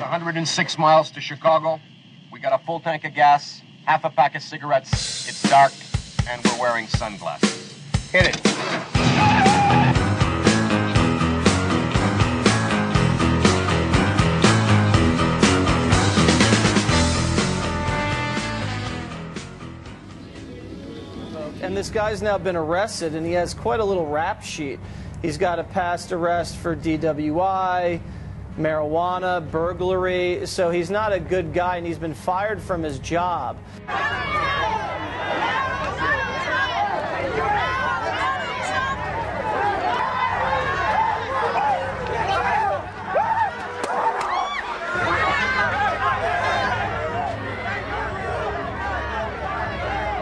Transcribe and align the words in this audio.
106 0.00 0.78
miles 0.78 1.10
to 1.10 1.20
Chicago. 1.20 1.80
We 2.32 2.40
got 2.40 2.58
a 2.58 2.64
full 2.64 2.80
tank 2.80 3.04
of 3.04 3.14
gas, 3.14 3.60
half 3.84 4.04
a 4.04 4.10
pack 4.10 4.34
of 4.34 4.42
cigarettes. 4.42 5.28
It's 5.28 5.42
dark, 5.48 5.72
and 6.28 6.42
we're 6.44 6.60
wearing 6.60 6.86
sunglasses. 6.86 7.78
Hit 8.10 8.26
it. 8.28 8.40
And 21.62 21.76
this 21.76 21.90
guy's 21.90 22.22
now 22.22 22.38
been 22.38 22.56
arrested, 22.56 23.14
and 23.14 23.24
he 23.24 23.32
has 23.32 23.54
quite 23.54 23.80
a 23.80 23.84
little 23.84 24.06
rap 24.06 24.42
sheet. 24.42 24.80
He's 25.22 25.36
got 25.36 25.58
a 25.58 25.64
past 25.64 26.10
arrest 26.10 26.56
for 26.56 26.74
DWI, 26.74 28.00
marijuana, 28.58 29.48
burglary. 29.50 30.46
So 30.46 30.70
he's 30.70 30.90
not 30.90 31.12
a 31.12 31.20
good 31.20 31.52
guy, 31.52 31.76
and 31.76 31.86
he's 31.86 31.98
been 31.98 32.14
fired 32.14 32.60
from 32.60 32.82
his 32.82 32.98
job. 32.98 33.56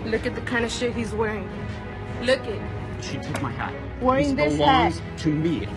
Look 0.05 0.27
at 0.27 0.35
the 0.35 0.41
kind 0.41 0.65
of 0.65 0.73
shit 0.73 0.95
he's 0.95 1.13
wearing. 1.13 1.49
Look 2.23 2.41
at. 2.41 3.05
She 3.05 3.19
took 3.19 3.43
my 3.43 3.53
hat. 3.53 3.75
Wearing 4.01 4.35
this 4.35 4.53
this 4.53 4.59
belongs 4.59 4.99
hat. 4.99 5.19
to 5.19 5.29
me. 5.29 5.69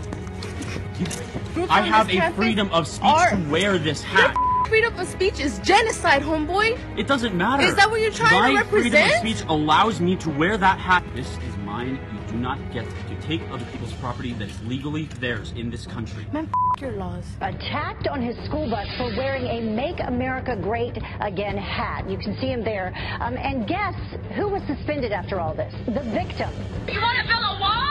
Proof 1.05 1.69
I 1.71 1.81
have 1.81 2.09
a 2.09 2.31
freedom 2.33 2.69
of 2.71 2.87
speech 2.87 3.03
are- 3.05 3.31
to 3.31 3.49
wear 3.49 3.77
this 3.77 4.01
hat. 4.03 4.35
Freedom 4.67 4.97
of 4.97 5.07
speech 5.07 5.39
is 5.39 5.59
genocide, 5.59 6.21
homeboy. 6.21 6.77
It 6.97 7.05
doesn't 7.05 7.35
matter. 7.35 7.63
Is 7.63 7.75
that 7.75 7.89
what 7.91 7.99
you're 7.99 8.11
trying 8.11 8.53
my 8.53 8.61
to 8.61 8.67
freedom 8.69 8.93
of 8.93 8.93
represent? 9.01 9.19
speech 9.19 9.43
allows 9.49 9.99
me 9.99 10.15
to 10.17 10.29
wear 10.29 10.55
that 10.57 10.79
hat. 10.79 11.03
This 11.13 11.27
is 11.27 11.57
mine. 11.65 11.99
You 12.13 12.31
do 12.31 12.37
not 12.37 12.57
get 12.71 12.85
to 13.09 13.15
take 13.27 13.41
other 13.51 13.65
people's 13.65 13.91
property 13.93 14.31
that 14.33 14.47
is 14.49 14.61
legally 14.65 15.09
theirs 15.19 15.51
in 15.57 15.69
this 15.71 15.85
country. 15.85 16.25
Man, 16.31 16.47
f- 16.77 16.81
your 16.81 16.91
laws. 16.93 17.25
attacked 17.41 18.07
on 18.07 18.21
his 18.21 18.37
school 18.45 18.69
bus 18.69 18.87
for 18.97 19.13
wearing 19.17 19.45
a 19.47 19.59
Make 19.59 19.99
America 19.99 20.55
Great 20.55 20.97
Again 21.19 21.57
hat. 21.57 22.09
You 22.09 22.17
can 22.17 22.37
see 22.39 22.47
him 22.47 22.63
there. 22.63 22.93
Um, 23.19 23.35
and 23.35 23.67
guess 23.67 23.95
who 24.35 24.47
was 24.47 24.61
suspended 24.67 25.11
after 25.11 25.37
all 25.41 25.53
this? 25.53 25.73
The 25.85 25.99
victim. 26.11 26.49
You 26.87 27.01
want 27.01 27.17
to 27.19 27.27
build 27.27 27.43
a 27.43 27.59
wall? 27.59 27.81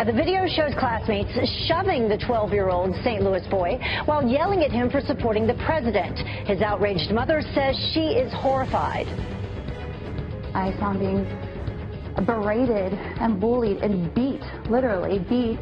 Uh, 0.00 0.04
the 0.04 0.12
video 0.14 0.46
shows 0.46 0.72
classmates 0.78 1.28
shoving 1.68 2.08
the 2.08 2.16
12 2.16 2.54
year 2.54 2.70
old 2.70 2.94
St. 3.04 3.22
Louis 3.22 3.46
boy 3.50 3.78
while 4.06 4.26
yelling 4.26 4.62
at 4.62 4.72
him 4.72 4.88
for 4.88 5.02
supporting 5.02 5.46
the 5.46 5.52
president. 5.66 6.16
His 6.48 6.62
outraged 6.62 7.12
mother 7.12 7.42
says 7.54 7.76
she 7.92 8.16
is 8.16 8.32
horrified. 8.32 9.06
I 10.54 10.72
saw 10.78 10.92
him 10.92 11.00
being 11.00 12.24
berated 12.24 12.94
and 12.94 13.38
bullied 13.38 13.82
and 13.82 14.14
beat, 14.14 14.40
literally 14.70 15.18
beat, 15.18 15.60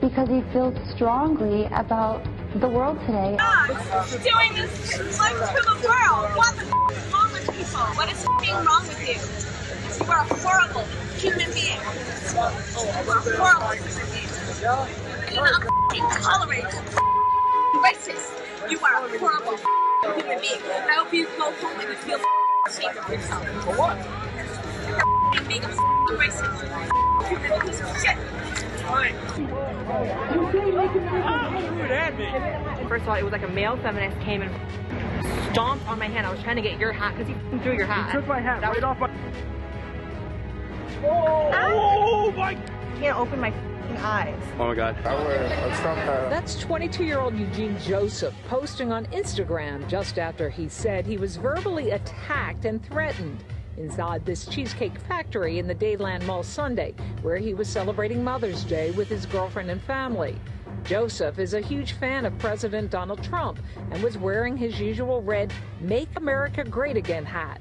because 0.00 0.28
he 0.28 0.42
feels 0.52 0.74
strongly 0.96 1.66
about 1.66 2.26
the 2.58 2.68
world 2.68 2.98
today. 3.06 3.38
doing 3.38 4.54
this 4.58 4.98
like 5.20 5.38
to 5.38 5.62
the 5.62 5.78
world? 5.86 6.34
What 6.34 6.56
the 6.58 6.66
f- 6.66 6.98
is 6.98 7.12
wrong 7.14 7.30
with 7.30 7.46
people? 7.46 7.86
What 7.94 8.10
is 8.10 8.26
f***ing 8.26 8.54
wrong 8.66 8.88
with 8.88 9.06
you? 9.06 10.04
You 10.04 10.10
are 10.10 10.26
horrible 10.26 11.01
human 11.22 11.50
being. 11.54 11.78
You 11.78 12.38
are 12.38 12.50
a 12.50 13.22
horrible 13.38 13.70
human 13.78 14.06
being. 14.10 14.26
You're 15.32 15.46
not 15.46 15.62
f***ing 15.62 16.06
tolerate 16.20 16.70
racist. 17.78 18.30
You 18.68 18.78
are 18.80 19.06
a 19.06 19.18
horrible 19.18 19.54
f***ing 19.54 20.14
human 20.18 20.40
being. 20.40 20.60
I 20.66 20.94
hope 20.98 21.14
you 21.14 21.26
go 21.38 21.52
home 21.52 21.78
and 21.78 21.88
you 21.88 21.94
feel 21.94 22.18
ashamed 22.66 22.96
of 22.98 23.08
yourself. 23.08 23.46
For 23.62 23.74
what? 23.78 23.96
You're 25.34 25.46
being 25.46 25.62
a 25.62 25.68
racist. 26.18 26.58
Human 27.28 27.60
piece 27.60 27.80
of 27.80 27.86
shit. 28.02 28.18
First 32.88 33.02
of 33.04 33.08
all, 33.08 33.14
it 33.14 33.22
was 33.22 33.30
like 33.32 33.44
a 33.44 33.48
male 33.48 33.76
feminist 33.76 34.18
came 34.20 34.42
and 34.42 34.50
stomped 35.52 35.86
on 35.86 36.00
my 36.00 36.08
hand. 36.08 36.26
I 36.26 36.32
was 36.32 36.42
trying 36.42 36.56
to 36.56 36.62
get 36.62 36.80
your 36.80 36.90
hat 36.90 37.14
because 37.16 37.28
he 37.28 37.58
threw 37.60 37.74
your 37.74 37.86
hat. 37.86 38.10
He 38.10 38.12
took 38.18 38.26
my 38.26 38.40
hat 38.40 38.60
that 38.62 38.72
right 38.74 38.82
off 38.82 38.98
my. 38.98 39.08
Oh 41.04 42.32
my! 42.36 42.54
Can't 42.98 43.18
open 43.18 43.40
my 43.40 43.48
f***ing 43.48 43.96
eyes. 43.98 44.42
Oh 44.58 44.68
my 44.68 44.74
god. 44.74 44.96
I 45.04 45.14
wear 45.14 45.44
a 45.44 45.76
Trump 45.80 45.98
hat. 46.00 46.30
That's 46.30 46.58
22 46.60 47.04
year 47.04 47.18
old 47.18 47.36
Eugene 47.36 47.78
Joseph 47.80 48.34
posting 48.48 48.92
on 48.92 49.06
Instagram 49.06 49.88
just 49.88 50.18
after 50.18 50.48
he 50.48 50.68
said 50.68 51.04
he 51.06 51.16
was 51.16 51.36
verbally 51.36 51.90
attacked 51.90 52.64
and 52.64 52.84
threatened 52.84 53.42
inside 53.76 54.24
this 54.24 54.46
cheesecake 54.46 54.96
factory 55.00 55.58
in 55.58 55.66
the 55.66 55.74
Dadeland 55.74 56.24
Mall 56.26 56.42
Sunday, 56.42 56.94
where 57.22 57.38
he 57.38 57.54
was 57.54 57.68
celebrating 57.68 58.22
Mother's 58.22 58.64
Day 58.64 58.90
with 58.92 59.08
his 59.08 59.26
girlfriend 59.26 59.70
and 59.70 59.82
family. 59.82 60.38
Joseph 60.84 61.38
is 61.38 61.54
a 61.54 61.60
huge 61.60 61.92
fan 61.92 62.26
of 62.26 62.36
President 62.38 62.90
Donald 62.90 63.22
Trump 63.22 63.58
and 63.90 64.02
was 64.02 64.18
wearing 64.18 64.56
his 64.56 64.78
usual 64.80 65.22
red 65.22 65.52
Make 65.80 66.08
America 66.16 66.64
Great 66.64 66.96
Again 66.96 67.24
hat. 67.24 67.60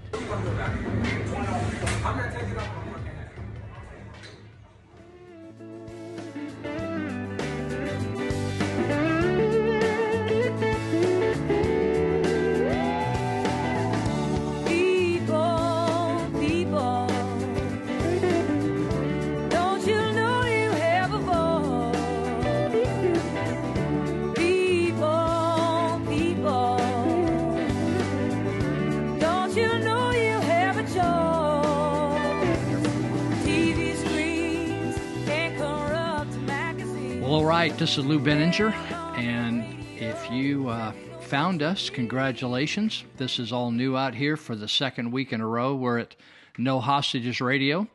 Right, 37.62 37.78
this 37.78 38.00
is 38.00 38.06
Lou 38.08 38.20
Binninger, 38.20 38.74
and 39.20 39.64
if 39.96 40.32
you 40.32 40.68
uh, 40.68 40.94
found 41.20 41.62
us, 41.62 41.92
congratulations. 41.92 43.04
This 43.18 43.38
is 43.38 43.52
all 43.52 43.70
new 43.70 43.96
out 43.96 44.16
here 44.16 44.36
for 44.36 44.56
the 44.56 44.68
second 44.68 45.12
week 45.12 45.32
in 45.32 45.42
a 45.42 45.46
row. 45.46 45.76
We're 45.76 46.00
at 46.00 46.16
No 46.58 46.80
Hostages 46.80 47.40
Radio, 47.40 47.88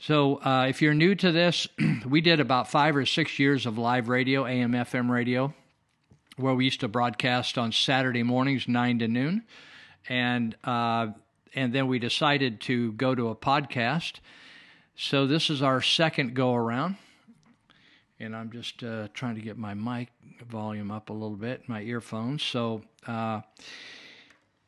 So, 0.05 0.35
uh, 0.43 0.65
if 0.67 0.81
you're 0.81 0.93
new 0.93 1.15
to 1.15 1.31
this, 1.31 1.65
we 2.05 2.19
did 2.19 2.41
about 2.41 2.69
five 2.69 2.97
or 2.97 3.05
six 3.05 3.39
years 3.39 3.65
of 3.65 3.77
live 3.77 4.09
radio, 4.09 4.45
AM, 4.45 4.73
FM 4.73 5.09
radio. 5.09 5.53
where 6.35 6.53
we 6.53 6.65
used 6.65 6.81
to 6.81 6.89
broadcast 6.89 7.57
on 7.57 7.71
Saturday 7.71 8.21
mornings, 8.21 8.67
nine 8.67 8.99
to 8.99 9.07
noon, 9.07 9.43
and 10.09 10.57
uh, 10.65 11.07
and 11.55 11.71
then 11.71 11.87
we 11.87 11.99
decided 11.99 12.59
to 12.61 12.91
go 12.91 13.15
to 13.15 13.29
a 13.29 13.35
podcast. 13.35 14.15
So 14.97 15.25
this 15.25 15.49
is 15.49 15.61
our 15.61 15.81
second 15.81 16.33
go 16.33 16.53
around, 16.53 16.97
and 18.19 18.35
I'm 18.35 18.51
just 18.51 18.83
uh, 18.83 19.07
trying 19.13 19.35
to 19.35 19.41
get 19.41 19.57
my 19.57 19.73
mic 19.73 20.09
volume 20.49 20.91
up 20.91 21.11
a 21.11 21.13
little 21.13 21.37
bit, 21.37 21.69
my 21.69 21.81
earphones. 21.81 22.43
So. 22.43 22.81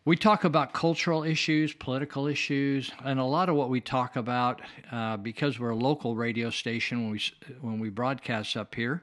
We 0.07 0.15
talk 0.15 0.43
about 0.43 0.71
cultural 0.71 1.23
issues, 1.23 1.73
political 1.73 2.27
issues, 2.27 2.91
and 3.03 3.19
a 3.19 3.23
lot 3.23 3.49
of 3.49 3.55
what 3.55 3.71
we 3.71 3.81
talk 3.81 4.15
about, 4.15 4.61
uh, 4.91 5.17
because 5.17 5.59
we're 5.59 5.71
a 5.71 5.75
local 5.75 6.15
radio 6.15 6.51
station 6.51 7.01
when 7.01 7.11
we 7.13 7.21
when 7.61 7.79
we 7.79 7.89
broadcast 7.89 8.55
up 8.55 8.75
here, 8.75 9.01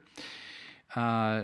uh, 0.95 1.41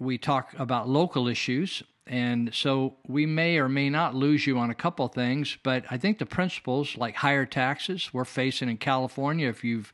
we 0.00 0.18
talk 0.18 0.54
about 0.58 0.88
local 0.88 1.28
issues, 1.28 1.84
and 2.08 2.52
so 2.52 2.96
we 3.06 3.26
may 3.26 3.58
or 3.58 3.68
may 3.68 3.90
not 3.90 4.16
lose 4.16 4.44
you 4.44 4.58
on 4.58 4.70
a 4.70 4.74
couple 4.74 5.06
things. 5.06 5.56
But 5.62 5.84
I 5.88 5.96
think 5.96 6.18
the 6.18 6.26
principles, 6.26 6.96
like 6.96 7.14
higher 7.14 7.46
taxes, 7.46 8.10
we're 8.12 8.24
facing 8.24 8.68
in 8.68 8.78
California. 8.78 9.48
If 9.48 9.62
you've 9.62 9.92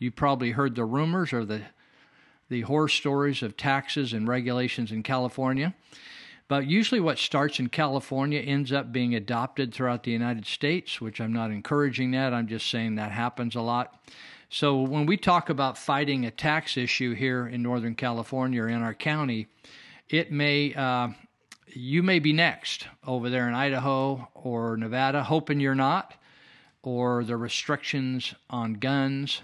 you 0.00 0.10
probably 0.10 0.50
heard 0.50 0.74
the 0.74 0.84
rumors 0.84 1.32
or 1.32 1.44
the 1.44 1.62
the 2.48 2.62
horror 2.62 2.88
stories 2.88 3.40
of 3.40 3.56
taxes 3.56 4.12
and 4.12 4.26
regulations 4.26 4.90
in 4.90 5.04
California. 5.04 5.74
But 6.52 6.66
usually, 6.66 7.00
what 7.00 7.18
starts 7.18 7.58
in 7.60 7.70
California 7.70 8.38
ends 8.38 8.72
up 8.72 8.92
being 8.92 9.14
adopted 9.14 9.72
throughout 9.72 10.02
the 10.02 10.10
United 10.10 10.44
States, 10.44 11.00
which 11.00 11.18
I'm 11.18 11.32
not 11.32 11.50
encouraging 11.50 12.10
that. 12.10 12.34
I'm 12.34 12.46
just 12.46 12.68
saying 12.68 12.96
that 12.96 13.10
happens 13.10 13.56
a 13.56 13.62
lot. 13.62 13.98
So, 14.50 14.82
when 14.82 15.06
we 15.06 15.16
talk 15.16 15.48
about 15.48 15.78
fighting 15.78 16.26
a 16.26 16.30
tax 16.30 16.76
issue 16.76 17.14
here 17.14 17.46
in 17.46 17.62
Northern 17.62 17.94
California 17.94 18.64
or 18.64 18.68
in 18.68 18.82
our 18.82 18.92
county, 18.92 19.46
it 20.10 20.30
may, 20.30 20.74
uh, 20.74 21.08
you 21.68 22.02
may 22.02 22.18
be 22.18 22.34
next 22.34 22.86
over 23.06 23.30
there 23.30 23.48
in 23.48 23.54
Idaho 23.54 24.28
or 24.34 24.76
Nevada, 24.76 25.22
hoping 25.22 25.58
you're 25.58 25.74
not, 25.74 26.12
or 26.82 27.24
the 27.24 27.38
restrictions 27.38 28.34
on 28.50 28.74
guns, 28.74 29.40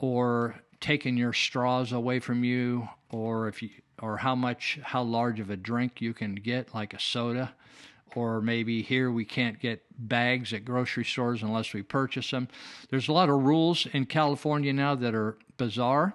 or 0.00 0.56
taking 0.80 1.16
your 1.16 1.34
straws 1.34 1.92
away 1.92 2.18
from 2.18 2.42
you, 2.42 2.88
or 3.10 3.46
if 3.46 3.62
you 3.62 3.70
or 4.00 4.18
how 4.18 4.34
much 4.34 4.78
how 4.82 5.02
large 5.02 5.40
of 5.40 5.50
a 5.50 5.56
drink 5.56 6.00
you 6.00 6.14
can 6.14 6.34
get 6.34 6.74
like 6.74 6.94
a 6.94 7.00
soda. 7.00 7.54
Or 8.14 8.42
maybe 8.42 8.82
here 8.82 9.10
we 9.10 9.24
can't 9.24 9.58
get 9.58 9.82
bags 9.96 10.52
at 10.52 10.66
grocery 10.66 11.04
stores 11.04 11.42
unless 11.42 11.72
we 11.72 11.82
purchase 11.82 12.30
them. 12.30 12.48
There's 12.90 13.08
a 13.08 13.12
lot 13.12 13.30
of 13.30 13.42
rules 13.42 13.86
in 13.92 14.06
california 14.06 14.72
now 14.72 14.94
that 14.96 15.14
are 15.14 15.38
bizarre. 15.56 16.14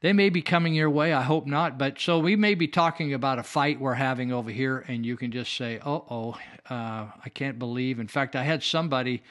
They 0.00 0.12
may 0.12 0.30
be 0.30 0.42
coming 0.42 0.74
your 0.74 0.90
way 0.90 1.12
i 1.12 1.22
hope 1.22 1.46
not 1.46 1.78
but 1.78 2.00
so 2.00 2.18
we 2.18 2.34
may 2.34 2.56
be 2.56 2.66
talking 2.66 3.14
about 3.14 3.38
a 3.38 3.44
fight 3.44 3.80
we're 3.80 3.94
having 3.94 4.32
over 4.32 4.50
here 4.50 4.84
and 4.88 5.06
you 5.06 5.16
can 5.16 5.30
just 5.30 5.54
say 5.56 5.78
oh 5.86 6.04
oh 6.10 6.38
uh, 6.74 7.06
i 7.24 7.28
can't 7.32 7.56
believe 7.56 8.00
in 8.00 8.08
fact 8.08 8.34
i 8.34 8.42
had 8.42 8.64
somebody 8.64 9.22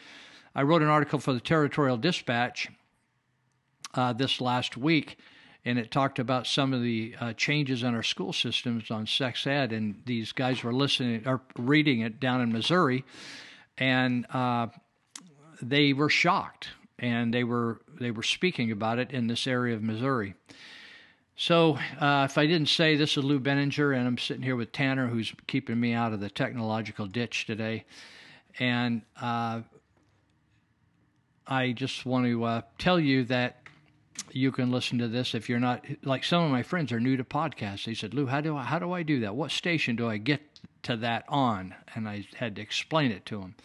i 0.56 0.62
wrote 0.62 0.82
an 0.82 0.88
article 0.88 1.20
for 1.20 1.34
the 1.34 1.42
territorial 1.42 1.98
dispatch 1.98 2.70
uh, 3.96 4.14
this 4.14 4.40
last 4.40 4.78
week 4.78 5.18
and 5.64 5.78
it 5.78 5.92
talked 5.92 6.20
about 6.20 6.48
some 6.48 6.74
of 6.74 6.82
the 6.82 7.16
uh, 7.20 7.34
changes 7.34 7.84
in 7.84 7.94
our 7.94 8.04
school 8.04 8.34
systems 8.34 8.90
on 8.90 9.06
sex 9.06 9.46
ed. 9.46 9.72
And 9.72 10.02
these 10.06 10.32
guys 10.32 10.64
were 10.64 10.74
listening 10.74 11.28
or 11.28 11.42
reading 11.58 12.02
it 12.02 12.20
down 12.20 12.42
in 12.42 12.52
Missouri, 12.52 13.06
and 13.78 14.26
uh, 14.34 14.68
they 15.62 15.94
were 15.94 16.10
shocked, 16.10 16.70
and 16.98 17.34
they 17.34 17.44
were 17.44 17.82
they 18.00 18.12
were 18.12 18.24
speaking 18.24 18.72
about 18.72 19.00
it 19.00 19.12
in 19.12 19.28
this 19.28 19.46
area 19.48 19.76
of 19.76 19.84
Missouri. 19.84 20.34
So, 21.36 21.78
uh, 22.00 22.28
if 22.30 22.38
I 22.38 22.46
didn't 22.46 22.68
say 22.70 22.96
this 22.96 23.18
is 23.18 23.24
Lou 23.24 23.40
Binninger, 23.40 23.98
and 23.98 24.06
I'm 24.06 24.18
sitting 24.18 24.44
here 24.44 24.56
with 24.56 24.72
Tanner, 24.72 25.08
who's 25.08 25.34
keeping 25.48 25.80
me 25.80 25.94
out 25.94 26.14
of 26.14 26.20
the 26.20 26.30
technological 26.30 27.08
ditch 27.08 27.46
today, 27.46 27.86
and 28.60 29.02
uh, 29.20 29.62
I 31.48 31.72
just 31.72 32.06
want 32.06 32.26
to 32.28 32.44
uh, 32.44 32.62
tell 32.78 33.00
you 33.00 33.24
that 33.26 33.61
you 34.32 34.52
can 34.52 34.72
listen 34.72 34.98
to 35.00 35.08
this 35.08 35.34
if 35.34 35.50
you're 35.50 35.60
not 35.60 35.86
like 36.04 36.24
some 36.24 36.44
of 36.44 36.52
my 36.52 36.64
friends 36.64 36.92
are 36.92 37.00
new 37.00 37.18
to 37.18 37.24
podcasts. 37.24 37.86
They 37.86 37.94
said, 37.94 38.14
"Lou, 38.14 38.28
how 38.28 38.42
do 38.42 38.56
I 38.56 38.64
how 38.64 38.80
do 38.80 38.92
I 38.92 39.04
do 39.04 39.20
that? 39.22 39.36
What 39.36 39.52
station 39.52 39.96
do 39.96 40.10
I 40.10 40.18
get 40.18 40.42
to 40.84 40.96
that 40.98 41.26
on?" 41.28 41.76
And 41.96 42.08
I 42.08 42.26
had 42.36 42.56
to 42.56 42.62
explain 42.62 43.12
it 43.12 43.26
to 43.28 43.40
them. 43.40 43.56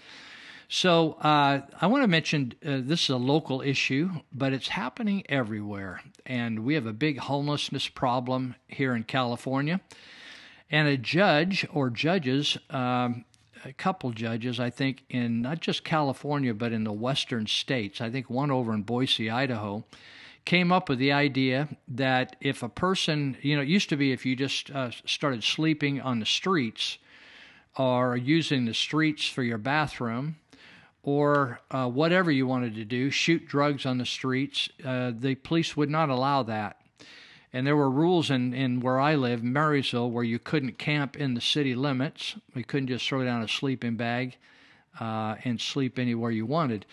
So 0.69 1.13
uh, 1.21 1.61
I 1.81 1.87
want 1.87 2.03
to 2.03 2.09
mention 2.09 2.55
uh, 2.65 2.81
this 2.83 3.05
is 3.05 3.11
a 3.11 3.17
local 3.17 3.63
issue, 3.63 4.11
but 4.33 4.53
it's 4.53 4.69
happening 4.69 5.23
everywhere, 5.29 6.03
and 6.25 6.65
we 6.65 6.75
have 6.75 6.87
a 6.87 6.93
big 6.93 7.19
homelessness 7.19 7.89
problem 7.89 8.57
here 8.67 8.95
in 8.97 9.05
California. 9.05 9.81
And 10.69 10.89
a 10.89 10.97
judge 10.97 11.65
or 11.73 11.91
judges, 11.91 12.59
um, 12.71 13.25
a 13.65 13.73
couple 13.73 14.11
judges, 14.11 14.59
I 14.59 14.71
think, 14.71 15.05
in 15.09 15.41
not 15.41 15.61
just 15.61 15.85
California 15.85 16.53
but 16.53 16.73
in 16.73 16.83
the 16.83 16.93
western 16.93 17.47
states. 17.47 18.01
I 18.01 18.11
think 18.11 18.29
one 18.29 18.51
over 18.51 18.75
in 18.75 18.83
Boise, 18.83 19.31
Idaho 19.31 19.85
came 20.47 20.73
up 20.73 20.89
with 20.89 20.99
the 20.99 21.13
idea 21.13 21.69
that 21.89 22.37
if 22.41 22.63
a 22.63 22.69
person, 22.69 23.37
you 23.43 23.57
know, 23.57 23.63
it 23.63 23.69
used 23.69 23.91
to 23.91 23.97
be 23.97 24.13
if 24.13 24.25
you 24.25 24.35
just 24.35 24.71
uh, 24.71 24.91
started 25.05 25.45
sleeping 25.45 26.01
on 26.01 26.21
the 26.21 26.27
streets 26.27 26.99
or 27.77 28.17
using 28.17 28.65
the 28.65 28.73
streets 28.73 29.29
for 29.29 29.43
your 29.43 29.59
bathroom 29.59 30.37
or 31.03 31.61
uh, 31.71 31.89
whatever 31.89 32.31
you 32.31 32.47
wanted 32.47 32.75
to 32.77 32.85
do, 32.85 33.11
shoot 33.11 33.47
drugs 33.47 33.85
on 33.85 33.99
the 33.99 34.07
streets, 34.07 34.69
uh, 34.85 35.13
the 35.15 35.35
police 35.35 35.77
would 35.77 35.91
not 35.91 36.09
allow 36.09 36.43
that. 36.45 36.81
And 37.53 37.67
there 37.67 37.77
were 37.77 37.91
rules 37.91 38.31
in, 38.31 38.55
in 38.55 38.81
where 38.81 39.01
I 39.01 39.15
live, 39.15 39.43
Marysville, 39.43 40.11
where 40.11 40.25
you 40.25 40.39
couldn't 40.39 40.79
camp 40.79 41.17
in 41.17 41.35
the 41.35 41.41
city 41.41 41.75
limits. 41.75 42.37
You 42.55 42.65
couldn't 42.65 42.89
just 42.89 43.09
throw 43.09 43.25
down 43.25 43.43
a 43.43 43.49
sleeping 43.49 43.97
bag 43.97 44.37
uh, 45.01 45.37
and 45.45 45.61
sleep 45.61 45.99
anywhere 45.99 46.31
you 46.31 46.47
wanted. 46.47 46.87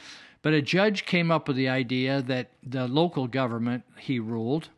But 0.44 0.54
a 0.54 0.62
judge 0.62 1.06
came 1.06 1.31
up 1.31 1.48
with 1.48 1.57
the 1.57 1.69
idea 1.69 2.22
that 2.22 2.51
the 2.62 2.88
local 2.88 3.28
government, 3.28 3.84
he 3.98 4.19
ruled, 4.19 4.69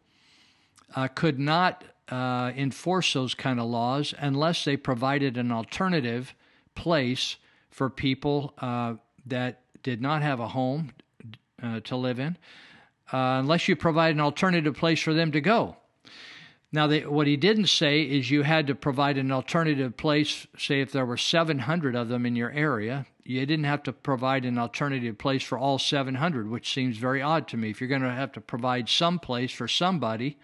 uh, 0.95 1.07
could 1.09 1.39
not 1.39 1.83
uh, 2.07 2.51
enforce 2.55 3.11
those 3.13 3.33
kind 3.33 3.59
of 3.59 3.65
laws 3.65 4.13
unless 4.19 4.63
they 4.63 4.77
provided 4.77 5.37
an 5.37 5.51
alternative 5.51 6.35
place 6.75 7.37
for 7.71 7.89
people 7.89 8.53
uh, 8.59 8.93
that 9.25 9.61
did 9.81 10.01
not 10.01 10.21
have 10.21 10.39
a 10.39 10.49
home 10.49 10.91
uh, 11.63 11.79
to 11.81 11.95
live 11.95 12.19
in, 12.19 12.37
uh, 13.11 13.41
unless 13.41 13.67
you 13.67 13.75
provide 13.75 14.13
an 14.13 14.21
alternative 14.21 14.75
place 14.75 15.01
for 15.01 15.15
them 15.15 15.31
to 15.31 15.41
go. 15.41 15.75
Now, 16.71 16.85
they, 16.85 17.05
what 17.05 17.25
he 17.25 17.37
didn't 17.37 17.67
say 17.67 18.01
is 18.01 18.29
you 18.29 18.43
had 18.43 18.67
to 18.67 18.75
provide 18.75 19.17
an 19.17 19.31
alternative 19.31 19.97
place, 19.97 20.45
say, 20.57 20.81
if 20.81 20.91
there 20.91 21.05
were 21.05 21.17
700 21.17 21.95
of 21.95 22.09
them 22.09 22.25
in 22.25 22.35
your 22.35 22.51
area, 22.51 23.07
you 23.25 23.43
didn't 23.45 23.65
have 23.65 23.81
to 23.83 23.91
provide 23.91 24.45
an 24.45 24.59
alternative 24.59 25.17
place 25.17 25.41
for 25.41 25.57
all 25.57 25.79
700, 25.79 26.47
which 26.47 26.71
seems 26.71 26.97
very 26.97 27.23
odd 27.23 27.47
to 27.49 27.57
me. 27.57 27.71
If 27.71 27.81
you're 27.81 27.89
going 27.89 28.03
to 28.03 28.11
have 28.11 28.31
to 28.33 28.41
provide 28.41 28.87
some 28.87 29.17
place 29.17 29.51
for 29.51 29.67
somebody, 29.67 30.37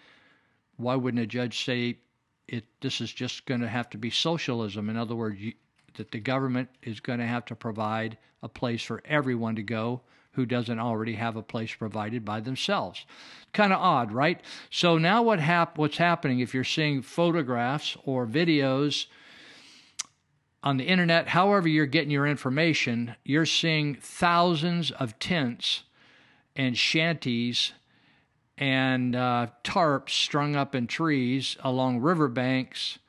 why 0.78 0.96
wouldn't 0.96 1.22
a 1.22 1.28
judge 1.28 1.64
say 1.64 2.00
it? 2.48 2.66
This 2.82 3.00
is 3.00 3.14
just 3.14 3.46
going 3.46 3.62
to 3.62 3.68
have 3.68 3.90
to 3.92 4.00
be 4.00 4.10
socialism. 4.10 4.90
In 4.90 4.98
other 4.98 5.16
words, 5.16 5.40
you, 5.40 5.54
that 5.94 6.12
the 6.12 6.20
government 6.20 6.70
is 6.82 7.00
going 7.00 7.20
to 7.20 7.28
have 7.28 7.46
to 7.46 7.56
provide 7.56 8.18
a 8.42 8.50
place 8.50 8.82
for 8.82 9.04
everyone 9.06 9.56
to 9.58 9.64
go 9.64 10.02
who 10.32 10.46
doesn't 10.46 10.80
already 10.80 11.14
have 11.14 11.36
a 11.36 11.44
place 11.44 11.74
provided 11.76 12.26
by 12.26 12.40
themselves. 12.40 13.06
Kind 13.54 13.74
of 13.74 13.80
odd, 13.80 14.12
right? 14.12 14.42
So 14.72 14.98
now 14.98 15.22
what 15.22 15.40
hap- 15.40 15.78
what's 15.78 15.98
happening 15.98 16.40
if 16.40 16.54
you're 16.54 16.64
seeing 16.64 17.04
photographs 17.04 17.96
or 18.06 18.26
videos 18.26 19.06
on 20.64 20.78
the 20.78 20.86
internet, 20.86 21.30
however 21.30 21.68
you're 21.68 21.86
getting 21.86 22.12
your 22.12 22.28
information, 22.28 23.16
you're 23.24 23.46
seeing 23.46 23.96
thousands 23.96 24.92
of 24.92 25.18
tents 25.20 25.84
and 26.56 26.78
shanties 26.78 27.74
and 28.58 29.16
uh, 29.16 29.48
tarps 29.64 30.12
strung 30.12 30.56
up 30.56 30.76
in 30.76 30.86
trees 30.86 31.58
along 31.64 32.00
riverbanks, 32.00 33.00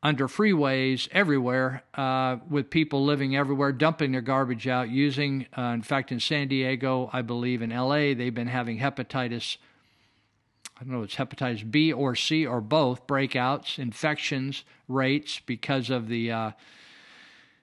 under 0.00 0.28
freeways, 0.28 1.08
everywhere, 1.10 1.82
uh, 1.94 2.36
with 2.48 2.70
people 2.70 3.04
living 3.04 3.34
everywhere, 3.34 3.72
dumping 3.72 4.12
their 4.12 4.20
garbage 4.20 4.68
out, 4.68 4.88
using, 4.88 5.46
uh, 5.58 5.62
in 5.62 5.82
fact, 5.82 6.12
in 6.12 6.20
San 6.20 6.46
Diego, 6.46 7.10
I 7.12 7.22
believe 7.22 7.62
in 7.62 7.70
LA, 7.70 8.14
they've 8.14 8.32
been 8.32 8.46
having 8.46 8.78
hepatitis. 8.78 9.56
I 10.78 10.84
don't 10.84 10.92
know, 10.92 11.02
if 11.02 11.06
it's 11.06 11.14
hepatitis 11.16 11.70
B 11.70 11.92
or 11.92 12.14
C 12.14 12.46
or 12.46 12.60
both 12.60 13.06
breakouts, 13.06 13.78
infections 13.78 14.64
rates 14.88 15.40
because 15.44 15.88
of 15.88 16.08
the 16.08 16.30
uh, 16.30 16.50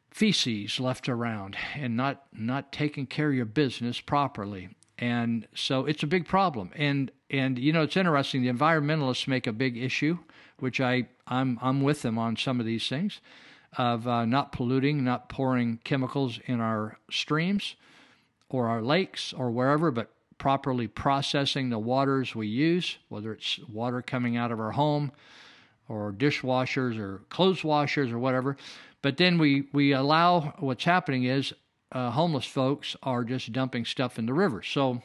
feces 0.09 0.79
left 0.79 1.07
around 1.07 1.55
and 1.75 1.95
not 1.95 2.25
not 2.33 2.71
taking 2.71 3.05
care 3.05 3.29
of 3.29 3.35
your 3.35 3.45
business 3.45 3.99
properly. 3.99 4.69
And 4.97 5.47
so 5.53 5.85
it's 5.85 6.03
a 6.03 6.07
big 6.07 6.27
problem. 6.27 6.71
And 6.75 7.11
and 7.29 7.59
you 7.59 7.71
know 7.71 7.83
it's 7.83 7.97
interesting. 7.97 8.41
The 8.41 8.51
environmentalists 8.51 9.27
make 9.27 9.45
a 9.45 9.53
big 9.53 9.77
issue, 9.77 10.17
which 10.59 10.81
I 10.81 11.07
I'm 11.27 11.59
I'm 11.61 11.81
with 11.81 12.01
them 12.01 12.17
on 12.17 12.35
some 12.35 12.59
of 12.59 12.65
these 12.65 12.87
things, 12.87 13.21
of 13.77 14.07
uh, 14.07 14.25
not 14.25 14.51
polluting, 14.51 15.03
not 15.03 15.29
pouring 15.29 15.79
chemicals 15.83 16.39
in 16.45 16.59
our 16.59 16.97
streams, 17.11 17.75
or 18.49 18.67
our 18.67 18.81
lakes, 18.81 19.33
or 19.33 19.51
wherever, 19.51 19.91
but 19.91 20.11
properly 20.43 20.89
processing 20.89 21.69
the 21.69 21.79
waters 21.79 22.35
we 22.35 22.45
use, 22.45 22.97
whether 23.07 23.31
it's 23.31 23.59
water 23.59 24.01
coming 24.01 24.35
out 24.35 24.51
of 24.51 24.59
our 24.59 24.71
home 24.71 25.09
or 25.87 26.11
dishwashers 26.11 26.99
or 26.99 27.21
clothes 27.29 27.63
washers 27.63 28.11
or 28.11 28.19
whatever. 28.19 28.57
But 29.01 29.15
then 29.15 29.37
we, 29.37 29.69
we 29.71 29.93
allow 29.93 30.53
what's 30.59 30.83
happening 30.83 31.23
is 31.23 31.53
uh, 31.93 32.11
homeless 32.11 32.43
folks 32.43 32.97
are 33.03 33.23
just 33.23 33.53
dumping 33.53 33.85
stuff 33.85 34.19
in 34.19 34.25
the 34.25 34.33
river. 34.33 34.61
So 34.63 35.01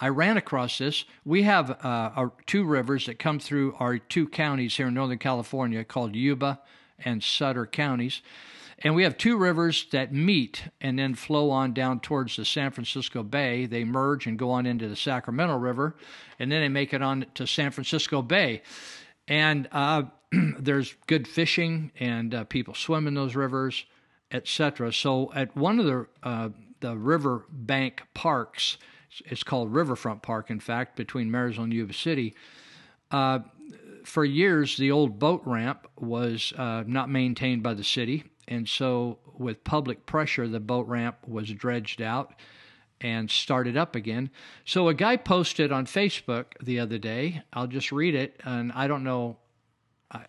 I 0.00 0.08
ran 0.08 0.38
across 0.38 0.78
this. 0.78 1.04
We 1.26 1.42
have 1.42 1.72
uh, 1.72 1.76
our 1.84 2.32
two 2.46 2.64
rivers 2.64 3.04
that 3.04 3.18
come 3.18 3.38
through 3.38 3.74
our 3.78 3.98
two 3.98 4.28
counties 4.28 4.78
here 4.78 4.88
in 4.88 4.94
Northern 4.94 5.18
California 5.18 5.84
called 5.84 6.16
Yuba 6.16 6.58
and 7.04 7.22
Sutter 7.22 7.66
counties. 7.66 8.22
And 8.80 8.94
we 8.94 9.04
have 9.04 9.16
two 9.16 9.38
rivers 9.38 9.86
that 9.92 10.12
meet 10.12 10.64
and 10.80 10.98
then 10.98 11.14
flow 11.14 11.50
on 11.50 11.72
down 11.72 12.00
towards 12.00 12.36
the 12.36 12.44
San 12.44 12.70
Francisco 12.70 13.22
Bay. 13.22 13.64
They 13.64 13.84
merge 13.84 14.26
and 14.26 14.38
go 14.38 14.50
on 14.50 14.66
into 14.66 14.86
the 14.86 14.96
Sacramento 14.96 15.56
River, 15.56 15.96
and 16.38 16.52
then 16.52 16.60
they 16.60 16.68
make 16.68 16.92
it 16.92 17.00
on 17.00 17.24
to 17.34 17.46
San 17.46 17.70
Francisco 17.70 18.20
Bay. 18.20 18.62
And 19.26 19.68
uh, 19.72 20.04
there's 20.58 20.94
good 21.06 21.26
fishing, 21.26 21.90
and 21.98 22.34
uh, 22.34 22.44
people 22.44 22.74
swim 22.74 23.06
in 23.06 23.14
those 23.14 23.34
rivers, 23.34 23.86
etc. 24.30 24.92
So 24.92 25.32
at 25.34 25.56
one 25.56 25.78
of 25.78 25.86
the 25.86 26.06
uh, 26.22 26.48
the 26.80 26.96
river 26.96 27.46
bank 27.50 28.02
parks, 28.12 28.76
it's 29.24 29.42
called 29.42 29.72
Riverfront 29.72 30.22
Park, 30.22 30.50
in 30.50 30.60
fact, 30.60 30.96
between 30.96 31.30
Marysville 31.30 31.64
and 31.64 31.72
Yuba 31.72 31.94
City. 31.94 32.34
Uh, 33.10 33.40
for 34.04 34.24
years, 34.24 34.76
the 34.76 34.90
old 34.90 35.18
boat 35.18 35.42
ramp 35.44 35.88
was 35.98 36.52
uh, 36.56 36.84
not 36.86 37.08
maintained 37.08 37.62
by 37.62 37.74
the 37.74 37.82
city, 37.82 38.24
and 38.48 38.68
so 38.68 39.18
with 39.36 39.64
public 39.64 40.06
pressure, 40.06 40.46
the 40.48 40.60
boat 40.60 40.86
ramp 40.86 41.16
was 41.26 41.50
dredged 41.50 42.00
out 42.00 42.34
and 43.00 43.30
started 43.30 43.76
up 43.76 43.94
again. 43.94 44.30
So 44.64 44.88
a 44.88 44.94
guy 44.94 45.16
posted 45.16 45.72
on 45.72 45.86
Facebook 45.86 46.46
the 46.62 46.80
other 46.80 46.98
day. 46.98 47.42
I'll 47.52 47.66
just 47.66 47.92
read 47.92 48.14
it, 48.14 48.40
and 48.44 48.72
I 48.72 48.86
don't 48.86 49.04
know. 49.04 49.36
I, 50.10 50.24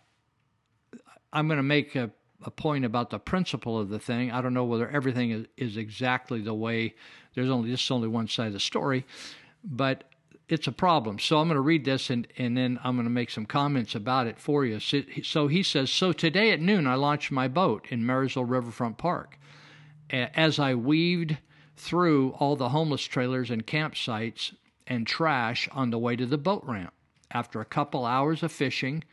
I'm 1.31 1.47
going 1.47 1.57
to 1.57 1.63
make 1.63 1.95
a, 1.95 2.11
a 2.43 2.51
point 2.51 2.85
about 2.85 3.09
the 3.09 3.19
principle 3.19 3.79
of 3.79 3.89
the 3.89 3.99
thing. 3.99 4.31
I 4.31 4.41
don't 4.41 4.53
know 4.53 4.65
whether 4.65 4.89
everything 4.89 5.31
is, 5.31 5.45
is 5.55 5.77
exactly 5.77 6.41
the 6.41 6.53
way. 6.53 6.95
There's 7.35 7.49
only 7.49 7.71
this 7.71 7.83
is 7.83 7.91
only 7.91 8.07
one 8.07 8.27
side 8.27 8.47
of 8.47 8.53
the 8.53 8.59
story, 8.59 9.05
but 9.63 10.03
it's 10.49 10.67
a 10.67 10.71
problem. 10.71 11.19
So 11.19 11.39
I'm 11.39 11.47
going 11.47 11.55
to 11.55 11.61
read 11.61 11.85
this 11.85 12.09
and, 12.09 12.27
and 12.37 12.55
then 12.55 12.79
I'm 12.83 12.95
going 12.95 13.05
to 13.05 13.11
make 13.11 13.29
some 13.29 13.45
comments 13.45 13.95
about 13.95 14.27
it 14.27 14.39
for 14.39 14.65
you. 14.65 14.79
So, 14.79 15.01
so 15.23 15.47
he 15.47 15.61
says, 15.61 15.89
So 15.91 16.13
today 16.13 16.51
at 16.51 16.61
noon, 16.61 16.87
I 16.87 16.95
launched 16.95 17.31
my 17.31 17.47
boat 17.47 17.87
in 17.89 18.05
Marysville 18.05 18.45
Riverfront 18.45 18.97
Park. 18.97 19.37
As 20.09 20.57
I 20.57 20.73
weaved 20.73 21.37
through 21.75 22.31
all 22.39 22.55
the 22.55 22.69
homeless 22.69 23.03
trailers 23.03 23.51
and 23.51 23.67
campsites 23.67 24.53
and 24.87 25.05
trash 25.05 25.67
on 25.71 25.91
the 25.91 25.99
way 25.99 26.15
to 26.15 26.25
the 26.25 26.37
boat 26.37 26.63
ramp. 26.65 26.93
After 27.29 27.59
a 27.59 27.65
couple 27.65 28.05
hours 28.05 28.41
of 28.41 28.51
fishing 28.51 29.03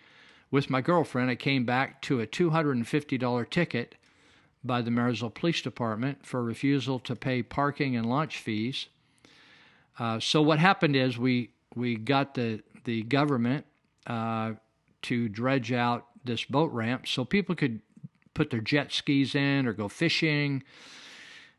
with 0.51 0.71
my 0.71 0.81
girlfriend, 0.81 1.31
I 1.31 1.35
came 1.35 1.65
back 1.65 2.01
to 2.03 2.21
a 2.21 2.27
$250 2.27 3.51
ticket 3.51 3.97
by 4.63 4.81
the 4.81 4.91
Marysville 4.91 5.31
Police 5.31 5.63
Department 5.63 6.25
for 6.25 6.43
refusal 6.43 6.99
to 7.01 7.17
pay 7.17 7.43
parking 7.43 7.97
and 7.97 8.09
launch 8.09 8.39
fees. 8.39 8.87
Uh, 9.99 10.19
so 10.21 10.43
what 10.43 10.59
happened 10.59 10.97
is 10.97 11.19
we 11.19 11.51
we 11.75 11.97
got 11.97 12.35
the 12.35 12.63
the 12.85 13.03
government 13.03 13.65
uh, 14.07 14.53
to 15.03 15.29
dredge 15.29 15.73
out 15.73 16.07
this 16.25 16.45
boat 16.45 16.73
ramp 16.73 17.07
so 17.07 17.25
people 17.25 17.55
could 17.55 17.81
put 18.35 18.51
their 18.51 18.61
jet 18.61 18.93
skis 18.93 19.35
in 19.35 19.67
or 19.67 19.73
go 19.73 19.89
fishing, 19.89 20.63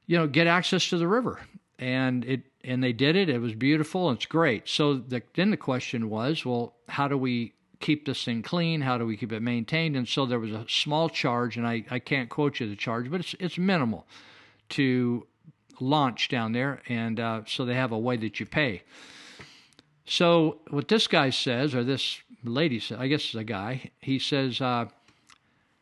you 0.06 0.18
know, 0.18 0.28
get 0.28 0.48
access 0.48 0.90
to 0.90 0.98
the 0.98 1.08
river. 1.08 1.40
And 1.80 2.24
it 2.26 2.42
and 2.64 2.84
they 2.84 2.94
did 2.94 3.16
it. 3.16 3.30
It 3.30 3.40
was 3.40 3.54
beautiful. 3.54 4.10
It's 4.12 4.26
great. 4.26 4.68
So 4.68 4.96
the, 4.96 5.22
then 5.36 5.52
the 5.52 5.58
question 5.58 6.10
was, 6.10 6.46
well, 6.46 6.74
how 6.90 7.08
do 7.08 7.18
we 7.18 7.54
keep 7.80 8.06
this 8.06 8.24
thing 8.24 8.42
clean? 8.42 8.82
How 8.82 8.98
do 8.98 9.06
we 9.06 9.18
keep 9.18 9.32
it 9.32 9.42
maintained? 9.42 9.96
And 9.96 10.08
so 10.08 10.26
there 10.26 10.40
was 10.40 10.52
a 10.52 10.66
small 10.68 11.10
charge, 11.10 11.58
and 11.58 11.68
I, 11.68 11.84
I 11.92 12.00
can't 12.00 12.30
quote 12.30 12.60
you 12.60 12.70
the 12.70 12.76
charge, 12.76 13.12
but 13.12 13.20
it's 13.20 13.36
it's 13.40 13.58
minimal 13.58 14.08
to 14.70 15.28
launch 15.80 16.30
down 16.30 16.52
there, 16.52 16.82
and 16.88 17.20
uh, 17.20 17.42
so 17.46 17.66
they 17.66 17.76
have 17.76 17.92
a 17.92 18.00
way 18.00 18.18
that 18.18 18.40
you 18.40 18.46
pay. 18.46 18.84
So 20.06 20.60
what 20.70 20.88
this 20.88 21.08
guy 21.08 21.30
says, 21.30 21.74
or 21.74 21.84
this 21.84 22.22
lady 22.44 22.80
says, 22.80 23.00
I 23.00 23.08
guess 23.08 23.26
it's 23.26 23.36
a 23.36 23.44
guy, 23.44 23.92
he 24.02 24.20
says 24.20 24.62
uh, 24.62 24.86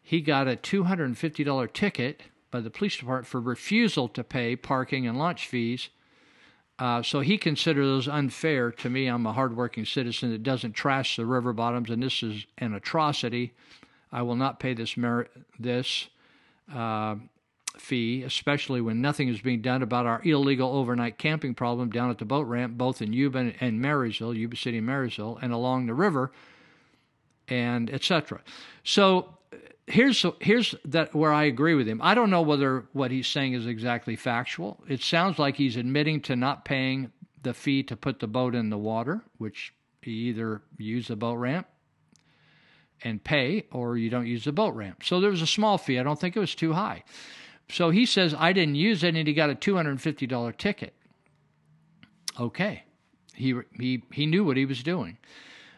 he 0.02 0.22
got 0.22 0.48
a 0.48 0.56
$250 0.56 1.74
ticket 1.74 2.24
by 2.52 2.62
the 2.62 2.70
police 2.70 2.98
department 2.98 3.28
for 3.28 3.42
refusal 3.42 4.08
to 4.10 4.24
pay 4.24 4.56
parking 4.56 5.08
and 5.08 5.18
launch 5.18 5.48
fees. 5.48 5.90
Uh, 6.80 7.02
so 7.02 7.20
he 7.20 7.38
considers 7.38 7.86
those 7.86 8.08
unfair. 8.08 8.72
To 8.72 8.90
me, 8.90 9.08
I'm 9.08 9.26
a 9.26 9.34
hardworking 9.34 9.86
citizen 9.86 10.32
that 10.32 10.44
doesn't 10.44 10.74
trash 10.74 11.16
the 11.16 11.26
river 11.26 11.54
bottoms, 11.54 11.90
and 11.90 12.02
this 12.02 12.24
is 12.24 12.46
an 12.58 12.74
atrocity. 12.74 13.54
I 14.12 14.22
will 14.22 14.36
not 14.36 14.60
pay 14.60 14.74
this 14.74 14.98
merit 14.98 15.32
this. 15.60 16.08
Uh, 16.74 17.16
fee, 17.78 18.24
especially 18.24 18.82
when 18.82 19.02
nothing 19.02 19.28
is 19.28 19.42
being 19.42 19.62
done 19.62 19.82
about 19.82 20.06
our 20.06 20.22
illegal 20.24 20.76
overnight 20.76 21.18
camping 21.18 21.54
problem 21.54 21.90
down 21.90 22.10
at 22.10 22.18
the 22.18 22.26
boat 22.26 22.48
ramp, 22.48 22.78
both 22.78 23.02
in 23.02 23.14
Yuba 23.14 23.54
and 23.60 23.82
Marysville, 23.82 24.34
Yuba 24.34 24.56
City 24.56 24.78
and 24.78 24.88
Marysville, 24.88 25.40
and 25.42 25.52
along 25.52 25.88
the 25.88 25.94
river, 25.94 26.32
and 27.48 27.90
etc. 27.90 28.42
So 28.84 29.38
here's 29.88 30.26
here's 30.40 30.76
that 30.86 31.14
where 31.14 31.34
I 31.34 31.44
agree 31.44 31.76
with 31.76 31.88
him. 31.88 32.02
I 32.02 32.14
don't 32.14 32.30
know 32.30 32.42
whether 32.42 32.86
what 32.94 33.12
he's 33.12 33.28
saying 33.28 33.54
is 33.54 33.66
exactly 33.66 34.16
factual. 34.16 34.84
It 34.88 35.02
sounds 35.02 35.40
like 35.40 35.56
he's 35.56 35.76
admitting 35.76 36.22
to 36.22 36.36
not 36.36 36.66
paying 36.66 37.12
the 37.42 37.54
fee 37.54 37.84
to 37.84 37.96
put 37.96 38.20
the 38.20 38.28
boat 38.28 38.56
in 38.56 38.70
the 38.70 38.78
water, 38.78 39.22
which 39.38 39.74
he 40.02 40.12
either 40.12 40.62
use 40.78 41.08
the 41.08 41.16
boat 41.16 41.36
ramp 41.36 41.68
and 43.04 43.24
pay 43.24 43.66
or 43.72 43.98
you 43.98 44.10
don't 44.10 44.28
use 44.28 44.46
the 44.46 44.52
boat 44.52 44.74
ramp. 44.76 45.04
So 45.04 45.20
there 45.20 45.30
was 45.30 45.42
a 45.42 45.48
small 45.48 45.78
fee. 45.78 46.00
I 46.00 46.04
don't 46.04 46.20
think 46.20 46.36
it 46.36 46.40
was 46.40 46.56
too 46.56 46.74
high. 46.74 47.04
So 47.74 47.90
he 47.90 48.06
says, 48.06 48.36
I 48.38 48.54
didn't 48.54 48.76
use 48.76 49.04
it, 49.04 49.16
and 49.16 49.28
he 49.28 49.34
got 49.34 49.50
a 49.50 49.56
$250 49.56 50.58
ticket. 50.58 50.94
Okay. 52.40 52.84
He, 53.34 53.56
he, 53.80 54.04
he 54.12 54.28
knew 54.28 54.44
what 54.44 54.58
he 54.58 54.66
was 54.66 54.84
doing. 54.84 55.18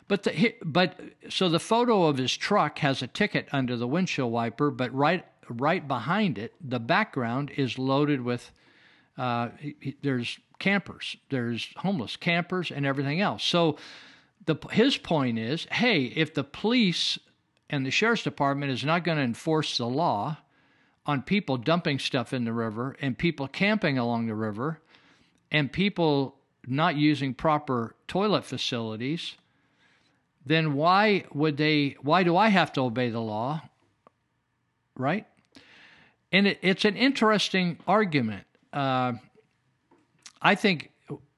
But 0.10 0.24
the, 0.24 0.56
but 0.62 1.00
so 1.30 1.48
the 1.48 1.60
photo 1.60 2.04
of 2.04 2.18
his 2.18 2.36
truck 2.36 2.80
has 2.80 3.02
a 3.02 3.08
ticket 3.08 3.48
under 3.54 3.78
the 3.78 3.88
windshield 3.88 4.32
wiper, 4.32 4.72
but 4.72 4.94
right 4.94 5.26
right 5.48 5.88
behind 5.88 6.38
it, 6.38 6.54
the 6.60 6.80
background 6.80 7.52
is 7.56 7.78
loaded 7.78 8.22
with 8.22 8.52
uh, 9.18 9.50
there's 10.02 10.40
campers, 10.60 11.16
there's 11.30 11.70
homeless 11.78 12.18
campers, 12.18 12.72
and 12.72 12.86
everything 12.86 13.22
else. 13.22 13.44
So 13.44 13.78
the 14.46 14.56
his 14.72 14.98
point 14.98 15.40
is, 15.40 15.66
hey, 15.72 16.04
if 16.04 16.34
the 16.34 16.44
police 16.44 17.18
and 17.70 17.86
the 17.86 17.92
sheriff's 17.92 18.24
department 18.24 18.72
is 18.72 18.84
not 18.84 19.04
going 19.04 19.18
to 19.18 19.24
enforce 19.24 19.78
the 19.78 19.88
law, 19.88 20.38
on 21.06 21.22
people 21.22 21.58
dumping 21.58 22.00
stuff 22.00 22.34
in 22.34 22.46
the 22.46 22.54
river 22.54 22.96
and 23.02 23.18
people 23.18 23.48
camping 23.48 23.98
along 23.98 24.28
the 24.28 24.36
river 24.36 24.80
and 25.52 25.72
people 25.72 26.36
not 26.68 26.96
using 26.96 27.34
proper 27.34 27.96
toilet 28.08 28.44
facilities, 28.44 29.36
then 30.46 30.74
why 30.74 31.26
would 31.34 31.58
they, 31.58 31.96
why 32.02 32.24
do 32.24 32.36
I 32.36 32.50
have 32.50 32.74
to 32.74 32.82
obey 32.82 33.10
the 33.10 33.22
law? 33.22 33.62
Right? 34.98 35.28
And 36.32 36.48
it, 36.48 36.60
it's 36.62 36.86
an 36.86 36.96
interesting 36.96 37.78
argument. 37.88 38.46
Uh, 38.74 39.14
I 40.42 40.56
think 40.56 40.92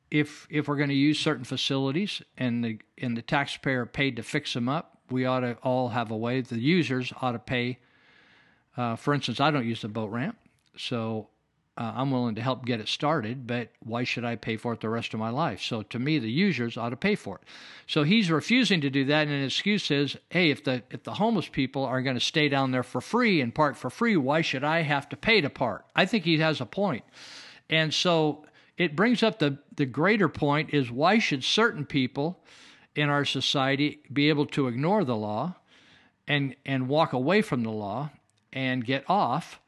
if 0.09 0.47
if 0.49 0.67
we're 0.67 0.77
going 0.77 0.89
to 0.89 0.95
use 0.95 1.19
certain 1.19 1.43
facilities 1.43 2.21
and 2.37 2.63
the 2.63 2.79
and 2.97 3.15
the 3.15 3.21
taxpayer 3.21 3.85
paid 3.85 4.15
to 4.15 4.23
fix 4.23 4.53
them 4.53 4.69
up, 4.69 4.99
we 5.09 5.25
ought 5.25 5.41
to 5.41 5.57
all 5.63 5.89
have 5.89 6.11
a 6.11 6.17
way. 6.17 6.41
The 6.41 6.59
users 6.59 7.13
ought 7.21 7.33
to 7.33 7.39
pay 7.39 7.79
uh, 8.77 8.95
for 8.95 9.13
instance, 9.13 9.39
I 9.39 9.51
don't 9.51 9.65
use 9.65 9.81
the 9.81 9.87
boat 9.87 10.11
ramp, 10.11 10.37
so 10.77 11.29
uh, 11.77 11.93
I'm 11.95 12.09
willing 12.09 12.35
to 12.35 12.41
help 12.41 12.65
get 12.65 12.79
it 12.79 12.87
started, 12.87 13.45
but 13.45 13.69
why 13.79 14.03
should 14.03 14.25
I 14.25 14.35
pay 14.35 14.57
for 14.57 14.73
it 14.73 14.81
the 14.81 14.89
rest 14.89 15.13
of 15.13 15.19
my 15.19 15.29
life? 15.29 15.61
So 15.61 15.83
to 15.83 15.99
me, 15.99 16.17
the 16.17 16.31
users 16.31 16.75
ought 16.75 16.89
to 16.89 16.95
pay 16.95 17.15
for 17.15 17.35
it. 17.35 17.43
So 17.85 18.03
he's 18.03 18.31
refusing 18.31 18.81
to 18.81 18.89
do 18.89 19.05
that, 19.05 19.27
and 19.27 19.43
his 19.43 19.53
excuse 19.53 19.91
is, 19.91 20.17
hey, 20.29 20.49
if 20.49 20.63
the 20.63 20.83
if 20.89 21.03
the 21.03 21.13
homeless 21.13 21.47
people 21.47 21.85
are 21.85 22.01
going 22.01 22.15
to 22.15 22.21
stay 22.21 22.49
down 22.49 22.71
there 22.71 22.83
for 22.83 23.01
free 23.01 23.41
and 23.41 23.53
park 23.53 23.75
for 23.75 23.89
free, 23.89 24.17
why 24.17 24.41
should 24.41 24.63
I 24.63 24.81
have 24.81 25.07
to 25.09 25.17
pay 25.17 25.41
to 25.41 25.49
park? 25.49 25.85
I 25.95 26.05
think 26.05 26.23
he 26.23 26.39
has 26.39 26.61
a 26.61 26.65
point, 26.65 27.03
and 27.69 27.93
so 27.93 28.45
it 28.77 28.95
brings 28.95 29.21
up 29.21 29.37
the 29.37 29.59
the 29.75 29.85
greater 29.85 30.29
point 30.29 30.73
is 30.73 30.89
why 30.89 31.19
should 31.19 31.43
certain 31.43 31.85
people 31.85 32.43
in 32.95 33.09
our 33.09 33.25
society 33.25 33.99
be 34.11 34.29
able 34.29 34.47
to 34.47 34.67
ignore 34.67 35.03
the 35.03 35.15
law 35.15 35.55
and 36.27 36.55
and 36.65 36.87
walk 36.87 37.13
away 37.13 37.43
from 37.43 37.63
the 37.63 37.71
law 37.71 38.09
and 38.57 38.83
get 38.83 39.03
off 39.07 39.59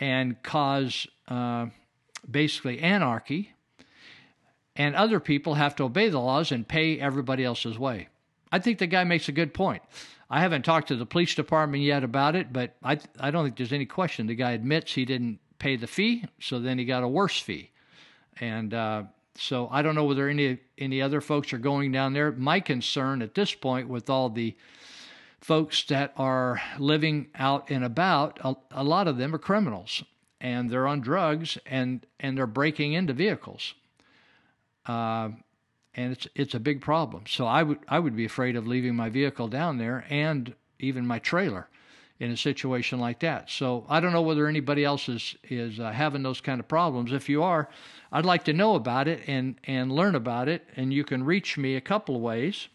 and 0.00 0.42
cause 0.42 1.06
uh, 1.28 1.66
basically 2.28 2.80
anarchy, 2.80 3.52
and 4.74 4.96
other 4.96 5.20
people 5.20 5.54
have 5.54 5.76
to 5.76 5.84
obey 5.84 6.08
the 6.08 6.18
laws 6.18 6.50
and 6.50 6.66
pay 6.66 6.98
everybody 6.98 7.44
else's 7.44 7.78
way. 7.78 8.08
I 8.50 8.58
think 8.58 8.78
the 8.78 8.88
guy 8.88 9.04
makes 9.04 9.28
a 9.28 9.32
good 9.32 9.54
point. 9.54 9.82
I 10.28 10.40
haven't 10.40 10.64
talked 10.64 10.88
to 10.88 10.96
the 10.96 11.06
police 11.06 11.36
department 11.36 11.84
yet 11.84 12.02
about 12.02 12.34
it, 12.34 12.52
but 12.52 12.74
I 12.82 12.98
I 13.20 13.30
don't 13.30 13.44
think 13.44 13.56
there's 13.56 13.72
any 13.72 13.86
question. 13.86 14.26
The 14.26 14.34
guy 14.34 14.52
admits 14.52 14.92
he 14.94 15.04
didn't 15.04 15.38
pay 15.58 15.76
the 15.76 15.86
fee, 15.86 16.24
so 16.40 16.58
then 16.58 16.78
he 16.78 16.84
got 16.84 17.04
a 17.04 17.08
worse 17.08 17.38
fee, 17.38 17.70
and 18.40 18.74
uh, 18.74 19.02
So 19.36 19.68
I 19.70 19.82
don't 19.82 19.94
know 19.94 20.04
whether 20.04 20.28
any 20.28 20.58
any 20.78 21.02
other 21.02 21.20
folks 21.20 21.52
are 21.52 21.58
going 21.58 21.92
down 21.92 22.12
there. 22.12 22.32
My 22.32 22.60
concern 22.60 23.22
at 23.22 23.34
this 23.34 23.54
point, 23.54 23.88
with 23.88 24.08
all 24.08 24.28
the 24.30 24.56
folks 25.44 25.84
that 25.84 26.10
are 26.16 26.58
living 26.78 27.26
out 27.34 27.68
and 27.68 27.84
about, 27.84 28.38
a, 28.42 28.56
a 28.70 28.82
lot 28.82 29.06
of 29.06 29.18
them 29.18 29.34
are 29.34 29.38
criminals 29.38 30.02
and 30.40 30.70
they're 30.70 30.86
on 30.86 31.02
drugs 31.02 31.58
and 31.66 32.06
and 32.18 32.38
they're 32.38 32.46
breaking 32.46 32.94
into 32.94 33.12
vehicles. 33.12 33.74
Uh, 34.86 35.28
and 35.94 36.12
it's 36.12 36.26
it's 36.34 36.54
a 36.54 36.60
big 36.60 36.80
problem. 36.80 37.24
So 37.28 37.46
I 37.46 37.62
would 37.62 37.78
I 37.86 37.98
would 37.98 38.16
be 38.16 38.24
afraid 38.24 38.56
of 38.56 38.66
leaving 38.66 38.96
my 38.96 39.10
vehicle 39.10 39.48
down 39.48 39.76
there 39.76 40.06
and 40.08 40.54
even 40.78 41.06
my 41.06 41.18
trailer 41.18 41.68
in 42.18 42.30
a 42.30 42.36
situation 42.38 42.98
like 42.98 43.20
that. 43.20 43.50
So 43.50 43.84
I 43.86 44.00
don't 44.00 44.12
know 44.12 44.22
whether 44.22 44.46
anybody 44.46 44.82
else 44.82 45.10
is 45.10 45.36
is 45.44 45.78
uh, 45.78 45.92
having 45.92 46.22
those 46.22 46.40
kind 46.40 46.58
of 46.58 46.68
problems. 46.68 47.12
If 47.12 47.28
you 47.28 47.42
are, 47.42 47.68
I'd 48.10 48.24
like 48.24 48.44
to 48.44 48.54
know 48.54 48.76
about 48.76 49.08
it 49.08 49.20
and 49.26 49.56
and 49.64 49.92
learn 49.92 50.14
about 50.14 50.48
it. 50.48 50.66
And 50.74 50.94
you 50.94 51.04
can 51.04 51.22
reach 51.22 51.58
me 51.58 51.76
a 51.76 51.82
couple 51.82 52.16
of 52.16 52.22
ways. 52.22 52.68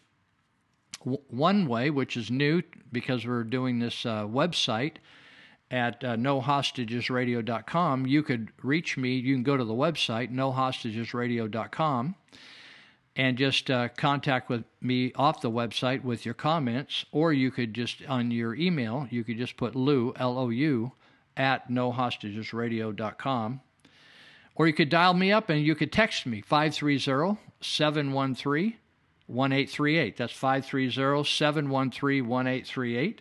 One 1.02 1.66
way, 1.66 1.90
which 1.90 2.16
is 2.16 2.30
new 2.30 2.62
because 2.92 3.26
we're 3.26 3.44
doing 3.44 3.78
this 3.78 4.04
uh, 4.04 4.26
website 4.26 4.96
at 5.70 6.02
uh, 6.04 6.16
nohostagesradio.com, 6.16 8.06
you 8.06 8.22
could 8.22 8.50
reach 8.62 8.96
me. 8.96 9.14
You 9.14 9.34
can 9.34 9.42
go 9.42 9.56
to 9.56 9.64
the 9.64 9.74
website 9.74 10.32
nohostagesradio.com 10.32 12.14
and 13.16 13.36
just 13.38 13.70
uh, 13.70 13.88
contact 13.96 14.48
with 14.48 14.64
me 14.80 15.12
off 15.14 15.40
the 15.40 15.50
website 15.50 16.02
with 16.02 16.24
your 16.24 16.34
comments, 16.34 17.04
or 17.12 17.32
you 17.32 17.50
could 17.50 17.74
just 17.74 18.04
on 18.06 18.30
your 18.30 18.54
email 18.54 19.06
you 19.10 19.24
could 19.24 19.36
just 19.36 19.56
put 19.56 19.74
Lou 19.74 20.12
L 20.16 20.38
O 20.38 20.48
U 20.48 20.92
at 21.36 21.68
nohostagesradio.com, 21.70 23.60
or 24.54 24.66
you 24.66 24.72
could 24.72 24.88
dial 24.88 25.14
me 25.14 25.32
up 25.32 25.48
and 25.48 25.64
you 25.64 25.74
could 25.74 25.92
text 25.92 26.26
me 26.26 26.40
530-713-1838. 29.30 30.16
That's 30.16 30.32
530-713-1838. 30.32 33.18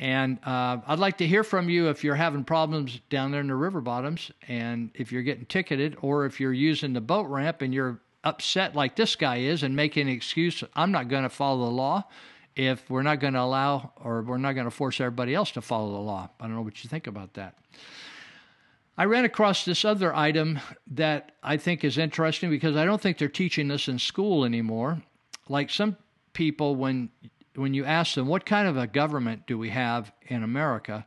And 0.00 0.38
uh, 0.44 0.78
I'd 0.86 0.98
like 0.98 1.18
to 1.18 1.26
hear 1.26 1.44
from 1.44 1.68
you 1.68 1.88
if 1.88 2.02
you're 2.02 2.16
having 2.16 2.42
problems 2.42 3.00
down 3.08 3.30
there 3.30 3.40
in 3.40 3.46
the 3.46 3.54
river 3.54 3.80
bottoms, 3.80 4.32
and 4.48 4.90
if 4.94 5.12
you're 5.12 5.22
getting 5.22 5.46
ticketed, 5.46 5.96
or 6.02 6.26
if 6.26 6.40
you're 6.40 6.52
using 6.52 6.92
the 6.92 7.00
boat 7.00 7.28
ramp 7.28 7.62
and 7.62 7.72
you're 7.72 8.00
upset 8.24 8.74
like 8.74 8.96
this 8.96 9.16
guy 9.16 9.36
is 9.36 9.62
and 9.62 9.74
making 9.74 10.08
an 10.08 10.14
excuse. 10.14 10.62
I'm 10.74 10.92
not 10.92 11.08
going 11.08 11.24
to 11.24 11.28
follow 11.28 11.66
the 11.66 11.70
law 11.70 12.04
if 12.54 12.88
we're 12.90 13.02
not 13.02 13.20
going 13.20 13.34
to 13.34 13.40
allow 13.40 13.92
or 13.96 14.22
we're 14.22 14.38
not 14.38 14.52
going 14.52 14.66
to 14.66 14.70
force 14.70 15.00
everybody 15.00 15.34
else 15.34 15.50
to 15.52 15.60
follow 15.60 15.92
the 15.92 15.98
law. 15.98 16.30
I 16.40 16.46
don't 16.46 16.54
know 16.54 16.62
what 16.62 16.82
you 16.84 16.88
think 16.88 17.06
about 17.06 17.34
that. 17.34 17.56
I 18.96 19.06
ran 19.06 19.24
across 19.24 19.64
this 19.64 19.84
other 19.84 20.14
item 20.14 20.60
that 20.88 21.32
I 21.42 21.56
think 21.56 21.82
is 21.82 21.96
interesting 21.96 22.50
because 22.50 22.76
I 22.76 22.84
don't 22.84 23.00
think 23.00 23.18
they're 23.18 23.28
teaching 23.28 23.68
this 23.68 23.88
in 23.88 23.98
school 23.98 24.44
anymore. 24.44 25.02
Like 25.52 25.70
some 25.70 25.96
people, 26.32 26.74
when 26.74 27.10
when 27.54 27.74
you 27.74 27.84
ask 27.84 28.14
them 28.14 28.26
what 28.26 28.46
kind 28.46 28.66
of 28.66 28.76
a 28.76 28.86
government 28.86 29.46
do 29.46 29.58
we 29.58 29.68
have 29.68 30.10
in 30.26 30.42
America, 30.42 31.06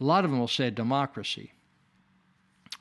a 0.00 0.04
lot 0.04 0.24
of 0.24 0.30
them 0.30 0.40
will 0.40 0.48
say 0.48 0.70
democracy. 0.70 1.52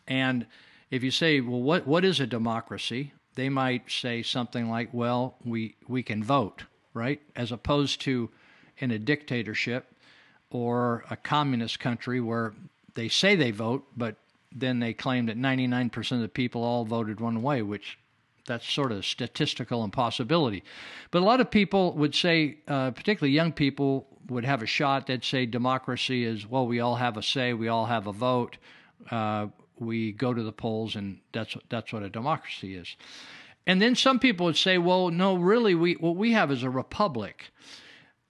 And 0.08 0.48
if 0.90 1.04
you 1.04 1.12
say, 1.12 1.40
well, 1.42 1.62
what 1.62 1.86
what 1.86 2.04
is 2.04 2.20
a 2.20 2.28
democracy? 2.28 3.14
they 3.38 3.50
might 3.50 3.90
say 3.90 4.24
something 4.24 4.68
like, 4.68 4.90
well, 4.92 5.36
we, 5.46 5.76
we 5.88 6.02
can 6.02 6.24
vote, 6.24 6.64
right? 6.96 7.22
As 7.36 7.52
opposed 7.52 8.02
to 8.02 8.32
in 8.80 8.90
a 8.90 8.98
dictatorship 8.98 9.94
or 10.50 11.06
a 11.12 11.16
communist 11.16 11.80
country 11.80 12.20
where 12.20 12.56
they 12.96 13.08
say 13.08 13.36
they 13.36 13.52
vote, 13.52 13.86
but 13.96 14.16
then 14.52 14.80
they 14.80 14.92
claim 14.92 15.28
that 15.28 15.38
99% 15.38 16.12
of 16.14 16.22
the 16.22 16.28
people 16.28 16.64
all 16.64 16.84
voted 16.84 17.20
one 17.20 17.44
way, 17.44 17.62
which 17.62 18.00
that's 18.48 18.72
sort 18.72 18.92
of 18.92 19.06
statistical 19.06 19.84
impossibility. 19.84 20.64
But 21.12 21.22
a 21.22 21.26
lot 21.26 21.40
of 21.40 21.52
people 21.52 21.94
would 21.94 22.16
say, 22.16 22.58
uh, 22.68 22.92
particularly 22.92 23.34
young 23.34 23.52
people, 23.52 24.08
would 24.30 24.46
have 24.46 24.64
a 24.64 24.66
shot. 24.66 25.08
They'd 25.08 25.24
say 25.24 25.46
democracy 25.46 26.26
is, 26.26 26.48
well, 26.48 26.68
we 26.68 26.80
all 26.80 26.96
have 26.96 27.18
a 27.18 27.24
say, 27.24 27.54
we 27.54 27.68
all 27.68 27.86
have 27.86 28.08
a 28.08 28.12
vote. 28.12 28.58
Uh, 29.12 29.48
we 29.80 30.12
go 30.12 30.34
to 30.34 30.42
the 30.42 30.52
polls, 30.52 30.96
and 30.96 31.20
that's 31.32 31.56
that's 31.70 31.94
what 31.94 32.04
a 32.04 32.10
democracy 32.10 32.76
is. 32.76 32.96
And 33.68 33.82
then 33.82 33.96
some 33.96 34.18
people 34.18 34.46
would 34.46 34.58
say, 34.58 34.78
well, 34.78 35.12
no, 35.12 35.36
really, 35.36 35.76
we 35.76 35.94
what 35.94 36.16
we 36.16 36.32
have 36.32 36.52
is 36.52 36.64
a 36.64 36.70
republic. 36.70 37.52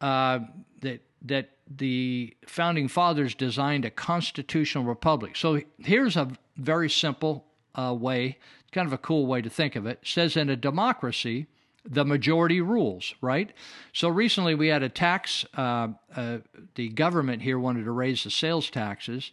Uh, 0.02 0.40
that 0.82 1.02
that 1.22 1.50
the 1.70 2.36
founding 2.46 2.88
fathers 2.88 3.36
designed 3.36 3.86
a 3.86 3.90
constitutional 3.90 4.84
republic. 4.84 5.36
So 5.36 5.62
here's 5.80 6.16
a 6.16 6.30
very 6.58 6.90
simple 6.90 7.46
uh, 7.76 7.96
way, 7.98 8.38
kind 8.72 8.88
of 8.88 8.94
a 8.94 8.98
cool 8.98 9.26
way 9.26 9.42
to 9.42 9.50
think 9.50 9.76
of 9.76 9.86
it. 9.86 10.00
Says 10.04 10.38
in 10.38 10.50
a 10.50 10.56
democracy, 10.56 11.48
the 11.86 12.06
majority 12.06 12.62
rules, 12.62 13.16
right? 13.22 13.52
So 13.94 14.10
recently 14.10 14.56
we 14.56 14.68
had 14.68 14.84
a 14.84 14.90
tax. 14.90 15.46
Uh, 15.56 15.90
uh, 16.16 16.40
the 16.76 16.90
government 16.90 17.42
here 17.42 17.60
wanted 17.60 17.86
to 17.86 17.92
raise 17.92 18.24
the 18.24 18.32
sales 18.32 18.70
taxes 18.70 19.32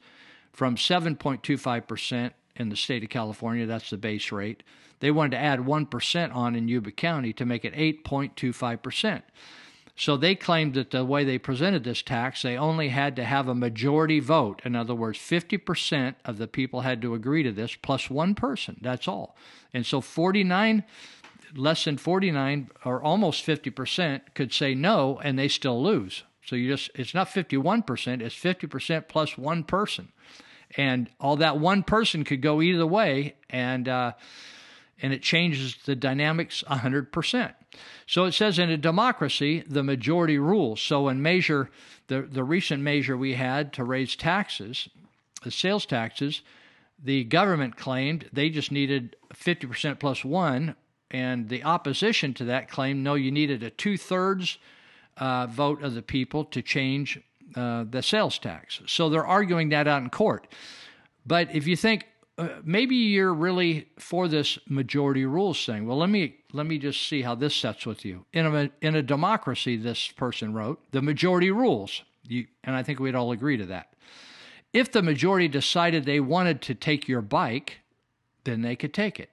from 0.53 0.77
7.25% 0.77 2.33
in 2.57 2.69
the 2.69 2.77
state 2.77 3.03
of 3.03 3.11
California, 3.11 3.67
that's 3.67 3.91
the 3.91 3.97
base 3.97 4.31
rate. 4.31 4.63
They 5.01 5.11
wanted 5.11 5.33
to 5.33 5.39
add 5.39 5.61
1% 5.61 6.35
on 6.35 6.55
in 6.55 6.69
Yuba 6.69 6.93
County 6.93 7.33
to 7.33 7.45
make 7.45 7.65
it 7.65 7.75
8.25%. 7.75 9.23
So 9.97 10.17
they 10.17 10.35
claimed 10.35 10.75
that 10.75 10.91
the 10.91 11.05
way 11.05 11.23
they 11.23 11.39
presented 11.39 11.85
this 11.85 12.03
tax, 12.03 12.43
they 12.43 12.57
only 12.57 12.89
had 12.89 13.15
to 13.17 13.25
have 13.25 13.47
a 13.47 13.55
majority 13.55 14.19
vote. 14.19 14.61
In 14.65 14.75
other 14.75 14.95
words, 14.95 15.19
50% 15.19 16.17
of 16.25 16.39
the 16.39 16.49
people 16.49 16.81
had 16.81 17.01
to 17.03 17.15
agree 17.15 17.45
to 17.45 17.53
this 17.53 17.77
plus 17.77 18.11
one 18.11 18.35
person. 18.35 18.77
That's 18.81 19.07
all. 19.07 19.37
And 19.73 19.87
so 19.87 20.01
49, 20.01 20.83
less 21.55 21.85
than 21.85 21.97
49 21.97 22.71
or 22.85 23.03
almost 23.03 23.47
50% 23.47 24.21
could 24.35 24.53
say 24.53 24.75
no 24.75 25.21
and 25.23 25.39
they 25.39 25.49
still 25.49 25.81
lose. 25.81 26.25
So 26.45 26.57
you 26.57 26.69
just, 26.69 26.91
it's 26.95 27.15
not 27.15 27.29
51%, 27.29 28.21
it's 28.21 28.35
50% 28.35 29.09
plus 29.09 29.39
one 29.39 29.63
person 29.63 30.09
and 30.77 31.11
all 31.21 31.37
that 31.37 31.59
one 31.59 31.83
person 31.83 32.25
could 32.25 32.41
go 32.41 32.61
either 32.61 32.87
way, 32.87 33.35
and 33.51 33.89
uh, 33.89 34.13
and 35.01 35.13
it 35.13 35.23
changes 35.23 35.77
the 35.85 35.95
dynamics 35.95 36.65
hundred 36.67 37.13
percent. 37.13 37.55
So 38.07 38.25
it 38.25 38.33
says 38.33 38.59
in 38.59 38.71
a 38.71 38.77
democracy, 38.77 39.65
the 39.67 39.83
majority 39.83 40.39
rules. 40.39 40.81
So 40.81 41.09
in 41.09 41.23
measure, 41.23 41.71
the 42.07 42.23
the 42.23 42.45
recent 42.45 42.83
measure 42.83 43.17
we 43.17 43.35
had 43.35 43.73
to 43.75 43.85
raise 43.85 44.17
taxes, 44.17 44.89
the 45.43 45.51
sales 45.51 45.87
taxes, 45.87 46.43
the 47.03 47.25
government 47.25 47.77
claimed 47.77 48.29
they 48.33 48.51
just 48.51 48.71
needed 48.71 49.17
fifty 49.33 49.67
percent 49.67 49.99
plus 49.99 50.25
one, 50.25 50.75
and 51.11 51.49
the 51.49 51.65
opposition 51.65 52.35
to 52.35 52.45
that 52.45 52.71
claimed 52.71 53.03
no, 53.03 53.15
you 53.15 53.31
needed 53.31 53.63
a 53.63 53.71
two 53.71 53.97
thirds 53.97 54.59
uh, 55.17 55.47
vote 55.47 55.83
of 55.83 55.95
the 55.95 56.03
people 56.03 56.45
to 56.45 56.63
change 56.63 57.21
uh, 57.57 57.85
the 57.91 58.03
sales 58.03 58.39
tax. 58.39 58.81
So 58.87 59.09
they're 59.09 59.27
arguing 59.27 59.71
that 59.71 59.87
out 59.87 60.03
in 60.03 60.11
court. 60.11 60.47
But 61.27 61.55
if 61.55 61.67
you 61.67 61.77
think 61.77 62.07
uh, 62.37 62.49
maybe 62.65 62.97
you're 62.97 63.35
really 63.35 63.87
for 63.99 64.27
this 64.27 64.59
majority 64.69 65.25
rules 65.25 65.65
thing, 65.65 65.87
well, 65.87 65.99
let 65.99 66.11
me 66.11 66.37
let 66.53 66.67
me 66.67 66.79
just 66.79 67.07
see 67.07 67.23
how 67.23 67.35
this 67.35 67.55
sets 67.55 67.87
with 67.87 68.05
you. 68.05 68.25
In 68.33 68.47
a 68.47 68.71
in 68.81 68.97
a 68.97 69.03
democracy, 69.03 69.77
this 69.77 70.09
person 70.09 70.53
wrote, 70.53 70.81
the 70.91 71.03
majority 71.03 71.51
rules. 71.51 72.03
You, 72.27 72.47
and 72.65 72.75
I 72.75 72.83
think 72.83 72.99
we'd 73.01 73.15
all 73.15 73.33
agree 73.33 73.57
to 73.59 73.67
that. 73.67 73.95
If 74.73 74.91
the 74.91 75.03
majority 75.03 75.47
decided 75.47 76.05
they 76.05 76.21
wanted 76.21 76.63
to 76.63 76.75
take 76.75 77.07
your 77.07 77.21
bike, 77.21 77.81
then 78.45 78.63
they 78.63 78.75
could 78.75 78.95
take 78.95 79.21
it. 79.21 79.31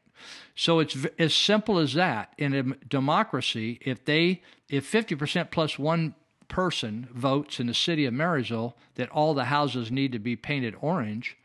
So 0.55 0.79
it's 0.79 0.95
as 1.17 1.33
simple 1.33 1.79
as 1.79 1.93
that. 1.93 2.33
In 2.37 2.53
a 2.53 2.63
democracy, 2.87 3.79
if 3.81 4.05
they 4.05 4.41
if 4.69 4.89
50% 4.89 5.49
plus 5.49 5.79
one 5.79 6.13
person 6.47 7.07
votes 7.11 7.59
in 7.59 7.67
the 7.67 7.73
city 7.73 8.05
of 8.05 8.13
Marysville 8.13 8.75
that 8.95 9.09
all 9.09 9.33
the 9.33 9.45
houses 9.45 9.89
need 9.89 10.11
to 10.11 10.19
be 10.19 10.35
painted 10.35 10.75
orange, 10.81 11.37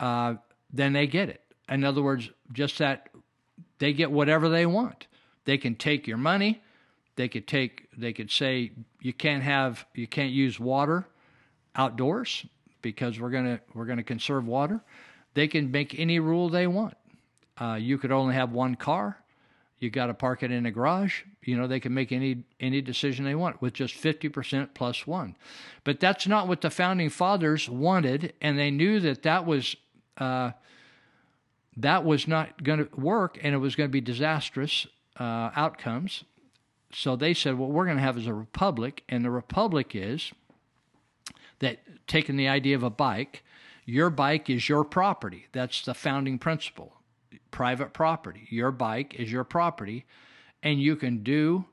uh, 0.00 0.34
then 0.72 0.92
they 0.92 1.06
get 1.06 1.28
it. 1.28 1.42
In 1.68 1.84
other 1.84 2.02
words, 2.02 2.30
just 2.52 2.78
that 2.78 3.08
they 3.78 3.92
get 3.92 4.10
whatever 4.10 4.48
they 4.48 4.66
want. 4.66 5.06
They 5.44 5.58
can 5.58 5.74
take 5.74 6.06
your 6.06 6.16
money. 6.16 6.62
They 7.16 7.28
could 7.28 7.46
take. 7.46 7.88
They 7.96 8.12
could 8.12 8.30
say 8.30 8.72
you 9.00 9.12
can't 9.12 9.42
have. 9.42 9.84
You 9.94 10.06
can't 10.06 10.32
use 10.32 10.58
water 10.58 11.06
outdoors 11.74 12.46
because 12.80 13.18
we're 13.18 13.30
gonna 13.30 13.60
we're 13.74 13.86
gonna 13.86 14.02
conserve 14.02 14.46
water. 14.46 14.80
They 15.34 15.48
can 15.48 15.70
make 15.70 15.98
any 15.98 16.20
rule 16.20 16.48
they 16.48 16.66
want. 16.66 16.94
Uh, 17.60 17.74
you 17.80 17.98
could 17.98 18.12
only 18.12 18.34
have 18.34 18.52
one 18.52 18.74
car 18.74 19.22
you 19.82 19.90
got 19.90 20.06
to 20.06 20.14
park 20.14 20.44
it 20.44 20.52
in 20.52 20.64
a 20.64 20.70
garage. 20.70 21.22
You 21.42 21.56
know, 21.56 21.66
they 21.66 21.80
can 21.80 21.92
make 21.92 22.12
any 22.12 22.44
any 22.60 22.80
decision 22.80 23.24
they 23.24 23.34
want 23.34 23.60
with 23.60 23.74
just 23.74 23.94
50% 23.94 24.74
plus 24.74 25.08
one. 25.08 25.36
But 25.82 25.98
that's 25.98 26.28
not 26.28 26.46
what 26.46 26.60
the 26.60 26.70
founding 26.70 27.10
fathers 27.10 27.68
wanted, 27.68 28.32
and 28.40 28.56
they 28.56 28.70
knew 28.70 29.00
that 29.00 29.24
that 29.24 29.44
was 29.44 29.74
uh, 30.18 30.52
that 31.76 32.04
was 32.04 32.28
not 32.28 32.62
going 32.62 32.86
to 32.86 33.00
work, 33.00 33.38
and 33.42 33.54
it 33.54 33.58
was 33.58 33.76
going 33.76 33.88
to 33.88 33.92
be 33.92 34.00
disastrous 34.00 34.86
uh, 35.18 35.50
outcomes. 35.56 36.24
So 36.92 37.16
they 37.16 37.32
said, 37.32 37.56
what 37.56 37.70
we're 37.70 37.86
going 37.86 37.96
to 37.96 38.02
have 38.02 38.18
is 38.18 38.26
a 38.26 38.34
republic, 38.34 39.02
and 39.08 39.24
the 39.24 39.30
republic 39.30 39.94
is 39.94 40.32
that 41.60 41.78
taking 42.06 42.36
the 42.36 42.48
idea 42.48 42.76
of 42.76 42.82
a 42.82 42.90
bike, 42.90 43.42
your 43.86 44.10
bike 44.10 44.50
is 44.50 44.68
your 44.68 44.84
property. 44.84 45.46
That's 45.52 45.82
the 45.84 45.94
founding 45.94 46.38
principle 46.38 46.94
private 47.50 47.92
property. 47.92 48.48
Your 48.50 48.72
bike 48.72 49.14
is 49.14 49.30
your 49.30 49.44
property, 49.44 50.06
and 50.62 50.80
you 50.80 50.96
can 50.96 51.22
do, 51.22 51.66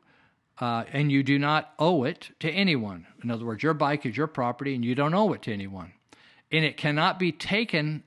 uh, 0.60 0.84
and 0.91 1.12
you 1.12 1.23
do 1.23 1.39
not 1.39 1.73
owe 1.80 2.04
it 2.04 2.32
to 2.41 2.52
anyone. 2.52 3.08
In 3.23 3.32
other 3.32 3.45
words, 3.45 3.63
your 3.63 3.73
bike 3.73 4.06
is 4.06 4.15
your 4.15 4.28
property, 4.28 4.75
and 4.75 4.84
you 4.84 4.93
don't 4.93 5.13
owe 5.13 5.34
it 5.34 5.41
to 5.43 5.54
anyone, 5.54 5.93
and 6.52 6.65
it 6.65 6.78
cannot 6.78 7.17
be 7.17 7.32
taken 7.32 8.04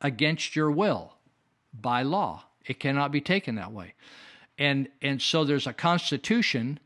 against 0.00 0.56
your 0.56 0.70
will 0.70 1.14
by 1.72 2.02
law. 2.02 2.44
It 2.64 2.80
cannot 2.80 3.12
be 3.12 3.20
taken 3.20 3.54
that 3.56 3.72
way, 3.72 3.94
and 4.58 4.88
and 5.00 5.22
so 5.22 5.44
there's 5.44 5.66
a 5.66 5.72
constitution 5.72 6.80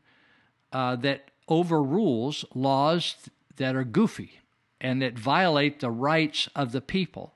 uh, 0.71 0.95
that 0.97 1.31
overrules 1.47 2.45
laws 2.53 3.15
that 3.57 3.75
are 3.75 3.83
goofy 3.83 4.39
and 4.79 5.01
that 5.01 5.17
violate 5.17 5.79
the 5.79 5.91
rights 5.91 6.49
of 6.55 6.71
the 6.71 6.81
people. 6.81 7.33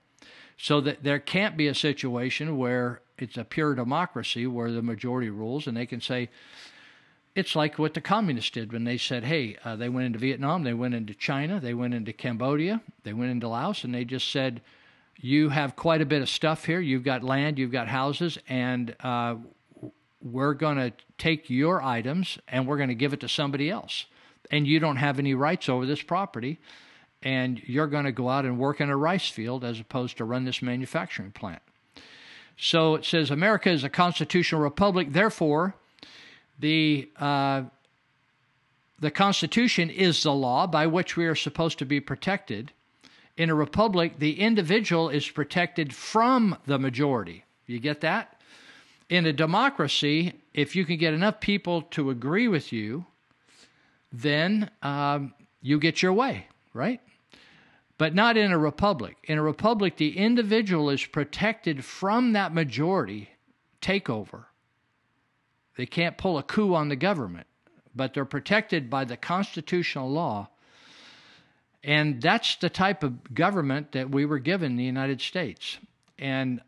So 0.57 0.79
that 0.81 1.03
there 1.03 1.19
can't 1.19 1.57
be 1.57 1.67
a 1.67 1.75
situation 1.75 2.57
where 2.57 3.01
it's 3.17 3.37
a 3.37 3.43
pure 3.43 3.75
democracy 3.75 4.47
where 4.47 4.71
the 4.71 4.81
majority 4.81 5.29
rules 5.29 5.67
and 5.67 5.75
they 5.75 5.85
can 5.85 5.99
say, 5.99 6.29
it's 7.35 7.55
like 7.55 7.77
what 7.77 7.93
the 7.93 8.01
communists 8.01 8.51
did 8.51 8.71
when 8.71 8.85
they 8.85 8.97
said, 8.97 9.25
hey, 9.25 9.57
uh, 9.65 9.75
they 9.75 9.89
went 9.89 10.05
into 10.05 10.19
Vietnam, 10.19 10.63
they 10.63 10.73
went 10.73 10.95
into 10.95 11.13
China, 11.13 11.59
they 11.59 11.73
went 11.73 11.93
into 11.93 12.13
Cambodia, 12.13 12.81
they 13.03 13.11
went 13.11 13.31
into 13.31 13.49
Laos, 13.49 13.83
and 13.83 13.93
they 13.93 14.05
just 14.05 14.31
said, 14.31 14.61
you 15.17 15.49
have 15.49 15.75
quite 15.75 16.01
a 16.01 16.05
bit 16.05 16.21
of 16.21 16.29
stuff 16.29 16.65
here. 16.65 16.79
You've 16.79 17.03
got 17.03 17.23
land, 17.23 17.57
you've 17.57 17.71
got 17.71 17.87
houses, 17.87 18.37
and 18.47 18.95
uh, 19.01 19.35
we're 20.21 20.53
going 20.53 20.77
to 20.77 20.91
take 21.17 21.49
your 21.49 21.81
items 21.81 22.37
and 22.47 22.67
we're 22.67 22.77
going 22.77 22.89
to 22.89 22.95
give 22.95 23.13
it 23.13 23.19
to 23.21 23.29
somebody 23.29 23.69
else. 23.69 24.05
And 24.51 24.67
you 24.67 24.79
don't 24.79 24.97
have 24.97 25.19
any 25.19 25.33
rights 25.33 25.69
over 25.69 25.85
this 25.85 26.01
property. 26.01 26.59
And 27.23 27.61
you're 27.65 27.87
going 27.87 28.05
to 28.05 28.11
go 28.11 28.29
out 28.29 28.45
and 28.45 28.59
work 28.59 28.81
in 28.81 28.89
a 28.89 28.97
rice 28.97 29.29
field 29.29 29.63
as 29.63 29.79
opposed 29.79 30.17
to 30.17 30.25
run 30.25 30.45
this 30.45 30.61
manufacturing 30.61 31.31
plant. 31.31 31.61
So 32.57 32.95
it 32.95 33.05
says 33.05 33.31
America 33.31 33.69
is 33.69 33.83
a 33.83 33.89
constitutional 33.89 34.61
republic. 34.61 35.11
Therefore, 35.11 35.75
the 36.59 37.09
uh, 37.17 37.63
the 38.99 39.11
Constitution 39.11 39.89
is 39.89 40.23
the 40.23 40.33
law 40.33 40.67
by 40.67 40.87
which 40.87 41.17
we 41.17 41.25
are 41.25 41.35
supposed 41.35 41.79
to 41.79 41.85
be 41.85 41.99
protected. 41.99 42.71
In 43.37 43.49
a 43.49 43.55
republic, 43.55 44.19
the 44.19 44.39
individual 44.39 45.09
is 45.09 45.29
protected 45.29 45.93
from 45.93 46.57
the 46.65 46.79
majority. 46.79 47.43
You 47.67 47.79
get 47.79 48.01
that? 48.01 48.35
in 49.09 49.25
a 49.25 49.33
democracy, 49.33 50.33
if 50.53 50.75
you 50.75 50.85
can 50.85 50.97
get 50.97 51.13
enough 51.13 51.39
people 51.39 51.83
to 51.83 52.09
agree 52.09 52.47
with 52.47 52.73
you, 52.73 53.05
then 54.11 54.69
um, 54.81 55.33
you 55.61 55.79
get 55.79 56.01
your 56.01 56.13
way, 56.13 56.47
right? 56.73 57.01
But 57.97 58.15
not 58.15 58.37
in 58.37 58.51
a 58.51 58.57
republic. 58.57 59.17
In 59.23 59.37
a 59.37 59.43
republic, 59.43 59.97
the 59.97 60.17
individual 60.17 60.89
is 60.89 61.05
protected 61.05 61.85
from 61.85 62.33
that 62.33 62.53
majority 62.53 63.29
takeover. 63.81 64.45
They 65.77 65.85
can't 65.85 66.17
pull 66.17 66.37
a 66.37 66.43
coup 66.43 66.73
on 66.73 66.89
the 66.89 66.95
government, 66.95 67.47
but 67.95 68.13
they're 68.13 68.25
protected 68.25 68.89
by 68.89 69.05
the 69.05 69.17
constitutional 69.17 70.09
law. 70.09 70.49
And 71.85 72.19
that's 72.19 72.55
the 72.55 72.69
type 72.69 73.03
of 73.03 73.35
government 73.35 73.91
that 73.91 74.09
we 74.09 74.25
were 74.25 74.39
given 74.39 74.71
in 74.71 74.77
the 74.77 74.83
United 74.83 75.21
States. 75.21 75.77
And 76.17 76.61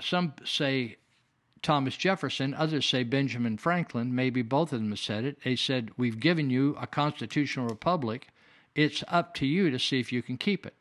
some 0.00 0.32
say 0.46 0.96
Thomas 1.60 1.94
Jefferson, 1.94 2.54
others 2.54 2.86
say 2.86 3.02
Benjamin 3.02 3.58
Franklin, 3.58 4.14
maybe 4.14 4.40
both 4.40 4.72
of 4.72 4.80
them 4.80 4.96
said 4.96 5.26
it. 5.26 5.38
They 5.44 5.56
said, 5.56 5.90
We've 5.98 6.18
given 6.18 6.48
you 6.48 6.74
a 6.80 6.86
constitutional 6.86 7.68
republic. 7.68 8.28
It's 8.74 9.04
up 9.08 9.34
to 9.34 9.46
you 9.46 9.70
to 9.70 9.78
see 9.78 10.00
if 10.00 10.10
you 10.10 10.22
can 10.22 10.38
keep 10.38 10.64
it. 10.64 10.74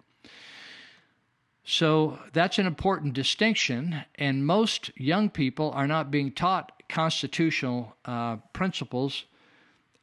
So 1.65 2.17
that's 2.31 2.59
an 2.59 2.67
important 2.67 3.13
distinction, 3.13 4.05
and 4.15 4.45
most 4.45 4.89
young 4.97 5.29
people 5.29 5.69
are 5.71 5.85
not 5.85 6.09
being 6.09 6.31
taught 6.31 6.81
constitutional 6.87 7.95
uh, 8.05 8.37
principles 8.53 9.25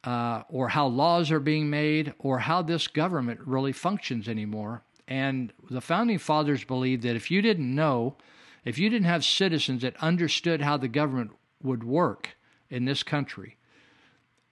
uh, 0.03 0.43
or 0.49 0.69
how 0.69 0.87
laws 0.87 1.31
are 1.31 1.39
being 1.39 1.69
made 1.69 2.13
or 2.19 2.39
how 2.39 2.61
this 2.61 2.87
government 2.87 3.39
really 3.45 3.71
functions 3.71 4.27
anymore. 4.27 4.83
And 5.07 5.51
the 5.69 5.81
founding 5.81 6.19
fathers 6.19 6.63
believed 6.63 7.03
that 7.03 7.15
if 7.15 7.31
you 7.31 7.41
didn't 7.41 7.73
know 7.73 8.15
if 8.65 8.77
you 8.77 8.89
didn't 8.89 9.07
have 9.07 9.25
citizens 9.25 9.81
that 9.81 9.95
understood 9.97 10.61
how 10.61 10.77
the 10.77 10.87
government 10.87 11.31
would 11.63 11.83
work 11.83 12.37
in 12.69 12.85
this 12.85 13.03
country 13.03 13.57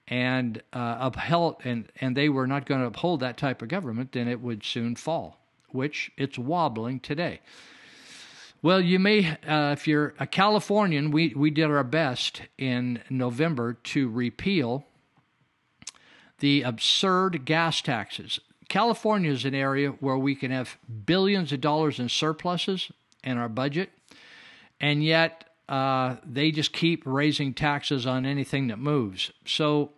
and 0.08 0.62
uh, 0.74 0.98
upheld 1.00 1.58
and, 1.64 1.92
and 2.00 2.16
they 2.16 2.30
were 2.30 2.48
not 2.48 2.66
going 2.66 2.82
to 2.82 2.88
uphold 2.88 3.20
that 3.20 3.38
type 3.38 3.62
of 3.62 3.68
government, 3.68 4.14
then 4.14 4.28
it 4.28 4.42
would 4.42 4.64
soon 4.64 4.96
fall, 4.96 5.40
which 5.70 6.12
it's 6.18 6.40
wobbling 6.40 7.00
today. 7.00 7.42
Well, 8.64 8.82
you 8.82 8.98
may, 8.98 9.38
uh, 9.48 9.74
if 9.74 9.88
you're 9.88 10.16
a 10.20 10.26
Californian, 10.26 11.12
we, 11.12 11.34
we 11.36 11.52
did 11.52 11.66
our 11.66 11.84
best 11.84 12.42
in 12.58 13.02
November 13.10 13.74
to 13.74 14.10
repeal 14.10 14.87
the 16.40 16.62
absurd 16.62 17.46
gas 17.46 17.82
taxes. 17.82 18.40
California 18.70 19.32
is 19.32 19.46
an 19.46 19.56
area 19.56 19.90
where 20.00 20.18
we 20.18 20.36
can 20.36 20.52
have 20.52 20.78
billions 21.06 21.52
of 21.52 21.62
dollars 21.62 22.00
in 22.00 22.10
surpluses 22.10 22.92
in 23.24 23.38
our 23.38 23.50
budget, 23.50 23.90
and 24.80 25.04
yet 25.04 25.46
uh, 25.70 26.18
they 26.26 26.52
just 26.52 26.74
keep 26.74 27.04
raising 27.06 27.54
taxes 27.54 28.06
on 28.06 28.26
anything 28.26 28.68
that 28.68 28.80
moves. 28.80 29.32
So 29.46 29.92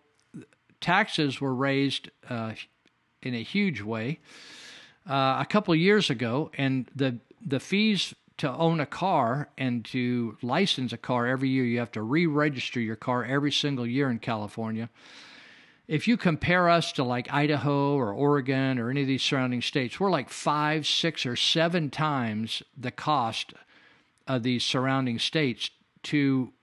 taxes 0.82 1.41
were 1.41 1.54
raised 1.54 2.10
uh, 2.30 2.54
in 3.21 3.34
a 3.34 3.43
huge 3.43 3.82
way 3.82 4.19
uh, 5.10 5.38
a 5.39 5.45
couple 5.49 5.73
years 5.75 6.10
ago, 6.10 6.52
and 6.58 6.89
the 6.95 7.19
the 7.45 7.60
fees 7.60 8.13
to 8.38 8.49
own 8.52 8.80
a 8.80 8.86
car 8.86 9.49
and 9.58 9.84
to 9.84 10.38
license 10.41 10.93
a 10.93 10.97
car 10.97 11.28
every 11.28 11.49
year, 11.49 11.65
you 11.65 11.80
have 11.80 11.91
to 11.91 12.02
re-register 12.02 12.80
your 12.80 12.95
car 12.95 13.25
every 13.25 13.52
single 13.52 13.86
year 13.86 14.10
in 14.10 14.17
California. 14.17 14.89
If 15.89 16.08
you 16.08 16.17
compare 16.17 16.69
us 16.69 16.91
to 16.93 17.04
like 17.04 17.34
Idaho 17.34 17.95
or 17.95 18.13
Oregon 18.13 18.78
or 18.78 18.91
any 18.91 19.02
of 19.02 19.08
these 19.08 19.23
surrounding 19.23 19.63
states, 19.63 19.99
we're 19.99 20.12
like 20.12 20.30
five, 20.30 20.86
six, 20.86 21.25
or 21.25 21.36
seven 21.36 21.89
times 21.89 22.62
the 22.78 22.91
cost 22.91 23.56
of 24.28 24.43
these 24.43 24.63
surrounding 24.63 25.17
states 25.17 25.71
to 26.04 26.54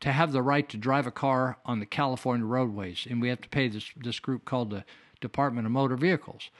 to 0.00 0.12
have 0.12 0.30
the 0.30 0.42
right 0.42 0.68
to 0.68 0.76
drive 0.76 1.06
a 1.06 1.10
car 1.10 1.56
on 1.64 1.80
the 1.80 1.86
California 1.86 2.44
roadways, 2.44 3.06
and 3.08 3.22
we 3.22 3.30
have 3.30 3.40
to 3.40 3.48
pay 3.48 3.68
this 3.68 3.90
this 3.96 4.20
group 4.20 4.44
called 4.44 4.68
the 4.68 4.84
Department 5.22 5.64
of 5.64 5.72
Motor 5.72 5.96
Vehicles. 5.96 6.50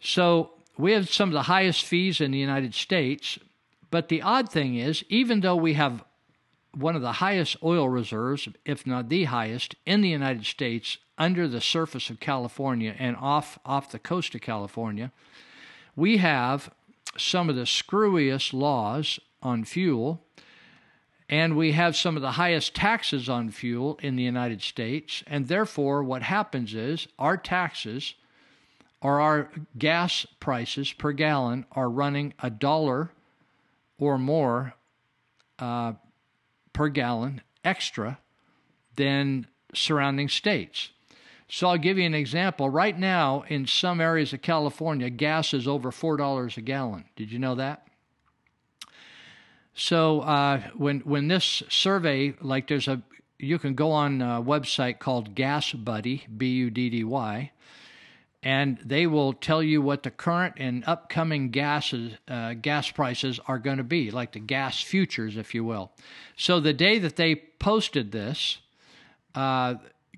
So 0.00 0.52
we 0.78 0.92
have 0.92 1.10
some 1.10 1.28
of 1.28 1.34
the 1.34 1.42
highest 1.42 1.84
fees 1.84 2.22
in 2.22 2.30
the 2.30 2.38
United 2.38 2.74
States, 2.74 3.38
but 3.90 4.08
the 4.08 4.22
odd 4.22 4.50
thing 4.50 4.76
is, 4.76 5.04
even 5.10 5.40
though 5.40 5.56
we 5.56 5.74
have 5.74 6.02
one 6.78 6.94
of 6.94 7.02
the 7.02 7.12
highest 7.12 7.56
oil 7.62 7.88
reserves, 7.88 8.48
if 8.64 8.86
not 8.86 9.08
the 9.08 9.24
highest, 9.24 9.74
in 9.84 10.00
the 10.00 10.08
United 10.08 10.46
States 10.46 10.98
under 11.16 11.48
the 11.48 11.60
surface 11.60 12.10
of 12.10 12.20
California 12.20 12.94
and 12.98 13.16
off 13.16 13.58
off 13.64 13.90
the 13.90 13.98
coast 13.98 14.34
of 14.34 14.40
California, 14.40 15.10
we 15.96 16.18
have 16.18 16.70
some 17.16 17.48
of 17.48 17.56
the 17.56 17.66
screwiest 17.66 18.52
laws 18.52 19.18
on 19.42 19.64
fuel, 19.64 20.22
and 21.28 21.56
we 21.56 21.72
have 21.72 21.96
some 21.96 22.16
of 22.16 22.22
the 22.22 22.32
highest 22.32 22.74
taxes 22.74 23.28
on 23.28 23.50
fuel 23.50 23.98
in 24.02 24.16
the 24.16 24.22
United 24.22 24.62
States. 24.62 25.24
And 25.26 25.48
therefore, 25.48 26.04
what 26.04 26.22
happens 26.22 26.74
is 26.74 27.08
our 27.18 27.36
taxes 27.36 28.14
or 29.00 29.20
our 29.20 29.50
gas 29.76 30.26
prices 30.40 30.92
per 30.92 31.12
gallon 31.12 31.66
are 31.72 31.90
running 31.90 32.34
a 32.40 32.50
dollar 32.50 33.10
or 33.98 34.18
more 34.18 34.74
uh, 35.58 35.92
per 36.78 36.88
gallon 36.88 37.42
extra 37.64 38.20
than 38.94 39.48
surrounding 39.74 40.28
states. 40.28 40.90
So 41.48 41.66
I'll 41.66 41.76
give 41.76 41.98
you 41.98 42.06
an 42.06 42.14
example. 42.14 42.70
Right 42.70 42.96
now, 42.96 43.42
in 43.48 43.66
some 43.66 44.00
areas 44.00 44.32
of 44.32 44.42
California, 44.42 45.10
gas 45.10 45.52
is 45.52 45.66
over 45.66 45.90
$4 45.90 46.56
a 46.56 46.60
gallon. 46.60 47.06
Did 47.16 47.32
you 47.32 47.40
know 47.40 47.56
that? 47.56 47.88
So 49.74 50.20
uh, 50.20 50.60
when 50.76 51.00
when 51.00 51.26
this 51.26 51.64
survey, 51.68 52.34
like 52.40 52.68
there's 52.68 52.86
a, 52.86 53.02
you 53.38 53.58
can 53.58 53.74
go 53.74 53.90
on 53.90 54.22
a 54.22 54.40
website 54.40 55.00
called 55.00 55.34
Gas 55.34 55.72
Buddy, 55.72 56.26
B 56.36 56.46
U 56.50 56.70
D 56.70 56.90
D 56.90 57.02
Y, 57.02 57.50
and 58.42 58.78
they 58.84 59.06
will 59.06 59.32
tell 59.32 59.62
you 59.62 59.82
what 59.82 60.04
the 60.04 60.10
current 60.10 60.54
and 60.58 60.84
upcoming 60.86 61.50
gases, 61.50 62.12
uh, 62.28 62.54
gas 62.54 62.90
prices 62.90 63.40
are 63.48 63.58
going 63.58 63.78
to 63.78 63.84
be, 63.84 64.10
like 64.10 64.32
the 64.32 64.38
gas 64.38 64.80
futures, 64.80 65.36
if 65.36 65.54
you 65.54 65.64
will. 65.64 65.90
So 66.36 66.60
the 66.60 66.72
day 66.72 66.98
that 67.00 67.16
they 67.16 67.34
posted 67.34 68.12
this, 68.12 68.58
uh, 69.34 69.74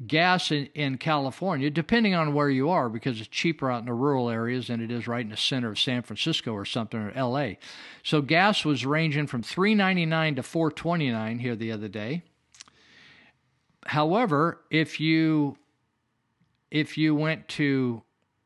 gas 0.07 0.51
in, 0.51 0.67
in 0.75 0.99
California, 0.99 1.71
depending 1.71 2.15
on 2.15 2.35
where 2.35 2.51
you 2.51 2.71
are, 2.71 2.89
because 2.89 3.21
it's 3.21 3.29
cheaper 3.29 3.71
out 3.71 3.81
in 3.81 3.87
the 3.87 3.93
rural 3.93 4.29
areas 4.31 4.69
than 4.69 4.83
it 4.83 4.91
is 4.91 5.07
right 5.07 5.23
in 5.23 5.31
the 5.31 5.37
center 5.37 5.71
of 5.71 5.79
San 5.79 6.03
Francisco 6.03 6.53
or 6.53 6.65
something 6.65 7.01
or 7.01 7.13
LA. 7.13 7.55
So 8.03 8.23
gas 8.23 8.65
was 8.65 8.87
ranging 8.87 9.27
from 9.27 9.43
3.99 9.43 10.37
to 10.37 10.43
4.29 10.43 11.41
here 11.41 11.57
the 11.57 11.73
other 11.73 11.89
day. 11.89 12.23
However, 13.87 14.61
if 14.71 15.01
you 15.01 15.57
if 16.71 16.97
you 16.97 17.15
went 17.15 17.49
to 17.49 18.03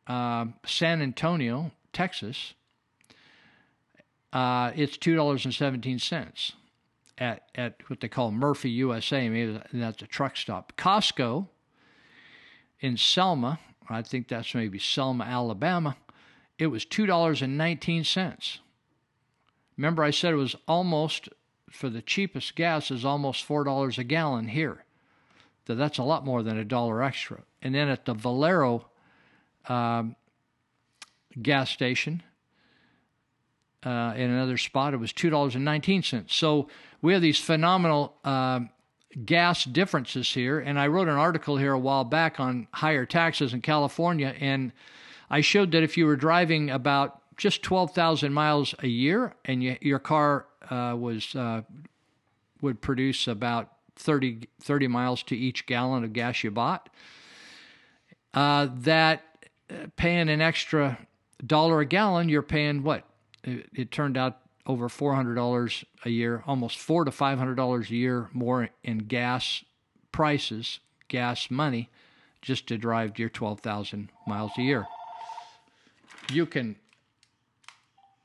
uh, 0.06 0.46
San 0.66 1.02
Antonio, 1.02 1.72
Texas, 1.92 2.54
uh, 4.32 4.72
it's 4.74 4.96
two 4.96 5.14
dollars 5.14 5.44
and 5.44 5.54
seventeen 5.54 5.98
cents 5.98 6.52
at 7.18 7.48
at 7.54 7.76
what 7.88 8.00
they 8.00 8.08
call 8.08 8.30
Murphy 8.30 8.70
USA. 8.70 9.28
Maybe 9.28 9.60
that's 9.72 10.02
a 10.02 10.06
truck 10.06 10.36
stop. 10.36 10.72
Costco 10.76 11.48
in 12.80 12.96
Selma, 12.96 13.60
I 13.88 14.02
think 14.02 14.28
that's 14.28 14.54
maybe 14.54 14.78
Selma, 14.78 15.24
Alabama. 15.24 15.96
It 16.58 16.66
was 16.66 16.84
two 16.84 17.06
dollars 17.06 17.42
and 17.42 17.56
nineteen 17.56 18.04
cents. 18.04 18.58
Remember, 19.76 20.04
I 20.04 20.10
said 20.10 20.32
it 20.32 20.36
was 20.36 20.56
almost 20.68 21.28
for 21.70 21.88
the 21.88 22.02
cheapest 22.02 22.54
gas 22.54 22.90
is 22.90 23.04
almost 23.04 23.44
four 23.44 23.64
dollars 23.64 23.98
a 23.98 24.04
gallon 24.04 24.48
here. 24.48 24.84
So 25.66 25.74
that's 25.74 25.98
a 25.98 26.02
lot 26.02 26.24
more 26.24 26.42
than 26.42 26.58
a 26.58 26.64
dollar 26.64 27.02
extra. 27.02 27.42
And 27.62 27.74
then 27.74 27.88
at 27.88 28.04
the 28.04 28.14
Valero 28.14 28.86
um, 29.68 30.16
gas 31.40 31.70
station, 31.70 32.22
uh, 33.84 34.14
in 34.16 34.30
another 34.30 34.56
spot, 34.56 34.94
it 34.94 34.98
was 34.98 35.12
two 35.12 35.30
dollars 35.30 35.54
and 35.54 35.64
nineteen 35.64 36.02
cents. 36.02 36.34
So 36.34 36.68
we 37.02 37.12
have 37.12 37.22
these 37.22 37.38
phenomenal 37.38 38.14
uh, 38.24 38.60
gas 39.24 39.64
differences 39.64 40.32
here. 40.32 40.58
And 40.58 40.78
I 40.78 40.86
wrote 40.86 41.08
an 41.08 41.16
article 41.16 41.56
here 41.56 41.72
a 41.72 41.78
while 41.78 42.04
back 42.04 42.40
on 42.40 42.66
higher 42.72 43.04
taxes 43.04 43.52
in 43.52 43.60
California, 43.60 44.34
and 44.40 44.72
I 45.28 45.40
showed 45.42 45.72
that 45.72 45.82
if 45.82 45.96
you 45.96 46.06
were 46.06 46.16
driving 46.16 46.70
about 46.70 47.20
just 47.36 47.62
twelve 47.62 47.94
thousand 47.94 48.32
miles 48.32 48.74
a 48.78 48.88
year, 48.88 49.34
and 49.44 49.62
you, 49.62 49.76
your 49.80 49.98
car 49.98 50.46
uh, 50.70 50.96
was 50.98 51.34
uh, 51.34 51.62
would 52.62 52.80
produce 52.80 53.28
about 53.28 53.70
30, 53.96 54.48
30 54.62 54.88
miles 54.88 55.22
to 55.24 55.36
each 55.36 55.66
gallon 55.66 56.02
of 56.02 56.12
gas 56.12 56.42
you 56.42 56.50
bought, 56.50 56.88
uh, 58.32 58.68
that 58.72 59.22
paying 59.96 60.28
an 60.28 60.40
extra 60.40 60.98
dollar 61.44 61.80
a 61.80 61.86
gallon, 61.86 62.28
you're 62.28 62.42
paying 62.42 62.82
what? 62.82 63.04
It, 63.42 63.68
it 63.74 63.90
turned 63.90 64.16
out 64.16 64.40
over 64.66 64.88
four 64.88 65.14
hundred 65.14 65.34
dollars 65.34 65.84
a 66.04 66.10
year, 66.10 66.42
almost 66.46 66.78
four 66.78 67.04
to 67.04 67.10
five 67.10 67.38
hundred 67.38 67.56
dollars 67.56 67.90
a 67.90 67.94
year 67.94 68.28
more 68.32 68.70
in 68.82 68.98
gas 68.98 69.64
prices, 70.12 70.80
gas 71.08 71.50
money, 71.50 71.90
just 72.40 72.66
to 72.68 72.78
drive 72.78 73.18
your 73.18 73.28
twelve 73.28 73.60
thousand 73.60 74.10
miles 74.26 74.52
a 74.58 74.62
year. 74.62 74.86
You 76.32 76.46
can 76.46 76.76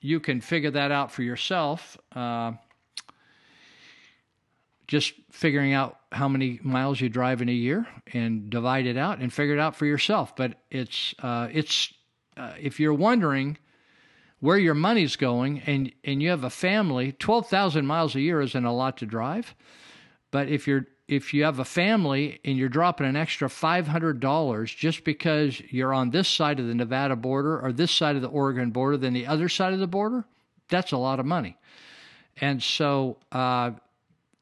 you 0.01 0.19
can 0.19 0.39
figure 0.39 0.71
that 0.71 0.91
out 0.91 1.11
for 1.11 1.23
yourself. 1.23 1.97
Uh, 2.15 2.53
just 4.89 5.13
figuring 5.31 5.71
out 5.71 5.99
how 6.11 6.27
many 6.27 6.59
miles 6.63 6.99
you 6.99 7.09
drive 7.09 7.43
in 7.43 7.47
a 7.47 7.53
year 7.53 7.85
and 8.11 8.49
divide 8.49 8.87
it 8.87 8.97
out 8.97 9.19
and 9.19 9.31
figure 9.31 9.53
it 9.53 9.59
out 9.59 9.75
for 9.75 9.85
yourself. 9.85 10.35
But 10.35 10.55
it's 10.71 11.13
uh, 11.19 11.47
it's 11.51 11.93
uh, 12.35 12.53
if 12.59 12.79
you're 12.79 12.95
wondering 12.95 13.59
where 14.39 14.57
your 14.57 14.73
money's 14.73 15.15
going 15.15 15.59
and 15.67 15.91
and 16.03 16.23
you 16.23 16.29
have 16.29 16.43
a 16.43 16.49
family, 16.49 17.11
twelve 17.11 17.47
thousand 17.47 17.85
miles 17.85 18.15
a 18.15 18.19
year 18.19 18.41
isn't 18.41 18.65
a 18.65 18.73
lot 18.73 18.97
to 18.97 19.05
drive. 19.05 19.53
But 20.31 20.49
if 20.49 20.67
you're 20.67 20.87
if 21.07 21.35
you 21.35 21.43
have 21.43 21.59
a 21.59 21.65
family 21.65 22.39
and 22.43 22.57
you're 22.57 22.67
dropping 22.67 23.05
an 23.05 23.15
extra 23.15 23.47
five 23.47 23.85
hundred 23.85 24.19
dollars 24.19 24.73
just 24.73 25.03
because 25.03 25.61
you're 25.69 25.93
on 25.93 26.09
this 26.09 26.27
side 26.27 26.59
of 26.59 26.65
the 26.65 26.73
Nevada 26.73 27.15
border 27.15 27.59
or 27.59 27.71
this 27.71 27.91
side 27.91 28.15
of 28.15 28.23
the 28.23 28.27
Oregon 28.27 28.71
border 28.71 28.97
than 28.97 29.13
the 29.13 29.27
other 29.27 29.49
side 29.49 29.73
of 29.73 29.79
the 29.79 29.87
border, 29.87 30.25
that's 30.67 30.93
a 30.93 30.97
lot 30.97 31.19
of 31.19 31.27
money. 31.27 31.57
And 32.41 32.63
so 32.63 33.17
uh, 33.31 33.71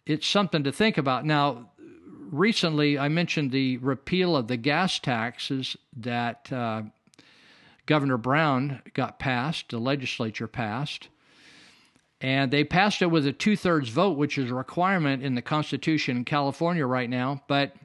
it's 0.07 0.25
something 0.25 0.63
to 0.63 0.71
think 0.71 0.97
about. 0.97 1.25
Now, 1.25 1.69
recently 2.31 2.97
I 2.97 3.09
mentioned 3.09 3.51
the 3.51 3.77
repeal 3.77 4.35
of 4.35 4.47
the 4.47 4.57
gas 4.57 4.99
taxes 4.99 5.75
that 5.97 6.51
uh, 6.51 6.83
Governor 7.85 8.17
Brown 8.17 8.81
got 8.93 9.19
passed, 9.19 9.69
the 9.69 9.79
legislature 9.79 10.47
passed. 10.47 11.09
And 12.19 12.49
they 12.49 12.63
passed 12.63 13.01
it 13.01 13.07
with 13.07 13.27
a 13.27 13.31
two 13.31 13.55
thirds 13.55 13.89
vote, 13.89 14.17
which 14.17 14.37
is 14.37 14.49
a 14.49 14.55
requirement 14.55 15.21
in 15.21 15.35
the 15.35 15.41
Constitution 15.41 16.17
in 16.17 16.25
California 16.25 16.85
right 16.85 17.09
now. 17.09 17.43
But 17.47 17.75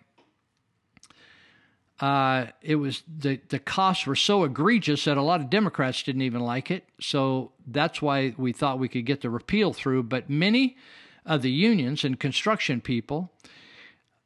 uh, 2.01 2.47
it 2.63 2.77
was 2.77 3.03
the 3.07 3.41
the 3.51 3.59
costs 3.59 4.07
were 4.07 4.17
so 4.17 4.45
egregious 4.45 5.05
that 5.05 5.19
a 5.19 5.23
lot 5.23 5.43
of 5.43 5.51
Democrats 5.51 6.03
didn't 6.03 6.23
even 6.23 6.41
like 6.41 6.71
it. 6.71 6.85
So 6.99 7.53
that's 7.67 8.01
why 8.01 8.35
we 8.39 8.53
thought 8.53 8.79
we 8.79 8.89
could 8.89 9.05
get 9.05 9.21
the 9.21 9.29
repeal 9.29 9.75
through. 9.75 10.05
But 10.05 10.31
many 10.31 10.79
of 11.25 11.43
the 11.43 11.51
unions 11.51 12.05
and 12.05 12.19
construction 12.19 12.81
people 12.81 13.33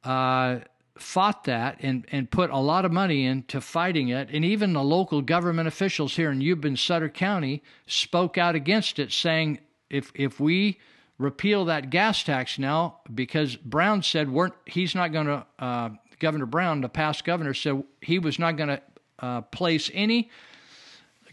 uh, 0.04 0.60
fought 0.98 1.44
that 1.44 1.76
and, 1.80 2.06
and 2.10 2.30
put 2.30 2.50
a 2.50 2.58
lot 2.58 2.84
of 2.84 2.92
money 2.92 3.26
into 3.26 3.60
fighting 3.60 4.08
it. 4.08 4.28
And 4.32 4.44
even 4.44 4.72
the 4.72 4.82
local 4.82 5.20
government 5.20 5.68
officials 5.68 6.16
here 6.16 6.30
in 6.30 6.40
Yuba 6.40 6.68
and 6.68 6.78
Sutter 6.78 7.08
County 7.08 7.62
spoke 7.86 8.38
out 8.38 8.54
against 8.54 8.98
it, 8.98 9.12
saying 9.12 9.58
if 9.90 10.10
if 10.14 10.40
we 10.40 10.78
repeal 11.18 11.64
that 11.66 11.90
gas 11.90 12.22
tax 12.22 12.58
now, 12.58 13.00
because 13.14 13.56
Brown 13.56 14.02
said 14.02 14.30
we're, 14.30 14.50
he's 14.66 14.94
not 14.94 15.12
going 15.12 15.26
to, 15.26 15.46
uh, 15.58 15.90
Governor 16.18 16.46
Brown, 16.46 16.80
the 16.80 16.88
past 16.88 17.24
governor, 17.24 17.54
said 17.54 17.82
he 18.00 18.18
was 18.18 18.38
not 18.38 18.56
going 18.56 18.68
to 18.68 18.82
uh, 19.18 19.40
place 19.42 19.90
any 19.94 20.30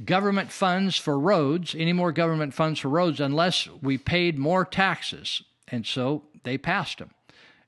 government 0.04 0.52
funds 0.52 0.98
for 0.98 1.20
roads, 1.20 1.76
any 1.78 1.94
more 1.94 2.12
government 2.12 2.54
funds 2.54 2.80
for 2.80 2.90
roads, 2.90 3.20
unless 3.20 3.68
we 3.82 3.98
paid 3.98 4.40
more 4.40 4.66
taxes. 4.66 5.44
And 5.74 5.86
so 5.86 6.24
they 6.44 6.58
passed 6.58 7.00
them 7.00 7.10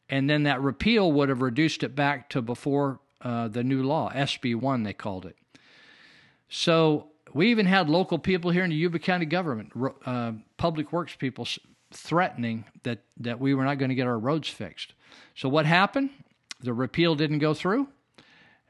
and 0.10 0.30
then 0.30 0.44
that 0.44 0.62
repeal 0.62 1.12
would 1.12 1.30
have 1.30 1.42
reduced 1.42 1.84
it 1.84 1.96
back 1.96 2.30
to 2.30 2.42
before 2.42 3.00
uh, 3.22 3.48
the 3.48 3.64
new 3.64 3.84
law, 3.84 4.12
SB 4.14 4.56
1, 4.56 4.84
they 4.84 4.94
called 4.94 5.26
it. 5.26 5.36
So 6.48 7.08
we 7.34 7.50
even 7.50 7.66
had 7.66 7.90
local 7.90 8.20
people 8.20 8.52
here 8.52 8.64
in 8.64 8.70
the 8.70 8.76
Yuba 8.76 9.00
County 9.00 9.26
government, 9.26 9.72
uh, 10.06 10.34
public 10.58 10.92
works 10.92 11.16
people, 11.16 11.48
threatening 11.92 12.66
that, 12.84 13.00
that 13.18 13.40
we 13.40 13.54
were 13.54 13.64
not 13.64 13.80
going 13.80 13.90
to 13.90 13.96
get 13.96 14.06
our 14.06 14.20
roads 14.20 14.50
fixed. 14.50 14.94
So 15.34 15.50
what 15.50 15.66
happened? 15.66 16.12
The 16.62 16.74
repeal 16.74 17.16
didn't 17.16 17.40
go 17.40 17.54
through. 17.54 17.88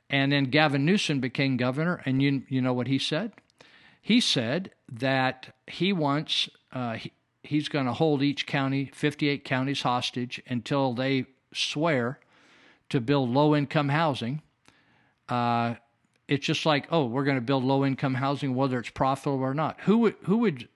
And 0.10 0.32
then 0.32 0.46
Gavin 0.46 0.86
Newsom 0.86 1.20
became 1.20 1.58
governor, 1.58 2.02
and 2.06 2.22
you, 2.22 2.44
you 2.48 2.62
know 2.62 2.74
what 2.74 2.88
he 2.88 3.00
said? 3.00 3.34
He 4.00 4.22
said 4.22 4.72
that 4.88 5.56
he 5.66 5.92
wants, 5.92 6.48
uh, 6.72 6.94
he, 6.94 7.12
he's 7.46 7.70
going 7.70 7.86
to 7.86 7.94
hold 7.94 8.22
each 8.22 8.46
county, 8.46 8.92
58 8.94 9.44
counties, 9.44 9.82
hostage 9.82 10.42
until 10.48 10.94
they 10.94 11.26
swear 11.54 12.20
to 12.90 13.00
build 13.00 13.30
low 13.30 13.56
income 13.56 13.90
housing. 13.90 14.42
Uh, 15.30 15.76
it's 16.28 16.46
just 16.46 16.66
like, 16.66 16.88
oh, 16.92 17.06
we're 17.06 17.24
going 17.24 17.38
to 17.38 17.42
build 17.42 17.64
low 17.64 17.86
income 17.86 18.16
housing, 18.16 18.56
whether 18.56 18.80
it's 18.80 18.90
profitable 18.90 19.40
or 19.40 19.54
not. 19.54 19.80
Who 19.82 20.00
would, 20.00 20.16
who 20.24 20.38
would, 20.38 20.68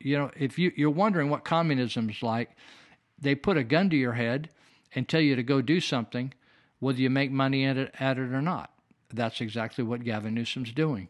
you 0.00 0.16
know, 0.18 0.30
if 0.36 0.58
you, 0.58 0.72
you're 0.76 0.90
wondering 0.90 1.30
what 1.30 1.44
communism 1.44 2.08
is 2.08 2.22
like, 2.22 2.50
they 3.18 3.34
put 3.34 3.56
a 3.56 3.64
gun 3.64 3.90
to 3.90 3.96
your 3.96 4.12
head 4.12 4.50
and 4.94 5.08
tell 5.08 5.20
you 5.20 5.36
to 5.36 5.42
go 5.42 5.60
do 5.60 5.80
something, 5.80 6.32
whether 6.78 7.00
you 7.00 7.10
make 7.10 7.30
money 7.30 7.64
at 7.64 7.76
it, 7.76 7.94
at 7.98 8.18
it 8.18 8.32
or 8.32 8.42
not. 8.42 8.70
That's 9.12 9.40
exactly 9.40 9.84
what 9.84 10.04
Gavin 10.04 10.34
Newsom's 10.34 10.72
doing. 10.72 11.08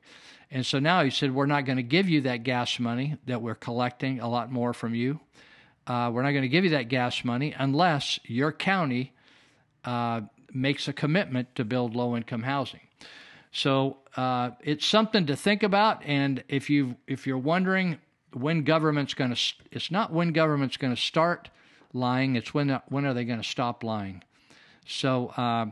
And 0.55 0.65
so 0.65 0.79
now 0.79 1.03
he 1.03 1.11
said, 1.11 1.35
We're 1.35 1.47
not 1.47 1.67
going 1.67 1.79
to 1.79 1.83
give 1.83 2.09
you 2.09 2.23
that 2.23 2.45
gas 2.45 2.79
money 2.79 3.17
that 3.27 3.43
we're 3.43 3.57
collecting 3.57 4.21
a 4.21 4.29
lot 4.29 4.53
more 4.53 4.73
from 4.73 4.95
you. 4.95 5.19
Uh, 5.85 6.13
we're 6.15 6.23
not 6.23 6.31
going 6.31 6.43
to 6.43 6.49
give 6.49 6.63
you 6.63 6.71
that 6.71 6.89
gas 6.89 7.25
money 7.25 7.53
unless 7.59 8.21
your 8.25 8.53
county 8.53 9.13
uh, 9.85 10.21
makes 10.53 10.87
a 10.87 10.93
commitment 10.93 11.53
to 11.57 11.65
build 11.65 11.97
low 11.97 12.17
income 12.17 12.45
housing. 12.45 12.81
So 13.51 13.99
uh, 14.17 14.51
it's 14.61 14.87
something 14.87 15.27
to 15.27 15.35
think 15.35 15.65
about. 15.65 16.05
And 16.05 16.45
if 16.49 16.71
you 16.71 16.97
if 17.09 17.27
you're 17.27 17.37
wondering 17.37 17.99
when 18.33 18.63
government's 18.63 19.13
going 19.13 19.35
to, 19.35 19.41
it's 19.73 19.91
not 19.91 20.13
when 20.13 20.33
government's 20.33 20.77
going 20.77 20.95
to 20.95 21.01
start 21.01 21.51
lying. 21.93 22.37
It's 22.37 22.55
when 22.55 22.81
when 22.91 23.05
are 23.07 23.13
they 23.13 23.25
going 23.25 23.43
to 23.43 23.49
stop 23.49 23.83
lying. 23.83 24.23
So 24.87 25.29
uh, 25.37 25.67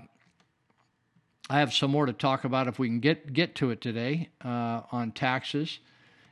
I 1.53 1.59
have 1.59 1.75
some 1.75 1.91
more 1.91 2.07
to 2.07 2.15
talk 2.15 2.45
about 2.45 2.67
if 2.67 2.79
we 2.79 2.89
can 2.89 3.01
get 3.01 3.35
get 3.35 3.55
to 3.57 3.69
it 3.69 3.83
today 3.83 4.31
uh, 4.43 4.81
on 4.91 5.13
taxes 5.13 5.81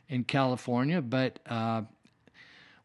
in 0.08 0.24
California. 0.24 1.02
But 1.02 1.40
uh, 1.44 1.82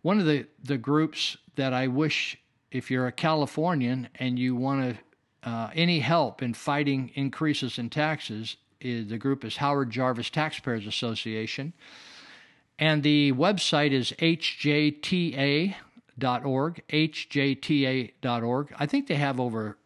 one 0.02 0.20
of 0.20 0.26
the 0.26 0.46
the 0.62 0.78
groups 0.78 1.38
that 1.56 1.72
I 1.74 1.88
wish, 1.88 2.38
if 2.72 2.92
you're 2.92 3.08
a 3.08 3.14
Californian 3.14 4.10
and 4.16 4.38
you 4.38 4.54
want 4.54 4.98
to 5.44 5.50
uh, 5.50 5.70
any 5.74 6.02
help 6.02 6.44
in 6.44 6.54
fighting 6.54 7.10
increases 7.16 7.80
in 7.80 7.90
taxes, 7.90 8.58
is 8.82 9.08
the 9.08 9.18
group 9.18 9.46
is 9.46 9.56
Howard 9.56 9.90
Jarvis 9.90 10.30
Taxpayers 10.30 10.86
Association, 10.86 11.72
and 12.78 13.02
the 13.02 13.32
website 13.32 13.92
is 13.92 14.12
hjta.org. 14.12 15.74
hjta.org. 16.90 18.74
I 18.78 18.86
think 18.86 19.08
they 19.08 19.16
have 19.16 19.40
over 19.40 19.78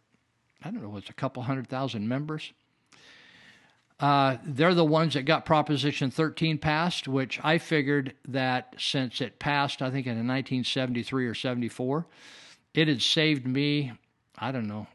I 0.63 0.71
don't 0.71 0.83
know, 0.83 0.97
it's 0.97 1.09
a 1.09 1.13
couple 1.13 1.43
hundred 1.43 1.67
thousand 1.67 2.07
members. 2.07 2.51
Uh, 3.99 4.37
they're 4.45 4.73
the 4.73 4.85
ones 4.85 5.13
that 5.13 5.23
got 5.23 5.45
Proposition 5.45 6.09
13 6.09 6.57
passed, 6.57 7.07
which 7.07 7.39
I 7.43 7.57
figured 7.57 8.13
that 8.29 8.73
since 8.77 9.19
it 9.19 9.39
passed, 9.39 9.81
I 9.81 9.89
think 9.91 10.07
in 10.07 10.13
1973 10.13 11.27
or 11.27 11.33
74, 11.33 12.05
it 12.73 12.87
had 12.87 13.01
saved 13.01 13.45
me, 13.45 13.91
I 14.37 14.53
don't 14.53 14.67
know, 14.67 14.87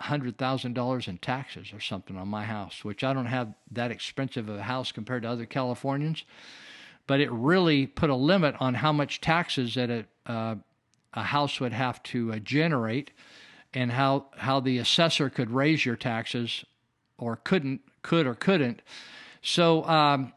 $100,000 0.00 1.08
in 1.08 1.18
taxes 1.18 1.72
or 1.74 1.80
something 1.80 2.16
on 2.16 2.28
my 2.28 2.44
house, 2.44 2.82
which 2.82 3.04
I 3.04 3.12
don't 3.12 3.26
have 3.26 3.52
that 3.72 3.90
expensive 3.90 4.48
of 4.48 4.56
a 4.56 4.62
house 4.62 4.90
compared 4.90 5.24
to 5.24 5.28
other 5.28 5.44
Californians. 5.44 6.24
but 7.06 7.20
it 7.20 7.30
really 7.32 7.88
put 7.88 8.08
a 8.08 8.14
limit 8.14 8.54
on 8.60 8.74
how 8.74 8.92
much 8.92 9.20
taxes 9.20 9.74
that 9.74 9.90
a, 9.90 10.06
uh, 10.30 10.54
a 11.12 11.22
house 11.24 11.58
would 11.58 11.72
have 11.72 12.00
to 12.04 12.32
uh, 12.32 12.38
generate 12.38 13.10
and 13.74 13.92
how, 13.92 14.26
how 14.36 14.60
the 14.60 14.78
assessor 14.78 15.30
could 15.30 15.50
raise 15.50 15.84
your 15.84 15.96
taxes 15.96 16.64
or 17.18 17.36
couldn't, 17.36 17.80
could 18.02 18.26
or 18.26 18.34
couldn't. 18.34 18.82
So, 19.42 19.84
um, 19.84 20.32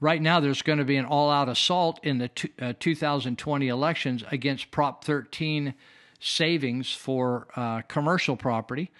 right 0.00 0.20
now 0.20 0.40
there's 0.40 0.62
going 0.62 0.78
to 0.78 0.84
be 0.84 0.96
an 0.96 1.06
all-out 1.06 1.48
assault 1.48 2.00
in 2.02 2.18
the 2.18 2.28
t- 2.28 2.52
uh, 2.60 2.74
2020 2.78 3.68
elections 3.68 4.22
against 4.30 4.70
Prop 4.70 5.04
13 5.04 5.74
savings 6.20 6.92
for 6.92 7.48
uh, 7.56 7.82
commercial 7.82 8.36
property. 8.36 8.90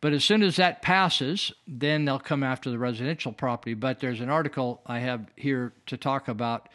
But 0.00 0.12
as 0.12 0.22
soon 0.22 0.42
as 0.42 0.56
that 0.56 0.82
passes, 0.82 1.50
then 1.66 2.04
they'll 2.04 2.18
come 2.18 2.42
after 2.42 2.68
the 2.68 2.78
residential 2.78 3.32
property. 3.32 3.72
But 3.72 4.00
there's 4.00 4.20
an 4.20 4.28
article 4.28 4.82
I 4.84 4.98
have 4.98 5.26
here 5.34 5.72
to 5.86 5.96
talk 5.96 6.28
about 6.28 6.68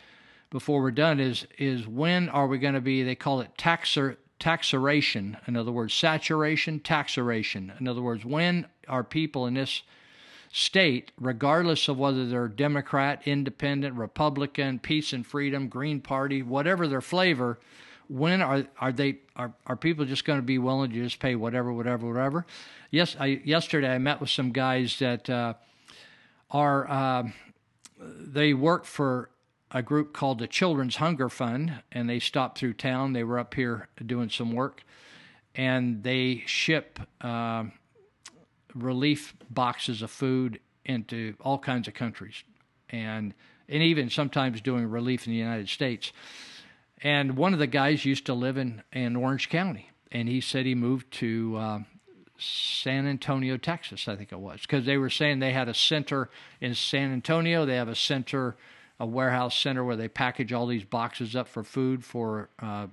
before 0.49 0.81
we're 0.81 0.91
done 0.91 1.19
is 1.19 1.45
is 1.57 1.88
when 1.88 2.29
are 2.29 2.47
we 2.47 2.57
going 2.57 2.73
to 2.73 2.81
be 2.81 3.03
they 3.03 3.15
call 3.15 3.41
it 3.41 3.49
taxer 3.57 4.17
taxeration 4.39 5.38
in 5.47 5.55
other 5.55 5.71
words 5.71 5.93
saturation 5.93 6.79
taxeration 6.79 7.71
in 7.79 7.88
other 7.88 8.01
words 8.01 8.25
when 8.25 8.65
are 8.88 9.03
people 9.03 9.45
in 9.45 9.53
this 9.53 9.83
state, 10.51 11.12
regardless 11.19 11.88
of 11.88 11.97
whether 11.97 12.25
they're 12.25 12.47
Democrat, 12.47 13.21
Independent, 13.25 13.95
Republican, 13.95 14.79
Peace 14.79 15.13
and 15.13 15.25
Freedom, 15.25 15.67
Green 15.67 16.01
Party, 16.01 16.41
whatever 16.41 16.88
their 16.88 17.01
flavor, 17.01 17.59
when 18.07 18.41
are 18.41 18.65
are 18.79 18.91
they 18.91 19.19
are 19.35 19.53
are 19.67 19.75
people 19.75 20.05
just 20.05 20.25
going 20.25 20.39
to 20.39 20.43
be 20.43 20.57
willing 20.57 20.91
to 20.91 21.03
just 21.03 21.19
pay 21.19 21.35
whatever, 21.35 21.71
whatever, 21.71 22.07
whatever? 22.07 22.45
Yes, 22.89 23.15
I 23.19 23.41
yesterday 23.45 23.93
I 23.93 23.99
met 23.99 24.19
with 24.19 24.31
some 24.31 24.51
guys 24.51 24.97
that 24.99 25.29
uh, 25.29 25.53
are 26.49 26.89
uh, 26.89 27.23
they 27.99 28.53
work 28.55 28.85
for 28.85 29.29
a 29.71 29.82
group 29.82 30.13
called 30.13 30.39
the 30.39 30.47
Children's 30.47 30.97
Hunger 30.97 31.29
Fund, 31.29 31.84
and 31.91 32.10
they 32.10 32.19
stopped 32.19 32.58
through 32.58 32.73
town. 32.73 33.13
They 33.13 33.23
were 33.23 33.39
up 33.39 33.53
here 33.53 33.88
doing 34.05 34.29
some 34.29 34.53
work, 34.53 34.84
and 35.55 36.03
they 36.03 36.43
ship. 36.45 36.99
Uh, 37.21 37.65
relief 38.75 39.36
boxes 39.49 40.01
of 40.01 40.12
food 40.12 40.60
into 40.86 41.36
all 41.41 41.60
kinds 41.60 41.88
of 41.88 41.93
countries, 41.93 42.43
and 42.89 43.34
and 43.67 43.84
even 43.84 44.10
sometimes 44.10 44.62
doing 44.62 44.89
relief 44.89 45.27
in 45.27 45.32
the 45.32 45.38
United 45.38 45.69
States. 45.69 46.12
And 47.01 47.38
one 47.38 47.53
of 47.53 47.60
the 47.60 47.67
guys 47.67 48.05
used 48.05 48.25
to 48.25 48.34
live 48.34 48.58
in 48.58 48.84
in 48.91 49.15
Orange 49.15 49.49
County, 49.49 49.89
and 50.12 50.27
he 50.27 50.41
said 50.41 50.65
he 50.65 50.75
moved 50.75 51.12
to. 51.13 51.55
Uh, 51.58 51.79
San 52.41 53.05
Antonio, 53.05 53.58
Texas, 53.58 54.08
I 54.08 54.15
think 54.15 54.32
it 54.32 54.39
was, 54.39 54.62
because 54.62 54.86
they 54.86 54.95
were 54.95 55.10
saying 55.10 55.39
they 55.39 55.51
had 55.51 55.67
a 55.67 55.73
center 55.73 56.29
in 56.62 56.73
San 56.73 57.12
Antonio. 57.12 57.65
They 57.65 57.75
have 57.75 57.89
a 57.89 57.95
center, 57.95 58.55
a 58.99 59.05
warehouse 59.05 59.57
center 59.57 59.83
where 59.83 59.95
they 59.95 60.07
package 60.07 60.51
all 60.51 60.67
these 60.67 60.83
boxes 60.83 61.35
up 61.35 61.47
for 61.47 61.63
food 61.63 62.03
for 62.03 62.49
uh, 62.59 62.88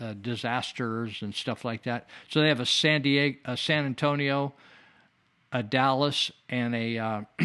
uh, 0.00 0.14
disasters 0.20 1.22
and 1.22 1.34
stuff 1.34 1.64
like 1.64 1.82
that. 1.82 2.08
So 2.28 2.40
they 2.40 2.48
have 2.48 2.60
a 2.60 2.66
San 2.66 3.02
Diego, 3.02 3.38
a 3.44 3.56
San 3.56 3.84
Antonio, 3.84 4.54
a 5.52 5.62
Dallas 5.62 6.30
and 6.48 6.74
a 6.74 6.98
uh, 6.98 7.22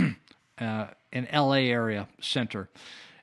uh, 0.59 0.88
an 1.12 1.27
L.A. 1.27 1.69
area 1.69 2.07
center. 2.21 2.69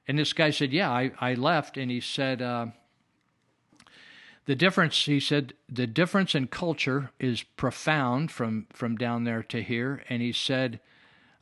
And 0.08 0.18
this 0.18 0.32
guy 0.32 0.50
said, 0.50 0.72
"Yeah, 0.72 0.90
I, 0.90 1.12
I 1.20 1.34
left." 1.34 1.76
And 1.76 1.90
he 1.90 2.00
said, 2.00 2.42
uh, 2.42 2.66
"The 4.46 4.56
difference," 4.56 5.04
he 5.04 5.20
said, 5.20 5.54
"the 5.68 5.86
difference 5.86 6.34
in 6.34 6.48
culture 6.48 7.12
is 7.20 7.42
profound 7.42 8.32
from 8.32 8.66
from 8.72 8.96
down 8.96 9.24
there 9.24 9.44
to 9.44 9.62
here." 9.62 10.02
And 10.08 10.22
he 10.22 10.32
said, 10.32 10.80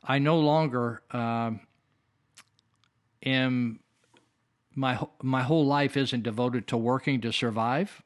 "I 0.03 0.19
no 0.19 0.37
longer 0.37 1.01
um, 1.11 1.61
am 3.23 3.79
my 4.75 4.99
my 5.21 5.43
whole 5.43 5.65
life 5.65 5.97
isn't 5.97 6.23
devoted 6.23 6.67
to 6.67 6.77
working 6.77 7.21
to 7.21 7.33
survive. 7.33 8.01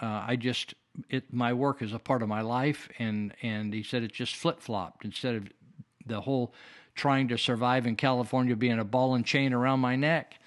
Uh, 0.00 0.24
I 0.26 0.36
just 0.36 0.74
it 1.08 1.32
my 1.32 1.52
work 1.52 1.82
is 1.82 1.92
a 1.92 1.98
part 1.98 2.22
of 2.22 2.28
my 2.28 2.40
life 2.40 2.88
and 2.98 3.34
and 3.42 3.74
he 3.74 3.82
said 3.82 4.02
it 4.02 4.12
just 4.12 4.36
flip 4.36 4.60
flopped 4.60 5.04
instead 5.04 5.34
of 5.34 5.48
the 6.06 6.20
whole 6.20 6.54
trying 6.94 7.26
to 7.28 7.36
survive 7.36 7.86
in 7.86 7.96
California 7.96 8.54
being 8.54 8.78
a 8.78 8.84
ball 8.84 9.14
and 9.14 9.26
chain 9.26 9.52
around 9.52 9.80
my 9.80 9.96
neck. 9.96 10.38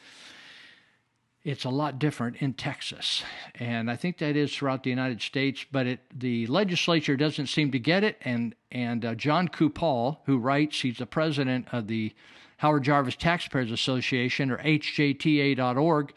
It's 1.43 1.65
a 1.65 1.69
lot 1.69 1.97
different 1.97 2.37
in 2.41 2.53
Texas, 2.53 3.23
and 3.55 3.89
I 3.89 3.95
think 3.95 4.17
that 4.17 4.35
is 4.35 4.53
throughout 4.53 4.83
the 4.83 4.89
United 4.89 5.21
States. 5.21 5.65
But 5.71 5.87
it, 5.87 5.99
the 6.13 6.45
legislature 6.47 7.15
doesn't 7.15 7.47
seem 7.47 7.71
to 7.71 7.79
get 7.79 8.03
it. 8.03 8.17
And 8.21 8.53
and 8.69 9.05
uh, 9.05 9.15
John 9.15 9.47
Coupal, 9.47 10.17
who 10.25 10.39
writes, 10.39 10.81
he's 10.81 10.97
the 10.97 11.05
president 11.05 11.67
of 11.71 11.87
the 11.87 12.13
Howard 12.57 12.83
Jarvis 12.83 13.15
Taxpayers 13.15 13.71
Association 13.71 14.51
or 14.51 14.57
HJTA.org 14.57 16.13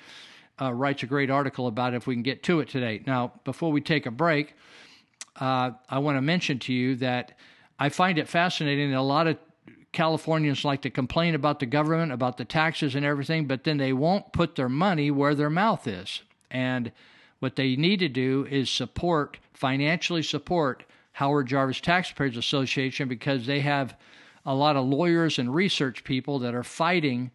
uh, 0.61 0.73
writes 0.73 1.03
a 1.03 1.07
great 1.07 1.31
article 1.31 1.67
about 1.67 1.95
it 1.95 1.99
if 1.99 2.07
we 2.07 2.15
can 2.15 2.23
get 2.23 2.43
to 2.45 2.61
it 2.61 2.69
today. 2.69 3.03
Now, 3.07 3.33
before 3.45 3.73
we 3.73 3.81
take 3.81 4.07
a 4.07 4.11
break, 4.11 4.55
uh, 5.37 5.73
I 5.89 5.99
want 5.99 6.17
to 6.17 6.23
mention 6.23 6.59
to 6.61 6.73
you 6.73 6.97
that 6.97 7.33
I 7.79 7.89
find 7.89 8.19
it 8.19 8.29
fascinating 8.29 8.91
that 8.91 8.99
a 8.99 9.03
lot 9.03 9.27
of 9.27 9.39
Californians 9.93 10.65
like 10.65 10.83
to 10.83 10.91
complain 10.91 11.35
about 11.35 11.61
the 11.61 11.67
government, 11.67 12.13
about 12.13 12.37
the 12.37 12.45
taxes 12.45 12.95
and 12.95 13.05
everything, 13.05 13.47
but 13.47 13.65
then 13.65 13.79
they 13.79 13.93
won't 13.93 14.33
put 14.33 14.55
their 14.55 14.69
money 14.69 15.11
where 15.11 15.35
their 15.35 15.51
mouth 15.51 15.87
is. 15.87 16.23
And 16.51 16.93
what 17.41 17.57
they 17.57 17.75
need 17.77 17.99
to 18.01 18.09
do 18.09 18.47
is 18.51 18.71
support, 18.71 19.39
financially 19.53 20.23
support 20.23 20.85
Howard 21.13 21.49
Jarvis 21.49 21.81
Taxpayers 21.81 22.37
Association 22.37 23.09
because 23.09 23.47
they 23.47 23.61
have 23.61 23.97
a 24.45 24.55
lot 24.55 24.77
of 24.77 24.87
lawyers 24.87 25.39
and 25.39 25.55
research 25.55 26.05
people 26.05 26.39
that 26.41 26.55
are 26.55 26.63
fighting 26.63 27.31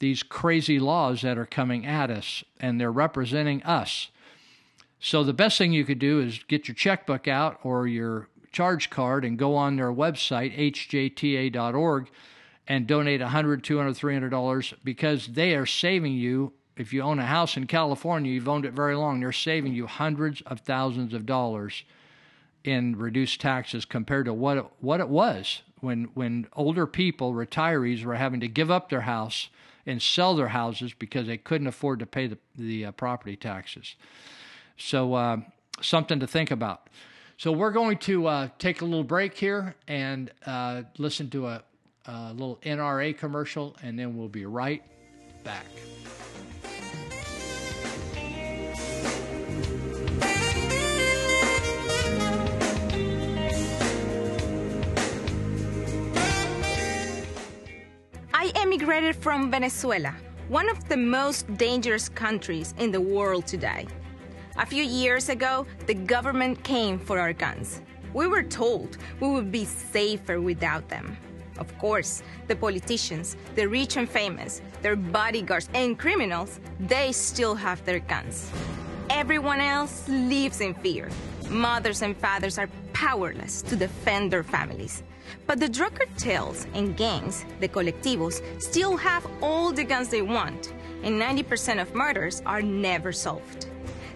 these 0.00 0.22
crazy 0.22 0.78
laws 0.78 1.22
that 1.22 1.38
are 1.38 1.46
coming 1.46 1.86
at 1.86 2.10
us, 2.10 2.42
and 2.58 2.80
they're 2.80 2.90
representing 2.90 3.62
us. 3.62 4.08
So 4.98 5.22
the 5.22 5.32
best 5.32 5.58
thing 5.58 5.72
you 5.72 5.84
could 5.84 5.98
do 5.98 6.20
is 6.20 6.42
get 6.48 6.68
your 6.68 6.74
checkbook 6.74 7.28
out 7.28 7.60
or 7.62 7.86
your 7.86 8.28
charge 8.52 8.90
card 8.90 9.24
and 9.24 9.38
go 9.38 9.54
on 9.54 9.76
their 9.76 9.92
website, 9.92 10.56
hjta.org, 10.58 12.10
and 12.66 12.86
donate 12.86 13.20
$100, 13.20 13.62
$200, 13.62 14.30
$300 14.30 14.74
because 14.84 15.28
they 15.28 15.54
are 15.54 15.66
saving 15.66 16.14
you. 16.14 16.52
If 16.76 16.92
you 16.92 17.02
own 17.02 17.18
a 17.18 17.26
house 17.26 17.56
in 17.56 17.66
California, 17.66 18.32
you've 18.32 18.48
owned 18.48 18.64
it 18.64 18.72
very 18.72 18.96
long, 18.96 19.20
they're 19.20 19.32
saving 19.32 19.74
you 19.74 19.86
hundreds 19.86 20.40
of 20.42 20.60
thousands 20.60 21.12
of 21.12 21.26
dollars 21.26 21.84
in 22.64 22.96
reduced 22.96 23.40
taxes 23.40 23.84
compared 23.84 24.26
to 24.26 24.34
what 24.34 24.56
it, 24.58 24.66
what 24.80 25.00
it 25.00 25.08
was 25.08 25.62
when 25.80 26.04
when 26.14 26.46
older 26.54 26.86
people, 26.86 27.32
retirees, 27.32 28.04
were 28.04 28.14
having 28.14 28.40
to 28.40 28.48
give 28.48 28.70
up 28.70 28.90
their 28.90 29.02
house 29.02 29.48
and 29.86 30.00
sell 30.00 30.34
their 30.34 30.48
houses 30.48 30.92
because 30.92 31.26
they 31.26 31.36
couldn't 31.36 31.66
afford 31.66 31.98
to 32.00 32.06
pay 32.06 32.26
the, 32.26 32.38
the 32.56 32.86
uh, 32.86 32.92
property 32.92 33.36
taxes. 33.36 33.96
So, 34.76 35.14
uh, 35.14 35.38
something 35.80 36.20
to 36.20 36.26
think 36.26 36.50
about. 36.50 36.88
So, 37.36 37.52
we're 37.52 37.72
going 37.72 37.98
to 37.98 38.26
uh, 38.26 38.48
take 38.58 38.82
a 38.82 38.84
little 38.84 39.04
break 39.04 39.36
here 39.36 39.74
and 39.88 40.30
uh, 40.46 40.82
listen 40.98 41.30
to 41.30 41.48
a, 41.48 41.62
a 42.06 42.32
little 42.32 42.58
NRA 42.62 43.16
commercial, 43.16 43.76
and 43.82 43.98
then 43.98 44.16
we'll 44.16 44.28
be 44.28 44.46
right 44.46 44.82
back. 45.44 45.66
I 58.50 58.62
emigrated 58.62 59.14
from 59.14 59.48
Venezuela, 59.48 60.12
one 60.48 60.68
of 60.68 60.88
the 60.88 60.96
most 60.96 61.46
dangerous 61.56 62.08
countries 62.08 62.74
in 62.78 62.90
the 62.90 63.00
world 63.00 63.46
today. 63.46 63.86
A 64.56 64.66
few 64.66 64.82
years 64.82 65.28
ago, 65.28 65.66
the 65.86 65.94
government 65.94 66.64
came 66.64 66.98
for 66.98 67.20
our 67.20 67.32
guns. 67.32 67.80
We 68.12 68.26
were 68.26 68.42
told 68.42 68.96
we 69.20 69.28
would 69.28 69.52
be 69.52 69.64
safer 69.64 70.40
without 70.40 70.88
them. 70.88 71.16
Of 71.58 71.76
course, 71.78 72.24
the 72.48 72.56
politicians, 72.56 73.36
the 73.54 73.68
rich 73.68 73.96
and 73.96 74.08
famous, 74.08 74.62
their 74.82 74.96
bodyguards, 74.96 75.68
and 75.72 75.96
criminals, 75.96 76.58
they 76.80 77.12
still 77.12 77.54
have 77.54 77.84
their 77.84 78.00
guns. 78.00 78.50
Everyone 79.10 79.60
else 79.60 80.08
lives 80.08 80.60
in 80.60 80.74
fear. 80.74 81.08
Mothers 81.48 82.02
and 82.02 82.16
fathers 82.16 82.58
are 82.58 82.70
powerless 82.94 83.62
to 83.62 83.76
defend 83.76 84.32
their 84.32 84.42
families. 84.42 85.04
But 85.46 85.60
the 85.60 85.68
drug 85.68 85.94
cartels 85.94 86.66
and 86.74 86.96
gangs, 86.96 87.44
the 87.60 87.68
colectivos, 87.68 88.42
still 88.60 88.96
have 88.96 89.26
all 89.42 89.72
the 89.72 89.84
guns 89.84 90.08
they 90.08 90.22
want, 90.22 90.72
and 91.02 91.20
90% 91.20 91.80
of 91.80 91.94
murders 91.94 92.42
are 92.46 92.62
never 92.62 93.12
solved. 93.12 93.66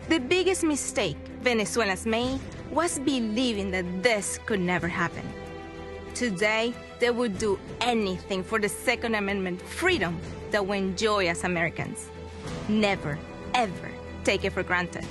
The 0.08 0.18
biggest 0.18 0.62
mistake 0.62 1.16
Venezuelans 1.42 2.06
made 2.06 2.40
was 2.70 2.98
believing 2.98 3.70
that 3.70 4.02
this 4.02 4.38
could 4.46 4.60
never 4.60 4.88
happen. 4.88 5.26
Today, 6.14 6.74
they 7.00 7.10
would 7.10 7.38
do 7.38 7.58
anything 7.80 8.42
for 8.44 8.58
the 8.58 8.68
Second 8.68 9.14
Amendment 9.14 9.60
freedom 9.60 10.18
that 10.50 10.64
we 10.66 10.78
enjoy 10.78 11.26
as 11.28 11.44
Americans. 11.44 12.08
Never, 12.68 13.18
ever 13.54 13.90
take 14.24 14.44
it 14.44 14.52
for 14.52 14.62
granted. 14.62 15.06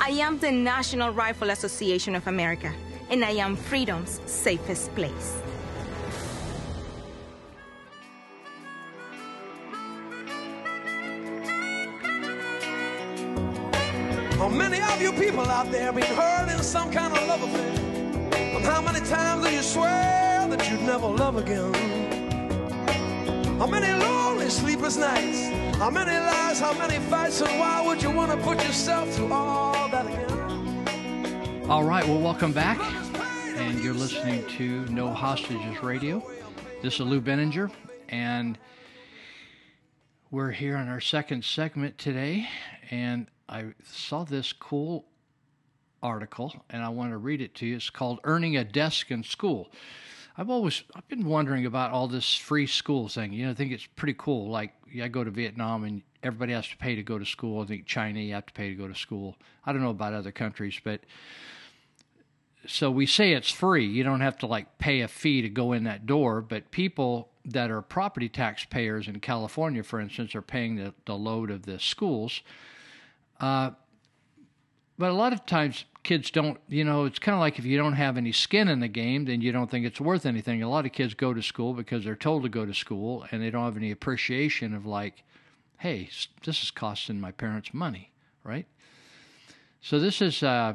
I 0.00 0.10
am 0.10 0.38
the 0.38 0.50
National 0.50 1.12
Rifle 1.12 1.50
Association 1.50 2.14
of 2.14 2.26
America 2.26 2.72
and 3.10 3.24
I 3.24 3.32
am 3.32 3.56
freedom's 3.56 4.20
safest 4.24 4.94
place. 4.94 5.42
How 14.38 14.48
many 14.48 14.80
of 14.80 15.02
you 15.02 15.12
people 15.12 15.44
out 15.46 15.70
there 15.70 15.82
have 15.82 15.96
been 15.96 16.04
hurt 16.04 16.50
in 16.50 16.62
some 16.62 16.90
kind 16.92 17.12
of 17.12 17.26
love 17.26 17.42
affair? 17.42 18.56
And 18.56 18.64
how 18.64 18.80
many 18.80 19.04
times 19.04 19.44
do 19.44 19.52
you 19.52 19.62
swear 19.62 20.46
that 20.48 20.70
you'd 20.70 20.82
never 20.82 21.08
love 21.08 21.36
again? 21.36 21.74
How 23.58 23.66
many 23.66 23.92
lonely 24.04 24.48
sleepless 24.48 24.96
nights? 24.96 25.48
How 25.76 25.90
many 25.90 26.12
lies? 26.12 26.60
How 26.60 26.72
many 26.74 26.98
fights? 27.10 27.40
And 27.40 27.58
why 27.58 27.84
would 27.84 28.02
you 28.02 28.10
want 28.10 28.30
to 28.30 28.36
put 28.38 28.62
yourself 28.64 29.10
through 29.10 29.32
all 29.32 29.88
that 29.88 30.06
again? 30.06 30.49
All 31.70 31.84
right, 31.84 32.04
well, 32.04 32.18
welcome 32.18 32.52
back. 32.52 32.80
And 33.56 33.78
you're 33.78 33.94
listening 33.94 34.44
to 34.56 34.84
No 34.86 35.08
Hostages 35.14 35.84
Radio. 35.84 36.20
This 36.82 36.94
is 36.94 37.00
Lou 37.02 37.20
Binninger, 37.20 37.70
and 38.08 38.58
we're 40.32 40.50
here 40.50 40.76
on 40.76 40.88
our 40.88 40.98
second 40.98 41.44
segment 41.44 41.96
today. 41.96 42.48
And 42.90 43.28
I 43.48 43.66
saw 43.84 44.24
this 44.24 44.52
cool 44.52 45.04
article, 46.02 46.52
and 46.70 46.82
I 46.82 46.88
want 46.88 47.12
to 47.12 47.18
read 47.18 47.40
it 47.40 47.54
to 47.56 47.66
you. 47.66 47.76
It's 47.76 47.88
called 47.88 48.18
Earning 48.24 48.56
a 48.56 48.64
Desk 48.64 49.08
in 49.12 49.22
School. 49.22 49.70
I've 50.36 50.50
always 50.50 50.82
I've 50.96 51.06
been 51.06 51.24
wondering 51.24 51.66
about 51.66 51.92
all 51.92 52.08
this 52.08 52.34
free 52.34 52.66
school 52.66 53.06
thing. 53.06 53.32
You 53.32 53.44
know, 53.44 53.52
I 53.52 53.54
think 53.54 53.70
it's 53.70 53.86
pretty 53.86 54.16
cool. 54.18 54.50
Like 54.50 54.72
I 55.00 55.06
go 55.06 55.22
to 55.22 55.30
Vietnam 55.30 55.84
and 55.84 56.02
everybody 56.24 56.52
has 56.52 56.66
to 56.66 56.76
pay 56.78 56.96
to 56.96 57.02
go 57.04 57.16
to 57.16 57.24
school. 57.24 57.62
I 57.62 57.66
think 57.66 57.86
China 57.86 58.18
you 58.18 58.34
have 58.34 58.46
to 58.46 58.52
pay 58.52 58.70
to 58.70 58.74
go 58.74 58.88
to 58.88 58.94
school. 58.94 59.36
I 59.64 59.72
don't 59.72 59.82
know 59.82 59.90
about 59.90 60.14
other 60.14 60.32
countries, 60.32 60.80
but 60.82 61.02
so 62.66 62.90
we 62.90 63.06
say 63.06 63.32
it's 63.32 63.50
free. 63.50 63.86
You 63.86 64.04
don't 64.04 64.20
have 64.20 64.38
to 64.38 64.46
like 64.46 64.78
pay 64.78 65.00
a 65.00 65.08
fee 65.08 65.42
to 65.42 65.48
go 65.48 65.72
in 65.72 65.84
that 65.84 66.06
door, 66.06 66.40
but 66.40 66.70
people 66.70 67.30
that 67.46 67.70
are 67.70 67.80
property 67.80 68.28
taxpayers 68.28 69.08
in 69.08 69.20
California, 69.20 69.82
for 69.82 70.00
instance, 70.00 70.34
are 70.34 70.42
paying 70.42 70.76
the, 70.76 70.94
the 71.06 71.16
load 71.16 71.50
of 71.50 71.64
the 71.64 71.78
schools. 71.78 72.42
Uh, 73.40 73.70
but 74.98 75.10
a 75.10 75.14
lot 75.14 75.32
of 75.32 75.46
times 75.46 75.86
kids 76.02 76.30
don't, 76.30 76.60
you 76.68 76.84
know, 76.84 77.06
it's 77.06 77.18
kind 77.18 77.34
of 77.34 77.40
like 77.40 77.58
if 77.58 77.64
you 77.64 77.78
don't 77.78 77.94
have 77.94 78.18
any 78.18 78.32
skin 78.32 78.68
in 78.68 78.80
the 78.80 78.88
game, 78.88 79.24
then 79.24 79.40
you 79.40 79.52
don't 79.52 79.70
think 79.70 79.86
it's 79.86 80.00
worth 80.00 80.26
anything. 80.26 80.62
A 80.62 80.68
lot 80.68 80.84
of 80.84 80.92
kids 80.92 81.14
go 81.14 81.32
to 81.32 81.42
school 81.42 81.72
because 81.72 82.04
they're 82.04 82.14
told 82.14 82.42
to 82.42 82.50
go 82.50 82.66
to 82.66 82.74
school 82.74 83.24
and 83.30 83.42
they 83.42 83.48
don't 83.48 83.64
have 83.64 83.78
any 83.78 83.90
appreciation 83.90 84.74
of 84.74 84.84
like, 84.84 85.24
hey, 85.78 86.10
this 86.44 86.62
is 86.62 86.70
costing 86.70 87.18
my 87.18 87.32
parents 87.32 87.72
money, 87.72 88.12
right? 88.44 88.66
So 89.80 89.98
this 89.98 90.20
is 90.20 90.42
uh, 90.42 90.74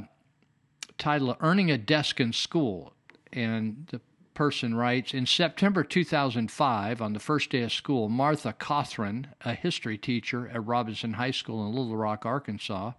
titled 0.97 1.37
Earning 1.39 1.71
a 1.71 1.77
Desk 1.77 2.19
in 2.19 2.33
School. 2.33 2.93
And 3.31 3.87
the 3.91 4.01
person 4.33 4.75
writes 4.75 5.13
In 5.13 5.25
September 5.25 5.83
2005, 5.83 7.01
on 7.01 7.13
the 7.13 7.19
first 7.19 7.49
day 7.49 7.63
of 7.63 7.71
school, 7.71 8.09
Martha 8.09 8.53
Cothran, 8.53 9.27
a 9.43 9.55
history 9.55 9.97
teacher 9.97 10.47
at 10.49 10.65
Robinson 10.65 11.13
High 11.13 11.31
School 11.31 11.65
in 11.65 11.73
Little 11.73 11.97
Rock, 11.97 12.25
Arkansas, 12.25 12.91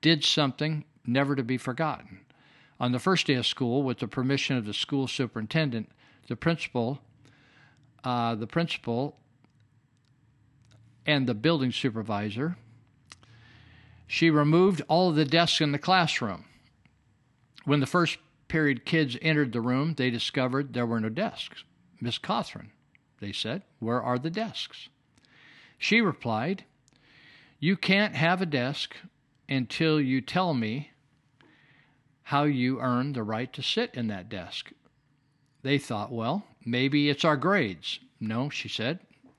did 0.00 0.24
something 0.24 0.84
never 1.06 1.36
to 1.36 1.42
be 1.42 1.58
forgotten. 1.58 2.20
On 2.78 2.92
the 2.92 2.98
first 2.98 3.26
day 3.26 3.34
of 3.34 3.46
school, 3.46 3.82
with 3.82 3.98
the 3.98 4.08
permission 4.08 4.56
of 4.56 4.64
the 4.64 4.72
school 4.72 5.06
superintendent, 5.06 5.90
the 6.28 6.36
principal, 6.36 7.00
uh, 8.04 8.34
the 8.34 8.46
principal, 8.46 9.18
and 11.04 11.26
the 11.26 11.34
building 11.34 11.72
supervisor, 11.72 12.56
she 14.06 14.30
removed 14.30 14.82
all 14.88 15.10
of 15.10 15.16
the 15.16 15.24
desks 15.24 15.60
in 15.60 15.72
the 15.72 15.78
classroom. 15.78 16.44
When 17.70 17.78
the 17.78 17.86
first 17.86 18.18
period 18.48 18.84
kids 18.84 19.16
entered 19.22 19.52
the 19.52 19.60
room, 19.60 19.94
they 19.94 20.10
discovered 20.10 20.72
there 20.72 20.86
were 20.86 20.98
no 20.98 21.08
desks. 21.08 21.62
Miss 22.00 22.18
Cothran, 22.18 22.70
they 23.20 23.30
said, 23.30 23.62
where 23.78 24.02
are 24.02 24.18
the 24.18 24.28
desks? 24.28 24.88
She 25.78 26.00
replied, 26.00 26.64
You 27.60 27.76
can't 27.76 28.16
have 28.16 28.42
a 28.42 28.44
desk 28.44 28.96
until 29.48 30.00
you 30.00 30.20
tell 30.20 30.52
me 30.52 30.90
how 32.24 32.42
you 32.42 32.80
earned 32.80 33.14
the 33.14 33.22
right 33.22 33.52
to 33.52 33.62
sit 33.62 33.94
in 33.94 34.08
that 34.08 34.28
desk. 34.28 34.72
They 35.62 35.78
thought, 35.78 36.10
well, 36.10 36.42
maybe 36.66 37.08
it's 37.08 37.24
our 37.24 37.36
grades. 37.36 38.00
No, 38.18 38.50
she 38.50 38.68
said. 38.68 38.98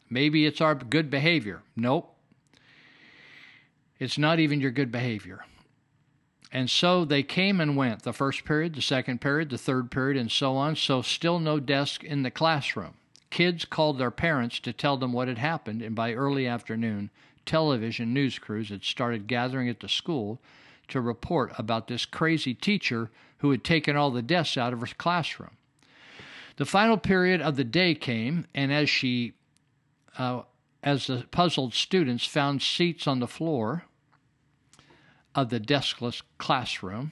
Maybe 0.09 0.45
it's 0.45 0.61
our 0.61 0.75
good 0.75 1.09
behavior. 1.09 1.63
Nope. 1.75 2.15
It's 3.99 4.17
not 4.17 4.39
even 4.39 4.61
your 4.61 4.71
good 4.71 4.89
behavior. 4.89 5.43
And 6.52 6.70
so 6.70 7.06
they 7.06 7.24
came 7.24 7.62
and 7.62 7.78
went 7.78 8.04
the 8.04 8.12
first 8.12 8.43
period, 8.43 8.76
the 8.76 8.82
second 8.82 9.22
period, 9.22 9.49
the 9.49 9.58
third 9.58 9.89
period, 9.89 10.20
and 10.20 10.32
so 10.32 10.58
on. 10.58 10.76
So, 10.76 11.02
still 11.02 11.39
no 11.39 11.60
desk 11.60 12.04
in 12.04 12.24
the 12.24 12.32
classroom. 12.32 12.95
Kids 13.30 13.64
called 13.64 13.97
their 13.97 14.12
parents 14.12 14.60
to 14.60 14.74
tell 14.74 14.97
them 14.97 15.14
what 15.14 15.30
had 15.30 15.38
happened, 15.38 15.82
and 15.82 15.95
by 15.95 16.14
early 16.14 16.45
afternoon, 16.45 17.10
television 17.45 18.14
news 18.14 18.38
crews 18.38 18.70
had 18.70 18.84
started 18.84 19.28
gathering 19.28 19.70
at 19.70 19.80
the 19.80 19.88
school 19.88 20.41
to 20.89 20.99
report 20.99 21.54
about 21.58 21.88
this 21.88 22.06
crazy 22.06 22.54
teacher 22.54 23.10
who 23.38 23.52
had 23.52 23.64
taken 23.64 23.95
all 23.95 24.12
the 24.12 24.22
desks 24.22 24.58
out 24.58 24.74
of 24.74 24.82
her 24.82 24.88
classroom. 24.97 25.52
The 26.58 26.66
final 26.66 26.97
period 26.97 27.41
of 27.41 27.56
the 27.56 27.64
day 27.64 27.95
came, 27.95 28.45
and 28.54 28.74
as 28.74 28.89
she, 28.89 29.34
uh, 30.18 30.41
as 30.84 31.08
the 31.08 31.26
puzzled 31.32 31.74
students 31.74 32.26
found 32.26 32.62
seats 32.62 33.08
on 33.08 33.20
the 33.20 33.28
floor 33.28 33.86
of 35.36 35.49
the 35.49 35.59
deskless 35.59 36.21
classroom, 36.38 37.11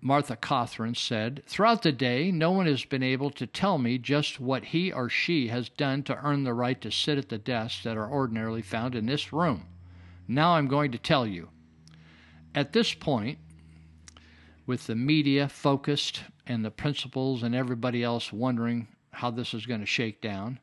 Martha 0.00 0.36
Cothran 0.36 0.96
said, 0.96 1.42
Throughout 1.46 1.82
the 1.82 1.92
day, 1.92 2.32
no 2.32 2.50
one 2.50 2.66
has 2.66 2.84
been 2.84 3.02
able 3.02 3.30
to 3.30 3.46
tell 3.46 3.78
me 3.78 3.98
just 3.98 4.40
what 4.40 4.66
he 4.66 4.90
or 4.90 5.08
she 5.08 5.48
has 5.48 5.68
done 5.68 6.02
to 6.04 6.16
earn 6.24 6.44
the 6.44 6.54
right 6.54 6.80
to 6.80 6.90
sit 6.90 7.18
at 7.18 7.28
the 7.28 7.38
desks 7.38 7.82
that 7.84 7.96
are 7.96 8.10
ordinarily 8.10 8.62
found 8.62 8.94
in 8.94 9.06
this 9.06 9.32
room. 9.32 9.66
Now 10.26 10.54
I'm 10.54 10.68
going 10.68 10.92
to 10.92 10.98
tell 10.98 11.26
you. 11.26 11.50
At 12.54 12.72
this 12.72 12.94
point, 12.94 13.38
with 14.66 14.86
the 14.86 14.96
media 14.96 15.48
focused 15.48 16.22
and 16.46 16.64
the 16.64 16.70
principals 16.70 17.42
and 17.42 17.54
everybody 17.54 18.02
else 18.02 18.32
wondering 18.32 18.88
how 19.12 19.30
this 19.30 19.54
is 19.54 19.66
going 19.66 19.80
to 19.80 19.86
shake 19.86 20.20
down, 20.20 20.60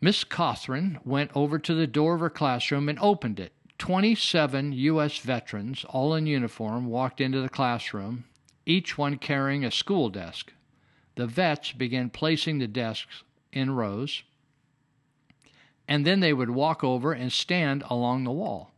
Miss 0.00 0.24
Cothran 0.24 1.04
went 1.04 1.30
over 1.34 1.58
to 1.58 1.74
the 1.74 1.86
door 1.86 2.14
of 2.14 2.20
her 2.20 2.30
classroom 2.30 2.88
and 2.88 2.98
opened 3.00 3.40
it. 3.40 3.52
27 3.78 4.72
U.S. 4.72 5.18
veterans, 5.18 5.84
all 5.88 6.14
in 6.14 6.26
uniform, 6.26 6.86
walked 6.86 7.20
into 7.20 7.40
the 7.40 7.48
classroom, 7.48 8.24
each 8.64 8.96
one 8.96 9.18
carrying 9.18 9.64
a 9.64 9.70
school 9.70 10.08
desk. 10.08 10.52
The 11.16 11.26
vets 11.26 11.72
began 11.72 12.10
placing 12.10 12.58
the 12.58 12.66
desks 12.66 13.22
in 13.52 13.70
rows, 13.70 14.22
and 15.88 16.06
then 16.06 16.20
they 16.20 16.32
would 16.32 16.50
walk 16.50 16.82
over 16.82 17.12
and 17.12 17.32
stand 17.32 17.84
along 17.88 18.24
the 18.24 18.32
wall. 18.32 18.72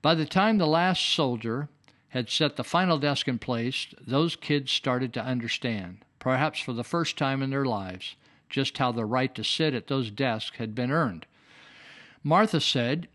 By 0.00 0.14
the 0.14 0.26
time 0.26 0.58
the 0.58 0.66
last 0.66 1.04
soldier 1.14 1.68
had 2.08 2.28
set 2.28 2.56
the 2.56 2.64
final 2.64 2.98
desk 2.98 3.28
in 3.28 3.38
place, 3.38 3.86
those 4.00 4.36
kids 4.36 4.70
started 4.70 5.12
to 5.14 5.24
understand, 5.24 5.98
perhaps 6.18 6.60
for 6.60 6.72
the 6.72 6.84
first 6.84 7.16
time 7.16 7.42
in 7.42 7.50
their 7.50 7.64
lives, 7.64 8.16
just 8.50 8.78
how 8.78 8.92
the 8.92 9.04
right 9.04 9.34
to 9.34 9.44
sit 9.44 9.74
at 9.74 9.86
those 9.86 10.10
desks 10.10 10.58
had 10.58 10.74
been 10.74 10.90
earned. 10.90 11.26
Martha 12.22 12.60
said, 12.60 13.08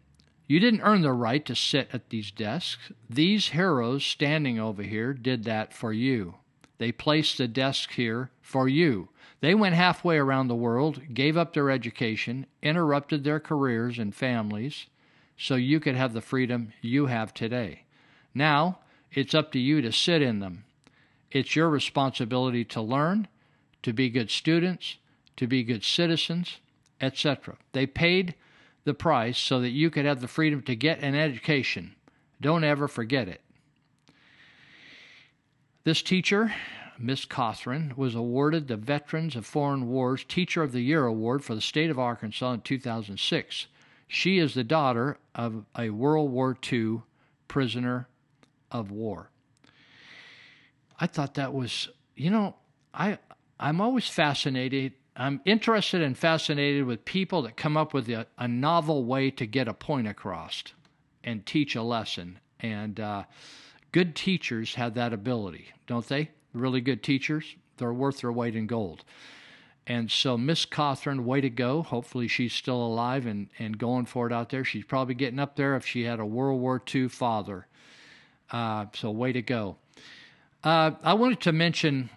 You 0.47 0.61
didn't 0.61 0.81
earn 0.81 1.01
the 1.01 1.11
right 1.11 1.45
to 1.45 1.55
sit 1.55 1.89
at 1.91 2.09
these 2.09 2.31
desks. 2.31 2.91
These 3.09 3.49
heroes 3.49 4.05
standing 4.05 4.59
over 4.59 4.81
here 4.81 5.13
did 5.13 5.43
that 5.43 5.73
for 5.73 5.91
you. 5.91 6.35
They 6.77 6.91
placed 6.91 7.37
the 7.37 7.47
desk 7.47 7.91
here 7.93 8.31
for 8.41 8.69
you. 8.69 9.09
They 9.41 9.53
went 9.53 9.75
halfway 9.75 10.17
around 10.17 10.47
the 10.47 10.55
world, 10.55 11.13
gave 11.13 11.37
up 11.37 11.53
their 11.53 11.69
education, 11.69 12.45
interrupted 12.63 13.23
their 13.23 13.39
careers 13.39 13.99
and 13.99 14.15
families 14.15 14.87
so 15.37 15.55
you 15.55 15.79
could 15.79 15.95
have 15.95 16.13
the 16.13 16.21
freedom 16.21 16.73
you 16.81 17.07
have 17.07 17.33
today. 17.33 17.83
Now, 18.33 18.79
it's 19.11 19.35
up 19.35 19.51
to 19.51 19.59
you 19.59 19.81
to 19.81 19.91
sit 19.91 20.21
in 20.21 20.39
them. 20.39 20.63
It's 21.31 21.55
your 21.55 21.69
responsibility 21.69 22.63
to 22.65 22.81
learn, 22.81 23.27
to 23.83 23.93
be 23.93 24.09
good 24.09 24.31
students, 24.31 24.97
to 25.35 25.45
be 25.45 25.63
good 25.63 25.83
citizens, 25.83 26.57
etc. 27.01 27.57
They 27.73 27.85
paid 27.85 28.33
the 28.87 28.93
price 28.93 29.37
so 29.37 29.59
that 29.59 29.71
you 29.71 29.89
could 29.89 30.05
have 30.05 30.21
the 30.21 30.29
freedom 30.29 30.61
to 30.61 30.73
get 30.73 31.03
an 31.03 31.13
education. 31.13 31.93
Don't 32.39 32.63
ever 32.63 32.87
forget 32.87 33.27
it. 33.27 33.41
This 35.83 36.01
teacher, 36.01 36.53
Miss 36.97 37.25
Cothran, 37.25 37.97
was 37.97 38.15
awarded 38.15 38.67
the 38.67 38.77
Veterans 38.77 39.35
of 39.35 39.45
Foreign 39.45 39.89
Wars 39.89 40.23
Teacher 40.23 40.63
of 40.63 40.71
the 40.71 40.79
Year 40.79 41.05
Award 41.05 41.43
for 41.43 41.53
the 41.53 41.59
state 41.59 41.89
of 41.89 41.99
Arkansas 41.99 42.53
in 42.53 42.61
2006. 42.61 43.67
She 44.07 44.39
is 44.39 44.53
the 44.53 44.63
daughter 44.63 45.17
of 45.35 45.65
a 45.77 45.89
World 45.89 46.31
War 46.31 46.57
II 46.71 47.01
prisoner 47.49 48.07
of 48.71 48.89
war. 48.89 49.31
I 50.97 51.07
thought 51.07 51.33
that 51.33 51.53
was, 51.53 51.89
you 52.15 52.29
know, 52.29 52.55
I 52.93 53.17
I'm 53.59 53.81
always 53.81 54.07
fascinated. 54.07 54.93
I'm 55.19 55.41
interested 55.45 56.01
and 56.01 56.15
fascinated 56.15 56.85
with 56.85 57.03
people 57.03 57.41
that 57.41 57.57
come 57.57 57.75
up 57.75 57.93
with 57.93 58.07
a, 58.09 58.27
a 58.37 58.47
novel 58.47 59.03
way 59.03 59.31
to 59.31 59.47
get 59.47 59.67
a 59.67 59.73
point 59.73 60.07
across 60.07 60.63
and 61.23 61.45
teach 61.45 61.75
a 61.75 61.81
lesson. 61.81 62.39
And 62.59 62.99
uh, 62.99 63.23
good 63.91 64.15
teachers 64.15 64.75
have 64.75 64.93
that 64.93 65.13
ability, 65.13 65.69
don't 65.87 66.07
they? 66.07 66.29
Really 66.53 66.81
good 66.81 67.01
teachers, 67.01 67.55
they're 67.77 67.93
worth 67.93 68.21
their 68.21 68.31
weight 68.31 68.55
in 68.55 68.67
gold. 68.67 69.03
And 69.87 70.11
so, 70.11 70.37
Miss 70.37 70.65
Cothran, 70.65 71.23
way 71.23 71.39
to 71.39 71.49
go. 71.49 71.81
Hopefully, 71.81 72.27
she's 72.27 72.53
still 72.53 72.85
alive 72.85 73.25
and, 73.25 73.47
and 73.57 73.77
going 73.77 74.05
for 74.05 74.27
it 74.27 74.33
out 74.33 74.49
there. 74.49 74.65
She's 74.65 74.83
probably 74.83 75.15
getting 75.15 75.39
up 75.39 75.55
there 75.55 75.77
if 75.77 75.85
she 75.85 76.03
had 76.03 76.19
a 76.19 76.25
World 76.25 76.59
War 76.59 76.81
II 76.93 77.07
father. 77.07 77.67
Uh, 78.51 78.87
so, 78.93 79.09
way 79.11 79.31
to 79.31 79.41
go. 79.41 79.77
Uh, 80.61 80.91
I 81.03 81.13
wanted 81.13 81.39
to 81.41 81.53
mention 81.53 82.09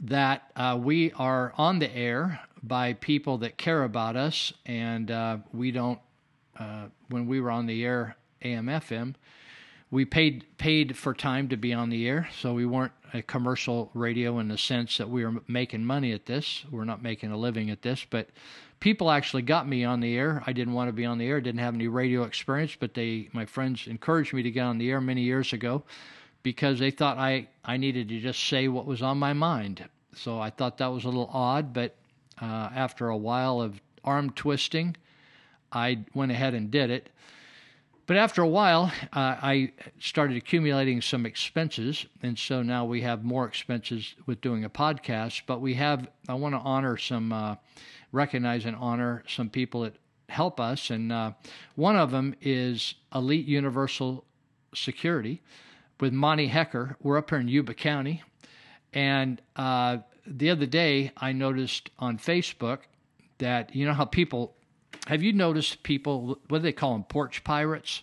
that 0.00 0.50
uh, 0.56 0.78
we 0.80 1.12
are 1.12 1.52
on 1.56 1.78
the 1.78 1.94
air 1.94 2.40
by 2.62 2.94
people 2.94 3.38
that 3.38 3.56
care 3.56 3.84
about 3.84 4.16
us, 4.16 4.52
and 4.66 5.10
uh, 5.10 5.38
we 5.52 5.70
don't. 5.70 5.98
Uh, 6.58 6.86
when 7.08 7.26
we 7.26 7.40
were 7.40 7.50
on 7.50 7.66
the 7.66 7.84
air, 7.84 8.16
AM 8.42 8.66
FM, 8.66 9.14
we 9.90 10.04
paid 10.04 10.44
paid 10.58 10.96
for 10.96 11.14
time 11.14 11.48
to 11.48 11.56
be 11.56 11.72
on 11.72 11.90
the 11.90 12.08
air, 12.08 12.28
so 12.38 12.52
we 12.52 12.66
weren't 12.66 12.92
a 13.12 13.22
commercial 13.22 13.90
radio 13.94 14.38
in 14.38 14.48
the 14.48 14.58
sense 14.58 14.98
that 14.98 15.08
we 15.08 15.24
were 15.24 15.42
making 15.48 15.84
money 15.84 16.12
at 16.12 16.26
this. 16.26 16.64
We're 16.70 16.84
not 16.84 17.02
making 17.02 17.32
a 17.32 17.36
living 17.36 17.70
at 17.70 17.82
this, 17.82 18.06
but 18.08 18.28
people 18.78 19.10
actually 19.10 19.42
got 19.42 19.68
me 19.68 19.84
on 19.84 20.00
the 20.00 20.16
air. 20.16 20.42
I 20.46 20.52
didn't 20.52 20.74
want 20.74 20.88
to 20.88 20.92
be 20.92 21.04
on 21.04 21.18
the 21.18 21.26
air, 21.26 21.40
didn't 21.40 21.60
have 21.60 21.74
any 21.74 21.88
radio 21.88 22.22
experience, 22.22 22.76
but 22.78 22.94
they 22.94 23.28
my 23.32 23.46
friends 23.46 23.86
encouraged 23.86 24.32
me 24.32 24.42
to 24.42 24.50
get 24.50 24.62
on 24.62 24.78
the 24.78 24.90
air 24.90 25.00
many 25.00 25.22
years 25.22 25.52
ago 25.52 25.82
because 26.42 26.78
they 26.78 26.90
thought 26.90 27.18
I 27.18 27.48
I 27.64 27.76
needed 27.76 28.08
to 28.08 28.20
just 28.20 28.42
say 28.42 28.68
what 28.68 28.86
was 28.86 29.02
on 29.02 29.18
my 29.18 29.32
mind. 29.32 29.88
So 30.14 30.40
I 30.40 30.50
thought 30.50 30.78
that 30.78 30.88
was 30.88 31.04
a 31.04 31.08
little 31.08 31.30
odd, 31.32 31.72
but 31.72 31.96
uh, 32.40 32.70
after 32.74 33.08
a 33.08 33.16
while 33.16 33.60
of 33.60 33.80
arm 34.02 34.30
twisting, 34.30 34.96
I 35.72 36.04
went 36.14 36.32
ahead 36.32 36.54
and 36.54 36.70
did 36.70 36.90
it. 36.90 37.10
But 38.06 38.16
after 38.16 38.42
a 38.42 38.48
while, 38.48 38.92
uh, 39.12 39.36
I 39.40 39.72
started 40.00 40.36
accumulating 40.36 41.00
some 41.00 41.26
expenses, 41.26 42.06
and 42.22 42.36
so 42.36 42.60
now 42.60 42.84
we 42.84 43.02
have 43.02 43.22
more 43.22 43.46
expenses 43.46 44.16
with 44.26 44.40
doing 44.40 44.64
a 44.64 44.70
podcast. 44.70 45.42
But 45.46 45.60
we 45.60 45.74
have, 45.74 46.08
I 46.28 46.34
want 46.34 46.56
to 46.56 46.58
honor 46.58 46.96
some, 46.96 47.32
uh, 47.32 47.54
recognize 48.10 48.64
and 48.64 48.74
honor 48.74 49.22
some 49.28 49.48
people 49.48 49.82
that 49.82 49.94
help 50.28 50.58
us, 50.58 50.90
and 50.90 51.12
uh, 51.12 51.32
one 51.76 51.96
of 51.96 52.10
them 52.10 52.34
is 52.40 52.94
Elite 53.14 53.46
Universal 53.46 54.24
Security 54.74 55.40
with 56.00 56.12
Monty 56.12 56.48
Hecker. 56.48 56.96
We're 57.00 57.18
up 57.18 57.30
here 57.30 57.40
in 57.40 57.48
Yuba 57.48 57.74
County, 57.74 58.22
and 58.92 59.40
uh, 59.56 59.98
the 60.26 60.50
other 60.50 60.66
day 60.66 61.12
I 61.16 61.32
noticed 61.32 61.90
on 61.98 62.18
Facebook 62.18 62.80
that 63.38 63.74
you 63.74 63.86
know 63.86 63.94
how 63.94 64.04
people 64.04 64.54
have 65.06 65.22
you 65.22 65.32
noticed 65.32 65.82
people, 65.82 66.38
what 66.48 66.58
do 66.58 66.62
they 66.62 66.72
call 66.72 66.92
them, 66.92 67.04
porch 67.04 67.42
pirates? 67.44 68.02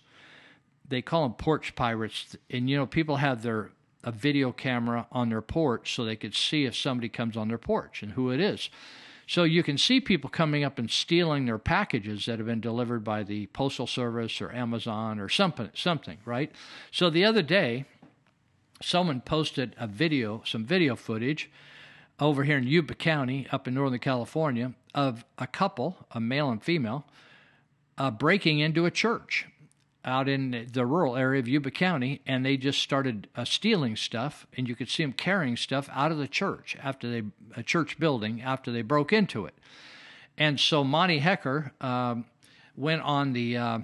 They 0.88 1.02
call 1.02 1.24
them 1.24 1.34
porch 1.34 1.76
pirates. 1.76 2.36
And, 2.50 2.70
you 2.70 2.78
know, 2.78 2.86
people 2.86 3.18
have 3.18 3.44
their 3.44 3.72
a 4.04 4.12
video 4.12 4.52
camera 4.52 5.06
on 5.12 5.30
their 5.30 5.42
porch 5.42 5.94
so 5.94 6.06
they 6.06 6.16
could 6.16 6.34
see 6.34 6.66
if 6.66 6.76
somebody 6.76 7.10
comes 7.10 7.36
on 7.36 7.50
their 7.50 7.58
porch 7.58 8.02
and 8.04 8.14
who 8.14 8.30
it 8.30 8.40
is. 8.40 8.70
So 9.28 9.44
you 9.44 9.62
can 9.62 9.78
see 9.78 10.00
people 10.00 10.30
coming 10.30 10.64
up 10.64 10.80
and 10.80 10.90
stealing 10.90 11.46
their 11.46 11.58
packages 11.58 12.26
that 12.26 12.40
have 12.40 12.48
been 12.48 12.62
delivered 12.62 13.04
by 13.04 13.24
the 13.24 13.48
postal 13.48 13.86
service 13.86 14.42
or 14.42 14.54
Amazon 14.54 15.20
or 15.20 15.28
something, 15.28 15.70
something, 15.74 16.18
right? 16.24 16.50
So 16.92 17.10
the 17.10 17.26
other 17.26 17.42
day, 17.42 17.86
someone 18.82 19.20
posted 19.20 19.76
a 19.78 19.86
video, 19.86 20.42
some 20.46 20.64
video 20.64 20.96
footage 20.96 21.52
over 22.22 22.46
here 22.46 22.58
in 22.58 22.66
Yuba 22.66 22.96
County, 22.96 23.48
up 23.52 23.68
in 23.68 23.74
Northern 23.74 24.00
California, 24.00 24.74
of 24.96 25.26
a 25.38 25.46
couple, 25.46 25.98
a 26.12 26.22
male 26.22 26.50
and 26.50 26.64
female, 26.64 27.06
uh, 27.98 28.10
breaking 28.10 28.60
into 28.60 28.86
a 28.86 28.92
church 28.92 29.46
out 30.08 30.30
in 30.30 30.70
the 30.72 30.86
rural 30.86 31.18
area 31.18 31.40
of 31.40 31.48
Yuba 31.48 31.70
County, 31.70 32.22
and 32.26 32.46
they 32.46 32.56
just 32.56 32.82
started 32.82 33.28
uh, 33.36 33.44
stealing 33.44 33.98
stuff, 33.98 34.48
and 34.56 34.68
you 34.68 34.76
could 34.76 34.90
see 34.90 35.04
them 35.04 35.12
carrying 35.12 35.58
stuff 35.58 35.90
out 35.92 36.12
of 36.12 36.18
the 36.18 36.28
church 36.28 36.78
after 36.82 37.10
they 37.10 37.24
a 37.56 37.62
church 37.62 38.00
building 38.00 38.42
after 38.42 38.72
they 38.72 38.82
broke 38.82 39.12
into 39.12 39.46
it. 39.46 39.54
And 40.38 40.60
so 40.60 40.84
Monty 40.84 41.20
Hecker 41.20 41.74
um, 41.82 42.26
went 42.76 43.02
on 43.02 43.34
the 43.34 43.58
uh, 43.58 43.80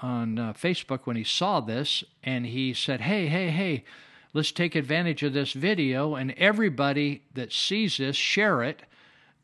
on 0.00 0.38
uh, 0.38 0.52
Facebook 0.52 1.00
when 1.04 1.16
he 1.16 1.24
saw 1.24 1.60
this, 1.60 2.04
and 2.22 2.46
he 2.46 2.72
said, 2.72 3.02
"Hey, 3.02 3.26
hey, 3.26 3.50
hey." 3.50 3.84
Let's 4.32 4.52
take 4.52 4.76
advantage 4.76 5.24
of 5.24 5.32
this 5.32 5.54
video, 5.54 6.14
and 6.14 6.30
everybody 6.36 7.24
that 7.34 7.52
sees 7.52 7.96
this, 7.96 8.14
share 8.14 8.62
it 8.62 8.82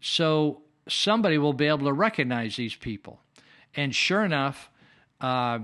so 0.01 0.63
somebody 0.89 1.39
will 1.39 1.53
be 1.53 1.67
able 1.67 1.87
to 1.87 1.93
recognize 1.93 2.55
these 2.55 2.77
people. 2.77 3.19
And 3.75 3.93
sure 3.93 4.25
enough, 4.25 4.71
uh, 5.21 5.59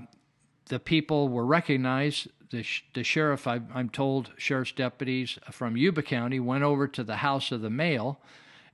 the 0.72 0.80
people 0.80 1.28
were 1.28 1.44
recognized. 1.44 2.28
The, 2.48 2.64
the 2.94 3.04
sheriff, 3.04 3.46
I, 3.46 3.60
am 3.74 3.90
told, 3.90 4.30
sheriff's 4.38 4.72
deputies 4.72 5.38
from 5.50 5.76
Yuba 5.76 6.00
County 6.00 6.40
went 6.40 6.64
over 6.64 6.88
to 6.88 7.04
the 7.04 7.16
house 7.16 7.52
of 7.52 7.60
the 7.60 7.68
male 7.68 8.18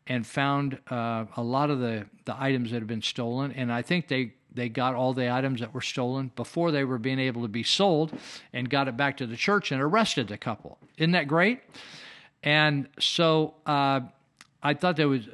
and 0.07 0.25
found 0.25 0.79
uh, 0.93 1.25
a 1.37 1.43
lot 1.43 1.71
of 1.71 1.81
the, 1.81 2.07
the 2.25 2.41
items 2.41 2.71
that 2.71 2.77
had 2.77 2.87
been 2.87 3.03
stolen. 3.03 3.51
And 3.51 3.73
I 3.73 3.83
think 3.83 4.07
they 4.07 4.35
they 4.55 4.69
got 4.69 4.95
all 4.95 5.13
the 5.13 5.31
items 5.31 5.59
that 5.59 5.75
were 5.75 5.81
stolen 5.81 6.31
before 6.37 6.71
they 6.71 6.85
were 6.85 6.99
being 6.99 7.19
able 7.19 7.43
to 7.43 7.49
be 7.49 7.65
sold 7.65 8.13
and 8.53 8.71
got 8.71 8.87
it 8.87 8.97
back 8.97 9.17
to 9.17 9.27
the 9.27 9.37
church 9.37 9.73
and 9.73 9.83
arrested 9.83 10.29
the 10.29 10.39
couple. 10.39 10.79
Isn't 10.99 11.13
that 11.13 11.27
great? 11.27 11.61
And 12.45 12.89
so 13.01 13.55
uh, 13.67 14.01
I 14.63 14.75
thought 14.75 14.97
there 14.97 15.09
was, 15.09 15.29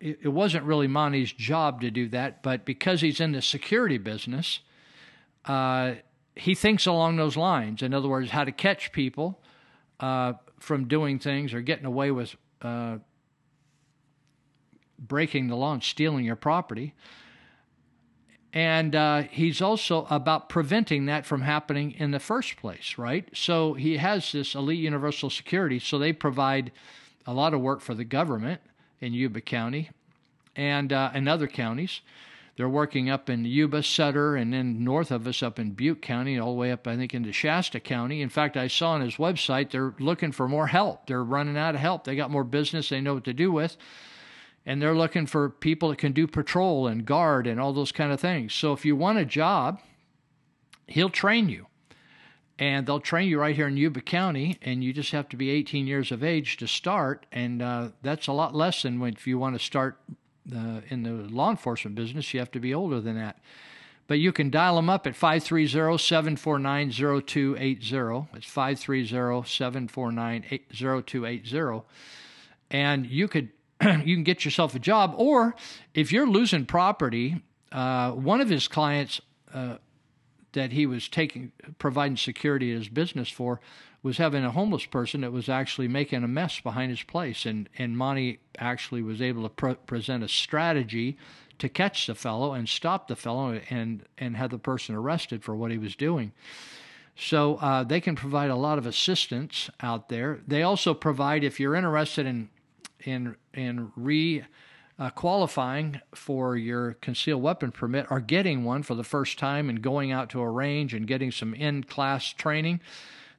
it, 0.00 0.32
wasn't 0.32 0.64
really 0.64 0.86
Monty's 0.86 1.32
job 1.32 1.80
to 1.82 1.90
do 1.90 2.08
that, 2.08 2.42
but 2.42 2.64
because 2.64 3.00
he's 3.00 3.20
in 3.20 3.32
the 3.32 3.42
security 3.42 3.98
business, 3.98 4.60
uh, 5.46 5.94
he 6.36 6.54
thinks 6.54 6.86
along 6.86 7.16
those 7.16 7.36
lines. 7.36 7.82
In 7.82 7.94
other 7.94 8.08
words, 8.08 8.30
how 8.30 8.44
to 8.44 8.52
catch 8.52 8.92
people 8.92 9.40
uh, 10.00 10.34
from 10.58 10.88
doing 10.88 11.18
things 11.18 11.54
or 11.54 11.60
getting 11.60 11.84
away 11.84 12.10
with 12.10 12.34
uh, 12.62 12.98
breaking 14.98 15.48
the 15.48 15.56
law 15.56 15.72
and 15.74 15.82
stealing 15.82 16.24
your 16.24 16.36
property. 16.36 16.94
And 18.52 18.94
uh, 18.94 19.22
he's 19.30 19.60
also 19.60 20.06
about 20.10 20.48
preventing 20.48 21.06
that 21.06 21.26
from 21.26 21.42
happening 21.42 21.90
in 21.92 22.12
the 22.12 22.20
first 22.20 22.56
place, 22.56 22.94
right? 22.96 23.28
So 23.34 23.74
he 23.74 23.96
has 23.96 24.30
this 24.30 24.54
elite 24.54 24.78
universal 24.78 25.28
security. 25.28 25.80
So 25.80 25.98
they 25.98 26.12
provide 26.12 26.70
a 27.26 27.34
lot 27.34 27.52
of 27.52 27.60
work 27.60 27.80
for 27.80 27.94
the 27.94 28.04
government 28.04 28.60
in 29.00 29.12
Yuba 29.12 29.40
County 29.40 29.90
and 30.54 30.92
uh, 30.92 31.10
in 31.14 31.26
other 31.26 31.48
counties. 31.48 32.00
They're 32.56 32.68
working 32.68 33.10
up 33.10 33.28
in 33.28 33.44
Yuba, 33.44 33.82
Sutter, 33.82 34.36
and 34.36 34.52
then 34.52 34.84
north 34.84 35.10
of 35.10 35.26
us 35.26 35.42
up 35.42 35.58
in 35.58 35.72
Butte 35.72 36.02
County, 36.02 36.38
all 36.38 36.52
the 36.52 36.60
way 36.60 36.70
up, 36.70 36.86
I 36.86 36.96
think, 36.96 37.12
into 37.12 37.32
Shasta 37.32 37.80
County. 37.80 38.22
In 38.22 38.28
fact, 38.28 38.56
I 38.56 38.68
saw 38.68 38.92
on 38.92 39.00
his 39.00 39.16
website 39.16 39.70
they're 39.70 39.94
looking 39.98 40.30
for 40.30 40.48
more 40.48 40.68
help. 40.68 41.06
They're 41.06 41.24
running 41.24 41.56
out 41.56 41.74
of 41.74 41.80
help. 41.80 42.04
They 42.04 42.14
got 42.14 42.30
more 42.30 42.44
business 42.44 42.88
they 42.88 43.00
know 43.00 43.14
what 43.14 43.24
to 43.24 43.32
do 43.32 43.50
with 43.50 43.76
and 44.66 44.80
they're 44.80 44.96
looking 44.96 45.26
for 45.26 45.50
people 45.50 45.90
that 45.90 45.98
can 45.98 46.12
do 46.12 46.26
patrol 46.26 46.86
and 46.86 47.04
guard 47.04 47.46
and 47.46 47.60
all 47.60 47.72
those 47.72 47.92
kind 47.92 48.12
of 48.12 48.20
things. 48.20 48.54
So 48.54 48.72
if 48.72 48.84
you 48.84 48.96
want 48.96 49.18
a 49.18 49.24
job, 49.24 49.80
he'll 50.86 51.10
train 51.10 51.48
you. 51.48 51.66
And 52.56 52.86
they'll 52.86 53.00
train 53.00 53.28
you 53.28 53.40
right 53.40 53.56
here 53.56 53.66
in 53.66 53.76
Yuba 53.76 54.00
County, 54.02 54.58
and 54.62 54.84
you 54.84 54.92
just 54.92 55.10
have 55.10 55.28
to 55.30 55.36
be 55.36 55.50
18 55.50 55.88
years 55.88 56.12
of 56.12 56.22
age 56.22 56.56
to 56.58 56.68
start. 56.68 57.26
And 57.32 57.60
uh, 57.60 57.88
that's 58.00 58.28
a 58.28 58.32
lot 58.32 58.54
less 58.54 58.82
than 58.82 59.02
if 59.02 59.26
you 59.26 59.40
want 59.40 59.58
to 59.58 59.64
start 59.64 59.98
in 60.50 61.02
the 61.02 61.10
law 61.10 61.50
enforcement 61.50 61.96
business, 61.96 62.32
you 62.34 62.40
have 62.40 62.50
to 62.52 62.60
be 62.60 62.74
older 62.74 63.00
than 63.00 63.16
that. 63.16 63.38
But 64.06 64.18
you 64.18 64.32
can 64.32 64.50
dial 64.50 64.76
them 64.76 64.90
up 64.90 65.06
at 65.06 65.16
530 65.16 65.98
749 65.98 66.90
0280. 66.90 68.28
It's 68.34 68.46
530 68.46 69.48
749 69.48 70.44
0280. 70.70 71.82
And 72.70 73.06
you 73.06 73.28
could 73.28 73.48
you 73.82 74.14
can 74.16 74.24
get 74.24 74.44
yourself 74.44 74.74
a 74.74 74.78
job. 74.78 75.14
Or 75.16 75.54
if 75.94 76.12
you're 76.12 76.26
losing 76.26 76.66
property, 76.66 77.42
uh, 77.72 78.12
one 78.12 78.40
of 78.40 78.48
his 78.48 78.68
clients 78.68 79.20
uh, 79.52 79.76
that 80.52 80.72
he 80.72 80.86
was 80.86 81.08
taking, 81.08 81.52
providing 81.78 82.16
security 82.16 82.72
at 82.72 82.78
his 82.78 82.88
business 82.88 83.28
for, 83.28 83.60
was 84.04 84.18
having 84.18 84.44
a 84.44 84.50
homeless 84.50 84.84
person 84.84 85.22
that 85.22 85.32
was 85.32 85.48
actually 85.48 85.88
making 85.88 86.22
a 86.22 86.28
mess 86.28 86.60
behind 86.60 86.90
his 86.90 87.02
place, 87.02 87.46
and 87.46 87.68
and 87.78 87.96
Monty 87.98 88.38
actually 88.58 89.02
was 89.02 89.20
able 89.20 89.42
to 89.42 89.48
pre- 89.48 89.74
present 89.74 90.22
a 90.22 90.28
strategy 90.28 91.16
to 91.58 91.68
catch 91.68 92.06
the 92.06 92.14
fellow 92.14 92.52
and 92.52 92.68
stop 92.68 93.08
the 93.08 93.16
fellow 93.16 93.58
and 93.70 94.04
and 94.18 94.36
have 94.36 94.50
the 94.50 94.58
person 94.58 94.94
arrested 94.94 95.42
for 95.42 95.56
what 95.56 95.70
he 95.70 95.78
was 95.78 95.96
doing. 95.96 96.32
So 97.16 97.56
uh, 97.56 97.84
they 97.84 98.00
can 98.00 98.14
provide 98.14 98.50
a 98.50 98.56
lot 98.56 98.76
of 98.76 98.86
assistance 98.86 99.70
out 99.80 100.08
there. 100.08 100.40
They 100.46 100.62
also 100.62 100.94
provide, 100.94 101.42
if 101.42 101.58
you're 101.58 101.74
interested 101.74 102.26
in 102.26 102.50
in 103.04 103.36
in 103.54 103.90
re 103.96 104.44
uh, 104.98 105.10
qualifying 105.10 106.00
for 106.14 106.56
your 106.56 106.92
concealed 107.00 107.42
weapon 107.42 107.72
permit 107.72 108.06
or 108.10 108.20
getting 108.20 108.64
one 108.64 108.82
for 108.82 108.94
the 108.94 109.02
first 109.02 109.38
time 109.38 109.68
and 109.70 109.80
going 109.80 110.12
out 110.12 110.28
to 110.30 110.40
a 110.40 110.50
range 110.50 110.92
and 110.92 111.06
getting 111.06 111.32
some 111.32 111.54
in 111.54 111.82
class 111.82 112.32
training. 112.32 112.80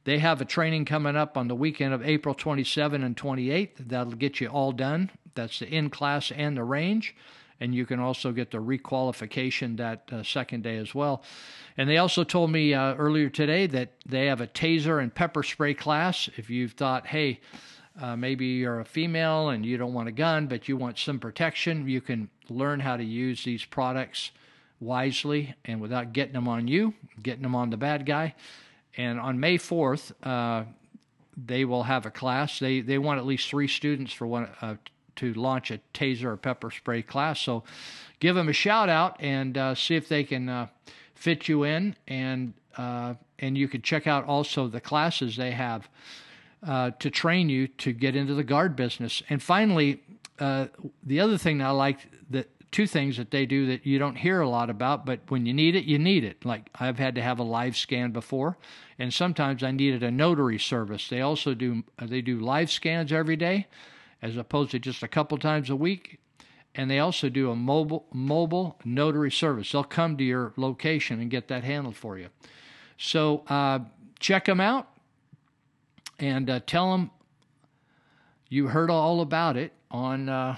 They 0.06 0.20
have 0.20 0.40
a 0.40 0.46
training 0.46 0.86
coming 0.86 1.16
up 1.16 1.36
on 1.36 1.48
the 1.48 1.56
weekend 1.56 1.94
of 1.94 2.06
April 2.06 2.36
27 2.36 3.04
and 3.04 3.18
28. 3.18 3.90
That'll 3.90 4.14
get 4.14 4.40
you 4.40 4.48
all 4.48 4.72
done. 4.72 5.10
That's 5.34 5.60
the 5.60 5.68
in 5.68 5.90
class 5.90 6.32
and 6.32 6.56
the 6.56 6.64
range. 6.64 7.16
And 7.60 7.74
you 7.74 7.88
can 7.88 8.00
also 8.00 8.32
get 8.32 8.52
the 8.52 8.60
requalification 8.60 9.78
that 9.78 10.04
uh, 10.12 10.22
second 10.22 10.62
day 10.62 10.78
as 10.78 10.94
well. 10.94 11.24
And 11.76 11.90
they 11.90 11.98
also 11.98 12.24
told 12.24 12.52
me 12.52 12.74
uh, 12.74 12.94
earlier 12.96 13.30
today 13.30 13.66
that 13.68 13.94
they 14.06 14.28
have 14.28 14.42
a 14.42 14.48
taser 14.48 15.02
and 15.02 15.14
pepper 15.14 15.42
spray 15.42 15.74
class. 15.74 16.30
If 16.38 16.52
you've 16.52 16.74
thought, 16.74 17.08
hey, 17.08 17.40
uh, 18.00 18.16
maybe 18.16 18.46
you're 18.46 18.82
a 18.82 18.86
female 18.86 19.50
and 19.50 19.66
you 19.66 19.78
don't 19.78 19.94
want 19.94 20.10
a 20.10 20.12
gun, 20.12 20.46
but 20.46 20.68
you 20.70 20.78
want 20.78 21.00
some 21.00 21.18
protection, 21.18 21.88
you 21.88 22.02
can 22.02 22.30
learn 22.50 22.80
how 22.80 22.96
to 22.96 23.04
use 23.04 23.44
these 23.44 23.66
products 23.66 24.30
wisely 24.80 25.56
and 25.64 25.82
without 25.82 26.14
getting 26.14 26.34
them 26.34 26.48
on 26.48 26.68
you, 26.68 26.94
getting 27.24 27.42
them 27.42 27.56
on 27.56 27.72
the 27.72 27.78
bad 27.78 28.06
guy. 28.06 28.36
And 28.98 29.20
on 29.20 29.40
May 29.40 29.58
4th, 29.58 30.12
uh, 30.24 30.66
they 31.38 31.66
will 31.66 31.84
have 31.84 32.06
a 32.06 32.12
class. 32.12 32.60
They 32.60 32.82
they 32.82 32.98
want 32.98 33.20
at 33.20 33.26
least 33.26 33.50
three 33.50 33.68
students 33.68 34.14
for 34.14 34.26
one 34.26 34.48
uh, 34.62 34.76
to 35.18 35.34
launch 35.34 35.72
a 35.72 35.80
taser 35.94 36.26
or 36.26 36.38
pepper 36.38 36.72
spray 36.72 37.02
class. 37.02 37.40
So 37.40 37.64
give 38.20 38.36
them 38.36 38.50
a 38.50 38.54
shout 38.54 38.90
out 38.90 39.18
and 39.20 39.58
uh, 39.58 39.76
see 39.76 39.96
if 39.96 40.08
they 40.08 40.24
can 40.24 40.50
uh, 40.50 40.68
fit 41.14 41.48
you 41.48 41.64
in. 41.64 41.96
And 42.08 42.54
uh, 42.78 43.16
and 43.40 43.58
you 43.58 43.68
can 43.68 43.82
check 43.82 44.08
out 44.08 44.26
also 44.26 44.68
the 44.68 44.82
classes 44.82 45.36
they 45.36 45.52
have 45.52 45.90
uh, 46.66 46.92
to 47.00 47.10
train 47.10 47.50
you 47.50 47.68
to 47.68 47.92
get 47.92 48.16
into 48.16 48.34
the 48.34 48.44
guard 48.44 48.76
business. 48.76 49.22
And 49.30 49.42
finally, 49.42 50.02
the 50.38 51.20
other 51.20 51.38
thing 51.38 51.60
that 51.60 51.68
I 51.68 51.72
like 51.72 52.00
that 52.30 52.50
two 52.72 52.88
things 52.88 53.18
that 53.18 53.32
they 53.32 53.46
do 53.46 53.68
that 53.68 53.86
you 53.86 53.98
don't 53.98 54.16
hear 54.16 54.42
a 54.42 54.50
lot 54.50 54.70
about, 54.70 55.06
but 55.06 55.20
when 55.30 55.46
you 55.46 55.54
need 55.54 55.76
it, 55.76 55.86
you 55.86 55.98
need 55.98 56.24
it. 56.24 56.46
Like 56.46 56.70
I've 56.76 57.00
had 57.00 57.16
to 57.16 57.22
have 57.22 57.40
a 57.40 57.44
live 57.44 57.78
scan 57.78 58.12
before, 58.12 58.58
and 59.00 59.14
sometimes 59.14 59.64
I 59.64 59.72
needed 59.72 60.04
a 60.04 60.12
notary 60.12 60.60
service. 60.60 61.08
They 61.08 61.22
also 61.22 61.54
do 61.54 61.84
they 62.02 62.22
do 62.22 62.40
live 62.40 62.72
scans 62.72 63.12
every 63.12 63.36
day, 63.36 63.68
as 64.22 64.38
opposed 64.38 64.72
to 64.72 64.80
just 64.80 65.04
a 65.04 65.08
couple 65.08 65.38
times 65.38 65.70
a 65.70 65.76
week. 65.76 66.20
And 66.78 66.92
they 66.92 67.00
also 67.00 67.30
do 67.30 67.52
a 67.52 67.56
mobile 67.56 68.06
mobile 68.12 68.78
notary 68.84 69.32
service. 69.32 69.72
They'll 69.72 69.84
come 69.84 70.18
to 70.18 70.24
your 70.24 70.52
location 70.58 71.22
and 71.22 71.30
get 71.30 71.48
that 71.48 71.64
handled 71.64 71.96
for 71.96 72.18
you. 72.18 72.28
So 72.98 73.44
uh, 73.48 73.80
check 74.20 74.46
them 74.46 74.60
out 74.60 74.90
and 76.20 76.50
uh, 76.50 76.60
tell 76.66 76.92
them 76.92 77.12
you 78.50 78.68
heard 78.68 78.90
all 78.90 79.22
about 79.22 79.56
it 79.56 79.72
on. 79.90 80.28
Uh, 80.28 80.58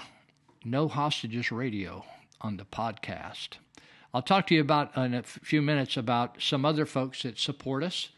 no 0.70 0.88
Hostages 0.88 1.50
Radio 1.50 2.04
on 2.40 2.56
the 2.56 2.64
podcast. 2.64 3.58
I'll 4.12 4.22
talk 4.22 4.46
to 4.48 4.54
you 4.54 4.60
about 4.60 4.96
in 4.96 5.14
a 5.14 5.22
few 5.22 5.62
minutes 5.62 5.96
about 5.96 6.40
some 6.40 6.64
other 6.64 6.86
folks 6.86 7.22
that 7.22 7.38
support 7.38 7.82
us. 7.82 8.10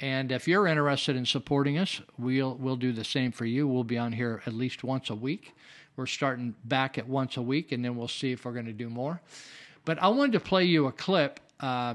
And 0.00 0.32
if 0.32 0.48
you're 0.48 0.66
interested 0.66 1.16
in 1.16 1.26
supporting 1.26 1.76
us, 1.76 2.00
we'll 2.18 2.54
we'll 2.54 2.76
do 2.76 2.92
the 2.92 3.04
same 3.04 3.32
for 3.32 3.44
you. 3.44 3.68
We'll 3.68 3.84
be 3.84 3.98
on 3.98 4.12
here 4.12 4.42
at 4.46 4.54
least 4.54 4.82
once 4.82 5.10
a 5.10 5.14
week. 5.14 5.54
We're 5.96 6.06
starting 6.06 6.54
back 6.64 6.96
at 6.96 7.06
once 7.06 7.36
a 7.36 7.42
week, 7.42 7.72
and 7.72 7.84
then 7.84 7.96
we'll 7.96 8.08
see 8.08 8.32
if 8.32 8.44
we're 8.44 8.52
going 8.52 8.66
to 8.66 8.72
do 8.72 8.88
more. 8.88 9.20
But 9.84 9.98
I 10.02 10.08
wanted 10.08 10.32
to 10.32 10.40
play 10.40 10.64
you 10.64 10.86
a 10.86 10.92
clip. 10.92 11.40
Uh, 11.58 11.94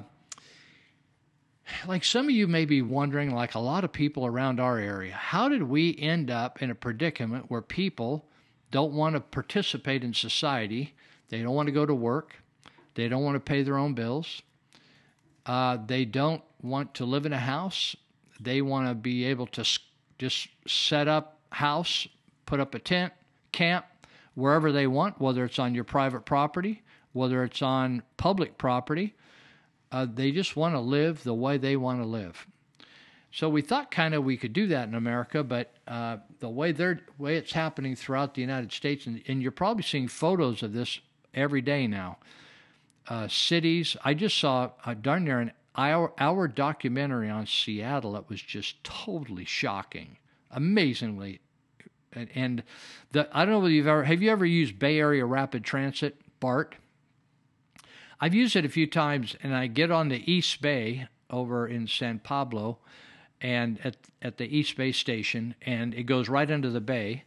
like 1.87 2.03
some 2.03 2.25
of 2.25 2.31
you 2.31 2.47
may 2.47 2.65
be 2.65 2.83
wondering, 2.83 3.33
like 3.33 3.55
a 3.55 3.59
lot 3.59 3.83
of 3.83 3.91
people 3.91 4.27
around 4.27 4.59
our 4.59 4.77
area, 4.77 5.13
how 5.13 5.49
did 5.49 5.63
we 5.63 5.97
end 5.97 6.29
up 6.29 6.61
in 6.61 6.69
a 6.69 6.75
predicament 6.75 7.45
where 7.49 7.61
people 7.61 8.27
don't 8.75 8.91
want 8.91 9.15
to 9.15 9.21
participate 9.21 10.03
in 10.03 10.13
society. 10.13 10.93
They 11.29 11.41
don't 11.41 11.55
want 11.55 11.67
to 11.67 11.71
go 11.71 11.85
to 11.85 11.95
work. 11.95 12.35
They 12.95 13.07
don't 13.07 13.23
want 13.23 13.35
to 13.35 13.39
pay 13.39 13.63
their 13.63 13.77
own 13.77 13.93
bills. 13.93 14.41
Uh, 15.45 15.77
they 15.87 16.03
don't 16.03 16.43
want 16.61 16.93
to 16.95 17.05
live 17.05 17.25
in 17.25 17.31
a 17.31 17.39
house. 17.39 17.95
They 18.37 18.61
want 18.61 18.89
to 18.89 18.93
be 18.93 19.23
able 19.23 19.47
to 19.47 19.63
just 20.17 20.49
set 20.67 21.07
up 21.07 21.39
house, 21.51 22.05
put 22.45 22.59
up 22.59 22.75
a 22.75 22.79
tent, 22.79 23.13
camp 23.53 23.85
wherever 24.33 24.73
they 24.73 24.87
want, 24.87 25.21
whether 25.21 25.45
it's 25.45 25.57
on 25.57 25.73
your 25.73 25.85
private 25.85 26.25
property, 26.25 26.83
whether 27.13 27.45
it's 27.45 27.61
on 27.61 28.03
public 28.17 28.57
property. 28.57 29.15
Uh, 29.89 30.05
they 30.13 30.33
just 30.33 30.57
want 30.57 30.75
to 30.75 30.81
live 30.81 31.23
the 31.23 31.33
way 31.33 31.57
they 31.57 31.77
want 31.77 32.01
to 32.01 32.05
live. 32.05 32.45
So 33.35 33.49
we 33.49 33.61
thought 33.61 33.91
kind 33.91 34.13
of 34.13 34.23
we 34.23 34.37
could 34.37 34.53
do 34.53 34.67
that 34.67 34.87
in 34.87 34.95
America, 34.95 35.43
but 35.43 35.73
uh, 35.89 36.19
the 36.39 36.47
way 36.47 36.71
they're 36.71 37.01
way 37.17 37.35
it's 37.35 37.51
happening 37.51 37.93
throughout 37.93 38.33
the 38.33 38.39
United 38.39 38.71
States, 38.71 39.07
and, 39.07 39.21
and 39.27 39.41
you're 39.41 39.51
probably 39.51 39.83
seeing 39.83 40.07
photos 40.07 40.63
of 40.63 40.71
this 40.71 41.01
every 41.33 41.61
day 41.61 41.85
now. 41.85 42.17
Uh, 43.09 43.27
cities, 43.27 43.97
I 44.05 44.13
just 44.13 44.37
saw 44.37 44.71
uh, 44.85 44.93
darn 44.93 45.25
near 45.25 45.41
an 45.41 45.51
hour, 45.75 46.13
hour 46.17 46.47
documentary 46.47 47.29
on 47.29 47.45
Seattle 47.45 48.13
that 48.13 48.29
was 48.29 48.41
just 48.41 48.81
totally 48.85 49.43
shocking, 49.43 50.15
amazingly. 50.49 51.41
And, 52.13 52.29
and 52.35 52.63
the 53.11 53.27
I 53.33 53.43
don't 53.43 53.55
know 53.55 53.59
whether 53.59 53.73
you've 53.73 53.85
ever 53.85 54.05
have 54.05 54.21
you 54.21 54.31
ever 54.31 54.45
used 54.45 54.79
Bay 54.79 54.97
Area 54.97 55.25
Rapid 55.25 55.65
Transit, 55.65 56.15
BART. 56.39 56.75
I've 58.21 58.33
used 58.33 58.55
it 58.55 58.63
a 58.63 58.69
few 58.69 58.87
times, 58.87 59.35
and 59.43 59.53
I 59.53 59.67
get 59.67 59.91
on 59.91 60.07
the 60.07 60.23
East 60.31 60.61
Bay 60.61 61.09
over 61.29 61.67
in 61.67 61.85
San 61.85 62.19
Pablo 62.19 62.79
and 63.45 63.79
at 63.83 63.95
at 64.23 64.37
the 64.37 64.57
East 64.57 64.75
Bay 64.75 64.91
station, 64.91 65.53
and 65.61 65.93
it 65.93 66.03
goes 66.03 66.27
right 66.27 66.49
into 66.49 66.71
the 66.71 66.81
bay. 66.81 67.25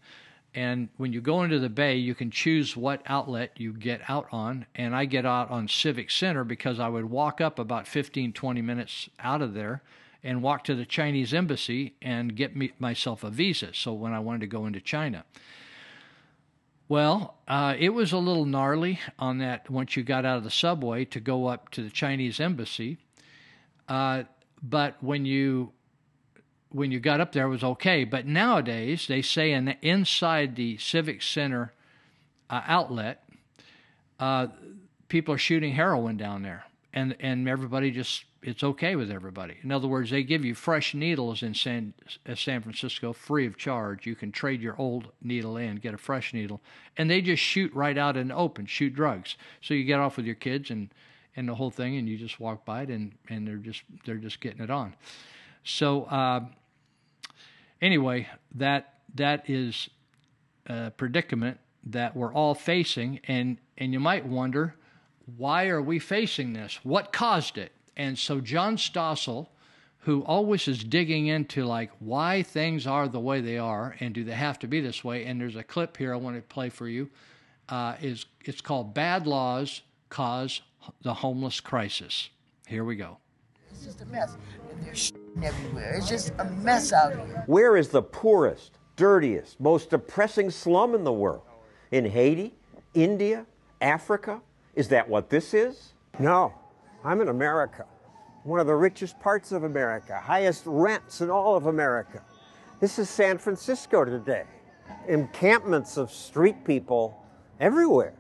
And 0.52 0.88
when 0.96 1.12
you 1.12 1.20
go 1.20 1.44
into 1.44 1.60
the 1.60 1.68
bay, 1.68 1.94
you 1.94 2.12
can 2.12 2.32
choose 2.32 2.76
what 2.76 3.02
outlet 3.06 3.52
you 3.56 3.72
get 3.72 4.00
out 4.08 4.26
on. 4.32 4.66
And 4.74 4.96
I 4.96 5.04
get 5.04 5.24
out 5.24 5.48
on 5.50 5.68
Civic 5.68 6.10
Center 6.10 6.42
because 6.42 6.80
I 6.80 6.88
would 6.88 7.04
walk 7.04 7.40
up 7.40 7.60
about 7.60 7.86
15, 7.86 8.32
20 8.32 8.62
minutes 8.62 9.08
out 9.20 9.42
of 9.42 9.54
there 9.54 9.82
and 10.24 10.42
walk 10.42 10.64
to 10.64 10.74
the 10.74 10.86
Chinese 10.86 11.32
embassy 11.32 11.94
and 12.02 12.34
get 12.34 12.56
me, 12.56 12.72
myself 12.80 13.22
a 13.22 13.30
visa. 13.30 13.72
So 13.72 13.92
when 13.92 14.12
I 14.12 14.18
wanted 14.18 14.40
to 14.40 14.46
go 14.48 14.66
into 14.66 14.80
China. 14.80 15.24
Well, 16.88 17.36
uh, 17.46 17.76
it 17.78 17.90
was 17.90 18.10
a 18.10 18.18
little 18.18 18.46
gnarly 18.46 18.98
on 19.20 19.38
that 19.38 19.70
once 19.70 19.96
you 19.96 20.02
got 20.02 20.24
out 20.24 20.38
of 20.38 20.44
the 20.44 20.50
subway 20.50 21.04
to 21.04 21.20
go 21.20 21.46
up 21.46 21.68
to 21.72 21.82
the 21.82 21.90
Chinese 21.90 22.40
embassy. 22.40 22.96
Uh, 23.86 24.24
but 24.62 24.96
when 25.00 25.24
you 25.24 25.72
when 26.70 26.90
you 26.90 27.00
got 27.00 27.20
up 27.20 27.32
there 27.32 27.46
it 27.46 27.50
was 27.50 27.64
okay. 27.64 28.04
But 28.04 28.26
nowadays, 28.26 29.06
they 29.06 29.22
say 29.22 29.52
in 29.52 29.66
the, 29.66 29.76
inside 29.82 30.56
the 30.56 30.76
Civic 30.78 31.22
Center 31.22 31.72
uh, 32.50 32.62
outlet, 32.66 33.24
uh, 34.18 34.48
people 35.08 35.34
are 35.34 35.38
shooting 35.38 35.72
heroin 35.72 36.16
down 36.16 36.42
there, 36.42 36.64
and 36.92 37.16
and 37.20 37.48
everybody 37.48 37.90
just 37.90 38.24
it's 38.42 38.62
okay 38.62 38.94
with 38.94 39.10
everybody. 39.10 39.56
In 39.62 39.72
other 39.72 39.88
words, 39.88 40.10
they 40.10 40.22
give 40.22 40.44
you 40.44 40.54
fresh 40.54 40.94
needles 40.94 41.42
in 41.42 41.54
San 41.54 41.94
uh, 42.28 42.34
San 42.34 42.62
Francisco 42.62 43.12
free 43.12 43.46
of 43.46 43.56
charge. 43.56 44.06
You 44.06 44.14
can 44.14 44.32
trade 44.32 44.60
your 44.60 44.76
old 44.78 45.08
needle 45.22 45.56
in, 45.56 45.76
get 45.76 45.94
a 45.94 45.98
fresh 45.98 46.32
needle, 46.32 46.60
and 46.96 47.10
they 47.10 47.20
just 47.20 47.42
shoot 47.42 47.72
right 47.74 47.98
out 47.98 48.16
in 48.16 48.28
the 48.28 48.36
open, 48.36 48.66
shoot 48.66 48.94
drugs. 48.94 49.36
So 49.60 49.74
you 49.74 49.84
get 49.84 50.00
off 50.00 50.16
with 50.16 50.26
your 50.26 50.34
kids 50.34 50.70
and 50.70 50.90
and 51.36 51.48
the 51.48 51.54
whole 51.54 51.70
thing, 51.70 51.96
and 51.96 52.08
you 52.08 52.16
just 52.16 52.40
walk 52.40 52.64
by 52.64 52.82
it, 52.82 52.90
and 52.90 53.12
and 53.28 53.46
they're 53.46 53.56
just 53.56 53.82
they're 54.04 54.16
just 54.16 54.40
getting 54.40 54.62
it 54.62 54.70
on. 54.70 54.94
So 55.64 56.04
uh, 56.04 56.40
anyway, 57.80 58.28
that 58.54 58.94
that 59.14 59.48
is 59.48 59.88
a 60.66 60.90
predicament 60.90 61.58
that 61.84 62.16
we're 62.16 62.32
all 62.32 62.54
facing, 62.54 63.20
and 63.28 63.58
and 63.76 63.92
you 63.92 64.00
might 64.00 64.26
wonder 64.26 64.74
why 65.36 65.68
are 65.68 65.82
we 65.82 65.98
facing 65.98 66.52
this? 66.52 66.78
What 66.82 67.12
caused 67.12 67.58
it? 67.58 67.72
And 67.96 68.18
so 68.18 68.40
John 68.40 68.76
Stossel, 68.76 69.48
who 70.00 70.22
always 70.24 70.68
is 70.68 70.82
digging 70.82 71.26
into 71.26 71.64
like 71.64 71.90
why 71.98 72.42
things 72.42 72.86
are 72.86 73.08
the 73.08 73.20
way 73.20 73.40
they 73.40 73.58
are, 73.58 73.96
and 74.00 74.14
do 74.14 74.24
they 74.24 74.32
have 74.32 74.58
to 74.60 74.66
be 74.66 74.80
this 74.80 75.04
way? 75.04 75.24
And 75.26 75.40
there's 75.40 75.56
a 75.56 75.62
clip 75.62 75.96
here 75.96 76.14
I 76.14 76.16
want 76.16 76.36
to 76.36 76.42
play 76.42 76.70
for 76.70 76.88
you. 76.88 77.10
Uh, 77.68 77.96
is 78.00 78.26
it's 78.44 78.60
called 78.60 78.94
"Bad 78.94 79.26
Laws 79.26 79.82
Cause 80.08 80.62
the 81.02 81.14
Homeless 81.14 81.60
Crisis." 81.60 82.30
Here 82.66 82.84
we 82.84 82.96
go. 82.96 83.18
It's 83.70 83.84
just 83.84 84.00
a 84.00 84.06
mess. 84.06 84.36
Everywhere. 85.42 85.94
It's 85.96 86.08
just 86.08 86.32
a 86.38 86.44
mess 86.44 86.92
out 86.92 87.12
here. 87.12 87.44
Where 87.46 87.76
is 87.76 87.88
the 87.88 88.02
poorest, 88.02 88.78
dirtiest, 88.96 89.60
most 89.60 89.90
depressing 89.90 90.50
slum 90.50 90.94
in 90.94 91.04
the 91.04 91.12
world? 91.12 91.42
In 91.90 92.04
Haiti? 92.04 92.54
India? 92.94 93.46
Africa? 93.80 94.40
Is 94.74 94.88
that 94.88 95.08
what 95.08 95.30
this 95.30 95.54
is? 95.54 95.92
No. 96.18 96.52
I'm 97.04 97.20
in 97.20 97.28
America. 97.28 97.86
One 98.44 98.60
of 98.60 98.66
the 98.66 98.74
richest 98.74 99.18
parts 99.20 99.52
of 99.52 99.64
America, 99.64 100.18
highest 100.18 100.62
rents 100.66 101.20
in 101.20 101.30
all 101.30 101.56
of 101.56 101.66
America. 101.66 102.22
This 102.80 102.98
is 102.98 103.08
San 103.10 103.38
Francisco 103.38 104.04
today. 104.04 104.44
Encampments 105.06 105.96
of 105.96 106.10
street 106.10 106.64
people 106.64 107.24
everywhere. 107.60 108.14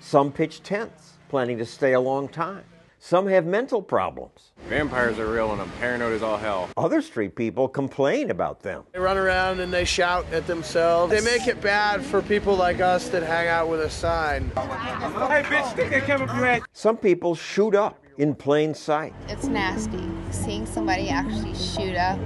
Some 0.00 0.30
pitch 0.30 0.62
tents, 0.62 1.14
planning 1.28 1.58
to 1.58 1.66
stay 1.66 1.94
a 1.94 2.00
long 2.00 2.28
time. 2.28 2.64
Some 3.06 3.28
have 3.28 3.46
mental 3.46 3.82
problems. 3.82 4.50
Vampires 4.68 5.20
are 5.20 5.32
real 5.32 5.52
and 5.52 5.62
I'm 5.62 5.70
paranoid 5.78 6.12
as 6.12 6.24
all 6.24 6.36
hell. 6.36 6.68
Other 6.76 7.00
street 7.00 7.36
people 7.36 7.68
complain 7.68 8.32
about 8.32 8.62
them. 8.62 8.82
They 8.90 8.98
run 8.98 9.16
around 9.16 9.60
and 9.60 9.72
they 9.72 9.84
shout 9.84 10.26
at 10.32 10.48
themselves. 10.48 11.12
They 11.12 11.20
make 11.20 11.46
it 11.46 11.60
bad 11.60 12.04
for 12.04 12.20
people 12.20 12.56
like 12.56 12.80
us 12.80 13.08
that 13.10 13.22
hang 13.22 13.46
out 13.46 13.68
with 13.68 13.80
a 13.80 13.88
sign. 13.88 14.50
Hey, 14.56 15.44
bitch, 15.44 15.70
stick 15.70 15.90
that 15.90 16.04
camera 16.04 16.28
up 16.28 16.36
your 16.36 16.46
ass. 16.46 16.62
Some 16.72 16.96
people 16.96 17.36
shoot 17.36 17.76
up 17.76 18.04
in 18.18 18.34
plain 18.34 18.74
sight. 18.74 19.14
It's 19.28 19.44
nasty 19.44 20.02
seeing 20.32 20.66
somebody 20.66 21.08
actually 21.08 21.54
shoot 21.54 21.94
up 21.94 22.18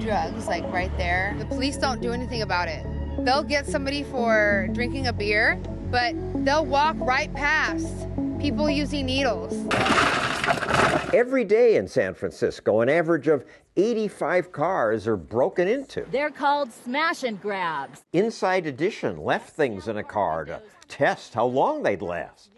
drugs 0.00 0.48
like 0.48 0.64
right 0.72 0.90
there. 0.98 1.36
The 1.38 1.44
police 1.44 1.76
don't 1.76 2.02
do 2.02 2.10
anything 2.10 2.42
about 2.42 2.66
it. 2.66 2.84
They'll 3.24 3.44
get 3.44 3.64
somebody 3.64 4.02
for 4.02 4.66
drinking 4.72 5.06
a 5.06 5.12
beer, 5.12 5.54
but 5.88 6.16
they'll 6.44 6.66
walk 6.66 6.96
right 6.98 7.32
past 7.32 8.08
people 8.40 8.70
using 8.70 9.06
needles. 9.06 9.52
Every 11.12 11.44
day 11.44 11.76
in 11.76 11.86
San 11.86 12.14
Francisco, 12.14 12.80
an 12.80 12.88
average 12.88 13.28
of 13.28 13.44
85 13.76 14.50
cars 14.50 15.06
are 15.06 15.16
broken 15.16 15.68
into. 15.68 16.06
They're 16.10 16.30
called 16.30 16.72
smash 16.72 17.22
and 17.22 17.40
grabs. 17.40 18.02
Inside 18.12 18.66
Edition 18.66 19.18
left 19.18 19.50
things 19.50 19.88
in 19.88 19.98
a 19.98 20.02
car 20.02 20.44
to 20.46 20.62
test 20.88 21.34
how 21.34 21.46
long 21.46 21.82
they'd 21.82 22.00
last. 22.00 22.50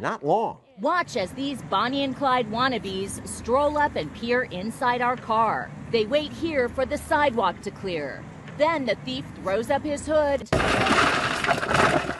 Not 0.00 0.24
long. 0.24 0.58
Watch 0.80 1.16
as 1.16 1.32
these 1.32 1.60
Bonnie 1.62 2.04
and 2.04 2.16
Clyde 2.16 2.50
wannabes 2.50 3.26
stroll 3.26 3.78
up 3.78 3.96
and 3.96 4.12
peer 4.14 4.44
inside 4.44 5.02
our 5.02 5.16
car. 5.16 5.70
They 5.90 6.04
wait 6.04 6.32
here 6.32 6.68
for 6.68 6.86
the 6.86 6.98
sidewalk 6.98 7.60
to 7.62 7.70
clear. 7.70 8.24
Then 8.58 8.86
the 8.86 8.96
thief 9.04 9.24
throws 9.42 9.70
up 9.70 9.82
his 9.82 10.06
hood. 10.06 10.48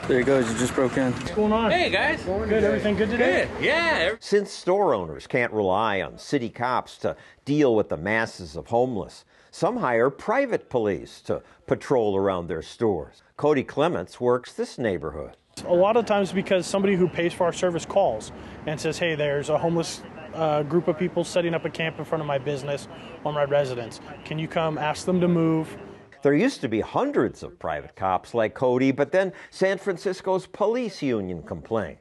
There 0.09 0.19
he 0.19 0.25
goes. 0.25 0.51
You 0.51 0.59
just 0.59 0.75
broke 0.75 0.97
in. 0.97 1.13
What's 1.13 1.33
going 1.33 1.53
on? 1.53 1.71
Hey, 1.71 1.91
guys. 1.91 2.25
Good. 2.25 2.65
Everything 2.65 2.97
good 2.97 3.11
today? 3.11 3.47
Good. 3.59 3.65
Yeah. 3.65 4.15
Since 4.21 4.51
store 4.51 4.95
owners 4.95 5.27
can't 5.27 5.53
rely 5.53 6.01
on 6.01 6.17
city 6.17 6.49
cops 6.49 6.97
to 6.99 7.15
deal 7.45 7.75
with 7.75 7.91
the 7.91 7.99
masses 7.99 8.57
of 8.57 8.69
homeless, 8.69 9.27
some 9.51 9.77
hire 9.77 10.09
private 10.09 10.71
police 10.71 11.21
to 11.23 11.43
patrol 11.67 12.17
around 12.17 12.47
their 12.49 12.63
stores. 12.63 13.23
Cody 13.37 13.63
Clements 13.63 14.19
works 14.19 14.55
this 14.55 14.79
neighborhood. 14.79 15.37
A 15.67 15.75
lot 15.75 15.99
of 15.99 16.07
times 16.07 16.33
because 16.33 16.67
somebody 16.67 16.95
who 16.95 17.07
pays 17.07 17.35
for 17.35 17.45
our 17.45 17.53
service 17.53 17.85
calls 17.85 18.33
and 18.67 18.81
says, 18.81 18.97
hey, 18.99 19.15
there's 19.15 19.51
a 19.51 19.59
homeless 19.59 20.03
uh, 20.33 20.63
group 20.63 20.89
of 20.89 20.99
people 20.99 21.23
setting 21.23 21.53
up 21.53 21.67
a 21.67 21.71
camp 21.71 21.99
in 21.99 22.05
front 22.07 22.23
of 22.23 22.27
my 22.27 22.39
business 22.39 22.89
or 23.25 23.33
my 23.33 23.45
residence. 23.45 24.01
Can 24.25 24.39
you 24.39 24.49
come 24.49 24.79
ask 24.79 25.05
them 25.05 25.21
to 25.21 25.29
move? 25.29 25.77
There 26.23 26.35
used 26.35 26.61
to 26.63 26.69
be 26.69 26.81
hundreds 26.81 27.43
of 27.43 27.59
private 27.59 27.95
cops 27.95 28.35
like 28.35 28.55
Cody, 28.55 28.91
but 28.91 29.13
then 29.13 29.33
San 29.51 29.79
Francisco's 29.79 30.47
police 30.47 31.01
union 31.01 31.43
complained. 31.43 31.99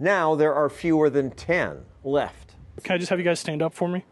Now 0.00 0.34
there 0.34 0.52
are 0.52 0.68
fewer 0.68 1.08
than 1.08 1.30
10 1.30 1.84
left. 2.02 2.56
Can 2.82 2.96
I 2.96 2.98
just 2.98 3.10
have 3.10 3.20
you 3.20 3.24
guys 3.24 3.38
stand 3.38 3.62
up 3.62 3.72
for 3.72 3.88
me? 3.88 4.04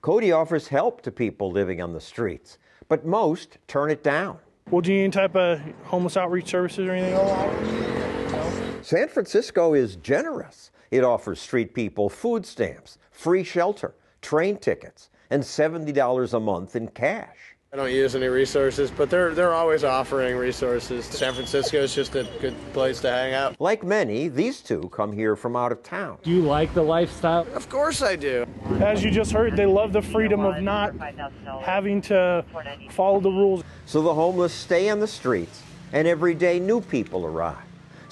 Cody 0.00 0.32
offers 0.32 0.68
help 0.68 1.02
to 1.02 1.10
people 1.10 1.50
living 1.50 1.82
on 1.82 1.92
the 1.92 2.00
streets, 2.00 2.58
but 2.88 3.04
most 3.04 3.58
turn 3.68 3.90
it 3.90 4.02
down. 4.02 4.38
Well, 4.70 4.80
do 4.80 4.90
you 4.90 4.98
need 4.98 5.04
any 5.04 5.10
type 5.12 5.36
of 5.36 5.60
homeless 5.84 6.16
outreach 6.16 6.46
services 6.46 6.88
or 6.88 6.92
anything? 6.92 7.14
Oh, 7.16 8.78
San 8.80 9.08
Francisco 9.08 9.74
is 9.74 9.96
generous. 9.96 10.70
It 10.90 11.04
offers 11.04 11.40
street 11.40 11.74
people 11.74 12.08
food 12.08 12.46
stamps, 12.46 12.98
free 13.10 13.44
shelter, 13.44 13.94
train 14.22 14.56
tickets, 14.56 15.10
and 15.28 15.42
$70 15.42 16.32
a 16.32 16.40
month 16.40 16.76
in 16.76 16.88
cash. 16.88 17.53
I 17.74 17.76
don't 17.76 17.90
use 17.90 18.14
any 18.14 18.28
resources, 18.28 18.92
but 18.92 19.10
they're 19.10 19.34
they're 19.34 19.52
always 19.52 19.82
offering 19.82 20.36
resources. 20.36 21.06
San 21.06 21.34
Francisco 21.34 21.78
is 21.78 21.92
just 21.92 22.14
a 22.14 22.22
good 22.40 22.54
place 22.72 23.00
to 23.00 23.10
hang 23.10 23.34
out. 23.34 23.60
Like 23.60 23.82
many, 23.82 24.28
these 24.28 24.60
two 24.60 24.88
come 24.92 25.10
here 25.10 25.34
from 25.34 25.56
out 25.56 25.72
of 25.72 25.82
town. 25.82 26.18
Do 26.22 26.30
you 26.30 26.42
like 26.42 26.72
the 26.72 26.84
lifestyle? 26.84 27.44
Of 27.52 27.68
course 27.68 28.00
I 28.00 28.14
do. 28.14 28.46
As 28.78 29.02
you 29.02 29.10
just 29.10 29.32
heard, 29.32 29.56
they 29.56 29.66
love 29.66 29.92
the 29.92 30.02
freedom 30.02 30.44
of 30.44 30.62
not 30.62 30.94
having 31.64 32.00
to 32.02 32.44
follow 32.90 33.18
the 33.18 33.30
rules. 33.30 33.64
So 33.86 34.02
the 34.02 34.14
homeless 34.14 34.52
stay 34.52 34.88
on 34.88 35.00
the 35.00 35.08
streets, 35.08 35.60
and 35.92 36.06
every 36.06 36.34
day 36.34 36.60
new 36.60 36.80
people 36.80 37.26
arrive. 37.26 37.56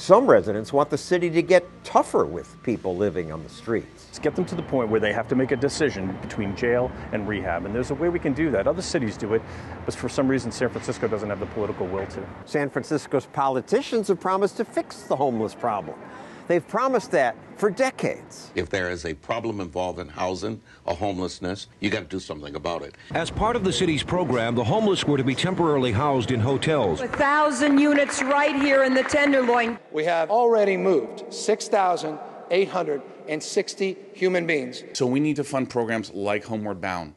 Some 0.03 0.26
residents 0.26 0.72
want 0.72 0.90
the 0.90 0.98
city 0.98 1.30
to 1.30 1.42
get 1.42 1.64
tougher 1.84 2.24
with 2.24 2.61
people 2.64 2.96
living 2.96 3.30
on 3.30 3.40
the 3.44 3.48
streets. 3.48 4.07
Let's 4.09 4.18
get 4.18 4.34
them 4.34 4.44
to 4.46 4.57
the 4.57 4.62
point 4.64 4.88
where 4.88 4.98
they 4.98 5.12
have 5.12 5.28
to 5.28 5.36
make 5.36 5.53
a 5.53 5.57
decision 5.57 6.18
between 6.20 6.57
jail 6.57 6.90
and 7.12 7.28
rehab. 7.28 7.66
And 7.66 7.72
there's 7.72 7.92
a 7.92 7.94
way 7.94 8.09
we 8.09 8.18
can 8.18 8.32
do 8.32 8.50
that. 8.50 8.66
Other 8.66 8.82
cities 8.82 9.16
do 9.16 9.34
it, 9.34 9.42
but 9.84 9.94
for 9.94 10.09
some 10.09 10.26
reason, 10.26 10.50
San 10.50 10.70
Francisco 10.70 11.07
doesn't 11.07 11.28
have 11.30 11.38
the 11.38 11.46
political 11.46 11.86
will 11.86 12.05
to. 12.07 12.28
San 12.46 12.68
Francisco's 12.68 13.26
politicians 13.26 14.09
have 14.09 14.18
promised 14.18 14.57
to 14.57 14.64
fix 14.64 15.03
the 15.03 15.14
homeless 15.14 15.55
problem. 15.55 15.96
They've 16.48 16.66
promised 16.66 17.12
that 17.12 17.36
for 17.62 17.70
decades. 17.70 18.50
If 18.56 18.70
there 18.70 18.90
is 18.90 19.04
a 19.04 19.14
problem 19.14 19.60
involving 19.60 20.08
housing 20.08 20.60
or 20.84 20.96
homelessness, 20.96 21.68
you 21.78 21.90
got 21.90 22.00
to 22.00 22.06
do 22.06 22.18
something 22.18 22.56
about 22.56 22.82
it. 22.82 22.96
As 23.12 23.30
part 23.30 23.54
of 23.54 23.62
the 23.62 23.72
city's 23.72 24.02
program, 24.02 24.56
the 24.56 24.64
homeless 24.64 25.04
were 25.04 25.16
to 25.16 25.22
be 25.22 25.36
temporarily 25.36 25.92
housed 25.92 26.32
in 26.32 26.40
hotels. 26.40 27.00
A 27.00 27.06
thousand 27.06 27.78
units 27.78 28.20
right 28.20 28.56
here 28.56 28.82
in 28.82 28.94
the 28.94 29.04
Tenderloin. 29.04 29.78
We 29.92 30.02
have 30.06 30.28
already 30.28 30.76
moved 30.76 31.32
6,860 31.32 33.96
human 34.12 34.44
beings. 34.44 34.82
So 34.94 35.06
we 35.06 35.20
need 35.20 35.36
to 35.36 35.44
fund 35.44 35.70
programs 35.70 36.10
like 36.10 36.44
Homeward 36.44 36.80
Bound. 36.80 37.14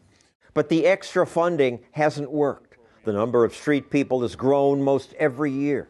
But 0.54 0.70
the 0.70 0.86
extra 0.86 1.26
funding 1.26 1.80
hasn't 1.93 2.30
worked. 2.30 2.78
The 3.04 3.14
number 3.14 3.46
of 3.46 3.56
street 3.56 3.89
people 3.89 4.22
has 4.22 4.36
grown 4.36 4.84
most 4.84 5.16
every 5.18 5.52
year. 5.52 5.89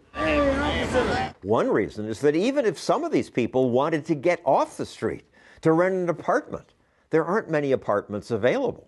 One 1.45 1.69
reason 1.69 2.07
is 2.07 2.21
that 2.21 2.35
even 2.35 2.65
if 2.65 2.79
some 2.79 3.03
of 3.03 3.11
these 3.11 3.29
people 3.29 3.69
wanted 3.69 4.03
to 4.05 4.15
get 4.15 4.41
off 4.45 4.77
the 4.77 4.85
street 4.85 5.25
to 5.61 5.73
rent 5.73 5.93
an 5.93 6.09
apartment, 6.09 6.73
there 7.11 7.23
aren't 7.23 7.49
many 7.49 7.71
apartments 7.71 8.31
available. 8.31 8.87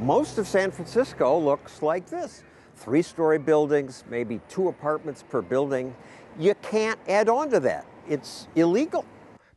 Most 0.00 0.36
of 0.36 0.46
San 0.46 0.70
Francisco 0.70 1.38
looks 1.38 1.80
like 1.80 2.06
this 2.06 2.42
three 2.76 3.02
story 3.02 3.38
buildings, 3.38 4.04
maybe 4.10 4.40
two 4.48 4.68
apartments 4.68 5.24
per 5.28 5.40
building. 5.40 5.94
You 6.38 6.54
can't 6.60 6.98
add 7.08 7.28
on 7.28 7.48
to 7.50 7.60
that, 7.60 7.86
it's 8.08 8.48
illegal. 8.54 9.04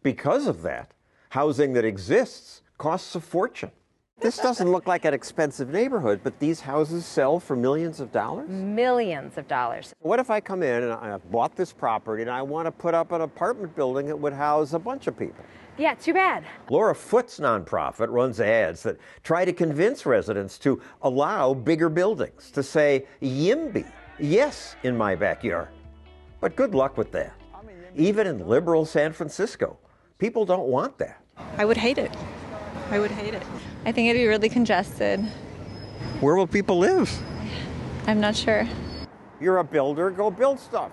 Because 0.02 0.48
of 0.48 0.62
that, 0.62 0.93
housing 1.30 1.74
that 1.74 1.84
exists 1.84 2.62
costs 2.78 3.14
a 3.16 3.20
fortune. 3.20 3.72
This 4.20 4.38
doesn't 4.38 4.72
look 4.72 4.88
like 4.88 5.05
an 5.05 5.13
expensive 5.13 5.70
neighborhood, 5.70 6.22
but 6.24 6.39
these 6.39 6.59
houses 6.59 7.05
sell 7.05 7.39
for 7.39 7.55
millions 7.55 7.99
of 7.99 8.11
dollars? 8.11 8.49
Millions 8.49 9.38
of 9.38 9.47
dollars. 9.47 9.93
What 9.99 10.20
if 10.20 10.32
I 10.32 10.39
come 10.39 10.63
in 10.63 10.84
and 10.84 10.91
I 10.91 11.18
bought 11.30 11.55
this 11.55 11.72
property 11.72 12.24
and 12.24 12.32
I 12.32 12.41
want 12.41 12.65
to 12.65 12.72
put 12.72 12.95
up 12.95 13.11
an 13.11 13.22
apartment 13.22 13.76
building 13.76 14.07
that 14.07 14.18
would 14.18 14.34
house 14.34 14.74
a 14.74 14.80
bunch 14.80 15.05
of 15.05 15.18
people? 15.20 15.45
Yeah, 15.78 15.93
too 15.93 16.13
bad. 16.13 16.43
Laura 16.72 16.95
Foote's 16.95 17.39
nonprofit 17.39 18.07
runs 18.09 18.39
ads 18.39 18.82
that 18.84 18.97
try 19.22 19.45
to 19.45 19.53
convince 19.53 20.03
residents 20.07 20.57
to 20.59 20.82
allow 21.03 21.53
bigger 21.53 21.88
buildings, 21.88 22.49
to 22.51 22.63
say 22.63 23.05
YIMBY, 23.22 23.86
yes, 24.18 24.76
in 24.82 24.97
my 24.97 25.13
backyard. 25.13 25.68
But 26.41 26.55
good 26.55 26.74
luck 26.74 26.97
with 26.97 27.11
that. 27.11 27.34
Even 27.95 28.26
in 28.26 28.47
liberal 28.47 28.84
San 28.84 29.13
Francisco, 29.13 29.78
people 30.18 30.43
don't 30.43 30.68
want 30.68 30.97
that. 30.97 31.22
I 31.57 31.65
would 31.65 31.78
hate 31.78 31.99
it. 31.99 32.15
I 32.89 32.99
would 32.99 33.11
hate 33.11 33.36
it. 33.36 33.43
I 33.88 33.94
think 33.94 34.10
it'd 34.10 34.20
be 34.20 34.28
really 34.28 34.50
congested. 34.50 35.22
Where 36.20 36.36
will 36.36 36.46
people 36.46 36.78
live? 36.78 37.10
I'm 38.06 38.20
not 38.20 38.36
sure. 38.36 38.68
You're 39.40 39.60
a 39.60 39.64
builder, 39.64 40.12
go 40.12 40.30
build 40.30 40.60
stuff. 40.60 40.92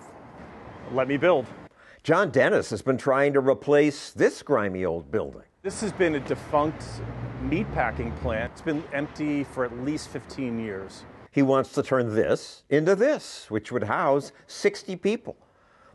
Let 0.93 1.09
me 1.09 1.17
build. 1.17 1.45
John 2.03 2.29
Dennis 2.29 2.69
has 2.69 2.81
been 2.81 2.97
trying 2.97 3.33
to 3.33 3.41
replace 3.41 4.11
this 4.11 4.41
grimy 4.41 4.85
old 4.85 5.11
building. 5.11 5.41
This 5.61 5.81
has 5.81 5.91
been 5.91 6.15
a 6.15 6.21
defunct 6.21 6.85
meatpacking 7.49 8.15
plant. 8.21 8.53
It's 8.53 8.61
been 8.61 8.81
empty 8.93 9.43
for 9.43 9.65
at 9.65 9.77
least 9.79 10.07
15 10.07 10.57
years. 10.57 11.03
He 11.31 11.41
wants 11.41 11.73
to 11.73 11.83
turn 11.83 12.15
this 12.15 12.63
into 12.69 12.95
this, 12.95 13.47
which 13.51 13.73
would 13.73 13.83
house 13.83 14.31
60 14.47 14.95
people. 14.95 15.35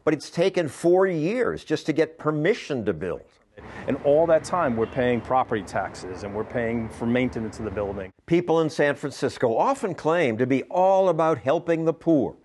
But 0.05 0.13
it's 0.13 0.29
taken 0.29 0.69
four 0.69 1.07
years 1.07 1.65
just 1.65 1.87
to 1.87 1.95
get 1.95 2.19
permission 2.19 2.85
to 2.85 2.93
build. 2.93 3.23
And 3.87 3.97
all 4.05 4.27
that 4.27 4.45
time, 4.45 4.77
we're 4.77 4.87
paying 4.87 5.21
property 5.21 5.63
taxes 5.63 6.23
and 6.23 6.35
we're 6.35 6.45
paying 6.45 6.89
for 6.89 7.07
maintenance 7.07 7.59
of 7.59 7.65
the 7.65 7.71
building. 7.71 8.13
People 8.27 8.61
in 8.61 8.71
San 8.71 8.95
Francisco 8.95 9.57
often 9.57 9.95
claim 9.95 10.39
to 10.39 10.47
be 10.47 10.63
all 10.65 11.09
about 11.09 11.39
helping 11.39 11.85
the 11.85 11.93
poor, 11.93 12.37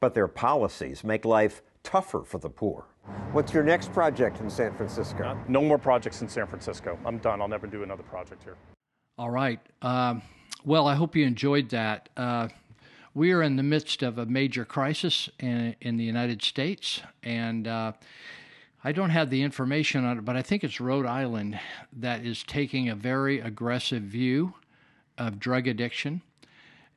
but 0.00 0.14
their 0.14 0.28
policies 0.28 1.04
make 1.04 1.24
life 1.24 1.62
tougher 1.82 2.22
for 2.22 2.38
the 2.38 2.50
poor. 2.50 2.86
What's 3.32 3.52
your 3.52 3.62
next 3.62 3.92
project 3.92 4.40
in 4.40 4.48
San 4.48 4.74
Francisco? 4.74 5.38
No 5.48 5.60
more 5.60 5.78
projects 5.78 6.22
in 6.22 6.28
San 6.28 6.46
Francisco. 6.46 6.98
I'm 7.04 7.18
done. 7.18 7.42
I'll 7.42 7.48
never 7.48 7.66
do 7.66 7.82
another 7.82 8.02
project 8.02 8.42
here. 8.42 8.56
All 9.18 9.30
right. 9.30 9.60
Um, 9.82 10.22
well, 10.64 10.86
I 10.86 10.94
hope 10.94 11.14
you 11.14 11.26
enjoyed 11.26 11.68
that. 11.70 12.08
Uh, 12.16 12.48
we 13.12 13.32
are 13.32 13.42
in 13.42 13.56
the 13.56 13.62
midst 13.62 14.02
of 14.02 14.18
a 14.18 14.26
major 14.26 14.64
crisis 14.64 15.28
in, 15.38 15.76
in 15.80 15.96
the 15.96 16.04
United 16.04 16.42
States, 16.42 17.00
and 17.22 17.68
uh, 17.68 17.92
I 18.86 18.92
don't 18.92 19.10
have 19.10 19.30
the 19.30 19.42
information 19.42 20.04
on 20.04 20.18
it, 20.18 20.26
but 20.26 20.36
I 20.36 20.42
think 20.42 20.62
it's 20.62 20.78
Rhode 20.78 21.06
Island 21.06 21.58
that 21.94 22.22
is 22.22 22.42
taking 22.42 22.90
a 22.90 22.94
very 22.94 23.40
aggressive 23.40 24.02
view 24.02 24.52
of 25.16 25.40
drug 25.40 25.66
addiction. 25.66 26.20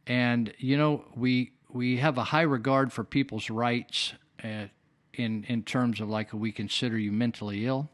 And 0.06 0.54
you 0.58 0.78
know, 0.78 1.06
we 1.16 1.54
we 1.72 1.98
have 1.98 2.18
a 2.18 2.26
high 2.26 2.42
regard 2.42 2.92
for 2.92 3.06
people's 3.06 3.50
rights 3.50 4.14
uh, 4.44 4.66
in 5.14 5.46
in 5.48 5.64
terms 5.64 6.02
of 6.02 6.10
like 6.10 6.34
we 6.34 6.52
consider 6.52 6.98
you 6.98 7.14
mentally 7.14 7.66
ill, 7.66 7.90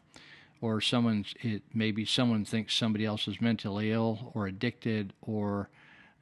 or 0.60 0.82
someone's 0.82 1.36
it 1.42 1.62
maybe 1.72 2.04
someone 2.04 2.46
thinks 2.46 2.74
somebody 2.74 3.06
else 3.06 3.28
is 3.28 3.40
mentally 3.40 3.92
ill 3.92 4.32
or 4.34 4.48
addicted 4.48 5.14
or 5.22 5.70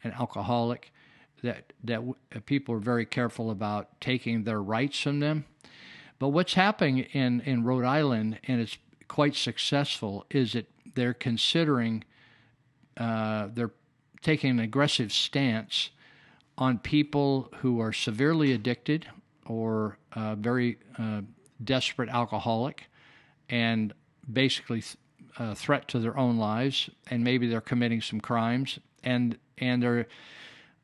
an 0.03 0.11
alcoholic. 0.11 0.91
That 1.41 1.71
that 1.85 2.03
people 2.45 2.75
are 2.75 2.79
very 2.79 3.05
careful 3.05 3.49
about 3.49 4.01
taking 4.01 4.43
their 4.43 4.61
rights 4.61 4.99
from 4.99 5.21
them. 5.21 5.45
But 6.21 6.27
what's 6.27 6.53
happening 6.53 6.99
in, 6.99 7.41
in 7.41 7.63
Rhode 7.63 7.83
Island, 7.83 8.39
and 8.43 8.61
it's 8.61 8.77
quite 9.07 9.35
successful, 9.35 10.23
is 10.29 10.53
that 10.53 10.67
they're 10.93 11.15
considering, 11.15 12.03
uh, 12.95 13.47
they're 13.51 13.71
taking 14.21 14.51
an 14.51 14.59
aggressive 14.59 15.11
stance 15.11 15.89
on 16.59 16.77
people 16.77 17.49
who 17.61 17.79
are 17.79 17.91
severely 17.91 18.51
addicted 18.51 19.07
or 19.47 19.97
uh, 20.13 20.35
very 20.35 20.77
uh, 20.99 21.21
desperate 21.63 22.09
alcoholic 22.09 22.83
and 23.49 23.91
basically 24.31 24.83
a 25.39 25.55
threat 25.55 25.87
to 25.87 25.97
their 25.97 26.15
own 26.15 26.37
lives, 26.37 26.87
and 27.09 27.23
maybe 27.23 27.47
they're 27.47 27.61
committing 27.61 27.99
some 27.99 28.21
crimes, 28.21 28.77
and 29.03 29.39
and 29.57 29.81
they're 29.81 30.07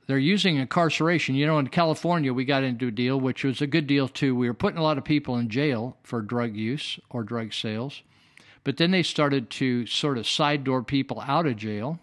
they're 0.07 0.17
using 0.17 0.55
incarceration. 0.55 1.35
You 1.35 1.45
know, 1.45 1.59
in 1.59 1.67
California, 1.67 2.33
we 2.33 2.45
got 2.45 2.63
into 2.63 2.87
a 2.87 2.91
deal, 2.91 3.19
which 3.19 3.43
was 3.43 3.61
a 3.61 3.67
good 3.67 3.87
deal 3.87 4.07
too. 4.07 4.35
We 4.35 4.47
were 4.47 4.53
putting 4.53 4.79
a 4.79 4.83
lot 4.83 4.97
of 4.97 5.03
people 5.03 5.37
in 5.37 5.49
jail 5.49 5.97
for 6.03 6.21
drug 6.21 6.55
use 6.55 6.99
or 7.09 7.23
drug 7.23 7.53
sales, 7.53 8.01
but 8.63 8.77
then 8.77 8.91
they 8.91 9.03
started 9.03 9.49
to 9.51 9.85
sort 9.85 10.17
of 10.17 10.27
side 10.27 10.63
door 10.63 10.81
people 10.81 11.21
out 11.21 11.45
of 11.45 11.57
jail 11.57 11.99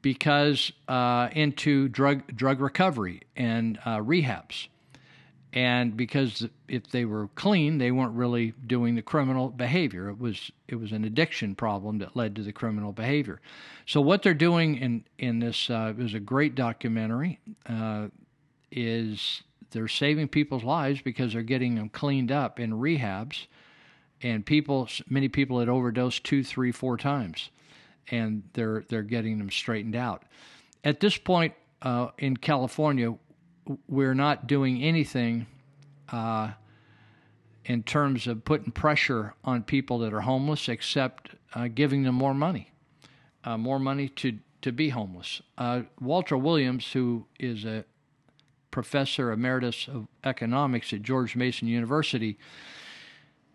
because 0.00 0.72
uh, 0.86 1.28
into 1.32 1.88
drug 1.88 2.22
drug 2.36 2.60
recovery 2.60 3.22
and 3.36 3.78
uh, 3.84 3.98
rehabs, 3.98 4.68
and 5.58 5.96
because 5.96 6.46
if 6.68 6.88
they 6.92 7.04
were 7.04 7.26
clean, 7.34 7.78
they 7.78 7.90
weren't 7.90 8.14
really 8.14 8.54
doing 8.64 8.94
the 8.94 9.02
criminal 9.02 9.48
behavior. 9.48 10.08
It 10.08 10.20
was 10.20 10.52
it 10.68 10.76
was 10.76 10.92
an 10.92 11.04
addiction 11.04 11.56
problem 11.56 11.98
that 11.98 12.14
led 12.14 12.36
to 12.36 12.44
the 12.44 12.52
criminal 12.52 12.92
behavior. 12.92 13.40
So 13.84 14.00
what 14.00 14.22
they're 14.22 14.34
doing 14.34 14.76
in 14.76 15.04
in 15.18 15.40
this 15.40 15.68
uh, 15.68 15.92
was 15.98 16.14
a 16.14 16.20
great 16.20 16.54
documentary. 16.54 17.40
Uh, 17.68 18.06
is 18.70 19.42
they're 19.72 19.88
saving 19.88 20.28
people's 20.28 20.62
lives 20.62 21.02
because 21.02 21.32
they're 21.32 21.42
getting 21.42 21.74
them 21.74 21.88
cleaned 21.88 22.30
up 22.30 22.60
in 22.60 22.74
rehabs, 22.74 23.46
and 24.22 24.46
people 24.46 24.88
many 25.08 25.28
people 25.28 25.58
had 25.58 25.68
overdosed 25.68 26.22
two, 26.22 26.44
three, 26.44 26.70
four 26.70 26.96
times 26.96 27.50
and 28.12 28.44
they're 28.52 28.84
they're 28.88 29.02
getting 29.02 29.38
them 29.38 29.50
straightened 29.50 29.96
out. 29.96 30.22
At 30.84 31.00
this 31.00 31.18
point 31.18 31.54
uh, 31.82 32.10
in 32.16 32.36
California, 32.36 33.12
we're 33.88 34.14
not 34.14 34.46
doing 34.46 34.82
anything 34.82 35.46
uh, 36.10 36.52
in 37.64 37.82
terms 37.82 38.26
of 38.26 38.44
putting 38.44 38.72
pressure 38.72 39.34
on 39.44 39.62
people 39.62 39.98
that 39.98 40.12
are 40.12 40.22
homeless, 40.22 40.68
except 40.68 41.30
uh, 41.54 41.68
giving 41.68 42.02
them 42.02 42.14
more 42.14 42.34
money, 42.34 42.72
uh, 43.44 43.56
more 43.56 43.78
money 43.78 44.08
to 44.08 44.38
to 44.60 44.72
be 44.72 44.88
homeless. 44.88 45.40
Uh, 45.56 45.82
Walter 46.00 46.36
Williams, 46.36 46.92
who 46.92 47.26
is 47.38 47.64
a 47.64 47.84
professor 48.70 49.30
emeritus 49.30 49.86
of 49.86 50.08
economics 50.24 50.92
at 50.92 51.02
George 51.02 51.36
Mason 51.36 51.68
University 51.68 52.38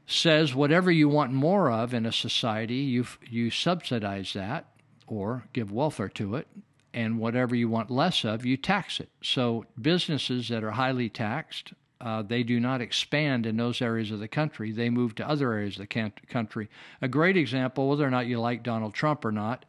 says 0.05 0.53
whatever 0.53 0.91
you 0.91 1.07
want 1.07 1.31
more 1.31 1.71
of 1.71 1.93
in 1.93 2.05
a 2.05 2.11
society, 2.11 2.75
you 2.75 3.05
you 3.29 3.49
subsidize 3.49 4.33
that 4.33 4.67
or 5.07 5.45
give 5.53 5.71
welfare 5.71 6.09
to 6.09 6.35
it, 6.35 6.47
and 6.93 7.17
whatever 7.17 7.55
you 7.55 7.69
want 7.69 7.89
less 7.89 8.23
of, 8.23 8.45
you 8.45 8.57
tax 8.57 8.99
it. 8.99 9.09
So 9.21 9.65
businesses 9.81 10.49
that 10.49 10.63
are 10.63 10.71
highly 10.71 11.09
taxed, 11.09 11.73
uh, 11.99 12.21
they 12.21 12.43
do 12.43 12.59
not 12.59 12.81
expand 12.81 13.45
in 13.45 13.57
those 13.57 13.81
areas 13.81 14.11
of 14.11 14.19
the 14.19 14.27
country. 14.27 14.71
They 14.71 14.89
move 14.89 15.15
to 15.15 15.27
other 15.27 15.53
areas 15.53 15.79
of 15.79 15.87
the 15.89 16.11
country. 16.27 16.69
A 17.01 17.07
great 17.07 17.37
example, 17.37 17.89
whether 17.89 18.05
or 18.05 18.11
not 18.11 18.27
you 18.27 18.39
like 18.39 18.63
Donald 18.63 18.93
Trump 18.93 19.25
or 19.25 19.31
not, 19.31 19.65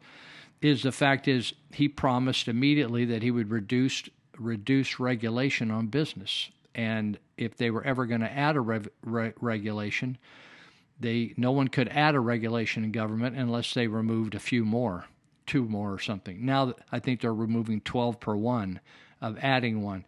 is 0.61 0.83
the 0.83 0.91
fact 0.91 1.27
is 1.27 1.53
he 1.71 1.87
promised 1.87 2.47
immediately 2.47 3.05
that 3.05 3.23
he 3.23 3.31
would 3.31 3.49
reduce 3.49 4.03
reduce 4.37 4.99
regulation 4.99 5.71
on 5.71 5.87
business 5.87 6.49
and 6.75 7.17
if 7.37 7.55
they 7.55 7.71
were 7.71 7.83
ever 7.83 8.05
going 8.05 8.21
to 8.21 8.31
add 8.31 8.57
a 8.57 8.61
rev- 8.61 8.89
re- 9.01 9.33
regulation, 9.39 10.17
they 10.99 11.33
no 11.37 11.51
one 11.51 11.69
could 11.69 11.87
add 11.87 12.15
a 12.15 12.19
regulation 12.19 12.83
in 12.83 12.91
government 12.91 13.37
unless 13.37 13.73
they 13.73 13.87
removed 13.87 14.35
a 14.35 14.39
few 14.39 14.65
more, 14.65 15.05
two 15.45 15.65
more 15.65 15.91
or 15.91 15.99
something. 15.99 16.45
Now 16.45 16.73
I 16.91 16.99
think 16.99 17.21
they're 17.21 17.33
removing 17.33 17.81
12 17.81 18.19
per 18.19 18.35
one 18.35 18.79
of 19.21 19.37
adding 19.41 19.81
one. 19.81 20.05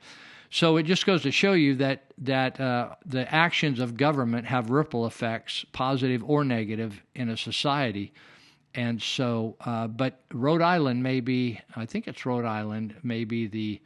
So 0.49 0.77
it 0.77 0.83
just 0.83 1.05
goes 1.05 1.23
to 1.23 1.31
show 1.31 1.53
you 1.53 1.75
that 1.75 2.05
that 2.19 2.59
uh, 2.59 2.95
the 3.05 3.31
actions 3.33 3.79
of 3.79 3.97
government 3.97 4.47
have 4.47 4.69
ripple 4.69 5.05
effects, 5.05 5.65
positive 5.73 6.23
or 6.23 6.43
negative, 6.43 7.01
in 7.15 7.29
a 7.29 7.37
society. 7.37 8.13
And 8.73 9.01
so, 9.01 9.55
uh, 9.61 9.87
but 9.87 10.21
Rhode 10.31 10.61
Island 10.61 11.01
may 11.03 11.19
be, 11.19 11.59
I 11.75 11.85
think 11.85 12.07
it's 12.07 12.25
Rhode 12.25 12.45
Island, 12.45 12.95
may 13.03 13.23
be 13.23 13.47
the 13.47 13.81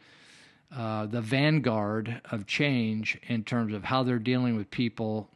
uh, 0.75 1.05
the 1.05 1.19
vanguard 1.19 2.21
of 2.31 2.45
change 2.45 3.17
in 3.27 3.43
terms 3.43 3.73
of 3.73 3.83
how 3.83 4.03
they're 4.03 4.19
dealing 4.19 4.55
with 4.55 4.71
people 4.71 5.29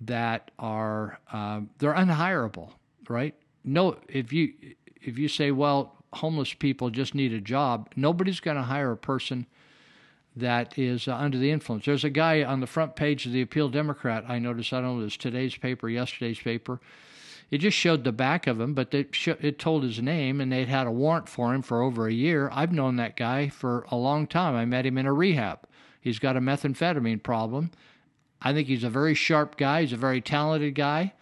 that 0.00 0.50
are 0.58 1.20
uh, 1.32 1.60
they're 1.78 1.94
unhireable, 1.94 2.70
right? 3.08 3.34
No, 3.64 3.96
if 4.08 4.32
you 4.32 4.54
if 5.02 5.18
you 5.18 5.28
say, 5.28 5.50
well, 5.50 5.96
homeless 6.14 6.54
people 6.54 6.90
just 6.90 7.14
need 7.14 7.32
a 7.32 7.40
job, 7.40 7.90
nobody's 7.96 8.40
going 8.40 8.56
to 8.56 8.64
hire 8.64 8.92
a 8.92 8.96
person 8.96 9.46
that 10.36 10.78
is 10.78 11.08
uh, 11.08 11.14
under 11.14 11.38
the 11.38 11.50
influence. 11.50 11.84
There's 11.84 12.04
a 12.04 12.10
guy 12.10 12.42
on 12.44 12.60
the 12.60 12.66
front 12.66 12.96
page 12.96 13.26
of 13.26 13.32
the 13.32 13.42
Appeal 13.42 13.68
Democrat. 13.68 14.24
I 14.28 14.38
noticed. 14.38 14.72
I 14.72 14.80
don't 14.80 14.84
know 14.84 14.96
if 14.98 15.00
it 15.00 15.04
was 15.04 15.16
today's 15.16 15.56
paper, 15.56 15.88
yesterday's 15.88 16.38
paper 16.38 16.80
it 17.50 17.58
just 17.58 17.76
showed 17.76 18.04
the 18.04 18.12
back 18.12 18.46
of 18.46 18.60
him, 18.60 18.74
but 18.74 18.94
sh- 19.10 19.28
it 19.28 19.58
told 19.58 19.82
his 19.82 20.00
name, 20.00 20.40
and 20.40 20.52
they'd 20.52 20.68
had 20.68 20.86
a 20.86 20.92
warrant 20.92 21.28
for 21.28 21.52
him 21.52 21.62
for 21.62 21.82
over 21.82 22.06
a 22.06 22.12
year. 22.12 22.48
I've 22.52 22.72
known 22.72 22.96
that 22.96 23.16
guy 23.16 23.48
for 23.48 23.86
a 23.90 23.96
long 23.96 24.26
time. 24.26 24.54
I 24.54 24.64
met 24.64 24.86
him 24.86 24.96
in 24.96 25.06
a 25.06 25.12
rehab. 25.12 25.60
He's 26.00 26.20
got 26.20 26.36
a 26.36 26.40
methamphetamine 26.40 27.22
problem. 27.22 27.72
I 28.40 28.52
think 28.52 28.68
he's 28.68 28.84
a 28.84 28.90
very 28.90 29.14
sharp 29.14 29.56
guy. 29.56 29.82
He's 29.82 29.92
a 29.92 29.98
very 29.98 30.20
talented 30.20 30.74
guy. 30.74 31.12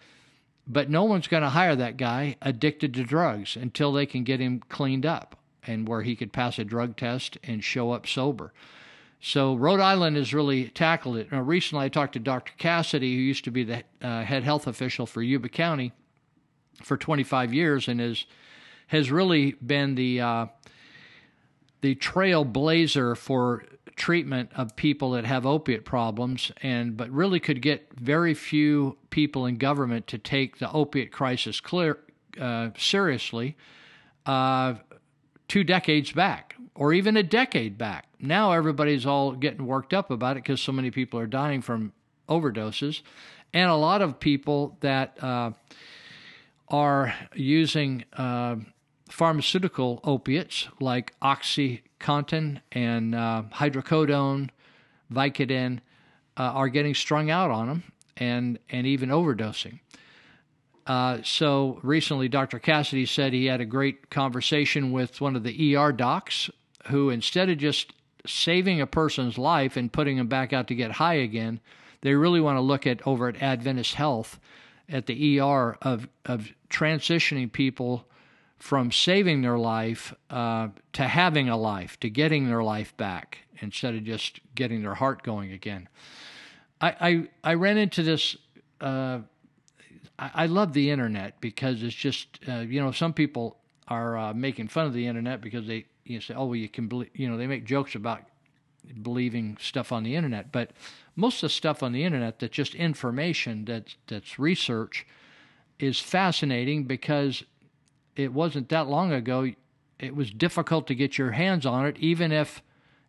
But 0.69 0.89
no 0.89 1.03
one's 1.03 1.27
going 1.27 1.43
to 1.43 1.49
hire 1.49 1.75
that 1.75 1.97
guy 1.97 2.35
addicted 2.41 2.93
to 2.93 3.03
drugs 3.03 3.55
until 3.55 3.91
they 3.91 4.05
can 4.05 4.23
get 4.23 4.39
him 4.39 4.61
cleaned 4.69 5.05
up 5.05 5.35
and 5.65 5.87
where 5.87 6.03
he 6.03 6.15
could 6.15 6.31
pass 6.31 6.59
a 6.59 6.63
drug 6.63 6.95
test 6.95 7.37
and 7.43 7.63
show 7.63 7.91
up 7.91 8.07
sober. 8.07 8.53
So 9.19 9.55
Rhode 9.55 9.79
Island 9.79 10.15
has 10.15 10.33
really 10.33 10.69
tackled 10.69 11.17
it. 11.17 11.31
Now, 11.31 11.41
recently, 11.41 11.85
I 11.85 11.89
talked 11.89 12.13
to 12.13 12.19
Dr. 12.19 12.53
Cassidy, 12.57 13.15
who 13.15 13.21
used 13.21 13.43
to 13.45 13.51
be 13.51 13.63
the 13.63 13.83
uh, 14.01 14.21
head 14.21 14.43
health 14.43 14.67
official 14.67 15.05
for 15.05 15.21
Yuba 15.21 15.49
County, 15.49 15.91
for 16.83 16.97
25 16.97 17.53
years 17.53 17.87
and 17.87 17.99
is 17.99 18.25
has 18.87 19.11
really 19.11 19.51
been 19.53 19.95
the 19.95 20.21
uh, 20.21 20.45
the 21.81 21.95
trailblazer 21.95 23.15
for 23.15 23.63
treatment 23.99 24.49
of 24.55 24.75
people 24.77 25.11
that 25.11 25.25
have 25.25 25.45
opiate 25.45 25.85
problems 25.85 26.51
and 26.63 26.97
but 26.97 27.09
really 27.11 27.39
could 27.39 27.61
get 27.61 27.87
very 27.93 28.33
few 28.33 28.97
people 29.09 29.45
in 29.45 29.57
government 29.57 30.07
to 30.07 30.17
take 30.17 30.57
the 30.57 30.71
opiate 30.71 31.11
crisis 31.11 31.59
clear 31.59 31.99
uh, 32.39 32.69
seriously 32.77 33.57
uh, 34.25 34.73
two 35.49 35.63
decades 35.63 36.13
back 36.13 36.55
or 36.75 36.93
even 36.93 37.17
a 37.17 37.23
decade 37.23 37.77
back. 37.77 38.07
Now 38.19 38.53
everybody's 38.53 39.05
all 39.05 39.33
getting 39.33 39.65
worked 39.65 39.93
up 39.93 40.09
about 40.11 40.37
it 40.37 40.43
because 40.43 40.61
so 40.61 40.71
many 40.71 40.91
people 40.91 41.19
are 41.19 41.27
dying 41.27 41.61
from 41.61 41.91
overdoses. 42.29 43.01
And 43.53 43.69
a 43.69 43.75
lot 43.75 44.01
of 44.01 44.19
people 44.19 44.77
that 44.79 45.21
uh, 45.21 45.51
are 46.69 47.13
using 47.35 48.05
uh, 48.13 48.57
pharmaceutical 49.09 49.99
opiates 50.03 50.67
like 50.79 51.13
OxyContin 51.21 52.61
and 52.71 53.15
uh, 53.15 53.43
hydrocodone, 53.53 54.49
Vicodin, 55.11 55.79
uh, 56.37 56.43
are 56.43 56.69
getting 56.69 56.93
strung 56.95 57.29
out 57.29 57.51
on 57.51 57.67
them 57.67 57.83
and, 58.17 58.59
and 58.69 58.87
even 58.87 59.09
overdosing. 59.09 59.79
Uh, 60.87 61.19
so 61.23 61.79
recently, 61.83 62.27
Dr. 62.27 62.57
Cassidy 62.57 63.05
said 63.05 63.33
he 63.33 63.45
had 63.45 63.61
a 63.61 63.65
great 63.65 64.09
conversation 64.09 64.91
with 64.91 65.21
one 65.21 65.35
of 65.35 65.43
the 65.43 65.75
ER 65.75 65.91
docs 65.91 66.49
who, 66.87 67.09
instead 67.09 67.49
of 67.49 67.57
just 67.57 67.93
saving 68.25 68.81
a 68.81 68.87
person's 68.87 69.37
life 69.37 69.77
and 69.77 69.93
putting 69.93 70.17
them 70.17 70.27
back 70.27 70.51
out 70.51 70.67
to 70.67 70.75
get 70.75 70.93
high 70.93 71.15
again, 71.15 71.59
they 72.01 72.13
really 72.15 72.41
want 72.41 72.57
to 72.57 72.61
look 72.61 72.87
at 72.87 73.05
over 73.05 73.27
at 73.27 73.41
Adventist 73.41 73.95
Health 73.95 74.39
at 74.87 75.05
the 75.05 75.39
ER 75.39 75.77
of 75.81 76.07
of 76.25 76.51
transitioning 76.69 77.51
people 77.51 78.05
from 78.59 78.91
saving 78.91 79.41
their 79.41 79.57
life 79.57 80.13
uh, 80.29 80.67
to 80.93 81.03
having 81.03 81.49
a 81.49 81.57
life, 81.57 81.99
to 82.01 82.09
getting 82.09 82.47
their 82.47 82.61
life 82.61 82.95
back 82.97 83.39
instead 83.61 83.95
of 83.95 84.03
just 84.03 84.41
getting 84.53 84.81
their 84.81 84.95
heart 84.95 85.23
going 85.23 85.51
again. 85.51 85.87
I 86.81 87.27
I, 87.43 87.51
I 87.51 87.53
ran 87.55 87.77
into 87.77 88.03
this. 88.03 88.37
Uh, 88.79 89.19
I, 90.17 90.31
I, 90.33 90.45
love 90.45 90.71
the 90.73 90.89
internet 90.89 91.41
because 91.41 91.83
it's 91.83 91.95
just 91.95 92.39
uh, 92.47 92.59
you 92.59 92.81
know 92.81 92.91
some 92.91 93.13
people 93.13 93.57
are 93.87 94.17
uh, 94.17 94.33
making 94.33 94.67
fun 94.67 94.85
of 94.85 94.93
the 94.93 95.07
internet 95.07 95.41
because 95.41 95.67
they 95.67 95.85
you 96.05 96.15
know, 96.15 96.19
say 96.19 96.33
oh 96.33 96.45
well 96.45 96.55
you 96.55 96.69
can 96.69 96.87
believe 96.87 97.09
you 97.13 97.29
know 97.29 97.37
they 97.37 97.47
make 97.47 97.65
jokes 97.65 97.95
about 97.95 98.23
believing 99.01 99.57
stuff 99.59 99.91
on 99.91 100.03
the 100.03 100.15
internet, 100.15 100.51
but 100.51 100.71
most 101.15 101.43
of 101.43 101.49
the 101.49 101.49
stuff 101.49 101.83
on 101.83 101.91
the 101.91 102.03
internet 102.03 102.39
that's 102.39 102.53
just 102.53 102.75
information 102.75 103.65
that 103.65 103.95
that's 104.07 104.39
research 104.39 105.05
is 105.79 105.99
fascinating 105.99 106.83
because 106.83 107.43
it 108.19 108.33
wasn't 108.33 108.69
that 108.69 108.87
long 108.87 109.13
ago 109.13 109.51
it 109.97 110.15
was 110.15 110.31
difficult 110.31 110.87
to 110.87 110.95
get 110.95 111.17
your 111.17 111.31
hands 111.31 111.65
on 111.65 111.85
it 111.85 111.97
even 111.99 112.31
if 112.31 112.61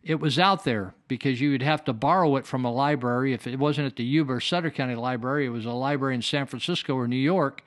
it 0.03 0.19
was 0.19 0.39
out 0.39 0.63
there 0.63 0.93
because 1.07 1.39
you 1.39 1.51
would 1.51 1.61
have 1.61 1.83
to 1.85 1.93
borrow 1.93 2.35
it 2.35 2.47
from 2.47 2.65
a 2.65 2.71
library. 2.71 3.33
If 3.33 3.45
it 3.45 3.59
wasn't 3.59 3.85
at 3.85 3.97
the 3.97 4.03
Yuba 4.03 4.33
or 4.33 4.39
Sutter 4.39 4.71
County 4.71 4.95
Library 4.95 5.45
it 5.45 5.49
was 5.49 5.65
a 5.65 5.71
library 5.71 6.15
in 6.15 6.21
San 6.21 6.45
Francisco 6.45 6.95
or 6.95 7.07
New 7.07 7.15
York 7.15 7.63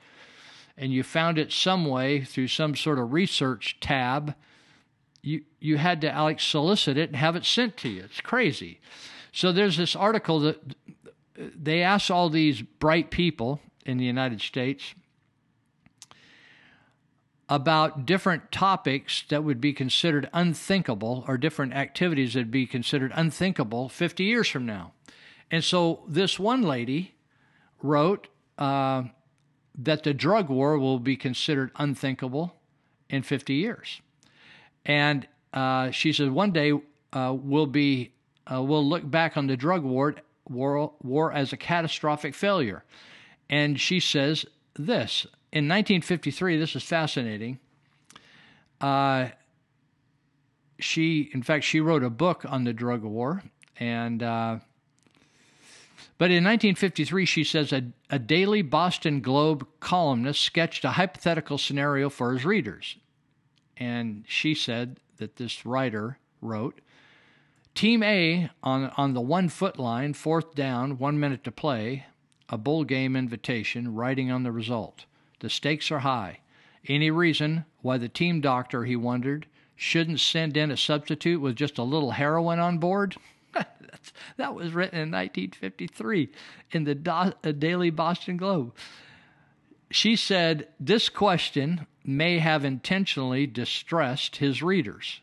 and 0.77 0.91
you 0.91 1.03
found 1.03 1.37
it 1.37 1.51
some 1.51 1.85
way 1.85 2.23
through 2.23 2.47
some 2.47 2.75
sort 2.75 2.99
of 2.99 3.13
research 3.13 3.77
tab 3.79 4.35
you 5.21 5.43
you 5.59 5.77
had 5.77 6.01
to 6.01 6.07
like 6.21 6.39
solicit 6.39 6.97
it 6.97 7.09
and 7.09 7.15
have 7.15 7.35
it 7.35 7.45
sent 7.45 7.77
to 7.77 7.89
you. 7.89 8.03
It's 8.03 8.21
crazy. 8.21 8.79
So 9.31 9.51
there's 9.51 9.77
this 9.77 9.95
article 9.95 10.39
that 10.41 10.75
they 11.35 11.81
asked 11.81 12.09
all 12.09 12.29
these 12.29 12.61
bright 12.61 13.11
people 13.11 13.59
in 13.85 13.97
the 13.97 14.05
United 14.05 14.41
States 14.41 14.95
about 17.47 18.05
different 18.05 18.51
topics 18.51 19.23
that 19.29 19.43
would 19.43 19.61
be 19.61 19.71
considered 19.71 20.29
unthinkable 20.33 21.23
or 21.27 21.37
different 21.37 21.73
activities 21.73 22.33
that 22.33 22.39
would 22.41 22.51
be 22.51 22.65
considered 22.65 23.11
unthinkable 23.13 23.87
50 23.87 24.23
years 24.23 24.47
from 24.47 24.65
now. 24.65 24.93
And 25.51 25.63
so 25.63 26.03
this 26.07 26.39
one 26.39 26.63
lady 26.63 27.13
wrote 27.81 28.27
uh, 28.57 29.03
that 29.77 30.03
the 30.03 30.13
drug 30.13 30.49
war 30.49 30.79
will 30.79 30.99
be 30.99 31.15
considered 31.15 31.71
unthinkable 31.75 32.55
in 33.09 33.21
50 33.21 33.53
years. 33.53 34.01
And 34.85 35.27
uh, 35.53 35.91
she 35.91 36.13
said 36.13 36.31
one 36.31 36.51
day 36.51 36.73
uh, 37.13 37.35
we'll 37.37 37.67
be 37.67 38.11
uh, 38.51 38.61
we'll 38.61 38.87
look 38.87 39.09
back 39.09 39.37
on 39.37 39.47
the 39.47 39.57
drug 39.57 39.83
war, 39.83 40.15
war 40.47 40.93
war 41.01 41.31
as 41.31 41.53
a 41.53 41.57
catastrophic 41.57 42.35
failure. 42.35 42.83
And 43.49 43.79
she 43.79 43.99
says 43.99 44.45
this 44.75 45.25
in 45.55 45.69
1953. 45.69 46.57
This 46.57 46.75
is 46.75 46.83
fascinating. 46.83 47.59
Uh, 48.81 49.29
she, 50.77 51.29
in 51.33 51.41
fact, 51.41 51.63
she 51.63 51.79
wrote 51.79 52.03
a 52.03 52.09
book 52.09 52.43
on 52.47 52.65
the 52.65 52.73
drug 52.73 53.03
war, 53.03 53.41
and 53.77 54.21
uh, 54.21 54.59
but 56.17 56.29
in 56.29 56.43
1953, 56.43 57.25
she 57.25 57.43
says 57.45 57.71
a, 57.71 57.83
a 58.09 58.19
daily 58.19 58.61
Boston 58.61 59.21
Globe 59.21 59.65
columnist 59.79 60.41
sketched 60.41 60.83
a 60.83 60.91
hypothetical 60.91 61.57
scenario 61.57 62.09
for 62.09 62.33
his 62.33 62.43
readers. 62.43 62.97
And 63.77 64.25
she 64.27 64.55
said 64.55 64.99
that 65.17 65.37
this 65.37 65.65
writer 65.65 66.19
wrote 66.41 66.81
Team 67.73 68.03
A 68.03 68.49
on, 68.61 68.91
on 68.97 69.13
the 69.13 69.21
one 69.21 69.47
foot 69.47 69.79
line, 69.79 70.13
fourth 70.13 70.53
down, 70.53 70.97
one 70.97 71.17
minute 71.17 71.45
to 71.45 71.51
play, 71.51 72.05
a 72.49 72.57
bowl 72.57 72.83
game 72.83 73.15
invitation, 73.15 73.93
writing 73.95 74.29
on 74.29 74.43
the 74.43 74.51
result. 74.51 75.05
The 75.45 75.51
stakes 75.51 75.91
are 75.91 75.99
high. 75.99 76.39
Any 76.87 77.11
reason 77.11 77.65
why 77.83 77.99
the 77.99 78.09
team 78.09 78.41
doctor, 78.41 78.83
he 78.83 78.95
wondered, 78.95 79.45
shouldn't 79.75 80.19
send 80.19 80.57
in 80.57 80.71
a 80.71 80.75
substitute 80.75 81.39
with 81.39 81.55
just 81.55 81.77
a 81.77 81.83
little 81.83 82.09
heroin 82.09 82.57
on 82.57 82.79
board? 82.79 83.15
that 84.37 84.55
was 84.55 84.73
written 84.73 84.97
in 84.97 85.11
1953 85.11 86.31
in 86.71 86.85
the 86.85 86.95
Do- 86.95 87.11
uh, 87.11 87.51
Daily 87.59 87.91
Boston 87.91 88.37
Globe. 88.37 88.73
She 89.91 90.15
said 90.15 90.67
this 90.79 91.09
question 91.09 91.85
may 92.03 92.39
have 92.39 92.65
intentionally 92.65 93.45
distressed 93.45 94.37
his 94.37 94.63
readers, 94.63 95.19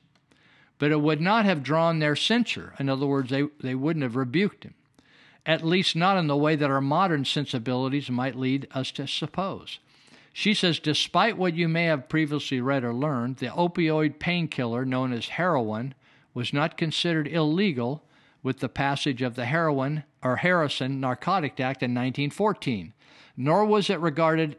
but 0.79 0.93
it 0.93 1.01
would 1.01 1.20
not 1.20 1.47
have 1.47 1.64
drawn 1.64 1.99
their 1.99 2.14
censure. 2.14 2.75
In 2.79 2.89
other 2.89 3.07
words, 3.07 3.31
they, 3.31 3.49
they 3.61 3.75
wouldn't 3.75 4.05
have 4.05 4.14
rebuked 4.14 4.62
him, 4.62 4.75
at 5.45 5.66
least 5.66 5.97
not 5.97 6.16
in 6.16 6.29
the 6.29 6.37
way 6.37 6.55
that 6.55 6.70
our 6.70 6.81
modern 6.81 7.25
sensibilities 7.25 8.09
might 8.09 8.39
lead 8.39 8.68
us 8.70 8.93
to 8.93 9.09
suppose. 9.09 9.81
She 10.33 10.55
says, 10.55 10.78
despite 10.78 11.37
what 11.37 11.55
you 11.55 11.68
may 11.68 11.85
have 11.85 12.09
previously 12.09 12.61
read 12.61 12.85
or 12.85 12.95
learned, 12.95 13.37
the 13.37 13.49
opioid 13.49 14.18
painkiller 14.18 14.85
known 14.85 15.12
as 15.12 15.28
heroin 15.28 15.95
was 16.33 16.53
not 16.53 16.78
considered 16.78 17.28
illegal 17.28 18.03
with 18.43 18.61
the 18.61 18.68
passage 18.68 19.22
of 19.22 19.35
the 19.35 19.45
Heroin 19.45 20.05
or 20.22 20.37
Harrison 20.37 21.01
Narcotic 21.01 21.61
Act 21.61 21.83
in 21.83 21.93
1914, 21.93 22.95
nor 23.37 23.64
was 23.64 23.91
it 23.91 24.01
regarded 24.01 24.57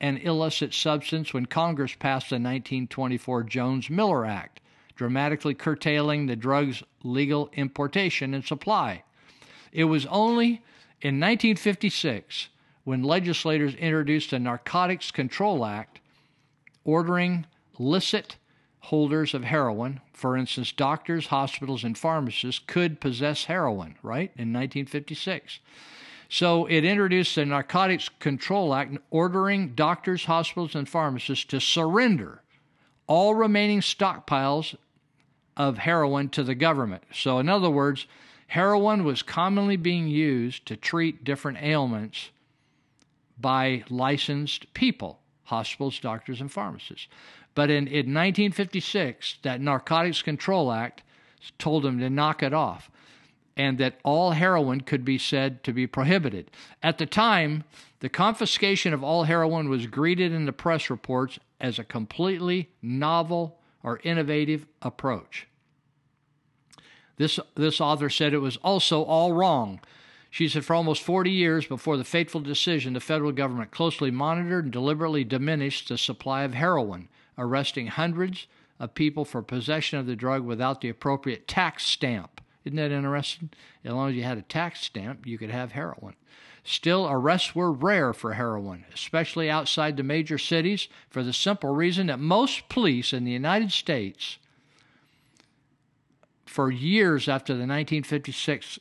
an 0.00 0.18
illicit 0.18 0.72
substance 0.72 1.32
when 1.32 1.46
Congress 1.46 1.94
passed 1.98 2.30
the 2.30 2.36
1924 2.36 3.42
Jones 3.44 3.90
Miller 3.90 4.26
Act, 4.26 4.60
dramatically 4.96 5.54
curtailing 5.54 6.26
the 6.26 6.36
drug's 6.36 6.82
legal 7.02 7.50
importation 7.54 8.34
and 8.34 8.44
supply. 8.44 9.02
It 9.72 9.84
was 9.84 10.06
only 10.06 10.62
in 11.00 11.18
1956 11.18 12.49
when 12.84 13.02
legislators 13.02 13.74
introduced 13.74 14.30
the 14.30 14.38
Narcotics 14.38 15.10
Control 15.10 15.64
Act, 15.64 16.00
ordering 16.84 17.46
licit 17.78 18.36
holders 18.80 19.34
of 19.34 19.44
heroin, 19.44 20.00
for 20.12 20.36
instance, 20.36 20.72
doctors, 20.72 21.26
hospitals, 21.26 21.84
and 21.84 21.96
pharmacists, 21.96 22.60
could 22.66 23.00
possess 23.00 23.44
heroin, 23.44 23.96
right, 24.02 24.30
in 24.36 24.52
1956. 24.52 25.60
So 26.28 26.66
it 26.66 26.84
introduced 26.84 27.34
the 27.34 27.44
Narcotics 27.44 28.08
Control 28.20 28.74
Act 28.74 28.96
ordering 29.10 29.74
doctors, 29.74 30.24
hospitals, 30.24 30.74
and 30.74 30.88
pharmacists 30.88 31.44
to 31.46 31.60
surrender 31.60 32.42
all 33.06 33.34
remaining 33.34 33.80
stockpiles 33.80 34.76
of 35.56 35.78
heroin 35.78 36.28
to 36.30 36.44
the 36.44 36.54
government. 36.54 37.02
So, 37.12 37.38
in 37.40 37.48
other 37.48 37.68
words, 37.68 38.06
heroin 38.46 39.04
was 39.04 39.22
commonly 39.22 39.76
being 39.76 40.06
used 40.06 40.64
to 40.66 40.76
treat 40.76 41.24
different 41.24 41.58
ailments 41.60 42.30
by 43.40 43.84
licensed 43.88 44.72
people 44.74 45.20
hospitals, 45.50 45.98
doctors, 45.98 46.40
and 46.40 46.50
pharmacists. 46.50 47.08
But 47.56 47.70
in, 47.70 47.88
in 47.88 48.14
1956, 48.14 49.38
that 49.42 49.60
Narcotics 49.60 50.22
Control 50.22 50.70
Act 50.70 51.02
told 51.58 51.82
them 51.82 51.98
to 51.98 52.08
knock 52.08 52.42
it 52.42 52.54
off 52.54 52.88
and 53.56 53.76
that 53.78 53.98
all 54.04 54.30
heroin 54.30 54.80
could 54.80 55.04
be 55.04 55.18
said 55.18 55.64
to 55.64 55.72
be 55.72 55.86
prohibited. 55.86 56.50
At 56.82 56.98
the 56.98 57.06
time, 57.06 57.64
the 57.98 58.08
confiscation 58.08 58.94
of 58.94 59.02
all 59.02 59.24
heroin 59.24 59.68
was 59.68 59.86
greeted 59.86 60.32
in 60.32 60.46
the 60.46 60.52
press 60.52 60.88
reports 60.88 61.38
as 61.60 61.78
a 61.78 61.84
completely 61.84 62.70
novel 62.80 63.58
or 63.82 64.00
innovative 64.04 64.66
approach. 64.80 65.48
This, 67.16 67.38
this 67.54 67.80
author 67.80 68.08
said 68.08 68.32
it 68.32 68.38
was 68.38 68.56
also 68.58 69.02
all 69.02 69.32
wrong. 69.32 69.80
She 70.30 70.48
said 70.48 70.64
for 70.64 70.74
almost 70.74 71.02
40 71.02 71.30
years 71.30 71.66
before 71.66 71.96
the 71.96 72.04
fateful 72.04 72.40
decision, 72.40 72.92
the 72.92 73.00
federal 73.00 73.32
government 73.32 73.72
closely 73.72 74.12
monitored 74.12 74.64
and 74.64 74.72
deliberately 74.72 75.24
diminished 75.24 75.88
the 75.88 75.98
supply 75.98 76.44
of 76.44 76.54
heroin 76.54 77.08
arresting 77.36 77.88
hundreds 77.88 78.46
of 78.78 78.94
people 78.94 79.24
for 79.24 79.42
possession 79.42 79.98
of 79.98 80.06
the 80.06 80.14
drug 80.14 80.44
without 80.44 80.80
the 80.80 80.88
appropriate 80.88 81.48
tax 81.48 81.84
stamp. 81.84 82.40
Isn't 82.64 82.76
that 82.76 82.92
interesting? 82.92 83.50
As 83.84 83.92
long 83.92 84.10
as 84.10 84.14
you 84.14 84.22
had 84.22 84.38
a 84.38 84.42
tax 84.42 84.80
stamp, 84.80 85.26
you 85.26 85.38
could 85.38 85.50
have 85.50 85.72
heroin. 85.72 86.14
Still, 86.62 87.08
arrests 87.10 87.54
were 87.54 87.72
rare 87.72 88.12
for 88.12 88.34
heroin, 88.34 88.84
especially 88.92 89.50
outside 89.50 89.96
the 89.96 90.02
major 90.02 90.36
cities, 90.36 90.88
for 91.08 91.22
the 91.22 91.32
simple 91.32 91.74
reason 91.74 92.06
that 92.08 92.20
most 92.20 92.68
police 92.68 93.14
in 93.14 93.24
the 93.24 93.32
United 93.32 93.72
States, 93.72 94.38
for 96.44 96.70
years 96.70 97.28
after 97.28 97.54
the 97.54 97.60
1956 97.60 98.78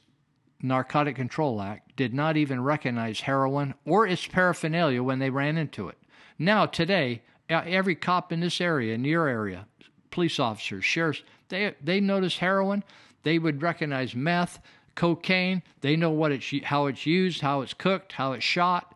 Narcotic 0.61 1.15
Control 1.15 1.61
Act, 1.61 1.95
did 1.95 2.13
not 2.13 2.37
even 2.37 2.63
recognize 2.63 3.21
heroin 3.21 3.73
or 3.85 4.05
its 4.05 4.27
paraphernalia 4.27 5.01
when 5.01 5.19
they 5.19 5.29
ran 5.29 5.57
into 5.57 5.87
it. 5.87 5.97
Now, 6.37 6.65
today, 6.65 7.21
every 7.49 7.95
cop 7.95 8.31
in 8.31 8.39
this 8.39 8.61
area, 8.61 8.93
in 8.93 9.03
your 9.05 9.27
area, 9.27 9.67
police 10.11 10.39
officers, 10.39 10.85
sheriffs, 10.85 11.23
they 11.49 11.73
they 11.83 11.99
notice 11.99 12.37
heroin, 12.37 12.83
they 13.23 13.39
would 13.39 13.61
recognize 13.61 14.15
meth, 14.15 14.59
cocaine. 14.95 15.63
They 15.81 15.95
know 15.95 16.11
what 16.11 16.31
it's 16.31 16.51
how 16.65 16.87
it's 16.87 17.05
used, 17.05 17.41
how 17.41 17.61
it's 17.61 17.73
cooked, 17.73 18.13
how 18.13 18.33
it's 18.33 18.43
shot. 18.43 18.95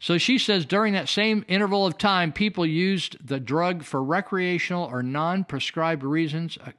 So 0.00 0.18
she 0.18 0.38
says 0.38 0.66
during 0.66 0.94
that 0.94 1.08
same 1.08 1.44
interval 1.46 1.86
of 1.86 1.96
time, 1.96 2.32
people 2.32 2.66
used 2.66 3.24
the 3.24 3.38
drug 3.38 3.84
for 3.84 4.02
recreational 4.02 4.84
or 4.84 5.00
non-prescribed 5.02 6.02
reasons, 6.02 6.58
uh, 6.66 6.72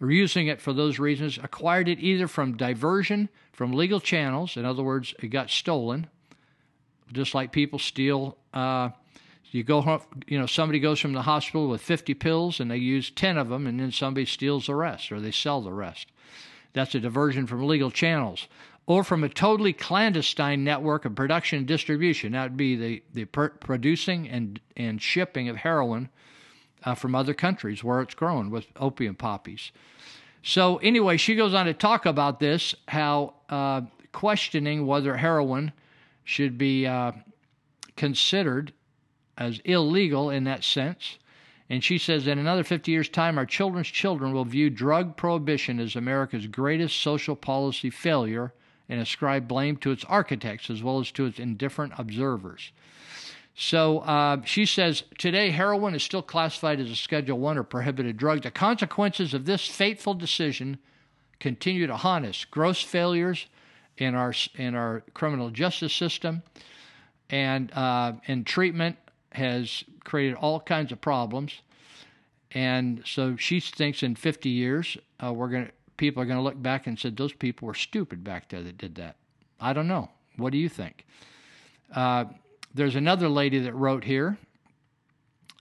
using 0.00 0.46
it 0.46 0.60
for 0.60 0.72
those 0.72 0.98
reasons, 0.98 1.38
acquired 1.42 1.88
it 1.88 1.98
either 2.00 2.28
from 2.28 2.56
diversion 2.56 3.28
from 3.56 3.72
legal 3.72 4.00
channels, 4.00 4.58
in 4.58 4.66
other 4.66 4.82
words, 4.82 5.14
it 5.22 5.28
got 5.28 5.48
stolen, 5.48 6.08
just 7.10 7.34
like 7.34 7.52
people 7.52 7.78
steal. 7.78 8.36
Uh, 8.52 8.90
you 9.50 9.64
go 9.64 9.80
home, 9.80 10.02
you 10.26 10.38
know, 10.38 10.44
somebody 10.44 10.78
goes 10.78 11.00
from 11.00 11.14
the 11.14 11.22
hospital 11.22 11.66
with 11.66 11.80
50 11.80 12.12
pills 12.12 12.60
and 12.60 12.70
they 12.70 12.76
use 12.76 13.10
10 13.10 13.38
of 13.38 13.48
them, 13.48 13.66
and 13.66 13.80
then 13.80 13.90
somebody 13.90 14.26
steals 14.26 14.66
the 14.66 14.74
rest 14.74 15.10
or 15.10 15.20
they 15.20 15.30
sell 15.30 15.62
the 15.62 15.72
rest. 15.72 16.08
That's 16.74 16.94
a 16.94 17.00
diversion 17.00 17.46
from 17.46 17.66
legal 17.66 17.90
channels. 17.90 18.46
Or 18.84 19.02
from 19.02 19.24
a 19.24 19.28
totally 19.30 19.72
clandestine 19.72 20.62
network 20.62 21.06
of 21.06 21.14
production 21.14 21.58
and 21.60 21.66
distribution. 21.66 22.32
That 22.32 22.42
would 22.42 22.56
be 22.58 22.76
the, 22.76 23.02
the 23.14 23.24
per- 23.24 23.48
producing 23.48 24.28
and, 24.28 24.60
and 24.76 25.00
shipping 25.00 25.48
of 25.48 25.56
heroin 25.56 26.10
uh, 26.86 26.94
from 26.94 27.14
other 27.14 27.34
countries 27.34 27.84
where 27.84 28.00
it's 28.00 28.14
grown 28.14 28.50
with 28.50 28.68
opium 28.76 29.16
poppies. 29.16 29.72
So, 30.42 30.76
anyway, 30.76 31.16
she 31.16 31.34
goes 31.34 31.52
on 31.52 31.66
to 31.66 31.74
talk 31.74 32.06
about 32.06 32.38
this 32.38 32.74
how 32.86 33.34
uh, 33.50 33.82
questioning 34.12 34.86
whether 34.86 35.16
heroin 35.16 35.72
should 36.24 36.56
be 36.56 36.86
uh, 36.86 37.12
considered 37.96 38.72
as 39.36 39.60
illegal 39.64 40.30
in 40.30 40.44
that 40.44 40.64
sense. 40.64 41.18
And 41.68 41.82
she 41.82 41.98
says 41.98 42.28
in 42.28 42.38
another 42.38 42.62
50 42.62 42.92
years' 42.92 43.08
time, 43.08 43.38
our 43.38 43.46
children's 43.46 43.88
children 43.88 44.32
will 44.32 44.44
view 44.44 44.70
drug 44.70 45.16
prohibition 45.16 45.80
as 45.80 45.96
America's 45.96 46.46
greatest 46.46 47.00
social 47.00 47.34
policy 47.34 47.90
failure 47.90 48.52
and 48.88 49.00
ascribe 49.00 49.48
blame 49.48 49.76
to 49.78 49.90
its 49.90 50.04
architects 50.04 50.70
as 50.70 50.80
well 50.80 51.00
as 51.00 51.10
to 51.10 51.26
its 51.26 51.40
indifferent 51.40 51.92
observers. 51.98 52.70
So 53.58 54.00
uh, 54.00 54.42
she 54.44 54.66
says 54.66 55.02
today 55.16 55.50
heroin 55.50 55.94
is 55.94 56.02
still 56.02 56.22
classified 56.22 56.78
as 56.78 56.90
a 56.90 56.96
Schedule 56.96 57.38
One 57.38 57.56
or 57.56 57.62
prohibited 57.62 58.18
drug. 58.18 58.42
The 58.42 58.50
consequences 58.50 59.32
of 59.32 59.46
this 59.46 59.66
fateful 59.66 60.12
decision 60.12 60.78
continue 61.40 61.86
to 61.86 61.96
haunt 61.96 62.26
us. 62.26 62.44
Gross 62.44 62.82
failures 62.82 63.46
in 63.96 64.14
our 64.14 64.34
in 64.56 64.74
our 64.74 65.02
criminal 65.14 65.48
justice 65.48 65.94
system 65.94 66.42
and 67.30 67.72
uh, 67.72 68.12
in 68.26 68.44
treatment 68.44 68.96
has 69.32 69.84
created 70.04 70.36
all 70.36 70.60
kinds 70.60 70.92
of 70.92 71.00
problems. 71.00 71.62
And 72.52 73.02
so 73.06 73.36
she 73.36 73.60
thinks 73.60 74.02
in 74.02 74.16
50 74.16 74.50
years, 74.50 74.98
uh, 75.22 75.32
we're 75.32 75.48
to 75.50 75.70
people 75.96 76.22
are 76.22 76.26
to 76.26 76.42
look 76.42 76.62
back 76.62 76.86
and 76.86 76.98
said 76.98 77.16
those 77.16 77.32
people 77.32 77.66
were 77.66 77.74
stupid 77.74 78.22
back 78.22 78.50
there 78.50 78.62
that 78.62 78.76
did 78.76 78.96
that. 78.96 79.16
I 79.58 79.72
don't 79.72 79.88
know. 79.88 80.10
What 80.36 80.52
do 80.52 80.58
you 80.58 80.68
think? 80.68 81.06
Uh, 81.94 82.26
there's 82.76 82.96
another 82.96 83.28
lady 83.28 83.58
that 83.60 83.74
wrote 83.74 84.04
here 84.04 84.36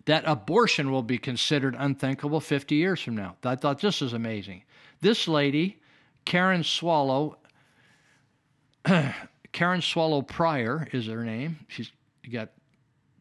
that 0.03 0.23
abortion 0.27 0.91
will 0.91 1.01
be 1.01 1.17
considered 1.17 1.75
unthinkable 1.77 2.39
50 2.39 2.75
years 2.75 3.01
from 3.01 3.15
now. 3.15 3.37
I 3.43 3.55
thought 3.55 3.79
this 3.79 4.01
is 4.01 4.13
amazing. 4.13 4.63
This 5.01 5.27
lady, 5.27 5.79
Karen 6.25 6.63
Swallow, 6.63 7.37
Karen 9.51 9.81
Swallow 9.81 10.21
Prior 10.21 10.87
is 10.91 11.07
her 11.07 11.23
name. 11.23 11.59
She's 11.69 11.91
got 12.31 12.49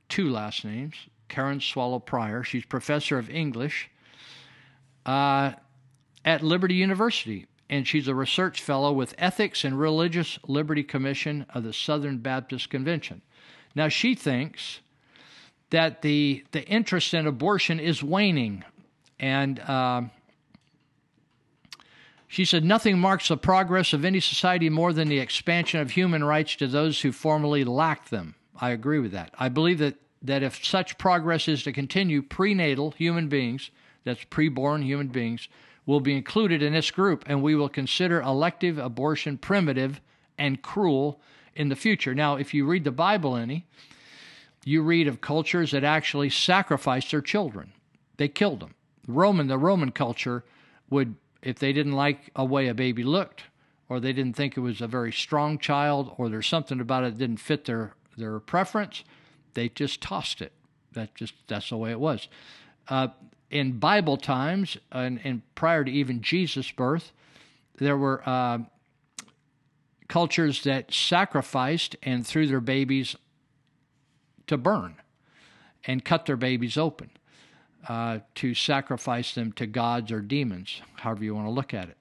two 0.09 0.29
last 0.29 0.65
names. 0.65 0.95
Karen 1.29 1.61
Swallow 1.61 2.01
Prior. 2.01 2.43
She's 2.43 2.65
professor 2.67 3.17
of 3.17 3.31
English 3.31 3.89
uh, 5.07 5.53
at 6.25 6.43
Liberty 6.43 6.75
University, 6.75 7.47
and 7.71 7.87
she's 7.87 8.09
a 8.09 8.15
research 8.15 8.61
fellow 8.61 8.93
with 8.93 9.15
Ethics 9.19 9.65
and 9.65 9.79
Religious 9.79 10.39
Liberty 10.49 10.83
Commission 10.83 11.47
of 11.55 11.63
the 11.63 11.73
Southern 11.73 12.19
Baptist 12.19 12.69
Convention. 12.69 13.23
Now 13.75 13.89
she 13.89 14.15
thinks 14.15 14.81
that 15.71 16.03
the 16.03 16.45
the 16.53 16.65
interest 16.67 17.15
in 17.15 17.27
abortion 17.27 17.81
is 17.81 18.03
waning, 18.03 18.65
and 19.19 19.59
uh, 19.61 20.03
she 22.29 22.45
said 22.45 22.65
nothing 22.65 22.99
marks 22.99 23.29
the 23.29 23.37
progress 23.37 23.93
of 23.93 24.05
any 24.05 24.21
society 24.21 24.69
more 24.69 24.93
than 24.93 25.09
the 25.09 25.19
expansion 25.19 25.81
of 25.81 25.91
human 25.91 26.23
rights 26.23 26.57
to 26.57 26.67
those 26.67 27.01
who 27.01 27.13
formerly 27.13 27.65
lacked 27.65 28.11
them. 28.11 28.35
I 28.61 28.71
agree 28.71 29.01
with 29.01 29.13
that. 29.13 29.35
I 29.39 29.49
believe 29.49 29.79
that 29.79 29.97
that 30.23 30.43
if 30.43 30.65
such 30.65 30.97
progress 30.97 31.49
is 31.49 31.63
to 31.65 31.73
continue, 31.73 32.23
prenatal 32.23 32.93
human 32.93 33.29
beings, 33.29 33.71
that's 34.05 34.25
preborn 34.25 34.83
human 34.83 35.09
beings, 35.09 35.49
will 35.87 36.01
be 36.01 36.17
included 36.17 36.63
in 36.63 36.73
this 36.73 36.91
group, 36.91 37.25
and 37.27 37.43
we 37.43 37.55
will 37.55 37.69
consider 37.69 38.23
elective 38.23 38.79
abortion 38.79 39.37
primitive 39.37 40.01
and 40.39 40.63
cruel 40.63 41.21
in 41.57 41.69
the 41.69 41.77
future. 41.77 42.15
Now, 42.15 42.37
if 42.37 42.55
you 42.55 42.67
read 42.67 42.85
the 42.85 42.91
Bible 42.91 43.37
any, 43.37 43.67
you 44.65 44.83
read 44.83 45.09
of 45.09 45.21
cultures 45.21 45.73
that 45.73 45.85
actually 45.85 46.31
sacrificed 46.31 47.11
their 47.11 47.21
children. 47.21 47.73
They 48.17 48.29
killed 48.29 48.61
them. 48.61 48.75
Roman, 49.07 49.47
the 49.47 49.59
Roman 49.59 49.91
culture 49.91 50.45
would, 50.91 51.17
if 51.43 51.59
they 51.59 51.73
didn't 51.73 51.93
like 51.93 52.31
a 52.35 52.45
way 52.45 52.69
a 52.69 52.75
baby 52.75 53.03
looked, 53.03 53.45
or 53.89 54.01
they 54.01 54.13
didn't 54.13 54.37
think 54.37 54.57
it 54.57 54.61
was 54.61 54.81
a 54.81 54.87
very 54.87 55.13
strong 55.13 55.59
child, 55.59 56.15
or 56.17 56.29
there's 56.29 56.47
something 56.47 56.81
about 56.81 57.05
it 57.05 57.13
that 57.13 57.19
didn't 57.19 57.41
fit 57.41 57.67
their, 57.67 57.93
their 58.17 58.41
preference, 58.41 59.05
they 59.53 59.69
just 59.69 60.01
tossed 60.01 60.41
it. 60.41 60.53
That 60.93 61.15
just 61.15 61.35
that's 61.49 61.71
the 61.71 61.77
way 61.77 61.91
it 61.91 62.01
was. 62.01 62.29
Uh, 62.89 63.09
in 63.51 63.79
Bible 63.79 64.17
times, 64.17 64.77
and, 64.91 65.21
and, 65.23 65.43
prior 65.55 65.85
to 65.85 65.91
even 65.91 66.23
Jesus' 66.23 66.71
birth, 66.71 67.13
there 67.77 67.97
were 67.97 68.23
uh, 68.29 68.59
cultures 70.09 70.63
that 70.65 70.93
sacrificed 70.93 71.97
and 72.03 72.27
threw 72.27 72.47
their 72.47 72.61
babies 72.61 73.17
to 74.47 74.57
burn 74.57 74.97
and 75.87 76.05
cut 76.05 76.27
their 76.27 76.37
babies 76.37 76.77
open 76.77 77.11
uh, 77.89 78.21
to 78.35 78.55
sacrifice 78.55 79.35
them 79.35 79.53
to 79.53 79.67
gods 79.67 80.11
or 80.11 80.21
demons, 80.21 80.81
however 80.97 81.25
you 81.25 81.35
want 81.35 81.47
to 81.47 81.51
look 81.51 81.75
at 81.75 81.89
it. 81.89 81.97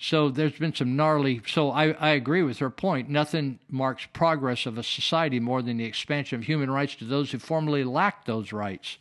So 0.00 0.28
there's 0.28 0.52
been 0.52 0.74
some 0.74 0.94
gnarly. 0.94 1.42
So 1.46 1.70
I, 1.70 1.90
I 1.92 2.10
agree 2.10 2.42
with 2.42 2.58
her 2.58 2.70
point. 2.70 3.08
Nothing 3.08 3.58
marks 3.68 4.06
progress 4.12 4.64
of 4.64 4.78
a 4.78 4.82
society 4.82 5.40
more 5.40 5.60
than 5.60 5.78
the 5.78 5.84
expansion 5.84 6.38
of 6.38 6.44
human 6.44 6.70
rights 6.70 6.94
to 6.96 7.04
those 7.04 7.32
who 7.32 7.38
formerly 7.38 7.82
lacked 7.82 8.26
those 8.26 8.52
rights. 8.52 8.98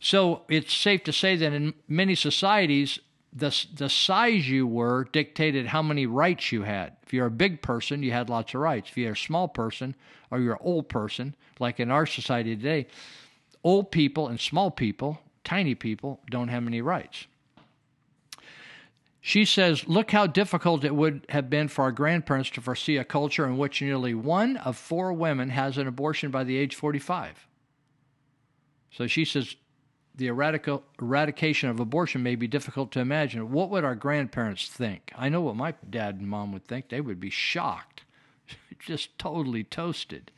So 0.00 0.42
it's 0.48 0.74
safe 0.74 1.04
to 1.04 1.12
say 1.12 1.36
that 1.36 1.52
in 1.52 1.74
many 1.86 2.14
societies, 2.14 3.00
the, 3.32 3.54
the 3.74 3.90
size 3.90 4.48
you 4.48 4.66
were 4.66 5.08
dictated 5.12 5.66
how 5.66 5.82
many 5.82 6.06
rights 6.06 6.52
you 6.52 6.62
had. 6.62 6.96
If 7.10 7.14
you're 7.14 7.26
a 7.26 7.30
big 7.32 7.60
person, 7.60 8.04
you 8.04 8.12
had 8.12 8.30
lots 8.30 8.54
of 8.54 8.60
rights. 8.60 8.90
If 8.90 8.96
you're 8.96 9.14
a 9.14 9.16
small 9.16 9.48
person 9.48 9.96
or 10.30 10.38
you're 10.38 10.52
an 10.52 10.60
old 10.60 10.88
person, 10.88 11.34
like 11.58 11.80
in 11.80 11.90
our 11.90 12.06
society 12.06 12.54
today, 12.54 12.86
old 13.64 13.90
people 13.90 14.28
and 14.28 14.38
small 14.38 14.70
people, 14.70 15.18
tiny 15.42 15.74
people, 15.74 16.20
don't 16.30 16.46
have 16.46 16.68
any 16.68 16.80
rights. 16.80 17.26
She 19.20 19.44
says, 19.44 19.88
Look 19.88 20.12
how 20.12 20.28
difficult 20.28 20.84
it 20.84 20.94
would 20.94 21.26
have 21.30 21.50
been 21.50 21.66
for 21.66 21.82
our 21.82 21.90
grandparents 21.90 22.48
to 22.50 22.60
foresee 22.60 22.96
a 22.96 23.02
culture 23.02 23.44
in 23.44 23.58
which 23.58 23.82
nearly 23.82 24.14
one 24.14 24.56
of 24.58 24.76
four 24.76 25.12
women 25.12 25.50
has 25.50 25.78
an 25.78 25.88
abortion 25.88 26.30
by 26.30 26.44
the 26.44 26.56
age 26.56 26.76
45. 26.76 27.44
So 28.92 29.08
she 29.08 29.24
says, 29.24 29.56
the 30.14 30.26
eradication 30.26 31.68
of 31.68 31.80
abortion 31.80 32.22
may 32.22 32.34
be 32.34 32.46
difficult 32.46 32.92
to 32.92 33.00
imagine. 33.00 33.50
What 33.50 33.70
would 33.70 33.84
our 33.84 33.94
grandparents 33.94 34.68
think? 34.68 35.12
I 35.16 35.28
know 35.28 35.40
what 35.40 35.56
my 35.56 35.74
dad 35.88 36.16
and 36.16 36.28
mom 36.28 36.52
would 36.52 36.66
think. 36.66 36.88
They 36.88 37.00
would 37.00 37.20
be 37.20 37.30
shocked, 37.30 38.02
just 38.78 39.18
totally 39.18 39.64
toasted. 39.64 40.30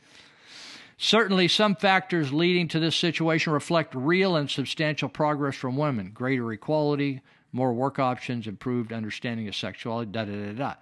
Certainly, 0.97 1.49
some 1.49 1.75
factors 1.75 2.31
leading 2.31 2.67
to 2.69 2.79
this 2.79 2.95
situation 2.95 3.51
reflect 3.51 3.93
real 3.95 4.35
and 4.35 4.49
substantial 4.49 5.09
progress 5.09 5.55
from 5.55 5.75
women 5.75 6.11
greater 6.13 6.51
equality, 6.53 7.21
more 7.51 7.73
work 7.73 7.99
options, 7.99 8.47
improved 8.47 8.93
understanding 8.93 9.47
of 9.47 9.55
sexuality, 9.55 10.11
da 10.11 10.25
da 10.25 10.31
da 10.31 10.51
da. 10.53 10.73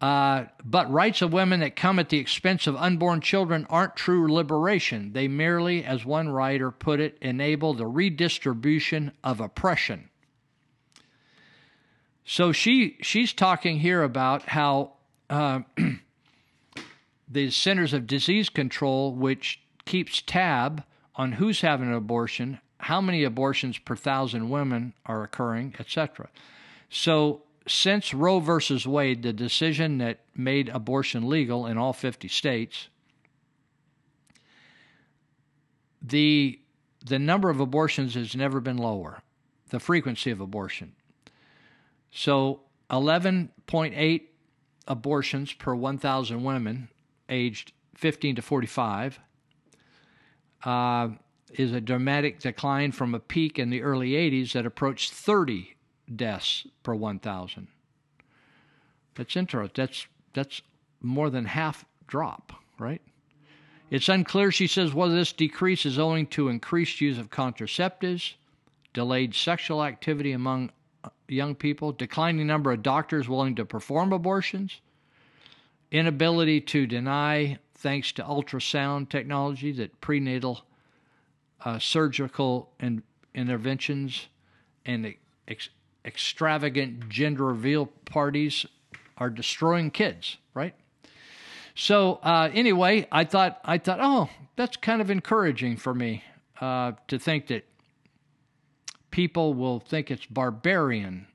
Uh, 0.00 0.44
but 0.64 0.90
rights 0.92 1.22
of 1.22 1.32
women 1.32 1.60
that 1.60 1.74
come 1.74 1.98
at 1.98 2.08
the 2.08 2.18
expense 2.18 2.68
of 2.68 2.76
unborn 2.76 3.20
children 3.20 3.66
aren't 3.68 3.96
true 3.96 4.32
liberation. 4.32 5.12
They 5.12 5.26
merely, 5.26 5.84
as 5.84 6.04
one 6.04 6.28
writer 6.28 6.70
put 6.70 7.00
it, 7.00 7.18
enable 7.20 7.74
the 7.74 7.86
redistribution 7.86 9.12
of 9.24 9.40
oppression. 9.40 10.08
So 12.24 12.52
she 12.52 12.98
she's 13.00 13.32
talking 13.32 13.80
here 13.80 14.02
about 14.02 14.42
how 14.42 14.92
uh, 15.30 15.60
the 17.28 17.50
Centers 17.50 17.92
of 17.92 18.06
Disease 18.06 18.50
Control, 18.50 19.12
which 19.12 19.60
keeps 19.84 20.22
tab 20.22 20.84
on 21.16 21.32
who's 21.32 21.62
having 21.62 21.88
an 21.88 21.94
abortion, 21.94 22.60
how 22.80 23.00
many 23.00 23.24
abortions 23.24 23.78
per 23.78 23.96
thousand 23.96 24.50
women 24.50 24.92
are 25.06 25.24
occurring, 25.24 25.74
etc. 25.80 26.28
So, 26.90 27.42
since 27.68 28.14
Roe 28.14 28.40
versus 28.40 28.86
Wade, 28.86 29.22
the 29.22 29.32
decision 29.32 29.98
that 29.98 30.20
made 30.34 30.68
abortion 30.68 31.28
legal 31.28 31.66
in 31.66 31.78
all 31.78 31.92
50 31.92 32.28
states, 32.28 32.88
the 36.02 36.60
the 37.04 37.18
number 37.18 37.48
of 37.48 37.60
abortions 37.60 38.14
has 38.14 38.34
never 38.34 38.60
been 38.60 38.76
lower, 38.76 39.22
the 39.70 39.78
frequency 39.78 40.32
of 40.32 40.40
abortion. 40.40 40.92
So, 42.10 42.62
11.8 42.90 44.22
abortions 44.88 45.52
per 45.52 45.74
1,000 45.76 46.42
women 46.42 46.88
aged 47.28 47.72
15 47.94 48.36
to 48.36 48.42
45. 48.42 49.20
Uh, 50.64 51.10
is 51.54 51.72
a 51.72 51.80
dramatic 51.80 52.40
decline 52.40 52.92
from 52.92 53.14
a 53.14 53.20
peak 53.20 53.58
in 53.58 53.70
the 53.70 53.82
early 53.82 54.10
80s 54.10 54.52
that 54.52 54.66
approached 54.66 55.12
30 55.12 55.77
deaths 56.14 56.66
per 56.82 56.94
1,000. 56.94 57.68
That's 59.14 59.36
interesting. 59.36 59.72
That's 59.74 60.06
that's 60.32 60.62
more 61.00 61.30
than 61.30 61.46
half 61.46 61.84
drop, 62.06 62.52
right? 62.78 63.02
It's 63.90 64.08
unclear, 64.08 64.52
she 64.52 64.66
says, 64.66 64.92
whether 64.92 65.14
this 65.14 65.32
decrease 65.32 65.86
is 65.86 65.98
owing 65.98 66.26
to 66.28 66.48
increased 66.48 67.00
use 67.00 67.18
of 67.18 67.30
contraceptives, 67.30 68.34
delayed 68.92 69.34
sexual 69.34 69.82
activity 69.82 70.32
among 70.32 70.70
uh, 71.02 71.08
young 71.26 71.54
people, 71.54 71.92
declining 71.92 72.46
number 72.46 72.70
of 72.70 72.82
doctors 72.82 73.28
willing 73.28 73.54
to 73.54 73.64
perform 73.64 74.12
abortions, 74.12 74.80
inability 75.90 76.60
to 76.60 76.86
deny 76.86 77.58
thanks 77.74 78.12
to 78.12 78.22
ultrasound 78.22 79.08
technology 79.08 79.72
that 79.72 80.00
prenatal 80.00 80.62
uh, 81.64 81.78
surgical 81.78 82.70
in, 82.78 83.02
interventions 83.34 84.28
and 84.84 85.14
ex- 85.46 85.70
extravagant 86.04 87.08
gender 87.08 87.44
reveal 87.44 87.86
parties 87.86 88.66
are 89.16 89.30
destroying 89.30 89.90
kids, 89.90 90.38
right? 90.54 90.74
So 91.74 92.20
uh, 92.22 92.50
anyway, 92.52 93.06
I 93.12 93.24
thought 93.24 93.60
I 93.64 93.78
thought, 93.78 93.98
oh, 94.00 94.28
that's 94.56 94.76
kind 94.76 95.00
of 95.00 95.10
encouraging 95.10 95.76
for 95.76 95.94
me 95.94 96.24
uh, 96.60 96.92
to 97.08 97.18
think 97.18 97.46
that 97.48 97.64
people 99.10 99.54
will 99.54 99.80
think 99.80 100.10
it's 100.10 100.26
barbarian, 100.26 101.26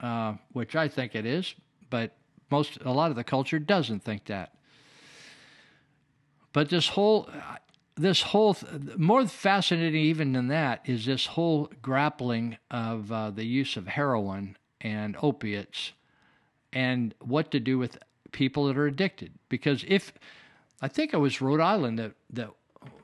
uh, 0.00 0.34
which 0.52 0.76
I 0.76 0.88
think 0.88 1.14
it 1.14 1.26
is, 1.26 1.54
but 1.90 2.12
most 2.50 2.78
a 2.84 2.92
lot 2.92 3.10
of 3.10 3.16
the 3.16 3.24
culture 3.24 3.58
doesn't 3.58 4.04
think 4.04 4.26
that. 4.26 4.54
But 6.52 6.68
this 6.68 6.88
whole 6.88 7.28
this 7.96 8.22
whole 8.22 8.56
more 8.96 9.26
fascinating 9.26 10.00
even 10.00 10.32
than 10.32 10.48
that 10.48 10.80
is 10.86 11.04
this 11.04 11.26
whole 11.26 11.70
grappling 11.82 12.56
of 12.70 13.12
uh, 13.12 13.30
the 13.30 13.44
use 13.44 13.76
of 13.76 13.86
heroin 13.86 14.56
and 14.80 15.16
opiates 15.22 15.92
and 16.72 17.14
what 17.20 17.50
to 17.50 17.60
do 17.60 17.78
with 17.78 17.98
people 18.32 18.66
that 18.66 18.78
are 18.78 18.86
addicted 18.86 19.30
because 19.50 19.84
if 19.86 20.12
i 20.80 20.88
think 20.88 21.12
it 21.12 21.18
was 21.18 21.42
rhode 21.42 21.60
island 21.60 21.98
that, 21.98 22.12
that 22.30 22.48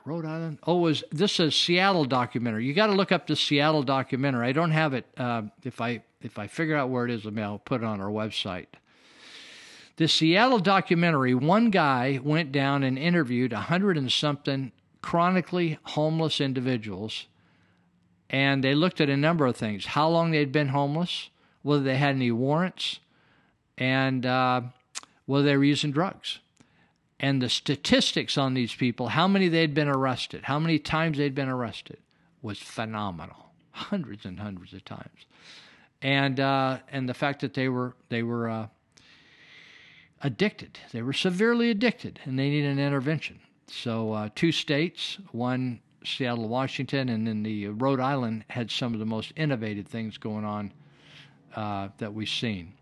Rhode 0.08 0.24
Island. 0.24 0.58
Oh, 0.66 0.78
was 0.78 1.04
this 1.12 1.38
a 1.38 1.50
Seattle 1.50 2.06
documentary? 2.06 2.64
You 2.64 2.72
got 2.72 2.86
to 2.86 2.94
look 2.94 3.12
up 3.12 3.26
the 3.26 3.36
Seattle 3.36 3.82
documentary. 3.82 4.48
I 4.48 4.52
don't 4.52 4.70
have 4.70 4.94
it. 4.94 5.04
Uh, 5.16 5.42
if 5.64 5.80
I 5.80 6.02
if 6.22 6.38
I 6.38 6.46
figure 6.46 6.76
out 6.76 6.88
where 6.88 7.04
it 7.04 7.10
is, 7.10 7.26
I'll 7.26 7.58
put 7.58 7.82
it 7.82 7.84
on 7.84 8.00
our 8.00 8.10
website. 8.10 8.66
The 9.96 10.08
Seattle 10.08 10.60
documentary. 10.60 11.34
One 11.34 11.70
guy 11.70 12.20
went 12.22 12.52
down 12.52 12.82
and 12.82 12.98
interviewed 12.98 13.52
a 13.52 13.60
hundred 13.60 13.98
and 13.98 14.10
something 14.10 14.72
chronically 15.02 15.78
homeless 15.84 16.40
individuals, 16.40 17.26
and 18.30 18.62
they 18.62 18.74
looked 18.74 19.00
at 19.00 19.08
a 19.08 19.16
number 19.16 19.46
of 19.46 19.56
things: 19.56 19.86
how 19.86 20.08
long 20.08 20.30
they'd 20.30 20.52
been 20.52 20.68
homeless, 20.68 21.30
whether 21.62 21.82
they 21.82 21.96
had 21.96 22.14
any 22.14 22.30
warrants, 22.30 23.00
and 23.76 24.26
uh, 24.26 24.62
whether 25.26 25.44
they 25.44 25.56
were 25.56 25.64
using 25.64 25.92
drugs. 25.92 26.38
And 27.20 27.42
the 27.42 27.48
statistics 27.48 28.38
on 28.38 28.54
these 28.54 28.74
people, 28.74 29.08
how 29.08 29.26
many 29.26 29.48
they'd 29.48 29.74
been 29.74 29.88
arrested, 29.88 30.44
how 30.44 30.60
many 30.60 30.78
times 30.78 31.18
they'd 31.18 31.34
been 31.34 31.48
arrested, 31.48 31.98
was 32.42 32.58
phenomenal, 32.58 33.50
hundreds 33.72 34.24
and 34.24 34.38
hundreds 34.38 34.72
of 34.72 34.84
times, 34.84 35.26
and 36.00 36.38
uh, 36.38 36.78
and 36.92 37.08
the 37.08 37.14
fact 37.14 37.40
that 37.40 37.54
they 37.54 37.68
were 37.68 37.94
they 38.08 38.22
were 38.22 38.48
uh, 38.48 38.66
addicted, 40.22 40.78
they 40.92 41.02
were 41.02 41.12
severely 41.12 41.70
addicted, 41.70 42.20
and 42.24 42.38
they 42.38 42.50
needed 42.50 42.70
an 42.70 42.78
intervention. 42.78 43.40
So 43.70 44.12
uh, 44.12 44.28
two 44.34 44.52
states, 44.52 45.18
one 45.32 45.80
Seattle, 46.04 46.48
Washington, 46.48 47.08
and 47.08 47.26
then 47.26 47.42
the 47.42 47.68
Rhode 47.68 48.00
Island 48.00 48.44
had 48.48 48.70
some 48.70 48.94
of 48.94 49.00
the 49.00 49.06
most 49.06 49.32
innovative 49.36 49.86
things 49.86 50.16
going 50.16 50.44
on 50.44 50.72
uh, 51.54 51.88
that 51.98 52.12
we've 52.12 52.28
seen. 52.28 52.72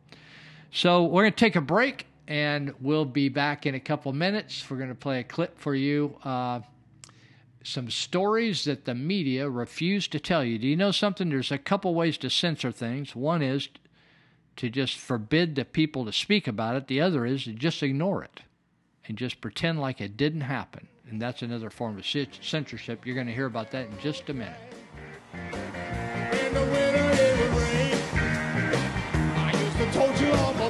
So 0.71 1.05
we're 1.05 1.23
going 1.23 1.33
to 1.33 1.39
take 1.39 1.57
a 1.57 1.61
break 1.61 2.07
and 2.29 2.75
we'll 2.81 3.05
be 3.05 3.29
back 3.29 3.67
in 3.67 3.75
a 3.75 3.81
couple 3.81 4.13
minutes. 4.13 4.69
We're 4.69 4.77
going 4.77 4.89
to 4.91 4.95
play 4.95 5.21
a 5.21 5.25
clip 5.25 5.59
for 5.59 5.75
you. 5.75 6.17
Uh, 6.23 6.61
some 7.63 7.91
stories 7.91 8.65
that 8.65 8.85
the 8.85 8.95
media 8.95 9.49
refuse 9.49 10.07
to 10.09 10.21
tell 10.21 10.45
you. 10.45 10.59
Do 10.59 10.69
you 10.69 10.77
know 10.77 10.93
something? 10.93 11.31
There's 11.31 11.51
a 11.51 11.59
couple 11.59 11.95
ways 11.95 12.19
to 12.19 12.31
censor 12.31 12.71
things. 12.71 13.17
One 13.17 13.43
is 13.43 13.69
to 14.57 14.71
just 14.71 14.97
forbid 14.97 15.55
the 15.55 15.65
people 15.65 16.05
to 16.05 16.13
speak 16.13 16.47
about 16.47 16.77
it. 16.77 16.87
The 16.87 17.01
other 17.01 17.27
is 17.27 17.45
to 17.45 17.53
just 17.53 17.83
ignore 17.83 18.23
it 18.23 18.43
and 19.09 19.17
just 19.17 19.41
pretend 19.41 19.81
like 19.81 20.01
it 20.01 20.17
didn't 20.17 20.43
happen. 20.43 20.89
And 21.09 21.23
that's 21.23 21.43
another 21.43 21.71
form 21.71 21.99
of 21.99 22.07
censorship. 22.07 23.07
You're 23.07 23.15
going 23.15 23.29
to 23.29 23.33
hear 23.33 23.47
about 23.47 23.71
that 23.71 23.87
in 23.87 23.99
just 24.01 24.29
a 24.29 24.35
minute. 24.35 24.59
told 29.93 30.21
you 30.21 30.31
all 30.33 30.53
my 30.55 30.69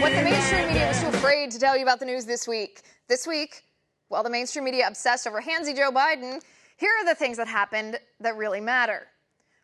What 0.00 0.12
the 0.14 0.22
mainstream 0.22 0.68
media 0.68 0.88
was 0.88 1.00
too 1.00 1.08
afraid 1.08 1.50
to 1.50 1.58
tell 1.58 1.76
you 1.76 1.82
about 1.82 2.00
the 2.00 2.06
news 2.06 2.24
this 2.24 2.48
week. 2.48 2.82
This 3.08 3.26
week, 3.26 3.62
while 4.08 4.22
the 4.22 4.30
mainstream 4.30 4.64
media 4.64 4.86
obsessed 4.88 5.26
over 5.26 5.40
handsy 5.40 5.76
Joe 5.76 5.90
Biden, 5.90 6.40
here 6.76 6.90
are 7.00 7.04
the 7.04 7.14
things 7.14 7.36
that 7.36 7.46
happened 7.46 7.98
that 8.20 8.36
really 8.36 8.60
matter. 8.60 9.06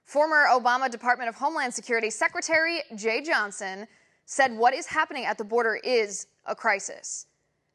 Former 0.09 0.47
Obama 0.51 0.91
Department 0.91 1.29
of 1.29 1.35
Homeland 1.35 1.75
Security 1.75 2.09
Secretary 2.09 2.81
Jeh 2.95 3.23
Johnson 3.23 3.87
said 4.25 4.57
what 4.57 4.73
is 4.73 4.87
happening 4.87 5.27
at 5.27 5.37
the 5.37 5.45
border 5.45 5.79
is 5.85 6.29
a 6.47 6.55
crisis. 6.55 7.27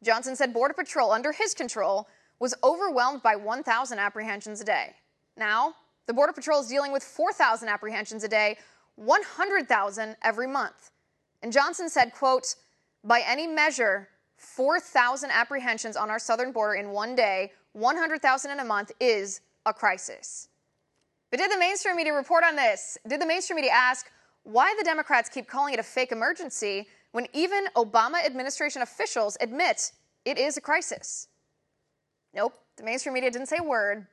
Johnson 0.04 0.36
said 0.36 0.52
Border 0.52 0.74
Patrol, 0.74 1.12
under 1.12 1.32
his 1.32 1.54
control, 1.54 2.08
was 2.40 2.56
overwhelmed 2.64 3.22
by 3.22 3.36
1,000 3.36 4.00
apprehensions 4.00 4.62
a 4.62 4.64
day. 4.64 4.96
Now, 5.38 5.76
the 6.08 6.14
Border 6.16 6.34
Patrol 6.34 6.60
is 6.60 6.68
dealing 6.68 6.92
with 6.92 7.04
4,000 7.04 7.70
apprehensions 7.70 8.24
a 8.24 8.28
day, 8.28 8.58
100,000 8.96 10.16
every 10.24 10.48
month. 10.48 10.90
And 11.44 11.54
Johnson 11.54 11.88
said, 11.88 12.14
quote, 12.14 12.56
by 13.04 13.22
any 13.28 13.46
measure, 13.46 14.10
4,000 14.38 15.30
apprehensions 15.30 15.96
on 15.96 16.10
our 16.10 16.18
southern 16.18 16.52
border 16.52 16.74
in 16.74 16.90
one 16.90 17.16
day, 17.16 17.52
100,000 17.74 18.50
in 18.50 18.60
a 18.60 18.66
month 18.66 18.92
is 19.00 19.42
a 19.68 19.74
crisis. 19.74 20.48
But 21.34 21.40
did 21.40 21.50
the 21.50 21.58
mainstream 21.58 21.96
media 21.96 22.14
report 22.14 22.44
on 22.44 22.56
this? 22.56 22.96
Did 23.08 23.20
the 23.20 23.26
mainstream 23.26 23.56
media 23.56 23.72
ask 23.72 24.06
why 24.44 24.76
the 24.78 24.84
Democrats 24.84 25.30
keep 25.30 25.48
calling 25.48 25.74
it 25.74 25.80
a 25.80 25.84
fake 25.84 26.12
emergency 26.12 26.88
when 27.12 27.26
even 27.34 27.66
Obama 27.76 28.24
administration 28.24 28.84
officials 28.84 29.36
admit 29.42 29.94
it 30.26 30.38
is 30.38 30.58
a 30.58 30.62
crisis? 30.62 31.30
Nope, 32.36 32.54
the 32.78 32.84
mainstream 32.84 33.16
media 33.16 33.32
didn't 33.32 33.48
say 33.48 33.58
a 33.60 33.64
word. 33.64 34.06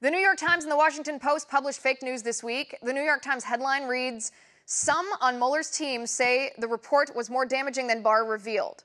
The 0.00 0.10
New 0.10 0.16
York 0.16 0.38
Times 0.38 0.64
and 0.64 0.72
the 0.72 0.78
Washington 0.78 1.20
Post 1.20 1.50
published 1.50 1.80
fake 1.80 2.02
news 2.02 2.22
this 2.22 2.42
week. 2.42 2.74
The 2.82 2.94
New 2.94 3.02
York 3.02 3.20
Times 3.20 3.44
headline 3.44 3.84
reads 3.84 4.32
some 4.64 5.06
on 5.20 5.36
Mueller's 5.36 5.70
team 5.70 6.06
say 6.06 6.52
the 6.56 6.68
report 6.68 7.14
was 7.14 7.28
more 7.28 7.44
damaging 7.44 7.86
than 7.86 8.00
Barr 8.00 8.24
revealed. 8.24 8.84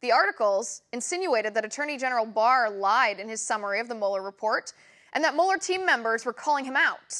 The 0.00 0.10
articles 0.10 0.82
insinuated 0.92 1.54
that 1.54 1.64
Attorney 1.64 1.96
General 1.96 2.26
Barr 2.26 2.68
lied 2.68 3.20
in 3.20 3.28
his 3.28 3.40
summary 3.40 3.78
of 3.78 3.86
the 3.86 3.94
Mueller 3.94 4.20
report 4.20 4.72
and 5.12 5.24
that 5.24 5.34
Mueller 5.34 5.58
team 5.58 5.84
members 5.86 6.24
were 6.24 6.32
calling 6.32 6.64
him 6.64 6.76
out. 6.76 7.16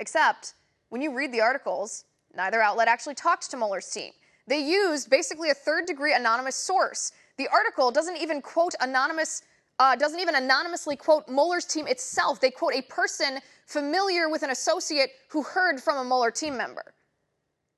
Except, 0.00 0.54
when 0.88 1.02
you 1.02 1.14
read 1.14 1.32
the 1.32 1.40
articles, 1.40 2.04
neither 2.34 2.60
outlet 2.60 2.88
actually 2.88 3.14
talked 3.14 3.50
to 3.50 3.56
Mueller's 3.56 3.90
team. 3.90 4.12
They 4.46 4.60
used 4.60 5.10
basically 5.10 5.50
a 5.50 5.54
third 5.54 5.86
degree 5.86 6.14
anonymous 6.14 6.56
source. 6.56 7.12
The 7.38 7.48
article 7.48 7.90
doesn't 7.90 8.16
even 8.16 8.40
quote 8.40 8.74
anonymous, 8.80 9.42
uh, 9.78 9.96
doesn't 9.96 10.20
even 10.20 10.36
anonymously 10.36 10.96
quote 10.96 11.28
Mueller's 11.28 11.64
team 11.64 11.86
itself. 11.86 12.40
They 12.40 12.50
quote 12.50 12.74
a 12.74 12.82
person 12.82 13.40
familiar 13.66 14.28
with 14.28 14.42
an 14.42 14.50
associate 14.50 15.10
who 15.28 15.42
heard 15.42 15.80
from 15.80 15.98
a 15.98 16.04
Mueller 16.04 16.30
team 16.30 16.56
member. 16.56 16.94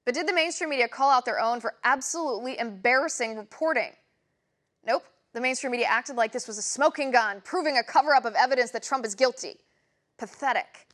But 0.05 0.15
did 0.15 0.27
the 0.27 0.33
mainstream 0.33 0.71
media 0.71 0.89
call 0.89 1.11
out 1.11 1.25
their 1.25 1.41
own 1.41 1.61
for 1.61 1.75
absolutely 1.85 2.59
embarrassing 2.59 3.37
reporting? 3.37 3.93
Nope. 4.87 5.05
The 5.39 5.43
mainstream 5.43 5.71
media 5.71 5.87
acted 5.87 6.17
like 6.17 6.33
this 6.33 6.49
was 6.49 6.59
a 6.59 6.63
smoking 6.63 7.13
gun, 7.13 7.41
proving 7.45 7.79
a 7.79 7.83
cover 7.85 8.13
up 8.13 8.25
of 8.25 8.35
evidence 8.35 8.73
that 8.73 8.83
Trump 8.83 9.07
is 9.07 9.15
guilty. 9.15 9.55
Pathetic. 10.19 10.89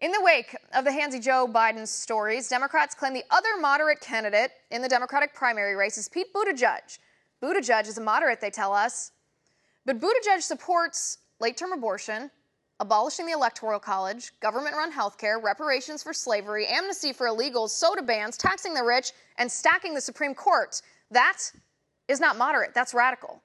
In 0.00 0.10
the 0.10 0.20
wake 0.22 0.56
of 0.74 0.84
the 0.84 0.90
handsy 0.90 1.22
Joe 1.22 1.46
Biden 1.46 1.86
stories, 1.86 2.48
Democrats 2.48 2.96
claim 2.96 3.14
the 3.14 3.22
other 3.30 3.50
moderate 3.60 4.00
candidate 4.00 4.50
in 4.72 4.82
the 4.82 4.88
Democratic 4.88 5.32
primary 5.34 5.76
race 5.76 5.96
is 5.96 6.08
Pete 6.08 6.34
Buttigieg. 6.34 6.98
Buttigieg 7.40 7.86
is 7.86 7.96
a 7.96 8.00
moderate, 8.00 8.40
they 8.40 8.50
tell 8.50 8.72
us. 8.72 9.12
But 9.86 10.00
Buttigieg 10.00 10.42
supports 10.42 11.18
late 11.38 11.56
term 11.56 11.70
abortion, 11.70 12.32
abolishing 12.80 13.24
the 13.24 13.34
Electoral 13.34 13.78
College, 13.78 14.32
government 14.40 14.74
run 14.74 14.92
healthcare, 14.92 15.40
reparations 15.40 16.02
for 16.02 16.12
slavery, 16.12 16.66
amnesty 16.66 17.12
for 17.12 17.28
illegals, 17.28 17.70
soda 17.70 18.02
bans, 18.02 18.36
taxing 18.36 18.74
the 18.74 18.82
rich, 18.82 19.12
and 19.38 19.48
stacking 19.48 19.94
the 19.94 20.00
Supreme 20.00 20.34
Court. 20.34 20.82
That 21.12 21.38
is 22.08 22.18
not 22.18 22.36
moderate, 22.36 22.74
that's 22.74 22.92
radical. 22.92 23.43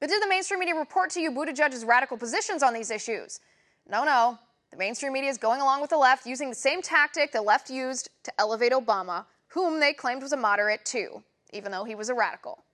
But 0.00 0.10
did 0.10 0.22
the 0.22 0.28
mainstream 0.28 0.60
media 0.60 0.74
report 0.74 1.10
to 1.10 1.20
you 1.20 1.30
Buttigieg's 1.30 1.84
radical 1.84 2.16
positions 2.16 2.62
on 2.62 2.72
these 2.72 2.90
issues? 2.90 3.40
No, 3.88 4.04
no. 4.04 4.38
The 4.70 4.76
mainstream 4.76 5.12
media 5.12 5.30
is 5.30 5.38
going 5.38 5.60
along 5.60 5.80
with 5.80 5.90
the 5.90 5.96
left, 5.96 6.26
using 6.26 6.50
the 6.50 6.54
same 6.54 6.82
tactic 6.82 7.32
the 7.32 7.40
left 7.40 7.70
used 7.70 8.10
to 8.24 8.32
elevate 8.38 8.72
Obama, 8.72 9.24
whom 9.48 9.80
they 9.80 9.92
claimed 9.92 10.22
was 10.22 10.32
a 10.32 10.36
moderate 10.36 10.84
too, 10.84 11.22
even 11.52 11.72
though 11.72 11.84
he 11.84 11.94
was 11.94 12.10
a 12.10 12.14
radical. 12.14 12.64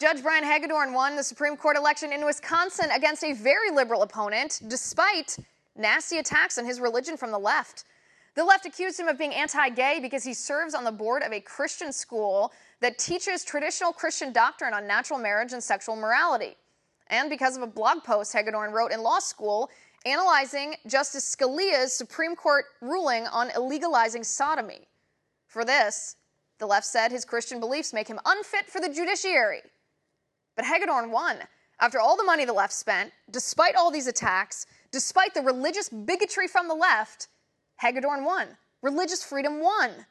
Judge 0.00 0.22
Brian 0.22 0.44
Hagedorn 0.44 0.92
won 0.92 1.16
the 1.16 1.22
Supreme 1.22 1.56
Court 1.56 1.76
election 1.76 2.12
in 2.12 2.24
Wisconsin 2.24 2.90
against 2.90 3.24
a 3.24 3.32
very 3.32 3.70
liberal 3.70 4.02
opponent, 4.02 4.60
despite 4.68 5.38
nasty 5.76 6.18
attacks 6.18 6.58
on 6.58 6.66
his 6.66 6.80
religion 6.80 7.16
from 7.16 7.30
the 7.30 7.38
left. 7.38 7.84
The 8.34 8.44
left 8.44 8.66
accused 8.66 8.98
him 8.98 9.08
of 9.08 9.16
being 9.16 9.32
anti 9.32 9.70
gay 9.70 10.00
because 10.02 10.24
he 10.24 10.34
serves 10.34 10.74
on 10.74 10.84
the 10.84 10.92
board 10.92 11.22
of 11.22 11.32
a 11.32 11.40
Christian 11.40 11.92
school 11.92 12.52
that 12.80 12.98
teaches 12.98 13.44
traditional 13.44 13.92
Christian 13.92 14.32
doctrine 14.32 14.74
on 14.74 14.86
natural 14.86 15.18
marriage 15.18 15.52
and 15.52 15.62
sexual 15.62 15.96
morality. 15.96 16.56
And 17.08 17.30
because 17.30 17.56
of 17.56 17.62
a 17.62 17.66
blog 17.66 18.02
post 18.04 18.32
Hagedorn 18.32 18.72
wrote 18.72 18.92
in 18.92 19.02
law 19.02 19.18
school 19.18 19.70
analyzing 20.06 20.74
Justice 20.86 21.34
Scalia's 21.34 21.92
Supreme 21.92 22.36
Court 22.36 22.66
ruling 22.80 23.26
on 23.26 23.48
illegalizing 23.50 24.24
sodomy. 24.24 24.86
For 25.46 25.64
this, 25.64 26.16
the 26.58 26.66
left 26.66 26.86
said 26.86 27.10
his 27.10 27.24
Christian 27.24 27.60
beliefs 27.60 27.92
make 27.92 28.08
him 28.08 28.20
unfit 28.24 28.68
for 28.68 28.80
the 28.80 28.88
judiciary. 28.88 29.62
But 30.56 30.66
Hagedorn 30.66 31.10
won. 31.10 31.38
After 31.80 32.00
all 32.00 32.16
the 32.16 32.24
money 32.24 32.44
the 32.44 32.52
left 32.52 32.72
spent, 32.72 33.12
despite 33.30 33.74
all 33.74 33.90
these 33.90 34.06
attacks, 34.06 34.66
despite 34.92 35.34
the 35.34 35.42
religious 35.42 35.88
bigotry 35.88 36.46
from 36.46 36.68
the 36.68 36.74
left, 36.74 37.28
Hagedorn 37.76 38.24
won. 38.24 38.48
Religious 38.82 39.24
freedom 39.24 39.60
won. 39.60 40.06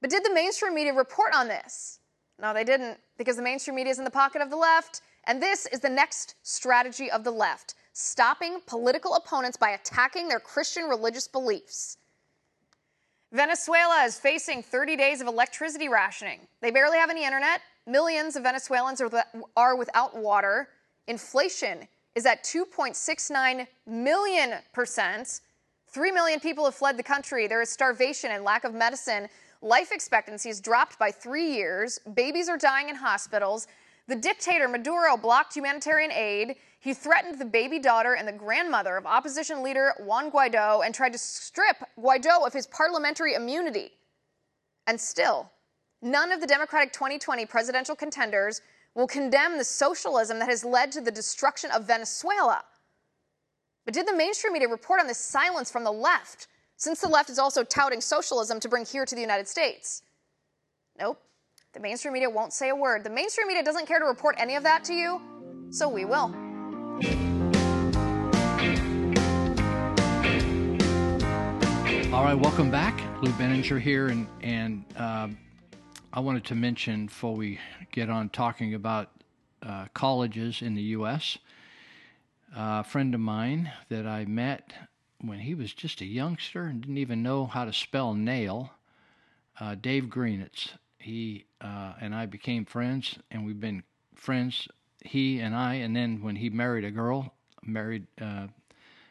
But 0.00 0.10
did 0.10 0.24
the 0.24 0.32
mainstream 0.32 0.74
media 0.74 0.92
report 0.92 1.34
on 1.34 1.48
this? 1.48 2.00
No, 2.40 2.52
they 2.52 2.64
didn't, 2.64 2.98
because 3.16 3.36
the 3.36 3.42
mainstream 3.42 3.76
media 3.76 3.90
is 3.90 3.98
in 3.98 4.04
the 4.04 4.10
pocket 4.10 4.42
of 4.42 4.50
the 4.50 4.56
left, 4.56 5.00
and 5.24 5.42
this 5.42 5.66
is 5.66 5.80
the 5.80 5.88
next 5.88 6.34
strategy 6.42 7.10
of 7.10 7.24
the 7.24 7.30
left 7.30 7.74
stopping 7.92 8.60
political 8.66 9.14
opponents 9.14 9.56
by 9.56 9.70
attacking 9.70 10.28
their 10.28 10.38
Christian 10.38 10.84
religious 10.84 11.26
beliefs. 11.26 11.96
Venezuela 13.32 14.04
is 14.04 14.18
facing 14.18 14.62
30 14.62 14.96
days 14.96 15.22
of 15.22 15.26
electricity 15.26 15.88
rationing. 15.88 16.40
They 16.60 16.70
barely 16.70 16.98
have 16.98 17.08
any 17.08 17.24
internet, 17.24 17.62
Millions 17.86 18.34
of 18.34 18.42
Venezuelans 18.42 19.00
are, 19.00 19.24
are 19.56 19.76
without 19.76 20.16
water. 20.16 20.68
Inflation 21.06 21.86
is 22.16 22.26
at 22.26 22.42
2.69 22.42 23.66
million 23.86 24.54
percent. 24.72 25.40
Three 25.88 26.10
million 26.10 26.40
people 26.40 26.64
have 26.64 26.74
fled 26.74 26.96
the 26.96 27.04
country. 27.04 27.46
There 27.46 27.62
is 27.62 27.70
starvation 27.70 28.32
and 28.32 28.42
lack 28.42 28.64
of 28.64 28.74
medicine. 28.74 29.28
Life 29.62 29.92
expectancy 29.92 30.48
has 30.48 30.60
dropped 30.60 30.98
by 30.98 31.10
three 31.10 31.52
years. 31.52 31.98
Babies 32.14 32.48
are 32.48 32.58
dying 32.58 32.88
in 32.88 32.96
hospitals. 32.96 33.66
The 34.08 34.16
dictator 34.16 34.68
Maduro 34.68 35.16
blocked 35.16 35.54
humanitarian 35.54 36.12
aid. 36.12 36.56
He 36.78 36.94
threatened 36.94 37.38
the 37.38 37.44
baby 37.44 37.78
daughter 37.78 38.14
and 38.14 38.28
the 38.28 38.32
grandmother 38.32 38.96
of 38.96 39.06
opposition 39.06 39.62
leader 39.62 39.94
Juan 39.98 40.30
Guaido 40.30 40.84
and 40.84 40.94
tried 40.94 41.12
to 41.12 41.18
strip 41.18 41.76
Guaido 41.98 42.46
of 42.46 42.52
his 42.52 42.66
parliamentary 42.66 43.34
immunity. 43.34 43.90
And 44.86 45.00
still, 45.00 45.50
none 46.02 46.30
of 46.30 46.40
the 46.40 46.46
Democratic 46.46 46.92
2020 46.92 47.46
presidential 47.46 47.96
contenders 47.96 48.60
will 48.94 49.08
condemn 49.08 49.58
the 49.58 49.64
socialism 49.64 50.38
that 50.38 50.48
has 50.48 50.64
led 50.64 50.92
to 50.92 51.00
the 51.00 51.10
destruction 51.10 51.70
of 51.72 51.86
Venezuela. 51.86 52.62
But 53.84 53.94
did 53.94 54.06
the 54.06 54.16
mainstream 54.16 54.52
media 54.52 54.68
report 54.68 55.00
on 55.00 55.06
this 55.06 55.18
silence 55.18 55.70
from 55.70 55.84
the 55.84 55.92
left, 55.92 56.46
since 56.76 57.00
the 57.00 57.08
left 57.08 57.30
is 57.30 57.38
also 57.38 57.64
touting 57.64 58.00
socialism 58.00 58.60
to 58.60 58.68
bring 58.68 58.84
here 58.84 59.04
to 59.04 59.14
the 59.14 59.20
United 59.20 59.48
States? 59.48 60.02
Nope. 60.98 61.20
The 61.72 61.80
mainstream 61.80 62.14
media 62.14 62.30
won't 62.30 62.52
say 62.52 62.68
a 62.68 62.76
word. 62.76 63.04
The 63.04 63.10
mainstream 63.10 63.48
media 63.48 63.62
doesn't 63.62 63.86
care 63.86 63.98
to 63.98 64.04
report 64.04 64.36
any 64.38 64.54
of 64.56 64.62
that 64.62 64.84
to 64.84 64.94
you, 64.94 65.20
so 65.70 65.88
we 65.88 66.04
will. 66.04 66.34
All 72.14 72.24
right, 72.24 72.34
welcome 72.34 72.70
back. 72.70 72.98
Lou 73.22 73.30
Binninger 73.32 73.78
here, 73.80 74.08
and 74.08 74.26
and 74.40 74.84
uh, 74.96 75.28
I 76.12 76.20
wanted 76.20 76.44
to 76.44 76.54
mention 76.54 77.06
before 77.06 77.34
we 77.34 77.58
get 77.92 78.08
on 78.08 78.30
talking 78.30 78.72
about 78.72 79.10
uh, 79.62 79.86
colleges 79.92 80.62
in 80.62 80.74
the 80.74 80.82
U.S. 80.82 81.36
a 82.54 82.84
friend 82.84 83.14
of 83.14 83.20
mine 83.20 83.70
that 83.90 84.06
I 84.06 84.24
met 84.24 84.72
when 85.20 85.40
he 85.40 85.54
was 85.54 85.72
just 85.72 86.00
a 86.00 86.06
youngster 86.06 86.64
and 86.64 86.80
didn't 86.80 86.98
even 86.98 87.22
know 87.22 87.46
how 87.46 87.64
to 87.64 87.72
spell 87.72 88.14
nail, 88.14 88.72
uh, 89.60 89.74
Dave 89.74 90.04
Greenitz. 90.04 90.70
He 90.98 91.46
uh, 91.60 91.94
and 92.00 92.14
I 92.14 92.26
became 92.26 92.64
friends, 92.64 93.18
and 93.30 93.46
we've 93.46 93.60
been 93.60 93.82
friends, 94.14 94.68
he 95.02 95.40
and 95.40 95.54
I. 95.54 95.74
And 95.74 95.94
then 95.94 96.22
when 96.22 96.36
he 96.36 96.50
married 96.50 96.84
a 96.84 96.90
girl, 96.90 97.34
married 97.62 98.06
uh, 98.20 98.48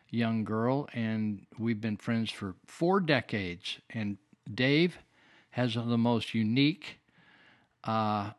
young 0.10 0.44
girl, 0.44 0.88
and 0.94 1.46
we've 1.58 1.82
been 1.82 1.98
friends 1.98 2.32
for 2.32 2.56
four 2.66 3.00
decades. 3.00 3.80
And 3.90 4.18
Dave 4.54 4.98
has 5.52 5.76
the 5.76 5.98
most 5.98 6.34
unique 6.34 7.00
uh, 7.84 8.32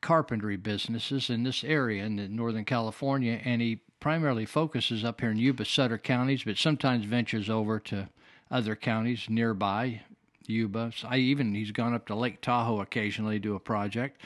carpentry 0.00 0.56
businesses 0.56 1.30
in 1.30 1.42
this 1.42 1.64
area 1.64 2.04
in 2.04 2.36
Northern 2.36 2.64
California, 2.64 3.40
and 3.44 3.62
he 3.62 3.80
primarily 4.04 4.44
focuses 4.44 5.02
up 5.02 5.22
here 5.22 5.30
in 5.30 5.38
Yuba 5.38 5.64
Sutter 5.64 5.96
counties, 5.96 6.44
but 6.44 6.58
sometimes 6.58 7.06
ventures 7.06 7.48
over 7.48 7.80
to 7.80 8.06
other 8.50 8.76
counties 8.76 9.30
nearby 9.30 10.02
Yuba. 10.46 10.92
So 10.94 11.08
I 11.10 11.16
even 11.16 11.54
he's 11.54 11.70
gone 11.70 11.94
up 11.94 12.06
to 12.08 12.14
Lake 12.14 12.42
Tahoe 12.42 12.82
occasionally 12.82 13.36
to 13.36 13.40
do 13.40 13.54
a 13.54 13.58
project. 13.58 14.20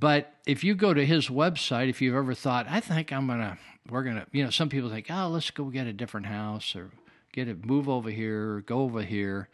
But 0.00 0.34
if 0.46 0.64
you 0.64 0.74
go 0.74 0.92
to 0.92 1.06
his 1.06 1.28
website, 1.28 1.90
if 1.90 2.02
you've 2.02 2.16
ever 2.16 2.34
thought, 2.34 2.66
I 2.68 2.80
think 2.80 3.12
I'm 3.12 3.28
gonna, 3.28 3.56
we're 3.88 4.02
gonna, 4.02 4.26
you 4.32 4.42
know, 4.42 4.50
some 4.50 4.68
people 4.68 4.90
think, 4.90 5.06
oh, 5.08 5.28
let's 5.28 5.52
go 5.52 5.66
get 5.66 5.86
a 5.86 5.92
different 5.92 6.26
house 6.26 6.74
or 6.74 6.90
get 7.32 7.46
it, 7.46 7.64
move 7.64 7.88
over 7.88 8.10
here, 8.10 8.54
or 8.54 8.60
go 8.62 8.80
over 8.80 9.02
here. 9.02 9.48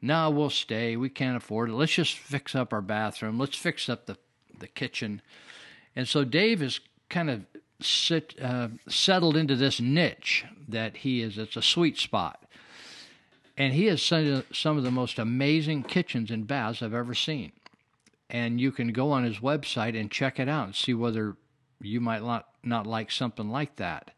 No, 0.00 0.30
we'll 0.30 0.48
stay. 0.48 0.96
We 0.96 1.10
can't 1.10 1.36
afford 1.36 1.68
it. 1.68 1.74
Let's 1.74 1.92
just 1.92 2.16
fix 2.16 2.54
up 2.54 2.72
our 2.72 2.80
bathroom. 2.80 3.38
Let's 3.38 3.58
fix 3.58 3.90
up 3.90 4.06
the 4.06 4.16
the 4.58 4.68
kitchen. 4.68 5.20
And 5.94 6.08
so 6.08 6.24
Dave 6.24 6.62
is 6.62 6.80
kind 7.10 7.28
of 7.28 7.44
sit, 7.80 8.34
uh, 8.40 8.68
settled 8.88 9.36
into 9.36 9.56
this 9.56 9.80
niche 9.80 10.44
that 10.68 10.98
he 10.98 11.22
is. 11.22 11.38
It's 11.38 11.56
a 11.56 11.62
sweet 11.62 11.98
spot. 11.98 12.44
And 13.56 13.74
he 13.74 13.86
has 13.86 14.02
some, 14.02 14.44
some 14.52 14.78
of 14.78 14.84
the 14.84 14.90
most 14.90 15.18
amazing 15.18 15.82
kitchens 15.82 16.30
and 16.30 16.46
baths 16.46 16.82
I've 16.82 16.94
ever 16.94 17.14
seen. 17.14 17.52
And 18.28 18.60
you 18.60 18.72
can 18.72 18.92
go 18.92 19.10
on 19.10 19.24
his 19.24 19.38
website 19.38 19.98
and 19.98 20.10
check 20.10 20.38
it 20.38 20.48
out 20.48 20.66
and 20.66 20.74
see 20.74 20.94
whether 20.94 21.36
you 21.80 22.00
might 22.00 22.22
not, 22.22 22.46
not 22.62 22.86
like 22.86 23.10
something 23.10 23.50
like 23.50 23.76
that. 23.76 24.12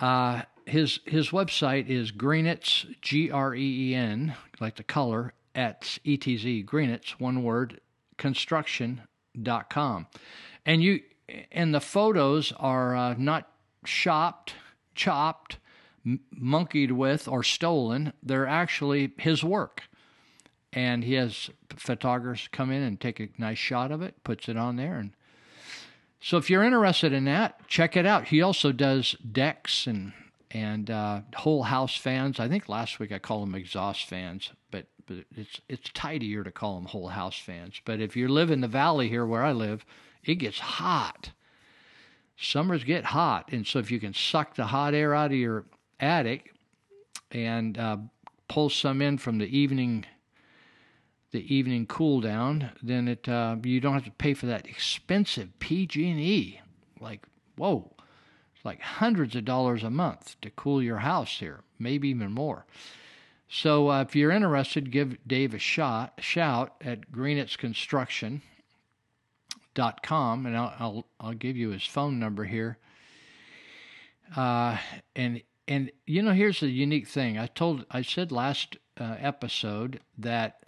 Uh, 0.00 0.42
his 0.66 1.00
his 1.04 1.30
website 1.30 1.88
is 1.88 2.10
Greenitz 2.12 2.86
G 3.00 3.30
R 3.30 3.54
E 3.54 3.90
E 3.90 3.94
N 3.94 4.34
like 4.60 4.76
the 4.76 4.82
color 4.82 5.34
at 5.54 5.98
E 6.04 6.16
T 6.16 6.36
Z 6.36 6.64
Greenitz 6.66 7.10
one 7.18 7.42
word 7.42 7.80
construction.com. 8.16 10.06
And 10.66 10.82
you 10.82 11.02
and 11.52 11.74
the 11.74 11.80
photos 11.80 12.52
are 12.58 12.94
uh, 12.94 13.14
not 13.18 13.48
shopped, 13.84 14.54
chopped, 14.94 15.58
m- 16.04 16.20
monkeyed 16.30 16.92
with, 16.92 17.28
or 17.28 17.42
stolen. 17.42 18.12
They're 18.22 18.46
actually 18.46 19.12
his 19.18 19.42
work. 19.44 19.82
And 20.72 21.04
he 21.04 21.14
has 21.14 21.50
photographers 21.76 22.48
come 22.50 22.70
in 22.72 22.82
and 22.82 23.00
take 23.00 23.20
a 23.20 23.28
nice 23.38 23.58
shot 23.58 23.92
of 23.92 24.02
it, 24.02 24.24
puts 24.24 24.48
it 24.48 24.56
on 24.56 24.76
there. 24.76 24.98
And 24.98 25.12
so 26.20 26.36
if 26.36 26.50
you're 26.50 26.64
interested 26.64 27.12
in 27.12 27.26
that, 27.26 27.68
check 27.68 27.96
it 27.96 28.06
out. 28.06 28.28
He 28.28 28.42
also 28.42 28.72
does 28.72 29.12
decks 29.30 29.86
and 29.86 30.12
and 30.50 30.88
uh, 30.88 31.20
whole 31.34 31.64
house 31.64 31.96
fans. 31.96 32.38
I 32.38 32.48
think 32.48 32.68
last 32.68 33.00
week 33.00 33.10
I 33.10 33.18
called 33.18 33.42
them 33.42 33.56
exhaust 33.56 34.06
fans, 34.06 34.50
but 34.70 34.86
but 35.06 35.18
it's 35.36 35.60
it's 35.68 35.90
tidier 35.92 36.44
to 36.44 36.50
call 36.50 36.76
them 36.76 36.86
whole 36.86 37.08
house 37.08 37.38
fans. 37.38 37.80
But 37.84 38.00
if 38.00 38.16
you 38.16 38.28
live 38.28 38.50
in 38.50 38.60
the 38.60 38.68
valley 38.68 39.08
here 39.08 39.26
where 39.26 39.42
I 39.42 39.52
live, 39.52 39.84
it 40.24 40.36
gets 40.36 40.58
hot. 40.58 41.30
Summers 42.36 42.84
get 42.84 43.04
hot, 43.04 43.50
and 43.52 43.66
so 43.66 43.78
if 43.78 43.90
you 43.90 44.00
can 44.00 44.12
suck 44.12 44.54
the 44.54 44.66
hot 44.66 44.94
air 44.94 45.14
out 45.14 45.30
of 45.30 45.36
your 45.36 45.64
attic 46.00 46.52
and 47.30 47.78
uh, 47.78 47.96
pull 48.48 48.68
some 48.70 49.00
in 49.00 49.18
from 49.18 49.38
the 49.38 49.56
evening 49.56 50.04
the 51.30 51.54
evening 51.54 51.84
cool 51.86 52.20
down, 52.20 52.70
then 52.80 53.08
it 53.08 53.28
uh, 53.28 53.56
you 53.64 53.80
don't 53.80 53.94
have 53.94 54.04
to 54.04 54.10
pay 54.12 54.34
for 54.34 54.46
that 54.46 54.66
expensive 54.66 55.58
PG&E. 55.58 56.60
Like 57.00 57.26
whoa, 57.56 57.90
it's 58.54 58.64
like 58.64 58.80
hundreds 58.80 59.34
of 59.36 59.44
dollars 59.44 59.82
a 59.82 59.90
month 59.90 60.36
to 60.42 60.50
cool 60.50 60.82
your 60.82 60.98
house 60.98 61.38
here, 61.38 61.60
maybe 61.78 62.08
even 62.08 62.32
more. 62.32 62.66
So 63.48 63.90
uh, 63.90 64.02
if 64.02 64.16
you're 64.16 64.30
interested, 64.30 64.90
give 64.90 65.16
Dave 65.26 65.54
a 65.54 65.58
shot, 65.58 66.14
shout 66.20 66.74
at 66.80 67.10
greenitzconstruction.com, 69.74 70.46
and 70.46 70.56
I'll, 70.56 70.74
I'll, 70.78 71.06
I'll 71.20 71.34
give 71.34 71.56
you 71.56 71.70
his 71.70 71.84
phone 71.84 72.18
number 72.18 72.44
here. 72.44 72.78
Uh, 74.36 74.78
and 75.14 75.42
and 75.66 75.90
you 76.06 76.22
know 76.22 76.32
here's 76.32 76.60
the 76.60 76.68
unique 76.68 77.06
thing. 77.06 77.38
I 77.38 77.46
told 77.46 77.86
I 77.90 78.02
said 78.02 78.32
last 78.32 78.76
uh, 78.98 79.16
episode 79.18 80.00
that 80.18 80.64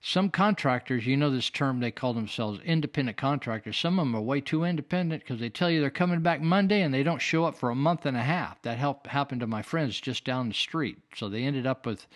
some 0.00 0.30
contractors, 0.30 1.06
you 1.06 1.16
know 1.16 1.30
this 1.30 1.50
term, 1.50 1.80
they 1.80 1.90
call 1.90 2.14
themselves 2.14 2.60
independent 2.64 3.16
contractors. 3.16 3.76
Some 3.76 3.98
of 3.98 4.06
them 4.06 4.14
are 4.14 4.20
way 4.20 4.40
too 4.40 4.64
independent 4.64 5.22
because 5.22 5.40
they 5.40 5.48
tell 5.48 5.70
you 5.70 5.80
they're 5.80 5.90
coming 5.90 6.20
back 6.20 6.40
Monday 6.40 6.82
and 6.82 6.94
they 6.94 7.02
don't 7.02 7.20
show 7.20 7.44
up 7.44 7.56
for 7.56 7.70
a 7.70 7.74
month 7.74 8.06
and 8.06 8.16
a 8.16 8.22
half. 8.22 8.62
That 8.62 8.78
helped 8.78 9.08
happened 9.08 9.40
to 9.40 9.46
my 9.46 9.62
friends 9.62 10.00
just 10.00 10.24
down 10.24 10.48
the 10.48 10.54
street. 10.54 10.98
So 11.16 11.28
they 11.28 11.42
ended 11.42 11.66
up 11.66 11.84
with 11.84 12.06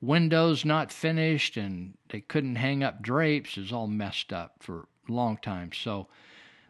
windows 0.00 0.64
not 0.64 0.92
finished 0.92 1.56
and 1.56 1.94
they 2.10 2.20
couldn't 2.20 2.56
hang 2.56 2.84
up 2.84 3.02
drapes. 3.02 3.56
Was 3.56 3.72
all 3.72 3.88
messed 3.88 4.32
up 4.32 4.54
for 4.60 4.86
long 5.08 5.38
time. 5.38 5.70
So 5.72 6.06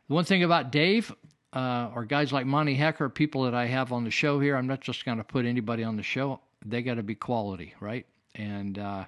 the 0.09 0.15
one 0.15 0.25
thing 0.25 0.43
about 0.43 0.73
Dave, 0.73 1.15
uh, 1.53 1.91
or 1.95 2.05
guys 2.05 2.33
like 2.33 2.47
Monty 2.47 2.75
Hecker, 2.75 3.09
people 3.09 3.45
that 3.45 3.55
I 3.55 3.67
have 3.67 3.93
on 3.93 4.05
the 4.05 4.11
show 4.11 4.41
here, 4.41 4.57
I'm 4.57 4.67
not 4.67 4.81
just 4.81 5.05
going 5.05 5.19
to 5.19 5.25
put 5.25 5.45
anybody 5.45 5.85
on 5.85 5.97
the 5.97 6.03
show. 6.03 6.41
They 6.65 6.83
got 6.83 6.95
to 6.95 7.03
be 7.03 7.15
quality, 7.15 7.75
right? 7.81 8.07
And 8.35 8.79
uh, 8.79 9.05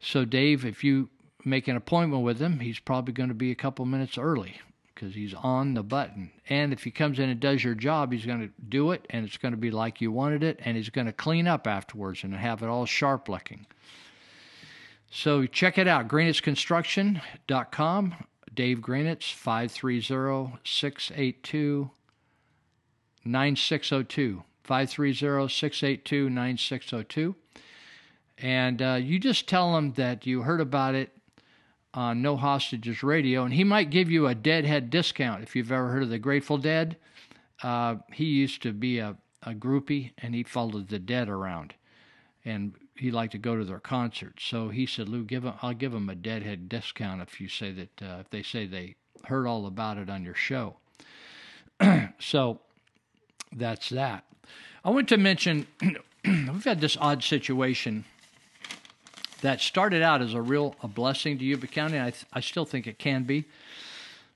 so, 0.00 0.24
Dave, 0.24 0.64
if 0.64 0.84
you 0.84 1.08
make 1.44 1.68
an 1.68 1.76
appointment 1.76 2.22
with 2.22 2.38
him, 2.38 2.60
he's 2.60 2.78
probably 2.78 3.14
going 3.14 3.28
to 3.28 3.34
be 3.34 3.50
a 3.50 3.56
couple 3.56 3.84
minutes 3.84 4.18
early 4.18 4.60
because 4.94 5.14
he's 5.14 5.34
on 5.34 5.74
the 5.74 5.82
button. 5.82 6.30
And 6.48 6.72
if 6.72 6.82
he 6.82 6.90
comes 6.90 7.18
in 7.18 7.28
and 7.28 7.38
does 7.38 7.62
your 7.62 7.74
job, 7.74 8.12
he's 8.12 8.26
going 8.26 8.40
to 8.40 8.50
do 8.68 8.92
it 8.92 9.06
and 9.10 9.26
it's 9.26 9.36
going 9.36 9.52
to 9.52 9.58
be 9.58 9.70
like 9.70 10.00
you 10.00 10.10
wanted 10.10 10.42
it 10.42 10.58
and 10.64 10.76
he's 10.76 10.88
going 10.88 11.06
to 11.06 11.12
clean 11.12 11.46
up 11.46 11.66
afterwards 11.66 12.24
and 12.24 12.34
have 12.34 12.62
it 12.62 12.68
all 12.68 12.86
sharp 12.86 13.28
looking. 13.28 13.66
So 15.10 15.46
check 15.46 15.78
it 15.78 15.88
out, 15.88 16.08
greenitzconstruction.com. 16.08 18.14
Dave 18.54 18.78
Greenitz, 18.78 19.32
530 19.32 20.58
682 20.64 21.90
9602. 23.24 24.42
530 24.64 25.48
682 25.48 26.30
9602. 26.30 27.34
And 28.38 28.82
uh, 28.82 28.98
you 29.00 29.18
just 29.18 29.48
tell 29.48 29.76
him 29.76 29.92
that 29.92 30.26
you 30.26 30.42
heard 30.42 30.60
about 30.60 30.94
it 30.94 31.12
on 31.94 32.20
No 32.20 32.36
Hostages 32.36 33.02
Radio, 33.02 33.44
and 33.44 33.54
he 33.54 33.64
might 33.64 33.90
give 33.90 34.10
you 34.10 34.26
a 34.26 34.34
deadhead 34.34 34.90
discount 34.90 35.42
if 35.42 35.56
you've 35.56 35.72
ever 35.72 35.88
heard 35.88 36.02
of 36.02 36.10
the 36.10 36.18
Grateful 36.18 36.58
Dead. 36.58 36.96
Uh, 37.62 37.96
he 38.12 38.24
used 38.24 38.62
to 38.62 38.72
be 38.72 38.98
a, 38.98 39.16
a 39.42 39.54
groupie, 39.54 40.12
and 40.18 40.34
he 40.34 40.42
followed 40.42 40.88
the 40.88 40.98
Dead 40.98 41.30
around, 41.30 41.72
and 42.44 42.74
he 42.96 43.10
liked 43.10 43.32
to 43.32 43.38
go 43.38 43.56
to 43.56 43.64
their 43.64 43.80
concerts. 43.80 44.44
So 44.44 44.68
he 44.68 44.86
said, 44.86 45.08
"Lou, 45.08 45.24
give 45.24 45.44
him, 45.44 45.54
I'll 45.62 45.74
give 45.74 45.94
him 45.94 46.08
a 46.08 46.14
deadhead 46.14 46.68
discount 46.68 47.22
if 47.22 47.40
you 47.40 47.48
say 47.48 47.72
that 47.72 48.02
uh, 48.02 48.18
if 48.20 48.30
they 48.30 48.42
say 48.42 48.66
they 48.66 48.96
heard 49.24 49.46
all 49.46 49.66
about 49.66 49.98
it 49.98 50.10
on 50.10 50.24
your 50.24 50.34
show." 50.34 50.76
so 52.18 52.60
that's 53.54 53.88
that. 53.90 54.24
I 54.84 54.90
want 54.90 55.08
to 55.08 55.16
mention 55.16 55.66
we've 56.24 56.64
had 56.64 56.80
this 56.80 56.96
odd 57.00 57.22
situation 57.22 58.04
that 59.42 59.60
started 59.60 60.02
out 60.02 60.22
as 60.22 60.34
a 60.34 60.40
real 60.40 60.74
a 60.82 60.88
blessing 60.88 61.38
to 61.38 61.44
Yuba 61.44 61.66
County. 61.66 61.98
I, 61.98 62.12
I 62.32 62.40
still 62.40 62.64
think 62.64 62.86
it 62.86 62.98
can 62.98 63.24
be. 63.24 63.44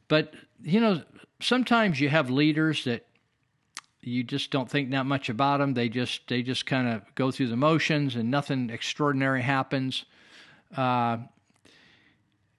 But, 0.09 0.35
you 0.63 0.81
know, 0.81 1.03
sometimes 1.41 2.01
you 2.01 2.09
have 2.09 2.31
leaders 2.31 2.85
that 2.85 3.07
you 4.03 4.25
just 4.25 4.51
don't 4.51 4.71
think 4.71 4.91
that 4.91 5.05
much 5.05 5.29
about 5.29 5.59
them. 5.59 5.75
They 5.75 5.89
just 5.89 6.27
they 6.29 6.43
just 6.43 6.67
kind 6.67 6.89
of 6.89 7.03
go 7.15 7.31
through 7.31 7.49
the 7.49 7.57
motions 7.57 8.17
and 8.17 8.31
nothing 8.31 8.71
extraordinary 8.71 9.43
happens. 9.43 10.05
Uh, 10.77 11.19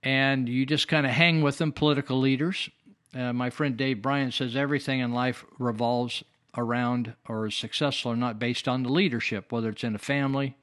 and 0.03 0.49
you 0.49 0.65
just 0.65 0.87
kind 0.87 1.05
of 1.05 1.11
hang 1.11 1.41
with 1.41 1.57
them, 1.57 1.71
political 1.71 2.19
leaders. 2.19 2.69
Uh, 3.13 3.33
my 3.33 3.49
friend 3.49 3.77
Dave 3.77 4.01
Bryant 4.01 4.33
says 4.33 4.55
everything 4.55 4.99
in 4.99 5.13
life 5.13 5.45
revolves 5.59 6.23
around 6.57 7.13
or 7.27 7.47
is 7.47 7.55
successful 7.55 8.11
or 8.11 8.15
not 8.15 8.39
based 8.39 8.67
on 8.67 8.83
the 8.83 8.89
leadership, 8.89 9.51
whether 9.51 9.69
it's 9.69 9.83
in 9.83 9.95
a 9.95 9.99
family, 9.99 10.55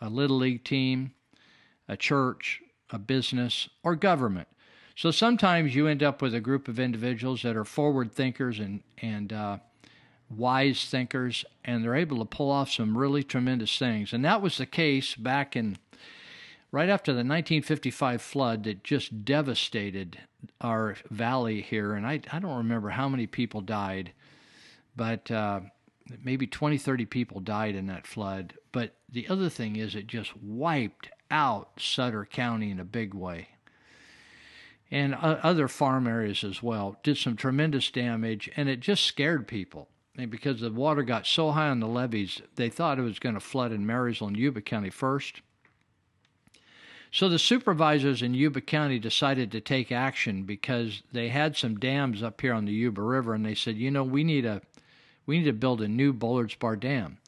a 0.00 0.08
little 0.08 0.38
league 0.38 0.64
team, 0.64 1.12
a 1.88 1.96
church, 1.96 2.60
a 2.90 2.98
business, 2.98 3.68
or 3.82 3.96
government. 3.96 4.48
So 4.96 5.10
sometimes 5.10 5.74
you 5.74 5.88
end 5.88 6.02
up 6.02 6.22
with 6.22 6.34
a 6.34 6.40
group 6.40 6.68
of 6.68 6.78
individuals 6.78 7.42
that 7.42 7.56
are 7.56 7.64
forward 7.64 8.12
thinkers 8.12 8.58
and 8.60 8.82
and 8.98 9.32
uh, 9.32 9.58
wise 10.30 10.84
thinkers, 10.86 11.44
and 11.64 11.82
they're 11.82 11.94
able 11.94 12.18
to 12.18 12.24
pull 12.24 12.50
off 12.50 12.70
some 12.70 12.96
really 12.96 13.22
tremendous 13.22 13.78
things. 13.78 14.12
And 14.12 14.24
that 14.24 14.42
was 14.42 14.58
the 14.58 14.66
case 14.66 15.14
back 15.14 15.56
in 15.56 15.78
right 16.72 16.88
after 16.88 17.12
the 17.12 17.18
1955 17.18 18.20
flood 18.20 18.64
that 18.64 18.82
just 18.82 19.24
devastated 19.24 20.18
our 20.60 20.96
valley 21.10 21.60
here. 21.60 21.94
And 21.94 22.06
I 22.06 22.20
I 22.32 22.38
don't 22.38 22.56
remember 22.56 22.90
how 22.90 23.08
many 23.08 23.26
people 23.26 23.60
died 23.60 24.12
but 24.96 25.30
uh, 25.30 25.60
maybe 26.22 26.46
20, 26.46 26.78
30 26.78 27.06
people 27.06 27.40
died 27.40 27.74
in 27.74 27.86
that 27.86 28.06
flood. 28.06 28.54
But 28.72 28.94
the 29.08 29.28
other 29.28 29.48
thing 29.48 29.76
is, 29.76 29.94
it 29.94 30.06
just 30.06 30.36
wiped 30.36 31.08
out 31.30 31.70
Sutter 31.78 32.24
County 32.24 32.70
in 32.70 32.80
a 32.80 32.84
big 32.84 33.14
way. 33.14 33.48
And 34.90 35.14
uh, 35.14 35.38
other 35.42 35.66
farm 35.66 36.06
areas 36.06 36.44
as 36.44 36.62
well 36.62 36.96
did 37.02 37.16
some 37.16 37.36
tremendous 37.36 37.90
damage, 37.90 38.50
and 38.56 38.68
it 38.68 38.80
just 38.80 39.04
scared 39.04 39.48
people. 39.48 39.88
And 40.16 40.30
because 40.30 40.60
the 40.60 40.70
water 40.70 41.02
got 41.02 41.26
so 41.26 41.50
high 41.50 41.68
on 41.68 41.80
the 41.80 41.88
levees, 41.88 42.40
they 42.54 42.70
thought 42.70 42.98
it 42.98 43.02
was 43.02 43.18
going 43.18 43.34
to 43.34 43.40
flood 43.40 43.72
in 43.72 43.86
Marysville 43.86 44.28
and 44.28 44.36
Yuba 44.36 44.60
County 44.60 44.90
first. 44.90 45.40
So 47.10 47.28
the 47.28 47.38
supervisors 47.38 48.22
in 48.22 48.34
Yuba 48.34 48.60
County 48.60 48.98
decided 48.98 49.52
to 49.52 49.60
take 49.60 49.92
action 49.92 50.42
because 50.42 51.02
they 51.12 51.28
had 51.28 51.56
some 51.56 51.78
dams 51.78 52.22
up 52.22 52.40
here 52.40 52.52
on 52.52 52.64
the 52.64 52.72
Yuba 52.72 53.00
River, 53.00 53.34
and 53.34 53.46
they 53.46 53.54
said, 53.54 53.76
you 53.76 53.90
know, 53.90 54.02
we 54.02 54.24
need 54.24 54.44
a 54.44 54.62
we 55.26 55.38
need 55.38 55.44
to 55.44 55.52
build 55.52 55.80
a 55.80 55.88
new 55.88 56.12
Bullards 56.12 56.54
Bar 56.54 56.76
Dam. 56.76 57.18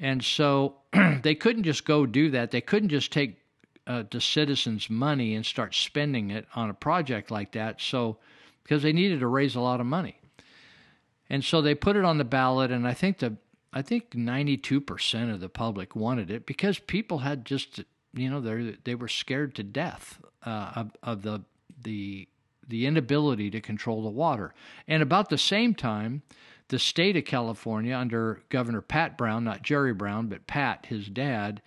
And 0.00 0.24
so 0.24 0.76
they 1.22 1.34
couldn't 1.34 1.62
just 1.62 1.84
go 1.84 2.06
do 2.06 2.30
that. 2.30 2.50
They 2.50 2.60
couldn't 2.60 2.88
just 2.88 3.12
take 3.12 3.36
uh, 3.86 4.04
the 4.10 4.20
citizens' 4.20 4.90
money 4.90 5.34
and 5.34 5.44
start 5.44 5.74
spending 5.74 6.30
it 6.30 6.46
on 6.54 6.70
a 6.70 6.74
project 6.74 7.30
like 7.30 7.52
that. 7.52 7.80
So, 7.80 8.18
because 8.62 8.82
they 8.82 8.92
needed 8.92 9.20
to 9.20 9.26
raise 9.26 9.54
a 9.54 9.60
lot 9.60 9.80
of 9.80 9.86
money. 9.86 10.16
And 11.32 11.42
so 11.42 11.62
they 11.62 11.74
put 11.74 11.96
it 11.96 12.04
on 12.04 12.18
the 12.18 12.24
ballot, 12.24 12.70
and 12.70 12.86
I 12.86 12.92
think 12.92 13.18
the 13.18 13.38
I 13.72 13.80
think 13.80 14.10
92% 14.10 15.32
of 15.32 15.40
the 15.40 15.48
public 15.48 15.96
wanted 15.96 16.30
it 16.30 16.44
because 16.44 16.78
people 16.78 17.20
had 17.20 17.46
just 17.46 17.80
you 18.12 18.28
know 18.28 18.38
they 18.38 18.76
they 18.84 18.94
were 18.94 19.08
scared 19.08 19.54
to 19.54 19.62
death 19.62 20.20
uh, 20.44 20.72
of, 20.76 20.90
of 21.02 21.22
the 21.22 21.42
the 21.82 22.28
the 22.68 22.84
inability 22.84 23.50
to 23.50 23.62
control 23.62 24.02
the 24.02 24.10
water. 24.10 24.52
And 24.86 25.02
about 25.02 25.30
the 25.30 25.38
same 25.38 25.74
time, 25.74 26.20
the 26.68 26.78
state 26.78 27.16
of 27.16 27.24
California 27.24 27.96
under 27.96 28.42
Governor 28.50 28.82
Pat 28.82 29.16
Brown, 29.16 29.44
not 29.44 29.62
Jerry 29.62 29.94
Brown, 29.94 30.26
but 30.26 30.46
Pat, 30.46 30.84
his 30.84 31.08
dad, 31.08 31.62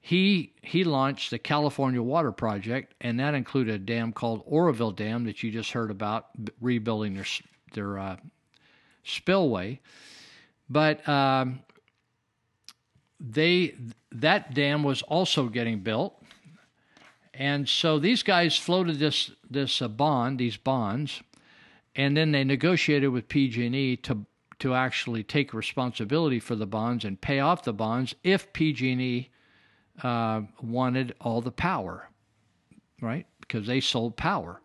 he 0.00 0.54
he 0.62 0.84
launched 0.84 1.32
the 1.32 1.38
California 1.40 2.00
Water 2.00 2.30
Project, 2.30 2.94
and 3.00 3.18
that 3.18 3.34
included 3.34 3.74
a 3.74 3.78
dam 3.78 4.12
called 4.12 4.44
Oroville 4.46 4.92
Dam 4.92 5.24
that 5.24 5.42
you 5.42 5.50
just 5.50 5.72
heard 5.72 5.90
about, 5.90 6.28
rebuilding 6.60 7.14
their 7.14 7.26
their 7.74 7.98
uh, 7.98 8.16
spillway. 9.08 9.80
But 10.68 11.06
um, 11.08 11.60
they 13.18 13.74
that 14.12 14.54
dam 14.54 14.82
was 14.82 15.02
also 15.02 15.48
getting 15.48 15.80
built, 15.80 16.22
and 17.32 17.68
so 17.68 17.98
these 17.98 18.22
guys 18.22 18.56
floated 18.56 18.98
this 18.98 19.30
this 19.50 19.80
uh, 19.80 19.88
bond, 19.88 20.38
these 20.38 20.56
bonds, 20.56 21.22
and 21.96 22.16
then 22.16 22.32
they 22.32 22.44
negotiated 22.44 23.10
with 23.10 23.28
PG&E 23.28 23.96
to 23.96 24.26
to 24.58 24.74
actually 24.74 25.22
take 25.22 25.54
responsibility 25.54 26.40
for 26.40 26.56
the 26.56 26.66
bonds 26.66 27.04
and 27.04 27.20
pay 27.20 27.38
off 27.40 27.62
the 27.62 27.72
bonds 27.72 28.14
if 28.24 28.52
PG&E 28.52 29.30
uh, 30.02 30.40
wanted 30.60 31.14
all 31.20 31.40
the 31.40 31.52
power, 31.52 32.10
right? 33.00 33.26
Because 33.40 33.66
they 33.66 33.80
sold 33.80 34.16
power. 34.16 34.60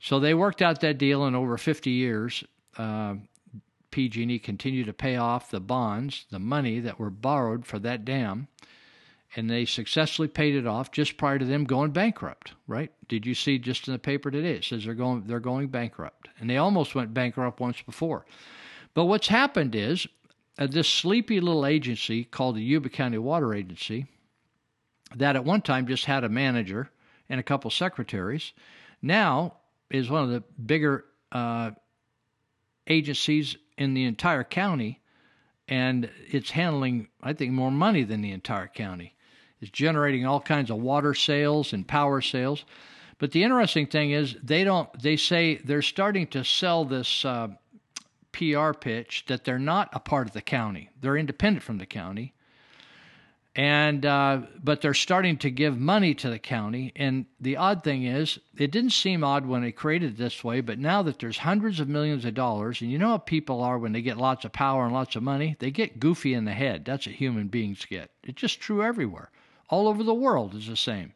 So 0.00 0.20
they 0.20 0.34
worked 0.34 0.62
out 0.62 0.80
that 0.80 0.98
deal 0.98 1.26
in 1.26 1.34
over 1.34 1.58
50 1.58 1.90
years. 1.90 2.44
Uh, 2.76 3.14
PG&E 3.90 4.38
continued 4.38 4.86
to 4.86 4.92
pay 4.92 5.16
off 5.16 5.50
the 5.50 5.60
bonds, 5.60 6.26
the 6.30 6.38
money 6.38 6.80
that 6.80 6.98
were 6.98 7.10
borrowed 7.10 7.66
for 7.66 7.78
that 7.78 8.04
dam, 8.04 8.48
and 9.36 9.50
they 9.50 9.64
successfully 9.64 10.28
paid 10.28 10.54
it 10.54 10.66
off 10.66 10.90
just 10.90 11.16
prior 11.16 11.38
to 11.38 11.44
them 11.44 11.64
going 11.64 11.90
bankrupt. 11.90 12.54
Right? 12.66 12.92
Did 13.08 13.26
you 13.26 13.34
see 13.34 13.58
just 13.58 13.86
in 13.86 13.92
the 13.92 13.98
paper 13.98 14.30
today? 14.30 14.52
It 14.52 14.64
says 14.64 14.84
they're 14.84 14.94
going 14.94 15.24
they're 15.26 15.40
going 15.40 15.68
bankrupt 15.68 16.28
and 16.40 16.48
they 16.48 16.56
almost 16.56 16.94
went 16.94 17.14
bankrupt 17.14 17.60
once 17.60 17.82
before. 17.82 18.24
But 18.94 19.04
what's 19.04 19.28
happened 19.28 19.74
is 19.74 20.06
uh, 20.58 20.66
this 20.66 20.88
sleepy 20.88 21.40
little 21.40 21.66
agency 21.66 22.24
called 22.24 22.56
the 22.56 22.62
Yuba 22.62 22.88
County 22.88 23.18
Water 23.18 23.54
Agency, 23.54 24.06
that 25.14 25.36
at 25.36 25.44
one 25.44 25.62
time 25.62 25.86
just 25.86 26.06
had 26.06 26.24
a 26.24 26.28
manager 26.28 26.90
and 27.28 27.38
a 27.38 27.44
couple 27.44 27.70
secretaries, 27.70 28.52
now 29.02 29.54
is 29.90 30.10
one 30.10 30.24
of 30.24 30.30
the 30.30 30.42
bigger 30.64 31.04
uh, 31.32 31.70
agencies 32.86 33.56
in 33.78 33.94
the 33.94 34.04
entire 34.04 34.44
county, 34.44 35.00
and 35.68 36.10
it's 36.30 36.50
handling, 36.50 37.08
I 37.22 37.32
think, 37.32 37.52
more 37.52 37.70
money 37.70 38.02
than 38.02 38.20
the 38.20 38.32
entire 38.32 38.66
county. 38.66 39.14
It's 39.60 39.70
generating 39.70 40.26
all 40.26 40.40
kinds 40.40 40.70
of 40.70 40.78
water 40.78 41.14
sales 41.14 41.72
and 41.72 41.86
power 41.86 42.20
sales. 42.20 42.64
But 43.18 43.32
the 43.32 43.42
interesting 43.42 43.86
thing 43.86 44.10
is 44.10 44.36
they 44.42 44.64
don't. 44.64 44.88
They 45.00 45.16
say 45.16 45.56
they're 45.56 45.82
starting 45.82 46.26
to 46.28 46.44
sell 46.44 46.84
this 46.84 47.24
uh, 47.24 47.48
PR 48.32 48.72
pitch 48.72 49.24
that 49.26 49.44
they're 49.44 49.58
not 49.58 49.88
a 49.92 49.98
part 49.98 50.28
of 50.28 50.34
the 50.34 50.42
county. 50.42 50.90
They're 51.00 51.16
independent 51.16 51.64
from 51.64 51.78
the 51.78 51.86
county, 51.86 52.34
and 53.58 54.06
uh, 54.06 54.42
but 54.62 54.80
they're 54.80 54.94
starting 54.94 55.36
to 55.38 55.50
give 55.50 55.76
money 55.76 56.14
to 56.14 56.30
the 56.30 56.38
county. 56.38 56.92
And 56.94 57.26
the 57.40 57.56
odd 57.56 57.82
thing 57.82 58.04
is, 58.04 58.38
it 58.56 58.70
didn't 58.70 58.92
seem 58.92 59.24
odd 59.24 59.46
when 59.46 59.62
they 59.62 59.72
created 59.72 60.12
it 60.12 60.16
this 60.16 60.44
way, 60.44 60.60
but 60.60 60.78
now 60.78 61.02
that 61.02 61.18
there's 61.18 61.38
hundreds 61.38 61.80
of 61.80 61.88
millions 61.88 62.24
of 62.24 62.34
dollars, 62.34 62.80
and 62.80 62.92
you 62.92 62.98
know 62.98 63.08
how 63.08 63.18
people 63.18 63.60
are 63.60 63.76
when 63.76 63.90
they 63.90 64.00
get 64.00 64.16
lots 64.16 64.44
of 64.44 64.52
power 64.52 64.84
and 64.84 64.94
lots 64.94 65.16
of 65.16 65.24
money, 65.24 65.56
they 65.58 65.72
get 65.72 65.98
goofy 65.98 66.34
in 66.34 66.44
the 66.44 66.52
head. 66.52 66.84
That's 66.84 67.04
what 67.04 67.16
human 67.16 67.48
beings 67.48 67.84
get. 67.84 68.12
It's 68.22 68.40
just 68.40 68.60
true 68.60 68.80
everywhere, 68.80 69.32
all 69.68 69.88
over 69.88 70.04
the 70.04 70.14
world 70.14 70.54
is 70.54 70.68
the 70.68 70.76
same. 70.76 71.14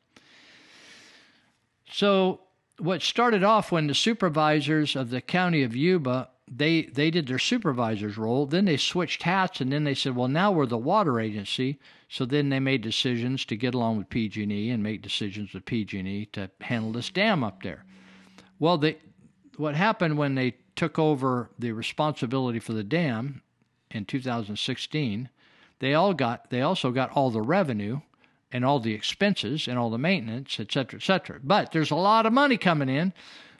So 1.92 2.40
what 2.78 3.02
started 3.02 3.44
off 3.44 3.70
when 3.70 3.86
the 3.86 3.94
supervisors 3.94 4.96
of 4.96 5.10
the 5.10 5.20
county 5.20 5.62
of 5.62 5.76
Yuba 5.76 6.28
they 6.54 6.82
they 6.82 7.10
did 7.10 7.26
their 7.26 7.38
supervisor's 7.38 8.18
role. 8.18 8.46
Then 8.46 8.66
they 8.66 8.76
switched 8.76 9.22
hats, 9.22 9.60
and 9.60 9.72
then 9.72 9.84
they 9.84 9.94
said, 9.94 10.14
"Well, 10.14 10.28
now 10.28 10.52
we're 10.52 10.66
the 10.66 10.76
water 10.76 11.18
agency." 11.18 11.78
So 12.08 12.26
then 12.26 12.50
they 12.50 12.60
made 12.60 12.82
decisions 12.82 13.44
to 13.46 13.56
get 13.56 13.74
along 13.74 13.96
with 13.96 14.10
PG&E 14.10 14.68
and 14.68 14.82
make 14.82 15.00
decisions 15.00 15.54
with 15.54 15.64
PG&E 15.64 16.26
to 16.32 16.50
handle 16.60 16.92
this 16.92 17.08
dam 17.08 17.42
up 17.42 17.62
there. 17.62 17.84
Well, 18.58 18.76
they 18.76 18.98
what 19.56 19.74
happened 19.74 20.18
when 20.18 20.34
they 20.34 20.56
took 20.76 20.98
over 20.98 21.50
the 21.58 21.72
responsibility 21.72 22.58
for 22.58 22.74
the 22.74 22.84
dam 22.84 23.42
in 23.90 24.04
2016? 24.04 25.30
They 25.78 25.94
all 25.94 26.12
got 26.12 26.50
they 26.50 26.60
also 26.60 26.90
got 26.90 27.10
all 27.12 27.30
the 27.30 27.40
revenue 27.40 28.00
and 28.52 28.64
all 28.64 28.78
the 28.78 28.92
expenses 28.92 29.66
and 29.66 29.78
all 29.78 29.88
the 29.88 29.98
maintenance, 29.98 30.60
et 30.60 30.70
cetera, 30.70 30.98
et 30.98 31.02
cetera. 31.02 31.40
But 31.42 31.72
there's 31.72 31.90
a 31.90 31.96
lot 31.96 32.26
of 32.26 32.32
money 32.32 32.58
coming 32.58 32.90
in. 32.90 33.14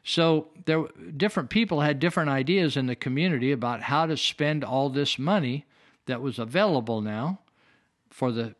So 0.04 0.48
there, 0.64 0.84
different 1.16 1.50
people 1.50 1.80
had 1.80 1.98
different 1.98 2.30
ideas 2.30 2.76
in 2.76 2.86
the 2.86 2.96
community 2.96 3.52
about 3.52 3.82
how 3.82 4.06
to 4.06 4.16
spend 4.16 4.64
all 4.64 4.88
this 4.90 5.18
money 5.18 5.64
that 6.06 6.20
was 6.20 6.38
available 6.38 7.00
now 7.00 7.40
for 8.10 8.32
the 8.32 8.54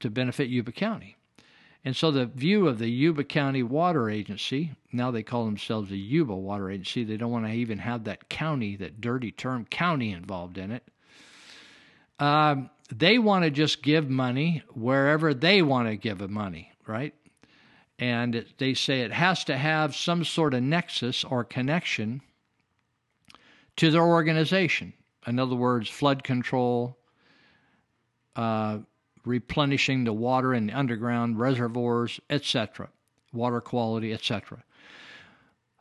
to 0.00 0.10
benefit 0.10 0.48
Yuba 0.48 0.72
County. 0.72 1.16
And 1.84 1.96
so 1.96 2.10
the 2.10 2.26
view 2.26 2.68
of 2.68 2.78
the 2.78 2.88
Yuba 2.88 3.24
County 3.24 3.62
Water 3.62 4.10
Agency, 4.10 4.72
now 4.92 5.10
they 5.10 5.22
call 5.22 5.44
themselves 5.44 5.90
the 5.90 5.98
Yuba 5.98 6.34
Water 6.34 6.70
Agency. 6.70 7.04
They 7.04 7.16
don't 7.16 7.32
want 7.32 7.46
to 7.46 7.52
even 7.52 7.78
have 7.78 8.04
that 8.04 8.28
county, 8.28 8.76
that 8.76 9.00
dirty 9.00 9.32
term 9.32 9.64
county 9.64 10.12
involved 10.12 10.58
in 10.58 10.70
it. 10.70 10.84
Um, 12.18 12.70
they 12.94 13.18
want 13.18 13.44
to 13.44 13.50
just 13.50 13.82
give 13.82 14.08
money 14.08 14.62
wherever 14.74 15.34
they 15.34 15.62
want 15.62 15.88
to 15.88 15.96
give 15.96 16.28
money, 16.30 16.70
right? 16.86 17.14
And 18.02 18.44
they 18.58 18.74
say 18.74 19.02
it 19.02 19.12
has 19.12 19.44
to 19.44 19.56
have 19.56 19.94
some 19.94 20.24
sort 20.24 20.54
of 20.54 20.62
nexus 20.64 21.22
or 21.22 21.44
connection 21.44 22.20
to 23.76 23.92
their 23.92 24.02
organization. 24.02 24.92
In 25.24 25.38
other 25.38 25.54
words, 25.54 25.88
flood 25.88 26.24
control, 26.24 26.98
uh, 28.34 28.78
replenishing 29.24 30.02
the 30.02 30.12
water 30.12 30.52
in 30.52 30.66
the 30.66 30.72
underground 30.72 31.38
reservoirs, 31.38 32.18
etc., 32.28 32.88
water 33.32 33.60
quality, 33.60 34.12
etc. 34.12 34.64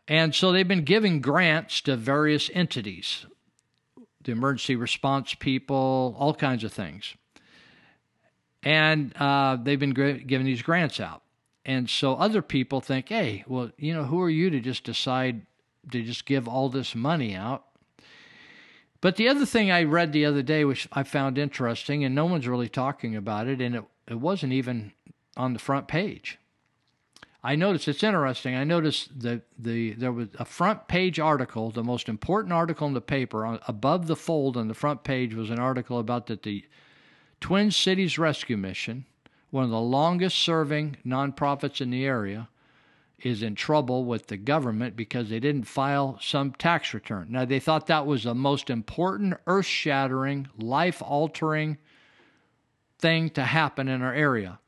And 0.07 0.35
so 0.35 0.51
they've 0.51 0.67
been 0.67 0.85
giving 0.85 1.21
grants 1.21 1.81
to 1.81 1.95
various 1.95 2.51
entities, 2.53 3.25
the 4.23 4.31
emergency 4.31 4.75
response 4.75 5.33
people, 5.33 6.15
all 6.19 6.35
kinds 6.35 6.63
of 6.63 6.71
things. 6.71 7.15
And 8.61 9.11
uh, 9.17 9.57
they've 9.59 9.79
been 9.79 9.95
giving 9.95 10.45
these 10.45 10.61
grants 10.61 10.99
out. 10.99 11.20
And 11.65 11.89
so 11.89 12.15
other 12.15 12.41
people 12.41 12.81
think, 12.81 13.09
hey, 13.09 13.43
well, 13.47 13.71
you 13.77 13.93
know, 13.93 14.05
who 14.05 14.19
are 14.21 14.29
you 14.29 14.49
to 14.49 14.59
just 14.59 14.83
decide 14.83 15.45
to 15.91 16.01
just 16.01 16.25
give 16.25 16.47
all 16.47 16.69
this 16.69 16.95
money 16.95 17.35
out? 17.35 17.65
But 18.99 19.15
the 19.15 19.27
other 19.27 19.45
thing 19.45 19.71
I 19.71 19.83
read 19.83 20.11
the 20.11 20.25
other 20.25 20.43
day, 20.43 20.63
which 20.63 20.87
I 20.93 21.03
found 21.03 21.37
interesting, 21.37 22.03
and 22.03 22.13
no 22.13 22.25
one's 22.25 22.47
really 22.47 22.69
talking 22.69 23.15
about 23.15 23.47
it, 23.47 23.59
and 23.59 23.75
it, 23.75 23.83
it 24.07 24.19
wasn't 24.19 24.53
even 24.53 24.93
on 25.35 25.53
the 25.53 25.59
front 25.59 25.87
page. 25.87 26.37
I 27.43 27.55
noticed 27.55 27.87
it's 27.87 28.03
interesting. 28.03 28.55
I 28.55 28.63
noticed 28.63 29.21
that 29.21 29.41
the 29.57 29.93
there 29.93 30.11
was 30.11 30.27
a 30.37 30.45
front 30.45 30.87
page 30.87 31.19
article, 31.19 31.71
the 31.71 31.83
most 31.83 32.07
important 32.07 32.53
article 32.53 32.87
in 32.87 32.93
the 32.93 33.01
paper, 33.01 33.45
on, 33.45 33.59
above 33.67 34.05
the 34.05 34.15
fold 34.15 34.55
on 34.55 34.67
the 34.67 34.75
front 34.75 35.03
page 35.03 35.33
was 35.33 35.49
an 35.49 35.57
article 35.57 35.97
about 35.97 36.27
that 36.27 36.43
the 36.43 36.63
Twin 37.39 37.71
Cities 37.71 38.19
Rescue 38.19 38.57
Mission, 38.57 39.05
one 39.51 39.63
of 39.63 39.69
the 39.69 39.79
longest 39.79 40.37
serving 40.37 40.97
nonprofits 41.05 41.81
in 41.81 41.91
the 41.91 42.05
area, 42.05 42.49
is 43.23 43.43
in 43.43 43.55
trouble 43.55 44.05
with 44.05 44.27
the 44.27 44.37
government 44.37 44.95
because 44.95 45.29
they 45.29 45.39
didn't 45.39 45.65
file 45.65 46.17
some 46.21 46.51
tax 46.53 46.93
return. 46.93 47.27
Now, 47.29 47.45
they 47.45 47.59
thought 47.59 47.87
that 47.87 48.05
was 48.05 48.23
the 48.23 48.33
most 48.33 48.69
important, 48.69 49.35
earth 49.45 49.65
shattering, 49.65 50.47
life 50.57 51.01
altering 51.01 51.77
thing 52.99 53.29
to 53.31 53.43
happen 53.43 53.87
in 53.87 54.01
our 54.01 54.13
area. 54.13 54.59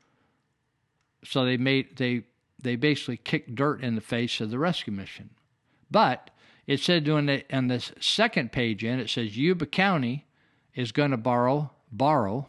So 1.24 1.44
they 1.44 1.56
made 1.56 1.96
they 1.96 2.24
they 2.62 2.76
basically 2.76 3.16
kicked 3.16 3.54
dirt 3.54 3.82
in 3.82 3.94
the 3.94 4.00
face 4.00 4.40
of 4.40 4.50
the 4.50 4.58
rescue 4.58 4.92
mission. 4.92 5.30
But 5.90 6.30
it 6.66 6.80
said 6.80 7.08
on 7.08 7.26
the 7.26 7.44
on 7.50 7.68
the 7.68 7.80
second 8.00 8.52
page 8.52 8.84
in 8.84 9.00
it 9.00 9.08
says 9.08 9.36
Yuba 9.36 9.66
County 9.66 10.26
is 10.74 10.92
going 10.92 11.12
to 11.12 11.16
borrow 11.16 11.70
borrow 11.90 12.48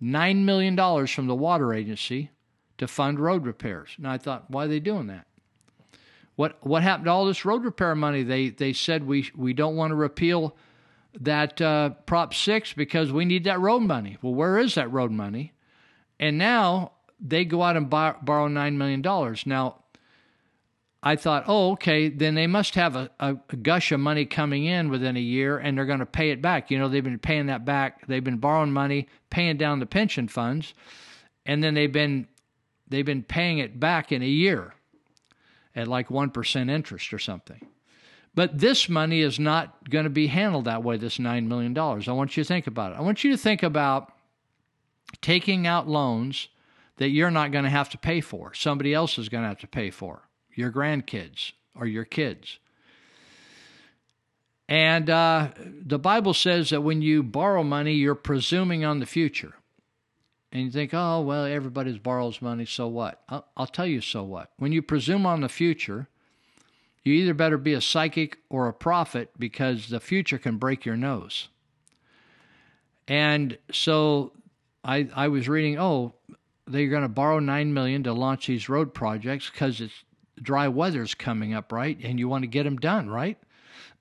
nine 0.00 0.44
million 0.44 0.74
dollars 0.76 1.10
from 1.10 1.26
the 1.26 1.34
water 1.34 1.72
agency 1.74 2.30
to 2.78 2.86
fund 2.86 3.18
road 3.18 3.44
repairs. 3.44 3.90
And 3.96 4.06
I 4.06 4.18
thought, 4.18 4.50
why 4.50 4.64
are 4.64 4.68
they 4.68 4.80
doing 4.80 5.08
that? 5.08 5.26
What 6.36 6.64
what 6.64 6.82
happened 6.82 7.06
to 7.06 7.10
all 7.10 7.26
this 7.26 7.44
road 7.44 7.64
repair 7.64 7.94
money? 7.94 8.22
They 8.22 8.50
they 8.50 8.72
said 8.72 9.06
we 9.06 9.30
we 9.34 9.52
don't 9.52 9.76
want 9.76 9.90
to 9.90 9.96
repeal 9.96 10.56
that 11.20 11.60
uh, 11.60 11.90
Prop 12.06 12.32
Six 12.32 12.72
because 12.72 13.12
we 13.12 13.24
need 13.24 13.44
that 13.44 13.60
road 13.60 13.80
money. 13.80 14.18
Well, 14.22 14.34
where 14.34 14.58
is 14.58 14.76
that 14.76 14.92
road 14.92 15.10
money? 15.10 15.52
And 16.20 16.38
now 16.38 16.92
they 17.20 17.44
go 17.44 17.62
out 17.62 17.76
and 17.76 17.90
borrow 17.90 18.46
nine 18.46 18.78
million 18.78 19.02
dollars. 19.02 19.46
Now 19.46 19.82
I 21.02 21.14
thought, 21.14 21.44
oh, 21.46 21.72
okay, 21.72 22.08
then 22.08 22.34
they 22.34 22.48
must 22.48 22.74
have 22.74 22.96
a, 22.96 23.08
a, 23.20 23.34
gush 23.34 23.92
of 23.92 24.00
money 24.00 24.24
coming 24.24 24.64
in 24.64 24.88
within 24.88 25.16
a 25.16 25.20
year 25.20 25.56
and 25.56 25.78
they're 25.78 25.86
going 25.86 26.00
to 26.00 26.06
pay 26.06 26.30
it 26.30 26.42
back. 26.42 26.72
You 26.72 26.78
know, 26.78 26.88
they've 26.88 27.04
been 27.04 27.20
paying 27.20 27.46
that 27.46 27.64
back. 27.64 28.06
They've 28.08 28.24
been 28.24 28.38
borrowing 28.38 28.72
money, 28.72 29.06
paying 29.30 29.56
down 29.56 29.78
the 29.78 29.86
pension 29.86 30.26
funds, 30.26 30.74
and 31.46 31.62
then 31.62 31.74
they've 31.74 31.92
been 31.92 32.26
they've 32.88 33.06
been 33.06 33.22
paying 33.22 33.58
it 33.58 33.78
back 33.78 34.10
in 34.10 34.22
a 34.22 34.26
year 34.26 34.74
at 35.76 35.86
like 35.86 36.08
1% 36.08 36.70
interest 36.70 37.12
or 37.12 37.18
something. 37.18 37.68
But 38.34 38.58
this 38.58 38.88
money 38.88 39.20
is 39.20 39.38
not 39.38 39.88
going 39.90 40.04
to 40.04 40.10
be 40.10 40.28
handled 40.28 40.64
that 40.64 40.82
way, 40.82 40.96
this 40.96 41.18
$9 41.18 41.46
million. 41.46 41.76
I 41.76 42.12
want 42.12 42.36
you 42.36 42.42
to 42.42 42.48
think 42.48 42.66
about 42.66 42.92
it. 42.92 42.98
I 42.98 43.02
want 43.02 43.24
you 43.24 43.30
to 43.32 43.36
think 43.36 43.62
about 43.62 44.12
taking 45.20 45.66
out 45.66 45.88
loans 45.88 46.48
that 46.96 47.08
you're 47.10 47.30
not 47.30 47.52
going 47.52 47.64
to 47.64 47.70
have 47.70 47.90
to 47.90 47.98
pay 47.98 48.20
for, 48.20 48.52
somebody 48.54 48.92
else 48.92 49.18
is 49.18 49.28
going 49.28 49.42
to 49.42 49.48
have 49.48 49.60
to 49.60 49.66
pay 49.66 49.90
for, 49.90 50.27
your 50.58 50.72
grandkids 50.72 51.52
or 51.74 51.86
your 51.86 52.04
kids. 52.04 52.58
And 54.68 55.08
uh, 55.08 55.48
the 55.56 55.98
Bible 55.98 56.34
says 56.34 56.70
that 56.70 56.82
when 56.82 57.00
you 57.00 57.22
borrow 57.22 57.62
money, 57.62 57.94
you're 57.94 58.14
presuming 58.14 58.84
on 58.84 58.98
the 58.98 59.06
future 59.06 59.54
and 60.50 60.64
you 60.64 60.70
think, 60.70 60.92
oh, 60.92 61.20
well, 61.20 61.44
everybody 61.44 61.96
borrows 61.98 62.42
money, 62.42 62.66
so 62.66 62.88
what? 62.88 63.22
I'll, 63.28 63.46
I'll, 63.56 63.66
tell 63.66 63.86
you, 63.86 64.00
so 64.00 64.24
what. 64.24 64.50
When 64.58 64.72
you 64.72 64.82
presume 64.82 65.24
on 65.26 65.40
the 65.42 65.48
future, 65.48 66.08
you 67.04 67.14
either 67.14 67.34
better 67.34 67.56
be 67.56 67.74
a 67.74 67.80
psychic 67.80 68.38
or 68.50 68.66
a 68.66 68.74
prophet 68.74 69.30
because 69.38 69.88
the 69.88 70.00
future 70.00 70.38
can 70.38 70.56
break 70.56 70.84
your 70.84 70.96
nose. 70.96 71.48
And 73.06 73.56
so 73.70 74.32
I, 74.84 75.08
I 75.14 75.28
was 75.28 75.48
reading, 75.48 75.78
oh, 75.78 76.14
they're 76.66 76.88
going 76.88 77.02
to 77.02 77.08
borrow 77.08 77.38
nine 77.38 77.72
million 77.72 78.02
to 78.02 78.12
launch 78.12 78.48
these 78.48 78.68
road 78.68 78.92
projects 78.92 79.48
because 79.48 79.80
it's 79.80 80.04
dry 80.42 80.68
weather's 80.68 81.14
coming 81.14 81.54
up, 81.54 81.72
right? 81.72 81.98
And 82.02 82.18
you 82.18 82.28
want 82.28 82.42
to 82.42 82.48
get 82.48 82.64
them 82.64 82.76
done, 82.76 83.08
right? 83.08 83.38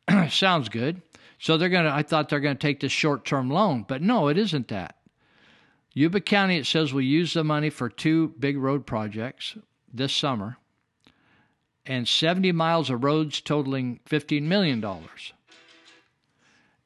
Sounds 0.30 0.70
good. 0.70 1.02
So 1.40 1.58
they're 1.58 1.70
going 1.70 1.86
to. 1.86 1.92
I 1.92 2.04
thought 2.04 2.30
they're 2.30 2.40
going 2.40 2.58
to 2.58 2.62
take 2.62 2.80
this 2.80 2.92
short-term 2.92 3.50
loan, 3.50 3.86
but 3.88 4.02
no, 4.02 4.28
it 4.28 4.38
isn't 4.38 4.70
that. 4.70 4.96
Yuba 5.94 6.22
County, 6.22 6.58
it 6.58 6.66
says, 6.66 6.94
will 6.94 7.02
use 7.02 7.34
the 7.34 7.44
money 7.44 7.70
for 7.70 7.90
two 7.90 8.30
big 8.40 8.58
road 8.58 8.86
projects 8.86 9.58
this 9.92 10.14
summer 10.14 10.58
and 11.88 12.08
70 12.08 12.52
miles 12.52 12.90
of 12.90 13.04
roads 13.04 13.42
totaling 13.42 14.00
$15 14.10 14.44
million. 14.44 14.86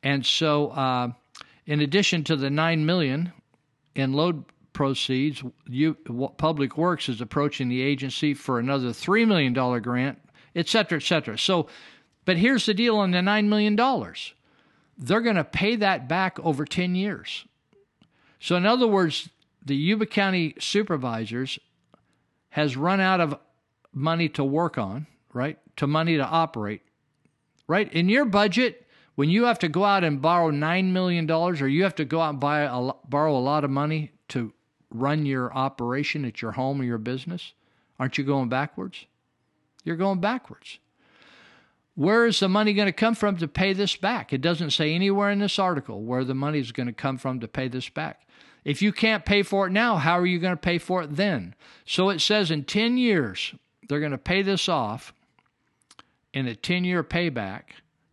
And 0.03 0.25
so, 0.25 0.69
uh, 0.69 1.11
in 1.65 1.81
addition 1.81 2.23
to 2.25 2.35
the 2.35 2.49
9 2.49 2.85
million 2.85 3.33
in 3.95 4.13
load 4.13 4.45
proceeds, 4.73 5.43
Public 6.37 6.77
Works 6.77 7.09
is 7.09 7.21
approaching 7.21 7.69
the 7.69 7.81
agency 7.81 8.33
for 8.33 8.59
another 8.59 8.89
$3 8.89 9.27
million 9.27 9.53
grant, 9.53 10.19
et 10.55 10.67
cetera, 10.67 10.97
et 10.97 11.03
cetera. 11.03 11.37
So, 11.37 11.67
but 12.25 12.37
here's 12.37 12.65
the 12.65 12.73
deal 12.73 12.97
on 12.97 13.11
the 13.11 13.19
$9 13.19 13.47
million 13.47 13.75
they're 14.97 15.21
going 15.21 15.35
to 15.35 15.43
pay 15.43 15.75
that 15.77 16.07
back 16.07 16.39
over 16.41 16.63
10 16.63 16.93
years. 16.93 17.45
So, 18.39 18.55
in 18.55 18.65
other 18.65 18.87
words, 18.87 19.29
the 19.65 19.75
Yuba 19.75 20.05
County 20.05 20.55
supervisors 20.59 21.57
has 22.49 22.77
run 22.77 22.99
out 22.99 23.19
of 23.19 23.37
money 23.93 24.29
to 24.29 24.43
work 24.43 24.77
on, 24.77 25.07
right? 25.33 25.57
To 25.77 25.87
money 25.87 26.17
to 26.17 26.25
operate, 26.25 26.81
right? 27.67 27.91
In 27.91 28.09
your 28.09 28.25
budget, 28.25 28.85
when 29.15 29.29
you 29.29 29.45
have 29.45 29.59
to 29.59 29.69
go 29.69 29.83
out 29.83 30.03
and 30.03 30.21
borrow 30.21 30.51
$9 30.51 30.91
million 30.91 31.29
or 31.29 31.67
you 31.67 31.83
have 31.83 31.95
to 31.95 32.05
go 32.05 32.21
out 32.21 32.31
and 32.31 32.39
buy 32.39 32.61
a, 32.61 32.91
borrow 33.07 33.35
a 33.35 33.39
lot 33.39 33.63
of 33.63 33.69
money 33.69 34.11
to 34.29 34.53
run 34.91 35.25
your 35.25 35.53
operation 35.53 36.25
at 36.25 36.41
your 36.41 36.51
home 36.51 36.81
or 36.81 36.83
your 36.83 36.97
business, 36.97 37.53
aren't 37.99 38.17
you 38.17 38.23
going 38.23 38.49
backwards? 38.49 39.05
You're 39.83 39.95
going 39.95 40.19
backwards. 40.19 40.79
Where 41.95 42.25
is 42.25 42.39
the 42.39 42.47
money 42.47 42.73
going 42.73 42.87
to 42.87 42.93
come 42.93 43.15
from 43.15 43.37
to 43.37 43.47
pay 43.47 43.73
this 43.73 43.95
back? 43.95 44.31
It 44.31 44.41
doesn't 44.41 44.71
say 44.71 44.93
anywhere 44.93 45.29
in 45.29 45.39
this 45.39 45.59
article 45.59 46.03
where 46.03 46.23
the 46.23 46.35
money 46.35 46.59
is 46.59 46.71
going 46.71 46.87
to 46.87 46.93
come 46.93 47.17
from 47.17 47.39
to 47.39 47.47
pay 47.47 47.67
this 47.67 47.89
back. 47.89 48.27
If 48.63 48.81
you 48.81 48.91
can't 48.91 49.25
pay 49.25 49.43
for 49.43 49.67
it 49.67 49.71
now, 49.71 49.97
how 49.97 50.19
are 50.19 50.25
you 50.25 50.39
going 50.39 50.53
to 50.53 50.57
pay 50.57 50.77
for 50.77 51.01
it 51.01 51.15
then? 51.15 51.55
So 51.85 52.09
it 52.09 52.21
says 52.21 52.51
in 52.51 52.63
10 52.63 52.97
years, 52.97 53.53
they're 53.87 53.99
going 53.99 54.11
to 54.11 54.17
pay 54.17 54.41
this 54.41 54.69
off 54.69 55.13
in 56.33 56.47
a 56.47 56.55
10 56.55 56.83
year 56.83 57.03
payback 57.03 57.63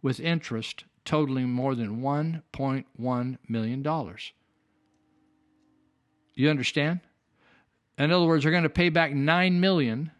with 0.03 0.21
interest 0.21 0.85
totaling 1.05 1.51
more 1.51 1.75
than 1.75 2.01
$1.1 2.01 3.39
million. 3.49 3.83
You 6.39 6.51
understand? 6.51 7.01
In 7.99 8.13
other 8.13 8.25
words, 8.25 8.45
they're 8.45 8.53
going 8.53 8.63
to 8.63 8.69
pay 8.69 8.91
back 8.91 9.13
9 9.13 9.61
million 9.61 10.13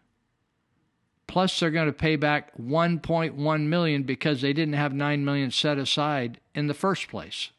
plus 1.27 1.59
they're 1.59 1.71
going 1.71 1.87
to 1.87 1.93
pay 1.93 2.15
back 2.15 2.57
1.1 2.57 3.61
million 3.67 4.03
because 4.03 4.41
they 4.41 4.51
didn't 4.51 4.73
have 4.73 4.91
9 4.91 5.23
million 5.23 5.51
set 5.51 5.77
aside 5.77 6.39
in 6.53 6.67
the 6.67 6.73
first 6.73 7.07
place. 7.07 7.51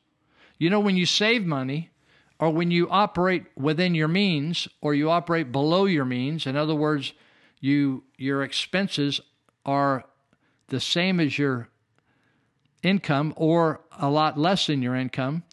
You 0.59 0.69
know 0.69 0.81
when 0.81 0.97
you 0.97 1.07
save 1.07 1.47
money, 1.47 1.91
or 2.39 2.51
when 2.51 2.70
you 2.70 2.89
operate 2.91 3.47
within 3.57 3.95
your 3.95 4.09
means 4.09 4.66
or 4.81 4.95
you 4.95 5.11
operate 5.11 5.53
below 5.53 5.85
your 5.85 6.07
means 6.07 6.47
in 6.47 6.57
other 6.57 6.74
words 6.74 7.12
you 7.61 8.03
your 8.16 8.43
expenses 8.43 9.20
are 9.66 10.05
the 10.69 10.81
same 10.81 11.20
as 11.20 11.39
your 11.39 11.69
income 12.82 13.35
or 13.37 13.82
a 13.99 14.09
lot 14.09 14.39
less 14.39 14.66
than 14.66 14.81
your 14.81 14.97
income 14.97 15.45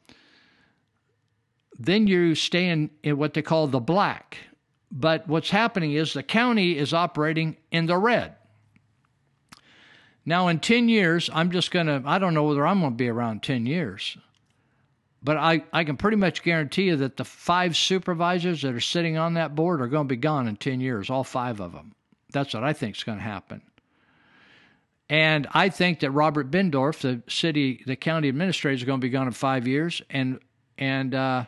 then 1.80 2.08
you 2.08 2.36
stay 2.36 2.70
in, 2.70 2.90
in 3.04 3.18
what 3.18 3.34
they 3.34 3.42
call 3.42 3.68
the 3.68 3.80
black 3.80 4.38
but 4.92 5.28
what's 5.28 5.50
happening 5.50 5.92
is 5.94 6.14
the 6.14 6.24
county 6.24 6.78
is 6.78 6.94
operating 6.94 7.58
in 7.72 7.86
the 7.86 7.98
red 7.98 8.36
now 10.26 10.48
in 10.48 10.60
10 10.60 10.90
years 10.90 11.30
i'm 11.34 11.52
just 11.52 11.72
going 11.72 11.88
to 11.88 12.02
i 12.06 12.20
don't 12.20 12.34
know 12.34 12.44
whether 12.44 12.66
i'm 12.66 12.80
going 12.80 12.94
to 12.94 12.98
be 12.98 13.10
around 13.10 13.44
10 13.44 13.66
years 13.66 14.18
but 15.28 15.36
I, 15.36 15.64
I 15.74 15.84
can 15.84 15.98
pretty 15.98 16.18
much 16.18 16.44
guarantee 16.44 16.84
you 16.84 16.96
that 16.98 17.18
the 17.18 17.26
five 17.26 17.76
supervisors 17.76 18.62
that 18.62 18.74
are 18.74 18.80
sitting 18.80 19.18
on 19.18 19.34
that 19.34 19.56
board 19.56 19.82
are 19.82 19.88
going 19.88 20.08
to 20.08 20.14
be 20.14 20.16
gone 20.16 20.48
in 20.48 20.56
10 20.56 20.80
years, 20.80 21.10
all 21.10 21.24
five 21.24 21.60
of 21.60 21.74
them. 21.74 21.96
That's 22.32 22.54
what 22.54 22.64
I 22.64 22.74
think 22.74 22.96
is 22.96 23.04
going 23.04 23.18
to 23.18 23.24
happen. 23.24 23.62
And 25.10 25.48
I 25.54 25.70
think 25.70 26.02
that 26.02 26.12
Robert 26.12 26.52
Bendorf, 26.52 27.00
the 27.00 27.24
city, 27.30 27.84
the 27.86 27.96
county 27.96 28.30
administrator, 28.30 28.76
is 28.76 28.84
going 28.84 29.00
to 29.00 29.06
be 29.06 29.10
gone 29.10 29.28
in 29.28 29.34
five 29.34 29.68
years. 29.68 30.02
And 30.10 30.40
and 30.78 31.16
uh, 31.16 31.46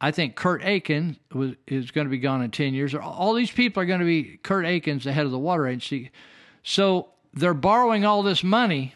I 0.00 0.10
think 0.10 0.34
Curt 0.34 0.64
Aikens 0.64 1.16
was, 1.32 1.52
is 1.66 1.90
going 1.90 2.06
to 2.06 2.10
be 2.10 2.18
gone 2.18 2.42
in 2.42 2.50
10 2.50 2.72
years. 2.72 2.94
All 2.94 3.34
these 3.34 3.50
people 3.50 3.82
are 3.82 3.86
going 3.86 4.00
to 4.00 4.06
be 4.06 4.38
Curt 4.42 4.64
Aikens 4.64 5.04
the 5.04 5.12
head 5.12 5.26
of 5.26 5.32
the 5.32 5.38
water 5.38 5.66
agency. 5.66 6.10
So 6.62 7.10
they're 7.34 7.54
borrowing 7.54 8.04
all 8.04 8.22
this 8.22 8.42
money 8.42 8.94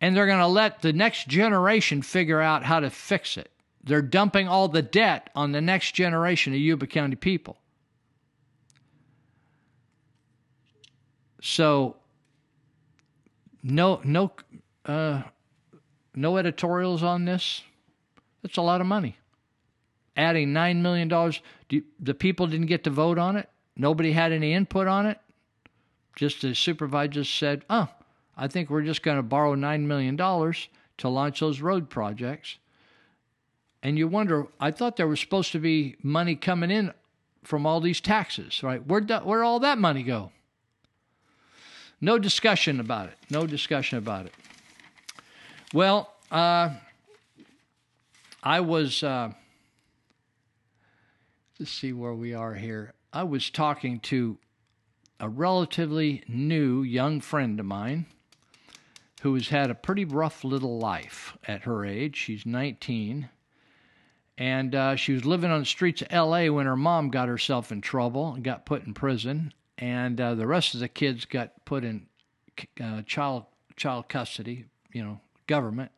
and 0.00 0.16
they're 0.16 0.26
going 0.26 0.40
to 0.40 0.46
let 0.48 0.82
the 0.82 0.92
next 0.92 1.28
generation 1.28 2.02
figure 2.02 2.40
out 2.40 2.64
how 2.64 2.80
to 2.80 2.90
fix 2.90 3.36
it. 3.36 3.50
They're 3.84 4.02
dumping 4.02 4.48
all 4.48 4.68
the 4.68 4.82
debt 4.82 5.30
on 5.34 5.52
the 5.52 5.60
next 5.60 5.92
generation 5.92 6.52
of 6.52 6.58
Yuba 6.58 6.88
County 6.88 7.16
people. 7.16 7.56
So 11.40 11.96
no 13.62 14.00
no 14.04 14.32
uh, 14.86 15.22
no 16.14 16.36
editorials 16.36 17.02
on 17.02 17.24
this. 17.24 17.62
That's 18.42 18.56
a 18.56 18.62
lot 18.62 18.80
of 18.80 18.86
money. 18.86 19.16
Adding 20.16 20.52
nine 20.52 20.82
million 20.82 21.08
dollars. 21.08 21.40
The 22.00 22.14
people 22.14 22.46
didn't 22.46 22.66
get 22.66 22.84
to 22.84 22.90
vote 22.90 23.18
on 23.18 23.36
it. 23.36 23.48
Nobody 23.76 24.12
had 24.12 24.32
any 24.32 24.52
input 24.52 24.86
on 24.86 25.06
it. 25.06 25.18
Just 26.16 26.42
the 26.42 26.54
supervisor 26.54 27.24
said, 27.24 27.64
"Oh, 27.70 27.88
I 28.36 28.48
think 28.48 28.68
we're 28.68 28.82
just 28.82 29.02
going 29.02 29.16
to 29.16 29.22
borrow 29.22 29.54
nine 29.54 29.88
million 29.88 30.16
dollars 30.16 30.68
to 30.98 31.08
launch 31.08 31.40
those 31.40 31.60
road 31.60 31.88
projects." 31.88 32.58
And 33.82 33.98
you 33.98 34.06
wonder. 34.06 34.46
I 34.60 34.70
thought 34.70 34.96
there 34.96 35.08
was 35.08 35.20
supposed 35.20 35.52
to 35.52 35.58
be 35.58 35.96
money 36.02 36.36
coming 36.36 36.70
in 36.70 36.92
from 37.42 37.66
all 37.66 37.80
these 37.80 38.00
taxes, 38.00 38.62
right? 38.62 38.86
Where'd 38.86 39.08
that, 39.08 39.26
where 39.26 39.42
all 39.42 39.60
that 39.60 39.78
money 39.78 40.02
go? 40.02 40.30
No 42.00 42.18
discussion 42.18 42.80
about 42.80 43.08
it. 43.08 43.16
No 43.30 43.46
discussion 43.46 43.98
about 43.98 44.26
it. 44.26 44.34
Well, 45.72 46.12
uh, 46.30 46.70
I 48.42 48.60
was, 48.60 49.04
uh, 49.04 49.30
let's 51.58 51.70
see 51.70 51.92
where 51.92 52.14
we 52.14 52.34
are 52.34 52.54
here. 52.54 52.94
I 53.12 53.22
was 53.22 53.50
talking 53.50 54.00
to 54.00 54.38
a 55.20 55.28
relatively 55.28 56.24
new 56.26 56.82
young 56.82 57.20
friend 57.20 57.60
of 57.60 57.66
mine 57.66 58.06
who 59.22 59.34
has 59.34 59.48
had 59.48 59.70
a 59.70 59.76
pretty 59.76 60.04
rough 60.04 60.42
little 60.42 60.78
life 60.78 61.36
at 61.46 61.62
her 61.62 61.84
age. 61.84 62.16
She's 62.16 62.44
19. 62.44 63.28
And 64.36 64.74
uh, 64.74 64.96
she 64.96 65.12
was 65.12 65.24
living 65.24 65.52
on 65.52 65.60
the 65.60 65.66
streets 65.66 66.02
of 66.02 66.10
LA 66.10 66.46
when 66.46 66.66
her 66.66 66.74
mom 66.74 67.10
got 67.10 67.28
herself 67.28 67.70
in 67.70 67.80
trouble 67.80 68.34
and 68.34 68.42
got 68.42 68.66
put 68.66 68.84
in 68.84 68.92
prison. 68.92 69.52
And 69.78 70.20
uh, 70.20 70.34
the 70.34 70.48
rest 70.48 70.74
of 70.74 70.80
the 70.80 70.88
kids 70.88 71.26
got 71.26 71.64
put 71.64 71.84
in 71.84 72.06
uh, 72.82 73.02
child 73.02 73.44
child 73.76 74.08
custody, 74.08 74.66
you 74.92 75.04
know, 75.04 75.20
government. 75.46 75.92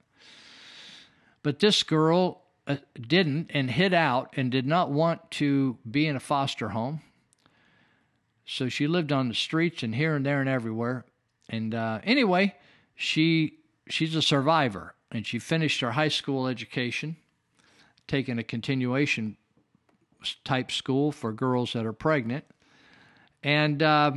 But 1.45 1.61
this 1.61 1.83
girl 1.83 2.41
uh, 2.67 2.77
didn't 2.99 3.51
and 3.53 3.71
hid 3.71 3.95
out 3.95 4.33
and 4.37 4.51
did 4.51 4.67
not 4.67 4.91
want 4.91 5.31
to 5.33 5.77
be 5.89 6.07
in 6.09 6.17
a 6.17 6.21
foster 6.21 6.71
home. 6.71 7.03
So 8.47 8.69
she 8.69 8.87
lived 8.89 9.13
on 9.13 9.29
the 9.29 9.35
streets 9.35 9.83
and 9.83 9.95
here 9.95 10.17
and 10.17 10.25
there 10.25 10.41
and 10.41 10.49
everywhere. 10.49 11.05
And 11.51 11.75
uh, 11.75 12.01
anyway, 12.03 12.55
she 12.97 13.59
she's 13.89 14.17
a 14.17 14.23
survivor 14.23 14.95
and 15.13 15.27
she 15.27 15.39
finished 15.39 15.83
her 15.83 15.93
high 15.93 16.09
school 16.09 16.47
education, 16.47 17.17
taking 18.09 18.39
a 18.39 18.43
continuation 18.43 19.37
type 20.45 20.73
school 20.73 21.13
for 21.13 21.31
girls 21.31 21.75
that 21.75 21.85
are 21.85 21.93
pregnant, 21.93 22.45
and 23.43 23.83
uh, 23.83 24.13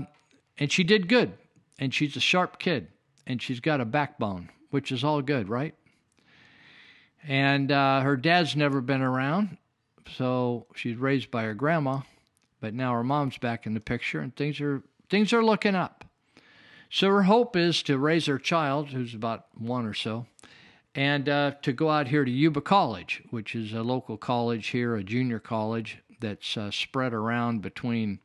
and 0.57 0.71
she 0.71 0.83
did 0.83 1.09
good. 1.09 1.33
And 1.79 1.93
she's 1.93 2.15
a 2.15 2.21
sharp 2.21 2.57
kid, 2.57 2.87
and 3.27 3.39
she's 3.41 3.59
got 3.59 3.81
a 3.81 3.85
backbone, 3.85 4.49
which 4.71 4.91
is 4.91 5.03
all 5.03 5.21
good, 5.21 5.47
right? 5.47 5.75
And 7.26 7.72
uh, 7.72 8.02
her 8.02 8.18
dad's 8.18 8.56
never 8.56 8.81
been 8.81 9.02
around, 9.02 9.57
so 10.15 10.65
she's 10.76 10.98
raised 10.98 11.31
by 11.31 11.44
her 11.44 11.53
grandma, 11.53 12.02
but 12.61 12.73
now 12.73 12.94
her 12.94 13.03
mom's 13.03 13.38
back 13.38 13.65
in 13.65 13.73
the 13.73 13.80
picture, 13.80 14.19
and 14.19 14.35
things 14.35 14.61
are 14.61 14.84
things 15.10 15.34
are 15.34 15.44
looking 15.44 15.76
up. 15.76 16.06
So 16.89 17.10
her 17.10 17.23
hope 17.23 17.56
is 17.56 17.84
to 17.84 17.98
raise 17.98 18.27
her 18.27 18.39
child, 18.39 18.89
who's 18.89 19.14
about 19.14 19.48
one 19.57 19.85
or 19.85 19.94
so, 19.94 20.26
and 20.95 21.27
uh, 21.27 21.52
to 21.64 21.73
go 21.73 21.89
out 21.89 22.07
here 22.07 22.23
to 22.23 22.31
Yuba 22.31 22.61
College, 22.61 23.23
which 23.30 23.56
is 23.56 23.73
a 23.73 23.84
local 23.84 24.18
college 24.18 24.68
here, 24.68 24.95
a 24.95 25.03
junior 25.03 25.39
college 25.39 25.99
that's 26.19 26.56
uh, 26.56 26.72
spread 26.72 27.14
around 27.14 27.61
between 27.61 28.19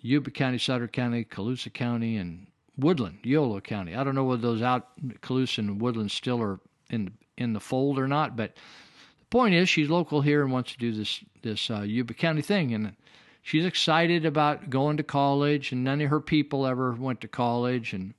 Yuba 0.00 0.30
County, 0.30 0.58
Sutter 0.58 0.88
County, 0.88 1.24
Colusa 1.24 1.72
County, 1.72 2.16
and 2.16 2.46
Woodland, 2.76 3.18
Yolo 3.22 3.60
County. 3.60 3.94
I 3.94 4.04
don't 4.04 4.14
know 4.14 4.24
whether 4.24 4.42
those 4.42 4.62
out 4.62 4.88
Colusa 5.20 5.58
and 5.58 5.80
Woodland 5.80 6.10
still 6.10 6.40
are 6.40 6.60
in 6.90 7.12
in 7.36 7.52
the 7.52 7.60
fold 7.60 7.98
or 7.98 8.08
not, 8.08 8.36
but 8.36 8.54
the 9.18 9.24
point 9.30 9.54
is 9.54 9.68
she's 9.68 9.90
local 9.90 10.20
here 10.20 10.42
and 10.42 10.52
wants 10.52 10.72
to 10.72 10.78
do 10.78 10.92
this 10.92 11.24
this 11.42 11.70
uh, 11.70 11.80
Yuba 11.80 12.14
County 12.14 12.42
thing, 12.42 12.72
and 12.72 12.94
she's 13.42 13.64
excited 13.64 14.24
about 14.24 14.70
going 14.70 14.96
to 14.96 15.02
college. 15.02 15.72
And 15.72 15.84
none 15.84 16.00
of 16.00 16.10
her 16.10 16.20
people 16.20 16.66
ever 16.66 16.92
went 16.92 17.20
to 17.22 17.28
college, 17.28 17.92
and 17.92 18.14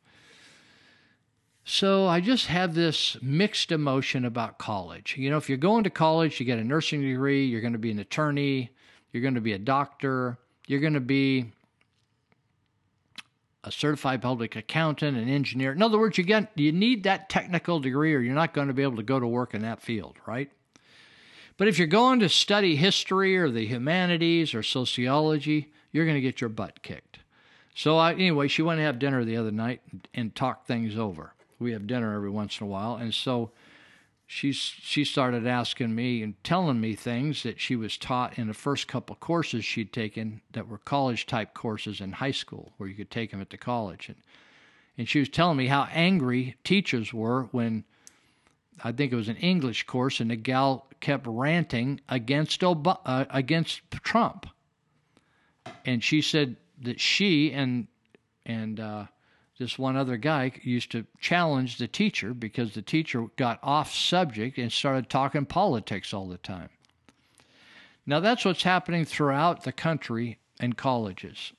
so 1.65 2.07
I 2.07 2.19
just 2.19 2.47
have 2.47 2.75
this 2.75 3.17
mixed 3.21 3.71
emotion 3.71 4.25
about 4.25 4.57
college. 4.57 5.15
You 5.17 5.29
know, 5.29 5.37
if 5.37 5.47
you're 5.47 5.57
going 5.57 5.85
to 5.85 5.89
college, 5.89 6.39
you 6.39 6.45
get 6.45 6.59
a 6.59 6.63
nursing 6.63 7.01
degree, 7.01 7.45
you're 7.45 7.61
going 7.61 7.73
to 7.73 7.79
be 7.79 7.91
an 7.91 7.99
attorney, 7.99 8.71
you're 9.11 9.21
going 9.21 9.35
to 9.35 9.41
be 9.41 9.53
a 9.53 9.59
doctor, 9.59 10.37
you're 10.67 10.81
going 10.81 10.93
to 10.93 10.99
be 10.99 11.53
a 13.63 13.71
certified 13.71 14.21
public 14.21 14.55
accountant, 14.55 15.17
an 15.17 15.29
engineer. 15.29 15.71
In 15.71 15.81
other 15.81 15.97
words, 15.97 16.17
you 16.17 16.23
get 16.23 16.51
you 16.55 16.71
need 16.71 17.03
that 17.03 17.29
technical 17.29 17.79
degree 17.79 18.13
or 18.13 18.19
you're 18.19 18.35
not 18.35 18.53
going 18.53 18.67
to 18.67 18.73
be 18.73 18.83
able 18.83 18.97
to 18.97 19.03
go 19.03 19.19
to 19.19 19.27
work 19.27 19.53
in 19.53 19.61
that 19.61 19.81
field, 19.81 20.17
right? 20.25 20.51
But 21.57 21.67
if 21.67 21.77
you're 21.77 21.87
going 21.87 22.19
to 22.19 22.29
study 22.29 22.75
history 22.75 23.37
or 23.37 23.49
the 23.49 23.65
humanities 23.65 24.53
or 24.53 24.63
sociology, 24.63 25.71
you're 25.91 26.05
going 26.05 26.17
to 26.17 26.21
get 26.21 26.41
your 26.41 26.49
butt 26.49 26.81
kicked. 26.81 27.19
So 27.75 27.97
I, 27.97 28.13
anyway, 28.13 28.47
she 28.47 28.61
went 28.61 28.79
to 28.79 28.83
have 28.83 28.99
dinner 28.99 29.23
the 29.23 29.37
other 29.37 29.51
night 29.51 29.81
and, 29.91 30.07
and 30.13 30.35
talked 30.35 30.67
things 30.67 30.97
over. 30.97 31.33
We 31.59 31.71
have 31.71 31.87
dinner 31.87 32.15
every 32.15 32.29
once 32.29 32.59
in 32.59 32.67
a 32.67 32.69
while, 32.69 32.95
and 32.95 33.13
so 33.13 33.51
she's 34.33 34.55
she 34.55 35.05
started 35.05 35.45
asking 35.45 35.93
me 35.93 36.23
and 36.23 36.43
telling 36.43 36.81
me 36.81 36.95
things 36.95 37.43
that 37.43 37.59
she 37.59 37.75
was 37.75 37.97
taught 37.97 38.39
in 38.39 38.47
the 38.47 38.53
first 38.53 38.87
couple 38.87 39.15
courses 39.15 39.63
she'd 39.63 39.93
taken 39.93 40.41
that 40.51 40.67
were 40.67 40.79
college 40.79 41.27
type 41.27 41.53
courses 41.53 42.01
in 42.01 42.11
high 42.13 42.31
school 42.31 42.73
where 42.77 42.89
you 42.89 42.95
could 42.95 43.11
take 43.11 43.29
them 43.29 43.41
at 43.41 43.51
the 43.51 43.57
college. 43.57 44.09
And 44.09 44.17
and 44.97 45.07
she 45.07 45.19
was 45.19 45.29
telling 45.29 45.57
me 45.57 45.67
how 45.67 45.87
angry 45.91 46.55
teachers 46.63 47.13
were 47.13 47.43
when 47.51 47.83
I 48.83 48.91
think 48.91 49.13
it 49.13 49.15
was 49.15 49.29
an 49.29 49.37
English 49.37 49.83
course 49.83 50.19
and 50.19 50.31
the 50.31 50.35
gal 50.35 50.87
kept 50.99 51.27
ranting 51.27 52.01
against 52.09 52.63
Ob- 52.63 53.01
uh, 53.05 53.25
against 53.29 53.81
Trump. 53.91 54.47
And 55.85 56.03
she 56.03 56.21
said 56.21 56.57
that 56.81 56.99
she 56.99 57.51
and 57.51 57.87
and 58.47 58.79
uh, 58.79 59.05
this 59.59 59.77
one 59.77 59.95
other 59.95 60.17
guy 60.17 60.51
used 60.63 60.91
to 60.91 61.05
challenge 61.19 61.77
the 61.77 61.87
teacher 61.87 62.33
because 62.33 62.73
the 62.73 62.81
teacher 62.81 63.27
got 63.37 63.59
off 63.61 63.93
subject 63.93 64.57
and 64.57 64.71
started 64.71 65.09
talking 65.09 65.45
politics 65.45 66.13
all 66.13 66.27
the 66.27 66.37
time. 66.37 66.69
Now, 68.05 68.19
that's 68.19 68.43
what's 68.43 68.63
happening 68.63 69.05
throughout 69.05 69.63
the 69.63 69.71
country 69.71 70.39
and 70.59 70.75
colleges. 70.75 71.53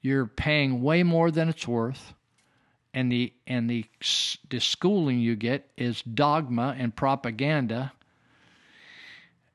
You're 0.00 0.26
paying 0.26 0.82
way 0.82 1.02
more 1.02 1.30
than 1.30 1.48
it's 1.48 1.68
worth, 1.68 2.14
and 2.92 3.12
the 3.12 3.32
and 3.46 3.70
the 3.70 3.84
the 4.50 4.58
schooling 4.58 5.20
you 5.20 5.36
get 5.36 5.70
is 5.76 6.02
dogma 6.02 6.74
and 6.76 6.94
propaganda, 6.94 7.92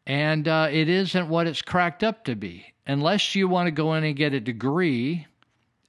and 0.06 0.48
uh, 0.48 0.70
it 0.72 0.88
isn't 0.88 1.28
what 1.28 1.48
it's 1.48 1.62
cracked 1.62 2.04
up 2.04 2.24
to 2.26 2.36
be. 2.36 2.74
Unless 2.86 3.36
you 3.36 3.50
want 3.50 3.68
to 3.68 3.72
go 3.72 3.94
in 3.96 4.06
and 4.06 4.16
get 4.16 4.34
a 4.34 4.40
degree 4.40 5.28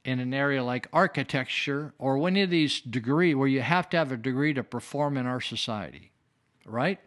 in 0.08 0.20
an 0.20 0.32
area 0.32 0.64
like 0.64 0.88
architecture 0.90 1.92
or 1.98 2.26
any 2.26 2.40
of 2.40 2.48
these 2.48 2.80
degree 2.80 3.34
where 3.34 3.46
you 3.46 3.60
have 3.60 3.90
to 3.90 3.96
have 3.98 4.10
a 4.10 4.16
degree 4.16 4.54
to 4.54 4.62
perform 4.62 5.18
in 5.18 5.26
our 5.26 5.40
society, 5.40 6.10
right? 6.64 6.98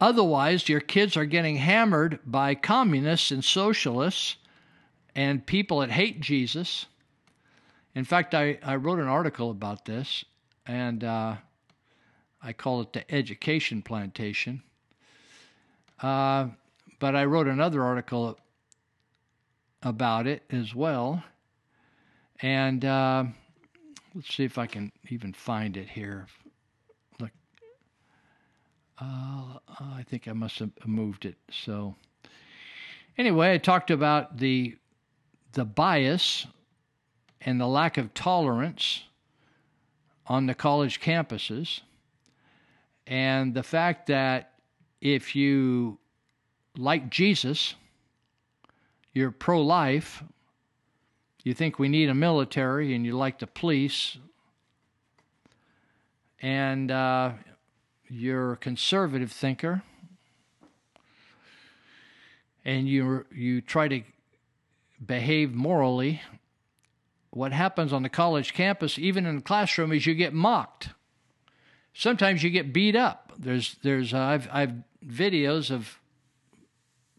Otherwise, 0.00 0.66
your 0.66 0.80
kids 0.80 1.14
are 1.14 1.26
getting 1.26 1.56
hammered 1.56 2.18
by 2.24 2.54
communists 2.54 3.30
and 3.30 3.44
socialists 3.44 4.36
and 5.14 5.44
people 5.44 5.80
that 5.80 5.90
hate 5.90 6.20
Jesus. 6.20 6.86
In 7.94 8.04
fact, 8.04 8.34
I, 8.34 8.58
I 8.62 8.76
wrote 8.76 8.98
an 8.98 9.08
article 9.08 9.50
about 9.50 9.84
this, 9.84 10.24
and 10.66 11.04
uh, 11.04 11.36
I 12.42 12.54
call 12.54 12.80
it 12.80 12.94
the 12.94 13.14
education 13.14 13.82
plantation. 13.82 14.62
Uh, 16.00 16.46
but 16.98 17.14
I 17.14 17.26
wrote 17.26 17.46
another 17.46 17.82
article 17.84 18.38
about 19.82 20.26
it 20.26 20.42
as 20.50 20.74
well. 20.74 21.22
And 22.40 22.84
uh, 22.84 23.24
let's 24.14 24.34
see 24.34 24.44
if 24.44 24.58
I 24.58 24.66
can 24.66 24.92
even 25.08 25.32
find 25.32 25.76
it 25.76 25.88
here. 25.88 26.26
Look, 27.20 27.32
uh, 29.00 29.58
I 29.80 30.04
think 30.08 30.28
I 30.28 30.32
must 30.32 30.58
have 30.58 30.70
moved 30.86 31.24
it. 31.24 31.36
So 31.50 31.94
anyway, 33.16 33.54
I 33.54 33.58
talked 33.58 33.90
about 33.90 34.38
the 34.38 34.76
the 35.52 35.64
bias 35.64 36.46
and 37.40 37.60
the 37.60 37.66
lack 37.66 37.96
of 37.96 38.12
tolerance 38.14 39.04
on 40.26 40.46
the 40.46 40.54
college 40.54 41.00
campuses. 41.00 41.80
And 43.06 43.54
the 43.54 43.62
fact 43.62 44.08
that 44.08 44.52
if 45.00 45.34
you 45.34 45.98
like 46.76 47.08
Jesus, 47.08 47.74
you're 49.18 49.32
pro 49.32 49.60
life, 49.60 50.22
you 51.42 51.52
think 51.52 51.76
we 51.78 51.88
need 51.88 52.08
a 52.08 52.14
military, 52.14 52.94
and 52.94 53.04
you 53.04 53.16
like 53.16 53.40
the 53.40 53.48
police, 53.48 54.16
and 56.40 56.92
uh, 56.92 57.32
you're 58.08 58.52
a 58.52 58.56
conservative 58.56 59.32
thinker, 59.32 59.82
and 62.64 62.88
you 62.88 63.26
you 63.34 63.60
try 63.60 63.88
to 63.88 64.02
behave 65.04 65.52
morally, 65.52 66.22
what 67.30 67.52
happens 67.52 67.92
on 67.92 68.04
the 68.04 68.08
college 68.08 68.54
campus, 68.54 69.00
even 69.00 69.26
in 69.26 69.36
the 69.36 69.42
classroom, 69.42 69.92
is 69.92 70.06
you 70.06 70.14
get 70.14 70.32
mocked. 70.32 70.90
Sometimes 71.92 72.44
you 72.44 72.50
get 72.50 72.72
beat 72.72 72.94
up. 72.94 73.32
There's 73.36 73.76
there's 73.82 74.14
uh, 74.14 74.20
I've 74.20 74.48
I've 74.52 74.74
videos 75.04 75.72
of 75.72 75.97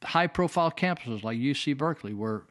high 0.04 0.28
profile 0.28 0.72
campuses 0.72 1.24
like 1.24 1.38
UC 1.38 1.78
Berkeley 1.78 2.14
where 2.14 2.44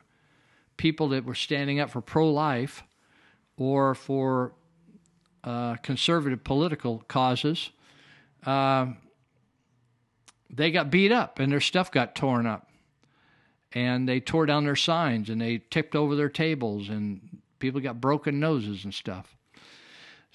people 0.76 1.08
that 1.08 1.24
were 1.24 1.34
standing 1.34 1.80
up 1.80 1.90
for 1.90 2.00
pro 2.00 2.30
life 2.30 2.82
or 3.56 3.94
for 3.94 4.52
uh, 5.44 5.76
conservative 5.76 6.44
political 6.44 7.04
causes, 7.08 7.70
uh, 8.46 8.86
they 10.50 10.70
got 10.70 10.90
beat 10.90 11.12
up 11.12 11.38
and 11.38 11.52
their 11.52 11.60
stuff 11.60 11.90
got 11.90 12.14
torn 12.14 12.46
up. 12.46 12.70
And 13.72 14.08
they 14.08 14.20
tore 14.20 14.46
down 14.46 14.64
their 14.64 14.76
signs 14.76 15.28
and 15.28 15.40
they 15.40 15.58
tipped 15.70 15.94
over 15.94 16.16
their 16.16 16.30
tables 16.30 16.88
and 16.88 17.40
people 17.58 17.80
got 17.80 18.00
broken 18.00 18.40
noses 18.40 18.84
and 18.84 18.94
stuff. 18.94 19.36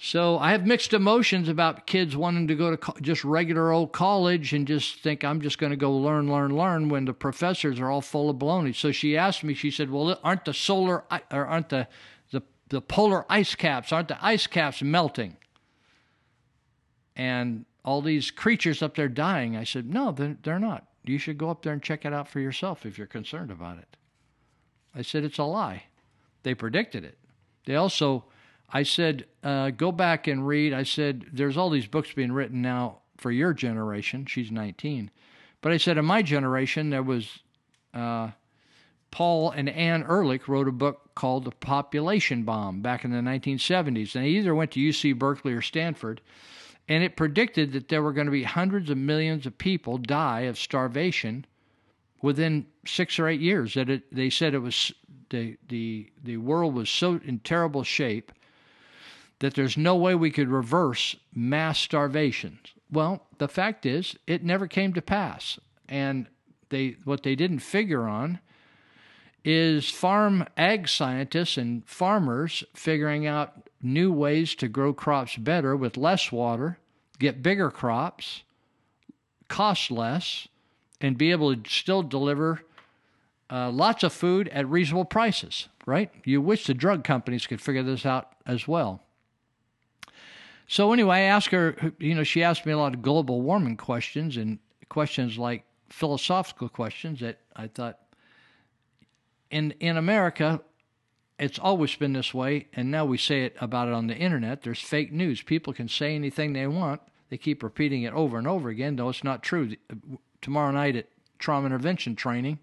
So 0.04 0.38
I 0.38 0.50
have 0.50 0.66
mixed 0.66 0.92
emotions 0.92 1.48
about 1.48 1.86
kids 1.86 2.14
wanting 2.14 2.46
to 2.48 2.54
go 2.54 2.70
to 2.70 2.76
co- 2.76 3.00
just 3.00 3.24
regular 3.24 3.72
old 3.72 3.92
college 3.92 4.52
and 4.52 4.66
just 4.66 5.00
think 5.00 5.24
I'm 5.24 5.40
just 5.40 5.56
going 5.56 5.70
to 5.70 5.78
go 5.78 5.96
learn, 5.96 6.30
learn, 6.30 6.54
learn 6.54 6.90
when 6.90 7.06
the 7.06 7.14
professors 7.14 7.80
are 7.80 7.90
all 7.90 8.02
full 8.02 8.28
of 8.28 8.36
baloney. 8.36 8.76
So 8.76 8.92
she 8.92 9.16
asked 9.16 9.42
me, 9.42 9.54
she 9.54 9.70
said, 9.70 9.90
"Well, 9.90 10.20
aren't 10.22 10.44
the 10.44 10.52
solar 10.52 11.04
or 11.32 11.46
aren't 11.46 11.70
the 11.70 11.88
the 12.32 12.42
the 12.68 12.82
polar 12.82 13.24
ice 13.30 13.54
caps 13.54 13.92
aren't 13.92 14.08
the 14.08 14.22
ice 14.22 14.46
caps 14.46 14.82
melting?" 14.82 15.38
And 17.16 17.64
all 17.82 18.02
these 18.02 18.30
creatures 18.30 18.82
up 18.82 18.96
there 18.96 19.08
dying. 19.08 19.56
I 19.56 19.64
said, 19.64 19.88
"No, 19.88 20.12
they're, 20.12 20.36
they're 20.42 20.58
not. 20.58 20.86
You 21.06 21.16
should 21.16 21.38
go 21.38 21.48
up 21.48 21.62
there 21.62 21.72
and 21.72 21.82
check 21.82 22.04
it 22.04 22.12
out 22.12 22.28
for 22.28 22.40
yourself 22.40 22.84
if 22.84 22.98
you're 22.98 23.06
concerned 23.06 23.50
about 23.50 23.78
it." 23.78 23.96
I 24.94 25.00
said, 25.00 25.24
"It's 25.24 25.38
a 25.38 25.44
lie. 25.44 25.84
They 26.42 26.54
predicted 26.54 27.04
it. 27.04 27.16
They 27.64 27.74
also." 27.74 28.26
I 28.74 28.82
said, 28.82 29.26
uh, 29.44 29.70
go 29.70 29.92
back 29.92 30.26
and 30.26 30.44
read. 30.44 30.74
I 30.74 30.82
said, 30.82 31.26
there's 31.32 31.56
all 31.56 31.70
these 31.70 31.86
books 31.86 32.12
being 32.12 32.32
written 32.32 32.60
now 32.60 33.02
for 33.16 33.30
your 33.30 33.54
generation. 33.54 34.26
She's 34.26 34.50
19. 34.50 35.12
But 35.60 35.70
I 35.70 35.76
said, 35.76 35.96
in 35.96 36.04
my 36.04 36.22
generation, 36.22 36.90
there 36.90 37.04
was 37.04 37.38
uh, 37.94 38.32
Paul 39.12 39.52
and 39.52 39.68
Anne 39.68 40.02
Ehrlich 40.02 40.48
wrote 40.48 40.66
a 40.66 40.72
book 40.72 41.14
called 41.14 41.44
The 41.44 41.52
Population 41.52 42.42
Bomb 42.42 42.80
back 42.82 43.04
in 43.04 43.12
the 43.12 43.18
1970s. 43.18 44.16
And 44.16 44.24
they 44.24 44.30
either 44.30 44.56
went 44.56 44.72
to 44.72 44.80
UC 44.80 45.16
Berkeley 45.20 45.52
or 45.52 45.62
Stanford. 45.62 46.20
And 46.88 47.04
it 47.04 47.16
predicted 47.16 47.72
that 47.72 47.88
there 47.88 48.02
were 48.02 48.12
going 48.12 48.26
to 48.26 48.32
be 48.32 48.42
hundreds 48.42 48.90
of 48.90 48.98
millions 48.98 49.46
of 49.46 49.56
people 49.56 49.98
die 49.98 50.42
of 50.42 50.58
starvation 50.58 51.46
within 52.22 52.66
six 52.84 53.20
or 53.20 53.28
eight 53.28 53.40
years. 53.40 53.74
That 53.74 53.88
it, 53.88 54.12
they 54.12 54.30
said 54.30 54.52
it 54.52 54.58
was 54.58 54.92
the 55.30 55.56
the 55.68 56.10
the 56.24 56.36
world 56.38 56.74
was 56.74 56.90
so 56.90 57.20
in 57.24 57.38
terrible 57.38 57.84
shape 57.84 58.32
that 59.40 59.54
there's 59.54 59.76
no 59.76 59.96
way 59.96 60.14
we 60.14 60.30
could 60.30 60.48
reverse 60.48 61.16
mass 61.34 61.78
starvation. 61.78 62.58
Well, 62.90 63.26
the 63.38 63.48
fact 63.48 63.84
is, 63.86 64.16
it 64.26 64.44
never 64.44 64.66
came 64.66 64.92
to 64.94 65.02
pass. 65.02 65.58
And 65.88 66.28
they 66.70 66.96
what 67.04 67.22
they 67.22 67.34
didn't 67.34 67.58
figure 67.60 68.06
on 68.06 68.40
is 69.44 69.90
farm 69.90 70.46
ag 70.56 70.88
scientists 70.88 71.56
and 71.58 71.86
farmers 71.86 72.64
figuring 72.74 73.26
out 73.26 73.68
new 73.82 74.10
ways 74.10 74.54
to 74.54 74.68
grow 74.68 74.94
crops 74.94 75.36
better 75.36 75.76
with 75.76 75.98
less 75.98 76.32
water, 76.32 76.78
get 77.18 77.42
bigger 77.42 77.70
crops, 77.70 78.42
cost 79.48 79.90
less, 79.90 80.48
and 81.00 81.18
be 81.18 81.30
able 81.30 81.54
to 81.54 81.70
still 81.70 82.02
deliver 82.02 82.62
uh, 83.50 83.70
lots 83.70 84.02
of 84.02 84.12
food 84.12 84.48
at 84.48 84.68
reasonable 84.68 85.04
prices, 85.04 85.68
right? 85.84 86.10
You 86.24 86.40
wish 86.40 86.66
the 86.66 86.72
drug 86.72 87.04
companies 87.04 87.46
could 87.46 87.60
figure 87.60 87.82
this 87.82 88.06
out 88.06 88.32
as 88.46 88.66
well. 88.66 89.03
So 90.66 90.92
anyway, 90.92 91.16
I 91.16 91.20
asked 91.20 91.48
her, 91.48 91.76
you 91.98 92.14
know, 92.14 92.24
she 92.24 92.42
asked 92.42 92.64
me 92.64 92.72
a 92.72 92.78
lot 92.78 92.94
of 92.94 93.02
global 93.02 93.42
warming 93.42 93.76
questions 93.76 94.36
and 94.36 94.58
questions 94.88 95.38
like 95.38 95.64
philosophical 95.88 96.68
questions 96.68 97.20
that 97.20 97.40
I 97.54 97.68
thought 97.68 97.98
in 99.50 99.72
in 99.80 99.96
America 99.96 100.60
it's 101.38 101.58
always 101.58 101.94
been 101.96 102.12
this 102.12 102.32
way 102.32 102.68
and 102.72 102.90
now 102.90 103.04
we 103.04 103.18
say 103.18 103.44
it 103.44 103.56
about 103.60 103.88
it 103.88 103.94
on 103.94 104.06
the 104.06 104.16
internet. 104.16 104.62
There's 104.62 104.80
fake 104.80 105.12
news. 105.12 105.42
People 105.42 105.72
can 105.72 105.88
say 105.88 106.14
anything 106.14 106.52
they 106.52 106.66
want. 106.66 107.00
They 107.28 107.36
keep 107.36 107.62
repeating 107.62 108.02
it 108.02 108.12
over 108.12 108.38
and 108.38 108.46
over 108.46 108.68
again, 108.68 108.96
though 108.96 109.08
it's 109.08 109.24
not 109.24 109.42
true. 109.42 109.74
Uh, 109.90 110.16
tomorrow 110.40 110.70
night 110.70 110.94
at 110.94 111.08
trauma 111.38 111.66
intervention 111.66 112.14
training, 112.14 112.60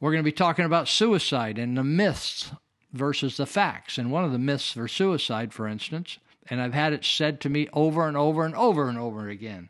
we're 0.00 0.10
going 0.10 0.24
to 0.24 0.28
be 0.28 0.32
talking 0.32 0.64
about 0.64 0.88
suicide 0.88 1.58
and 1.58 1.76
the 1.76 1.84
myths 1.84 2.50
versus 2.92 3.36
the 3.36 3.46
facts. 3.46 3.98
And 3.98 4.10
one 4.10 4.24
of 4.24 4.32
the 4.32 4.38
myths 4.38 4.72
for 4.72 4.88
suicide, 4.88 5.52
for 5.52 5.68
instance, 5.68 6.18
and 6.48 6.60
I've 6.60 6.74
had 6.74 6.92
it 6.92 7.04
said 7.04 7.40
to 7.42 7.48
me 7.48 7.68
over 7.72 8.06
and 8.06 8.16
over 8.16 8.44
and 8.44 8.54
over 8.54 8.88
and 8.88 8.98
over 8.98 9.28
again, 9.28 9.68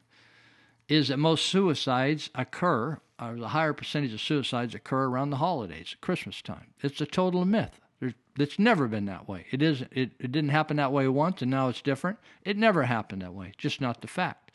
is 0.89 1.09
that 1.09 1.19
most 1.19 1.47
suicides 1.47 2.31
occur, 2.35 2.99
or 3.21 3.37
the 3.37 3.49
higher 3.49 3.73
percentage 3.73 4.13
of 4.13 4.21
suicides 4.21 4.75
occur 4.75 5.05
around 5.05 5.31
the 5.31 5.37
holidays, 5.37 5.97
Christmas 6.01 6.43
time. 6.43 6.75
It's 6.83 7.01
a 7.01 7.07
total 7.07 7.45
myth. 7.45 7.81
There's, 8.01 8.15
it's 8.39 8.59
never 8.59 8.89
been 8.89 9.05
that 9.07 9.29
way. 9.29 9.47
It 9.51 9.63
is. 9.63 9.83
It, 9.93 10.13
it 10.19 10.33
didn't 10.33 10.51
happen 10.51 10.77
that 10.79 10.93
way 10.93 11.07
once, 11.09 11.43
and 11.43 11.51
now 11.51 11.69
it's 11.69 11.83
different. 11.83 12.19
It 12.45 12.57
never 12.57 12.83
happened 12.83 13.23
that 13.23 13.35
way. 13.35 13.53
Just 13.57 13.81
not 13.81 14.01
the 14.01 14.09
fact. 14.09 14.51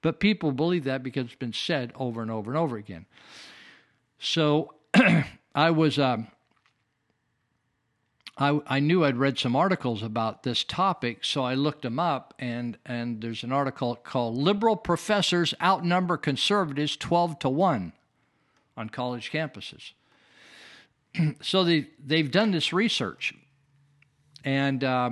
But 0.00 0.20
people 0.20 0.52
believe 0.52 0.84
that 0.84 1.02
because 1.02 1.26
it's 1.26 1.34
been 1.34 1.52
said 1.52 1.92
over 1.96 2.22
and 2.22 2.30
over 2.30 2.50
and 2.50 2.58
over 2.58 2.76
again. 2.76 3.06
So 4.18 4.74
I 5.54 5.70
was. 5.70 5.98
Um, 5.98 6.28
I, 8.36 8.60
I 8.66 8.80
knew 8.80 9.04
I'd 9.04 9.16
read 9.16 9.38
some 9.38 9.54
articles 9.54 10.02
about 10.02 10.42
this 10.42 10.64
topic, 10.64 11.24
so 11.24 11.44
I 11.44 11.54
looked 11.54 11.82
them 11.82 12.00
up, 12.00 12.34
and, 12.38 12.76
and 12.84 13.20
there's 13.20 13.44
an 13.44 13.52
article 13.52 13.94
called 13.94 14.36
Liberal 14.36 14.74
Professors 14.76 15.54
Outnumber 15.62 16.16
Conservatives 16.16 16.96
12 16.96 17.38
to 17.40 17.48
1 17.48 17.92
on 18.76 18.88
college 18.88 19.30
campuses. 19.30 19.92
so 21.42 21.62
they, 21.62 21.88
they've 22.04 22.30
done 22.30 22.50
this 22.50 22.72
research, 22.72 23.34
and 24.44 24.82
uh, 24.82 25.10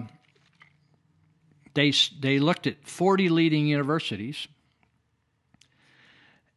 they, 1.74 1.92
they 2.18 2.40
looked 2.40 2.66
at 2.66 2.84
40 2.84 3.28
leading 3.28 3.68
universities, 3.68 4.48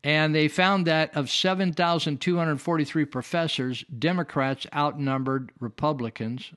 and 0.06 0.34
they 0.36 0.48
found 0.48 0.86
that 0.86 1.18
of 1.18 1.32
7,243 1.32 3.06
professors, 3.06 3.84
Democrats 3.98 4.68
outnumbered 4.74 5.52
Republicans 5.60 6.52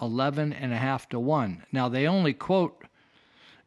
11 0.00 0.52
and 0.52 0.72
a 0.74 0.76
half 0.76 1.08
to 1.08 1.18
1. 1.18 1.64
Now, 1.72 1.88
they 1.88 2.06
only 2.06 2.34
quote 2.34 2.84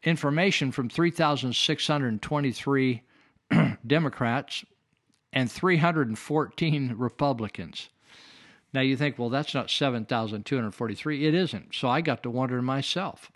information 0.04 0.70
from 0.70 0.88
3,623 0.88 3.02
Democrats 3.86 4.64
and 5.32 5.50
314 5.50 6.94
Republicans. 6.96 7.88
Now, 8.72 8.82
you 8.82 8.96
think, 8.96 9.18
well, 9.18 9.30
that's 9.30 9.54
not 9.54 9.70
7,243. 9.70 11.26
It 11.26 11.34
isn't. 11.34 11.74
So 11.74 11.88
I 11.88 12.00
got 12.00 12.22
to 12.22 12.30
wonder 12.30 12.62
myself 12.62 13.32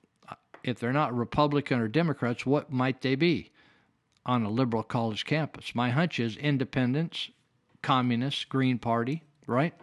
if 0.63 0.79
they're 0.79 0.93
not 0.93 1.17
Republican 1.17 1.81
or 1.81 1.89
Democrats, 1.89 2.47
what 2.47 2.73
might 2.73 3.01
they 3.01 3.17
be? 3.17 3.51
On 4.27 4.45
a 4.45 4.51
liberal 4.51 4.83
college 4.83 5.25
campus. 5.25 5.75
My 5.75 5.91
hunch 5.91 6.21
is 6.21 6.37
independents, 6.37 7.31
communists, 7.83 8.45
Green 8.45 8.79
Party, 8.79 9.23
right? 9.47 9.75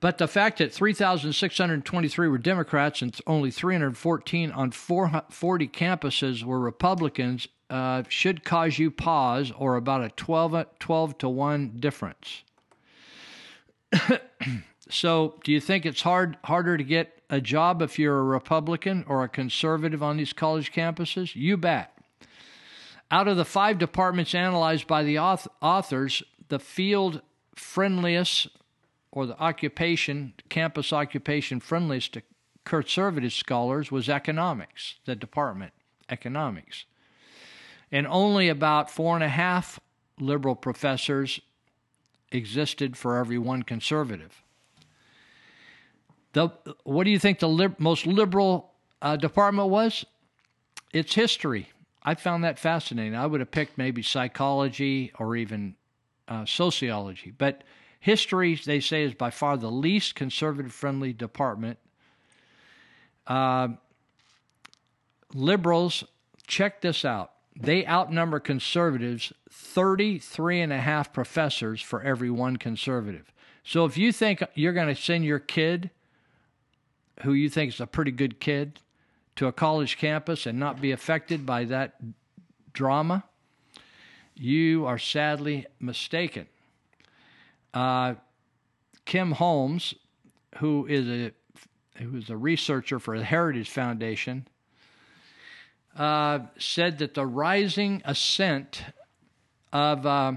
But 0.00 0.18
the 0.18 0.28
fact 0.28 0.58
that 0.58 0.72
3,623 0.72 2.28
were 2.28 2.38
Democrats 2.38 3.02
and 3.02 3.16
only 3.26 3.50
314 3.50 4.52
on 4.52 4.70
40 4.70 5.68
campuses 5.68 6.44
were 6.44 6.60
Republicans 6.60 7.48
uh, 7.68 8.04
should 8.08 8.44
cause 8.44 8.78
you 8.78 8.90
pause 8.90 9.52
or 9.56 9.76
about 9.76 10.04
a 10.04 10.10
12, 10.10 10.66
12 10.78 11.18
to 11.18 11.28
1 11.28 11.76
difference. 11.80 12.44
so, 14.88 15.34
do 15.42 15.52
you 15.52 15.60
think 15.60 15.84
it's 15.84 16.02
hard 16.02 16.36
harder 16.44 16.76
to 16.76 16.84
get 16.84 17.17
a 17.30 17.40
job 17.40 17.82
if 17.82 17.98
you're 17.98 18.18
a 18.18 18.24
Republican 18.24 19.04
or 19.06 19.22
a 19.22 19.28
conservative 19.28 20.02
on 20.02 20.16
these 20.16 20.32
college 20.32 20.72
campuses? 20.72 21.34
You 21.34 21.56
bet. 21.56 21.92
Out 23.10 23.28
of 23.28 23.36
the 23.36 23.44
five 23.44 23.78
departments 23.78 24.34
analyzed 24.34 24.86
by 24.86 25.02
the 25.02 25.18
authors, 25.18 26.22
the 26.48 26.58
field 26.58 27.22
friendliest 27.54 28.48
or 29.10 29.26
the 29.26 29.38
occupation, 29.40 30.34
campus 30.48 30.92
occupation 30.92 31.60
friendliest 31.60 32.12
to 32.14 32.22
conservative 32.64 33.32
scholars 33.32 33.90
was 33.90 34.08
economics, 34.08 34.96
the 35.06 35.16
department. 35.16 35.72
economics. 36.10 36.84
And 37.90 38.06
only 38.06 38.48
about 38.48 38.90
four 38.90 39.14
and 39.14 39.24
a 39.24 39.28
half 39.28 39.80
liberal 40.20 40.54
professors 40.54 41.40
existed 42.30 42.96
for 42.96 43.16
every 43.16 43.38
one 43.38 43.62
conservative. 43.62 44.42
The, 46.32 46.50
what 46.84 47.04
do 47.04 47.10
you 47.10 47.18
think 47.18 47.38
the 47.38 47.48
lib- 47.48 47.78
most 47.78 48.06
liberal 48.06 48.72
uh, 49.00 49.16
department 49.16 49.68
was? 49.68 50.04
It's 50.92 51.14
history. 51.14 51.70
I 52.02 52.14
found 52.14 52.44
that 52.44 52.58
fascinating. 52.58 53.14
I 53.14 53.26
would 53.26 53.40
have 53.40 53.50
picked 53.50 53.76
maybe 53.76 54.02
psychology 54.02 55.12
or 55.18 55.36
even 55.36 55.74
uh, 56.28 56.44
sociology, 56.44 57.32
but 57.36 57.64
history, 58.00 58.54
they 58.54 58.80
say, 58.80 59.02
is 59.02 59.14
by 59.14 59.30
far 59.30 59.56
the 59.56 59.70
least 59.70 60.14
conservative 60.14 60.72
friendly 60.72 61.12
department. 61.12 61.78
Uh, 63.26 63.68
liberals, 65.34 66.04
check 66.46 66.80
this 66.80 67.04
out. 67.04 67.32
They 67.60 67.86
outnumber 67.86 68.40
conservatives 68.40 69.32
33 69.50 70.60
and 70.60 70.72
a 70.72 70.78
half 70.78 71.12
professors 71.12 71.82
for 71.82 72.02
every 72.02 72.30
one 72.30 72.56
conservative. 72.56 73.32
So 73.64 73.84
if 73.84 73.98
you 73.98 74.12
think 74.12 74.42
you're 74.54 74.72
going 74.72 74.94
to 74.94 75.00
send 75.00 75.24
your 75.24 75.40
kid, 75.40 75.90
who 77.22 77.32
you 77.32 77.48
think 77.48 77.72
is 77.72 77.80
a 77.80 77.86
pretty 77.86 78.10
good 78.10 78.40
kid, 78.40 78.80
to 79.38 79.46
a 79.46 79.52
college 79.52 79.98
campus 79.98 80.46
and 80.46 80.58
not 80.58 80.80
be 80.80 80.90
affected 80.90 81.46
by 81.46 81.64
that 81.64 81.94
drama, 82.72 83.22
you 84.34 84.84
are 84.84 84.98
sadly 84.98 85.64
mistaken. 85.78 86.48
Uh, 87.72 88.14
Kim 89.04 89.32
Holmes, 89.32 89.94
who 90.56 90.86
is 90.86 91.08
a 91.08 91.32
who 92.02 92.16
is 92.16 92.30
a 92.30 92.36
researcher 92.36 92.98
for 92.98 93.16
the 93.16 93.24
Heritage 93.24 93.70
Foundation, 93.70 94.46
uh, 95.96 96.40
said 96.58 96.98
that 96.98 97.14
the 97.14 97.26
rising 97.26 98.02
ascent 98.04 98.82
of 99.72 100.04
uh, 100.06 100.32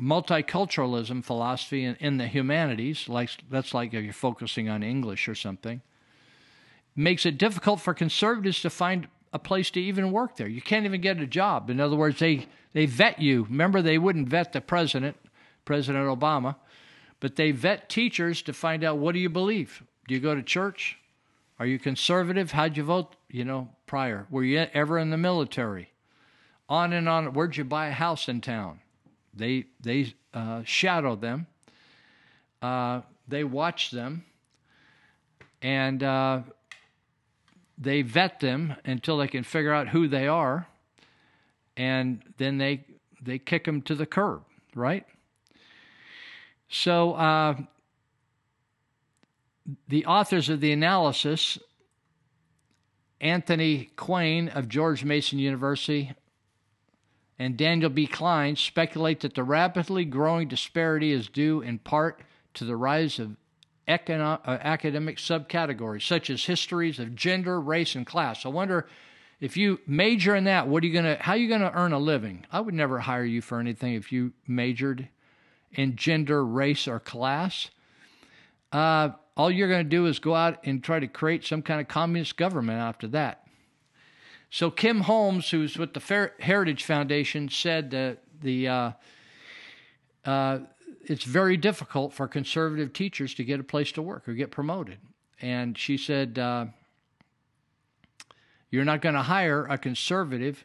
multiculturalism 0.00 1.24
philosophy 1.24 1.84
in, 1.84 1.96
in, 1.96 2.16
the 2.18 2.26
humanities, 2.26 3.08
like 3.08 3.30
that's 3.50 3.72
like 3.74 3.92
if 3.94 4.02
you're 4.02 4.12
focusing 4.12 4.68
on 4.68 4.82
English 4.82 5.28
or 5.28 5.34
something, 5.34 5.82
makes 6.96 7.26
it 7.26 7.38
difficult 7.38 7.80
for 7.80 7.94
conservatives 7.94 8.60
to 8.62 8.70
find 8.70 9.08
a 9.32 9.38
place 9.38 9.70
to 9.72 9.80
even 9.80 10.12
work 10.12 10.36
there. 10.36 10.46
You 10.46 10.62
can't 10.62 10.86
even 10.86 11.00
get 11.00 11.18
a 11.20 11.26
job. 11.26 11.68
In 11.68 11.80
other 11.80 11.96
words, 11.96 12.20
they 12.20 12.46
they 12.72 12.86
vet 12.86 13.20
you. 13.20 13.44
Remember, 13.44 13.82
they 13.82 13.98
wouldn't 13.98 14.28
vet 14.28 14.52
the 14.52 14.60
president, 14.60 15.16
President 15.64 16.06
Obama, 16.06 16.56
but 17.20 17.36
they 17.36 17.50
vet 17.50 17.88
teachers 17.88 18.42
to 18.42 18.52
find 18.52 18.84
out 18.84 18.98
what 18.98 19.12
do 19.12 19.18
you 19.18 19.28
believe. 19.28 19.82
Do 20.06 20.14
you 20.14 20.20
go 20.20 20.34
to 20.34 20.42
church? 20.42 20.98
Are 21.58 21.66
you 21.66 21.78
conservative? 21.78 22.52
How'd 22.52 22.76
you 22.76 22.84
vote? 22.84 23.16
You 23.28 23.44
know, 23.44 23.68
prior. 23.86 24.26
Were 24.30 24.44
you 24.44 24.66
ever 24.72 24.98
in 24.98 25.10
the 25.10 25.16
military? 25.16 25.90
On 26.68 26.92
and 26.92 27.08
on. 27.08 27.32
Where'd 27.32 27.56
you 27.56 27.64
buy 27.64 27.88
a 27.88 27.92
house 27.92 28.28
in 28.28 28.40
town? 28.40 28.80
They 29.32 29.66
they 29.80 30.14
uh, 30.32 30.62
shadow 30.64 31.16
them. 31.16 31.46
Uh, 32.62 33.02
they 33.28 33.44
watch 33.44 33.90
them, 33.90 34.24
and 35.60 36.02
uh, 36.02 36.42
they 37.76 38.02
vet 38.02 38.40
them 38.40 38.76
until 38.84 39.18
they 39.18 39.28
can 39.28 39.42
figure 39.42 39.72
out 39.72 39.88
who 39.88 40.08
they 40.08 40.28
are, 40.28 40.66
and 41.76 42.22
then 42.38 42.58
they 42.58 42.84
they 43.22 43.38
kick 43.38 43.64
them 43.64 43.82
to 43.82 43.94
the 43.94 44.06
curb, 44.06 44.42
right? 44.74 45.06
So 46.68 47.14
uh, 47.14 47.54
the 49.88 50.04
authors 50.06 50.48
of 50.48 50.60
the 50.60 50.72
analysis, 50.72 51.58
Anthony 53.20 53.90
Quain 53.96 54.48
of 54.48 54.68
George 54.68 55.04
Mason 55.04 55.38
University 55.38 56.12
and 57.38 57.56
Daniel 57.56 57.90
B. 57.90 58.06
Klein, 58.06 58.56
speculate 58.56 59.20
that 59.20 59.34
the 59.34 59.42
rapidly 59.42 60.04
growing 60.04 60.48
disparity 60.48 61.10
is 61.10 61.28
due 61.28 61.60
in 61.60 61.78
part 61.78 62.20
to 62.54 62.64
the 62.64 62.76
rise 62.76 63.18
of 63.18 63.36
econo- 63.88 64.40
uh, 64.46 64.58
academic 64.60 65.18
subcategories 65.18 66.06
such 66.06 66.30
as 66.30 66.44
histories 66.44 66.98
of 66.98 67.14
gender, 67.14 67.60
race, 67.60 67.94
and 67.94 68.06
class. 68.06 68.44
I 68.46 68.48
wonder 68.48 68.86
if 69.40 69.56
you 69.56 69.80
major 69.86 70.34
in 70.34 70.44
that, 70.44 70.68
what 70.68 70.82
are 70.82 70.86
you 70.86 70.92
gonna? 70.92 71.16
How 71.20 71.32
are 71.32 71.36
you 71.36 71.48
gonna 71.48 71.72
earn 71.74 71.92
a 71.92 71.98
living? 71.98 72.46
I 72.50 72.60
would 72.60 72.74
never 72.74 73.00
hire 73.00 73.24
you 73.24 73.40
for 73.40 73.60
anything 73.60 73.94
if 73.94 74.12
you 74.12 74.32
majored 74.46 75.08
in 75.72 75.96
gender, 75.96 76.44
race, 76.44 76.88
or 76.88 77.00
class. 77.00 77.70
Uh, 78.72 79.10
all 79.36 79.50
you're 79.50 79.68
going 79.68 79.84
to 79.84 79.88
do 79.88 80.06
is 80.06 80.18
go 80.18 80.34
out 80.34 80.58
and 80.64 80.82
try 80.82 80.98
to 80.98 81.06
create 81.06 81.44
some 81.44 81.62
kind 81.62 81.80
of 81.80 81.88
communist 81.88 82.36
government 82.36 82.80
after 82.80 83.06
that. 83.08 83.46
So 84.50 84.70
Kim 84.70 85.00
Holmes, 85.00 85.50
who's 85.50 85.76
with 85.76 85.94
the 85.94 86.30
Heritage 86.38 86.84
Foundation, 86.84 87.48
said 87.48 87.90
that 87.90 88.18
the 88.40 88.68
uh, 88.68 88.90
uh, 90.24 90.58
it's 91.06 91.24
very 91.24 91.56
difficult 91.56 92.12
for 92.12 92.28
conservative 92.28 92.92
teachers 92.92 93.34
to 93.34 93.44
get 93.44 93.60
a 93.60 93.64
place 93.64 93.92
to 93.92 94.02
work 94.02 94.28
or 94.28 94.34
get 94.34 94.50
promoted. 94.50 94.98
And 95.40 95.76
she 95.76 95.96
said, 95.96 96.38
uh, 96.38 96.66
You're 98.70 98.84
not 98.84 99.02
going 99.02 99.14
to 99.14 99.22
hire 99.22 99.66
a 99.66 99.78
conservative 99.78 100.64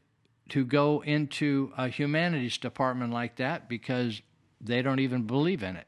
to 0.49 0.66
go 0.66 1.02
into 1.03 1.72
a 1.78 1.88
humanities 1.88 2.57
department 2.57 3.14
like 3.14 3.36
that 3.38 3.70
because 3.70 4.22
they 4.60 4.82
don't 4.82 4.99
even 4.99 5.24
believe 5.24 5.64
in 5.64 5.76
it. 5.76 5.88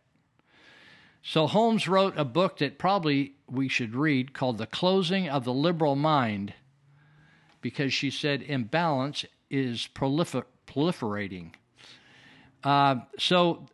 So 1.23 1.48
Holmes 1.48 1.88
wrote 1.88 2.18
a 2.18 2.26
book 2.26 2.57
that 2.57 2.80
probably 2.80 3.34
we 3.49 3.68
should 3.68 3.94
read 3.94 4.34
called 4.34 4.57
The 4.57 4.65
Closing 4.65 5.30
of 5.30 5.44
the 5.44 5.53
Liberal 5.53 5.95
Mind 5.95 6.53
because 7.61 7.94
she 7.94 8.10
said 8.10 8.41
imbalance 8.41 9.26
is 9.49 9.88
prolifer- 9.94 10.45
proliferating. 10.65 11.52
Uh, 12.64 12.95
so 13.19 13.68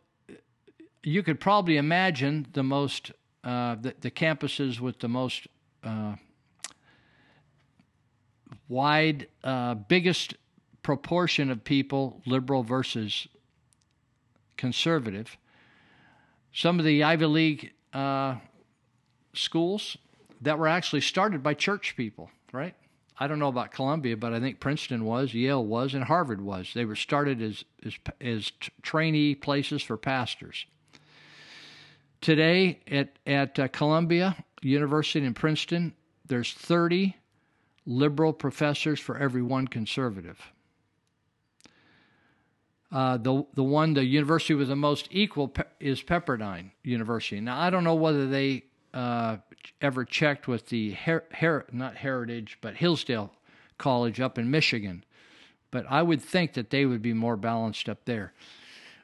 you 1.02 1.22
could 1.22 1.40
probably 1.40 1.76
imagine 1.76 2.46
the 2.52 2.62
most 2.62 3.12
uh, 3.44 3.76
the, 3.76 3.94
the, 4.00 4.10
campuses 4.10 4.80
with 4.80 4.98
the 4.98 5.08
most 5.08 5.46
uh, 5.84 6.16
wide, 8.68 9.28
uh, 9.44 9.74
biggest 9.74 10.34
proportion 10.82 11.50
of 11.50 11.62
people, 11.62 12.20
liberal 12.26 12.62
versus 12.62 13.28
conservative. 14.56 15.36
Some 16.52 16.78
of 16.78 16.84
the 16.84 17.04
Ivy 17.04 17.26
League 17.26 17.72
uh, 17.92 18.36
schools 19.32 19.96
that 20.42 20.58
were 20.58 20.68
actually 20.68 21.00
started 21.00 21.42
by 21.42 21.54
church 21.54 21.94
people, 21.96 22.30
right? 22.52 22.74
I 23.20 23.26
don't 23.28 23.38
know 23.38 23.48
about 23.48 23.70
Columbia, 23.70 24.16
but 24.16 24.32
I 24.32 24.40
think 24.40 24.60
Princeton 24.60 25.04
was, 25.04 25.32
Yale 25.32 25.64
was, 25.64 25.94
and 25.94 26.04
Harvard 26.04 26.40
was. 26.40 26.72
They 26.74 26.84
were 26.84 26.96
started 26.96 27.40
as 27.40 27.64
as, 27.84 27.94
as 28.20 28.52
trainee 28.82 29.34
places 29.34 29.82
for 29.82 29.96
pastors. 29.96 30.66
Today 32.20 32.80
at 32.90 33.18
at 33.26 33.58
uh, 33.58 33.68
Columbia 33.68 34.36
University 34.60 35.24
in 35.24 35.34
Princeton, 35.34 35.94
there's 36.26 36.52
30 36.52 37.16
liberal 37.86 38.32
professors 38.32 39.00
for 39.00 39.16
every 39.16 39.42
one 39.42 39.66
conservative. 39.68 40.38
Uh, 42.90 43.18
the 43.18 43.44
the 43.54 43.62
one 43.62 43.94
the 43.94 44.04
university 44.04 44.54
with 44.54 44.68
the 44.68 44.76
most 44.76 45.08
equal 45.10 45.48
pe- 45.48 45.64
is 45.78 46.02
Pepperdine 46.02 46.70
University. 46.82 47.40
Now 47.40 47.60
I 47.60 47.70
don't 47.70 47.84
know 47.84 47.94
whether 47.94 48.26
they 48.26 48.64
uh, 48.94 49.36
ever 49.80 50.04
checked 50.04 50.48
with 50.48 50.66
the 50.68 50.92
Her- 50.92 51.24
Her- 51.32 51.66
not 51.70 51.96
Heritage 51.96 52.58
but 52.60 52.76
Hillsdale 52.76 53.32
College 53.76 54.20
up 54.20 54.38
in 54.38 54.50
Michigan, 54.50 55.04
but 55.70 55.86
I 55.88 56.02
would 56.02 56.22
think 56.22 56.54
that 56.54 56.70
they 56.70 56.86
would 56.86 57.02
be 57.02 57.12
more 57.12 57.36
balanced 57.36 57.88
up 57.88 58.06
there. 58.06 58.32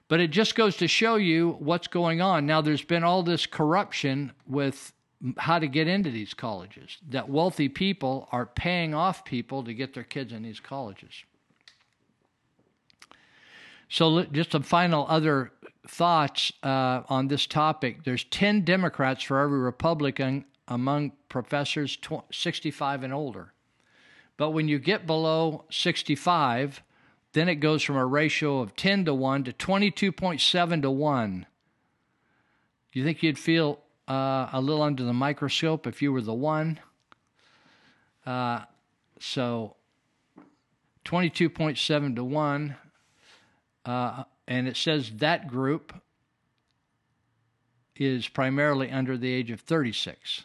But 0.08 0.20
it 0.20 0.30
just 0.30 0.54
goes 0.54 0.76
to 0.76 0.88
show 0.88 1.16
you 1.16 1.56
what's 1.58 1.88
going 1.88 2.20
on. 2.20 2.46
Now 2.46 2.60
there's 2.60 2.84
been 2.84 3.04
all 3.04 3.22
this 3.22 3.46
corruption 3.46 4.32
with 4.46 4.92
how 5.38 5.58
to 5.58 5.66
get 5.66 5.88
into 5.88 6.10
these 6.10 6.34
colleges. 6.34 6.98
That 7.08 7.28
wealthy 7.28 7.68
people 7.68 8.28
are 8.30 8.46
paying 8.46 8.94
off 8.94 9.24
people 9.24 9.64
to 9.64 9.72
get 9.72 9.94
their 9.94 10.04
kids 10.04 10.32
in 10.32 10.42
these 10.42 10.60
colleges. 10.60 11.24
So, 13.88 14.24
just 14.24 14.52
some 14.52 14.62
final 14.62 15.06
other 15.08 15.52
thoughts 15.86 16.52
uh, 16.62 17.02
on 17.08 17.28
this 17.28 17.46
topic. 17.46 18.04
There's 18.04 18.24
10 18.24 18.62
Democrats 18.62 19.22
for 19.22 19.40
every 19.40 19.60
Republican 19.60 20.44
among 20.68 21.12
professors 21.28 21.98
65 22.32 23.02
and 23.02 23.12
older. 23.12 23.52
But 24.36 24.50
when 24.50 24.68
you 24.68 24.78
get 24.78 25.06
below 25.06 25.64
65, 25.70 26.82
then 27.34 27.48
it 27.48 27.56
goes 27.56 27.82
from 27.82 27.96
a 27.96 28.06
ratio 28.06 28.60
of 28.60 28.74
10 28.76 29.04
to 29.04 29.14
1 29.14 29.44
to 29.44 29.52
22.7 29.52 30.82
to 30.82 30.90
1. 30.90 31.46
Do 32.92 32.98
you 32.98 33.04
think 33.04 33.22
you'd 33.22 33.38
feel 33.38 33.80
uh, 34.08 34.48
a 34.52 34.60
little 34.60 34.82
under 34.82 35.02
the 35.02 35.12
microscope 35.12 35.86
if 35.86 36.00
you 36.00 36.12
were 36.12 36.20
the 36.20 36.32
one? 36.32 36.78
Uh, 38.24 38.60
so 39.18 39.74
22.7 41.04 42.14
to 42.14 42.24
1 42.24 42.76
uh, 43.84 44.24
and 44.46 44.68
it 44.68 44.76
says 44.76 45.10
that 45.16 45.48
group 45.48 45.92
is 47.96 48.28
primarily 48.28 48.90
under 48.90 49.16
the 49.16 49.32
age 49.32 49.50
of 49.50 49.60
36. 49.60 50.44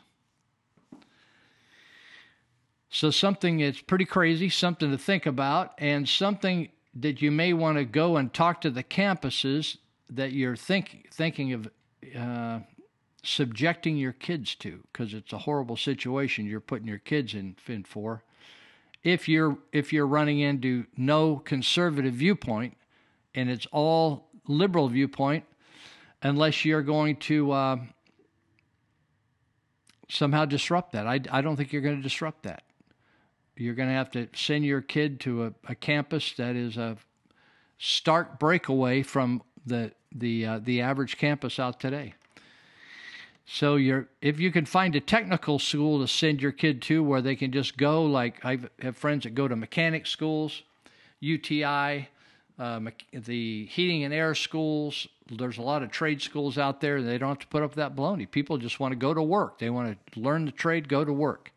So, 2.91 3.11
something 3.11 3.59
that's 3.59 3.81
pretty 3.81 4.05
crazy, 4.05 4.49
something 4.49 4.89
to 4.89 4.97
think 4.97 5.27
about, 5.27 5.73
and 5.77 6.09
something 6.09 6.69
that 7.01 7.21
you 7.21 7.31
may 7.31 7.53
want 7.53 7.77
to 7.77 7.85
go 7.85 8.17
and 8.17 8.33
talk 8.33 8.61
to 8.61 8.69
the 8.69 8.83
campuses 8.83 9.77
that 10.09 10.33
you're 10.33 10.55
think, 10.55 11.07
thinking 11.11 11.53
of 11.53 11.69
uh, 12.17 12.59
subjecting 13.23 13.97
your 13.97 14.13
kids 14.13 14.55
to, 14.55 14.83
because 14.91 15.13
it's 15.13 15.33
a 15.33 15.39
horrible 15.39 15.77
situation 15.77 16.45
you're 16.45 16.59
putting 16.59 16.87
your 16.87 16.99
kids 16.99 17.33
in, 17.33 17.55
in 17.67 17.83
for. 17.83 18.23
If 19.03 19.29
you're 19.29 19.57
if 19.71 19.93
you're 19.93 20.07
running 20.07 20.39
into 20.39 20.85
no 20.97 21.37
conservative 21.37 22.13
viewpoint, 22.13 22.75
and 23.33 23.49
it's 23.49 23.65
all 23.71 24.27
liberal 24.47 24.89
viewpoint, 24.89 25.45
unless 26.21 26.65
you're 26.65 26.81
going 26.81 27.15
to 27.17 27.51
uh, 27.51 27.77
somehow 30.09 30.45
disrupt 30.45 30.91
that. 30.93 31.07
I, 31.07 31.21
I 31.31 31.41
don't 31.41 31.55
think 31.55 31.71
you're 31.71 31.81
going 31.81 31.97
to 31.97 32.03
disrupt 32.03 32.43
that. 32.43 32.63
You're 33.59 33.75
going 33.75 33.89
to 33.89 33.95
have 33.95 34.09
to 34.11 34.29
send 34.33 34.65
your 34.65 34.81
kid 34.81 35.19
to 35.21 35.47
a, 35.47 35.53
a 35.67 35.75
campus 35.75 36.31
that 36.37 36.55
is 36.55 36.77
a 36.77 36.95
stark 37.77 38.39
breakaway 38.39 39.01
from 39.03 39.43
the 39.65 39.91
the 40.13 40.45
uh, 40.45 40.59
the 40.63 40.81
average 40.81 41.17
campus 41.17 41.59
out 41.59 41.79
today. 41.79 42.13
So 43.45 43.75
you're 43.75 44.07
if 44.21 44.39
you 44.39 44.51
can 44.51 44.65
find 44.65 44.95
a 44.95 45.01
technical 45.01 45.59
school 45.59 45.99
to 45.99 46.07
send 46.07 46.41
your 46.41 46.53
kid 46.53 46.81
to 46.83 47.03
where 47.03 47.21
they 47.21 47.35
can 47.35 47.51
just 47.51 47.77
go, 47.77 48.05
like 48.05 48.45
I 48.45 48.59
have 48.81 48.95
friends 48.95 49.23
that 49.23 49.35
go 49.35 49.47
to 49.47 49.57
mechanic 49.57 50.07
schools, 50.07 50.63
UTI, 51.19 52.07
uh, 52.57 52.79
the 53.11 53.65
heating 53.65 54.05
and 54.05 54.13
air 54.13 54.35
schools. 54.35 55.05
There's 55.29 55.57
a 55.57 55.61
lot 55.61 55.83
of 55.83 55.91
trade 55.91 56.21
schools 56.21 56.57
out 56.57 56.79
there. 56.79 57.01
They 57.01 57.17
don't 57.17 57.29
have 57.29 57.39
to 57.39 57.47
put 57.47 57.63
up 57.63 57.75
that 57.75 57.93
baloney. 57.93 58.29
People 58.29 58.57
just 58.57 58.79
want 58.79 58.93
to 58.93 58.95
go 58.95 59.13
to 59.13 59.21
work. 59.21 59.59
They 59.59 59.69
want 59.69 59.97
to 60.13 60.19
learn 60.19 60.45
the 60.45 60.51
trade, 60.51 60.87
go 60.87 61.03
to 61.03 61.13
work. 61.13 61.51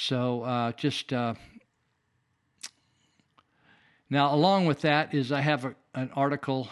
So 0.00 0.42
uh, 0.42 0.72
just 0.72 1.12
uh, 1.12 1.34
now, 4.08 4.32
along 4.32 4.66
with 4.66 4.82
that, 4.82 5.12
is 5.12 5.32
I 5.32 5.40
have 5.40 5.64
a, 5.64 5.74
an 5.92 6.10
article. 6.14 6.68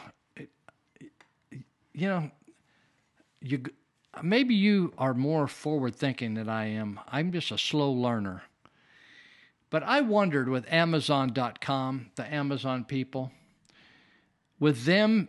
You 1.93 2.09
know, 2.09 2.31
you 3.41 3.65
maybe 4.23 4.55
you 4.55 4.95
are 4.97 5.13
more 5.13 5.49
forward 5.49 5.97
thinking 5.97 6.35
than 6.35 6.49
I 6.49 6.67
am. 6.67 7.01
I'm 7.09 7.33
just 7.33 7.51
a 7.51 7.59
slow 7.59 7.91
learner. 7.91 8.45
But 9.71 9.83
I 9.83 10.03
wondered 10.03 10.49
with 10.49 10.73
Amazon.com, 10.73 12.11
the 12.15 12.33
Amazon 12.33 12.85
people, 12.85 13.33
with 14.61 14.85
them 14.85 15.29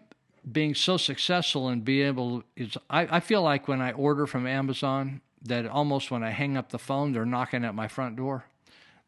being 0.49 0.76
so 0.76 0.98
successful 0.98 1.68
and 1.68 1.84
being 1.84 2.06
able 2.06 2.44
is 2.56 2.78
I, 2.91 3.18
I 3.18 3.19
feel 3.22 3.41
like 3.41 3.68
when 3.68 3.82
I 3.82 3.91
order 3.94 4.28
from 4.28 4.45
Amazon 4.45 5.22
that 5.43 5.65
almost 5.65 6.11
when 6.11 6.23
I 6.23 6.31
hang 6.31 6.57
up 6.57 6.69
the 6.69 6.80
phone, 6.80 7.14
they're 7.14 7.26
knocking 7.26 7.64
at 7.64 7.76
my 7.76 7.88
front 7.88 8.15
door. 8.15 8.45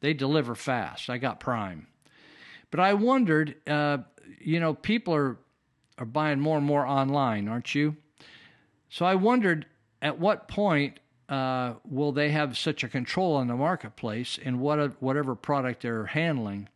They 0.01 0.13
deliver 0.13 0.55
fast. 0.55 1.09
I 1.09 1.17
got 1.17 1.39
Prime. 1.39 1.87
But 2.71 2.79
I 2.79 2.93
wondered, 2.93 3.55
uh, 3.67 3.99
you 4.39 4.59
know, 4.59 4.73
people 4.73 5.13
are 5.13 5.37
are 5.97 6.05
buying 6.05 6.39
more 6.39 6.57
and 6.57 6.65
more 6.65 6.85
online, 6.85 7.49
aren't 7.49 7.75
you? 7.75 7.97
So 8.89 9.05
I 9.05 9.15
wondered 9.15 9.65
at 10.01 10.17
what 10.17 10.47
point 10.47 10.99
uh, 11.27 11.73
will 11.83 12.11
they 12.11 12.29
have 12.29 12.57
such 12.57 12.83
a 12.83 12.87
control 12.87 13.35
on 13.35 13.47
the 13.47 13.55
marketplace 13.55 14.39
and 14.43 14.59
what 14.59 15.01
whatever 15.01 15.35
product 15.35 15.81
they're 15.83 16.05
handling 16.05 16.69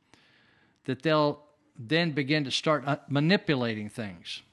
that 0.85 1.01
they'll 1.01 1.41
then 1.77 2.11
begin 2.11 2.43
to 2.43 2.51
start 2.51 2.83
uh, 2.85 2.97
manipulating 3.07 3.89
things. 3.89 4.43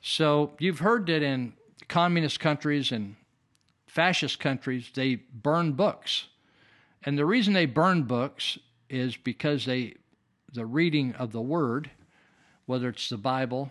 So 0.00 0.52
you've 0.58 0.80
heard 0.80 1.06
that 1.06 1.22
in 1.22 1.52
communist 1.88 2.40
countries 2.40 2.90
and 2.90 3.16
fascist 3.94 4.40
countries 4.40 4.90
they 4.94 5.14
burn 5.14 5.72
books, 5.72 6.26
and 7.04 7.16
the 7.16 7.24
reason 7.24 7.54
they 7.54 7.66
burn 7.66 8.02
books 8.02 8.58
is 8.90 9.16
because 9.16 9.66
they 9.66 9.94
the 10.52 10.66
reading 10.66 11.14
of 11.14 11.30
the 11.30 11.40
word, 11.40 11.90
whether 12.66 12.88
it's 12.88 13.08
the 13.08 13.16
Bible 13.16 13.70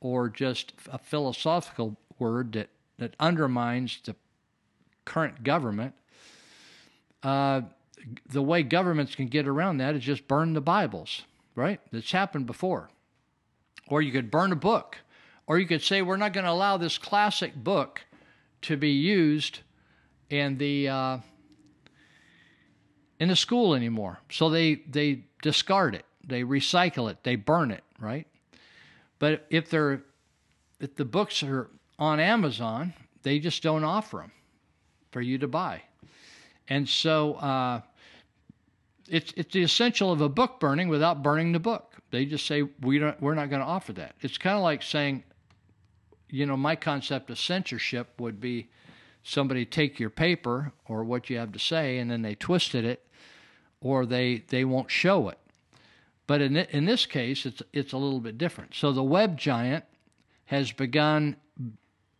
or 0.00 0.28
just 0.28 0.72
a 0.92 0.98
philosophical 0.98 1.96
word 2.20 2.52
that 2.52 2.68
that 2.98 3.16
undermines 3.18 3.98
the 4.04 4.14
current 5.04 5.42
government, 5.42 5.92
uh, 7.24 7.62
the 8.30 8.42
way 8.42 8.62
governments 8.62 9.16
can 9.16 9.26
get 9.26 9.48
around 9.48 9.78
that 9.78 9.96
is 9.96 10.04
just 10.04 10.28
burn 10.28 10.52
the 10.52 10.60
Bibles, 10.60 11.22
right? 11.56 11.80
That's 11.90 12.12
happened 12.12 12.46
before. 12.46 12.90
Or 13.88 14.00
you 14.00 14.12
could 14.12 14.30
burn 14.30 14.52
a 14.52 14.56
book. 14.56 14.98
Or 15.46 15.58
you 15.58 15.66
could 15.66 15.82
say, 15.82 16.00
we're 16.00 16.16
not 16.16 16.32
going 16.32 16.44
to 16.44 16.50
allow 16.50 16.78
this 16.78 16.96
classic 16.96 17.54
book 17.54 18.00
to 18.64 18.76
be 18.76 18.90
used 18.90 19.60
in 20.30 20.58
the 20.58 20.88
uh, 20.88 21.18
in 23.20 23.28
the 23.28 23.36
school 23.36 23.74
anymore. 23.74 24.20
So 24.30 24.50
they 24.50 24.76
they 24.88 25.24
discard 25.42 25.94
it, 25.94 26.04
they 26.26 26.42
recycle 26.42 27.10
it, 27.10 27.18
they 27.22 27.36
burn 27.36 27.70
it, 27.70 27.84
right? 27.98 28.26
But 29.18 29.46
if 29.50 29.70
they're 29.70 30.02
if 30.80 30.96
the 30.96 31.04
books 31.04 31.42
are 31.42 31.70
on 31.98 32.20
Amazon, 32.20 32.94
they 33.22 33.38
just 33.38 33.62
don't 33.62 33.84
offer 33.84 34.18
them 34.18 34.32
for 35.12 35.20
you 35.20 35.38
to 35.38 35.48
buy. 35.48 35.82
And 36.68 36.88
so 36.88 37.34
uh, 37.34 37.80
it's 39.08 39.32
it's 39.36 39.52
the 39.52 39.62
essential 39.62 40.10
of 40.10 40.20
a 40.20 40.28
book 40.28 40.58
burning 40.60 40.88
without 40.88 41.22
burning 41.22 41.52
the 41.52 41.60
book. 41.60 41.94
They 42.10 42.24
just 42.24 42.46
say 42.46 42.62
we 42.80 42.98
don't 42.98 43.20
we're 43.20 43.34
not 43.34 43.50
going 43.50 43.60
to 43.60 43.66
offer 43.66 43.92
that. 43.94 44.14
It's 44.20 44.38
kind 44.38 44.56
of 44.56 44.62
like 44.62 44.82
saying, 44.82 45.24
you 46.28 46.46
know, 46.46 46.56
my 46.56 46.76
concept 46.76 47.30
of 47.30 47.38
censorship 47.38 48.20
would 48.20 48.40
be 48.40 48.68
somebody 49.22 49.64
take 49.64 49.98
your 49.98 50.10
paper 50.10 50.72
or 50.86 51.04
what 51.04 51.30
you 51.30 51.38
have 51.38 51.52
to 51.52 51.58
say 51.58 51.98
and 51.98 52.10
then 52.10 52.22
they 52.22 52.34
twisted 52.34 52.84
it 52.84 53.06
or 53.80 54.06
they 54.06 54.44
they 54.48 54.64
won't 54.64 54.90
show 54.90 55.28
it. 55.28 55.38
But 56.26 56.40
in 56.40 56.56
in 56.56 56.86
this 56.86 57.06
case, 57.06 57.46
it's 57.46 57.62
it's 57.72 57.92
a 57.92 57.98
little 57.98 58.20
bit 58.20 58.38
different. 58.38 58.74
So 58.74 58.92
the 58.92 59.02
web 59.02 59.38
giant 59.38 59.84
has 60.46 60.72
begun 60.72 61.36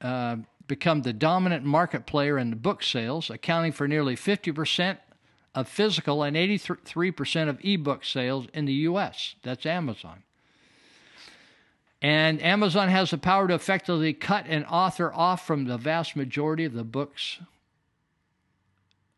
uh, 0.00 0.36
become 0.66 1.02
the 1.02 1.12
dominant 1.12 1.64
market 1.64 2.06
player 2.06 2.38
in 2.38 2.50
the 2.50 2.56
book 2.56 2.82
sales, 2.82 3.30
accounting 3.30 3.72
for 3.72 3.86
nearly 3.86 4.16
50% 4.16 4.98
of 5.54 5.68
physical 5.68 6.22
and 6.22 6.36
83% 6.36 7.48
of 7.48 7.58
ebook 7.62 8.04
sales 8.04 8.46
in 8.52 8.64
the 8.64 8.72
U.S. 8.72 9.34
That's 9.42 9.66
Amazon. 9.66 10.24
And 12.02 12.42
Amazon 12.42 12.88
has 12.88 13.10
the 13.10 13.18
power 13.18 13.48
to 13.48 13.54
effectively 13.54 14.12
cut 14.12 14.46
an 14.46 14.64
author 14.64 15.12
off 15.12 15.46
from 15.46 15.64
the 15.64 15.78
vast 15.78 16.16
majority 16.16 16.64
of 16.64 16.74
the 16.74 16.84
books, 16.84 17.38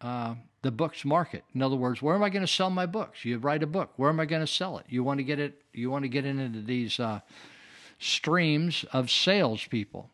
uh, 0.00 0.36
the 0.62 0.70
books 0.70 1.04
market. 1.04 1.44
In 1.54 1.62
other 1.62 1.74
words, 1.74 2.00
where 2.00 2.14
am 2.14 2.22
I 2.22 2.30
going 2.30 2.46
to 2.46 2.52
sell 2.52 2.70
my 2.70 2.86
books? 2.86 3.24
You 3.24 3.38
write 3.38 3.62
a 3.62 3.66
book. 3.66 3.90
Where 3.96 4.08
am 4.08 4.20
I 4.20 4.24
going 4.24 4.42
to 4.42 4.46
sell 4.46 4.78
it? 4.78 4.86
You 4.88 5.02
want 5.02 5.18
to 5.18 5.24
get 5.24 5.40
it. 5.40 5.62
You 5.72 5.90
want 5.90 6.04
to 6.04 6.08
get 6.08 6.24
into 6.24 6.60
these 6.60 7.00
uh, 7.00 7.20
streams 7.98 8.84
of 8.92 9.10
salespeople. 9.10 10.10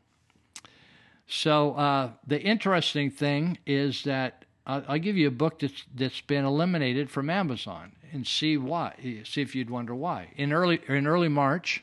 So 1.27 1.73
uh, 1.75 2.11
the 2.27 2.41
interesting 2.41 3.11
thing 3.11 3.59
is 3.67 4.05
that 4.05 4.45
I'll, 4.67 4.85
I'll, 4.89 4.99
give 4.99 5.17
you 5.17 5.29
a 5.29 5.33
book 5.33 5.61
that's 5.61 5.85
that's 5.95 6.21
been 6.21 6.45
eliminated 6.45 7.11
from 7.11 7.31
Amazon 7.31 7.93
and 8.13 8.27
see 8.27 8.57
why. 8.57 9.23
See 9.25 9.41
if 9.43 9.55
you'd 9.55 9.71
wonder 9.71 9.95
why. 9.95 10.29
In 10.37 10.53
early 10.53 10.81
in 10.89 11.07
early 11.07 11.29
March, 11.29 11.83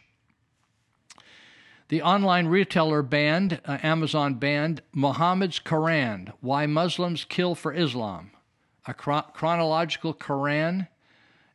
the 1.90 2.02
online 2.04 2.48
retailer 2.48 3.02
banned 3.02 3.60
uh, 3.66 3.78
Amazon 3.84 4.36
banned 4.36 4.82
Muhammad's 4.94 5.60
Quran: 5.60 6.32
Why 6.40 6.66
Muslims 6.66 7.26
Kill 7.26 7.56
for 7.56 7.74
Islam, 7.74 8.32
a 8.88 8.94
chronological 8.94 10.14
Quran 10.14 10.88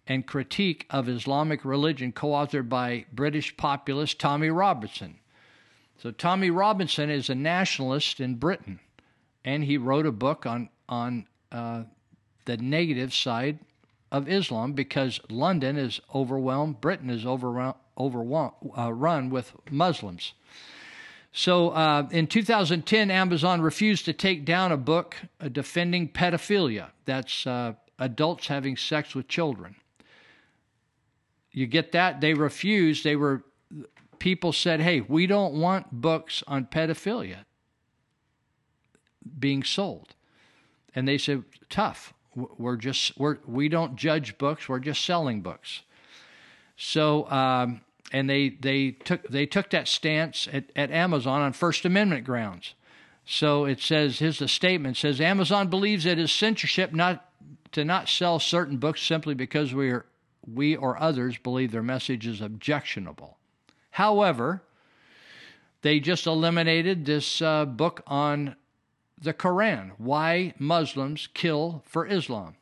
and 0.07 0.27
critique 0.27 0.87
of 0.91 1.09
Islamic 1.09 1.65
religion, 1.65 2.13
co-authored 2.13 2.69
by 2.69 3.07
British 3.13 3.57
populist 3.57 4.19
Tommy 4.19 4.51
Robinson. 4.51 5.19
So 5.97 6.11
Tommy 6.11 6.51
Robinson 6.51 7.09
is 7.09 7.31
a 7.31 7.35
nationalist 7.35 8.21
in 8.21 8.35
Britain, 8.35 8.81
and 9.45 9.65
he 9.65 9.79
wrote 9.79 10.05
a 10.05 10.13
book 10.13 10.45
on 10.45 10.69
on 10.89 11.27
uh, 11.53 11.85
the 12.45 12.57
negative 12.57 13.15
side 13.15 13.61
of 14.15 14.29
Islam 14.29 14.75
because 14.75 15.21
London 15.29 15.77
is 15.77 16.01
overwhelmed, 16.15 16.81
Britain 16.81 17.11
is 17.11 17.27
overrun, 17.27 17.75
overrun 17.97 19.27
uh, 19.27 19.29
with 19.29 19.53
Muslims. 19.73 20.35
So 21.33 21.71
uh, 21.71 22.07
in 22.13 22.29
2010, 22.29 23.11
Amazon 23.11 23.61
refused 23.61 24.05
to 24.05 24.13
take 24.13 24.45
down 24.45 24.71
a 24.71 24.77
book 24.77 25.17
uh, 25.41 25.49
defending 25.49 26.09
pedophilia. 26.09 26.91
That's 27.07 27.45
uh, 27.45 27.73
adults 27.99 28.47
having 28.47 28.77
sex 28.77 29.17
with 29.17 29.27
children. 29.27 29.75
You 31.51 31.67
get 31.67 31.91
that? 31.91 32.21
They 32.21 32.35
refused. 32.35 33.03
They 33.03 33.17
were 33.17 33.43
people 34.21 34.53
said, 34.53 34.81
hey, 34.81 35.01
we 35.01 35.27
don't 35.27 35.55
want 35.55 35.91
books 35.91 36.45
on 36.47 36.67
pedophilia 36.67 37.47
being 39.41 39.65
sold. 39.65 40.15
And 40.95 41.09
they 41.09 41.19
said, 41.19 41.43
tough. 41.69 42.15
We're 42.35 42.77
just, 42.77 43.19
we're, 43.19 43.39
we 43.47 43.69
don't 43.69 43.97
judge 43.97 44.39
books, 44.39 44.69
we're 44.69 44.81
just 44.81 45.05
selling 45.05 45.41
books. 45.41 45.83
So, 46.77 47.31
um, 47.31 47.83
and 48.13 48.29
they, 48.29 48.51
they, 48.51 48.93
took, 48.93 49.27
they 49.29 49.47
took 49.47 49.71
that 49.71 49.89
stance 49.89 50.49
at, 50.53 50.65
at 50.75 50.91
Amazon 50.91 51.41
on 51.41 51.53
First 51.53 51.85
Amendment 51.85 52.25
grounds. 52.25 52.75
So 53.25 53.65
it 53.65 53.81
says, 53.81 54.19
here's 54.19 54.39
the 54.39 54.49
statement 54.49 54.97
says 54.97 55.21
Amazon 55.21 55.69
believes 55.69 56.05
it 56.05 56.19
is 56.19 56.31
censorship 56.31 56.93
not 56.93 57.29
to 57.73 57.85
not 57.85 58.09
sell 58.09 58.39
certain 58.39 58.77
books 58.77 59.03
simply 59.03 59.35
because 59.35 59.75
we 59.75 59.91
are 59.91 60.07
we 60.47 60.77
or 60.77 61.01
others 61.01 61.39
believe 61.39 61.73
their 61.73 61.83
message 61.83 62.27
is 62.27 62.41
objectionable. 62.41 63.39
However, 63.91 64.63
they 65.83 66.01
just 66.01 66.27
eliminated 66.27 67.07
this 67.07 67.41
uh, 67.41 67.65
book 67.65 68.03
on 68.07 68.57
the 69.21 69.35
Quran, 69.35 69.93
why 69.99 70.55
Muslims 70.59 71.29
kill 71.35 71.83
for 71.87 72.07
Islam. 72.07 72.57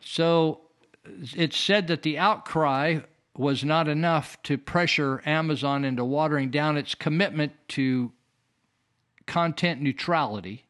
So 0.00 0.60
it 1.36 1.52
said 1.52 1.86
that 1.88 2.02
the 2.02 2.18
outcry 2.18 3.00
was 3.36 3.64
not 3.64 3.88
enough 3.88 4.42
to 4.42 4.58
pressure 4.58 5.22
Amazon 5.24 5.84
into 5.84 6.04
watering 6.04 6.50
down 6.50 6.76
its 6.76 6.94
commitment 6.94 7.52
to 7.68 8.12
content 9.26 9.80
neutrality 9.80 10.64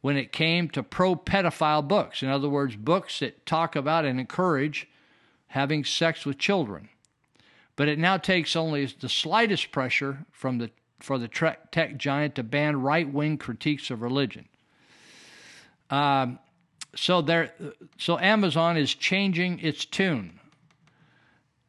when 0.00 0.16
it 0.16 0.32
came 0.32 0.68
to 0.70 0.82
pro 0.82 1.16
pedophile 1.16 1.86
books. 1.86 2.22
In 2.22 2.28
other 2.28 2.48
words, 2.48 2.76
books 2.76 3.20
that 3.20 3.44
talk 3.46 3.74
about 3.74 4.04
and 4.04 4.20
encourage 4.20 4.88
having 5.48 5.84
sex 5.84 6.24
with 6.24 6.38
children. 6.38 6.88
But 7.74 7.88
it 7.88 7.98
now 7.98 8.16
takes 8.16 8.54
only 8.54 8.86
the 8.86 9.08
slightest 9.08 9.72
pressure 9.72 10.26
from 10.30 10.58
the 10.58 10.70
for 11.00 11.18
the 11.18 11.28
tech 11.28 11.96
giant 11.96 12.34
to 12.34 12.42
ban 12.42 12.80
right 12.80 13.12
wing 13.12 13.38
critiques 13.38 13.90
of 13.90 14.02
religion. 14.02 14.48
Um, 15.90 16.38
so 16.94 17.22
there, 17.22 17.52
so 17.98 18.18
Amazon 18.18 18.76
is 18.76 18.94
changing 18.94 19.60
its 19.60 19.84
tune. 19.84 20.40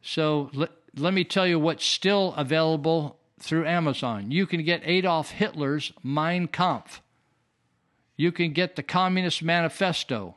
So 0.02 0.50
let, 0.52 0.70
let 0.96 1.14
me 1.14 1.24
tell 1.24 1.46
you 1.46 1.58
what's 1.58 1.84
still 1.84 2.34
available 2.36 3.18
through 3.38 3.66
Amazon. 3.66 4.30
You 4.30 4.46
can 4.46 4.64
get 4.64 4.82
Adolf 4.84 5.30
Hitler's 5.30 5.92
Mein 6.02 6.48
Kampf. 6.48 7.00
You 8.16 8.32
can 8.32 8.52
get 8.52 8.76
the 8.76 8.82
Communist 8.82 9.42
Manifesto 9.42 10.36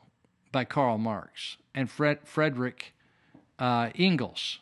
by 0.52 0.64
Karl 0.64 0.98
Marx 0.98 1.57
and 1.76 1.90
Fred, 1.90 2.20
Frederick 2.24 2.94
uh, 3.60 3.90
Engels. 3.95 4.60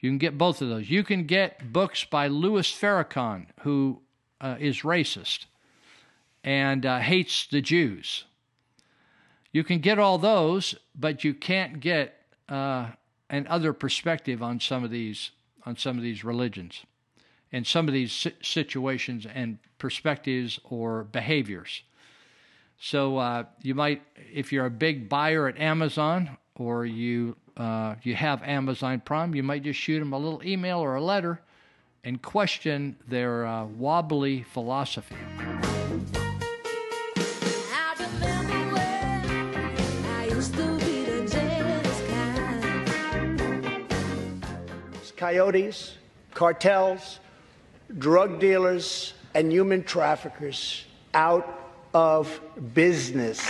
You 0.00 0.10
can 0.10 0.18
get 0.18 0.38
both 0.38 0.62
of 0.62 0.68
those. 0.68 0.88
You 0.88 1.02
can 1.02 1.24
get 1.24 1.72
books 1.72 2.04
by 2.04 2.28
Louis 2.28 2.70
Farrakhan, 2.70 3.46
who 3.60 4.00
uh, 4.40 4.56
is 4.58 4.82
racist 4.82 5.46
and 6.44 6.86
uh, 6.86 6.98
hates 7.00 7.46
the 7.46 7.60
Jews. 7.60 8.24
You 9.52 9.64
can 9.64 9.80
get 9.80 9.98
all 9.98 10.18
those, 10.18 10.74
but 10.94 11.24
you 11.24 11.34
can't 11.34 11.80
get 11.80 12.14
uh, 12.48 12.90
an 13.28 13.46
other 13.48 13.72
perspective 13.72 14.42
on 14.42 14.60
some 14.60 14.84
of 14.84 14.90
these 14.90 15.32
on 15.66 15.76
some 15.76 15.98
of 15.98 16.02
these 16.02 16.24
religions 16.24 16.86
and 17.52 17.66
some 17.66 17.88
of 17.88 17.94
these 17.94 18.26
situations 18.42 19.26
and 19.34 19.58
perspectives 19.78 20.58
or 20.64 21.04
behaviors. 21.04 21.82
So 22.80 23.18
uh, 23.18 23.44
you 23.62 23.74
might, 23.74 24.02
if 24.32 24.52
you're 24.52 24.66
a 24.66 24.70
big 24.70 25.08
buyer 25.08 25.48
at 25.48 25.58
Amazon 25.58 26.38
or 26.54 26.86
you 26.86 27.36
uh, 27.58 27.96
you 28.02 28.14
have 28.14 28.42
Amazon 28.42 29.00
Prime, 29.00 29.34
you 29.34 29.42
might 29.42 29.62
just 29.62 29.78
shoot 29.78 29.98
them 29.98 30.12
a 30.12 30.18
little 30.18 30.42
email 30.44 30.78
or 30.78 30.94
a 30.94 31.02
letter 31.02 31.40
and 32.04 32.22
question 32.22 32.96
their 33.08 33.46
uh, 33.46 33.64
wobbly 33.64 34.42
philosophy. 34.42 35.16
Coyotes, 45.16 45.96
cartels, 46.32 47.18
drug 47.98 48.38
dealers, 48.38 49.14
and 49.34 49.52
human 49.52 49.82
traffickers 49.82 50.84
out 51.12 51.74
of 51.92 52.40
business. 52.72 53.40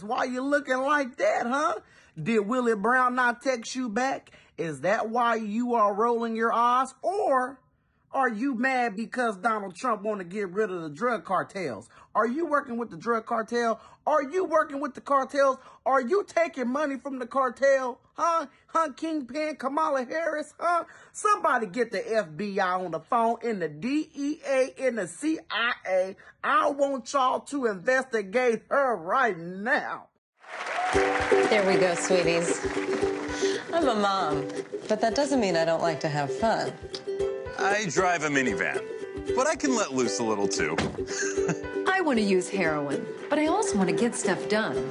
Harris, 0.00 0.08
why 0.08 0.24
you 0.24 0.42
looking 0.42 0.78
like 0.78 1.16
that, 1.16 1.46
huh? 1.46 1.74
Did 2.20 2.40
Willie 2.40 2.74
Brown 2.74 3.14
not 3.14 3.42
text 3.42 3.74
you 3.74 3.88
back? 3.88 4.30
Is 4.56 4.80
that 4.80 5.08
why 5.08 5.36
you 5.36 5.74
are 5.74 5.94
rolling 5.94 6.36
your 6.36 6.52
eyes? 6.52 6.94
Or 7.02 7.60
are 8.12 8.28
you 8.28 8.54
mad 8.54 8.96
because 8.96 9.36
Donald 9.36 9.76
Trump 9.76 10.02
want 10.02 10.20
to 10.20 10.24
get 10.24 10.50
rid 10.50 10.70
of 10.70 10.82
the 10.82 10.88
drug 10.88 11.24
cartels? 11.24 11.88
Are 12.14 12.26
you 12.26 12.46
working 12.46 12.78
with 12.78 12.90
the 12.90 12.96
drug 12.96 13.26
cartel? 13.26 13.80
Are 14.06 14.22
you 14.22 14.44
working 14.44 14.80
with 14.80 14.94
the 14.94 15.00
cartels? 15.02 15.58
Are 15.84 16.00
you 16.00 16.24
taking 16.26 16.68
money 16.68 16.96
from 16.96 17.18
the 17.18 17.26
cartel? 17.26 18.00
Huh? 18.14 18.46
Huh, 18.68 18.92
Kingpin 18.96 19.56
Kamala 19.56 20.04
Harris? 20.04 20.54
Huh? 20.58 20.84
Somebody 21.12 21.66
get 21.66 21.92
the 21.92 21.98
FBI 21.98 22.84
on 22.84 22.90
the 22.92 23.00
phone 23.00 23.36
in 23.42 23.58
the 23.58 23.68
DEA, 23.68 24.72
in 24.78 24.96
the 24.96 25.06
CIA. 25.06 26.16
I 26.42 26.70
want 26.70 27.12
y'all 27.12 27.40
to 27.40 27.66
investigate 27.66 28.62
her 28.70 28.96
right 28.96 29.38
now. 29.38 30.06
There 30.94 31.66
we 31.66 31.78
go, 31.78 31.94
sweeties. 31.94 32.66
I'm 33.72 33.86
a 33.86 33.94
mom, 33.94 34.48
but 34.88 35.00
that 35.02 35.14
doesn't 35.14 35.40
mean 35.40 35.56
I 35.56 35.66
don't 35.66 35.82
like 35.82 36.00
to 36.00 36.08
have 36.08 36.34
fun. 36.34 36.72
I 37.60 37.86
drive 37.86 38.22
a 38.22 38.28
minivan, 38.28 38.80
but 39.34 39.48
I 39.48 39.56
can 39.56 39.74
let 39.74 39.92
loose 39.92 40.20
a 40.20 40.22
little 40.22 40.46
too. 40.46 40.76
I 41.88 42.00
want 42.00 42.18
to 42.18 42.24
use 42.24 42.48
heroin, 42.48 43.04
but 43.28 43.40
I 43.40 43.46
also 43.46 43.76
want 43.76 43.90
to 43.90 43.96
get 43.96 44.14
stuff 44.14 44.48
done. 44.48 44.90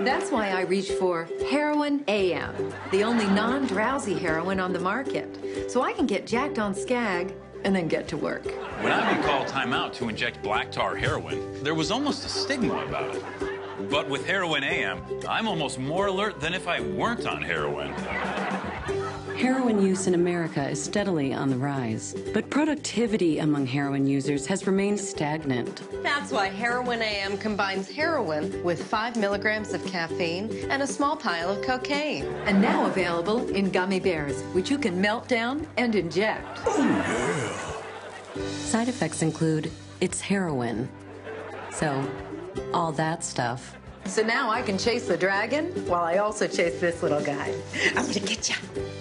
That's 0.00 0.30
why 0.30 0.50
I 0.50 0.60
reach 0.60 0.92
for 0.92 1.28
Heroin 1.50 2.04
AM, 2.06 2.72
the 2.92 3.02
only 3.02 3.26
non 3.26 3.66
drowsy 3.66 4.14
heroin 4.14 4.60
on 4.60 4.72
the 4.72 4.78
market. 4.78 5.68
So 5.68 5.82
I 5.82 5.92
can 5.92 6.06
get 6.06 6.24
jacked 6.24 6.60
on 6.60 6.72
Skag 6.72 7.34
and 7.64 7.74
then 7.74 7.88
get 7.88 8.06
to 8.08 8.16
work. 8.16 8.44
When 8.80 8.92
I've 8.92 9.12
been 9.12 9.24
called 9.24 9.48
timeout 9.48 9.92
to 9.94 10.08
inject 10.08 10.40
black 10.40 10.70
tar 10.70 10.94
heroin, 10.94 11.64
there 11.64 11.74
was 11.74 11.90
almost 11.90 12.24
a 12.24 12.28
stigma 12.28 12.84
about 12.84 13.16
it. 13.16 13.24
But 13.90 14.08
with 14.08 14.24
Heroin 14.24 14.62
AM, 14.62 15.02
I'm 15.28 15.48
almost 15.48 15.80
more 15.80 16.06
alert 16.06 16.40
than 16.40 16.54
if 16.54 16.68
I 16.68 16.80
weren't 16.80 17.26
on 17.26 17.42
heroin. 17.42 17.92
Heroin 19.36 19.82
use 19.82 20.06
in 20.06 20.14
America 20.14 20.68
is 20.68 20.82
steadily 20.82 21.34
on 21.34 21.50
the 21.50 21.56
rise, 21.56 22.14
but 22.32 22.48
productivity 22.50 23.40
among 23.40 23.66
heroin 23.66 24.06
users 24.06 24.46
has 24.46 24.66
remained 24.66 24.98
stagnant. 25.00 25.82
That's 26.02 26.30
why 26.30 26.46
Heroin 26.46 27.02
AM 27.02 27.36
combines 27.38 27.90
heroin 27.90 28.62
with 28.62 28.82
5 28.82 29.16
milligrams 29.16 29.72
of 29.72 29.84
caffeine 29.86 30.50
and 30.70 30.82
a 30.82 30.86
small 30.86 31.16
pile 31.16 31.50
of 31.50 31.62
cocaine. 31.62 32.24
And 32.46 32.62
now 32.62 32.86
available 32.86 33.48
in 33.48 33.70
gummy 33.70 33.98
bears, 33.98 34.40
which 34.54 34.70
you 34.70 34.78
can 34.78 35.00
melt 35.00 35.26
down 35.26 35.66
and 35.76 35.94
inject. 35.96 36.60
Oh, 36.66 37.74
Side 38.36 38.88
effects 38.88 39.22
include 39.22 39.70
it's 40.00 40.20
heroin. 40.20 40.88
So, 41.72 42.08
all 42.72 42.92
that 42.92 43.24
stuff. 43.24 43.76
So 44.06 44.22
now 44.22 44.50
I 44.50 44.62
can 44.62 44.78
chase 44.78 45.08
the 45.08 45.16
dragon 45.16 45.66
while 45.86 46.04
I 46.04 46.18
also 46.18 46.46
chase 46.46 46.80
this 46.80 47.02
little 47.02 47.22
guy. 47.22 47.54
I'm 47.96 48.06
gonna 48.06 48.20
get 48.20 48.48
ya. 48.48 48.54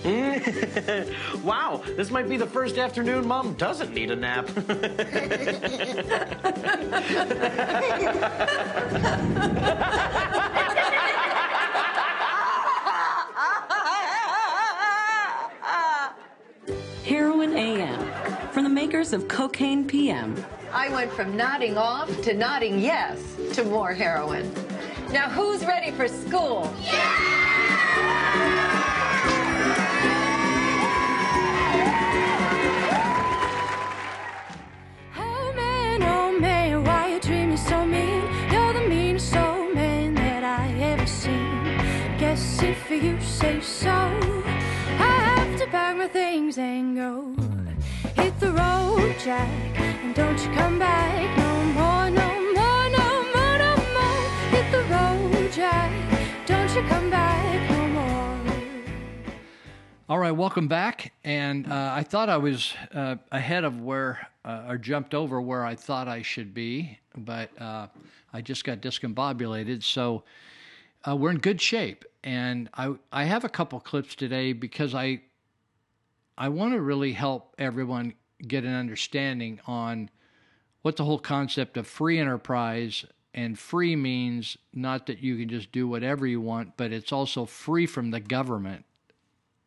wow, 1.43 1.81
this 1.95 2.09
might 2.09 2.27
be 2.27 2.35
the 2.35 2.47
first 2.47 2.77
afternoon 2.77 3.27
mom 3.27 3.53
doesn't 3.53 3.93
need 3.93 4.11
a 4.11 4.15
nap. 4.15 4.49
Heroin 17.05 17.55
AM, 17.55 18.51
from 18.51 18.63
the 18.63 18.69
makers 18.69 19.13
of 19.13 19.27
Cocaine 19.27 19.85
PM. 19.85 20.35
I 20.71 20.89
went 20.89 21.11
from 21.11 21.37
nodding 21.37 21.77
off 21.77 22.09
to 22.23 22.33
nodding 22.33 22.79
yes 22.79 23.19
to 23.53 23.63
more 23.63 23.93
heroin. 23.93 24.51
Now, 25.13 25.29
who's 25.29 25.63
ready 25.63 25.91
for 25.91 26.07
school? 26.07 26.73
Yeah! 26.81 26.91
Oh 35.15 35.53
man, 35.55 36.01
oh 36.01 36.39
man, 36.39 36.83
why 36.83 37.09
you 37.13 37.19
treat 37.19 37.45
me 37.45 37.57
so 37.57 37.85
mean? 37.85 38.23
You're 38.51 38.73
the 38.73 38.87
meanest 38.89 39.35
old 39.35 39.75
man 39.75 40.15
that 40.15 40.43
I 40.43 40.73
ever 40.81 41.05
seen. 41.05 41.63
Guess 42.17 42.63
if 42.63 42.89
you 42.89 43.21
say 43.21 43.61
so, 43.61 43.91
I 43.91 45.13
have 45.37 45.59
to 45.59 45.67
pack 45.67 45.95
my 45.95 46.07
things 46.07 46.57
and 46.57 46.95
go. 46.95 47.21
Hmm. 47.21 47.67
Hit 48.19 48.39
the 48.39 48.51
road, 48.51 49.15
Jack, 49.23 49.47
and 49.77 50.15
don't 50.15 50.43
you 50.43 50.51
come 50.55 50.79
back 50.79 51.42
Don't 56.45 56.75
you 56.75 56.81
come 56.89 57.09
back 57.09 57.69
no 57.71 57.87
more. 57.87 58.53
All 60.09 60.19
right, 60.19 60.31
welcome 60.31 60.67
back. 60.67 61.13
And 61.23 61.71
uh, 61.71 61.91
I 61.93 62.03
thought 62.03 62.27
I 62.29 62.37
was 62.37 62.73
uh, 62.93 63.15
ahead 63.31 63.63
of 63.63 63.81
where, 63.81 64.27
uh, 64.43 64.65
or 64.67 64.77
jumped 64.77 65.13
over 65.13 65.41
where 65.41 65.65
I 65.65 65.75
thought 65.75 66.07
I 66.07 66.21
should 66.21 66.53
be, 66.53 66.99
but 67.15 67.49
uh, 67.61 67.87
I 68.33 68.41
just 68.41 68.65
got 68.65 68.81
discombobulated. 68.81 69.83
So 69.83 70.23
uh, 71.07 71.15
we're 71.15 71.31
in 71.31 71.37
good 71.37 71.61
shape. 71.61 72.05
And 72.23 72.69
I, 72.73 72.95
I 73.11 73.23
have 73.23 73.43
a 73.43 73.49
couple 73.49 73.79
clips 73.79 74.15
today 74.15 74.53
because 74.53 74.93
I, 74.93 75.21
I 76.37 76.49
want 76.49 76.73
to 76.73 76.81
really 76.81 77.13
help 77.13 77.55
everyone 77.57 78.13
get 78.47 78.63
an 78.63 78.73
understanding 78.73 79.59
on 79.67 80.09
what 80.81 80.97
the 80.97 81.05
whole 81.05 81.19
concept 81.19 81.77
of 81.77 81.87
free 81.87 82.19
enterprise 82.19 83.05
and 83.33 83.57
free 83.57 83.95
means 83.95 84.57
not 84.73 85.07
that 85.07 85.19
you 85.19 85.37
can 85.37 85.49
just 85.49 85.71
do 85.71 85.87
whatever 85.87 86.27
you 86.27 86.39
want, 86.39 86.77
but 86.77 86.91
it's 86.91 87.11
also 87.11 87.45
free 87.45 87.85
from 87.85 88.11
the 88.11 88.19
government 88.19 88.85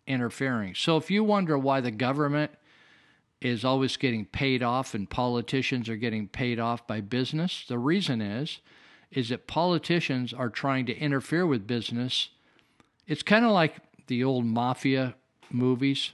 interfering. 0.06 0.74
So 0.74 0.97
if 0.97 1.10
you 1.10 1.24
wonder 1.24 1.59
why 1.59 1.80
the 1.80 1.90
government 1.90 2.52
is 3.40 3.64
always 3.64 3.97
getting 3.97 4.24
paid 4.24 4.62
off 4.62 4.94
and 4.94 5.10
politicians 5.10 5.88
are 5.88 5.97
getting 5.97 6.28
paid 6.28 6.60
off 6.60 6.86
by 6.86 7.01
business, 7.01 7.64
the 7.68 7.78
reason 7.78 8.20
is 8.20 8.60
is 9.10 9.28
that 9.28 9.47
politicians 9.47 10.32
are 10.32 10.51
trying 10.51 10.84
to 10.84 10.97
interfere 10.97 11.47
with 11.47 11.66
business. 11.66 12.30
It's 13.06 13.22
kind 13.22 13.44
of 13.44 13.52
like 13.52 13.76
the 14.09 14.24
old 14.24 14.44
mafia 14.44 15.14
movies 15.48 16.10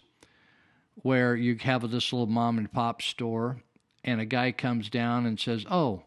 where 0.97 1.35
you 1.35 1.57
have 1.63 1.91
this 1.91 2.13
little 2.13 2.27
mom 2.27 2.59
and 2.59 2.71
pop 2.71 3.01
store 3.01 3.63
and 4.05 4.21
a 4.21 4.27
guy 4.27 4.53
comes 4.53 4.91
down 4.91 5.25
and 5.25 5.41
says, 5.41 5.65
"Oh, 5.71 6.05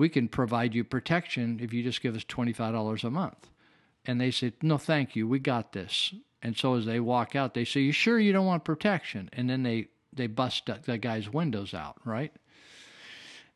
we 0.00 0.08
can 0.08 0.28
provide 0.28 0.74
you 0.74 0.82
protection 0.82 1.60
if 1.60 1.72
you 1.72 1.82
just 1.82 2.02
give 2.02 2.16
us 2.16 2.24
$25 2.24 3.04
a 3.04 3.10
month." 3.10 3.48
And 4.04 4.20
they 4.20 4.30
said, 4.30 4.54
"No, 4.62 4.78
thank 4.78 5.14
you. 5.14 5.28
We 5.28 5.38
got 5.38 5.72
this." 5.72 6.14
And 6.42 6.56
so 6.56 6.74
as 6.74 6.86
they 6.86 6.98
walk 6.98 7.36
out, 7.36 7.54
they 7.54 7.64
say, 7.64 7.82
"You 7.82 7.92
sure 7.92 8.18
you 8.18 8.32
don't 8.32 8.46
want 8.46 8.64
protection?" 8.64 9.28
And 9.32 9.48
then 9.48 9.62
they 9.62 9.88
they 10.12 10.26
bust 10.26 10.68
the 10.86 10.98
guy's 10.98 11.30
windows 11.32 11.72
out, 11.72 11.96
right? 12.04 12.32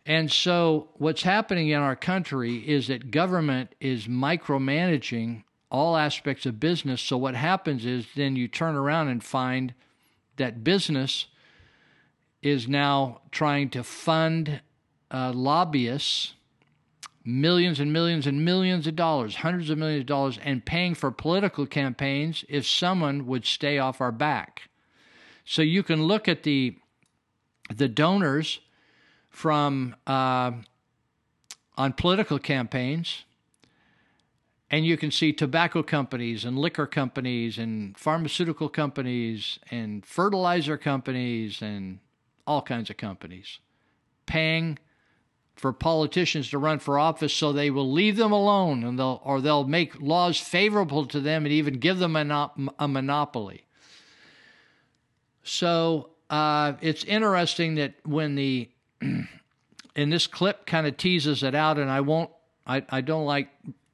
And 0.06 0.30
so 0.30 0.90
what's 0.94 1.22
happening 1.22 1.68
in 1.70 1.80
our 1.80 1.96
country 1.96 2.56
is 2.56 2.88
that 2.88 3.10
government 3.10 3.74
is 3.80 4.06
micromanaging 4.06 5.44
all 5.70 5.96
aspects 5.96 6.46
of 6.46 6.60
business. 6.60 7.00
So 7.00 7.16
what 7.16 7.34
happens 7.34 7.84
is 7.84 8.06
then 8.14 8.36
you 8.36 8.46
turn 8.46 8.76
around 8.76 9.08
and 9.08 9.24
find 9.24 9.74
that 10.36 10.62
business 10.62 11.26
is 12.42 12.68
now 12.68 13.22
trying 13.30 13.70
to 13.70 13.82
fund 13.82 14.60
uh, 15.14 15.32
lobbyists 15.32 16.34
millions 17.24 17.80
and 17.80 17.92
millions 17.92 18.26
and 18.26 18.44
millions 18.44 18.86
of 18.86 18.96
dollars, 18.96 19.36
hundreds 19.36 19.70
of 19.70 19.78
millions 19.78 20.02
of 20.02 20.06
dollars, 20.06 20.38
and 20.44 20.64
paying 20.64 20.94
for 20.94 21.10
political 21.10 21.66
campaigns 21.66 22.44
if 22.48 22.66
someone 22.66 23.26
would 23.26 23.46
stay 23.46 23.78
off 23.78 24.00
our 24.00 24.12
back. 24.12 24.68
So 25.44 25.62
you 25.62 25.82
can 25.82 26.02
look 26.02 26.28
at 26.28 26.42
the 26.42 26.76
the 27.74 27.88
donors 27.88 28.60
from 29.30 29.96
uh, 30.06 30.52
on 31.76 31.92
political 31.94 32.38
campaigns, 32.38 33.24
and 34.70 34.84
you 34.84 34.98
can 34.98 35.10
see 35.10 35.32
tobacco 35.32 35.82
companies 35.82 36.44
and 36.44 36.58
liquor 36.58 36.86
companies 36.86 37.56
and 37.56 37.96
pharmaceutical 37.96 38.68
companies 38.68 39.58
and 39.70 40.04
fertilizer 40.04 40.76
companies 40.76 41.62
and 41.62 42.00
all 42.46 42.60
kinds 42.60 42.90
of 42.90 42.98
companies 42.98 43.60
paying 44.26 44.78
for 45.54 45.72
politicians 45.72 46.50
to 46.50 46.58
run 46.58 46.78
for 46.78 46.98
office 46.98 47.32
so 47.32 47.52
they 47.52 47.70
will 47.70 47.90
leave 47.90 48.16
them 48.16 48.32
alone 48.32 48.82
and 48.84 48.98
they'll 48.98 49.20
or 49.24 49.40
they'll 49.40 49.64
make 49.64 50.00
laws 50.00 50.38
favorable 50.38 51.06
to 51.06 51.20
them 51.20 51.44
and 51.44 51.52
even 51.52 51.74
give 51.74 51.98
them 51.98 52.16
a, 52.16 52.50
a 52.78 52.88
monopoly. 52.88 53.64
So 55.42 56.10
uh, 56.30 56.72
it's 56.80 57.04
interesting 57.04 57.76
that 57.76 57.94
when 58.04 58.34
the 58.34 58.68
and 59.96 60.12
this 60.12 60.26
clip 60.26 60.66
kind 60.66 60.86
of 60.86 60.96
teases 60.96 61.42
it 61.42 61.54
out, 61.54 61.78
and 61.78 61.90
I 61.90 62.00
won't. 62.00 62.30
I, 62.66 62.82
I 62.88 63.00
don't 63.02 63.26
like 63.26 63.50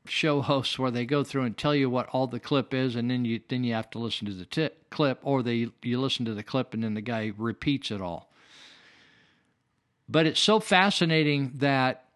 show 0.06 0.40
hosts 0.40 0.78
where 0.78 0.90
they 0.90 1.04
go 1.04 1.22
through 1.22 1.42
and 1.42 1.56
tell 1.56 1.74
you 1.74 1.90
what 1.90 2.08
all 2.08 2.26
the 2.26 2.40
clip 2.40 2.72
is, 2.72 2.94
and 2.96 3.10
then 3.10 3.24
you 3.24 3.40
then 3.48 3.64
you 3.64 3.74
have 3.74 3.90
to 3.90 3.98
listen 3.98 4.26
to 4.26 4.32
the 4.32 4.46
t- 4.46 4.70
clip, 4.90 5.18
or 5.22 5.42
they 5.42 5.68
you 5.82 6.00
listen 6.00 6.24
to 6.24 6.34
the 6.34 6.42
clip 6.42 6.72
and 6.72 6.82
then 6.82 6.94
the 6.94 7.00
guy 7.00 7.32
repeats 7.36 7.90
it 7.90 8.00
all. 8.00 8.29
But 10.10 10.26
it's 10.26 10.40
so 10.40 10.58
fascinating 10.58 11.52
that 11.56 12.06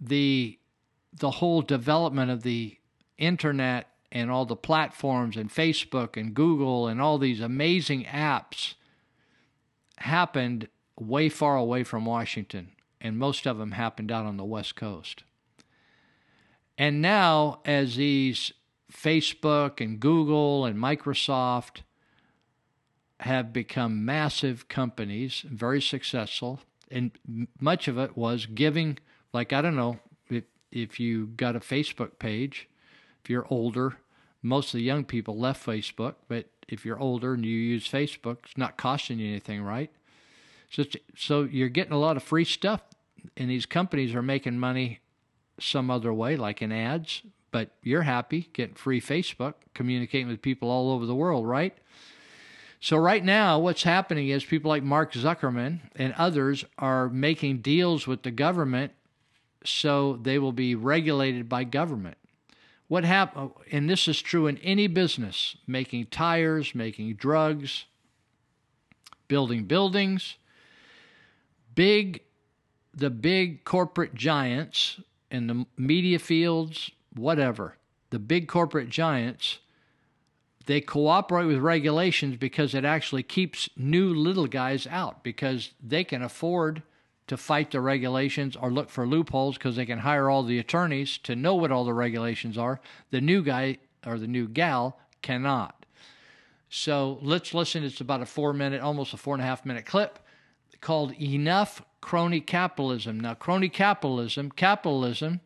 the 0.00 0.58
the 1.12 1.30
whole 1.30 1.62
development 1.62 2.32
of 2.32 2.42
the 2.42 2.76
internet 3.16 3.86
and 4.10 4.28
all 4.28 4.44
the 4.44 4.56
platforms 4.56 5.36
and 5.36 5.48
Facebook 5.48 6.16
and 6.20 6.34
Google 6.34 6.88
and 6.88 7.00
all 7.00 7.18
these 7.18 7.40
amazing 7.40 8.04
apps 8.06 8.74
happened 9.98 10.66
way 10.98 11.28
far 11.28 11.56
away 11.56 11.84
from 11.84 12.04
Washington, 12.04 12.72
and 13.00 13.16
most 13.16 13.46
of 13.46 13.58
them 13.58 13.72
happened 13.72 14.10
out 14.10 14.26
on 14.26 14.36
the 14.36 14.44
West 14.44 14.74
Coast. 14.74 15.22
And 16.76 17.00
now, 17.00 17.60
as 17.64 17.94
these 17.94 18.52
Facebook 18.92 19.80
and 19.80 20.00
Google 20.00 20.64
and 20.64 20.76
Microsoft 20.76 21.82
have 23.20 23.52
become 23.52 24.04
massive 24.04 24.68
companies, 24.68 25.44
very 25.48 25.80
successful, 25.80 26.60
and 26.90 27.12
much 27.60 27.88
of 27.88 27.98
it 27.98 28.16
was 28.16 28.46
giving, 28.46 28.98
like, 29.32 29.52
I 29.52 29.62
don't 29.62 29.76
know, 29.76 29.98
if, 30.28 30.44
if 30.70 31.00
you 31.00 31.26
got 31.26 31.56
a 31.56 31.60
Facebook 31.60 32.18
page, 32.18 32.68
if 33.22 33.30
you're 33.30 33.46
older, 33.48 33.96
most 34.42 34.74
of 34.74 34.78
the 34.78 34.84
young 34.84 35.04
people 35.04 35.38
left 35.38 35.64
Facebook, 35.64 36.14
but 36.28 36.46
if 36.68 36.84
you're 36.84 36.98
older 36.98 37.34
and 37.34 37.44
you 37.44 37.56
use 37.56 37.88
Facebook, 37.88 38.38
it's 38.44 38.58
not 38.58 38.76
costing 38.76 39.18
you 39.18 39.28
anything, 39.28 39.62
right? 39.62 39.90
So, 40.70 40.84
so 41.16 41.42
you're 41.42 41.68
getting 41.68 41.92
a 41.92 41.98
lot 41.98 42.16
of 42.16 42.22
free 42.22 42.44
stuff, 42.44 42.82
and 43.36 43.48
these 43.48 43.66
companies 43.66 44.14
are 44.14 44.22
making 44.22 44.58
money 44.58 45.00
some 45.58 45.90
other 45.90 46.12
way, 46.12 46.36
like 46.36 46.60
in 46.60 46.72
ads. 46.72 47.22
But 47.50 47.70
you're 47.82 48.02
happy 48.02 48.50
getting 48.52 48.74
free 48.74 49.00
Facebook, 49.00 49.54
communicating 49.74 50.26
with 50.26 50.42
people 50.42 50.68
all 50.68 50.90
over 50.90 51.06
the 51.06 51.14
world, 51.14 51.46
right? 51.46 51.76
So 52.84 52.98
right 52.98 53.24
now, 53.24 53.58
what's 53.60 53.84
happening 53.84 54.28
is 54.28 54.44
people 54.44 54.68
like 54.68 54.82
Mark 54.82 55.14
Zuckerman 55.14 55.80
and 55.96 56.12
others 56.18 56.66
are 56.76 57.08
making 57.08 57.62
deals 57.62 58.06
with 58.06 58.24
the 58.24 58.30
government, 58.30 58.92
so 59.64 60.18
they 60.20 60.38
will 60.38 60.52
be 60.52 60.74
regulated 60.74 61.48
by 61.48 61.64
government. 61.64 62.18
What 62.88 63.04
happened, 63.04 63.52
and 63.72 63.88
this 63.88 64.06
is 64.06 64.20
true 64.20 64.46
in 64.48 64.58
any 64.58 64.86
business, 64.86 65.56
making 65.66 66.08
tires, 66.08 66.74
making 66.74 67.14
drugs, 67.14 67.86
building 69.28 69.64
buildings, 69.64 70.36
big 71.74 72.20
the 72.92 73.08
big 73.08 73.64
corporate 73.64 74.14
giants 74.14 75.00
in 75.30 75.46
the 75.46 75.64
media 75.78 76.18
fields, 76.18 76.90
whatever, 77.14 77.78
the 78.10 78.18
big 78.18 78.46
corporate 78.46 78.90
giants, 78.90 79.60
they 80.66 80.80
cooperate 80.80 81.46
with 81.46 81.58
regulations 81.58 82.36
because 82.36 82.74
it 82.74 82.84
actually 82.84 83.22
keeps 83.22 83.68
new 83.76 84.14
little 84.14 84.46
guys 84.46 84.86
out 84.86 85.22
because 85.22 85.72
they 85.82 86.04
can 86.04 86.22
afford 86.22 86.82
to 87.26 87.36
fight 87.36 87.70
the 87.70 87.80
regulations 87.80 88.56
or 88.56 88.70
look 88.70 88.90
for 88.90 89.06
loopholes 89.06 89.56
because 89.56 89.76
they 89.76 89.86
can 89.86 90.00
hire 90.00 90.28
all 90.28 90.42
the 90.42 90.58
attorneys 90.58 91.18
to 91.18 91.34
know 91.34 91.54
what 91.54 91.72
all 91.72 91.84
the 91.84 91.94
regulations 91.94 92.58
are. 92.58 92.80
The 93.10 93.20
new 93.20 93.42
guy 93.42 93.78
or 94.06 94.18
the 94.18 94.26
new 94.26 94.48
gal 94.48 94.98
cannot. 95.22 95.86
So 96.68 97.18
let's 97.22 97.54
listen. 97.54 97.84
It's 97.84 98.00
about 98.00 98.22
a 98.22 98.26
four 98.26 98.52
minute, 98.52 98.80
almost 98.80 99.14
a 99.14 99.16
four 99.16 99.34
and 99.34 99.42
a 99.42 99.46
half 99.46 99.64
minute 99.64 99.86
clip 99.86 100.18
called 100.80 101.12
Enough 101.20 101.82
Crony 102.00 102.40
Capitalism. 102.40 103.18
Now, 103.18 103.34
crony 103.34 103.70
capitalism, 103.70 104.50
capitalism 104.50 105.40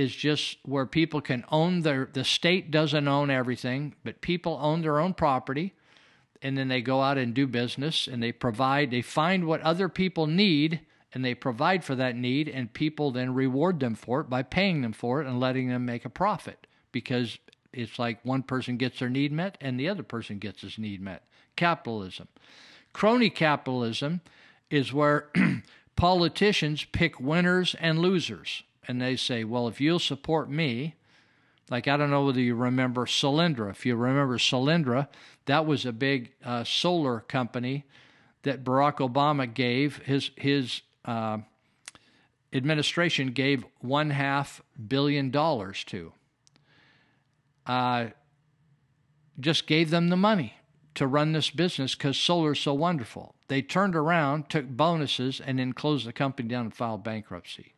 is 0.00 0.14
just 0.14 0.58
where 0.64 0.86
people 0.86 1.20
can 1.20 1.44
own 1.50 1.82
their, 1.82 2.08
the 2.12 2.24
state 2.24 2.70
doesn't 2.70 3.06
own 3.06 3.30
everything, 3.30 3.94
but 4.02 4.20
people 4.20 4.58
own 4.60 4.82
their 4.82 4.98
own 4.98 5.14
property 5.14 5.74
and 6.42 6.56
then 6.56 6.68
they 6.68 6.80
go 6.80 7.02
out 7.02 7.18
and 7.18 7.34
do 7.34 7.46
business 7.46 8.08
and 8.08 8.22
they 8.22 8.32
provide, 8.32 8.90
they 8.90 9.02
find 9.02 9.44
what 9.44 9.60
other 9.60 9.88
people 9.88 10.26
need 10.26 10.80
and 11.12 11.24
they 11.24 11.34
provide 11.34 11.84
for 11.84 11.94
that 11.94 12.16
need 12.16 12.48
and 12.48 12.72
people 12.72 13.10
then 13.10 13.34
reward 13.34 13.80
them 13.80 13.94
for 13.94 14.20
it 14.20 14.30
by 14.30 14.42
paying 14.42 14.80
them 14.80 14.92
for 14.92 15.20
it 15.20 15.26
and 15.26 15.38
letting 15.38 15.68
them 15.68 15.84
make 15.84 16.04
a 16.04 16.10
profit 16.10 16.66
because 16.92 17.38
it's 17.72 17.98
like 17.98 18.24
one 18.24 18.42
person 18.42 18.76
gets 18.76 18.98
their 18.98 19.10
need 19.10 19.32
met 19.32 19.58
and 19.60 19.78
the 19.78 19.88
other 19.88 20.02
person 20.02 20.38
gets 20.38 20.62
his 20.62 20.78
need 20.78 21.00
met. 21.00 21.24
Capitalism. 21.56 22.28
Crony 22.92 23.30
capitalism 23.30 24.20
is 24.70 24.92
where 24.92 25.28
politicians 25.96 26.84
pick 26.84 27.20
winners 27.20 27.76
and 27.78 27.98
losers. 27.98 28.62
And 28.88 29.00
they 29.00 29.16
say, 29.16 29.44
well, 29.44 29.68
if 29.68 29.80
you'll 29.80 29.98
support 30.00 30.50
me, 30.50 30.96
like 31.70 31.88
I 31.88 31.96
don't 31.96 32.10
know 32.10 32.24
whether 32.26 32.40
you 32.40 32.54
remember 32.56 33.06
Solyndra. 33.06 33.70
If 33.70 33.86
you 33.86 33.96
remember 33.96 34.38
Solyndra, 34.38 35.08
that 35.46 35.66
was 35.66 35.86
a 35.86 35.92
big 35.92 36.32
uh, 36.44 36.64
solar 36.64 37.20
company 37.20 37.84
that 38.42 38.64
Barack 38.64 38.96
Obama 38.98 39.52
gave 39.52 39.98
his 39.98 40.30
his 40.36 40.82
uh, 41.04 41.38
administration 42.52 43.28
gave 43.28 43.64
one 43.80 44.10
half 44.10 44.62
billion 44.88 45.30
dollars 45.30 45.84
to. 45.84 46.12
uh, 47.66 48.06
just 49.40 49.66
gave 49.66 49.90
them 49.90 50.08
the 50.08 50.16
money 50.16 50.54
to 50.94 51.06
run 51.06 51.32
this 51.32 51.50
business 51.50 51.94
because 51.94 52.16
solar 52.18 52.52
is 52.52 52.60
so 52.60 52.74
wonderful. 52.74 53.34
They 53.48 53.62
turned 53.62 53.96
around, 53.96 54.50
took 54.50 54.66
bonuses, 54.68 55.40
and 55.40 55.58
then 55.58 55.72
closed 55.72 56.06
the 56.06 56.12
company 56.12 56.48
down 56.48 56.66
and 56.66 56.74
filed 56.74 57.04
bankruptcy. 57.04 57.74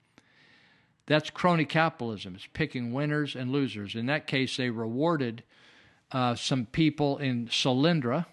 That's 1.06 1.30
crony 1.30 1.64
capitalism. 1.64 2.34
It's 2.34 2.46
picking 2.52 2.92
winners 2.92 3.34
and 3.34 3.50
losers. 3.50 3.94
In 3.94 4.06
that 4.06 4.26
case, 4.26 4.56
they 4.56 4.70
rewarded 4.70 5.42
uh, 6.12 6.34
some 6.34 6.66
people 6.66 7.18
in 7.18 7.48
Solyndra 7.48 8.26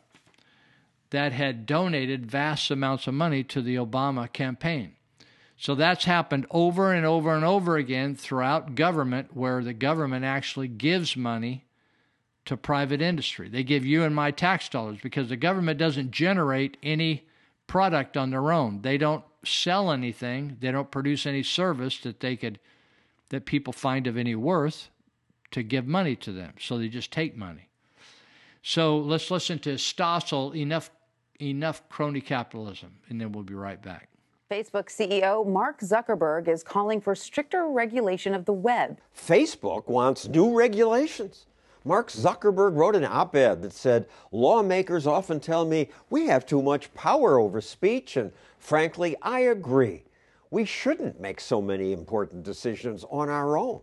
that 1.09 1.31
had 1.31 1.65
donated 1.65 2.29
vast 2.29 2.69
amounts 2.69 3.07
of 3.07 3.13
money 3.13 3.43
to 3.43 3.61
the 3.61 3.75
Obama 3.75 4.31
campaign. 4.31 4.93
So 5.57 5.75
that's 5.75 6.05
happened 6.05 6.45
over 6.51 6.93
and 6.93 7.05
over 7.05 7.35
and 7.35 7.43
over 7.43 7.75
again 7.75 8.15
throughout 8.15 8.75
government, 8.75 9.35
where 9.35 9.63
the 9.63 9.73
government 9.73 10.23
actually 10.23 10.67
gives 10.67 11.17
money 11.17 11.65
to 12.45 12.55
private 12.55 13.01
industry. 13.01 13.49
They 13.49 13.63
give 13.63 13.85
you 13.85 14.03
and 14.03 14.15
my 14.15 14.31
tax 14.31 14.69
dollars 14.69 14.99
because 15.03 15.29
the 15.29 15.35
government 15.35 15.77
doesn't 15.77 16.11
generate 16.11 16.77
any 16.81 17.27
product 17.69 18.17
on 18.17 18.31
their 18.31 18.51
own. 18.51 18.81
They 18.81 18.97
don't 18.97 19.23
sell 19.45 19.91
anything, 19.91 20.57
they 20.59 20.71
don't 20.71 20.91
produce 20.91 21.25
any 21.25 21.43
service 21.43 21.99
that 21.99 22.19
they 22.19 22.35
could 22.35 22.59
that 23.29 23.45
people 23.45 23.71
find 23.71 24.07
of 24.07 24.17
any 24.17 24.33
worth 24.33 24.89
to 25.51 25.61
give 25.61 25.85
money 25.85 26.15
to 26.15 26.31
them. 26.31 26.53
So 26.59 26.79
they 26.79 26.89
just 26.89 27.11
take 27.11 27.37
money. 27.37 27.69
So 28.63 28.97
let's 28.97 29.29
listen 29.29 29.59
to 29.59 29.75
Stossel, 29.75 30.55
enough 30.55 30.89
enough 31.39 31.87
crony 31.87 32.19
capitalism, 32.19 32.89
and 33.07 33.21
then 33.21 33.31
we'll 33.31 33.45
be 33.45 33.53
right 33.53 33.81
back. 33.81 34.09
Facebook 34.51 34.87
CEO 34.87 35.47
Mark 35.47 35.79
Zuckerberg 35.79 36.47
is 36.47 36.63
calling 36.63 36.99
for 36.99 37.15
stricter 37.15 37.67
regulation 37.67 38.33
of 38.33 38.45
the 38.45 38.51
web. 38.51 38.99
Facebook 39.15 39.87
wants 39.87 40.27
new 40.27 40.57
regulations. 40.57 41.45
Mark 41.89 42.11
Zuckerberg 42.11 42.75
wrote 42.75 42.95
an 42.95 43.03
op 43.03 43.35
ed 43.35 43.63
that 43.63 43.73
said, 43.73 44.05
Lawmakers 44.31 45.07
often 45.07 45.39
tell 45.39 45.65
me 45.65 45.89
we 46.11 46.27
have 46.27 46.45
too 46.45 46.61
much 46.61 46.93
power 46.93 47.39
over 47.39 47.59
speech, 47.61 48.15
and 48.15 48.31
frankly, 48.59 49.15
I 49.23 49.39
agree. 49.39 50.03
We 50.51 50.65
shouldn't 50.65 51.19
make 51.19 51.41
so 51.41 51.63
many 51.63 51.91
important 51.91 52.43
decisions 52.43 53.05
on 53.09 53.27
our 53.27 53.57
own. 53.57 53.79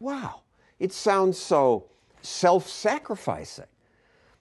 Wow, 0.00 0.40
it 0.80 0.92
sounds 0.92 1.38
so 1.38 1.84
self 2.20 2.68
sacrificing. 2.68 3.66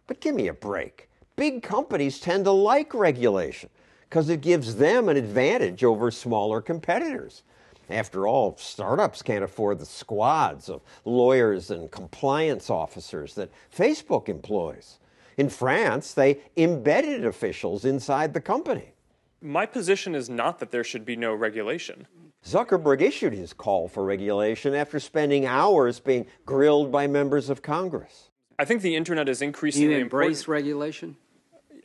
But 0.07 0.19
give 0.19 0.33
me 0.33 0.47
a 0.47 0.53
break. 0.53 1.09
Big 1.35 1.61
companies 1.61 2.19
tend 2.19 2.45
to 2.45 2.51
like 2.51 2.95
regulation 2.95 3.69
because 4.09 4.29
it 4.29 4.41
gives 4.41 4.77
them 4.77 5.09
an 5.09 5.17
advantage 5.17 5.83
over 5.83 6.09
smaller 6.09 6.59
competitors. 6.59 7.43
After 7.89 8.27
all, 8.27 8.55
startups 8.57 9.21
can't 9.21 9.43
afford 9.43 9.79
the 9.79 9.85
squads 9.85 10.69
of 10.69 10.81
lawyers 11.05 11.71
and 11.71 11.89
compliance 11.89 12.69
officers 12.69 13.33
that 13.35 13.51
Facebook 13.75 14.29
employs. 14.29 14.99
In 15.37 15.49
France, 15.49 16.13
they 16.13 16.39
embedded 16.57 17.25
officials 17.25 17.85
inside 17.85 18.33
the 18.33 18.41
company. 18.41 18.93
My 19.41 19.65
position 19.65 20.13
is 20.13 20.29
not 20.29 20.59
that 20.59 20.71
there 20.71 20.83
should 20.83 21.05
be 21.05 21.15
no 21.15 21.33
regulation. 21.33 22.07
Zuckerberg 22.45 23.01
issued 23.01 23.33
his 23.33 23.53
call 23.53 23.87
for 23.87 24.03
regulation 24.03 24.73
after 24.73 24.99
spending 24.99 25.45
hours 25.45 25.99
being 25.99 26.25
grilled 26.45 26.91
by 26.91 27.07
members 27.07 27.49
of 27.49 27.61
Congress. 27.61 28.29
I 28.57 28.65
think 28.65 28.81
the 28.81 28.95
internet 28.95 29.29
is 29.29 29.41
increasingly 29.41 29.95
you 29.95 30.01
embrace 30.01 30.41
important. 30.41 30.53
regulation? 30.53 31.17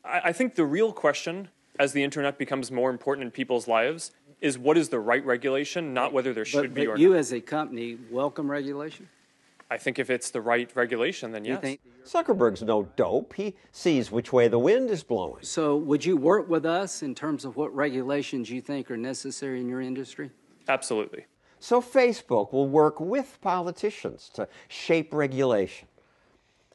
I, 0.04 0.20
I 0.24 0.32
think 0.32 0.54
the 0.56 0.64
real 0.64 0.92
question, 0.92 1.48
as 1.78 1.92
the 1.92 2.02
internet 2.02 2.38
becomes 2.38 2.70
more 2.70 2.90
important 2.90 3.24
in 3.26 3.30
people's 3.30 3.68
lives, 3.68 4.10
is 4.44 4.58
what 4.58 4.76
is 4.76 4.90
the 4.90 5.00
right 5.00 5.24
regulation, 5.24 5.94
not 5.94 6.12
whether 6.12 6.34
there 6.34 6.44
should 6.44 6.62
But, 6.62 6.74
be 6.74 6.84
but 6.86 6.92
or 6.92 6.98
you, 6.98 7.10
not. 7.10 7.18
as 7.18 7.32
a 7.32 7.40
company, 7.40 7.96
welcome 8.10 8.50
regulation. 8.50 9.08
I 9.70 9.78
think 9.78 9.98
if 9.98 10.10
it's 10.10 10.30
the 10.30 10.42
right 10.42 10.70
regulation, 10.74 11.32
then 11.32 11.46
yes. 11.46 11.60
think- 11.62 11.80
Zuckerberg's 12.04 12.62
no 12.62 12.82
dope. 12.96 13.32
He 13.32 13.54
sees 13.72 14.12
which 14.12 14.30
way 14.34 14.46
the 14.48 14.58
wind 14.58 14.90
is 14.90 15.02
blowing. 15.02 15.42
So, 15.42 15.74
would 15.76 16.04
you 16.04 16.18
work 16.18 16.50
with 16.50 16.66
us 16.66 17.02
in 17.02 17.14
terms 17.14 17.46
of 17.46 17.56
what 17.56 17.74
regulations 17.74 18.50
you 18.50 18.60
think 18.60 18.90
are 18.90 18.98
necessary 18.98 19.62
in 19.62 19.68
your 19.70 19.80
industry? 19.80 20.30
Absolutely. 20.68 21.24
So 21.58 21.80
Facebook 21.80 22.52
will 22.52 22.68
work 22.68 23.00
with 23.00 23.38
politicians 23.40 24.30
to 24.34 24.46
shape 24.68 25.14
regulation. 25.14 25.88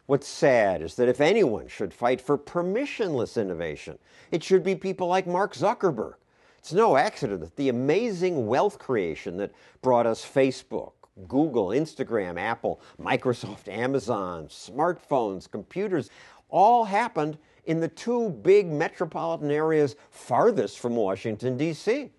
What's 0.08 0.28
sad 0.28 0.82
is 0.82 0.96
that 0.96 1.08
if 1.08 1.22
anyone 1.22 1.68
should 1.68 1.94
fight 1.94 2.20
for 2.20 2.40
permissionless 2.40 3.40
innovation, 3.40 4.00
it 4.32 4.44
should 4.44 4.64
be 4.64 4.74
people 4.74 5.06
like 5.08 5.28
Mark 5.28 5.54
Zuckerberg. 5.54 6.16
It's 6.60 6.74
no 6.74 6.98
accident 6.98 7.40
that 7.40 7.56
the 7.56 7.70
amazing 7.70 8.46
wealth 8.46 8.78
creation 8.80 9.38
that 9.38 9.52
brought 9.82 10.06
us 10.06 10.26
Facebook, 10.26 10.92
Google, 11.28 11.70
Instagram, 11.70 12.38
Apple, 12.38 12.82
Microsoft, 13.02 13.70
Amazon, 13.70 14.48
smartphones, 14.48 15.50
computers, 15.50 16.10
all 16.50 16.84
happened 16.84 17.38
in 17.66 17.80
the 17.80 17.88
two 17.88 18.30
big 18.30 18.68
metropolitan 18.68 19.52
areas 19.52 19.96
farthest 20.12 20.80
from 20.80 20.98
Washington, 20.98 21.56
D.C. 21.56 22.12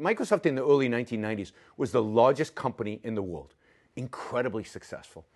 Microsoft 0.00 0.46
in 0.46 0.54
the 0.54 0.62
early 0.62 0.88
1990s 0.88 1.50
was 1.76 1.90
the 1.90 2.02
largest 2.02 2.54
company 2.54 3.00
in 3.02 3.16
the 3.16 3.22
world, 3.22 3.54
incredibly 3.96 4.62
successful. 4.62 5.26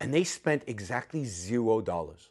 And 0.00 0.12
they 0.12 0.24
spent 0.24 0.64
exactly 0.66 1.24
zero 1.24 1.80
dollars 1.80 2.30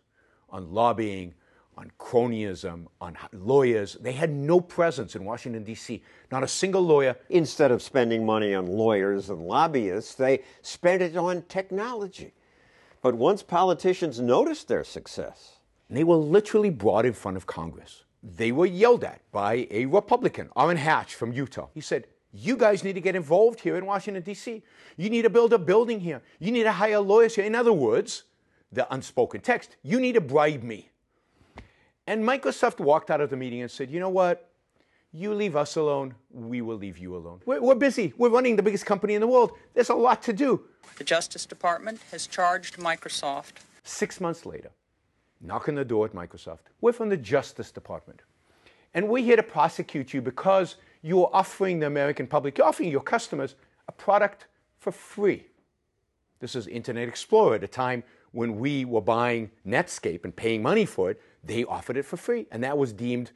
on 0.50 0.74
lobbying, 0.74 1.36
on 1.80 1.92
cronyism, 1.98 2.88
on 3.00 3.18
lawyers. 3.32 3.94
They 4.02 4.12
had 4.12 4.32
no 4.32 4.60
presence 4.60 5.16
in 5.16 5.24
Washington, 5.24 5.64
D.C., 5.64 6.04
not 6.30 6.44
a 6.44 6.48
single 6.48 6.82
lawyer. 6.82 7.16
Instead 7.30 7.72
of 7.72 7.82
spending 7.82 8.26
money 8.26 8.54
on 8.54 8.68
lawyers 8.68 9.30
and 9.30 9.48
lobbyists, 9.48 10.16
they 10.16 10.44
spent 10.62 11.02
it 11.02 11.16
on 11.16 11.44
technology. 11.44 12.34
But 13.02 13.16
once 13.16 13.42
politicians 13.42 14.20
noticed 14.20 14.68
their 14.68 14.84
success, 14.84 15.60
They 15.90 16.04
were 16.04 16.18
literally 16.18 16.70
brought 16.70 17.06
in 17.06 17.14
front 17.14 17.38
of 17.38 17.48
Congress. 17.48 18.04
They 18.22 18.52
were 18.52 18.68
yelled 18.68 19.04
at 19.04 19.22
by 19.32 19.68
a 19.72 19.86
Republican, 19.86 20.50
Orrin 20.56 20.78
Hatch 20.78 21.16
from 21.16 21.34
Utah. 21.34 21.70
He 21.74 21.82
said, 21.82 22.06
You 22.32 22.58
guys 22.58 22.84
need 22.84 22.94
to 22.94 23.02
get 23.02 23.16
involved 23.16 23.62
here 23.62 23.76
in 23.76 23.88
Washington, 23.88 24.22
D.C. 24.22 24.62
You 24.98 25.10
need 25.10 25.24
to 25.24 25.32
build 25.32 25.52
a 25.54 25.58
building 25.58 26.00
here. 26.00 26.22
You 26.40 26.52
need 26.52 26.64
to 26.64 26.74
hire 26.74 27.00
lawyers 27.00 27.36
here. 27.36 27.46
In 27.46 27.56
other 27.56 27.74
words, 27.74 28.26
the 28.72 28.86
unspoken 28.94 29.42
text, 29.42 29.78
you 29.82 30.00
need 30.00 30.14
to 30.14 30.22
bribe 30.22 30.62
me. 30.62 30.90
And 32.10 32.24
Microsoft 32.24 32.80
walked 32.80 33.12
out 33.12 33.22
of 33.22 33.30
the 33.30 33.38
meeting 33.38 33.62
and 33.62 33.70
said, 33.70 33.92
You 33.92 34.00
know 34.00 34.10
what? 34.10 34.50
You 35.12 35.32
leave 35.32 35.56
us 35.56 35.76
alone, 35.76 36.16
we 36.32 36.60
will 36.60 36.76
leave 36.76 36.98
you 36.98 37.16
alone. 37.16 37.40
We're, 37.46 37.62
we're 37.62 37.76
busy. 37.76 38.14
We're 38.18 38.32
running 38.32 38.56
the 38.56 38.64
biggest 38.64 38.88
company 38.88 39.14
in 39.14 39.22
the 39.22 39.28
world. 39.28 39.52
There's 39.76 39.90
a 39.90 39.96
lot 39.96 40.24
to 40.24 40.34
do. 40.34 40.64
The 40.98 41.04
Justice 41.04 41.46
Department 41.46 42.00
has 42.12 42.26
charged 42.26 42.78
Microsoft. 42.78 43.62
Six 43.84 44.20
months 44.20 44.48
later, 44.48 44.72
knock 45.40 45.70
on 45.70 45.76
the 45.76 45.86
door 45.86 46.06
at 46.06 46.14
Microsoft. 46.14 46.62
We're 46.82 46.94
from 46.94 47.10
the 47.10 47.18
Justice 47.18 47.72
Department. 47.72 48.24
And 48.96 49.08
we're 49.08 49.24
here 49.24 49.36
to 49.36 49.44
prosecute 49.44 50.12
you 50.12 50.20
because 50.20 50.78
you 51.04 51.24
are 51.24 51.30
offering 51.32 51.78
the 51.78 51.86
American 51.86 52.26
public, 52.26 52.58
you're 52.58 52.66
offering 52.66 52.90
your 52.90 53.02
customers 53.02 53.54
a 53.88 53.92
product 53.92 54.48
for 54.80 54.92
free. 54.92 55.46
This 56.40 56.56
is 56.56 56.66
Internet 56.66 57.08
Explorer 57.08 57.56
at 57.56 57.64
a 57.64 57.68
time 57.68 58.04
when 58.32 58.58
we 58.58 58.86
were 58.86 59.02
buying 59.02 59.52
Netscape 59.66 60.24
and 60.24 60.36
paying 60.36 60.64
money 60.64 60.86
for 60.86 61.12
it. 61.12 61.22
They 61.44 61.64
offered 61.64 61.98
it 61.98 62.04
for 62.04 62.18
free. 62.18 62.48
And 62.52 62.64
that 62.64 62.78
was 62.78 62.94
deemed, 62.94 63.32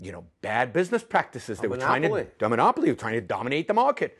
you 0.00 0.12
know, 0.12 0.24
bad 0.40 0.72
business 0.72 1.02
practices. 1.02 1.60
They 1.60 1.68
were 1.68 1.76
trying 1.76 2.02
to 2.02 2.26
a 2.40 2.48
monopoly, 2.48 2.90
were 2.90 2.96
trying 2.96 3.14
to 3.14 3.20
dominate 3.20 3.68
the 3.68 3.74
market. 3.74 4.18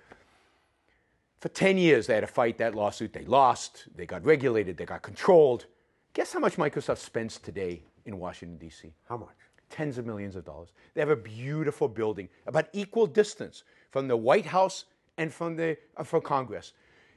For 1.41 1.49
10 1.49 1.77
years, 1.77 2.07
they 2.07 2.15
had 2.15 2.21
to 2.21 2.29
fight 2.29 2.59
that 2.59 2.75
lawsuit. 2.77 3.13
They 3.13 3.25
lost, 3.25 3.89
they 3.97 4.07
got 4.07 4.25
regulated, 4.25 4.77
they 4.77 4.85
got 4.85 5.03
controlled. 5.03 5.67
Guess 6.15 6.33
how 6.33 6.39
much 6.39 6.57
Microsoft 6.57 6.99
spends 6.99 7.39
today 7.39 7.83
in 8.05 8.19
Washington, 8.19 8.59
D.C.? 8.59 8.93
How 9.09 9.17
much? 9.17 9.35
Tens 9.69 9.99
of 9.99 10.07
millions 10.07 10.37
of 10.37 10.45
dollars. 10.45 10.69
They 10.95 11.01
have 11.01 11.11
a 11.11 11.17
beautiful 11.17 11.89
building, 11.89 12.29
about 12.47 12.67
equal 12.73 13.07
distance 13.09 13.65
from 13.91 14.07
the 14.07 14.17
White 14.17 14.47
House 14.47 14.85
and 15.19 15.33
from, 15.33 15.57
the, 15.57 15.77
uh, 15.97 16.05
from 16.05 16.23
Congress. 16.23 16.75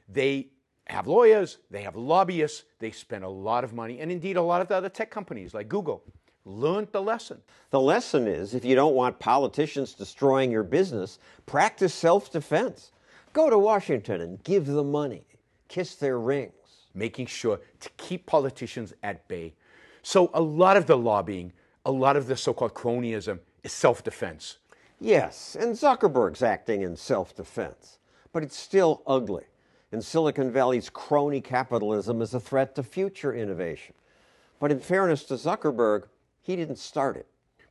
They 0.08 0.48
have 0.88 1.06
lawyers, 1.06 1.58
they 1.70 1.82
have 1.82 1.96
lobbyists, 1.96 2.64
they 2.78 2.90
spend 2.90 3.24
a 3.24 3.28
lot 3.28 3.64
of 3.64 3.72
money, 3.72 4.00
and 4.00 4.10
indeed, 4.12 4.36
a 4.36 4.42
lot 4.42 4.60
of 4.60 4.68
the 4.68 4.74
other 4.76 4.88
tech 4.88 5.10
companies 5.10 5.54
like 5.54 5.68
Google 5.68 6.02
learned 6.44 6.88
the 6.92 7.02
lesson. 7.02 7.40
the 7.70 7.80
lesson 7.80 8.28
is 8.28 8.54
if 8.54 8.64
you 8.64 8.76
don't 8.76 8.94
want 8.94 9.18
politicians 9.18 9.94
destroying 9.94 10.50
your 10.52 10.62
business, 10.62 11.18
practice 11.44 11.92
self 11.94 12.30
defense. 12.30 12.92
Go 13.32 13.50
to 13.50 13.58
Washington 13.58 14.20
and 14.20 14.42
give 14.44 14.66
them 14.66 14.90
money, 14.92 15.24
kiss 15.68 15.96
their 15.96 16.18
rings. 16.18 16.52
making 16.94 17.26
sure 17.26 17.60
to 17.80 17.90
keep 17.98 18.24
politicians 18.26 18.94
at 19.02 19.26
bay. 19.28 19.54
So 20.02 20.30
a 20.32 20.40
lot 20.40 20.76
of 20.76 20.86
the 20.86 20.96
lobbying, 20.96 21.52
a 21.84 21.90
lot 21.90 22.16
of 22.16 22.26
the 22.26 22.36
so-called 22.36 22.74
cronyism 22.74 23.40
is 23.64 23.72
self-defense. 23.72 24.58
Yes, 25.00 25.56
and 25.60 25.74
Zuckerberg's 25.74 26.42
acting 26.42 26.82
in 26.82 26.96
self 26.96 27.34
defense, 27.36 27.98
but 28.32 28.42
it's 28.42 28.56
still 28.56 29.02
ugly. 29.06 29.44
And 29.92 30.04
Silicon 30.04 30.50
Valley's 30.50 30.90
crony 30.90 31.40
capitalism 31.40 32.20
is 32.20 32.34
a 32.34 32.40
threat 32.40 32.74
to 32.74 32.82
future 32.82 33.32
innovation. 33.32 33.94
But 34.58 34.72
in 34.72 34.80
fairness 34.80 35.24
to 35.24 35.34
Zuckerberg, 35.34 36.04
he 36.42 36.56
didn't 36.56 36.78
start 36.78 37.16
it. 37.16 37.26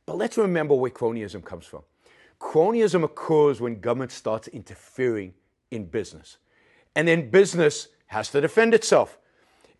But 0.06 0.16
let's 0.16 0.38
remember 0.38 0.74
where 0.74 0.90
cronyism 0.90 1.44
comes 1.44 1.66
from. 1.66 1.82
Cronyism 2.40 3.02
occurs 3.02 3.60
when 3.60 3.80
government 3.80 4.12
starts 4.12 4.48
interfering 4.48 5.34
in 5.70 5.84
business. 5.84 6.38
And 6.94 7.08
then 7.08 7.30
business 7.30 7.88
has 8.06 8.30
to 8.30 8.40
defend 8.40 8.72
itself. 8.72 9.18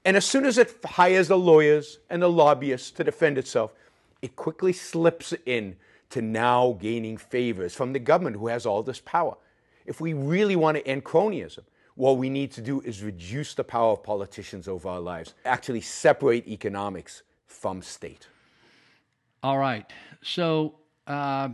And 0.05 0.17
as 0.17 0.25
soon 0.25 0.45
as 0.45 0.59
it 0.59 0.77
hires 0.85 1.29
the 1.29 1.39
lawyers 1.39 1.99
and 2.11 2.23
the 2.23 2.29
lobbyists 2.29 2.91
to 2.93 3.05
defend 3.05 3.39
itself, 3.39 3.75
it 4.23 4.37
quickly 4.37 4.73
slips 4.73 5.35
in 5.47 5.77
to 6.11 6.23
now 6.23 6.79
gaining 6.81 7.17
favors 7.17 7.75
from 7.75 7.93
the 7.93 7.99
government 7.99 8.37
who 8.37 8.47
has 8.49 8.67
all 8.67 8.83
this 8.83 9.01
power. 9.01 9.37
If 9.85 10.01
we 10.01 10.13
really 10.13 10.57
want 10.57 10.77
to 10.77 10.87
end 10.87 11.05
cronyism, 11.05 11.65
what 11.97 12.18
we 12.18 12.31
need 12.31 12.52
to 12.52 12.60
do 12.60 12.81
is 12.82 13.02
reduce 13.02 13.55
the 13.55 13.64
power 13.64 13.93
of 13.93 14.02
politicians 14.02 14.68
over 14.68 14.89
our 14.89 15.01
lives, 15.01 15.35
actually 15.44 15.81
separate 15.81 16.47
economics 16.47 17.23
from 17.47 17.82
state. 17.82 18.28
All 19.43 19.59
right. 19.59 19.90
So, 20.23 20.74
uh, 21.06 21.48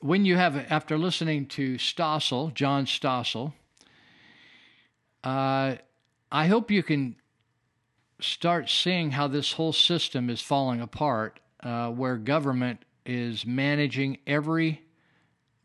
when 0.00 0.24
you 0.24 0.36
have, 0.36 0.56
after 0.70 0.98
listening 0.98 1.46
to 1.46 1.76
Stossel, 1.76 2.52
John 2.54 2.86
Stossel, 2.86 3.52
uh, 5.24 5.76
I 6.30 6.46
hope 6.46 6.70
you 6.70 6.82
can 6.82 7.16
start 8.20 8.68
seeing 8.68 9.12
how 9.12 9.26
this 9.28 9.52
whole 9.52 9.72
system 9.72 10.28
is 10.28 10.40
falling 10.40 10.80
apart, 10.80 11.40
uh, 11.62 11.90
where 11.90 12.16
government 12.16 12.80
is 13.04 13.46
managing 13.46 14.18
every 14.26 14.82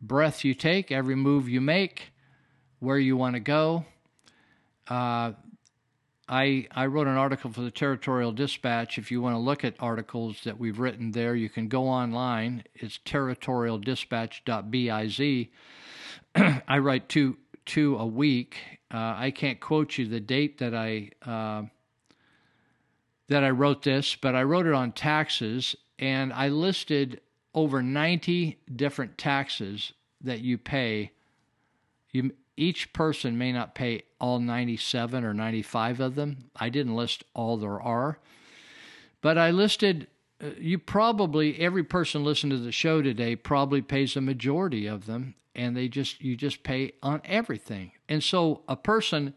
breath 0.01 0.43
you 0.43 0.53
take, 0.53 0.91
every 0.91 1.15
move 1.15 1.49
you 1.49 1.61
make, 1.61 2.11
where 2.81 2.97
you 2.97 3.15
want 3.15 3.35
to 3.35 3.39
go. 3.39 3.85
Uh, 4.89 5.31
I 6.27 6.67
I 6.71 6.87
wrote 6.87 7.07
an 7.07 7.15
article 7.15 7.49
for 7.51 7.61
the 7.61 7.71
Territorial 7.71 8.33
Dispatch. 8.33 8.97
If 8.97 9.11
you 9.11 9.21
want 9.21 9.35
to 9.35 9.39
look 9.39 9.63
at 9.63 9.75
articles 9.79 10.41
that 10.43 10.59
we've 10.59 10.79
written 10.79 11.11
there, 11.11 11.35
you 11.35 11.47
can 11.47 11.69
go 11.69 11.87
online. 11.87 12.65
It's 12.75 12.99
territorialdispatch.biz. 13.05 15.47
I 16.67 16.77
write 16.79 17.07
two 17.07 17.37
two 17.65 17.97
a 17.97 18.05
week. 18.05 18.57
Uh, 18.93 19.15
I 19.17 19.31
can't 19.31 19.61
quote 19.61 19.97
you 19.97 20.07
the 20.07 20.19
date 20.19 20.57
that 20.57 20.75
I 20.75 21.11
uh, 21.25 21.63
that 23.29 23.43
I 23.43 23.51
wrote 23.51 23.83
this, 23.83 24.15
but 24.15 24.35
I 24.35 24.43
wrote 24.43 24.65
it 24.65 24.73
on 24.73 24.91
taxes, 24.91 25.75
and 25.99 26.33
I 26.33 26.49
listed 26.49 27.21
over 27.53 27.81
90 27.81 28.59
different 28.75 29.17
taxes 29.17 29.93
that 30.21 30.41
you 30.41 30.57
pay. 30.57 31.11
You, 32.11 32.31
each 32.61 32.93
person 32.93 33.37
may 33.37 33.51
not 33.51 33.73
pay 33.73 34.03
all 34.19 34.39
97 34.39 35.23
or 35.23 35.33
95 35.33 35.99
of 35.99 36.15
them. 36.15 36.49
I 36.55 36.69
didn't 36.69 36.95
list 36.95 37.23
all 37.33 37.57
there 37.57 37.81
are, 37.81 38.19
but 39.21 39.37
I 39.37 39.49
listed. 39.51 40.07
Uh, 40.41 40.49
you 40.59 40.77
probably 40.77 41.59
every 41.59 41.83
person 41.83 42.23
listening 42.23 42.57
to 42.57 42.63
the 42.63 42.71
show 42.71 43.01
today 43.01 43.35
probably 43.35 43.81
pays 43.81 44.15
a 44.15 44.21
majority 44.21 44.85
of 44.85 45.07
them, 45.07 45.33
and 45.55 45.75
they 45.75 45.87
just 45.87 46.21
you 46.21 46.35
just 46.35 46.61
pay 46.63 46.93
on 47.01 47.21
everything. 47.25 47.93
And 48.07 48.23
so 48.23 48.61
a 48.67 48.75
person, 48.75 49.33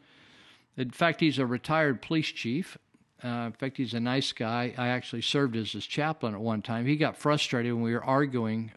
in 0.77 0.91
fact, 0.91 1.21
he's 1.21 1.39
a 1.39 1.47
retired 1.47 2.03
police 2.03 2.29
chief, 2.29 2.77
uh, 3.25 3.47
in 3.47 3.53
fact, 3.53 3.79
he's 3.79 3.95
a 3.95 4.01
nice 4.01 4.33
guy. 4.33 4.75
I 4.77 4.89
actually 4.89 5.23
served 5.23 5.57
as 5.57 5.73
his 5.73 5.87
chaplain 5.87 6.35
at 6.35 6.41
one 6.41 6.61
time. 6.61 6.85
He 6.85 6.97
got 6.97 7.17
frustrated 7.17 7.73
when 7.73 7.83
we 7.83 7.95
were 7.95 8.05
arguing 8.05 8.73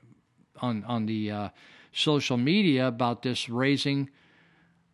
on 0.61 0.85
on 0.85 1.05
the 1.05 1.31
uh, 1.31 1.49
social 1.91 2.37
media 2.37 2.87
about 2.87 3.23
this 3.23 3.49
raising 3.49 4.09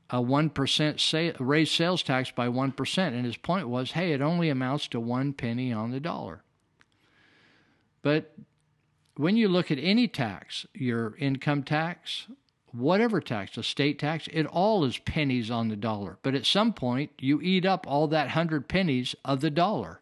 a 0.09 0.21
one 0.21 0.49
percent 0.49 0.99
sa- 0.99 1.31
raise 1.39 1.71
sales 1.71 2.03
tax 2.03 2.31
by 2.31 2.49
one 2.49 2.71
percent, 2.71 3.15
and 3.15 3.25
his 3.25 3.38
point 3.38 3.67
was, 3.67 3.91
hey, 3.91 4.13
it 4.13 4.21
only 4.21 4.49
amounts 4.49 4.88
to 4.89 4.99
one 4.99 5.34
penny 5.34 5.73
on 5.73 5.91
the 5.91 5.99
dollar. 5.99 6.43
But 8.01 8.35
when 9.15 9.38
you 9.38 9.47
look 9.47 9.71
at 9.71 9.80
any 9.80 10.07
tax, 10.07 10.65
your 10.73 11.15
income 11.17 11.63
tax, 11.63 12.27
whatever 12.71 13.21
tax, 13.21 13.57
a 13.57 13.63
state 13.63 13.99
tax, 13.99 14.27
it 14.34 14.45
all 14.45 14.84
is 14.84 14.97
pennies 14.97 15.49
on 15.51 15.69
the 15.69 15.75
dollar. 15.75 16.17
But 16.23 16.35
at 16.35 16.45
some 16.45 16.73
point, 16.73 17.11
you 17.19 17.39
eat 17.41 17.65
up 17.65 17.85
all 17.88 18.07
that 18.07 18.30
hundred 18.30 18.67
pennies 18.67 19.15
of 19.23 19.41
the 19.41 19.51
dollar. 19.51 20.01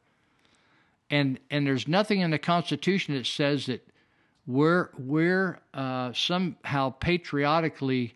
And 1.10 1.40
and 1.49 1.68
there's 1.68 1.88
nothing 1.88 2.22
in 2.22 2.32
the 2.32 2.40
Constitution 2.40 3.14
that 3.15 3.28
says 3.28 3.65
that 3.65 3.86
we're 4.48 4.90
we're 4.98 5.60
uh, 5.73 6.14
somehow 6.14 6.91
patriotically 6.91 8.15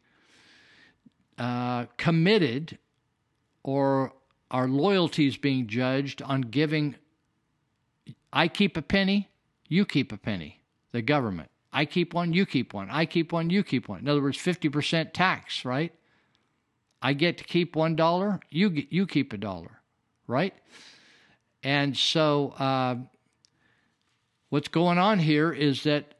uh, 1.38 1.86
committed 1.98 2.78
or 3.64 4.14
our 4.52 4.68
loyalties 4.68 5.38
being 5.38 5.68
judged 5.68 6.22
on 6.22 6.41
giving. 6.41 6.95
I 8.32 8.48
keep 8.48 8.78
a 8.78 8.82
penny, 8.82 9.30
you 9.68 9.86
keep 9.86 10.12
a 10.12 10.18
penny, 10.18 10.62
the 10.91 11.02
government. 11.02 11.49
I 11.74 11.86
keep 11.86 12.14
one, 12.14 12.32
you 12.32 12.45
keep 12.45 12.74
one. 12.74 12.90
I 12.90 13.06
keep 13.06 13.34
one, 13.34 13.49
you 13.49 13.64
keep 13.64 13.90
one. 13.90 13.99
In 13.99 14.07
other 14.07 14.22
words, 14.22 14.38
50% 14.38 15.12
tax, 15.12 15.66
right? 15.66 15.94
I 17.02 17.14
get 17.14 17.38
to 17.40 17.44
keep 17.44 17.76
one 17.76 17.95
dollar, 17.95 18.40
you 18.49 18.86
you 18.90 19.06
keep 19.06 19.34
a 19.34 19.38
dollar, 19.38 19.80
right? 20.26 20.53
And 21.62 21.95
so, 21.95 22.56
uh, 22.57 22.95
what's 24.49 24.70
going 24.70 24.98
on 24.98 25.20
here 25.20 25.52
is 25.52 25.84
that 25.84 26.16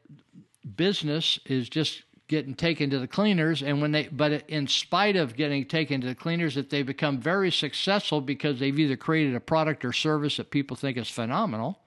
business 0.76 1.38
is 1.46 1.68
just 1.68 2.02
getting 2.28 2.54
taken 2.54 2.90
to 2.90 2.98
the 2.98 3.06
cleaners, 3.06 3.62
and 3.62 3.80
when 3.80 3.92
they, 3.92 4.08
but 4.08 4.48
in 4.48 4.66
spite 4.66 5.16
of 5.16 5.36
getting 5.36 5.64
taken 5.64 6.00
to 6.00 6.06
the 6.06 6.14
cleaners, 6.14 6.56
that 6.56 6.70
they 6.70 6.82
become 6.82 7.18
very 7.18 7.52
successful 7.52 8.20
because 8.20 8.58
they've 8.58 8.78
either 8.78 8.96
created 8.96 9.34
a 9.34 9.40
product 9.40 9.84
or 9.84 9.92
service 9.92 10.36
that 10.38 10.50
people 10.50 10.76
think 10.76 10.96
is 10.96 11.08
phenomenal, 11.08 11.78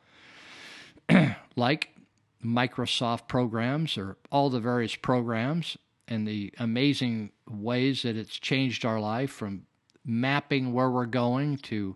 like 1.55 1.89
Microsoft 2.43 3.27
programs 3.27 3.97
or 3.97 4.17
all 4.31 4.49
the 4.49 4.59
various 4.59 4.95
programs 4.95 5.77
and 6.07 6.27
the 6.27 6.53
amazing 6.57 7.31
ways 7.49 8.03
that 8.03 8.15
it's 8.15 8.39
changed 8.39 8.85
our 8.85 8.99
life 8.99 9.31
from 9.31 9.63
mapping 10.05 10.73
where 10.73 10.89
we're 10.89 11.05
going 11.05 11.57
to 11.57 11.95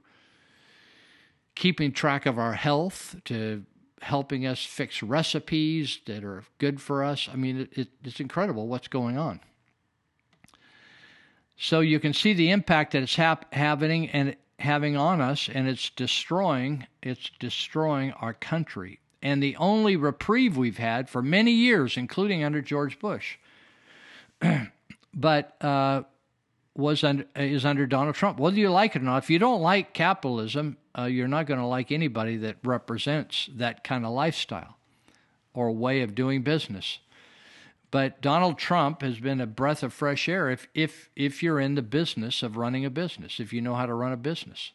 keeping 1.56 1.92
track 1.92 2.26
of 2.26 2.38
our 2.38 2.54
health 2.54 3.16
to 3.26 3.64
helping 4.04 4.46
us 4.46 4.64
fix 4.64 5.02
recipes 5.02 6.00
that 6.06 6.24
are 6.24 6.44
good 6.58 6.82
for 6.82 7.04
us. 7.04 7.30
I 7.32 7.36
mean, 7.36 7.62
it, 7.62 7.78
it, 7.78 7.88
it's 8.04 8.20
incredible 8.20 8.68
what's 8.68 8.88
going 8.88 9.18
on. 9.18 9.40
So 11.58 11.80
you 11.80 12.00
can 12.00 12.14
see 12.14 12.34
the 12.34 12.52
impact 12.52 12.92
that 12.94 13.04
it's 13.04 13.16
hap- 13.16 13.54
having 13.54 14.10
and 14.10 14.36
having 14.60 14.96
on 14.96 15.22
us, 15.22 15.50
and 15.52 15.68
it's 15.68 15.90
destroying. 15.90 16.88
It's 17.02 17.32
destroying 17.40 18.12
our 18.14 18.34
country 18.34 19.00
and 19.24 19.42
the 19.42 19.56
only 19.56 19.96
reprieve 19.96 20.58
we've 20.58 20.78
had 20.78 21.10
for 21.10 21.24
many 21.24 21.52
years, 21.52 21.96
including 21.96 22.44
under 22.44 22.62
George 22.62 23.00
Bush, 23.00 23.38
but 25.14 25.56
uh, 25.64 26.04
was 26.76 27.06
under, 27.06 27.26
is 27.36 27.66
under 27.66 27.88
Donald 27.88 28.16
Trump. 28.16 28.38
Whether 28.38 28.58
you 28.58 28.70
like 28.70 28.98
it 28.98 29.02
or 29.02 29.06
not, 29.06 29.24
if 29.24 29.30
you 29.30 29.40
don't 29.40 29.62
like 29.62 29.94
capitalism, 29.94 30.76
uh, 30.98 31.04
you're 31.04 31.28
not 31.28 31.46
going 31.46 31.60
to 31.60 31.66
like 31.66 31.92
anybody 31.92 32.38
that 32.38 32.58
represents 32.64 33.50
that 33.56 33.84
kind 33.84 34.06
of 34.06 34.12
lifestyle 34.12 34.78
or 35.54 35.72
way 35.72 36.02
of 36.02 36.16
doing 36.16 36.42
business. 36.42 37.00
But 37.92 38.22
Donald 38.22 38.58
Trump 38.58 39.02
has 39.02 39.20
been 39.20 39.40
a 39.40 39.46
breath 39.46 39.84
of 39.84 39.94
fresh 39.94 40.28
air 40.28 40.50
if 40.50 40.68
if 40.74 41.10
if 41.16 41.44
you're 41.44 41.60
in 41.60 41.76
the 41.76 41.84
business 41.84 42.42
of 42.42 42.58
running 42.58 42.86
a 42.86 42.90
business, 42.90 43.40
if 43.40 43.54
you 43.54 43.62
know 43.62 43.76
how 43.76 43.86
to 43.86 43.94
run 43.94 44.12
a 44.12 44.18
business 44.18 44.72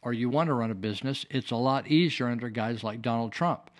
or 0.00 0.12
you 0.12 0.30
want 0.30 0.46
to 0.46 0.54
run 0.54 0.70
a 0.70 0.74
business, 0.74 1.26
it's 1.30 1.50
a 1.50 1.56
lot 1.56 1.88
easier 1.88 2.28
under 2.28 2.48
guys 2.48 2.84
like 2.84 3.02
Donald 3.02 3.32
Trump. 3.32 3.70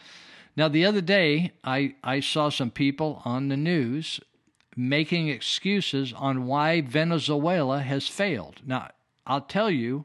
Now, 0.56 0.68
the 0.68 0.84
other 0.84 1.00
day, 1.00 1.52
I, 1.62 1.94
I 2.02 2.20
saw 2.20 2.48
some 2.48 2.70
people 2.70 3.22
on 3.24 3.48
the 3.48 3.56
news 3.56 4.20
making 4.74 5.28
excuses 5.28 6.12
on 6.14 6.46
why 6.46 6.80
Venezuela 6.80 7.80
has 7.80 8.08
failed. 8.08 8.60
Now, 8.66 8.90
I'll 9.26 9.42
tell 9.42 9.70
you, 9.70 10.04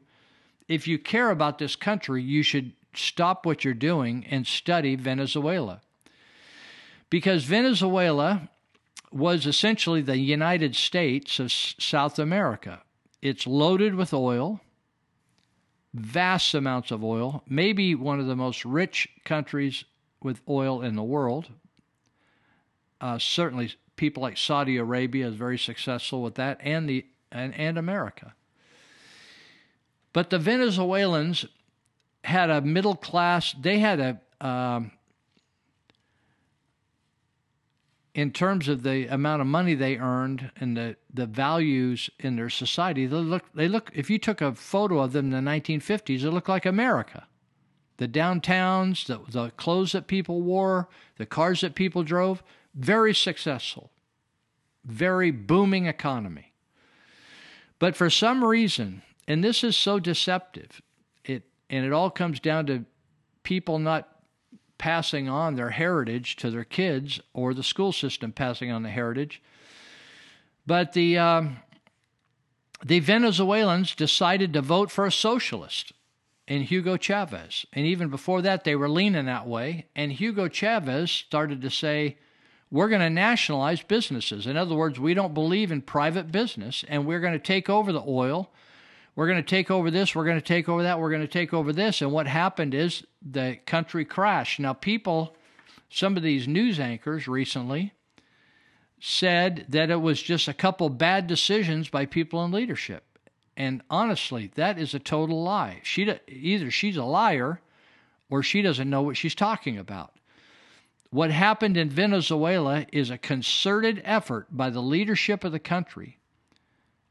if 0.71 0.87
you 0.87 0.97
care 0.97 1.29
about 1.29 1.57
this 1.57 1.75
country, 1.75 2.21
you 2.21 2.43
should 2.43 2.73
stop 2.93 3.45
what 3.45 3.63
you're 3.63 3.73
doing 3.73 4.25
and 4.29 4.45
study 4.45 4.95
Venezuela. 4.95 5.81
Because 7.09 7.43
Venezuela 7.43 8.49
was 9.11 9.45
essentially 9.45 10.01
the 10.01 10.17
United 10.17 10.75
States 10.75 11.39
of 11.39 11.51
South 11.51 12.17
America. 12.17 12.81
It's 13.21 13.45
loaded 13.45 13.95
with 13.95 14.13
oil 14.13 14.61
vast 15.93 16.53
amounts 16.53 16.91
of 16.91 17.03
oil, 17.03 17.43
maybe 17.47 17.95
one 17.95 18.19
of 18.19 18.27
the 18.27 18.35
most 18.35 18.63
rich 18.63 19.09
countries 19.25 19.83
with 20.21 20.41
oil 20.47 20.81
in 20.81 20.95
the 20.95 21.03
world. 21.03 21.49
Uh, 22.99 23.17
certainly, 23.17 23.73
people 23.95 24.21
like 24.21 24.37
Saudi 24.37 24.77
Arabia 24.77 25.27
is 25.27 25.35
very 25.35 25.57
successful 25.57 26.21
with 26.21 26.35
that, 26.35 26.57
and 26.61 26.87
the 26.87 27.05
and, 27.31 27.53
and 27.55 27.77
America. 27.77 28.33
But 30.13 30.29
the 30.29 30.39
Venezuelans 30.39 31.45
had 32.23 32.49
a 32.49 32.61
middle 32.61 32.95
class. 32.95 33.53
They 33.53 33.79
had 33.79 33.99
a 33.99 34.45
um, 34.45 34.91
in 38.13 38.31
terms 38.31 38.67
of 38.67 38.83
the 38.83 39.07
amount 39.07 39.41
of 39.41 39.47
money 39.47 39.73
they 39.73 39.97
earned 39.97 40.51
and 40.57 40.75
the, 40.75 40.97
the 41.13 41.25
values 41.25 42.09
in 42.19 42.35
their 42.35 42.49
society, 42.49 43.05
they 43.05 43.15
look 43.15 43.45
they 43.53 43.67
look 43.67 43.89
if 43.93 44.09
you 44.09 44.19
took 44.19 44.41
a 44.41 44.53
photo 44.53 44.99
of 44.99 45.13
them 45.13 45.33
in 45.33 45.45
the 45.45 45.51
1950s, 45.51 46.23
it 46.23 46.31
looked 46.31 46.49
like 46.49 46.65
America. 46.65 47.27
The 47.97 48.07
downtowns, 48.07 49.05
the, 49.05 49.19
the 49.29 49.51
clothes 49.51 49.91
that 49.91 50.07
people 50.07 50.41
wore, 50.41 50.89
the 51.17 51.25
cars 51.25 51.61
that 51.61 51.75
people 51.75 52.03
drove, 52.03 52.43
very 52.73 53.13
successful, 53.13 53.91
very 54.83 55.31
booming 55.31 55.85
economy. 55.85 56.53
But 57.79 57.95
for 57.95 58.09
some 58.09 58.43
reason, 58.43 59.03
and 59.31 59.43
this 59.43 59.63
is 59.63 59.77
so 59.77 59.99
deceptive, 59.99 60.81
it 61.23 61.43
And 61.69 61.85
it 61.85 61.93
all 61.93 62.09
comes 62.09 62.39
down 62.39 62.65
to 62.65 62.85
people 63.43 63.79
not 63.79 64.09
passing 64.77 65.29
on 65.29 65.55
their 65.55 65.69
heritage 65.69 66.35
to 66.37 66.49
their 66.49 66.63
kids 66.63 67.21
or 67.33 67.53
the 67.53 67.63
school 67.63 67.91
system 67.91 68.31
passing 68.31 68.71
on 68.71 68.83
the 68.83 68.89
heritage. 68.89 69.41
But 70.65 70.93
the 70.93 71.17
um, 71.17 71.57
the 72.83 72.99
Venezuelans 72.99 73.95
decided 73.95 74.53
to 74.53 74.61
vote 74.61 74.91
for 74.91 75.05
a 75.05 75.11
socialist 75.11 75.93
in 76.47 76.63
Hugo 76.63 76.97
Chavez. 76.97 77.65
And 77.73 77.85
even 77.85 78.09
before 78.09 78.41
that, 78.41 78.63
they 78.63 78.75
were 78.75 78.89
leaning 78.89 79.25
that 79.25 79.47
way. 79.47 79.85
And 79.95 80.11
Hugo 80.11 80.47
Chavez 80.49 81.11
started 81.11 81.61
to 81.61 81.69
say, 81.69 82.17
we're 82.71 82.89
going 82.89 83.01
to 83.01 83.09
nationalize 83.09 83.83
businesses. 83.83 84.47
In 84.47 84.57
other 84.57 84.75
words, 84.75 84.99
we 84.99 85.13
don't 85.13 85.33
believe 85.33 85.71
in 85.71 85.81
private 85.81 86.31
business, 86.31 86.83
and 86.87 87.05
we're 87.05 87.19
going 87.19 87.33
to 87.33 87.39
take 87.39 87.69
over 87.69 87.91
the 87.91 88.03
oil. 88.07 88.49
We're 89.15 89.27
going 89.27 89.43
to 89.43 89.49
take 89.49 89.69
over 89.69 89.91
this. 89.91 90.15
We're 90.15 90.25
going 90.25 90.39
to 90.39 90.45
take 90.45 90.69
over 90.69 90.83
that. 90.83 90.99
We're 90.99 91.09
going 91.09 91.21
to 91.21 91.27
take 91.27 91.53
over 91.53 91.73
this. 91.73 92.01
And 92.01 92.11
what 92.11 92.27
happened 92.27 92.73
is 92.73 93.03
the 93.21 93.57
country 93.65 94.05
crashed. 94.05 94.59
Now, 94.59 94.73
people, 94.73 95.35
some 95.89 96.15
of 96.15 96.23
these 96.23 96.47
news 96.47 96.79
anchors 96.79 97.27
recently 97.27 97.93
said 99.01 99.65
that 99.69 99.89
it 99.89 99.99
was 99.99 100.21
just 100.21 100.47
a 100.47 100.53
couple 100.53 100.87
bad 100.89 101.27
decisions 101.27 101.89
by 101.89 102.05
people 102.05 102.43
in 102.45 102.51
leadership. 102.51 103.03
And 103.57 103.81
honestly, 103.89 104.51
that 104.55 104.79
is 104.79 104.93
a 104.93 104.99
total 104.99 105.43
lie. 105.43 105.81
She 105.83 106.09
either 106.27 106.71
she's 106.71 106.97
a 106.97 107.03
liar 107.03 107.59
or 108.29 108.41
she 108.41 108.61
doesn't 108.61 108.89
know 108.89 109.01
what 109.01 109.17
she's 109.17 109.35
talking 109.35 109.77
about. 109.77 110.13
What 111.09 111.31
happened 111.31 111.75
in 111.75 111.89
Venezuela 111.89 112.85
is 112.93 113.09
a 113.09 113.17
concerted 113.17 114.01
effort 114.05 114.47
by 114.49 114.69
the 114.69 114.81
leadership 114.81 115.43
of 115.43 115.51
the 115.51 115.59
country 115.59 116.17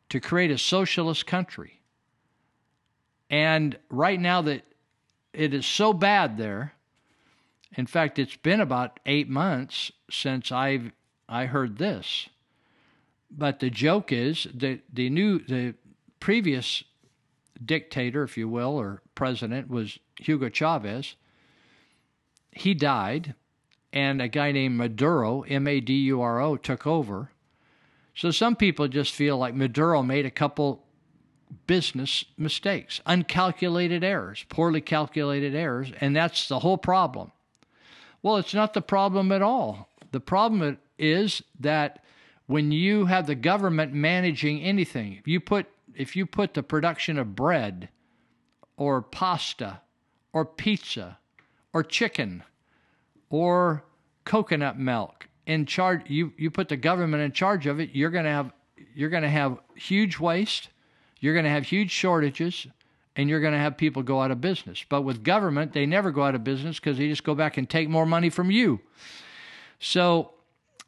to 0.09 0.21
create 0.21 0.51
a 0.51 0.57
socialist 0.57 1.27
country. 1.27 1.80
And 3.31 3.79
right 3.89 4.21
now 4.21 4.43
that 4.43 4.65
it 5.33 5.55
is 5.55 5.65
so 5.65 5.93
bad 5.93 6.37
there, 6.37 6.75
in 7.77 7.87
fact, 7.87 8.19
it's 8.19 8.37
been 8.37 8.61
about 8.61 8.99
eight 9.07 9.29
months 9.29 9.93
since 10.11 10.51
I've 10.51 10.91
I 11.29 11.47
heard 11.47 11.79
this. 11.79 12.29
But 13.31 13.61
the 13.61 13.71
joke 13.71 14.11
is 14.11 14.49
that 14.53 14.81
the 14.93 15.09
new 15.09 15.39
the 15.39 15.75
previous 16.19 16.83
dictator, 17.65 18.25
if 18.25 18.37
you 18.37 18.49
will, 18.49 18.77
or 18.77 19.03
president 19.15 19.71
was 19.71 20.01
Hugo 20.19 20.49
Chavez. 20.49 21.15
He 22.51 22.75
died, 22.75 23.37
and 23.93 24.21
a 24.21 24.27
guy 24.27 24.51
named 24.51 24.77
Maduro, 24.77 25.43
M 25.43 25.69
A 25.69 25.79
D 25.79 25.95
U 26.07 26.21
R 26.21 26.41
O, 26.41 26.57
took 26.57 26.85
over. 26.85 27.31
So 28.17 28.33
some 28.33 28.57
people 28.57 28.89
just 28.89 29.15
feel 29.15 29.39
like 29.39 29.55
Maduro 29.55 30.03
made 30.03 30.27
a 30.27 30.31
couple 30.33 30.83
business 31.67 32.25
mistakes, 32.37 33.01
uncalculated 33.07 34.05
errors, 34.05 34.45
poorly 34.49 34.81
calculated 34.81 35.55
errors, 35.55 35.93
and 36.01 36.15
that's 36.15 36.49
the 36.49 36.61
whole 36.61 36.79
problem. 36.79 37.33
Well, 38.23 38.37
it's 38.37 38.55
not 38.55 38.75
the 38.75 38.83
problem 38.83 39.33
at 39.33 39.43
all. 39.43 39.89
The 40.13 40.21
problem 40.21 40.79
is 40.99 41.43
that 41.61 42.05
when 42.47 42.73
you 42.73 43.07
have 43.07 43.27
the 43.27 43.35
government 43.35 43.93
managing 43.93 44.61
anything, 44.61 45.15
if 45.15 45.29
you 45.29 45.41
put 45.41 45.67
if 45.95 46.17
you 46.17 46.27
put 46.27 46.55
the 46.55 46.63
production 46.63 47.19
of 47.19 47.37
bread 47.37 47.89
or 48.77 49.03
pasta 49.03 49.81
or 50.33 50.45
pizza 50.45 51.19
or 51.73 51.83
chicken 51.83 52.43
or 53.29 53.85
coconut 54.25 54.79
milk 54.79 55.29
in 55.47 55.67
charge 55.67 56.09
you, 56.09 56.33
you 56.37 56.51
put 56.51 56.69
the 56.69 56.77
government 56.77 57.23
in 57.23 57.33
charge 57.33 57.67
of 57.67 57.81
it, 57.81 57.91
you're 57.93 58.11
gonna 58.11 58.31
have 58.31 58.53
you're 58.95 59.11
gonna 59.11 59.29
have 59.29 59.59
huge 59.75 60.19
waste, 60.19 60.69
you're 61.21 61.35
gonna 61.35 61.51
have 61.51 61.65
huge 61.65 61.91
shortages, 61.91 62.67
and 63.17 63.29
you're 63.29 63.41
going 63.41 63.53
to 63.53 63.59
have 63.59 63.77
people 63.77 64.03
go 64.03 64.23
out 64.23 64.31
of 64.31 64.41
business. 64.41 64.85
But 64.89 65.03
with 65.03 65.23
government, 65.23 65.73
they 65.73 65.87
never 65.87 66.11
go 66.11 66.23
out 66.23 66.35
of 66.35 66.45
business 66.45 66.79
because 66.79 66.97
they 66.97 67.09
just 67.09 67.25
go 67.25 67.35
back 67.35 67.57
and 67.57 67.69
take 67.69 67.89
more 67.89 68.07
money 68.07 68.31
from 68.31 68.51
you. 68.51 68.81
So 69.79 70.33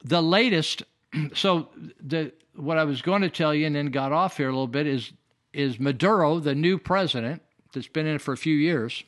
the 0.05 0.23
latest, 0.23 0.83
so 1.35 1.69
the 2.01 2.33
what 2.55 2.79
I 2.79 2.85
was 2.85 3.03
going 3.03 3.23
to 3.23 3.31
tell 3.31 3.55
you 3.55 3.67
and 3.67 3.75
then 3.75 3.87
got 3.87 4.13
off 4.13 4.37
here 4.37 4.49
a 4.49 4.53
little 4.53 4.67
bit 4.67 4.87
is 4.87 5.13
is 5.53 5.79
Maduro, 5.79 6.39
the 6.39 6.55
new 6.55 6.79
president 6.79 7.43
that's 7.75 7.89
been 7.89 8.07
in 8.07 8.19
for 8.19 8.33
a 8.33 8.39
few 8.39 8.55
years. 8.55 9.05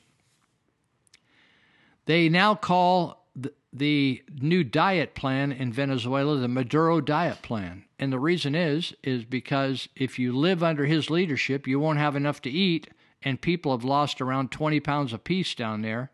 They 2.06 2.28
now 2.28 2.54
call 2.54 3.26
the, 3.34 3.54
the 3.72 4.22
new 4.40 4.62
diet 4.62 5.14
plan 5.14 5.52
in 5.52 5.72
Venezuela 5.72 6.36
the 6.36 6.48
Maduro 6.48 7.00
diet 7.00 7.40
plan. 7.40 7.84
And 7.98 8.12
the 8.12 8.18
reason 8.18 8.54
is 8.54 8.94
is 9.02 9.24
because 9.24 9.88
if 9.96 10.18
you 10.18 10.36
live 10.36 10.62
under 10.62 10.84
his 10.86 11.10
leadership, 11.10 11.66
you 11.66 11.78
won't 11.78 11.98
have 11.98 12.16
enough 12.16 12.42
to 12.42 12.50
eat 12.50 12.88
and 13.22 13.40
people 13.40 13.72
have 13.72 13.84
lost 13.84 14.20
around 14.20 14.50
20 14.50 14.80
pounds 14.80 15.12
apiece 15.12 15.54
down 15.54 15.82
there 15.82 16.10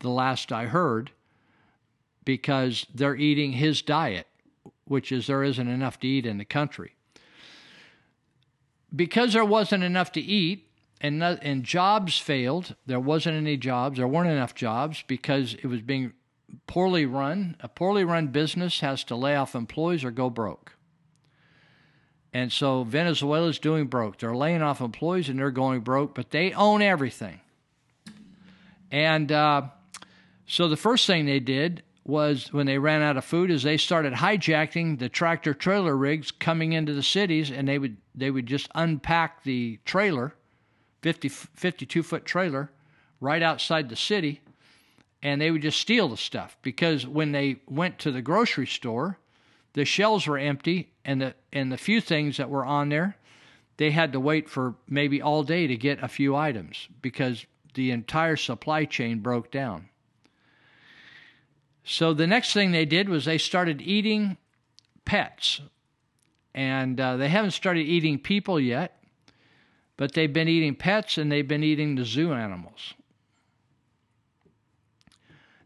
the 0.00 0.10
last 0.10 0.52
I 0.52 0.66
heard 0.66 1.12
because 2.24 2.86
they're 2.94 3.16
eating 3.16 3.52
his 3.52 3.82
diet, 3.82 4.26
which 4.84 5.10
is 5.10 5.26
there 5.26 5.42
isn't 5.42 5.68
enough 5.68 5.98
to 6.00 6.08
eat 6.08 6.26
in 6.26 6.38
the 6.38 6.44
country. 6.44 6.94
Because 8.94 9.32
there 9.32 9.44
wasn't 9.44 9.84
enough 9.84 10.12
to 10.12 10.20
eat 10.20 10.68
and, 11.00 11.22
and 11.22 11.64
jobs 11.64 12.18
failed, 12.18 12.76
there 12.86 13.00
wasn't 13.00 13.36
any 13.36 13.56
jobs, 13.56 13.96
there 13.96 14.06
weren't 14.06 14.30
enough 14.30 14.54
jobs 14.54 15.02
because 15.06 15.54
it 15.54 15.66
was 15.66 15.80
being 15.80 16.12
poorly 16.66 17.06
run. 17.06 17.56
A 17.60 17.68
poorly 17.68 18.04
run 18.04 18.28
business 18.28 18.80
has 18.80 19.02
to 19.04 19.16
lay 19.16 19.34
off 19.34 19.54
employees 19.54 20.04
or 20.04 20.10
go 20.10 20.28
broke. 20.28 20.76
And 22.32 22.50
so 22.50 22.84
Venezuela's 22.84 23.58
doing 23.58 23.86
broke. 23.86 24.18
They're 24.18 24.34
laying 24.34 24.62
off 24.62 24.80
employees 24.80 25.28
and 25.28 25.38
they're 25.38 25.50
going 25.50 25.80
broke, 25.80 26.14
but 26.14 26.30
they 26.30 26.52
own 26.52 26.80
everything. 26.80 27.40
And 28.90 29.30
uh, 29.30 29.62
so 30.46 30.68
the 30.68 30.76
first 30.76 31.06
thing 31.06 31.26
they 31.26 31.40
did 31.40 31.82
was 32.04 32.52
when 32.52 32.66
they 32.66 32.78
ran 32.78 33.02
out 33.02 33.16
of 33.16 33.24
food 33.24 33.50
is 33.50 33.62
they 33.62 33.76
started 33.76 34.12
hijacking 34.12 34.98
the 34.98 35.08
tractor 35.08 35.54
trailer 35.54 35.96
rigs 35.96 36.30
coming 36.30 36.72
into 36.72 36.92
the 36.92 37.02
cities 37.02 37.50
and 37.50 37.68
they 37.68 37.78
would 37.78 37.96
they 38.14 38.30
would 38.30 38.46
just 38.46 38.68
unpack 38.74 39.44
the 39.44 39.78
trailer 39.84 40.34
50 41.02 41.28
52 41.28 42.02
foot 42.02 42.24
trailer 42.24 42.70
right 43.20 43.42
outside 43.42 43.88
the 43.88 43.96
city 43.96 44.40
and 45.22 45.40
they 45.40 45.52
would 45.52 45.62
just 45.62 45.78
steal 45.78 46.08
the 46.08 46.16
stuff 46.16 46.56
because 46.62 47.06
when 47.06 47.30
they 47.30 47.60
went 47.68 48.00
to 48.00 48.10
the 48.10 48.20
grocery 48.20 48.66
store 48.66 49.18
the 49.74 49.84
shelves 49.84 50.26
were 50.26 50.38
empty 50.38 50.92
and 51.04 51.20
the 51.20 51.34
and 51.52 51.72
the 51.72 51.76
few 51.76 52.00
things 52.00 52.36
that 52.36 52.50
were 52.50 52.64
on 52.64 52.88
there 52.88 53.16
they 53.78 53.90
had 53.90 54.12
to 54.12 54.20
wait 54.20 54.48
for 54.48 54.74
maybe 54.88 55.20
all 55.20 55.42
day 55.42 55.66
to 55.66 55.76
get 55.76 56.02
a 56.02 56.08
few 56.08 56.36
items 56.36 56.88
because 57.00 57.46
the 57.74 57.90
entire 57.90 58.36
supply 58.36 58.84
chain 58.84 59.20
broke 59.20 59.50
down 59.50 59.88
so 61.84 62.14
the 62.14 62.26
next 62.26 62.52
thing 62.52 62.70
they 62.70 62.84
did 62.84 63.08
was 63.08 63.24
they 63.24 63.38
started 63.38 63.82
eating 63.82 64.36
pets. 65.04 65.60
And 66.54 67.00
uh, 67.00 67.16
they 67.16 67.28
haven't 67.28 67.52
started 67.52 67.82
eating 67.82 68.18
people 68.18 68.60
yet, 68.60 69.02
but 69.96 70.12
they've 70.12 70.32
been 70.32 70.48
eating 70.48 70.74
pets 70.74 71.16
and 71.18 71.32
they've 71.32 71.46
been 71.46 71.64
eating 71.64 71.94
the 71.94 72.04
zoo 72.04 72.32
animals. 72.32 72.94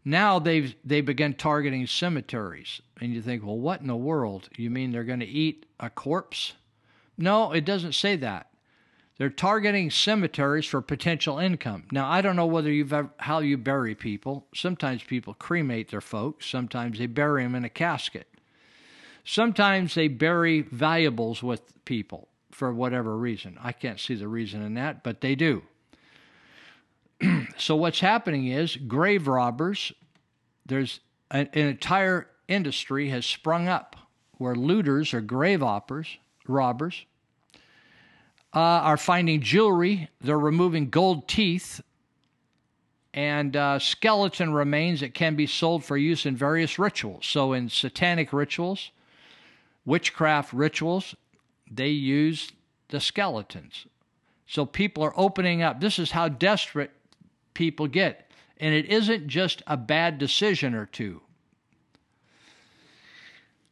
Now 0.09 0.39
they've 0.39 0.73
they 0.85 1.01
begun 1.01 1.35
targeting 1.35 1.85
cemeteries, 1.89 2.81
and 3.01 3.13
you 3.13 3.21
think, 3.21 3.45
well, 3.45 3.59
what 3.59 3.81
in 3.81 3.89
the 3.89 3.97
world? 3.97 4.49
You 4.57 4.71
mean 4.71 4.93
they're 4.93 5.03
going 5.03 5.19
to 5.19 5.27
eat 5.27 5.67
a 5.81 5.91
corpse? 5.91 6.53
No, 7.19 7.51
it 7.51 7.65
doesn't 7.65 7.95
say 7.95 8.15
that. 8.15 8.47
They're 9.19 9.31
targeting 9.31 9.91
cemeteries 9.91 10.67
for 10.67 10.81
potential 10.81 11.41
income. 11.41 11.89
Now, 11.91 12.09
I 12.09 12.21
don't 12.21 12.37
know 12.37 12.47
whether 12.47 12.71
you've 12.71 12.93
ever, 12.93 13.11
how 13.17 13.41
you 13.41 13.59
bury 13.59 13.97
people. 13.97 14.47
Sometimes 14.55 15.03
people 15.03 15.35
cremate 15.35 15.91
their 15.91 16.01
folks. 16.01 16.47
Sometimes 16.47 17.01
they 17.01 17.07
bury 17.07 17.43
them 17.43 17.57
in 17.57 17.65
a 17.65 17.69
casket. 17.69 18.29
Sometimes 19.25 19.97
they 19.97 20.07
bury 20.07 20.61
valuables 20.61 21.43
with 21.43 21.85
people 21.85 22.29
for 22.53 22.73
whatever 22.73 23.17
reason. 23.17 23.59
I 23.61 23.73
can't 23.73 23.99
see 23.99 24.15
the 24.15 24.29
reason 24.29 24.63
in 24.63 24.75
that, 24.75 25.03
but 25.03 25.21
they 25.21 25.35
do. 25.35 25.63
so 27.57 27.77
what's 27.77 28.01
happening 28.01 28.47
is 28.47 28.77
grave 28.77 29.27
robbers. 29.27 29.93
There's 30.65 31.01
an, 31.31 31.49
an 31.53 31.67
entire 31.69 32.29
industry 32.49 33.09
has 33.11 33.27
sprung 33.27 33.69
up 33.69 33.97
where 34.39 34.55
looters 34.55 35.15
or 35.15 35.21
grave 35.21 35.63
robbers, 35.63 36.19
robbers 36.47 37.07
uh, 38.55 38.59
are 38.59 38.97
finding 38.97 39.41
jewelry. 39.41 40.09
They're 40.21 40.39
removing 40.39 40.91
gold 40.91 41.29
teeth 41.29 41.81
and 43.17 43.57
uh, 43.57 43.79
skeleton 43.79 44.53
remains 44.53 45.01
that 45.01 45.15
can 45.15 45.35
be 45.37 45.47
sold 45.47 45.83
for 45.83 45.97
use 45.97 46.27
in 46.27 46.37
various 46.37 46.79
rituals. 46.79 47.25
So, 47.27 47.55
in 47.55 47.71
satanic 47.71 48.31
rituals, 48.33 48.91
witchcraft 49.87 50.53
rituals, 50.53 51.17
they 51.69 51.89
use 51.89 52.53
the 52.89 53.01
skeletons. 53.01 53.87
So, 54.47 54.67
people 54.67 55.03
are 55.03 55.15
opening 55.17 55.63
up. 55.63 55.81
This 55.81 55.99
is 55.99 56.11
how 56.11 56.29
desperate 56.29 56.91
people 57.57 57.87
get. 57.87 58.31
And 58.59 58.75
it 58.75 58.87
isn't 58.87 59.29
just 59.29 59.63
a 59.67 59.79
bad 59.79 60.19
decision 60.19 60.75
or 60.75 60.85
two. 60.85 61.23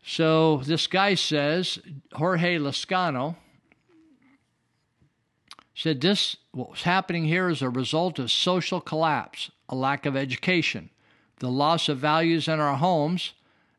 So, 0.02 0.58
this 0.58 0.86
guy 0.86 1.14
says, 1.14 1.78
Jorge 2.12 2.58
Lascano, 2.58 3.36
said 5.74 6.00
this 6.00 6.36
what's 6.52 6.82
happening 6.82 7.24
here 7.24 7.48
is 7.48 7.62
a 7.62 7.68
result 7.68 8.18
of 8.18 8.30
social 8.30 8.80
collapse, 8.80 9.50
a 9.68 9.74
lack 9.74 10.06
of 10.06 10.16
education, 10.16 10.90
the 11.40 11.50
loss 11.50 11.88
of 11.88 11.98
values 11.98 12.48
in 12.48 12.60
our 12.60 12.76
homes 12.76 13.32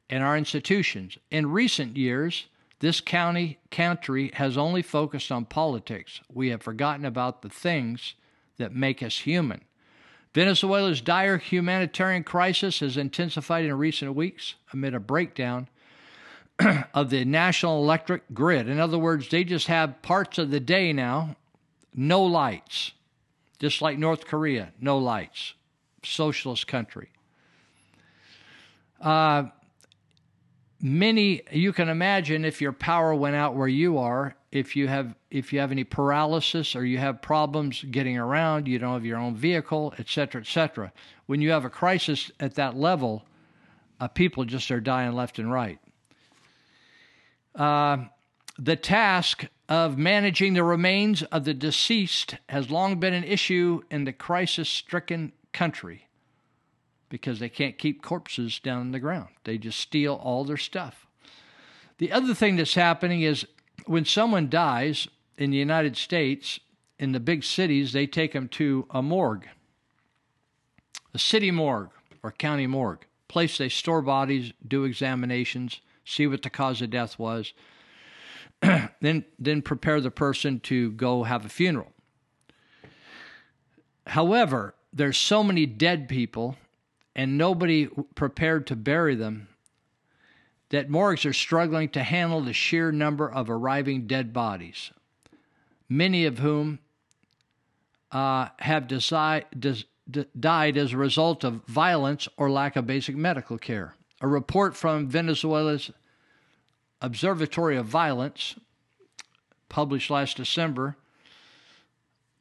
and 0.09 0.23
our 0.23 0.37
institutions. 0.37 1.17
In 1.31 1.51
recent 1.51 1.95
years, 1.95 2.47
this 2.79 3.01
county 3.01 3.59
country 3.71 4.31
has 4.35 4.57
only 4.57 4.81
focused 4.81 5.31
on 5.31 5.45
politics. 5.45 6.21
We 6.31 6.49
have 6.49 6.61
forgotten 6.61 7.05
about 7.05 7.41
the 7.41 7.49
things 7.49 8.15
that 8.57 8.75
make 8.75 9.01
us 9.01 9.19
human. 9.19 9.61
Venezuela's 10.35 10.99
dire 10.99 11.37
humanitarian 11.37 12.21
crisis 12.21 12.81
has 12.81 12.97
intensified 12.97 13.63
in 13.63 13.73
recent 13.77 14.13
weeks 14.13 14.55
amid 14.73 14.93
a 14.93 14.99
breakdown 14.99 15.69
of 16.93 17.09
the 17.09 17.23
national 17.23 17.81
electric 17.81 18.21
grid. 18.33 18.67
In 18.67 18.77
other 18.77 18.97
words, 18.97 19.29
they 19.29 19.45
just 19.45 19.67
have 19.67 20.01
parts 20.01 20.37
of 20.37 20.51
the 20.51 20.59
day 20.59 20.91
now, 20.91 21.37
no 21.93 22.21
lights, 22.21 22.91
just 23.59 23.81
like 23.81 23.97
North 23.97 24.25
Korea, 24.25 24.73
no 24.77 24.97
lights, 24.97 25.53
socialist 26.03 26.67
country. 26.67 27.07
Uh, 28.99 29.45
many 30.81 31.43
you 31.49 31.71
can 31.71 31.87
imagine 31.87 32.43
if 32.43 32.59
your 32.59 32.73
power 32.73 33.15
went 33.15 33.37
out 33.37 33.55
where 33.55 33.69
you 33.69 33.99
are 33.99 34.35
if 34.55 34.75
you 34.75 34.87
have 34.87 35.15
if 35.29 35.51
you 35.51 35.59
have 35.59 35.71
any 35.71 35.83
paralysis 35.83 36.75
or 36.75 36.85
you 36.85 36.97
have 36.97 37.21
problems 37.21 37.83
getting 37.91 38.17
around 38.17 38.67
you 38.67 38.79
don't 38.79 38.93
have 38.93 39.05
your 39.05 39.17
own 39.17 39.35
vehicle 39.35 39.93
etc 39.99 40.41
etc 40.41 40.91
when 41.25 41.41
you 41.41 41.51
have 41.51 41.65
a 41.65 41.69
crisis 41.69 42.31
at 42.39 42.55
that 42.55 42.75
level 42.75 43.25
uh, 43.99 44.07
people 44.07 44.45
just 44.45 44.71
are 44.71 44.79
dying 44.79 45.13
left 45.13 45.39
and 45.39 45.51
right 45.51 45.79
uh, 47.55 47.97
the 48.57 48.75
task 48.75 49.45
of 49.67 49.97
managing 49.97 50.53
the 50.53 50.63
remains 50.63 51.23
of 51.23 51.43
the 51.43 51.53
deceased 51.53 52.35
has 52.49 52.69
long 52.69 52.99
been 52.99 53.13
an 53.13 53.23
issue 53.23 53.81
in 53.89 54.03
the 54.03 54.13
crisis 54.13 54.69
stricken 54.69 55.31
country 55.53 56.07
because 57.09 57.39
they 57.39 57.49
can't 57.49 57.77
keep 57.77 58.01
corpses 58.01 58.59
down 58.59 58.81
in 58.81 58.91
the 58.91 58.99
ground. 58.99 59.29
They 59.43 59.57
just 59.57 59.79
steal 59.79 60.15
all 60.15 60.43
their 60.43 60.57
stuff. 60.57 61.07
The 61.97 62.11
other 62.11 62.33
thing 62.33 62.57
that's 62.57 62.75
happening 62.75 63.21
is 63.21 63.45
when 63.85 64.05
someone 64.05 64.49
dies 64.49 65.07
in 65.37 65.51
the 65.51 65.57
United 65.57 65.97
States, 65.97 66.59
in 66.97 67.11
the 67.11 67.19
big 67.19 67.43
cities, 67.43 67.93
they 67.93 68.07
take 68.07 68.33
them 68.33 68.47
to 68.49 68.87
a 68.89 69.01
morgue, 69.01 69.47
a 71.13 71.19
city 71.19 71.51
morgue 71.51 71.91
or 72.23 72.31
county 72.31 72.67
morgue, 72.67 73.05
place 73.27 73.57
they 73.57 73.69
store 73.69 74.01
bodies, 74.01 74.53
do 74.65 74.83
examinations, 74.83 75.81
see 76.05 76.27
what 76.27 76.41
the 76.41 76.49
cause 76.49 76.81
of 76.81 76.89
death 76.89 77.19
was, 77.19 77.53
then 79.01 79.25
then 79.37 79.61
prepare 79.61 79.99
the 79.99 80.11
person 80.11 80.59
to 80.61 80.91
go 80.91 81.23
have 81.23 81.45
a 81.45 81.49
funeral. 81.49 81.91
However, 84.07 84.75
there's 84.93 85.17
so 85.17 85.43
many 85.43 85.65
dead 85.65 86.07
people 86.07 86.55
and 87.15 87.37
nobody 87.37 87.87
prepared 88.15 88.67
to 88.67 88.75
bury 88.75 89.15
them 89.15 89.47
that 90.75 90.89
morgues 90.89 91.25
are 91.25 91.31
struggling 91.31 91.87
to 91.87 92.03
handle 92.03 92.41
the 92.41 92.51
sheer 92.51 92.91
number 92.91 93.31
of 93.31 93.49
arriving 93.49 94.05
dead 94.07 94.33
bodies, 94.33 94.91
many 95.87 96.25
of 96.25 96.39
whom 96.39 96.79
uh, 98.11 98.49
have 98.59 98.85
desi- 98.85 99.45
des- 99.57 99.85
d- 100.11 100.25
died 100.37 100.75
as 100.75 100.91
a 100.91 100.97
result 100.97 101.45
of 101.45 101.63
violence 101.65 102.27
or 102.35 102.51
lack 102.51 102.75
of 102.75 102.85
basic 102.85 103.15
medical 103.15 103.57
care. 103.57 103.95
A 104.19 104.27
report 104.27 104.75
from 104.75 105.07
Venezuela's 105.07 105.91
Observatory 106.99 107.77
of 107.77 107.85
Violence, 107.85 108.55
published 109.69 110.09
last 110.09 110.35
December, 110.35 110.97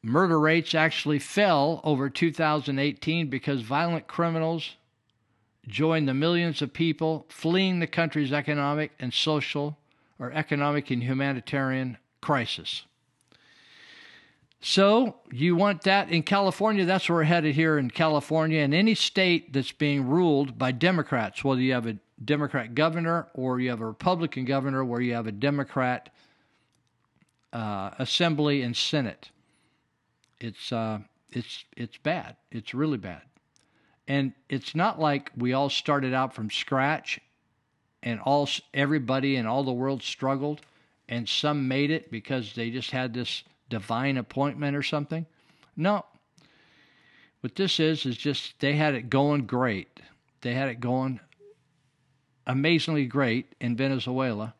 murder 0.03 0.37
rates 0.37 0.75
actually 0.75 1.19
fell 1.19 1.79
over 1.85 2.09
2018 2.09 3.29
because 3.29 3.61
violent 3.61 4.07
criminals 4.07 4.75
joined 5.67 6.07
the 6.07 6.13
millions 6.13 6.61
of 6.61 6.73
people 6.73 7.25
fleeing 7.29 7.79
the 7.79 7.87
country's 7.87 8.31
economic 8.31 8.91
and 8.99 9.13
social 9.13 9.77
or 10.19 10.31
economic 10.31 10.91
and 10.91 11.03
humanitarian 11.03 11.97
crisis. 12.21 12.83
So, 14.61 15.17
you 15.31 15.55
want 15.55 15.83
that 15.83 16.09
in 16.09 16.23
California? 16.23 16.85
That's 16.85 17.07
where 17.07 17.17
we're 17.17 17.23
headed 17.23 17.53
here 17.53 17.77
in 17.77 17.91
California. 17.91 18.61
And 18.61 18.73
any 18.73 18.95
state 18.95 19.53
that's 19.53 19.71
being 19.71 20.07
ruled 20.07 20.57
by 20.57 20.71
Democrats, 20.71 21.43
whether 21.43 21.61
you 21.61 21.73
have 21.73 21.85
a 21.85 21.97
Democrat 22.23 22.73
governor 22.73 23.27
or 23.33 23.59
you 23.59 23.69
have 23.69 23.81
a 23.81 23.85
Republican 23.85 24.45
governor 24.45 24.83
where 24.83 25.01
you 25.01 25.13
have 25.13 25.27
a 25.27 25.31
Democrat 25.31 26.09
uh, 27.53 27.91
assembly 27.99 28.61
and 28.61 28.75
Senate. 28.75 29.29
It's 30.39 30.71
uh, 30.71 30.99
it's 31.31 31.65
it's 31.75 31.97
bad. 31.97 32.35
It's 32.51 32.73
really 32.73 32.97
bad, 32.97 33.21
and 34.07 34.33
it's 34.49 34.75
not 34.75 34.99
like 34.99 35.31
we 35.35 35.53
all 35.53 35.69
started 35.69 36.13
out 36.13 36.33
from 36.33 36.49
scratch, 36.49 37.19
and 38.03 38.19
all 38.19 38.47
everybody 38.73 39.35
in 39.35 39.45
all 39.45 39.63
the 39.63 39.73
world 39.73 40.03
struggled, 40.03 40.61
and 41.09 41.27
some 41.27 41.67
made 41.67 41.91
it 41.91 42.11
because 42.11 42.53
they 42.53 42.69
just 42.69 42.91
had 42.91 43.13
this 43.13 43.43
divine 43.69 44.17
appointment 44.17 44.75
or 44.75 44.83
something. 44.83 45.25
No. 45.75 46.05
What 47.41 47.55
this 47.55 47.79
is 47.79 48.05
is 48.05 48.17
just 48.17 48.59
they 48.59 48.73
had 48.73 48.95
it 48.95 49.09
going 49.09 49.45
great. 49.45 49.99
They 50.41 50.53
had 50.53 50.69
it 50.69 50.79
going 50.79 51.19
amazingly 52.47 53.05
great 53.05 53.53
in 53.59 53.75
Venezuela, 53.75 54.53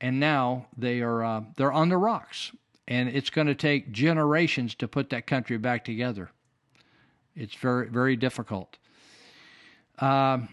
and 0.00 0.20
now 0.20 0.66
they 0.76 1.00
are 1.00 1.24
uh, 1.24 1.42
they're 1.56 1.72
on 1.72 1.88
the 1.88 1.96
rocks, 1.96 2.52
and 2.86 3.08
it's 3.08 3.30
going 3.30 3.48
to 3.48 3.54
take 3.54 3.92
generations 3.92 4.74
to 4.76 4.88
put 4.88 5.10
that 5.10 5.26
country 5.26 5.58
back 5.58 5.84
together. 5.84 6.30
It's 7.38 7.54
very 7.54 7.88
very 7.88 8.16
difficult. 8.16 8.76
Um, 9.98 10.48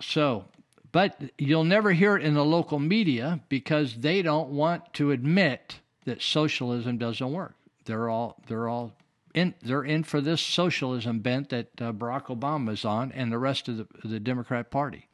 so, 0.00 0.44
but 0.92 1.20
you'll 1.38 1.64
never 1.64 1.92
hear 1.92 2.16
it 2.16 2.22
in 2.22 2.34
the 2.34 2.44
local 2.44 2.78
media 2.78 3.40
because 3.48 3.96
they 3.96 4.22
don't 4.22 4.50
want 4.50 4.92
to 4.94 5.10
admit 5.10 5.80
that 6.04 6.22
socialism 6.22 6.98
doesn't 6.98 7.32
work. 7.32 7.54
They're 7.84 8.08
all 8.08 8.40
they're 8.46 8.68
all 8.68 8.92
in 9.34 9.54
they're 9.62 9.84
in 9.84 10.04
for 10.04 10.20
this 10.20 10.40
socialism 10.40 11.20
bent 11.20 11.50
that 11.50 11.68
uh, 11.80 11.92
Barack 11.92 12.26
Obama 12.26 12.72
is 12.72 12.84
on 12.84 13.12
and 13.12 13.30
the 13.30 13.38
rest 13.38 13.68
of 13.68 13.76
the, 13.76 13.86
the 14.04 14.20
Democrat 14.20 14.70
Party. 14.70 15.06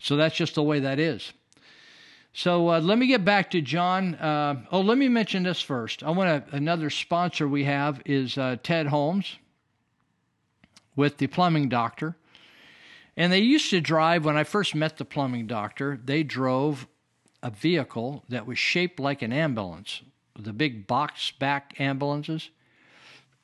So 0.00 0.16
that's 0.16 0.36
just 0.36 0.54
the 0.54 0.62
way 0.62 0.80
that 0.80 0.98
is. 0.98 1.32
So 2.36 2.68
uh, 2.68 2.80
let 2.80 2.98
me 2.98 3.06
get 3.06 3.24
back 3.24 3.50
to 3.52 3.62
John. 3.62 4.14
Uh, 4.16 4.60
oh, 4.70 4.82
let 4.82 4.98
me 4.98 5.08
mention 5.08 5.42
this 5.42 5.62
first. 5.62 6.02
I 6.02 6.10
want 6.10 6.50
to, 6.50 6.54
another 6.54 6.90
sponsor 6.90 7.48
we 7.48 7.64
have 7.64 8.02
is 8.04 8.36
uh, 8.36 8.56
Ted 8.62 8.88
Holmes 8.88 9.38
with 10.94 11.16
the 11.16 11.28
plumbing 11.28 11.70
doctor. 11.70 12.14
And 13.16 13.32
they 13.32 13.38
used 13.38 13.70
to 13.70 13.80
drive, 13.80 14.26
when 14.26 14.36
I 14.36 14.44
first 14.44 14.74
met 14.74 14.98
the 14.98 15.04
plumbing 15.06 15.46
doctor, 15.46 15.98
they 16.04 16.22
drove 16.22 16.86
a 17.42 17.48
vehicle 17.48 18.22
that 18.28 18.46
was 18.46 18.58
shaped 18.58 19.00
like 19.00 19.22
an 19.22 19.32
ambulance, 19.32 20.02
the 20.38 20.52
big 20.52 20.86
box 20.86 21.30
back 21.30 21.72
ambulances. 21.78 22.50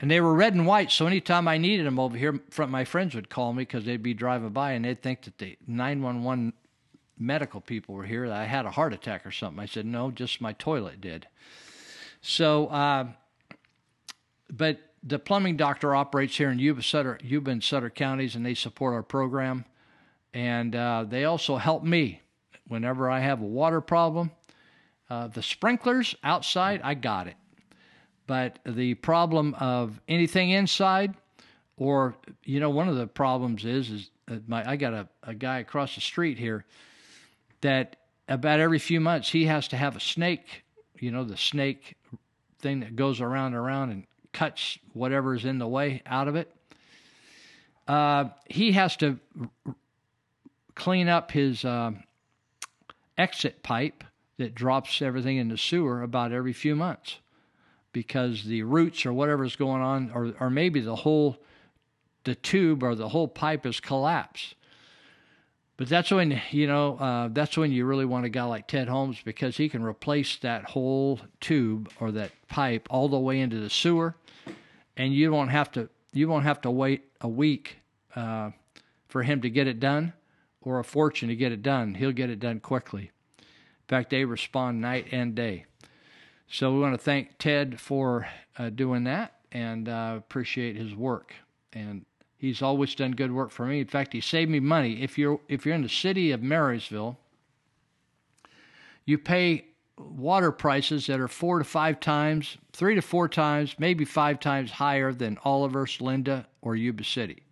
And 0.01 0.11
they 0.11 0.21
were 0.21 0.35
red 0.35 0.53
and 0.53 0.67
white, 0.67 0.91
so 0.91 1.07
anytime 1.07 1.49
I 1.49 1.57
needed 1.57 1.87
them 1.87 1.99
over 1.99 2.19
here, 2.19 2.43
my 2.59 2.85
friends 2.85 3.15
would 3.15 3.31
call 3.31 3.55
me 3.55 3.63
because 3.63 3.87
they'd 3.87 4.03
be 4.03 4.13
driving 4.13 4.51
by 4.51 4.73
and 4.73 4.85
they'd 4.85 5.01
think 5.01 5.23
that 5.23 5.39
the 5.39 5.57
911 5.67 6.53
medical 7.23 7.61
people 7.61 7.95
were 7.95 8.05
here, 8.05 8.29
that 8.29 8.37
I 8.37 8.45
had 8.45 8.67
a 8.67 8.71
heart 8.71 8.93
attack 8.93 9.25
or 9.25 9.31
something. 9.31 9.61
I 9.61 9.67
said, 9.67 9.87
no, 9.87 10.11
just 10.11 10.41
my 10.41 10.53
toilet 10.55 11.01
did. 11.01 11.27
So, 12.21 12.67
uh, 12.69 13.09
but 14.51 14.79
the 15.03 15.19
plumbing 15.19 15.57
doctor 15.57 15.95
operates 15.95 16.37
here 16.37 16.51
in 16.51 16.59
Yuba, 16.59 16.83
Sutter, 16.83 17.19
Yuba 17.23 17.51
and 17.51 17.65
Sutter 17.65 17.91
counties, 17.91 18.37
and 18.37 18.45
they 18.45 18.55
support 18.55 18.95
our 18.95 19.03
program. 19.03 19.65
And 20.35 20.75
uh, 20.75 21.05
they 21.09 21.25
also 21.25 21.57
help 21.57 21.83
me 21.83 22.21
whenever 22.69 23.11
I 23.11 23.21
have 23.21 23.41
a 23.41 23.47
water 23.47 23.81
problem. 23.81 24.31
Uh, 25.11 25.29
the 25.29 25.43
sprinklers 25.43 26.15
outside, 26.23 26.81
I 26.83 26.95
got 26.95 27.27
it. 27.27 27.37
But 28.27 28.61
the 28.65 28.95
problem 28.95 29.55
of 29.55 30.01
anything 30.09 30.51
inside, 30.51 31.15
or 31.77 32.15
you 32.45 32.61
know, 32.61 32.71
one 32.71 32.89
of 32.89 32.97
the 32.97 33.07
problems 33.07 33.65
is 33.65 33.91
is 33.91 34.11
my 34.47 34.69
I 34.69 34.77
got 34.77 34.95
a, 34.95 35.09
a 35.25 35.35
guy 35.35 35.59
across 35.59 35.97
the 35.97 36.01
street 36.01 36.39
here 36.39 36.65
that 37.63 37.97
about 38.29 38.61
every 38.61 38.79
few 38.79 39.01
months 39.01 39.31
he 39.31 39.47
has 39.47 39.69
to 39.69 39.77
have 39.77 39.97
a 39.97 40.01
snake, 40.01 40.65
you 40.99 41.11
know, 41.11 41.25
the 41.25 41.37
snake 41.37 41.97
thing 42.61 42.81
that 42.81 42.95
goes 42.95 43.21
around 43.21 43.49
and 43.49 43.57
around 43.57 43.91
and 43.91 44.07
cuts 44.33 44.79
whatever's 44.93 45.45
in 45.45 45.59
the 45.59 45.67
way 45.67 46.03
out 46.07 46.29
of 46.29 46.37
it. 46.37 46.55
Uh, 47.89 48.27
he 48.49 48.73
has 48.73 48.97
to 48.97 49.19
r- 49.67 49.75
clean 50.75 51.09
up 51.09 51.33
his 51.33 51.65
uh, 51.65 51.91
exit 53.19 53.63
pipe 53.63 54.05
that 54.39 54.55
drops 54.55 55.03
everything 55.03 55.37
in 55.37 55.49
the 55.49 55.59
sewer 55.59 56.03
about 56.03 56.33
every 56.33 56.53
few 56.53 56.77
months 56.77 57.19
because 57.93 58.45
the 58.45 58.63
roots 58.63 59.05
or 59.05 59.13
whatever's 59.13 59.57
going 59.57 59.83
on, 59.83 60.11
or, 60.15 60.33
or 60.41 60.49
maybe 60.49 60.81
the 60.81 60.97
whole 60.97 61.37
the 62.25 62.35
tube 62.37 62.83
or 62.83 62.95
the 62.95 63.09
whole 63.09 63.29
pipe 63.29 63.67
is 63.67 63.81
collapsed. 63.81 64.55
But 65.77 65.89
that's 65.89 66.11
when 66.11 66.41
you 66.51 66.67
know 66.67 66.97
uh, 66.99 67.29
that's 67.33 67.57
when 67.57 67.73
you 67.73 67.87
really 67.87 68.05
want 68.05 68.27
a 68.27 68.29
guy 68.29 68.45
like 68.45 68.69
Ted 68.69 68.89
Holmes 68.89 69.19
because 69.25 69.57
he 69.57 69.69
can 69.69 69.83
replace 69.83 70.37
that 70.39 70.65
whole 70.65 71.21
tube 71.41 71.91
or 71.99 72.13
that 72.13 72.31
pipe 72.49 72.87
all 72.91 73.09
the 73.09 73.19
way 73.19 73.41
into 73.41 73.59
the 73.59 73.71
sewer, 73.71 74.15
and 74.97 75.15
you 75.15 75.33
won't 75.33 75.51
have 75.51 75.71
to 75.73 75.89
you 76.13 76.29
won't 76.29 76.45
have 76.45 76.61
to 76.63 76.71
wait 76.71 77.05
a 77.21 77.29
week 77.29 77.79
uh, 78.15 78.51
for 79.09 79.23
him 79.23 79.41
to 79.41 79.51
get 79.51 79.67
it 79.67 79.81
done, 79.81 80.13
or 80.61 80.79
a 80.79 80.85
fortune 80.85 81.29
to 81.29 81.37
get 81.37 81.53
it 81.53 81.63
done. 81.63 81.95
He'll 81.95 82.13
get 82.13 82.31
it 82.31 82.39
done 82.39 82.61
quickly. 82.61 83.11
In 83.39 83.89
fact, 83.89 84.11
they 84.11 84.25
respond 84.25 84.81
night 84.81 85.07
and 85.11 85.35
day. 85.35 85.67
So 86.49 86.73
we 86.73 86.81
want 86.81 86.95
to 86.95 86.99
thank 86.99 87.39
Ted 87.39 87.81
for 87.81 88.29
uh, 88.59 88.71
doing 88.71 89.05
that 89.05 89.41
and 89.51 89.89
uh, 89.89 90.15
appreciate 90.19 90.77
his 90.77 90.95
work. 90.95 91.35
And 91.73 92.05
he's 92.43 92.61
always 92.61 92.95
done 92.97 93.13
good 93.13 93.33
work 93.33 93.53
for 93.53 93.65
me. 93.65 93.81
In 93.81 93.87
fact, 93.87 94.13
he 94.13 94.21
saved 94.21 94.51
me 94.51 94.59
money. 94.59 95.01
If 95.01 95.17
you're 95.17 95.41
if 95.49 95.65
you're 95.65 95.77
in 95.77 95.83
the 95.83 95.89
city 95.89 96.33
of 96.33 96.43
Marysville, 96.43 97.17
you 99.07 99.17
pay 99.17 99.67
water 99.97 100.51
prices 100.51 101.07
that 101.07 101.21
are 101.21 101.29
four 101.29 101.61
to 101.61 101.65
five 101.65 102.01
times, 102.01 102.59
three 102.73 102.97
to 102.97 103.03
four 103.03 103.29
times, 103.29 103.77
maybe 103.79 104.05
five 104.05 104.41
times 104.41 104.73
higher 104.73 105.13
than 105.13 105.39
Olivehurst, 105.47 106.01
Linda, 106.01 106.47
or 106.61 106.75
Yuba 106.75 107.05
City. 107.05 107.45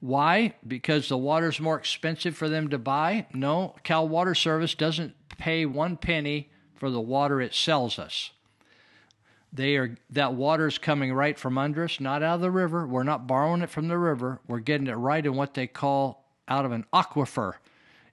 Why? 0.00 0.54
Because 0.66 1.08
the 1.08 1.16
water's 1.16 1.58
more 1.58 1.78
expensive 1.78 2.36
for 2.36 2.48
them 2.48 2.68
to 2.68 2.78
buy? 2.78 3.26
No, 3.32 3.74
Cal 3.84 4.06
Water 4.06 4.34
Service 4.34 4.74
doesn't 4.74 5.14
pay 5.38 5.64
one 5.64 5.96
penny 5.96 6.50
for 6.74 6.90
the 6.90 7.00
water 7.00 7.40
it 7.40 7.54
sells 7.54 7.98
us. 7.98 8.30
They 9.52 9.76
are 9.76 9.96
that 10.10 10.34
water's 10.34 10.78
coming 10.78 11.12
right 11.12 11.38
from 11.38 11.58
under 11.58 11.84
us, 11.84 11.98
not 11.98 12.22
out 12.22 12.36
of 12.36 12.40
the 12.40 12.50
river. 12.50 12.86
We're 12.86 13.02
not 13.02 13.26
borrowing 13.26 13.62
it 13.62 13.70
from 13.70 13.88
the 13.88 13.98
river. 13.98 14.40
We're 14.46 14.60
getting 14.60 14.86
it 14.86 14.92
right 14.94 15.24
in 15.24 15.34
what 15.34 15.54
they 15.54 15.66
call 15.66 16.24
out 16.46 16.64
of 16.64 16.72
an 16.72 16.86
aquifer. 16.92 17.54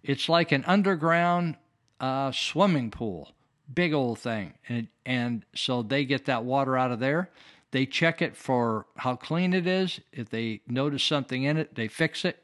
It's 0.04 0.30
like 0.30 0.52
an 0.52 0.64
underground 0.66 1.58
uh, 2.00 2.32
swimming 2.32 2.90
pool, 2.90 3.32
big 3.74 3.94
old 3.94 4.20
thing, 4.20 4.54
and 4.68 4.88
and 5.06 5.46
so 5.54 5.84
they 5.84 6.06
get 6.06 6.26
that 6.26 6.44
water 6.44 6.76
out 6.76 6.92
of 6.92 7.00
there. 7.00 7.30
They 7.72 7.86
check 7.86 8.22
it 8.22 8.36
for 8.36 8.88
how 8.96 9.16
clean 9.16 9.54
it 9.54 9.68
is. 9.68 10.00
If 10.12 10.30
they 10.30 10.62
notice 10.68 11.04
something 11.04 11.44
in 11.44 11.58
it, 11.58 11.76
they 11.76 11.88
fix 11.88 12.26
it, 12.26 12.44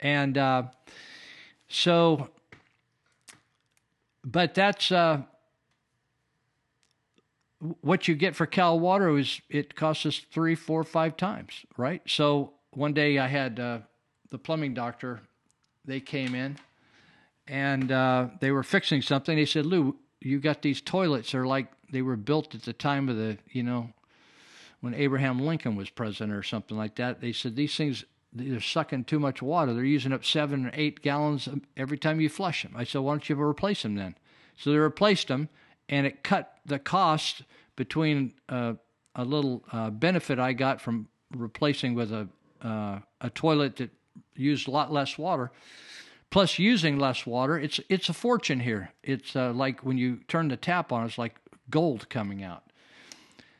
and 0.00 0.36
uh, 0.36 0.64
so. 1.68 2.28
But 4.26 4.54
that's 4.54 4.90
uh, 4.90 5.22
what 7.80 8.08
you 8.08 8.14
get 8.14 8.36
for 8.36 8.46
Cal 8.46 8.78
Water 8.78 9.16
is 9.16 9.40
it 9.48 9.74
costs 9.74 10.04
us 10.04 10.20
three, 10.30 10.54
four, 10.54 10.84
five 10.84 11.16
times, 11.16 11.64
right? 11.76 12.02
So 12.06 12.52
one 12.72 12.92
day 12.92 13.18
I 13.18 13.26
had 13.26 13.58
uh, 13.58 13.78
the 14.30 14.38
plumbing 14.38 14.74
doctor. 14.74 15.20
They 15.84 16.00
came 16.00 16.34
in, 16.34 16.56
and 17.46 17.90
uh, 17.90 18.28
they 18.40 18.50
were 18.50 18.62
fixing 18.62 19.02
something. 19.02 19.36
They 19.36 19.46
said, 19.46 19.66
"Lou, 19.66 19.96
you 20.20 20.40
got 20.40 20.62
these 20.62 20.80
toilets. 20.80 21.32
They're 21.32 21.46
like 21.46 21.68
they 21.90 22.02
were 22.02 22.16
built 22.16 22.54
at 22.54 22.62
the 22.62 22.72
time 22.72 23.08
of 23.08 23.16
the, 23.16 23.38
you 23.50 23.62
know, 23.62 23.90
when 24.80 24.94
Abraham 24.94 25.38
Lincoln 25.38 25.76
was 25.76 25.90
president 25.90 26.32
or 26.32 26.42
something 26.42 26.76
like 26.76 26.96
that." 26.96 27.20
They 27.20 27.32
said 27.32 27.56
these 27.56 27.76
things 27.76 28.04
they're 28.32 28.60
sucking 28.60 29.04
too 29.04 29.20
much 29.20 29.40
water. 29.40 29.72
They're 29.72 29.84
using 29.84 30.12
up 30.12 30.24
seven 30.24 30.66
or 30.66 30.70
eight 30.74 31.00
gallons 31.02 31.48
every 31.76 31.98
time 31.98 32.20
you 32.20 32.28
flush 32.28 32.62
them. 32.62 32.74
I 32.76 32.84
said, 32.84 33.00
"Why 33.00 33.12
don't 33.12 33.28
you 33.28 33.40
replace 33.40 33.82
them 33.82 33.94
then?" 33.94 34.16
So 34.56 34.70
they 34.70 34.76
replaced 34.76 35.28
them, 35.28 35.48
and 35.88 36.06
it 36.06 36.22
cut 36.22 36.58
the 36.66 36.78
cost 36.78 37.42
between 37.76 38.32
uh, 38.48 38.74
a 39.14 39.24
little 39.24 39.62
uh, 39.72 39.90
benefit 39.90 40.38
I 40.38 40.52
got 40.52 40.80
from 40.80 41.08
replacing 41.36 41.94
with 41.94 42.12
a 42.12 42.28
uh, 42.62 43.00
a 43.20 43.30
toilet 43.30 43.76
that 43.76 43.90
used 44.34 44.68
a 44.68 44.70
lot 44.70 44.92
less 44.92 45.18
water, 45.18 45.52
plus 46.30 46.58
using 46.58 46.98
less 46.98 47.26
water. 47.26 47.58
It's 47.58 47.80
it's 47.88 48.08
a 48.08 48.14
fortune 48.14 48.60
here. 48.60 48.92
It's 49.02 49.36
uh, 49.36 49.52
like 49.52 49.80
when 49.80 49.98
you 49.98 50.20
turn 50.28 50.48
the 50.48 50.56
tap 50.56 50.92
on, 50.92 51.04
it's 51.04 51.18
like 51.18 51.36
gold 51.70 52.08
coming 52.08 52.42
out. 52.42 52.62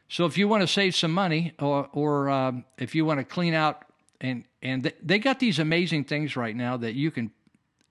So 0.08 0.26
if 0.26 0.38
you 0.38 0.48
want 0.48 0.62
to 0.62 0.66
save 0.66 0.94
some 0.94 1.12
money, 1.12 1.52
or 1.58 1.88
or 1.92 2.30
um, 2.30 2.64
if 2.78 2.94
you 2.94 3.04
want 3.04 3.20
to 3.20 3.24
clean 3.24 3.54
out, 3.54 3.84
and 4.20 4.44
and 4.62 4.92
they 5.02 5.18
got 5.18 5.38
these 5.38 5.58
amazing 5.58 6.04
things 6.04 6.36
right 6.36 6.56
now 6.56 6.76
that 6.78 6.94
you 6.94 7.10
can 7.10 7.30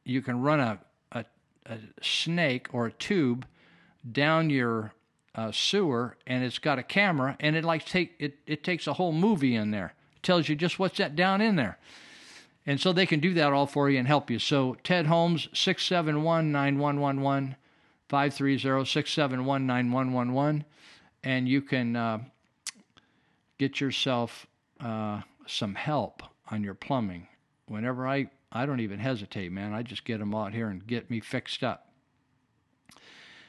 you 0.04 0.22
can 0.22 0.42
run 0.42 0.60
a 0.60 0.80
a, 1.12 1.26
a 1.68 1.78
snake 2.02 2.68
or 2.74 2.88
a 2.88 2.92
tube 2.92 3.46
down 4.10 4.50
your 4.50 4.94
uh, 5.36 5.52
sewer 5.52 6.16
and 6.28 6.44
it's 6.44 6.60
got 6.60 6.78
a 6.80 6.84
camera 6.84 7.36
and 7.40 7.56
it 7.56 7.64
like 7.64 7.86
take 7.86 8.14
it, 8.20 8.36
it 8.46 8.64
takes 8.64 8.86
a 8.88 8.94
whole 8.94 9.12
movie 9.12 9.56
in 9.56 9.72
there. 9.72 9.96
It 10.16 10.22
tells 10.24 10.48
you 10.48 10.56
just 10.56 10.78
what's 10.80 10.98
that 10.98 11.16
down 11.16 11.42
in 11.42 11.56
there. 11.56 11.80
And 12.66 12.80
so 12.80 12.94
they 12.94 13.06
can 13.06 13.20
do 13.20 13.34
that 13.34 13.52
all 13.52 13.68
for 13.68 13.90
you 13.90 14.00
and 14.00 14.08
help 14.08 14.32
you. 14.32 14.40
So 14.40 14.78
ted 14.84 15.08
holmes 15.08 15.50
671-9111 15.54 17.56
530-671-9111 18.10 20.66
and 21.24 21.48
you 21.48 21.62
can 21.62 21.96
uh, 21.96 22.20
get 23.58 23.80
yourself 23.82 24.46
uh, 24.80 25.22
some 25.48 25.74
help 25.76 26.24
on 26.52 26.64
your 26.64 26.76
plumbing. 26.76 27.28
Whenever 27.68 28.08
i 28.08 28.30
i 28.52 28.66
don't 28.68 28.82
even 28.82 29.00
hesitate 29.00 29.52
man. 29.52 29.74
I 29.74 29.82
just 29.82 30.06
get 30.06 30.20
them 30.20 30.36
out 30.36 30.54
here 30.54 30.68
and 30.68 30.86
get 30.86 31.10
me 31.10 31.22
fixed 31.22 31.64
up 31.64 31.93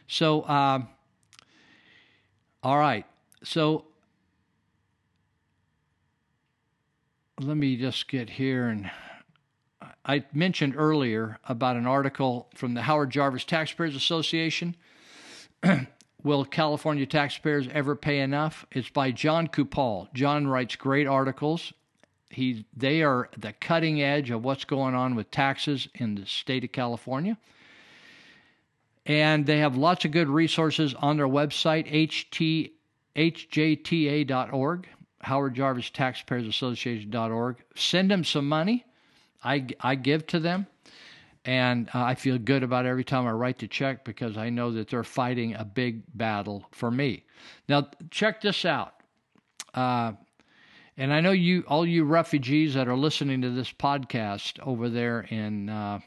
so 0.07 0.43
uh, 0.43 0.83
all 2.63 2.79
right. 2.79 3.07
So 3.43 3.85
let 7.41 7.57
me 7.57 7.77
just 7.77 8.09
get 8.09 8.31
here 8.31 8.69
and 8.69 8.91
I 10.07 10.25
mentioned 10.33 10.75
earlier 10.77 11.39
about 11.49 11.77
an 11.77 11.87
article 11.87 12.49
from 12.55 12.75
the 12.75 12.83
Howard 12.83 13.11
Jarvis 13.11 13.45
Taxpayers 13.45 13.97
Association. 13.97 14.77
Will 16.23 16.45
California 16.45 17.07
taxpayers 17.07 17.69
ever 17.73 17.97
pay 17.97 18.21
enough? 18.21 18.67
It's 18.73 18.89
by 18.89 19.11
John 19.11 19.47
Coupal. 19.47 20.09
John 20.15 20.47
writes 20.47 20.77
great 20.77 21.07
articles. 21.07 21.73
He, 22.31 22.65
they 22.77 23.03
are 23.03 23.29
the 23.37 23.53
cutting 23.53 24.03
edge 24.03 24.31
of 24.31 24.45
what's 24.45 24.65
going 24.65 24.95
on 24.95 25.15
with 25.15 25.31
taxes 25.31 25.89
in 25.95 26.15
the 26.15 26.27
state 26.27 26.65
of 26.65 26.73
California. 26.73 27.39
And 29.07 29.45
they 29.45 29.59
have 29.59 29.77
lots 29.77 30.05
of 30.05 30.13
good 30.13 30.29
resources 30.29 30.95
on 30.95 31.17
their 31.17 31.29
website, 31.29 31.87
ht, 31.91 32.73
hjta.org, 33.17 34.89
Howard 35.21 35.55
Jarvis 35.55 35.91
Taxpayers 35.91 36.47
Association.org. 36.47 37.57
Send 37.77 38.11
them 38.11 38.25
some 38.25 38.49
money. 38.49 38.85
I, 39.43 39.67
I 39.81 39.95
give 39.95 40.27
to 40.29 40.41
them. 40.41 40.67
And 41.45 41.91
uh, 41.95 42.03
I 42.03 42.15
feel 42.15 42.39
good 42.39 42.63
about 42.63 42.87
every 42.87 43.05
time 43.05 43.27
I 43.27 43.33
write 43.33 43.59
the 43.59 43.69
check 43.69 44.05
because 44.05 44.39
I 44.39 44.49
know 44.49 44.73
that 44.73 44.89
they're 44.89 45.05
fighting 45.05 45.55
a 45.55 45.65
big 45.65 46.03
battle 46.15 46.65
for 46.71 46.91
me. 46.91 47.25
Now, 47.69 47.89
check 48.11 48.41
this 48.41 48.65
out. 48.65 48.95
Uh, 49.75 50.13
and 50.97 51.13
I 51.13 51.21
know 51.21 51.33
you, 51.33 51.65
all 51.69 51.85
you 51.85 52.05
refugees 52.05 52.73
that 52.75 52.89
are 52.89 52.97
listening 52.97 53.43
to 53.43 53.51
this 53.51 53.71
podcast 53.71 54.59
over 54.61 54.89
there 54.89 55.23
in 55.23 55.69
uh, 55.69 56.01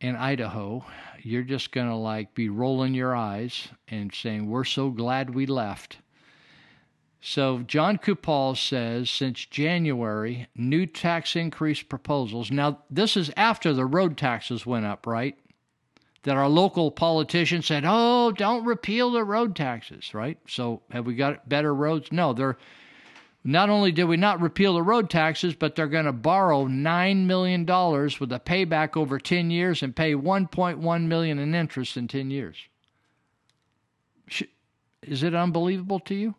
in 0.00 0.16
Idaho, 0.16 0.84
you're 1.22 1.42
just 1.42 1.72
going 1.72 1.88
to 1.88 1.96
like 1.96 2.34
be 2.34 2.48
rolling 2.48 2.94
your 2.94 3.14
eyes 3.14 3.68
and 3.88 4.14
saying, 4.14 4.48
We're 4.48 4.64
so 4.64 4.90
glad 4.90 5.34
we 5.34 5.46
left. 5.46 5.98
So, 7.20 7.60
John 7.66 7.98
Coupal 7.98 8.54
says 8.54 9.10
since 9.10 9.44
January, 9.44 10.46
new 10.54 10.86
tax 10.86 11.34
increase 11.34 11.82
proposals. 11.82 12.52
Now, 12.52 12.78
this 12.88 13.16
is 13.16 13.32
after 13.36 13.72
the 13.72 13.86
road 13.86 14.16
taxes 14.16 14.64
went 14.64 14.86
up, 14.86 15.04
right? 15.04 15.36
That 16.22 16.36
our 16.36 16.48
local 16.48 16.92
politicians 16.92 17.66
said, 17.66 17.82
oh, 17.86 18.30
don't 18.30 18.64
repeal 18.64 19.10
the 19.10 19.24
road 19.24 19.56
taxes, 19.56 20.14
right? 20.14 20.38
So, 20.46 20.82
have 20.90 21.06
we 21.06 21.16
got 21.16 21.48
better 21.48 21.74
roads? 21.74 22.12
No, 22.12 22.32
they're 22.32 22.56
not 23.44 23.70
only 23.70 23.92
did 23.92 24.04
we 24.04 24.16
not 24.16 24.40
repeal 24.40 24.74
the 24.74 24.82
road 24.82 25.08
taxes, 25.08 25.54
but 25.54 25.74
they're 25.74 25.86
going 25.86 26.04
to 26.04 26.12
borrow 26.12 26.66
$9 26.66 27.24
million 27.24 27.62
with 27.64 28.32
a 28.32 28.42
payback 28.44 28.96
over 28.96 29.18
10 29.18 29.50
years 29.50 29.82
and 29.82 29.94
pay 29.94 30.14
1.1 30.14 31.02
million 31.06 31.38
in 31.38 31.54
interest 31.54 31.96
in 31.96 32.08
10 32.08 32.30
years. 32.30 32.56
Is 35.02 35.22
it 35.22 35.34
unbelievable 35.34 36.00
to 36.00 36.14
you? 36.14 36.34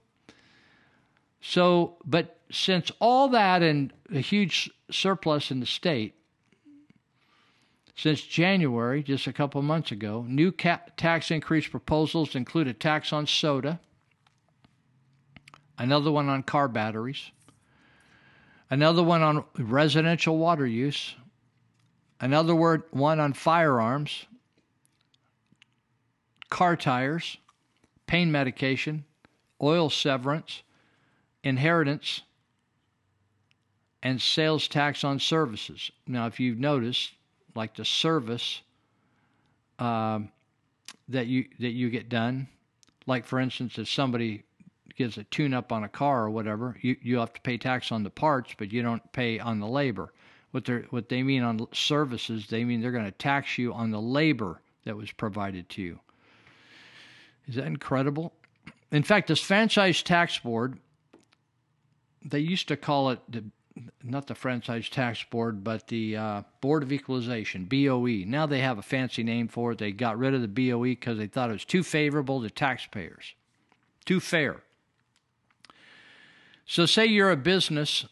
So, 1.41 1.97
but 2.05 2.37
since 2.51 2.91
all 2.99 3.29
that 3.29 3.63
and 3.63 3.93
a 4.13 4.19
huge 4.19 4.69
surplus 4.91 5.51
in 5.51 5.61
the 5.61 5.65
state, 5.65 6.15
since 7.95 8.21
January, 8.21 9.03
just 9.03 9.27
a 9.27 9.33
couple 9.33 9.61
months 9.61 9.91
ago, 9.91 10.25
new 10.27 10.51
tax 10.51 11.31
increase 11.31 11.67
proposals 11.67 12.35
include 12.35 12.67
a 12.67 12.73
tax 12.73 13.11
on 13.11 13.25
soda, 13.27 13.79
another 15.79 16.11
one 16.11 16.29
on 16.29 16.43
car 16.43 16.67
batteries, 16.67 17.31
another 18.69 19.01
one 19.01 19.23
on 19.23 19.45
residential 19.57 20.37
water 20.37 20.67
use, 20.67 21.15
another 22.19 22.53
word, 22.53 22.83
one 22.91 23.19
on 23.19 23.33
firearms, 23.33 24.25
car 26.49 26.75
tires, 26.75 27.37
pain 28.05 28.31
medication, 28.31 29.05
oil 29.61 29.89
severance, 29.89 30.61
inheritance, 31.43 32.21
and 34.03 34.21
sales 34.21 34.67
tax 34.67 35.03
on 35.03 35.19
services. 35.19 35.91
Now, 36.05 36.27
if 36.27 36.39
you've 36.39 36.59
noticed, 36.59 37.11
like 37.55 37.75
the 37.75 37.85
service 37.85 38.61
um, 39.79 40.29
that 41.07 41.27
you 41.27 41.45
that 41.59 41.71
you 41.71 41.89
get 41.89 42.09
done, 42.09 42.47
like 43.05 43.25
for 43.25 43.39
instance, 43.39 43.77
if 43.77 43.89
somebody 43.89 44.43
gives 44.99 45.17
a 45.17 45.23
tune-up 45.23 45.71
on 45.71 45.85
a 45.85 45.89
car 45.89 46.25
or 46.25 46.29
whatever, 46.29 46.77
you, 46.81 46.93
you 47.01 47.17
have 47.19 47.31
to 47.31 47.39
pay 47.39 47.57
tax 47.57 47.89
on 47.89 48.03
the 48.03 48.09
parts, 48.09 48.53
but 48.57 48.71
you 48.73 48.81
don't 48.81 49.11
pay 49.13 49.39
on 49.39 49.59
the 49.59 49.65
labor. 49.65 50.11
What 50.51 50.65
they 50.65 50.83
what 50.89 51.07
they 51.07 51.23
mean 51.23 51.41
on 51.41 51.65
services, 51.73 52.47
they 52.47 52.65
mean 52.65 52.81
they're 52.81 52.91
going 52.91 53.05
to 53.05 53.11
tax 53.11 53.57
you 53.57 53.73
on 53.73 53.91
the 53.91 54.01
labor 54.01 54.61
that 54.83 54.97
was 54.97 55.09
provided 55.11 55.69
to 55.69 55.81
you. 55.81 55.99
Is 57.47 57.55
that 57.55 57.65
incredible? 57.65 58.33
In 58.91 59.03
fact, 59.03 59.29
this 59.29 59.39
franchise 59.39 60.03
tax 60.03 60.37
board, 60.39 60.79
they 62.25 62.39
used 62.39 62.67
to 62.67 62.75
call 62.75 63.11
it 63.11 63.19
the 63.29 63.45
not 64.03 64.27
the 64.27 64.35
franchise 64.35 64.89
tax 64.89 65.23
board, 65.23 65.63
but 65.63 65.87
the 65.87 66.17
uh, 66.17 66.41
Board 66.59 66.83
of 66.83 66.91
Equalization, 66.91 67.63
BOE. 67.63 68.25
Now 68.25 68.45
they 68.45 68.59
have 68.59 68.77
a 68.77 68.81
fancy 68.81 69.23
name 69.23 69.47
for 69.47 69.71
it. 69.71 69.77
They 69.77 69.93
got 69.93 70.17
rid 70.17 70.33
of 70.33 70.41
the 70.41 70.49
BOE 70.49 70.83
because 70.83 71.17
they 71.17 71.27
thought 71.27 71.51
it 71.51 71.53
was 71.53 71.63
too 71.63 71.83
favorable 71.83 72.41
to 72.41 72.49
taxpayers, 72.49 73.33
too 74.03 74.19
fair. 74.19 74.63
So, 76.71 76.85
say 76.85 77.07
you're 77.07 77.31
a 77.31 77.35
business 77.35 78.05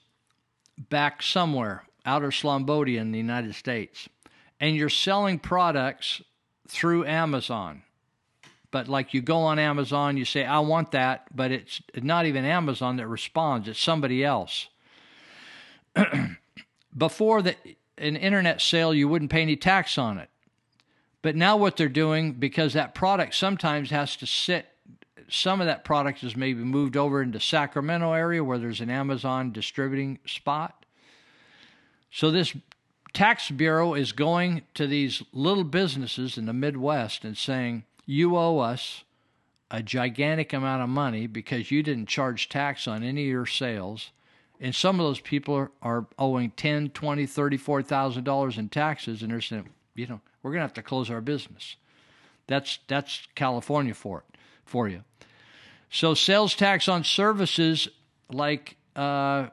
back 0.89 1.21
somewhere, 1.21 1.83
outer 2.03 2.29
Slumbodia 2.29 2.97
in 2.97 3.11
the 3.11 3.19
United 3.19 3.53
States, 3.53 4.09
and 4.59 4.75
you're 4.75 4.89
selling 4.89 5.37
products 5.37 6.23
through 6.67 7.05
Amazon. 7.05 7.83
But 8.71 8.87
like 8.87 9.13
you 9.13 9.21
go 9.21 9.41
on 9.41 9.59
Amazon, 9.59 10.17
you 10.17 10.25
say, 10.25 10.43
I 10.43 10.57
want 10.57 10.93
that, 10.93 11.27
but 11.35 11.51
it's 11.51 11.83
not 12.01 12.25
even 12.25 12.45
Amazon 12.45 12.97
that 12.97 13.05
responds, 13.05 13.67
it's 13.67 13.79
somebody 13.79 14.25
else. 14.25 14.69
Before 16.97 17.43
the, 17.43 17.55
an 17.99 18.15
internet 18.15 18.59
sale, 18.59 18.91
you 18.91 19.07
wouldn't 19.07 19.29
pay 19.29 19.43
any 19.43 19.55
tax 19.55 19.99
on 19.99 20.17
it. 20.17 20.31
But 21.21 21.35
now 21.35 21.57
what 21.57 21.77
they're 21.77 21.89
doing, 21.89 22.33
because 22.33 22.73
that 22.73 22.95
product 22.95 23.35
sometimes 23.35 23.91
has 23.91 24.15
to 24.15 24.25
sit, 24.25 24.65
some 25.29 25.61
of 25.61 25.67
that 25.67 25.83
product 25.83 26.23
is 26.23 26.35
maybe 26.35 26.63
moved 26.63 26.95
over 26.97 27.21
into 27.21 27.39
Sacramento 27.39 28.13
area 28.13 28.43
where 28.43 28.57
there's 28.57 28.81
an 28.81 28.89
Amazon 28.89 29.51
distributing 29.51 30.19
spot. 30.25 30.85
So 32.11 32.31
this 32.31 32.55
tax 33.13 33.51
bureau 33.51 33.93
is 33.93 34.11
going 34.11 34.63
to 34.73 34.87
these 34.87 35.23
little 35.33 35.63
businesses 35.63 36.37
in 36.37 36.45
the 36.45 36.53
Midwest 36.53 37.23
and 37.23 37.37
saying, 37.37 37.83
you 38.05 38.37
owe 38.37 38.59
us 38.59 39.03
a 39.69 39.83
gigantic 39.83 40.53
amount 40.53 40.81
of 40.81 40.89
money 40.89 41.27
because 41.27 41.71
you 41.71 41.83
didn't 41.83 42.07
charge 42.07 42.47
tax 42.47 42.87
on 42.87 43.03
any 43.03 43.23
of 43.23 43.29
your 43.29 43.45
sales 43.45 44.11
and 44.59 44.73
some 44.73 44.99
of 44.99 45.05
those 45.05 45.19
people 45.19 45.53
are, 45.55 45.71
are 45.81 46.07
owing 46.17 46.51
ten, 46.51 46.89
twenty, 46.89 47.25
thirty-four 47.25 47.83
thousand 47.83 48.23
dollars 48.23 48.57
in 48.57 48.69
taxes, 48.69 49.21
and 49.21 49.31
they're 49.31 49.41
saying, 49.41 49.69
you 49.95 50.07
know, 50.07 50.19
we're 50.41 50.51
going 50.51 50.59
to 50.59 50.63
have 50.63 50.73
to 50.73 50.81
close 50.81 51.09
our 51.09 51.21
business. 51.21 51.75
That's 52.47 52.79
that's 52.87 53.27
California 53.35 53.93
for 53.93 54.19
it 54.19 54.37
for 54.65 54.87
you. 54.87 55.03
So 55.89 56.13
sales 56.13 56.53
tax 56.55 56.87
on 56.87 57.03
services, 57.03 57.87
like 58.31 58.77
uh, 58.95 59.47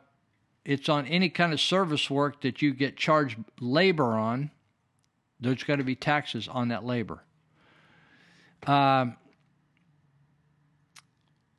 it's 0.64 0.88
on 0.88 1.06
any 1.06 1.28
kind 1.28 1.52
of 1.52 1.60
service 1.60 2.10
work 2.10 2.40
that 2.42 2.62
you 2.62 2.74
get 2.74 2.96
charged 2.96 3.38
labor 3.60 4.12
on. 4.14 4.50
There's 5.40 5.62
got 5.62 5.76
to 5.76 5.84
be 5.84 5.94
taxes 5.94 6.48
on 6.48 6.68
that 6.68 6.84
labor. 6.84 7.22
Um, 8.66 9.16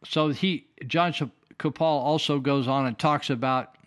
so 0.04 0.30
he 0.30 0.68
John 0.88 1.14
Coupal 1.58 1.82
also 1.82 2.40
goes 2.40 2.68
on 2.68 2.86
and 2.86 2.98
talks 2.98 3.30
about 3.30 3.78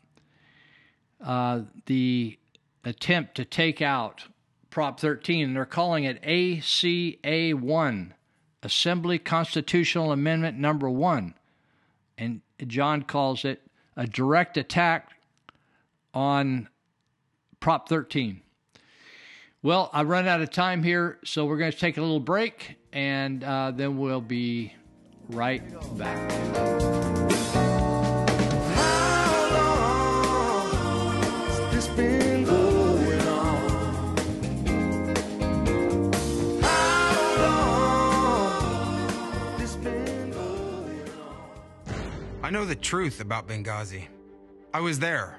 uh, 1.24 1.62
the 1.86 2.38
attempt 2.84 3.34
to 3.36 3.44
take 3.44 3.82
out 3.82 4.24
Prop 4.70 5.00
13. 5.00 5.54
They're 5.54 5.64
calling 5.64 6.04
it 6.04 6.18
ACA 6.22 7.52
1, 7.52 8.14
Assembly 8.62 9.18
Constitutional 9.18 10.12
Amendment 10.12 10.58
Number 10.58 10.90
1. 10.90 11.34
And 12.16 12.40
John 12.66 13.02
calls 13.02 13.44
it 13.44 13.62
a 13.96 14.06
direct 14.06 14.56
attack 14.56 15.12
on 16.12 16.68
Prop 17.60 17.88
13. 17.88 18.42
Well, 19.62 19.90
I 19.92 20.04
run 20.04 20.28
out 20.28 20.40
of 20.40 20.50
time 20.50 20.82
here, 20.82 21.18
so 21.24 21.44
we're 21.44 21.58
going 21.58 21.72
to 21.72 21.78
take 21.78 21.96
a 21.96 22.00
little 22.00 22.20
break 22.20 22.76
and 22.92 23.42
uh, 23.42 23.72
then 23.72 23.98
we'll 23.98 24.20
be 24.20 24.72
right 25.28 25.62
back. 25.98 27.47
I 42.48 42.50
know 42.50 42.64
the 42.64 42.74
truth 42.74 43.20
about 43.20 43.46
Benghazi. 43.46 44.04
I 44.72 44.80
was 44.80 44.98
there. 44.98 45.38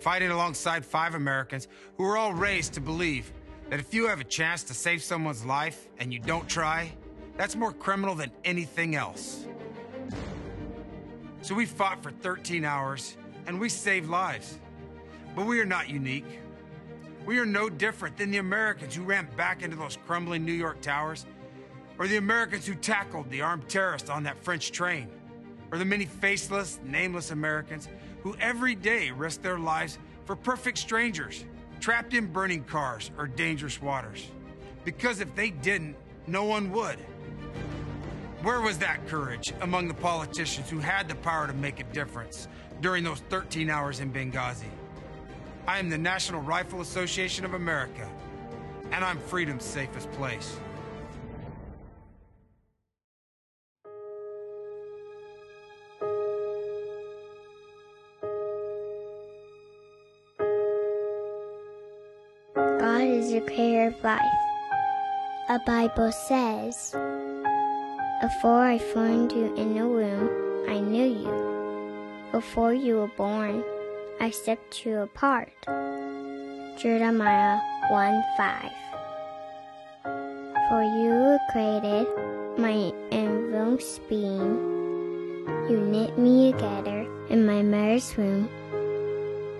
Fighting 0.00 0.32
alongside 0.32 0.84
five 0.84 1.14
Americans 1.14 1.68
who 1.96 2.02
were 2.02 2.16
all 2.16 2.34
raised 2.34 2.72
to 2.72 2.80
believe 2.80 3.32
that 3.70 3.78
if 3.78 3.94
you 3.94 4.08
have 4.08 4.18
a 4.18 4.24
chance 4.24 4.64
to 4.64 4.74
save 4.74 5.00
someone's 5.00 5.44
life 5.44 5.86
and 6.00 6.12
you 6.12 6.18
don't 6.18 6.48
try, 6.48 6.92
that's 7.36 7.54
more 7.54 7.72
criminal 7.72 8.16
than 8.16 8.32
anything 8.44 8.96
else. 8.96 9.46
So 11.42 11.54
we 11.54 11.66
fought 11.66 12.02
for 12.02 12.10
13 12.10 12.64
hours 12.64 13.16
and 13.46 13.60
we 13.60 13.68
saved 13.68 14.10
lives. 14.10 14.58
But 15.36 15.46
we 15.46 15.60
are 15.60 15.64
not 15.64 15.88
unique. 15.88 16.40
We 17.24 17.38
are 17.38 17.46
no 17.46 17.70
different 17.70 18.16
than 18.16 18.32
the 18.32 18.38
Americans 18.38 18.96
who 18.96 19.04
ran 19.04 19.28
back 19.36 19.62
into 19.62 19.76
those 19.76 19.96
crumbling 20.04 20.44
New 20.44 20.50
York 20.50 20.80
towers 20.80 21.26
or 21.98 22.06
the 22.08 22.16
Americans 22.16 22.66
who 22.66 22.74
tackled 22.74 23.30
the 23.30 23.40
armed 23.40 23.68
terrorists 23.68 24.10
on 24.10 24.22
that 24.24 24.42
French 24.42 24.72
train, 24.72 25.08
or 25.70 25.78
the 25.78 25.84
many 25.84 26.06
faceless, 26.06 26.80
nameless 26.84 27.30
Americans 27.30 27.88
who 28.22 28.36
every 28.40 28.74
day 28.74 29.10
risk 29.10 29.42
their 29.42 29.58
lives 29.58 29.98
for 30.24 30.36
perfect 30.36 30.78
strangers, 30.78 31.44
trapped 31.80 32.14
in 32.14 32.26
burning 32.26 32.62
cars 32.64 33.10
or 33.18 33.26
dangerous 33.26 33.82
waters. 33.82 34.28
Because 34.84 35.20
if 35.20 35.34
they 35.34 35.50
didn't, 35.50 35.96
no 36.26 36.44
one 36.44 36.70
would. 36.72 36.98
Where 38.42 38.60
was 38.60 38.78
that 38.78 39.06
courage 39.06 39.52
among 39.60 39.88
the 39.88 39.94
politicians 39.94 40.68
who 40.68 40.78
had 40.78 41.08
the 41.08 41.14
power 41.16 41.46
to 41.46 41.52
make 41.52 41.80
a 41.80 41.84
difference 41.84 42.48
during 42.80 43.04
those 43.04 43.20
13 43.28 43.70
hours 43.70 44.00
in 44.00 44.12
Benghazi? 44.12 44.70
I 45.66 45.78
am 45.78 45.88
the 45.88 45.98
National 45.98 46.40
Rifle 46.40 46.80
Association 46.80 47.44
of 47.44 47.54
America, 47.54 48.10
and 48.90 49.04
I'm 49.04 49.18
freedom's 49.18 49.64
safest 49.64 50.10
place. 50.12 50.56
Life. 64.02 64.20
A 65.48 65.58
Bible 65.60 66.12
says, 66.12 66.92
Before 68.20 68.64
I 68.64 68.78
formed 68.78 69.32
you 69.32 69.54
in 69.54 69.74
the 69.74 69.86
womb, 69.86 70.30
I 70.68 70.80
knew 70.80 71.06
you. 71.06 72.32
Before 72.32 72.72
you 72.74 72.96
were 72.96 73.12
born, 73.16 73.62
I 74.20 74.30
set 74.30 74.84
you 74.84 74.98
apart. 74.98 75.52
Jeremiah 76.78 77.60
1 77.90 78.24
5. 78.36 78.72
For 80.68 80.82
you 80.82 81.10
were 81.10 81.38
created, 81.50 82.06
my 82.58 82.92
inmost 83.10 84.08
being. 84.08 84.72
You 85.68 85.80
knit 85.80 86.18
me 86.18 86.52
together 86.52 87.06
in 87.28 87.46
my 87.46 87.62
mother's 87.62 88.16
womb. 88.16 88.48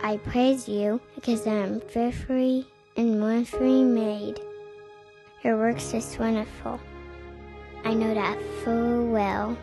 I 0.03 0.17
praise 0.17 0.69
you 0.69 1.01
because 1.15 1.47
I 1.47 1.55
am 1.55 1.81
fearfully 1.81 2.67
and 2.97 3.21
wonderfully 3.21 3.83
made. 3.83 4.41
Your 5.43 5.57
works 5.57 5.95
is 5.95 6.19
wonderful. 6.19 6.79
I 7.85 7.95
know 7.95 8.15
that 8.15 8.39
full 8.63 9.07
well. 9.07 9.57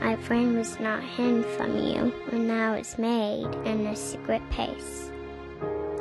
My 0.00 0.16
friend 0.16 0.56
was 0.56 0.80
not 0.80 1.02
hidden 1.02 1.44
from 1.56 1.76
you 1.76 2.12
when 2.30 2.50
I 2.50 2.76
was 2.76 2.98
made 2.98 3.46
in 3.64 3.86
a 3.86 3.94
secret 3.94 4.42
place, 4.50 5.10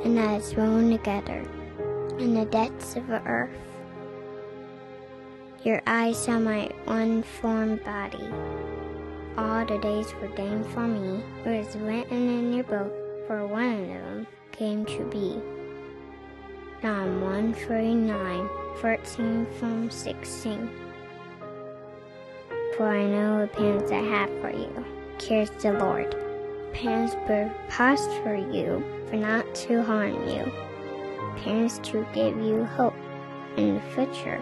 and 0.03 0.19
I 0.19 0.37
was 0.37 0.55
woven 0.55 0.89
together 0.89 1.45
in 2.17 2.33
the 2.33 2.45
depths 2.45 2.95
of 2.95 3.07
the 3.07 3.21
earth. 3.27 3.49
Your 5.63 5.81
eyes 5.85 6.17
saw 6.17 6.39
my 6.39 6.71
unformed 6.87 7.83
body. 7.83 8.27
All 9.37 9.65
the 9.65 9.77
days 9.77 10.13
ordained 10.21 10.65
for 10.67 10.87
me 10.87 11.23
was 11.45 11.75
written 11.75 12.29
in 12.29 12.53
your 12.53 12.63
book, 12.63 12.91
for 13.27 13.45
one 13.45 13.81
of 13.81 13.87
them 13.87 14.27
came 14.51 14.85
to 14.85 15.03
be. 15.05 15.39
Psalm 16.81 17.21
139, 17.21 18.49
13 18.77 19.45
from 19.59 19.91
16. 19.91 20.67
For 22.75 22.87
I 22.87 23.05
know 23.05 23.41
the 23.41 23.47
plans 23.49 23.91
I 23.91 23.97
have 23.97 24.29
for 24.41 24.49
you, 24.49 24.83
cares 25.19 25.51
the 25.61 25.73
Lord. 25.73 26.15
Parents 26.73 27.13
will 27.29 27.51
for 28.23 28.33
you, 28.33 28.83
for 29.07 29.17
not 29.17 29.53
to 29.53 29.83
harm 29.83 30.27
you. 30.27 30.51
Parents 31.43 31.77
to 31.83 32.03
give 32.15 32.35
you 32.37 32.65
hope 32.65 32.95
in 33.57 33.75
the 33.75 33.81
future. 33.93 34.41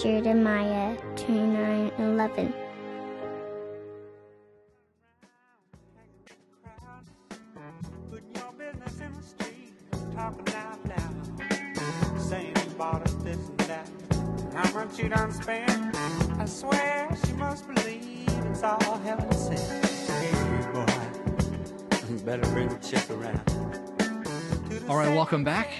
Jeremiah 0.00 0.96
29 1.16 1.92
11. 1.98 2.54
How 14.90 14.96
much 14.96 15.04
you 15.04 15.08
done 15.08 15.30
spent? 15.30 15.96
I 16.40 16.44
swear 16.46 17.16
she 17.24 17.32
must 17.34 17.64
believe 17.64 18.28
it's 18.46 18.64
all 18.64 18.98
heaven 19.04 19.30
sent. 19.30 19.86
Hey, 19.86 20.72
boy, 20.72 22.10
you 22.10 22.18
better 22.24 22.42
bring 22.50 22.68
the 22.68 22.74
chick 22.84 23.08
around. 23.08 23.40
All 24.88 24.96
right, 24.96 25.14
welcome 25.14 25.44
back. 25.44 25.70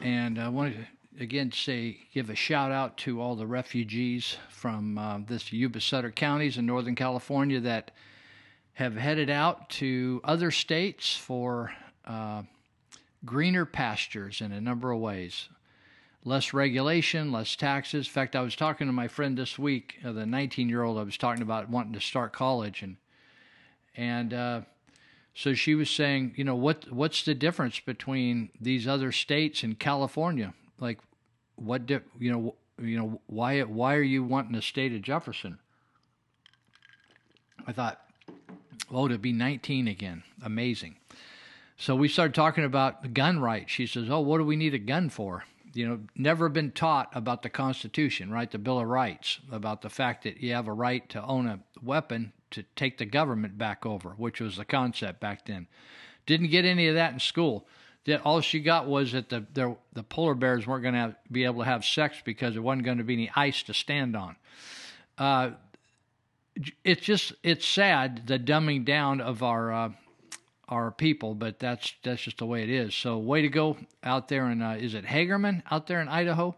And 0.00 0.38
I 0.38 0.48
wanted 0.48 0.76
to 0.76 1.22
again 1.24 1.50
say, 1.50 2.02
give 2.14 2.30
a 2.30 2.36
shout 2.36 2.70
out 2.70 2.96
to 2.98 3.20
all 3.20 3.34
the 3.34 3.48
refugees 3.48 4.36
from 4.48 4.96
uh, 4.96 5.18
this 5.26 5.52
Yuba 5.52 5.80
Sutter 5.80 6.12
counties 6.12 6.56
in 6.56 6.64
Northern 6.64 6.94
California 6.94 7.58
that 7.58 7.90
have 8.74 8.94
headed 8.94 9.28
out 9.28 9.70
to 9.70 10.20
other 10.22 10.52
states 10.52 11.16
for 11.16 11.72
uh, 12.06 12.42
greener 13.24 13.64
pastures 13.64 14.40
in 14.40 14.52
a 14.52 14.60
number 14.60 14.92
of 14.92 15.00
ways. 15.00 15.48
Less 16.24 16.52
regulation, 16.52 17.32
less 17.32 17.56
taxes. 17.56 18.06
In 18.06 18.12
fact, 18.12 18.36
I 18.36 18.42
was 18.42 18.54
talking 18.54 18.86
to 18.86 18.92
my 18.92 19.08
friend 19.08 19.36
this 19.36 19.58
week, 19.58 19.98
uh, 20.04 20.12
the 20.12 20.24
19 20.24 20.68
year 20.68 20.84
old 20.84 20.98
I 20.98 21.02
was 21.02 21.16
talking 21.16 21.42
about 21.42 21.68
wanting 21.68 21.94
to 21.94 22.00
start 22.00 22.32
college, 22.32 22.82
and 22.82 22.96
and 23.96 24.32
uh, 24.32 24.60
so 25.34 25.54
she 25.54 25.74
was 25.74 25.90
saying, 25.90 26.34
you 26.36 26.44
know, 26.44 26.54
what 26.54 26.92
what's 26.92 27.24
the 27.24 27.34
difference 27.34 27.80
between 27.80 28.50
these 28.60 28.86
other 28.86 29.10
states 29.10 29.62
and 29.62 29.78
California? 29.78 30.54
Like, 30.78 31.00
what 31.56 31.86
di- 31.86 32.00
you 32.18 32.30
know, 32.30 32.54
you 32.80 32.98
know, 32.98 33.20
why 33.26 33.62
why 33.62 33.94
are 33.96 34.02
you 34.02 34.22
wanting 34.22 34.52
the 34.52 34.62
state 34.62 34.92
of 34.92 35.02
Jefferson? 35.02 35.58
I 37.66 37.72
thought, 37.72 38.00
oh, 38.90 39.08
to 39.08 39.18
be 39.18 39.32
19 39.32 39.88
again, 39.88 40.22
amazing. 40.42 40.96
So 41.76 41.96
we 41.96 42.08
started 42.08 42.34
talking 42.34 42.64
about 42.64 43.14
gun 43.14 43.40
rights. 43.40 43.72
She 43.72 43.86
says, 43.86 44.08
oh, 44.10 44.20
what 44.20 44.38
do 44.38 44.44
we 44.44 44.56
need 44.56 44.74
a 44.74 44.78
gun 44.78 45.08
for? 45.08 45.44
You 45.74 45.88
know, 45.88 46.00
never 46.14 46.48
been 46.48 46.70
taught 46.70 47.10
about 47.14 47.42
the 47.42 47.50
Constitution, 47.50 48.30
right? 48.30 48.50
The 48.50 48.58
Bill 48.58 48.80
of 48.80 48.88
Rights, 48.88 49.38
about 49.50 49.82
the 49.82 49.88
fact 49.88 50.24
that 50.24 50.38
you 50.38 50.52
have 50.52 50.68
a 50.68 50.72
right 50.72 51.08
to 51.10 51.22
own 51.24 51.46
a 51.46 51.60
weapon 51.82 52.32
to 52.50 52.62
take 52.76 52.98
the 52.98 53.06
government 53.06 53.56
back 53.56 53.86
over, 53.86 54.10
which 54.10 54.40
was 54.40 54.56
the 54.56 54.64
concept 54.64 55.20
back 55.20 55.46
then. 55.46 55.66
Didn't 56.26 56.50
get 56.50 56.64
any 56.64 56.88
of 56.88 56.94
that 56.94 57.12
in 57.12 57.20
school. 57.20 57.66
That 58.04 58.20
all 58.22 58.40
she 58.40 58.60
got 58.60 58.86
was 58.86 59.12
that 59.12 59.28
the 59.28 59.46
the, 59.54 59.76
the 59.92 60.02
polar 60.02 60.34
bears 60.34 60.66
weren't 60.66 60.82
going 60.82 60.94
to 60.94 61.16
be 61.30 61.44
able 61.44 61.60
to 61.60 61.68
have 61.68 61.84
sex 61.84 62.18
because 62.24 62.54
there 62.54 62.62
wasn't 62.62 62.84
going 62.84 62.98
to 62.98 63.04
be 63.04 63.14
any 63.14 63.30
ice 63.34 63.62
to 63.64 63.74
stand 63.74 64.16
on. 64.16 64.36
Uh, 65.16 65.50
it's 66.84 67.00
just 67.00 67.32
it's 67.42 67.66
sad 67.66 68.26
the 68.26 68.38
dumbing 68.38 68.84
down 68.84 69.20
of 69.20 69.42
our 69.42 69.72
uh, 69.72 69.90
our 70.72 70.90
people, 70.90 71.34
but 71.34 71.58
that's 71.58 71.94
that's 72.02 72.22
just 72.22 72.38
the 72.38 72.46
way 72.46 72.62
it 72.62 72.70
is. 72.70 72.94
So 72.94 73.18
way 73.18 73.42
to 73.42 73.48
go 73.48 73.76
out 74.02 74.28
there 74.28 74.50
in 74.50 74.62
uh, 74.62 74.78
is 74.80 74.94
it 74.94 75.04
Hagerman 75.04 75.62
out 75.70 75.86
there 75.86 76.00
in 76.00 76.08
Idaho? 76.08 76.56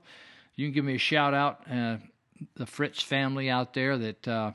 You 0.54 0.66
can 0.66 0.74
give 0.74 0.84
me 0.84 0.94
a 0.94 0.98
shout 0.98 1.34
out, 1.34 1.60
uh, 1.68 1.96
the 2.54 2.64
Fritz 2.64 3.02
family 3.02 3.50
out 3.50 3.74
there 3.74 3.98
that 3.98 4.28
uh, 4.28 4.52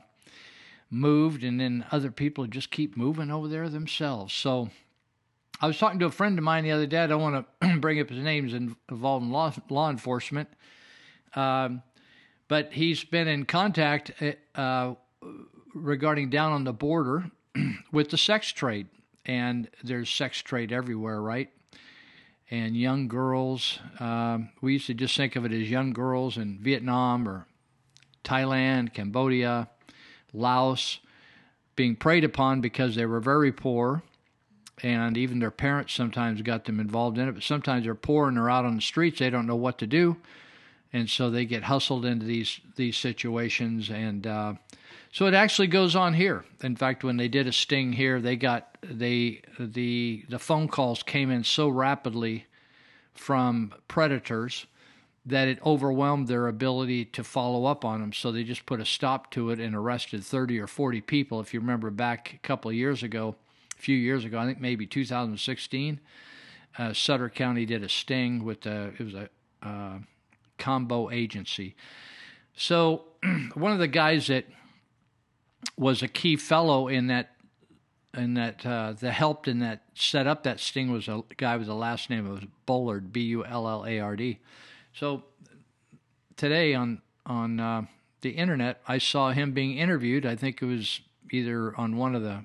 moved, 0.90 1.44
and 1.44 1.60
then 1.60 1.84
other 1.92 2.10
people 2.10 2.46
just 2.46 2.70
keep 2.70 2.96
moving 2.96 3.30
over 3.30 3.48
there 3.48 3.68
themselves. 3.68 4.32
So 4.32 4.70
I 5.60 5.66
was 5.66 5.76
talking 5.76 5.98
to 5.98 6.06
a 6.06 6.10
friend 6.10 6.38
of 6.38 6.44
mine 6.44 6.64
the 6.64 6.72
other 6.72 6.86
day. 6.86 7.04
I 7.04 7.06
don't 7.06 7.20
want 7.20 7.46
to 7.62 7.76
bring 7.80 8.00
up 8.00 8.08
his 8.08 8.24
names 8.24 8.54
involved 8.54 9.26
in 9.26 9.30
law, 9.30 9.52
law 9.68 9.90
enforcement, 9.90 10.48
um, 11.34 11.82
but 12.48 12.72
he's 12.72 13.04
been 13.04 13.28
in 13.28 13.44
contact 13.44 14.10
uh, 14.54 14.94
regarding 15.74 16.30
down 16.30 16.52
on 16.52 16.64
the 16.64 16.72
border 16.72 17.30
with 17.92 18.08
the 18.08 18.16
sex 18.16 18.50
trade. 18.52 18.86
And 19.30 19.68
there's 19.84 20.10
sex 20.10 20.42
trade 20.42 20.72
everywhere, 20.72 21.22
right? 21.22 21.50
And 22.50 22.76
young 22.76 23.06
girls, 23.06 23.78
um, 24.00 24.48
we 24.60 24.72
used 24.72 24.88
to 24.88 24.94
just 24.94 25.16
think 25.16 25.36
of 25.36 25.44
it 25.44 25.52
as 25.52 25.70
young 25.70 25.92
girls 25.92 26.36
in 26.36 26.58
Vietnam 26.58 27.28
or 27.28 27.46
Thailand, 28.24 28.92
Cambodia, 28.92 29.68
Laos, 30.32 30.98
being 31.76 31.94
preyed 31.94 32.24
upon 32.24 32.60
because 32.60 32.96
they 32.96 33.06
were 33.06 33.20
very 33.20 33.52
poor 33.52 34.02
and 34.82 35.16
even 35.16 35.38
their 35.38 35.52
parents 35.52 35.92
sometimes 35.92 36.42
got 36.42 36.64
them 36.64 36.80
involved 36.80 37.16
in 37.16 37.28
it. 37.28 37.32
But 37.32 37.44
sometimes 37.44 37.84
they're 37.84 37.94
poor 37.94 38.26
and 38.26 38.36
they're 38.36 38.50
out 38.50 38.64
on 38.64 38.74
the 38.74 38.82
streets; 38.82 39.20
they 39.20 39.30
don't 39.30 39.46
know 39.46 39.54
what 39.54 39.78
to 39.78 39.86
do, 39.86 40.16
and 40.92 41.08
so 41.08 41.30
they 41.30 41.44
get 41.44 41.62
hustled 41.62 42.04
into 42.04 42.26
these 42.26 42.60
these 42.74 42.96
situations. 42.96 43.90
And 43.90 44.26
uh, 44.26 44.54
so 45.12 45.26
it 45.26 45.34
actually 45.34 45.66
goes 45.66 45.96
on 45.96 46.14
here. 46.14 46.44
In 46.62 46.76
fact, 46.76 47.02
when 47.02 47.16
they 47.16 47.28
did 47.28 47.46
a 47.46 47.52
sting 47.52 47.92
here, 47.92 48.20
they 48.20 48.36
got 48.36 48.78
they 48.82 49.42
the 49.58 50.24
the 50.28 50.38
phone 50.38 50.68
calls 50.68 51.02
came 51.02 51.30
in 51.30 51.44
so 51.44 51.68
rapidly 51.68 52.46
from 53.14 53.74
predators 53.88 54.66
that 55.26 55.48
it 55.48 55.58
overwhelmed 55.64 56.28
their 56.28 56.48
ability 56.48 57.04
to 57.04 57.22
follow 57.22 57.66
up 57.66 57.84
on 57.84 58.00
them. 58.00 58.12
So 58.12 58.32
they 58.32 58.42
just 58.42 58.64
put 58.64 58.80
a 58.80 58.86
stop 58.86 59.30
to 59.32 59.50
it 59.50 59.60
and 59.60 59.74
arrested 59.74 60.24
30 60.24 60.58
or 60.58 60.66
40 60.66 61.02
people. 61.02 61.40
If 61.40 61.52
you 61.52 61.60
remember 61.60 61.90
back 61.90 62.32
a 62.34 62.38
couple 62.38 62.70
of 62.70 62.76
years 62.76 63.02
ago, 63.02 63.36
a 63.76 63.82
few 63.82 63.96
years 63.96 64.24
ago, 64.24 64.38
I 64.38 64.46
think 64.46 64.60
maybe 64.60 64.86
2016, 64.86 66.00
uh, 66.78 66.92
Sutter 66.94 67.28
County 67.28 67.66
did 67.66 67.82
a 67.82 67.88
sting 67.88 68.44
with 68.44 68.64
a, 68.64 68.92
it 68.98 69.04
was 69.04 69.14
a 69.14 69.28
uh, 69.62 69.98
combo 70.58 71.10
agency. 71.10 71.76
So 72.56 73.04
one 73.54 73.72
of 73.72 73.78
the 73.78 73.88
guys 73.88 74.28
that 74.28 74.46
was 75.76 76.02
a 76.02 76.08
key 76.08 76.36
fellow 76.36 76.88
in 76.88 77.06
that 77.08 77.30
in 78.16 78.34
that 78.34 78.64
uh, 78.66 78.94
that 79.00 79.12
helped 79.12 79.46
in 79.46 79.60
that 79.60 79.82
set 79.94 80.26
up 80.26 80.42
that 80.42 80.58
sting 80.58 80.90
was 80.90 81.08
a 81.08 81.22
guy 81.36 81.56
with 81.56 81.66
the 81.66 81.74
last 81.74 82.10
name 82.10 82.26
of 82.26 82.44
Bullard 82.66 83.12
B 83.12 83.20
U 83.22 83.44
L 83.44 83.68
L 83.68 83.84
A 83.86 84.00
R 84.00 84.16
D. 84.16 84.38
So 84.92 85.24
today 86.36 86.74
on 86.74 87.02
on 87.26 87.60
uh, 87.60 87.82
the 88.22 88.30
internet, 88.30 88.80
I 88.88 88.98
saw 88.98 89.30
him 89.30 89.52
being 89.52 89.78
interviewed. 89.78 90.26
I 90.26 90.36
think 90.36 90.60
it 90.60 90.66
was 90.66 91.00
either 91.30 91.76
on 91.78 91.96
one 91.96 92.14
of 92.14 92.22
the 92.22 92.44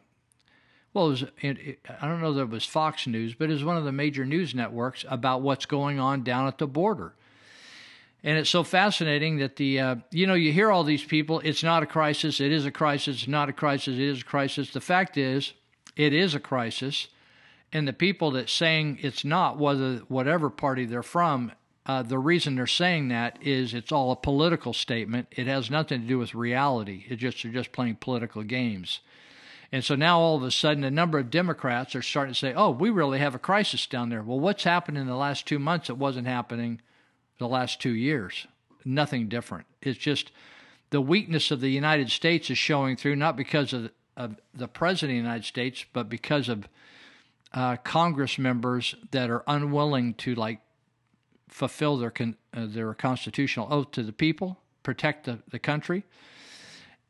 well, 0.94 1.08
it 1.08 1.10
was, 1.10 1.24
it, 1.24 1.60
it, 1.60 1.80
I 2.02 2.08
don't 2.08 2.22
know 2.22 2.32
that 2.32 2.44
it 2.44 2.50
was 2.50 2.64
Fox 2.64 3.06
News, 3.06 3.36
but 3.36 3.50
it 3.50 3.54
was 3.54 3.66
one 3.66 3.76
of 3.76 3.84
the 3.84 3.92
major 3.92 4.24
news 4.24 4.56
networks 4.56 5.04
about 5.10 5.42
what's 5.42 5.66
going 5.66 6.00
on 6.00 6.24
down 6.24 6.48
at 6.48 6.58
the 6.58 6.68
border. 6.68 7.16
And 8.26 8.40
it's 8.40 8.50
so 8.50 8.64
fascinating 8.64 9.38
that 9.38 9.56
the, 9.56 9.80
uh, 9.80 9.96
you 10.10 10.26
know, 10.26 10.34
you 10.34 10.52
hear 10.52 10.72
all 10.72 10.84
these 10.84 11.04
people, 11.04 11.42
it's 11.42 11.62
not 11.62 11.84
a 11.84 11.86
crisis, 11.86 12.42
it 12.42 12.52
is 12.52 12.66
a 12.66 12.72
crisis, 12.72 13.18
it's 13.18 13.28
not 13.28 13.50
a 13.50 13.54
crisis, 13.54 13.94
it 13.94 14.00
is 14.00 14.22
a 14.22 14.26
crisis. 14.26 14.72
The 14.72 14.82
fact 14.82 15.16
is, 15.16 15.54
it 15.96 16.12
is 16.12 16.34
a 16.34 16.40
crisis. 16.40 17.08
And 17.72 17.88
the 17.88 17.94
people 17.94 18.32
that 18.32 18.50
saying 18.50 18.98
it's 19.04 19.24
not, 19.24 19.60
whether 19.60 19.98
whatever 20.08 20.50
party 20.50 20.86
they're 20.86 21.04
from, 21.04 21.52
uh, 21.86 22.02
the 22.02 22.18
reason 22.18 22.56
they're 22.56 22.66
saying 22.66 23.10
that 23.10 23.38
is 23.44 23.76
it's 23.76 23.92
all 23.92 24.12
a 24.12 24.16
political 24.16 24.74
statement. 24.74 25.28
It 25.30 25.46
has 25.46 25.70
nothing 25.70 26.02
to 26.02 26.08
do 26.08 26.18
with 26.18 26.34
reality. 26.34 27.06
It 27.08 27.18
just 27.18 27.44
they're 27.44 27.52
just 27.52 27.74
playing 27.74 27.98
political 27.98 28.42
games. 28.42 29.02
And 29.72 29.84
so 29.84 29.94
now 29.94 30.20
all 30.20 30.38
of 30.38 30.42
a 30.42 30.50
sudden, 30.50 30.84
a 30.84 30.90
number 30.90 31.20
of 31.20 31.30
Democrats 31.30 31.96
are 31.96 32.02
starting 32.02 32.34
to 32.34 32.40
say, 32.40 32.54
"Oh, 32.56 32.72
we 32.72 32.90
really 32.90 33.20
have 33.20 33.36
a 33.36 33.40
crisis 33.40 33.86
down 33.86 34.10
there." 34.10 34.24
Well, 34.24 34.40
what's 34.40 34.64
happened 34.64 34.98
in 34.98 35.06
the 35.06 35.16
last 35.16 35.46
two 35.46 35.60
months 35.60 35.88
that 35.88 35.96
wasn't 35.96 36.26
happening 36.26 36.82
the 37.38 37.48
last 37.48 37.82
two 37.82 37.94
years? 37.94 38.48
Nothing 38.84 39.28
different. 39.28 39.66
It's 39.82 39.98
just 39.98 40.32
the 40.90 41.02
weakness 41.02 41.52
of 41.52 41.62
the 41.62 41.70
United 41.70 42.12
States 42.12 42.50
is 42.50 42.58
showing 42.58 42.96
through, 42.96 43.16
not 43.16 43.36
because 43.36 43.74
of, 43.74 43.92
of 44.16 44.36
the 44.54 44.68
president 44.68 45.18
of 45.18 45.24
the 45.24 45.28
United 45.28 45.46
States, 45.46 45.86
but 45.92 46.10
because 46.10 46.50
of 46.50 46.68
uh, 47.54 47.78
Congress 47.78 48.38
members 48.38 48.96
that 49.12 49.30
are 49.30 49.44
unwilling 49.48 50.14
to 50.16 50.36
like 50.36 50.60
fulfill 51.48 51.98
their 51.98 52.12
con- 52.12 52.36
uh, 52.54 52.66
their 52.68 52.94
constitutional 52.94 53.68
oath 53.72 53.92
to 53.92 54.04
the 54.04 54.12
people, 54.12 54.58
protect 54.84 55.26
the, 55.26 55.40
the 55.50 55.60
country. 55.60 56.04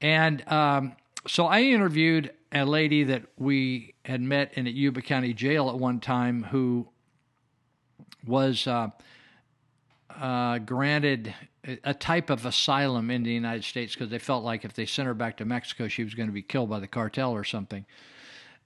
And 0.01 0.47
um, 0.47 0.95
so 1.27 1.45
I 1.47 1.61
interviewed 1.61 2.31
a 2.51 2.63
lady 2.63 3.03
that 3.03 3.23
we 3.37 3.95
had 4.05 4.21
met 4.21 4.53
in 4.53 4.67
at 4.67 4.73
Yuba 4.73 5.01
County 5.01 5.33
Jail 5.33 5.69
at 5.69 5.77
one 5.77 5.99
time 5.99 6.43
who 6.43 6.87
was 8.25 8.67
uh, 8.67 8.89
uh, 10.19 10.59
granted 10.59 11.33
a 11.83 11.93
type 11.93 12.29
of 12.29 12.45
asylum 12.45 13.09
in 13.09 13.23
the 13.23 13.31
United 13.31 13.63
States 13.63 13.93
because 13.93 14.09
they 14.09 14.19
felt 14.19 14.43
like 14.43 14.65
if 14.65 14.73
they 14.73 14.85
sent 14.85 15.07
her 15.07 15.13
back 15.13 15.37
to 15.37 15.45
Mexico, 15.45 15.87
she 15.87 16.03
was 16.03 16.13
going 16.13 16.27
to 16.27 16.33
be 16.33 16.41
killed 16.41 16.69
by 16.69 16.79
the 16.79 16.87
cartel 16.87 17.31
or 17.31 17.43
something. 17.43 17.85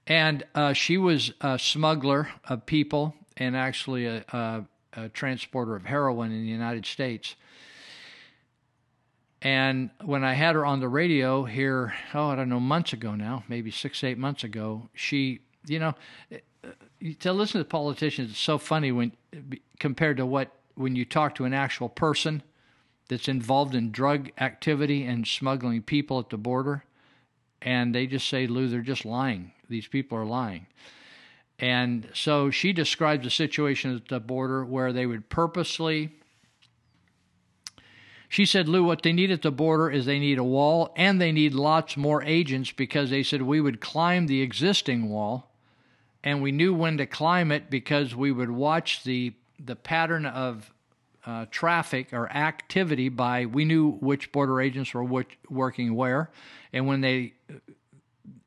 And 0.06 0.44
uh, 0.54 0.72
she 0.72 0.98
was 0.98 1.32
a 1.40 1.58
smuggler 1.58 2.28
of 2.44 2.66
people 2.66 3.14
and 3.36 3.56
actually 3.56 4.06
a, 4.06 4.24
a, 4.32 4.64
a 4.94 5.08
transporter 5.08 5.76
of 5.76 5.84
heroin 5.84 6.32
in 6.32 6.42
the 6.42 6.50
United 6.50 6.84
States. 6.84 7.36
And 9.42 9.90
when 10.04 10.22
I 10.22 10.34
had 10.34 10.54
her 10.54 10.66
on 10.66 10.80
the 10.80 10.88
radio 10.88 11.44
here, 11.44 11.94
oh, 12.12 12.28
I 12.28 12.36
don't 12.36 12.50
know, 12.50 12.60
months 12.60 12.92
ago 12.92 13.14
now, 13.14 13.44
maybe 13.48 13.70
six, 13.70 14.04
eight 14.04 14.18
months 14.18 14.44
ago, 14.44 14.90
she, 14.92 15.40
you 15.66 15.78
know, 15.78 15.94
to 17.20 17.32
listen 17.32 17.60
to 17.60 17.64
politicians 17.64 18.32
is 18.32 18.36
so 18.36 18.58
funny 18.58 18.92
when 18.92 19.12
compared 19.78 20.18
to 20.18 20.26
what 20.26 20.52
when 20.74 20.96
you 20.96 21.04
talk 21.04 21.34
to 21.36 21.44
an 21.44 21.54
actual 21.54 21.88
person 21.88 22.42
that's 23.08 23.28
involved 23.28 23.74
in 23.74 23.90
drug 23.90 24.30
activity 24.38 25.04
and 25.04 25.26
smuggling 25.26 25.82
people 25.82 26.18
at 26.18 26.30
the 26.30 26.38
border, 26.38 26.84
and 27.62 27.94
they 27.94 28.06
just 28.06 28.28
say, 28.28 28.46
Lou, 28.46 28.68
they're 28.68 28.80
just 28.80 29.04
lying. 29.04 29.52
These 29.68 29.86
people 29.86 30.16
are 30.16 30.24
lying. 30.24 30.66
And 31.58 32.08
so 32.14 32.50
she 32.50 32.72
describes 32.72 33.26
a 33.26 33.30
situation 33.30 33.94
at 33.94 34.08
the 34.08 34.20
border 34.20 34.64
where 34.64 34.92
they 34.92 35.04
would 35.04 35.28
purposely. 35.28 36.10
She 38.28 38.46
said, 38.46 38.68
Lou, 38.68 38.84
what 38.84 39.02
they 39.02 39.12
need 39.12 39.30
at 39.30 39.42
the 39.42 39.50
border 39.50 39.90
is 39.90 40.06
they 40.06 40.18
need 40.18 40.38
a 40.38 40.44
wall 40.44 40.92
and 40.96 41.20
they 41.20 41.32
need 41.32 41.52
lots 41.52 41.96
more 41.96 42.22
agents 42.22 42.72
because 42.72 43.10
they 43.10 43.22
said 43.22 43.42
we 43.42 43.60
would 43.60 43.80
climb 43.80 44.26
the 44.26 44.40
existing 44.40 45.10
wall 45.10 45.50
and 46.22 46.42
we 46.42 46.52
knew 46.52 46.72
when 46.72 46.96
to 46.98 47.06
climb 47.06 47.50
it 47.50 47.70
because 47.70 48.14
we 48.14 48.30
would 48.32 48.50
watch 48.50 49.02
the 49.04 49.34
the 49.62 49.76
pattern 49.76 50.26
of 50.26 50.72
uh, 51.26 51.46
traffic 51.50 52.12
or 52.12 52.30
activity 52.30 53.08
by 53.08 53.46
we 53.46 53.64
knew 53.64 53.92
which 54.00 54.32
border 54.32 54.60
agents 54.60 54.94
were 54.94 55.04
which, 55.04 55.38
working 55.48 55.94
where. 55.94 56.30
And 56.72 56.86
when 56.86 57.00
they 57.00 57.34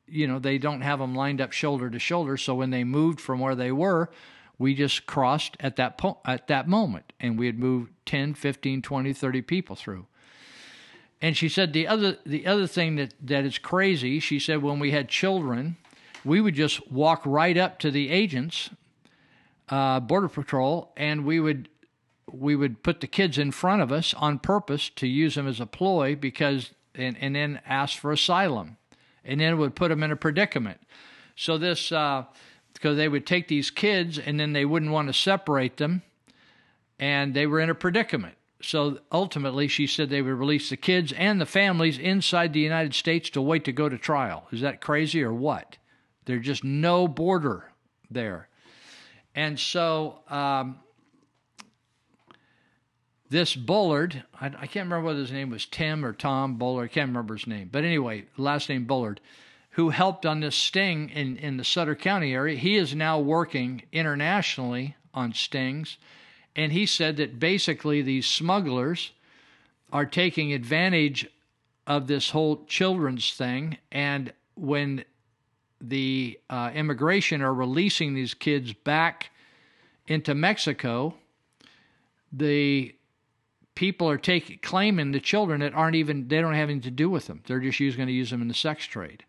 you 0.06 0.26
know 0.26 0.38
they 0.38 0.58
don't 0.58 0.82
have 0.82 0.98
them 0.98 1.14
lined 1.14 1.40
up 1.40 1.52
shoulder 1.52 1.88
to 1.90 1.98
shoulder. 1.98 2.36
So 2.36 2.54
when 2.54 2.70
they 2.70 2.84
moved 2.84 3.20
from 3.20 3.40
where 3.40 3.54
they 3.54 3.72
were 3.72 4.10
we 4.58 4.74
just 4.74 5.06
crossed 5.06 5.56
at 5.60 5.76
that 5.76 5.98
po- 5.98 6.18
at 6.24 6.46
that 6.48 6.68
moment. 6.68 7.12
And 7.20 7.38
we 7.38 7.46
had 7.46 7.58
moved 7.58 7.92
10 8.06 8.34
15 8.34 8.82
20 8.82 9.12
30 9.12 9.42
people 9.42 9.76
through. 9.76 10.06
And 11.20 11.36
she 11.36 11.48
said 11.48 11.72
the 11.72 11.86
other 11.86 12.18
the 12.24 12.46
other 12.46 12.66
thing 12.66 12.96
that 12.96 13.14
that 13.22 13.44
is 13.44 13.58
crazy 13.58 14.20
she 14.20 14.38
said 14.38 14.62
when 14.62 14.78
we 14.78 14.90
had 14.90 15.08
children 15.08 15.76
we 16.24 16.40
would 16.40 16.54
just 16.54 16.90
walk 16.90 17.22
right 17.24 17.56
up 17.56 17.78
to 17.78 17.90
the 17.90 18.10
agents 18.10 18.70
uh, 19.68 20.00
border 20.00 20.28
patrol 20.28 20.92
and 20.96 21.24
we 21.24 21.40
would 21.40 21.68
we 22.30 22.56
would 22.56 22.82
put 22.82 23.00
the 23.00 23.06
kids 23.06 23.38
in 23.38 23.50
front 23.50 23.82
of 23.82 23.92
us 23.92 24.14
on 24.14 24.38
purpose 24.38 24.88
to 24.88 25.06
use 25.06 25.34
them 25.34 25.46
as 25.46 25.60
a 25.60 25.66
ploy 25.66 26.16
because 26.16 26.70
and, 26.94 27.16
and 27.20 27.34
then 27.34 27.60
ask 27.66 27.98
for 27.98 28.12
asylum. 28.12 28.76
And 29.24 29.40
then 29.40 29.58
would 29.58 29.74
put 29.74 29.88
them 29.88 30.02
in 30.02 30.10
a 30.10 30.16
predicament. 30.16 30.80
So 31.34 31.56
this 31.56 31.90
uh, 31.90 32.24
because 32.74 32.96
they 32.96 33.08
would 33.08 33.26
take 33.26 33.48
these 33.48 33.70
kids 33.70 34.18
and 34.18 34.38
then 34.38 34.52
they 34.52 34.64
wouldn't 34.64 34.92
want 34.92 35.08
to 35.08 35.14
separate 35.14 35.78
them. 35.78 36.02
And 36.98 37.34
they 37.34 37.46
were 37.46 37.60
in 37.60 37.70
a 37.70 37.74
predicament. 37.74 38.34
So 38.60 38.98
ultimately 39.10 39.68
she 39.68 39.86
said 39.86 40.08
they 40.10 40.22
would 40.22 40.34
release 40.34 40.70
the 40.70 40.76
kids 40.76 41.12
and 41.12 41.40
the 41.40 41.46
families 41.46 41.98
inside 41.98 42.52
the 42.52 42.60
united 42.60 42.94
states 42.94 43.28
to 43.30 43.42
wait 43.42 43.64
to 43.64 43.72
go 43.72 43.88
to 43.88 43.98
trial. 43.98 44.46
Is 44.52 44.60
that 44.60 44.80
crazy 44.80 45.22
or 45.22 45.32
what? 45.32 45.78
There's 46.26 46.46
just 46.46 46.64
no 46.64 47.08
border 47.08 47.72
there 48.10 48.48
and 49.34 49.58
so 49.58 50.20
um, 50.28 50.78
this 53.30 53.54
Bullard, 53.54 54.24
I, 54.40 54.46
I, 54.46 54.66
can't 54.66 54.86
remember 54.86 55.02
whether 55.02 55.20
his 55.20 55.32
name 55.32 55.50
was 55.50 55.66
Tim 55.66 56.04
or 56.04 56.12
Tom 56.12 56.56
Bullard, 56.56 56.84
I 56.84 56.88
can't 56.88 57.08
remember 57.08 57.34
his 57.34 57.46
name, 57.46 57.68
but 57.70 57.84
anyway, 57.84 58.26
last 58.36 58.68
name 58.68 58.84
Bullard, 58.84 59.20
who 59.70 59.90
helped 59.90 60.24
on 60.24 60.40
this 60.40 60.54
sting 60.54 61.10
in, 61.10 61.36
in 61.36 61.56
the 61.56 61.64
Sutter 61.64 61.96
County 61.96 62.32
area, 62.32 62.56
he 62.56 62.76
is 62.76 62.94
now 62.94 63.18
working 63.18 63.82
internationally 63.92 64.96
on 65.12 65.32
stings. 65.32 65.96
And 66.56 66.72
he 66.72 66.86
said 66.86 67.16
that 67.16 67.40
basically 67.40 68.00
these 68.00 68.26
smugglers 68.26 69.10
are 69.92 70.06
taking 70.06 70.52
advantage 70.52 71.26
of 71.86 72.06
this 72.06 72.30
whole 72.30 72.64
children's 72.66 73.32
thing. 73.32 73.78
And 73.90 74.32
when 74.54 75.04
the 75.88 76.38
uh, 76.50 76.70
immigration 76.74 77.42
are 77.42 77.54
releasing 77.54 78.14
these 78.14 78.34
kids 78.34 78.72
back 78.72 79.30
into 80.06 80.34
Mexico, 80.34 81.14
the 82.32 82.94
people 83.74 84.08
are 84.08 84.18
taking 84.18 84.58
claiming 84.62 85.10
the 85.12 85.20
children 85.20 85.60
that 85.60 85.74
aren't 85.74 85.96
even 85.96 86.28
they 86.28 86.40
don't 86.40 86.54
have 86.54 86.68
anything 86.68 86.82
to 86.82 86.90
do 86.90 87.10
with 87.10 87.26
them. 87.26 87.42
They're 87.46 87.60
just 87.60 87.96
going 87.96 88.06
to 88.06 88.12
use 88.12 88.30
them 88.30 88.42
in 88.42 88.48
the 88.48 88.54
sex 88.54 88.84
trade. 88.84 89.24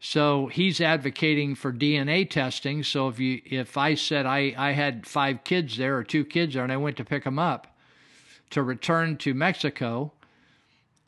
So 0.00 0.48
he's 0.48 0.80
advocating 0.80 1.54
for 1.54 1.72
DNA 1.72 2.28
testing. 2.28 2.82
So 2.82 3.08
if 3.08 3.20
you 3.20 3.40
if 3.44 3.76
I 3.76 3.94
said 3.94 4.26
I, 4.26 4.54
I 4.56 4.72
had 4.72 5.06
five 5.06 5.44
kids 5.44 5.76
there 5.76 5.96
or 5.96 6.04
two 6.04 6.24
kids 6.24 6.54
there 6.54 6.64
and 6.64 6.72
I 6.72 6.76
went 6.76 6.96
to 6.96 7.04
pick 7.04 7.24
them 7.24 7.38
up 7.38 7.68
to 8.50 8.62
return 8.62 9.16
to 9.16 9.32
Mexico, 9.32 10.12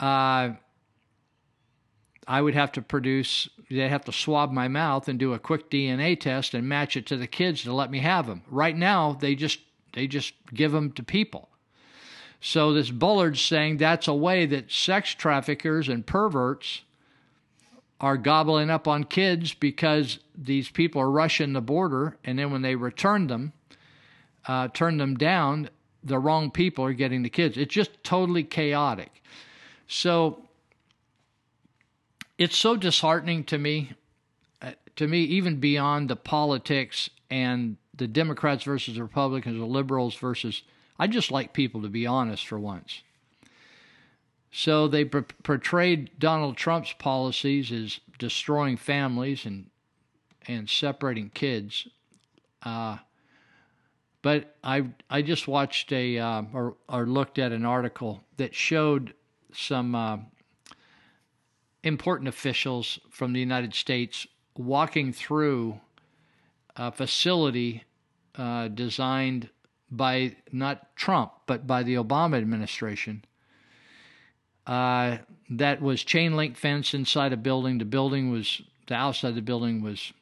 uh, 0.01 0.51
I 2.27 2.41
would 2.41 2.55
have 2.55 2.73
to 2.73 2.83
produce, 2.83 3.49
they'd 3.71 3.89
have 3.89 4.05
to 4.07 4.13
swab 4.13 4.51
my 4.51 4.69
mouth 4.69 5.09
and 5.09 5.19
do 5.19 5.33
a 5.33 5.39
quick 5.39 5.71
DNA 5.71 6.19
test 6.19 6.55
and 6.55 6.69
match 6.69 6.97
it 6.97 7.07
to 7.07 7.17
the 7.17 7.27
kids 7.27 7.63
to 7.63 7.73
let 7.73 7.91
me 7.91 8.01
have 8.01 8.27
them. 8.27 8.43
Right 8.49 8.77
now, 8.77 9.13
they 9.13 9.35
just 9.35 9.61
they 9.93 10.07
just 10.07 10.35
give 10.53 10.73
them 10.73 10.91
to 10.93 11.03
people. 11.03 11.49
So 12.41 12.73
this 12.73 12.91
Bullard's 12.91 13.41
saying 13.41 13.79
that's 13.79 14.09
a 14.09 14.15
way 14.15 14.45
that 14.47 14.71
sex 14.71 15.15
traffickers 15.15 15.89
and 15.89 16.05
perverts 16.05 16.83
are 18.01 18.17
gobbling 18.17 18.71
up 18.71 18.87
on 18.87 19.05
kids 19.05 19.55
because 19.55 20.19
these 20.37 20.69
people 20.69 21.01
are 21.01 21.11
rushing 21.11 21.53
the 21.53 21.61
border, 21.63 22.19
and 22.25 22.39
then 22.39 22.51
when 22.51 22.63
they 22.63 22.75
return 22.75 23.29
them, 23.29 23.53
uh, 24.47 24.69
turn 24.69 24.99
them 24.99 25.17
down, 25.17 25.71
the 26.03 26.19
wrong 26.19 26.51
people 26.51 26.85
are 26.85 26.93
getting 26.93 27.23
the 27.23 27.31
kids. 27.31 27.57
It's 27.57 27.73
just 27.73 28.03
totally 28.05 28.45
chaotic. 28.45 29.23
So 29.87 30.44
it's 32.39 32.57
so 32.57 32.77
disheartening 32.77 33.45
to 33.45 33.59
me, 33.59 33.93
uh, 34.61 34.73
to 34.97 35.07
me, 35.07 35.21
even 35.21 35.61
beyond 35.61 36.11
the 36.11 36.17
politics 36.17 37.11
and 37.31 37.77
the 37.95 38.09
Democrats 38.09 38.65
versus 38.65 38.97
the 38.97 39.03
Republicans, 39.03 39.61
or 39.61 39.67
liberals 39.67 40.15
versus. 40.17 40.63
I 40.99 41.07
just 41.07 41.31
like 41.31 41.53
people 41.53 41.83
to 41.83 41.89
be 41.89 42.07
honest 42.07 42.47
for 42.47 42.59
once. 42.59 43.03
So 44.57 44.87
they 44.87 45.05
portrayed 45.05 46.11
Donald 46.19 46.57
Trump's 46.57 46.93
policies 46.93 47.73
as 47.73 47.99
destroying 48.19 48.77
families 48.77 49.45
and 49.45 49.71
and 50.47 50.69
separating 50.69 51.31
kids. 51.31 51.89
Uh, 52.63 52.99
but 54.23 54.57
I 54.63 54.87
I 55.11 55.23
just 55.23 55.49
watched 55.49 55.93
a 55.93 56.19
uh, 56.19 56.43
or 56.53 56.77
or 56.89 57.07
looked 57.07 57.39
at 57.39 57.51
an 57.53 57.65
article 57.65 58.23
that 58.37 58.55
showed 58.55 59.15
some 59.53 59.95
uh, 59.95 60.19
important 61.85 62.29
officials 62.29 62.99
from 63.11 63.33
the 63.33 63.41
United 63.41 63.75
States 63.75 64.27
walking 64.57 65.13
through 65.13 65.81
a 66.77 66.91
facility 66.91 67.85
uh, 68.37 68.69
designed 68.69 69.51
by 69.91 70.35
not 70.51 70.97
Trump, 70.97 71.33
but 71.47 71.67
by 71.67 71.83
the 71.83 71.95
Obama 71.95 72.39
administration. 72.39 73.25
Uh, 74.67 75.19
that 75.51 75.83
was 75.83 76.03
chain 76.03 76.35
link 76.37 76.57
fence 76.57 76.95
inside 76.95 77.33
a 77.33 77.37
building. 77.37 77.79
The 77.79 77.85
building 77.85 78.31
was 78.33 78.63
the 78.87 78.95
outside 78.95 79.29
of 79.29 79.35
the 79.35 79.43
building 79.43 79.83
was 79.83 80.13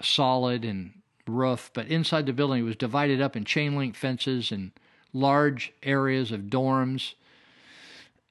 solid 0.00 0.64
and 0.64 0.92
roof, 1.26 1.70
but 1.74 1.88
inside 1.88 2.26
the 2.26 2.32
building 2.32 2.60
it 2.60 2.64
was 2.64 2.76
divided 2.76 3.20
up 3.20 3.36
in 3.36 3.44
chain 3.44 3.76
link 3.76 3.96
fences 3.96 4.52
and 4.52 4.70
large 5.12 5.72
areas 5.82 6.30
of 6.30 6.42
dorms. 6.42 7.14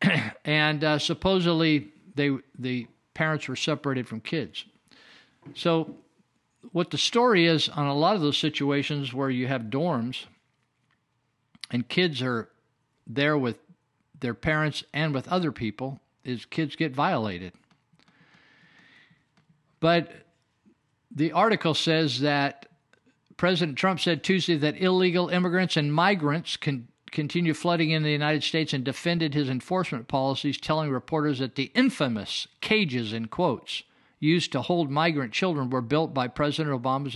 and 0.45 0.83
uh, 0.83 0.97
supposedly 0.97 1.91
they 2.15 2.31
the 2.57 2.87
parents 3.13 3.47
were 3.47 3.55
separated 3.55 4.07
from 4.07 4.19
kids. 4.19 4.65
So 5.53 5.95
what 6.71 6.91
the 6.91 6.97
story 6.97 7.45
is 7.45 7.69
on 7.69 7.87
a 7.87 7.93
lot 7.93 8.15
of 8.15 8.21
those 8.21 8.37
situations 8.37 9.13
where 9.13 9.29
you 9.29 9.47
have 9.47 9.63
dorms 9.63 10.25
and 11.71 11.87
kids 11.87 12.21
are 12.21 12.49
there 13.07 13.37
with 13.37 13.57
their 14.19 14.33
parents 14.33 14.83
and 14.93 15.13
with 15.13 15.27
other 15.27 15.51
people 15.51 15.99
is 16.23 16.45
kids 16.45 16.75
get 16.75 16.93
violated. 16.93 17.53
But 19.79 20.11
the 21.11 21.31
article 21.31 21.73
says 21.73 22.21
that 22.21 22.67
President 23.37 23.77
Trump 23.77 23.99
said 23.99 24.23
Tuesday 24.23 24.57
that 24.57 24.81
illegal 24.81 25.29
immigrants 25.29 25.77
and 25.77 25.93
migrants 25.93 26.57
can 26.57 26.87
continue 27.11 27.53
flooding 27.53 27.91
in 27.91 28.03
the 28.03 28.11
United 28.11 28.43
States 28.43 28.73
and 28.73 28.83
defended 28.83 29.33
his 29.33 29.49
enforcement 29.49 30.07
policies, 30.07 30.57
telling 30.57 30.89
reporters 30.89 31.39
that 31.39 31.55
the 31.55 31.71
infamous 31.73 32.47
cages, 32.61 33.13
in 33.13 33.27
quotes, 33.27 33.83
used 34.19 34.51
to 34.51 34.61
hold 34.61 34.89
migrant 34.89 35.31
children 35.31 35.69
were 35.69 35.81
built 35.81 36.13
by 36.13 36.27
President 36.27 36.81
Obama's 36.81 37.15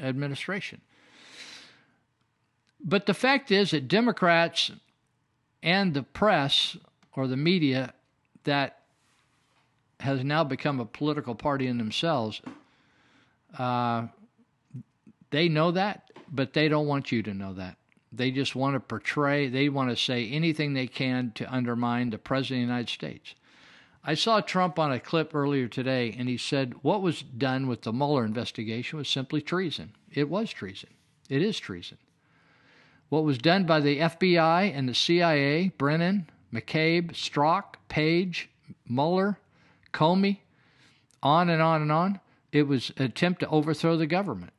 administration. 0.00 0.80
But 2.84 3.06
the 3.06 3.14
fact 3.14 3.50
is 3.50 3.70
that 3.70 3.88
Democrats 3.88 4.70
and 5.62 5.94
the 5.94 6.02
press 6.02 6.76
or 7.16 7.26
the 7.26 7.36
media 7.36 7.94
that 8.44 8.80
has 10.00 10.22
now 10.22 10.44
become 10.44 10.80
a 10.80 10.84
political 10.84 11.34
party 11.34 11.66
in 11.66 11.78
themselves, 11.78 12.42
uh, 13.58 14.06
they 15.30 15.48
know 15.48 15.70
that, 15.70 16.10
but 16.30 16.52
they 16.52 16.68
don't 16.68 16.86
want 16.86 17.10
you 17.10 17.22
to 17.22 17.32
know 17.32 17.54
that. 17.54 17.76
They 18.16 18.30
just 18.30 18.54
want 18.54 18.74
to 18.74 18.80
portray, 18.80 19.48
they 19.48 19.68
want 19.68 19.90
to 19.90 19.96
say 19.96 20.28
anything 20.28 20.72
they 20.72 20.86
can 20.86 21.32
to 21.36 21.52
undermine 21.52 22.10
the 22.10 22.18
President 22.18 22.62
of 22.62 22.68
the 22.68 22.72
United 22.72 22.88
States. 22.92 23.34
I 24.04 24.14
saw 24.14 24.40
Trump 24.40 24.78
on 24.78 24.92
a 24.92 25.00
clip 25.00 25.34
earlier 25.34 25.66
today, 25.66 26.14
and 26.18 26.28
he 26.28 26.36
said 26.36 26.74
what 26.82 27.00
was 27.02 27.22
done 27.22 27.66
with 27.66 27.82
the 27.82 27.92
Mueller 27.92 28.24
investigation 28.24 28.98
was 28.98 29.08
simply 29.08 29.40
treason. 29.40 29.92
It 30.12 30.28
was 30.28 30.50
treason. 30.50 30.90
It 31.28 31.42
is 31.42 31.58
treason. 31.58 31.98
What 33.08 33.24
was 33.24 33.38
done 33.38 33.64
by 33.64 33.80
the 33.80 34.00
FBI 34.00 34.76
and 34.76 34.88
the 34.88 34.94
CIA, 34.94 35.68
Brennan, 35.78 36.28
McCabe, 36.52 37.12
Strzok, 37.12 37.76
Page, 37.88 38.50
Mueller, 38.86 39.38
Comey, 39.92 40.38
on 41.22 41.48
and 41.48 41.62
on 41.62 41.80
and 41.80 41.90
on, 41.90 42.20
it 42.52 42.68
was 42.68 42.92
an 42.96 43.04
attempt 43.04 43.40
to 43.40 43.48
overthrow 43.48 43.96
the 43.96 44.06
government. 44.06 44.52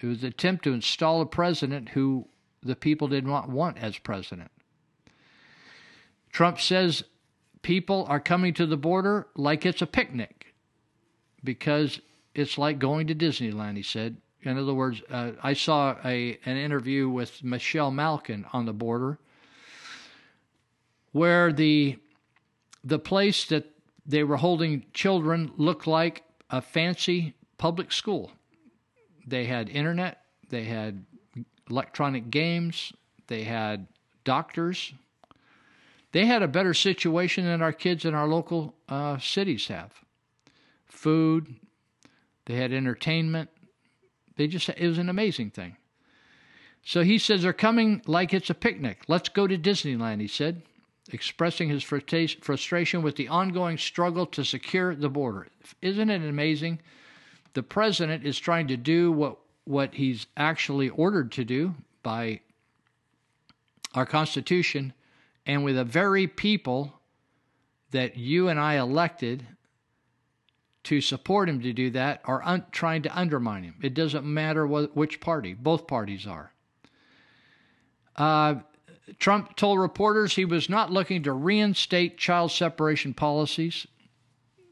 It 0.00 0.06
was 0.06 0.22
an 0.22 0.28
attempt 0.28 0.64
to 0.64 0.74
install 0.74 1.22
a 1.22 1.26
president 1.26 1.90
who 1.90 2.28
the 2.64 2.76
people 2.76 3.08
did 3.08 3.26
not 3.26 3.48
want 3.48 3.78
as 3.78 3.98
president. 3.98 4.50
Trump 6.32 6.58
says 6.58 7.04
people 7.62 8.06
are 8.08 8.20
coming 8.20 8.52
to 8.54 8.66
the 8.66 8.76
border 8.76 9.28
like 9.36 9.64
it's 9.64 9.82
a 9.82 9.86
picnic 9.86 10.54
because 11.44 12.00
it's 12.34 12.58
like 12.58 12.78
going 12.78 13.06
to 13.06 13.14
Disneyland, 13.14 13.76
he 13.76 13.82
said. 13.82 14.16
In 14.42 14.58
other 14.58 14.74
words, 14.74 15.02
uh, 15.10 15.32
I 15.42 15.54
saw 15.54 15.96
a 16.04 16.38
an 16.44 16.56
interview 16.56 17.08
with 17.08 17.42
Michelle 17.42 17.90
Malkin 17.90 18.44
on 18.52 18.66
the 18.66 18.72
border 18.72 19.18
where 21.12 21.52
the 21.52 21.98
the 22.82 22.98
place 22.98 23.46
that 23.46 23.64
they 24.04 24.22
were 24.22 24.36
holding 24.36 24.84
children 24.92 25.52
looked 25.56 25.86
like 25.86 26.24
a 26.50 26.60
fancy 26.60 27.34
public 27.56 27.92
school. 27.92 28.32
They 29.26 29.46
had 29.46 29.70
internet, 29.70 30.20
they 30.50 30.64
had 30.64 31.06
electronic 31.70 32.30
games, 32.30 32.92
they 33.26 33.44
had 33.44 33.86
doctors. 34.24 34.92
They 36.12 36.26
had 36.26 36.42
a 36.42 36.48
better 36.48 36.74
situation 36.74 37.44
than 37.44 37.62
our 37.62 37.72
kids 37.72 38.04
in 38.04 38.14
our 38.14 38.28
local 38.28 38.74
uh, 38.88 39.18
cities 39.18 39.66
have. 39.68 39.92
Food, 40.86 41.56
they 42.46 42.54
had 42.54 42.72
entertainment. 42.72 43.50
They 44.36 44.46
just 44.46 44.68
it 44.68 44.86
was 44.86 44.98
an 44.98 45.08
amazing 45.08 45.50
thing. 45.50 45.76
So 46.84 47.02
he 47.02 47.18
says 47.18 47.42
they're 47.42 47.52
coming 47.52 48.02
like 48.06 48.34
it's 48.34 48.50
a 48.50 48.54
picnic. 48.54 49.02
Let's 49.08 49.28
go 49.28 49.46
to 49.46 49.56
Disneyland, 49.56 50.20
he 50.20 50.28
said, 50.28 50.62
expressing 51.10 51.68
his 51.68 51.82
frustration 51.82 53.02
with 53.02 53.16
the 53.16 53.28
ongoing 53.28 53.78
struggle 53.78 54.26
to 54.26 54.44
secure 54.44 54.94
the 54.94 55.08
border. 55.08 55.48
Isn't 55.80 56.10
it 56.10 56.22
amazing? 56.22 56.80
The 57.54 57.62
president 57.62 58.26
is 58.26 58.38
trying 58.38 58.68
to 58.68 58.76
do 58.76 59.10
what 59.12 59.38
what 59.64 59.94
he's 59.94 60.26
actually 60.36 60.88
ordered 60.90 61.32
to 61.32 61.44
do 61.44 61.74
by 62.02 62.40
our 63.94 64.06
Constitution 64.06 64.92
and 65.46 65.64
with 65.64 65.76
the 65.76 65.84
very 65.84 66.26
people 66.26 67.00
that 67.90 68.16
you 68.16 68.48
and 68.48 68.58
I 68.58 68.74
elected 68.74 69.46
to 70.84 71.00
support 71.00 71.48
him 71.48 71.62
to 71.62 71.72
do 71.72 71.90
that 71.90 72.20
are 72.24 72.42
un- 72.44 72.66
trying 72.70 73.02
to 73.02 73.18
undermine 73.18 73.62
him. 73.62 73.76
It 73.82 73.94
doesn't 73.94 74.24
matter 74.24 74.66
what, 74.66 74.94
which 74.96 75.20
party, 75.20 75.54
both 75.54 75.86
parties 75.86 76.26
are. 76.26 76.52
Uh, 78.16 78.56
Trump 79.18 79.56
told 79.56 79.78
reporters 79.78 80.34
he 80.34 80.44
was 80.44 80.68
not 80.68 80.90
looking 80.92 81.22
to 81.22 81.32
reinstate 81.32 82.18
child 82.18 82.52
separation 82.52 83.14
policies, 83.14 83.86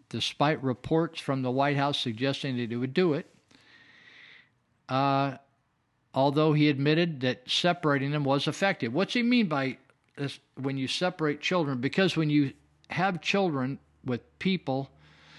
despite 0.09 0.63
reports 0.63 1.21
from 1.21 1.43
the 1.43 1.51
White 1.51 1.77
House 1.77 1.99
suggesting 1.99 2.57
that 2.57 2.71
he 2.71 2.77
would 2.77 2.95
do 2.95 3.15
it. 3.15 3.27
Uh, 4.93 5.39
although 6.13 6.53
he 6.53 6.69
admitted 6.69 7.21
that 7.23 7.49
separating 7.49 8.11
them 8.11 8.25
was 8.25 8.47
effective. 8.47 8.93
What's 8.93 9.15
he 9.15 9.23
mean 9.23 9.47
by 9.47 9.79
this, 10.19 10.39
when 10.57 10.77
you 10.77 10.87
separate 10.87 11.41
children? 11.41 11.81
Because 11.81 12.15
when 12.15 12.29
you 12.29 12.53
have 12.91 13.23
children 13.23 13.79
with 14.05 14.21
people 14.39 14.91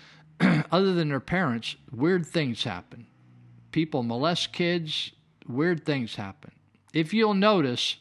other 0.41 0.95
than 0.95 1.09
their 1.09 1.19
parents, 1.19 1.75
weird 1.91 2.25
things 2.25 2.63
happen. 2.63 3.05
People 3.71 4.01
molest 4.01 4.53
kids, 4.53 5.11
weird 5.47 5.85
things 5.85 6.15
happen. 6.15 6.53
If 6.91 7.13
you'll 7.13 7.35
notice, 7.35 7.97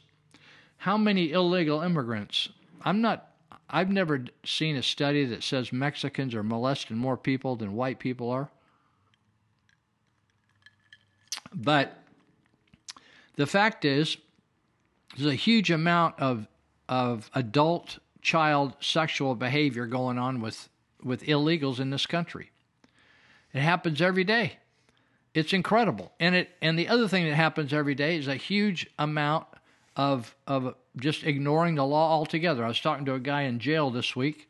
how 0.79 0.97
many 0.97 1.33
illegal 1.33 1.83
immigrants? 1.83 2.49
I'm 2.81 3.03
not. 3.03 3.29
I've 3.69 3.91
never 3.91 4.25
seen 4.43 4.77
a 4.77 4.83
study 4.83 5.27
that 5.27 5.43
says 5.43 5.71
Mexicans 5.71 6.35
are 6.35 6.43
molesting 6.43 6.97
more 6.97 7.19
people 7.19 7.57
than 7.57 7.75
white 7.75 7.99
people 7.99 8.31
are. 8.31 8.51
But 11.55 11.99
the 13.37 13.47
fact 13.47 13.85
is, 13.85 14.17
there's 15.17 15.33
a 15.33 15.37
huge 15.37 15.71
amount 15.71 16.19
of 16.19 16.47
of 16.89 17.31
adult 17.35 17.99
child 18.21 18.75
sexual 18.81 19.35
behavior 19.35 19.87
going 19.87 20.19
on 20.19 20.41
with 20.41 20.69
with 21.03 21.23
illegals 21.25 21.81
in 21.81 21.91
this 21.91 22.07
country. 22.07 22.51
It 23.53 23.61
happens 23.61 24.01
every 24.01 24.25
day. 24.25 24.59
It's 25.35 25.53
incredible. 25.53 26.13
And 26.21 26.35
it 26.35 26.51
and 26.61 26.79
the 26.79 26.89
other 26.89 27.09
thing 27.09 27.25
that 27.29 27.35
happens 27.35 27.73
every 27.73 27.95
day 27.95 28.17
is 28.17 28.29
a 28.29 28.37
huge 28.37 28.87
amount 28.99 29.47
of 29.97 30.35
of 30.47 30.75
just 30.97 31.25
ignoring 31.25 31.75
the 31.75 31.85
law 31.85 32.11
altogether. 32.13 32.65
I 32.65 32.69
was 32.69 32.81
talking 32.81 33.05
to 33.07 33.15
a 33.15 33.21
guy 33.21 33.43
in 33.43 33.59
jail 33.59 33.91
this 33.91 34.15
week 34.15 34.49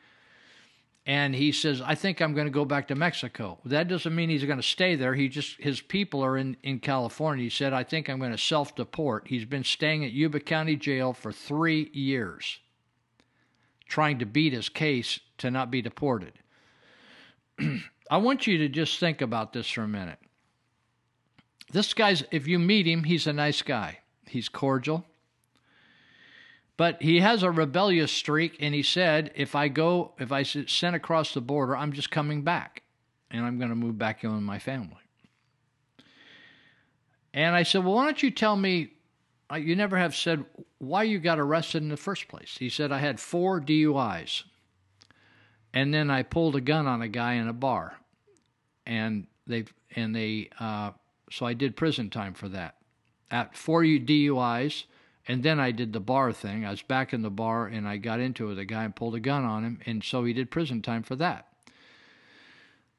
and 1.07 1.35
he 1.35 1.53
says, 1.53 1.81
"I 1.81 1.95
think 1.95 2.21
I'm 2.21 2.35
going 2.35 2.47
to 2.47 2.53
go 2.53 2.65
back 2.65 2.89
to 2.89 2.95
Mexico." 2.95 3.59
That 3.65 3.89
doesn't 3.89 4.15
mean 4.15 4.29
he's 4.29 4.45
going 4.45 4.59
to 4.59 4.63
stay 4.63 4.95
there. 4.95 5.15
He 5.15 5.29
just 5.29 5.61
his 5.61 5.81
people 5.81 6.25
are 6.25 6.37
in 6.37 6.57
in 6.63 6.79
California. 6.79 7.45
He 7.45 7.51
said, 7.51 7.73
"I 7.73 7.85
think 7.85 8.09
I'm 8.09 8.19
going 8.19 8.33
to 8.33 8.39
self-deport." 8.39 9.29
He's 9.29 9.45
been 9.45 9.65
staying 9.65 10.05
at 10.05 10.13
Yuba 10.13 10.41
County 10.41 10.77
Jail 10.77 11.13
for 11.13 11.33
3 11.33 11.91
years 11.93 12.61
trying 13.93 14.19
to 14.19 14.25
beat 14.25 14.55
his 14.55 14.71
case 14.71 15.21
to 15.37 15.51
not 15.51 15.71
be 15.71 15.83
deported. 15.83 16.33
I 18.11 18.17
want 18.17 18.47
you 18.47 18.57
to 18.57 18.69
just 18.71 18.99
think 18.99 19.21
about 19.21 19.53
this 19.53 19.69
for 19.69 19.83
a 19.83 19.89
minute. 19.89 20.19
This 21.73 21.93
guy's, 21.93 22.25
if 22.31 22.47
you 22.47 22.59
meet 22.59 22.87
him, 22.87 23.05
he's 23.05 23.27
a 23.27 23.35
nice 23.35 23.61
guy. 23.61 23.99
He's 24.27 24.49
cordial. 24.49 25.05
But 26.77 27.03
he 27.03 27.21
has 27.21 27.43
a 27.43 27.51
rebellious 27.51 28.11
streak, 28.11 28.57
and 28.61 28.75
he 28.75 28.83
said, 28.83 29.31
if 29.35 29.55
I 29.55 29.69
go, 29.69 30.13
if 30.19 30.33
I 30.33 30.43
sent 30.43 30.97
across 30.97 31.35
the 31.35 31.41
border, 31.41 31.77
I'm 31.77 31.93
just 31.93 32.11
coming 32.11 32.43
back, 32.43 32.83
and 33.31 33.45
I'm 33.45 33.59
going 33.59 33.71
to 33.71 33.77
move 33.77 33.99
back 33.99 34.25
in 34.25 34.33
with 34.33 34.43
my 34.43 34.59
family. 34.59 34.97
And 37.35 37.55
I 37.55 37.63
said, 37.63 37.85
well, 37.85 37.95
why 37.95 38.05
don't 38.05 38.23
you 38.23 38.31
tell 38.31 38.57
me? 38.57 38.93
uh, 39.51 39.57
You 39.57 39.77
never 39.77 39.97
have 39.97 40.15
said 40.15 40.45
why 40.79 41.05
you 41.05 41.19
got 41.19 41.39
arrested 41.39 41.83
in 41.83 41.89
the 41.89 41.97
first 41.97 42.29
place. 42.29 42.57
He 42.59 42.69
said, 42.69 42.91
I 42.93 42.99
had 42.99 43.21
four 43.21 43.61
DUIs, 43.61 44.45
and 45.73 45.93
then 45.93 46.11
I 46.11 46.23
pulled 46.23 46.57
a 46.57 46.61
gun 46.61 46.87
on 46.87 47.03
a 47.03 47.09
guy 47.09 47.35
in 47.35 47.49
a 47.49 47.53
bar, 47.53 47.99
and 48.87 49.27
they 49.47 49.65
and 49.95 50.15
they 50.15 50.51
uh, 50.59 50.93
so 51.31 51.47
I 51.47 51.55
did 51.55 51.77
prison 51.77 52.11
time 52.11 52.35
for 52.35 52.49
that. 52.49 52.77
At 53.31 53.57
four 53.57 53.83
DUIs 53.83 54.85
and 55.29 55.43
then 55.43 55.61
I 55.61 55.71
did 55.71 55.93
the 55.93 56.01
bar 56.01 56.33
thing. 56.33 56.65
I 56.65 56.71
was 56.71 56.83
back 56.83 57.13
in 57.13 57.23
the 57.23 57.31
bar 57.31 57.67
and 57.67 57.87
I 57.87 57.97
got 57.97 58.21
into 58.21 58.47
it 58.47 58.49
with 58.49 58.59
a 58.59 58.65
guy 58.65 58.85
and 58.85 58.95
pulled 58.95 59.15
a 59.15 59.21
gun 59.21 59.45
on 59.45 59.65
him. 59.65 59.81
And 59.87 60.03
so 60.03 60.25
he 60.25 60.33
did 60.33 60.51
prison 60.51 60.83
time 60.83 61.03
for 61.03 61.17
that. 61.17 61.49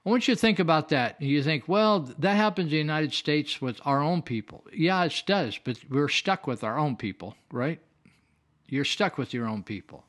I 0.05 0.09
want 0.09 0.27
you 0.27 0.35
to 0.35 0.39
think 0.39 0.59
about 0.59 0.89
that. 0.89 1.21
You 1.21 1.41
think, 1.43 1.67
well, 1.67 2.01
that 2.19 2.35
happens 2.35 2.67
in 2.67 2.71
the 2.71 2.77
United 2.77 3.13
States 3.13 3.61
with 3.61 3.79
our 3.85 4.01
own 4.01 4.21
people. 4.21 4.65
Yeah, 4.73 5.03
it 5.03 5.23
does, 5.25 5.57
but 5.63 5.77
we're 5.89 6.09
stuck 6.09 6.45
with 6.45 6.63
our 6.63 6.77
own 6.77 6.97
people, 6.97 7.35
right? 7.51 7.79
You're 8.67 8.85
stuck 8.85 9.17
with 9.17 9.33
your 9.33 9.47
own 9.47 9.63
people. 9.63 10.05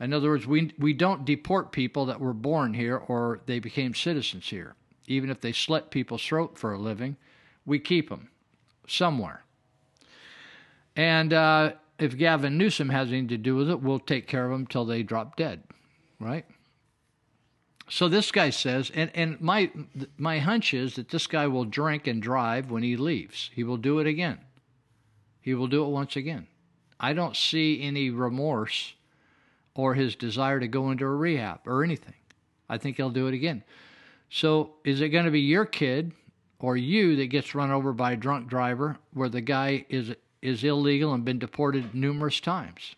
In 0.00 0.12
other 0.12 0.30
words, 0.30 0.46
we, 0.46 0.72
we 0.78 0.92
don't 0.92 1.24
deport 1.24 1.72
people 1.72 2.06
that 2.06 2.20
were 2.20 2.32
born 2.32 2.74
here 2.74 2.96
or 2.96 3.40
they 3.46 3.58
became 3.58 3.94
citizens 3.94 4.48
here. 4.48 4.74
Even 5.06 5.30
if 5.30 5.40
they 5.40 5.52
slit 5.52 5.90
people's 5.90 6.24
throat 6.24 6.58
for 6.58 6.72
a 6.72 6.78
living, 6.78 7.16
we 7.64 7.78
keep 7.78 8.08
them 8.08 8.30
somewhere. 8.86 9.44
And 10.96 11.32
uh, 11.32 11.72
if 11.98 12.16
Gavin 12.16 12.58
Newsom 12.58 12.90
has 12.90 13.08
anything 13.08 13.28
to 13.28 13.38
do 13.38 13.56
with 13.56 13.70
it, 13.70 13.80
we'll 13.80 14.00
take 14.00 14.26
care 14.26 14.44
of 14.44 14.50
them 14.50 14.66
till 14.66 14.84
they 14.84 15.02
drop 15.02 15.36
dead, 15.36 15.62
right? 16.18 16.44
So 17.88 18.08
this 18.08 18.30
guy 18.30 18.50
says, 18.50 18.90
and, 18.94 19.10
and 19.14 19.40
my 19.40 19.70
my 20.16 20.38
hunch 20.38 20.72
is 20.72 20.94
that 20.94 21.10
this 21.10 21.26
guy 21.26 21.46
will 21.46 21.64
drink 21.64 22.06
and 22.06 22.22
drive 22.22 22.70
when 22.70 22.82
he 22.82 22.96
leaves. 22.96 23.50
He 23.54 23.64
will 23.64 23.76
do 23.76 23.98
it 23.98 24.06
again. 24.06 24.38
He 25.40 25.54
will 25.54 25.66
do 25.66 25.84
it 25.84 25.88
once 25.88 26.16
again. 26.16 26.46
I 26.98 27.12
don't 27.12 27.36
see 27.36 27.82
any 27.82 28.10
remorse 28.10 28.94
or 29.74 29.94
his 29.94 30.14
desire 30.14 30.60
to 30.60 30.68
go 30.68 30.90
into 30.90 31.04
a 31.04 31.10
rehab 31.10 31.60
or 31.66 31.82
anything. 31.82 32.14
I 32.68 32.78
think 32.78 32.96
he'll 32.96 33.10
do 33.10 33.26
it 33.26 33.34
again. 33.34 33.64
So 34.30 34.74
is 34.84 35.00
it 35.00 35.08
going 35.08 35.24
to 35.24 35.30
be 35.30 35.40
your 35.40 35.66
kid 35.66 36.12
or 36.60 36.76
you 36.76 37.16
that 37.16 37.26
gets 37.26 37.54
run 37.54 37.70
over 37.70 37.92
by 37.92 38.12
a 38.12 38.16
drunk 38.16 38.48
driver 38.48 38.96
where 39.12 39.28
the 39.28 39.40
guy 39.40 39.84
is 39.88 40.14
is 40.42 40.64
illegal 40.64 41.14
and 41.14 41.24
been 41.24 41.38
deported 41.38 41.94
numerous 41.94 42.40
times. 42.40 42.96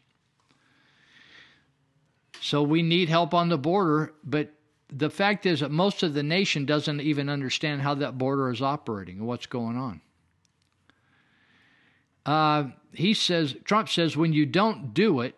So 2.40 2.62
we 2.62 2.82
need 2.82 3.08
help 3.08 3.32
on 3.32 3.48
the 3.48 3.58
border, 3.58 4.12
but 4.24 4.52
the 4.90 5.10
fact 5.10 5.46
is 5.46 5.60
that 5.60 5.70
most 5.70 6.02
of 6.02 6.14
the 6.14 6.22
nation 6.22 6.66
doesn't 6.66 7.00
even 7.00 7.28
understand 7.28 7.82
how 7.82 7.94
that 7.94 8.18
border 8.18 8.50
is 8.50 8.62
operating 8.62 9.18
and 9.18 9.26
what's 9.26 9.46
going 9.46 9.76
on. 9.76 10.00
Uh, 12.26 12.70
he 12.92 13.12
says, 13.14 13.54
Trump 13.64 13.88
says, 13.88 14.16
when 14.16 14.32
you 14.32 14.46
don't 14.46 14.94
do 14.94 15.20
it, 15.20 15.34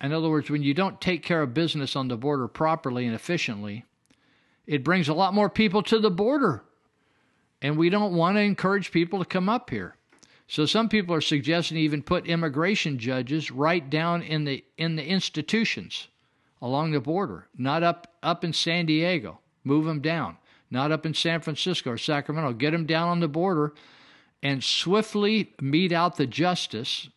in 0.00 0.12
other 0.12 0.28
words, 0.28 0.50
when 0.50 0.62
you 0.62 0.74
don't 0.74 1.00
take 1.00 1.22
care 1.22 1.42
of 1.42 1.54
business 1.54 1.96
on 1.96 2.08
the 2.08 2.16
border 2.16 2.48
properly 2.48 3.06
and 3.06 3.14
efficiently, 3.14 3.84
it 4.66 4.84
brings 4.84 5.08
a 5.08 5.14
lot 5.14 5.32
more 5.32 5.48
people 5.48 5.82
to 5.84 5.98
the 5.98 6.10
border. 6.10 6.64
And 7.62 7.78
we 7.78 7.88
don't 7.88 8.14
want 8.14 8.36
to 8.36 8.40
encourage 8.40 8.90
people 8.90 9.18
to 9.20 9.24
come 9.24 9.48
up 9.48 9.70
here. 9.70 9.96
So 10.46 10.66
some 10.66 10.88
people 10.88 11.14
are 11.14 11.20
suggesting 11.20 11.78
even 11.78 12.02
put 12.02 12.26
immigration 12.26 12.98
judges 12.98 13.50
right 13.50 13.88
down 13.88 14.22
in 14.22 14.44
the 14.44 14.64
in 14.76 14.96
the 14.96 15.04
institutions 15.04 16.08
along 16.60 16.92
the 16.92 17.00
border, 17.00 17.48
not 17.56 17.82
up 17.82 18.14
up 18.22 18.44
in 18.44 18.52
San 18.52 18.86
Diego. 18.86 19.40
Move 19.64 19.86
them 19.86 20.00
down. 20.00 20.36
Not 20.70 20.92
up 20.92 21.06
in 21.06 21.14
San 21.14 21.40
Francisco 21.40 21.92
or 21.92 21.98
Sacramento. 21.98 22.52
Get 22.52 22.72
them 22.72 22.84
down 22.86 23.08
on 23.08 23.20
the 23.20 23.28
border 23.28 23.74
and 24.42 24.62
swiftly 24.62 25.54
mete 25.60 25.92
out 25.92 26.16
the 26.16 26.26
justice 26.26 27.08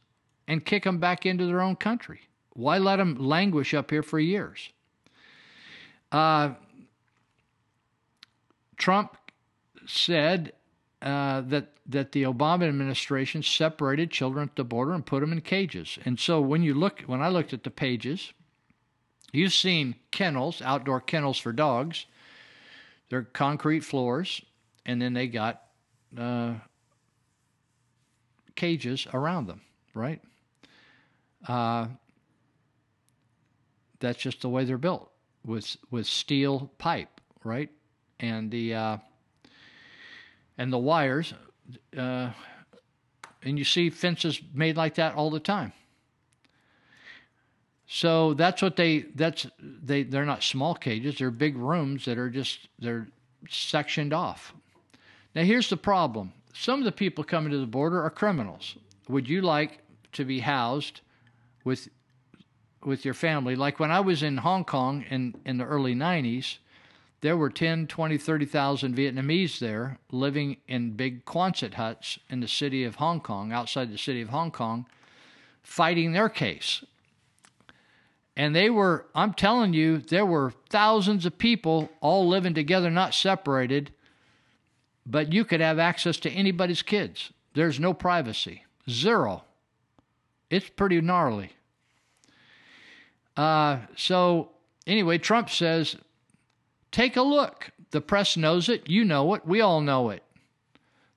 and 0.48 0.66
kick 0.66 0.84
them 0.84 0.98
back 1.00 1.26
into 1.26 1.46
their 1.46 1.62
own 1.62 1.76
country. 1.76 2.22
Why 2.54 2.78
let 2.78 2.96
them 2.96 3.16
languish 3.16 3.74
up 3.74 3.92
here 3.92 4.04
for 4.04 4.20
years? 4.20 4.70
Uh, 6.12 6.54
Trump 8.78 9.18
said 9.86 10.54
uh, 11.01 11.42
that 11.42 11.74
that 11.85 12.11
the 12.11 12.24
Obama 12.24 12.67
administration 12.67 13.43
separated 13.43 14.11
children 14.11 14.50
at 14.50 14.56
the 14.56 14.64
border 14.64 14.93
and 14.93 15.06
put 15.06 15.22
them 15.22 15.32
in 15.32 15.42
cages. 15.42 15.98
And 16.06 16.19
so 16.19 16.42
when 16.42 16.64
you 16.64 16.74
look, 16.74 17.01
when 17.01 17.22
I 17.22 17.30
looked 17.30 17.53
at 17.53 17.64
the 17.64 17.69
pages, 17.69 18.34
you've 19.32 19.53
seen 19.53 19.95
kennels, 20.11 20.61
outdoor 20.61 21.00
kennels 21.00 21.38
for 21.38 21.53
dogs. 21.53 22.06
They're 23.09 23.24
concrete 23.24 23.82
floors, 23.82 24.42
and 24.85 25.01
then 25.01 25.14
they 25.14 25.27
got 25.27 25.61
uh, 26.17 26.56
cages 28.56 29.08
around 29.14 29.48
them, 29.48 29.61
right? 29.93 30.22
Uh, 31.48 31.88
that's 34.00 34.19
just 34.19 34.42
the 34.42 34.50
way 34.50 34.66
they're 34.66 34.77
built 34.77 35.09
with 35.45 35.77
with 35.90 36.06
steel 36.06 36.72
pipe, 36.77 37.22
right? 37.43 37.69
And 38.19 38.51
the 38.51 38.74
uh, 38.74 38.98
and 40.58 40.72
the 40.72 40.77
wires, 40.77 41.34
uh, 41.98 42.32
and 43.44 43.58
you 43.58 43.64
see 43.64 43.90
fences 43.90 44.42
made 44.53 44.77
like 44.77 44.95
that 44.95 45.16
all 45.16 45.30
the 45.30 45.40
time. 45.40 45.74
So 47.88 48.34
that's 48.34 48.61
what 48.61 48.76
they 48.76 49.06
that's 49.16 49.48
they 49.60 50.03
they're 50.03 50.26
not 50.26 50.44
small 50.44 50.76
cages, 50.76 51.18
they're 51.18 51.32
big 51.32 51.56
rooms 51.56 52.06
that 52.06 52.18
are 52.18 52.30
just 52.30 52.68
they're 52.80 53.08
sectioned 53.50 54.14
off. 54.14 54.53
Now 55.34 55.44
here's 55.44 55.69
the 55.69 55.77
problem. 55.77 56.34
Some 56.53 56.80
of 56.80 56.86
the 56.86 56.92
people 56.92 57.24
coming 57.24 57.52
to 57.52 57.60
the 57.60 57.66
border 57.66 58.03
are 58.03 58.10
criminals. 58.10 58.76
Would 59.08 59.30
you 59.30 59.42
like 59.42 59.80
to 60.14 60.26
be 60.26 60.40
housed 60.40 61.00
with 61.64 61.88
with 62.84 63.06
your 63.06 63.14
family? 63.14 63.56
Like 63.56 63.80
when 63.80 63.92
I 63.92 64.02
was 64.02 64.22
in 64.22 64.38
Hong 64.38 64.66
Kong 64.66 65.06
in 65.10 65.36
in 65.45 65.58
the 65.58 65.66
early 65.66 65.95
90s, 65.95 66.58
there 67.22 67.38
were 67.38 67.50
10, 67.50 67.88
20, 67.88 68.18
30,000 68.18 68.96
Vietnamese 68.96 69.60
there 69.60 69.98
living 70.12 70.58
in 70.68 70.92
big 70.92 71.26
Quonset 71.26 71.74
huts 71.74 72.20
in 72.30 72.42
the 72.42 72.48
city 72.48 72.84
of 72.84 72.96
Hong 72.96 73.20
Kong, 73.22 73.52
outside 73.52 73.92
the 73.92 73.98
city 73.98 74.22
of 74.22 74.30
Hong 74.30 74.52
Kong, 74.52 74.86
fighting 75.64 76.12
their 76.12 76.30
case. 76.30 76.84
And 78.36 78.56
they 78.56 78.70
were, 78.70 79.08
I'm 79.16 79.34
telling 79.34 79.74
you, 79.74 79.98
there 79.98 80.26
were 80.26 80.54
thousands 80.70 81.26
of 81.26 81.40
people 81.40 81.90
all 82.02 82.28
living 82.28 82.54
together, 82.54 82.92
not 82.92 83.16
separated, 83.16 83.92
but 85.08 85.34
you 85.34 85.44
could 85.44 85.60
have 85.60 85.80
access 85.80 86.18
to 86.18 86.30
anybody's 86.30 86.84
kids. 86.84 87.34
There's 87.56 87.80
no 87.80 87.96
privacy, 87.96 88.64
zero. 88.88 89.44
It's 90.52 90.70
pretty 90.70 91.02
gnarly. 91.02 91.54
Uh, 93.36 93.80
so, 93.96 94.50
anyway, 94.86 95.18
Trump 95.18 95.50
says 95.50 95.96
Take 96.91 97.17
a 97.17 97.22
look. 97.22 97.72
The 97.91 98.01
press 98.01 98.38
knows 98.38 98.69
it. 98.69 98.90
You 98.90 99.06
know 99.06 99.33
it. 99.33 99.45
We 99.45 99.61
all 99.61 99.82
know 99.82 100.09
it. 100.09 100.24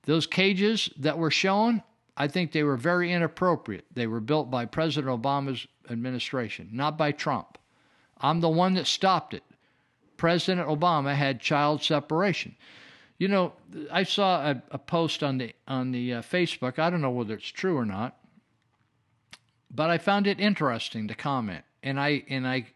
Those 0.03 0.27
cages 0.27 0.89
that 0.97 1.17
were 1.17 1.31
shown, 1.31 1.83
I 2.17 2.27
think 2.27 2.51
they 2.51 2.63
were 2.63 2.77
very 2.77 3.11
inappropriate. 3.11 3.85
They 3.93 4.07
were 4.07 4.19
built 4.19 4.49
by 4.49 4.65
President 4.65 5.21
Obama's 5.21 5.67
administration, 5.89 6.69
not 6.71 6.97
by 6.97 7.11
Trump. 7.11 7.57
I'm 8.19 8.41
the 8.41 8.49
one 8.49 8.73
that 8.75 8.87
stopped 8.87 9.33
it. 9.33 9.43
President 10.17 10.67
Obama 10.67 11.15
had 11.15 11.41
child 11.41 11.81
separation. 11.81 12.55
You 13.17 13.27
know, 13.27 13.53
I 13.91 14.03
saw 14.03 14.51
a, 14.51 14.63
a 14.71 14.77
post 14.77 15.23
on 15.23 15.37
the 15.37 15.53
on 15.67 15.91
the 15.91 16.15
uh, 16.15 16.21
Facebook. 16.21 16.79
I 16.79 16.89
don't 16.89 17.01
know 17.01 17.11
whether 17.11 17.33
it's 17.33 17.47
true 17.47 17.77
or 17.77 17.85
not, 17.85 18.17
but 19.69 19.89
I 19.89 19.97
found 19.97 20.27
it 20.27 20.39
interesting 20.39 21.07
to 21.07 21.15
comment. 21.15 21.63
And 21.83 21.99
I 21.99 22.23
and 22.29 22.47
I 22.47 22.67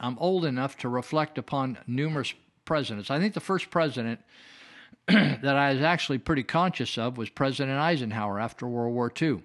I'm 0.00 0.18
old 0.18 0.44
enough 0.44 0.76
to 0.78 0.88
reflect 0.88 1.38
upon 1.38 1.78
numerous 1.86 2.34
presidents. 2.64 3.10
I 3.10 3.18
think 3.18 3.34
the 3.34 3.40
first 3.40 3.70
president 3.70 4.20
that 5.06 5.56
I 5.56 5.72
was 5.72 5.82
actually 5.82 6.18
pretty 6.18 6.42
conscious 6.42 6.98
of 6.98 7.16
was 7.16 7.30
President 7.30 7.78
Eisenhower 7.78 8.38
after 8.38 8.66
World 8.66 8.94
War 8.94 9.12
II. 9.20 9.42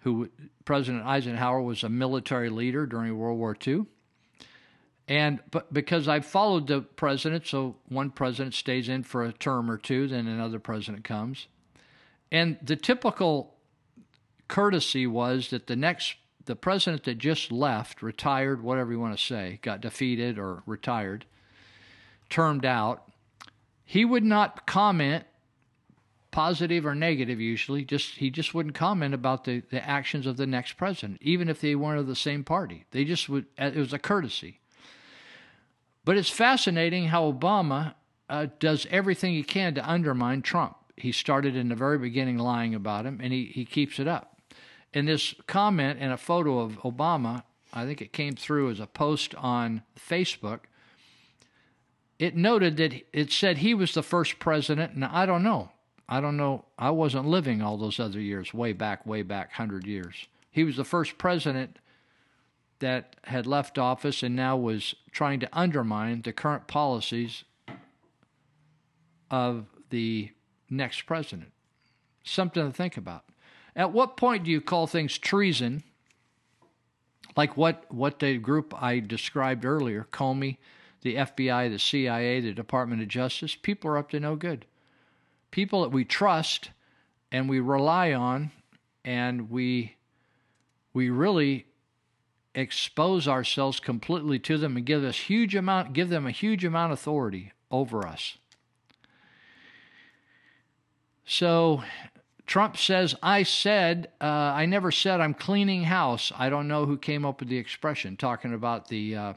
Who 0.00 0.28
President 0.64 1.04
Eisenhower 1.06 1.62
was 1.62 1.82
a 1.82 1.88
military 1.88 2.50
leader 2.50 2.84
during 2.86 3.16
World 3.16 3.38
War 3.38 3.56
II. 3.66 3.86
And 5.06 5.40
but 5.50 5.72
because 5.72 6.08
I've 6.08 6.26
followed 6.26 6.66
the 6.66 6.80
president, 6.80 7.46
so 7.46 7.76
one 7.88 8.10
president 8.10 8.54
stays 8.54 8.88
in 8.88 9.02
for 9.02 9.24
a 9.24 9.32
term 9.32 9.70
or 9.70 9.76
two, 9.76 10.08
then 10.08 10.26
another 10.26 10.58
president 10.58 11.04
comes. 11.04 11.46
And 12.32 12.58
the 12.62 12.76
typical 12.76 13.54
courtesy 14.48 15.06
was 15.06 15.50
that 15.50 15.66
the 15.66 15.76
next 15.76 16.16
the 16.46 16.56
president 16.56 17.04
that 17.04 17.18
just 17.18 17.50
left, 17.50 18.02
retired, 18.02 18.62
whatever 18.62 18.92
you 18.92 19.00
want 19.00 19.16
to 19.16 19.24
say, 19.24 19.58
got 19.62 19.80
defeated 19.80 20.38
or 20.38 20.62
retired, 20.66 21.24
termed 22.28 22.64
out, 22.64 23.10
he 23.84 24.04
would 24.04 24.24
not 24.24 24.66
comment 24.66 25.24
positive 26.30 26.84
or 26.84 26.96
negative 26.96 27.40
usually 27.40 27.84
just 27.84 28.16
he 28.16 28.28
just 28.28 28.52
wouldn't 28.54 28.74
comment 28.74 29.14
about 29.14 29.44
the, 29.44 29.62
the 29.70 29.88
actions 29.88 30.26
of 30.26 30.36
the 30.36 30.46
next 30.48 30.72
president 30.72 31.16
even 31.20 31.48
if 31.48 31.60
they 31.60 31.76
weren't 31.76 32.00
of 32.00 32.08
the 32.08 32.16
same 32.16 32.42
party. 32.42 32.84
They 32.90 33.04
just 33.04 33.28
would 33.28 33.46
uh, 33.56 33.70
it 33.72 33.76
was 33.76 33.92
a 33.92 34.00
courtesy. 34.00 34.58
But 36.04 36.16
it's 36.16 36.30
fascinating 36.30 37.06
how 37.06 37.30
obama 37.30 37.94
uh, 38.28 38.48
does 38.58 38.84
everything 38.90 39.34
he 39.34 39.44
can 39.44 39.76
to 39.76 39.88
undermine 39.88 40.42
trump. 40.42 40.76
He 40.96 41.12
started 41.12 41.54
in 41.54 41.68
the 41.68 41.76
very 41.76 41.98
beginning 41.98 42.38
lying 42.38 42.74
about 42.74 43.06
him 43.06 43.20
and 43.22 43.32
he, 43.32 43.44
he 43.44 43.64
keeps 43.64 44.00
it 44.00 44.08
up 44.08 44.33
in 44.94 45.06
this 45.06 45.34
comment 45.46 45.98
and 46.00 46.12
a 46.12 46.16
photo 46.16 46.60
of 46.60 46.78
Obama, 46.82 47.42
I 47.72 47.84
think 47.84 48.00
it 48.00 48.12
came 48.12 48.36
through 48.36 48.70
as 48.70 48.80
a 48.80 48.86
post 48.86 49.34
on 49.34 49.82
Facebook. 49.98 50.60
It 52.18 52.36
noted 52.36 52.76
that 52.76 53.02
it 53.12 53.32
said 53.32 53.58
he 53.58 53.74
was 53.74 53.92
the 53.92 54.04
first 54.04 54.38
president, 54.38 54.92
and 54.94 55.04
I 55.04 55.26
don't 55.26 55.42
know. 55.42 55.72
I 56.08 56.20
don't 56.20 56.36
know. 56.36 56.66
I 56.78 56.90
wasn't 56.90 57.26
living 57.26 57.60
all 57.60 57.76
those 57.76 57.98
other 57.98 58.20
years, 58.20 58.54
way 58.54 58.72
back, 58.72 59.04
way 59.04 59.22
back, 59.22 59.48
100 59.48 59.84
years. 59.84 60.28
He 60.50 60.62
was 60.62 60.76
the 60.76 60.84
first 60.84 61.18
president 61.18 61.78
that 62.78 63.16
had 63.24 63.46
left 63.46 63.78
office 63.78 64.22
and 64.22 64.36
now 64.36 64.56
was 64.56 64.94
trying 65.10 65.40
to 65.40 65.48
undermine 65.52 66.22
the 66.22 66.32
current 66.32 66.68
policies 66.68 67.42
of 69.30 69.66
the 69.90 70.30
next 70.70 71.02
president. 71.02 71.50
Something 72.22 72.70
to 72.70 72.76
think 72.76 72.96
about. 72.96 73.24
At 73.76 73.92
what 73.92 74.16
point 74.16 74.44
do 74.44 74.50
you 74.50 74.60
call 74.60 74.86
things 74.86 75.18
treason? 75.18 75.82
Like 77.36 77.56
what, 77.56 77.84
what 77.92 78.20
the 78.20 78.38
group 78.38 78.74
I 78.80 79.00
described 79.00 79.64
earlier, 79.64 80.06
Comey, 80.12 80.58
the 81.02 81.16
FBI, 81.16 81.70
the 81.70 81.78
CIA, 81.78 82.40
the 82.40 82.52
Department 82.52 83.02
of 83.02 83.08
Justice, 83.08 83.56
people 83.60 83.90
are 83.90 83.98
up 83.98 84.10
to 84.10 84.20
no 84.20 84.36
good. 84.36 84.64
People 85.50 85.82
that 85.82 85.90
we 85.90 86.04
trust 86.04 86.70
and 87.30 87.48
we 87.48 87.60
rely 87.60 88.12
on 88.12 88.52
and 89.04 89.50
we 89.50 89.96
we 90.92 91.10
really 91.10 91.66
expose 92.54 93.26
ourselves 93.26 93.80
completely 93.80 94.38
to 94.38 94.56
them 94.56 94.76
and 94.76 94.86
give 94.86 95.02
us 95.02 95.16
huge 95.16 95.54
amount 95.54 95.92
give 95.92 96.08
them 96.08 96.26
a 96.26 96.30
huge 96.30 96.64
amount 96.64 96.92
of 96.92 96.98
authority 96.98 97.52
over 97.70 98.06
us. 98.06 98.38
So 101.26 101.82
Trump 102.46 102.76
says, 102.76 103.14
I 103.22 103.42
said, 103.42 104.08
uh, 104.20 104.24
I 104.24 104.66
never 104.66 104.90
said 104.90 105.20
I'm 105.20 105.34
cleaning 105.34 105.84
house. 105.84 106.30
I 106.36 106.50
don't 106.50 106.68
know 106.68 106.84
who 106.84 106.98
came 106.98 107.24
up 107.24 107.40
with 107.40 107.48
the 107.48 107.56
expression, 107.56 108.16
talking 108.16 108.52
about 108.52 108.88
the, 108.88 109.16
uh, 109.16 109.32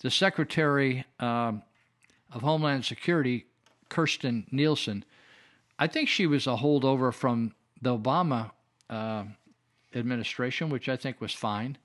the 0.00 0.10
Secretary 0.10 1.04
um, 1.18 1.62
of 2.32 2.42
Homeland 2.42 2.84
Security, 2.84 3.46
Kirstjen 3.90 4.44
Nielsen. 4.52 5.04
I 5.78 5.88
think 5.88 6.08
she 6.08 6.26
was 6.26 6.46
a 6.46 6.56
holdover 6.56 7.12
from 7.12 7.52
the 7.82 7.96
Obama 7.98 8.52
uh, 8.88 9.24
administration, 9.94 10.70
which 10.70 10.88
I 10.88 10.96
think 10.96 11.20
was 11.20 11.34
fine. 11.34 11.76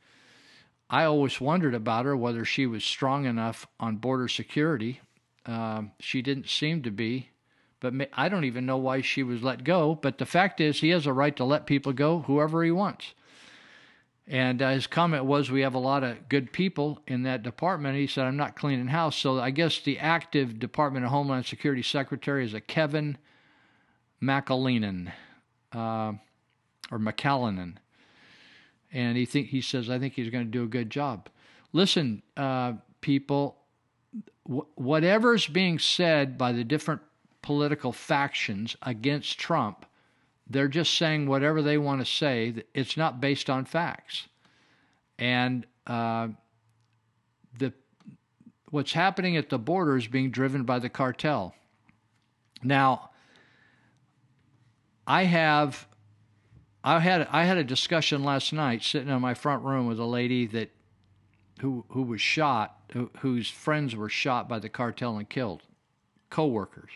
I 0.89 1.05
always 1.05 1.41
wondered 1.41 1.73
about 1.73 2.05
her, 2.05 2.15
whether 2.15 2.45
she 2.45 2.67
was 2.67 2.83
strong 2.83 3.25
enough 3.25 3.65
on 3.79 3.97
border 3.97 4.27
security. 4.27 5.01
Um, 5.45 5.91
she 5.99 6.21
didn't 6.21 6.49
seem 6.49 6.83
to 6.83 6.91
be 6.91 7.30
But 7.81 7.93
I 8.13 8.29
don't 8.29 8.45
even 8.45 8.65
know 8.65 8.77
why 8.77 9.01
she 9.01 9.23
was 9.23 9.43
let 9.43 9.65
go. 9.65 9.95
But 9.95 10.19
the 10.19 10.25
fact 10.25 10.61
is, 10.61 10.79
he 10.79 10.89
has 10.89 11.07
a 11.07 11.11
right 11.11 11.35
to 11.35 11.43
let 11.43 11.65
people 11.65 11.91
go 11.91 12.19
whoever 12.19 12.63
he 12.63 12.71
wants. 12.71 13.13
And 14.27 14.61
uh, 14.61 14.69
his 14.69 14.87
comment 14.87 15.25
was, 15.25 15.49
We 15.49 15.61
have 15.61 15.73
a 15.73 15.79
lot 15.79 16.03
of 16.03 16.29
good 16.29 16.53
people 16.53 17.01
in 17.07 17.23
that 17.23 17.41
department. 17.41 17.97
He 17.97 18.05
said, 18.05 18.25
I'm 18.25 18.37
not 18.37 18.55
cleaning 18.55 18.87
house. 18.87 19.17
So 19.17 19.39
I 19.39 19.49
guess 19.49 19.79
the 19.79 19.97
active 19.97 20.59
Department 20.59 21.05
of 21.05 21.11
Homeland 21.11 21.47
Security 21.47 21.81
Secretary 21.81 22.45
is 22.45 22.53
a 22.53 22.61
Kevin 22.61 23.17
McAleenan, 24.21 25.11
uh, 25.73 26.13
or 26.91 26.99
McAleenan. 26.99 27.77
And 28.93 29.17
he 29.17 29.25
he 29.25 29.61
says, 29.61 29.89
I 29.89 29.97
think 29.97 30.13
he's 30.13 30.29
going 30.29 30.45
to 30.45 30.51
do 30.51 30.63
a 30.63 30.67
good 30.67 30.91
job. 30.91 31.29
Listen, 31.73 32.21
uh, 32.37 32.73
people, 32.99 33.57
wh- 34.43 34.77
whatever's 34.77 35.47
being 35.47 35.79
said 35.79 36.37
by 36.37 36.51
the 36.51 36.63
different 36.63 37.01
political 37.41 37.91
factions 37.91 38.75
against 38.81 39.39
Trump, 39.39 39.85
they're 40.49 40.67
just 40.67 40.95
saying 40.97 41.27
whatever 41.27 41.61
they 41.61 41.77
want 41.77 42.01
to 42.01 42.05
say. 42.05 42.53
It's 42.73 42.97
not 42.97 43.21
based 43.21 43.49
on 43.49 43.65
facts. 43.65 44.27
And 45.17 45.65
uh, 45.87 46.29
the 47.57 47.73
what's 48.69 48.93
happening 48.93 49.37
at 49.37 49.49
the 49.49 49.59
border 49.59 49.97
is 49.97 50.07
being 50.07 50.31
driven 50.31 50.63
by 50.63 50.79
the 50.79 50.89
cartel. 50.89 51.53
Now, 52.63 53.11
I 55.07 55.23
have 55.23 55.87
I 56.83 56.99
had 56.99 57.27
I 57.31 57.45
had 57.45 57.57
a 57.57 57.63
discussion 57.63 58.23
last 58.23 58.53
night 58.53 58.83
sitting 58.83 59.09
in 59.09 59.21
my 59.21 59.33
front 59.33 59.63
room 59.63 59.87
with 59.87 59.99
a 59.99 60.05
lady 60.05 60.47
that 60.47 60.71
who 61.59 61.85
who 61.89 62.03
was 62.03 62.21
shot, 62.21 62.75
who, 62.93 63.11
whose 63.19 63.49
friends 63.49 63.95
were 63.95 64.09
shot 64.09 64.49
by 64.49 64.59
the 64.59 64.69
cartel 64.69 65.17
and 65.17 65.29
killed, 65.29 65.63
co-workers. 66.29 66.91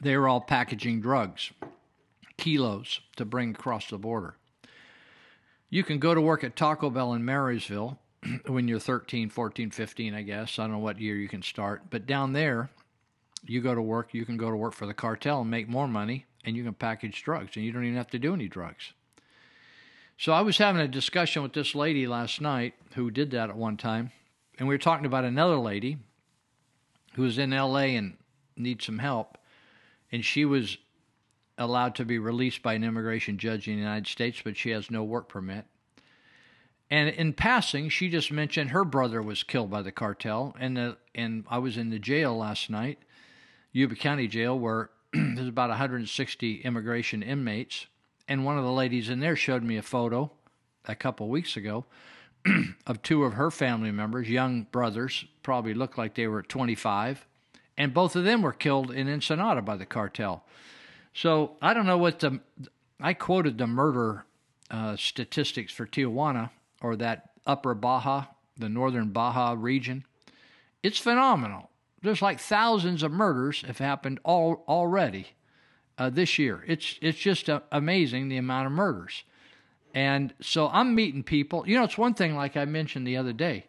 They 0.00 0.16
were 0.16 0.28
all 0.28 0.40
packaging 0.40 1.00
drugs, 1.00 1.52
kilos 2.36 3.00
to 3.16 3.24
bring 3.24 3.50
across 3.50 3.88
the 3.88 3.98
border. 3.98 4.36
You 5.70 5.82
can 5.82 5.98
go 5.98 6.14
to 6.14 6.20
work 6.20 6.44
at 6.44 6.56
Taco 6.56 6.90
Bell 6.90 7.12
in 7.14 7.24
Marysville 7.24 7.98
when 8.46 8.68
you're 8.68 8.78
13, 8.78 9.30
14, 9.30 9.70
15, 9.70 10.14
I 10.14 10.22
guess. 10.22 10.58
I 10.58 10.64
don't 10.64 10.72
know 10.72 10.78
what 10.78 11.00
year 11.00 11.16
you 11.16 11.28
can 11.28 11.42
start, 11.42 11.82
but 11.90 12.06
down 12.06 12.32
there, 12.32 12.70
you 13.44 13.60
go 13.60 13.74
to 13.74 13.82
work, 13.82 14.12
you 14.12 14.24
can 14.24 14.36
go 14.36 14.50
to 14.50 14.56
work 14.56 14.74
for 14.74 14.86
the 14.86 14.94
cartel 14.94 15.40
and 15.40 15.50
make 15.50 15.68
more 15.68 15.88
money, 15.88 16.26
and 16.44 16.56
you 16.56 16.64
can 16.64 16.74
package 16.74 17.22
drugs, 17.22 17.56
and 17.56 17.64
you 17.64 17.72
don't 17.72 17.84
even 17.84 17.96
have 17.96 18.10
to 18.10 18.18
do 18.18 18.34
any 18.34 18.48
drugs. 18.48 18.92
So 20.18 20.32
I 20.32 20.40
was 20.40 20.58
having 20.58 20.80
a 20.80 20.88
discussion 20.88 21.42
with 21.42 21.52
this 21.52 21.74
lady 21.74 22.06
last 22.06 22.40
night 22.40 22.74
who 22.94 23.10
did 23.10 23.30
that 23.32 23.50
at 23.50 23.56
one 23.56 23.76
time, 23.76 24.12
and 24.58 24.66
we 24.66 24.74
were 24.74 24.78
talking 24.78 25.06
about 25.06 25.24
another 25.24 25.56
lady 25.56 25.98
who 27.14 27.22
was 27.22 27.38
in 27.38 27.50
LA 27.50 27.96
and 27.96 28.16
needs 28.56 28.86
some 28.86 28.98
help, 28.98 29.35
and 30.16 30.24
she 30.24 30.46
was 30.46 30.78
allowed 31.58 31.94
to 31.94 32.04
be 32.06 32.18
released 32.18 32.62
by 32.62 32.72
an 32.72 32.82
immigration 32.82 33.36
judge 33.36 33.68
in 33.68 33.74
the 33.74 33.80
United 33.80 34.06
States, 34.06 34.40
but 34.42 34.56
she 34.56 34.70
has 34.70 34.90
no 34.90 35.04
work 35.04 35.28
permit. 35.28 35.66
And 36.88 37.10
in 37.10 37.34
passing, 37.34 37.90
she 37.90 38.08
just 38.08 38.32
mentioned 38.32 38.70
her 38.70 38.86
brother 38.86 39.20
was 39.20 39.42
killed 39.42 39.70
by 39.70 39.82
the 39.82 39.92
cartel, 39.92 40.56
and 40.58 40.74
the, 40.74 40.96
and 41.14 41.44
I 41.50 41.58
was 41.58 41.76
in 41.76 41.90
the 41.90 41.98
jail 41.98 42.34
last 42.34 42.70
night, 42.70 42.98
Yuba 43.72 43.96
County 43.96 44.26
Jail, 44.26 44.58
where 44.58 44.88
there's 45.12 45.48
about 45.48 45.68
160 45.68 46.62
immigration 46.62 47.22
inmates, 47.22 47.84
and 48.26 48.42
one 48.46 48.56
of 48.56 48.64
the 48.64 48.72
ladies 48.72 49.10
in 49.10 49.20
there 49.20 49.36
showed 49.36 49.62
me 49.62 49.76
a 49.76 49.82
photo 49.82 50.32
a 50.86 50.94
couple 50.94 51.28
weeks 51.28 51.58
ago 51.58 51.84
of 52.86 53.02
two 53.02 53.24
of 53.24 53.34
her 53.34 53.50
family 53.50 53.90
members, 53.90 54.30
young 54.30 54.62
brothers, 54.72 55.26
probably 55.42 55.74
looked 55.74 55.98
like 55.98 56.14
they 56.14 56.26
were 56.26 56.42
25, 56.42 57.26
and 57.76 57.92
both 57.92 58.16
of 58.16 58.24
them 58.24 58.42
were 58.42 58.52
killed 58.52 58.90
in 58.90 59.08
Ensenada 59.08 59.62
by 59.62 59.76
the 59.76 59.86
cartel. 59.86 60.44
So 61.12 61.56
I 61.62 61.74
don't 61.74 61.86
know 61.86 61.98
what 61.98 62.20
the 62.20 62.40
I 63.00 63.14
quoted 63.14 63.58
the 63.58 63.66
murder 63.66 64.24
uh, 64.70 64.96
statistics 64.96 65.72
for 65.72 65.86
Tijuana 65.86 66.50
or 66.80 66.96
that 66.96 67.30
upper 67.46 67.74
Baja, 67.74 68.26
the 68.56 68.68
northern 68.68 69.10
Baja 69.10 69.54
region. 69.56 70.04
It's 70.82 70.98
phenomenal. 70.98 71.70
There's 72.02 72.22
like 72.22 72.40
thousands 72.40 73.02
of 73.02 73.12
murders 73.12 73.62
have 73.62 73.78
happened 73.78 74.20
all 74.24 74.64
already 74.68 75.28
uh, 75.98 76.10
this 76.10 76.38
year. 76.38 76.64
It's 76.66 76.98
it's 77.00 77.18
just 77.18 77.48
uh, 77.48 77.60
amazing 77.72 78.28
the 78.28 78.36
amount 78.36 78.66
of 78.66 78.72
murders. 78.72 79.24
And 79.94 80.34
so 80.40 80.68
I'm 80.68 80.94
meeting 80.94 81.22
people. 81.22 81.66
You 81.66 81.78
know, 81.78 81.84
it's 81.84 81.96
one 81.96 82.14
thing 82.14 82.34
like 82.36 82.56
I 82.56 82.66
mentioned 82.66 83.06
the 83.06 83.16
other 83.16 83.32
day. 83.32 83.66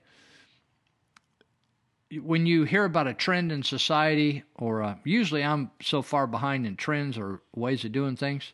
When 2.09 2.45
you 2.45 2.63
hear 2.63 2.85
about 2.85 3.07
a 3.07 3.13
trend 3.13 3.51
in 3.51 3.63
society, 3.63 4.43
or 4.55 4.81
uh, 4.81 4.95
usually 5.03 5.43
I'm 5.43 5.71
so 5.81 6.01
far 6.01 6.25
behind 6.25 6.65
in 6.65 6.77
trends 6.77 7.17
or 7.17 7.41
ways 7.53 7.83
of 7.83 7.91
doing 7.91 8.15
things, 8.15 8.53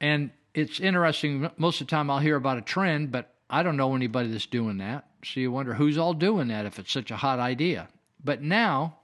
and 0.00 0.30
it's 0.54 0.78
interesting. 0.78 1.50
Most 1.56 1.80
of 1.80 1.88
the 1.88 1.90
time, 1.90 2.10
I'll 2.10 2.20
hear 2.20 2.36
about 2.36 2.58
a 2.58 2.62
trend, 2.62 3.10
but 3.10 3.34
I 3.50 3.62
don't 3.62 3.76
know 3.76 3.96
anybody 3.96 4.28
that's 4.30 4.46
doing 4.46 4.78
that. 4.78 5.06
So 5.24 5.40
you 5.40 5.50
wonder 5.50 5.74
who's 5.74 5.98
all 5.98 6.14
doing 6.14 6.48
that 6.48 6.66
if 6.66 6.78
it's 6.78 6.92
such 6.92 7.10
a 7.10 7.16
hot 7.16 7.40
idea. 7.40 7.88
But 8.22 8.42
now, 8.42 8.98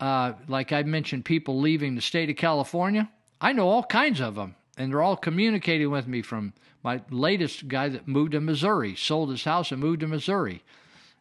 uh, 0.00 0.32
like 0.48 0.72
I 0.72 0.82
mentioned, 0.82 1.24
people 1.24 1.60
leaving 1.60 1.94
the 1.94 2.00
state 2.00 2.30
of 2.30 2.36
California, 2.36 3.08
I 3.40 3.52
know 3.52 3.68
all 3.68 3.84
kinds 3.84 4.20
of 4.20 4.34
them, 4.34 4.56
and 4.76 4.90
they're 4.90 5.02
all 5.02 5.16
communicating 5.16 5.90
with 5.90 6.08
me. 6.08 6.22
From 6.22 6.54
my 6.82 7.02
latest 7.10 7.68
guy 7.68 7.88
that 7.88 8.08
moved 8.08 8.32
to 8.32 8.40
Missouri, 8.40 8.96
sold 8.96 9.30
his 9.30 9.44
house 9.44 9.70
and 9.70 9.80
moved 9.80 10.00
to 10.00 10.08
Missouri, 10.08 10.62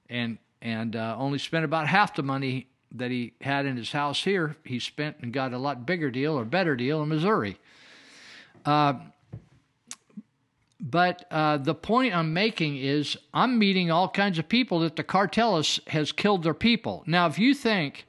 and 0.10 0.40
and 0.64 0.96
uh, 0.96 1.16
only 1.20 1.38
spent 1.38 1.66
about 1.66 1.88
half 1.88 2.16
the 2.16 2.24
money 2.24 2.68
that 2.94 3.12
he 3.12 3.34
had 3.42 3.66
in 3.66 3.76
his 3.76 3.92
house 3.92 4.24
here. 4.24 4.56
He 4.64 4.80
spent 4.80 5.18
and 5.22 5.34
got 5.34 5.54
a 5.54 5.58
lot 5.58 5.86
bigger 5.86 6.10
deal 6.10 6.40
or 6.40 6.46
better 6.46 6.76
deal 6.76 7.04
in 7.04 7.10
Missouri. 7.10 7.58
Uh, 8.66 8.94
but 10.80 11.26
uh, 11.30 11.58
the 11.58 11.76
point 11.76 12.16
I'm 12.16 12.34
making 12.34 12.78
is 12.78 13.18
I'm 13.34 13.60
meeting 13.60 13.92
all 13.92 14.08
kinds 14.08 14.40
of 14.40 14.48
people 14.48 14.80
that 14.80 14.96
the 14.96 15.04
cartel 15.04 15.58
has, 15.58 15.82
has 15.88 16.12
killed 16.14 16.44
their 16.44 16.54
people. 16.54 17.04
Now, 17.06 17.28
if 17.28 17.38
you 17.38 17.54
think 17.54 18.06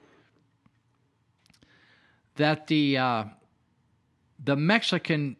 that 2.36 2.68
the 2.68 2.98
uh, 2.98 3.24
the 4.44 4.56
Mexican 4.56 5.36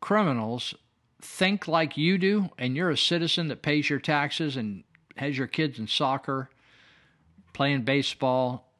criminals 0.00 0.74
think 1.20 1.68
like 1.68 1.96
you 1.96 2.18
do, 2.18 2.50
and 2.58 2.76
you're 2.76 2.90
a 2.90 2.96
citizen 2.96 3.48
that 3.48 3.62
pays 3.62 3.88
your 3.90 3.98
taxes 3.98 4.56
and 4.56 4.84
has 5.18 5.36
your 5.36 5.46
kids 5.46 5.78
in 5.78 5.86
soccer, 5.86 6.50
playing 7.52 7.82
baseball, 7.82 8.72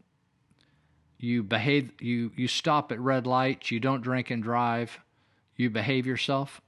you 1.18 1.42
behave, 1.42 1.92
you 2.00 2.32
you 2.36 2.48
stop 2.48 2.92
at 2.92 3.00
red 3.00 3.26
lights, 3.26 3.70
you 3.70 3.80
don't 3.80 4.02
drink 4.02 4.30
and 4.30 4.42
drive, 4.42 5.00
you 5.56 5.68
behave 5.70 6.06
yourself 6.06 6.60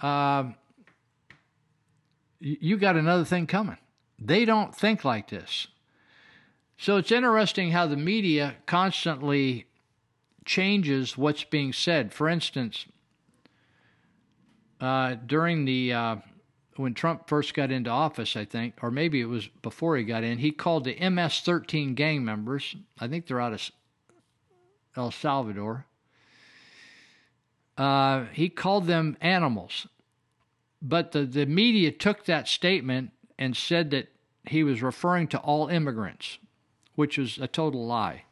uh, 0.00 0.44
you 2.38 2.76
got 2.76 2.96
another 2.96 3.24
thing 3.24 3.46
coming. 3.46 3.78
They 4.18 4.44
don't 4.44 4.74
think 4.74 5.04
like 5.04 5.30
this. 5.30 5.68
So 6.78 6.98
it's 6.98 7.10
interesting 7.10 7.70
how 7.70 7.86
the 7.86 7.96
media 7.96 8.56
constantly 8.66 9.66
changes 10.44 11.16
what's 11.16 11.44
being 11.44 11.72
said. 11.72 12.12
For 12.12 12.28
instance, 12.28 12.86
uh, 14.80 15.14
during 15.26 15.64
the 15.64 15.92
uh, 15.92 16.16
when 16.76 16.94
Trump 16.94 17.28
first 17.28 17.54
got 17.54 17.70
into 17.70 17.90
office, 17.90 18.36
I 18.36 18.44
think, 18.44 18.74
or 18.82 18.90
maybe 18.90 19.20
it 19.20 19.26
was 19.26 19.48
before 19.62 19.96
he 19.96 20.04
got 20.04 20.24
in, 20.24 20.38
he 20.38 20.50
called 20.50 20.84
the 20.84 20.94
MS-13 20.98 21.94
gang 21.94 22.24
members. 22.24 22.76
I 22.98 23.08
think 23.08 23.26
they're 23.26 23.40
out 23.40 23.52
of 23.52 23.70
El 24.96 25.10
Salvador. 25.10 25.86
Uh, 27.76 28.24
he 28.32 28.48
called 28.48 28.86
them 28.86 29.16
animals. 29.20 29.86
But 30.80 31.12
the, 31.12 31.24
the 31.24 31.46
media 31.46 31.90
took 31.90 32.24
that 32.26 32.48
statement 32.48 33.10
and 33.38 33.56
said 33.56 33.90
that 33.90 34.08
he 34.46 34.62
was 34.62 34.82
referring 34.82 35.28
to 35.28 35.38
all 35.38 35.68
immigrants, 35.68 36.38
which 36.94 37.18
was 37.18 37.38
a 37.38 37.48
total 37.48 37.86
lie. 37.86 38.24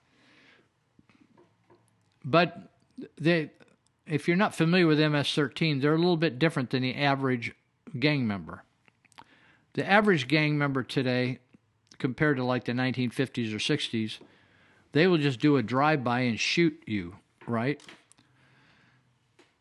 But 2.25 2.71
they, 3.21 3.51
if 4.07 4.29
you're 4.29 4.37
not 4.37 4.55
familiar 4.55 4.87
with 4.87 5.01
MS 5.01 5.35
13, 5.35 5.81
they're 5.81 5.95
a 5.95 5.99
little 5.99 6.17
bit 6.17 6.39
different 6.39 6.71
than 6.71 6.83
the 6.83 6.95
average 6.95 7.55
gang 7.99 8.27
member. 8.27 8.65
The 9.75 9.89
average 9.89 10.29
gang 10.29 10.57
member 10.57 10.83
today, 10.83 11.39
compared 11.99 12.37
to 12.37 12.45
like 12.45 12.65
the 12.65 12.73
1950s 12.73 13.53
or 13.53 13.59
60s, 13.59 14.19
they 14.93 15.07
will 15.07 15.19
just 15.19 15.41
do 15.41 15.57
a 15.57 15.63
drive 15.63 16.05
by 16.05 16.21
and 16.21 16.39
shoot 16.39 16.83
you, 16.87 17.17
right? 17.47 17.81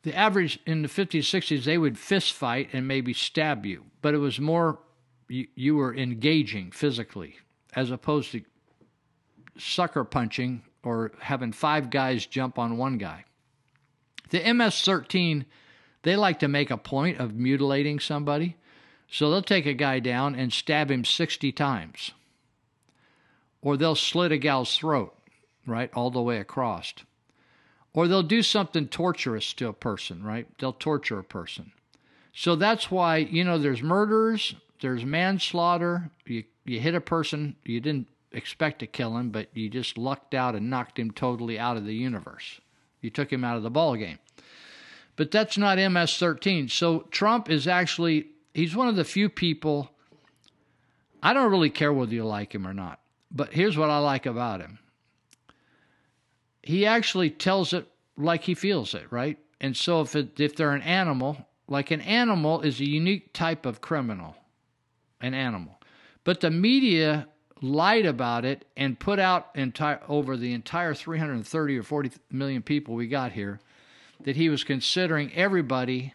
the 0.04 0.16
average 0.16 0.60
in 0.66 0.82
the 0.82 0.88
50s 0.88 1.22
60s 1.22 1.64
they 1.64 1.78
would 1.78 1.98
fist 1.98 2.34
fight 2.34 2.70
and 2.72 2.88
maybe 2.88 3.14
stab 3.14 3.66
you 3.66 3.86
but 4.02 4.14
it 4.14 4.20
was 4.20 4.40
more 4.40 4.80
you, 5.28 5.48
you 5.56 5.76
were 5.76 5.96
engaging 5.96 6.72
physically 6.72 7.36
as 7.76 7.90
opposed 7.90 8.32
to 8.32 8.42
sucker 9.58 10.04
punching 10.04 10.62
or 10.84 11.12
having 11.20 11.52
five 11.52 11.90
guys 11.90 12.26
jump 12.26 12.60
on 12.60 12.78
one 12.78 12.98
guy 12.98 13.26
the 14.30 14.54
ms-13 14.54 15.46
they 16.04 16.16
like 16.16 16.40
to 16.40 16.48
make 16.48 16.70
a 16.70 16.78
point 16.78 17.20
of 17.20 17.36
mutilating 17.36 18.00
somebody 18.00 18.56
so 19.10 19.30
they'll 19.30 19.42
take 19.42 19.66
a 19.66 19.74
guy 19.74 20.00
down 20.00 20.36
and 20.36 20.52
stab 20.52 20.90
him 20.90 21.04
60 21.04 21.52
times 21.52 22.12
or 23.64 23.78
they'll 23.78 23.96
slit 23.96 24.32
a 24.32 24.38
gal's 24.38 24.78
throat, 24.78 25.16
right, 25.66 25.90
all 25.94 26.12
the 26.12 26.22
way 26.22 26.38
across. 26.38 26.94
Or 27.94 28.08
they'll 28.08 28.24
do 28.24 28.44
something 28.44 28.88
torturous 28.88 29.54
to 29.54 29.70
a 29.70 29.74
person, 29.74 30.24
right? 30.24 30.48
They'll 30.60 30.74
torture 30.74 31.20
a 31.20 31.24
person. 31.24 31.72
So 32.34 32.56
that's 32.56 32.92
why, 32.92 33.18
you 33.18 33.44
know, 33.44 33.58
there's 33.58 33.82
murders, 33.82 34.56
there's 34.82 35.06
manslaughter. 35.06 36.10
You, 36.26 36.44
you 36.66 36.80
hit 36.80 36.96
a 36.96 37.02
person, 37.02 37.56
you 37.64 37.80
didn't 37.80 38.08
expect 38.32 38.80
to 38.80 38.88
kill 38.88 39.18
him, 39.18 39.30
but 39.30 39.48
you 39.54 39.70
just 39.70 39.98
lucked 39.98 40.34
out 40.34 40.56
and 40.56 40.70
knocked 40.70 41.00
him 41.00 41.12
totally 41.12 41.58
out 41.58 41.78
of 41.78 41.86
the 41.86 41.94
universe. 41.94 42.60
You 43.00 43.12
took 43.12 43.32
him 43.32 43.44
out 43.44 43.58
of 43.58 43.64
the 43.64 43.70
ball 43.70 43.96
game. 43.96 44.18
But 45.16 45.32
that's 45.32 45.58
not 45.58 45.78
MS-13. 45.78 46.72
So 46.72 47.02
Trump 47.12 47.50
is 47.50 47.68
actually 47.68 48.28
he's 48.54 48.76
one 48.76 48.88
of 48.88 48.96
the 48.96 49.04
few 49.04 49.30
people 49.30 49.90
I 51.24 51.34
don't 51.34 51.50
really 51.50 51.70
care 51.70 51.94
whether 51.94 52.14
you 52.14 52.26
like 52.26 52.54
him 52.54 52.68
or 52.68 52.74
not. 52.74 53.00
But 53.32 53.54
here's 53.54 53.78
what 53.78 53.90
I 53.90 54.00
like 54.00 54.26
about 54.26 54.60
him. 54.60 54.80
He 56.62 56.86
actually 56.86 57.30
tells 57.30 57.72
it 57.72 57.88
like 58.18 58.44
he 58.44 58.54
feels 58.54 58.94
it, 58.94 59.10
right? 59.10 59.40
And 59.62 59.76
so 59.76 60.02
if 60.02 60.16
it, 60.16 60.40
if 60.40 60.56
they're 60.56 60.74
an 60.74 60.82
animal, 60.82 61.48
like 61.68 61.92
an 61.92 62.02
animal 62.02 62.62
is 62.62 62.82
a 62.82 62.86
unique 62.86 63.32
type 63.32 63.66
of 63.66 63.80
criminal, 63.80 64.36
an 65.22 65.34
animal. 65.34 65.80
But 66.26 66.42
the 66.42 66.52
media 66.52 67.28
lied 67.62 68.06
about 68.06 68.44
it 68.44 68.66
and 68.76 69.00
put 69.00 69.20
out 69.20 69.48
entire 69.56 70.02
over 70.10 70.36
the 70.36 70.54
entire 70.54 70.94
330 70.94 71.78
or 71.78 71.84
40 71.84 72.12
million 72.30 72.62
people 72.62 72.96
we 72.96 73.08
got 73.08 73.32
here 73.32 73.62
that 74.24 74.36
he 74.36 74.50
was 74.50 74.64
considering 74.64 75.32
everybody 75.34 76.14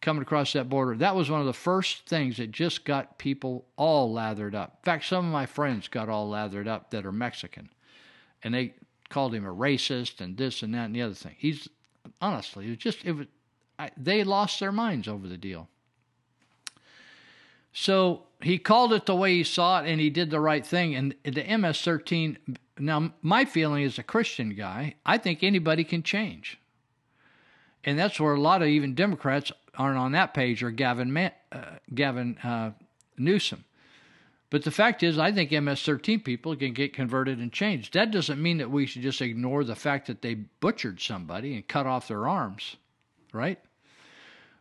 coming 0.00 0.22
across 0.22 0.52
that 0.52 0.68
border. 0.68 0.96
That 0.96 1.14
was 1.14 1.30
one 1.30 1.40
of 1.40 1.46
the 1.46 1.52
first 1.52 2.06
things 2.06 2.36
that 2.36 2.50
just 2.50 2.84
got 2.84 3.18
people 3.18 3.64
all 3.76 4.12
lathered 4.12 4.54
up. 4.54 4.78
In 4.80 4.84
fact, 4.84 5.04
some 5.04 5.24
of 5.24 5.32
my 5.32 5.46
friends 5.46 5.88
got 5.88 6.08
all 6.08 6.28
lathered 6.28 6.68
up 6.68 6.90
that 6.90 7.06
are 7.06 7.12
Mexican, 7.12 7.70
and 8.42 8.52
they 8.52 8.74
called 9.08 9.34
him 9.34 9.46
a 9.46 9.54
racist 9.54 10.20
and 10.20 10.36
this 10.36 10.62
and 10.62 10.74
that 10.74 10.86
and 10.86 10.94
the 10.94 11.02
other 11.02 11.14
thing. 11.14 11.36
He's 11.38 11.68
honestly, 12.20 12.66
it 12.66 12.70
was 12.70 12.78
just 12.78 13.04
it 13.04 13.12
was. 13.12 13.26
I, 13.78 13.90
they 13.96 14.22
lost 14.22 14.60
their 14.60 14.72
minds 14.72 15.08
over 15.08 15.26
the 15.26 15.38
deal. 15.38 15.68
So 17.72 18.24
he 18.42 18.58
called 18.58 18.92
it 18.92 19.06
the 19.06 19.16
way 19.16 19.34
he 19.34 19.44
saw 19.44 19.80
it, 19.80 19.88
and 19.88 20.00
he 20.00 20.10
did 20.10 20.30
the 20.30 20.40
right 20.40 20.64
thing. 20.64 20.94
And 20.94 21.14
the 21.24 21.42
MS-13. 21.42 22.36
Now, 22.78 23.12
my 23.22 23.44
feeling 23.44 23.84
as 23.84 23.98
a 23.98 24.02
Christian 24.02 24.50
guy, 24.50 24.96
I 25.06 25.18
think 25.18 25.42
anybody 25.42 25.84
can 25.84 26.02
change, 26.02 26.58
and 27.84 27.98
that's 27.98 28.20
where 28.20 28.34
a 28.34 28.40
lot 28.40 28.62
of 28.62 28.68
even 28.68 28.94
Democrats 28.94 29.52
aren't 29.76 29.98
on 29.98 30.12
that 30.12 30.34
page, 30.34 30.62
or 30.62 30.70
Gavin 30.70 31.16
uh, 31.16 31.30
Gavin 31.94 32.38
uh, 32.38 32.72
Newsom. 33.16 33.64
But 34.50 34.64
the 34.64 34.70
fact 34.70 35.02
is, 35.02 35.18
I 35.18 35.32
think 35.32 35.50
MS-13 35.50 36.22
people 36.22 36.54
can 36.56 36.74
get 36.74 36.92
converted 36.92 37.38
and 37.38 37.50
changed. 37.50 37.94
That 37.94 38.10
doesn't 38.10 38.42
mean 38.42 38.58
that 38.58 38.70
we 38.70 38.84
should 38.84 39.00
just 39.00 39.22
ignore 39.22 39.64
the 39.64 39.74
fact 39.74 40.08
that 40.08 40.20
they 40.20 40.34
butchered 40.34 41.00
somebody 41.00 41.54
and 41.54 41.66
cut 41.66 41.86
off 41.86 42.08
their 42.08 42.28
arms, 42.28 42.76
right? 43.32 43.58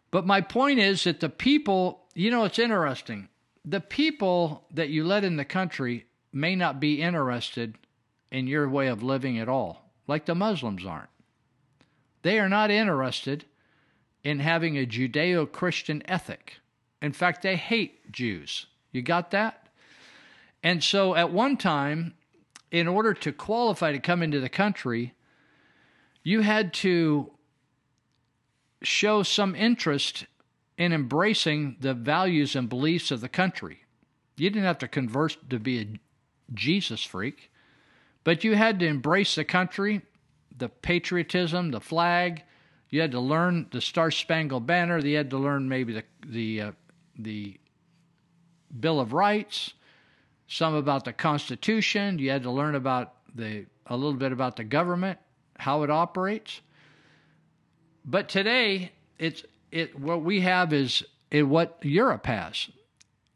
But 0.10 0.26
my 0.26 0.40
point 0.40 0.80
is 0.80 1.04
that 1.04 1.20
the 1.20 1.28
people, 1.28 2.06
you 2.16 2.32
know, 2.32 2.46
it's 2.46 2.58
interesting. 2.58 3.28
The 3.66 3.82
people 3.82 4.64
that 4.72 4.88
you 4.88 5.04
let 5.04 5.26
in 5.26 5.36
the 5.36 5.44
country 5.44 6.06
may 6.32 6.56
not 6.56 6.80
be 6.80 7.02
interested 7.02 7.78
in 8.32 8.48
your 8.48 8.70
way 8.70 8.88
of 8.88 9.04
living 9.04 9.40
at 9.40 9.50
all, 9.50 9.92
like 10.08 10.26
the 10.26 10.36
Muslims 10.36 10.86
aren't. 10.86 11.10
They 12.22 12.40
are 12.40 12.50
not 12.50 12.72
interested 12.72 13.46
in 14.24 14.40
having 14.40 14.78
a 14.78 14.86
Judeo 14.86 15.52
Christian 15.52 16.04
ethic. 16.06 16.60
In 17.02 17.14
fact, 17.14 17.42
they 17.42 17.56
hate 17.56 18.12
Jews. 18.12 18.68
You 18.92 19.02
got 19.02 19.32
that? 19.32 19.68
And 20.64 20.84
so 20.84 21.16
at 21.16 21.32
one 21.32 21.58
time, 21.58 22.14
in 22.70 22.88
order 22.88 23.14
to 23.16 23.32
qualify 23.32 23.92
to 23.92 24.00
come 24.00 24.22
into 24.22 24.40
the 24.40 24.50
country, 24.50 25.14
you 26.24 26.42
had 26.42 26.74
to 26.76 27.32
show 28.84 29.24
some 29.24 29.56
interest 29.56 30.26
in 30.78 30.94
embracing 30.94 31.78
the 31.80 31.94
values 31.94 32.56
and 32.56 32.70
beliefs 32.70 33.12
of 33.12 33.22
the 33.22 33.30
country. 33.30 33.80
You 34.38 34.50
didn't 34.50 34.66
have 34.66 34.80
to 34.80 34.88
convert 34.88 35.38
to 35.50 35.60
be 35.60 35.80
a 35.80 36.00
Jesus 36.54 37.04
freak, 37.04 37.52
but 38.24 38.44
you 38.44 38.56
had 38.56 38.80
to 38.80 38.88
embrace 38.88 39.36
the 39.36 39.44
country, 39.44 40.02
the 40.62 40.70
patriotism, 40.70 41.72
the 41.72 41.82
flag, 41.82 42.44
you 42.92 43.02
had 43.02 43.12
to 43.12 43.20
learn 43.20 43.68
the 43.72 43.82
Star 43.82 44.12
Spangled 44.12 44.68
Banner. 44.68 45.00
You 45.00 45.18
had 45.18 45.32
to 45.32 45.38
learn 45.38 45.68
maybe 45.68 45.94
the 45.94 46.04
the 46.26 46.62
uh, 46.62 46.72
the 47.18 47.58
Bill 48.80 49.00
of 49.00 49.12
Rights, 49.12 49.74
some 50.48 50.76
about 50.76 51.06
the 51.06 51.14
Constitution. 51.14 52.20
You 52.20 52.30
had 52.30 52.44
to 52.44 52.52
learn 52.52 52.76
about 52.76 53.14
the 53.34 53.66
a 53.88 53.96
little 53.96 54.14
bit 54.18 54.32
about 54.32 54.58
the 54.58 54.66
government, 54.66 55.20
how 55.58 55.84
it 55.84 55.90
operates. 55.90 56.62
But 58.06 58.30
today, 58.30 58.92
it's 59.18 59.44
it 59.72 59.98
what 59.98 60.22
we 60.22 60.42
have 60.42 60.74
is 60.74 61.04
it, 61.32 61.44
what 61.44 61.80
Europe 61.82 62.26
has. 62.28 62.70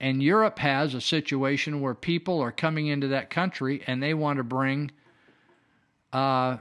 And 0.01 0.21
Europe 0.21 0.59
has 0.59 0.93
a 0.93 1.01
situation 1.01 1.79
where 1.79 1.95
people 1.95 2.41
are 2.41 2.51
coming 2.51 2.87
into 2.87 3.07
that 3.07 3.29
country 3.29 3.81
and 3.87 4.03
they 4.03 4.13
want 4.13 4.37
to 4.37 4.43
bring 4.43 4.91
uh, 6.11 6.57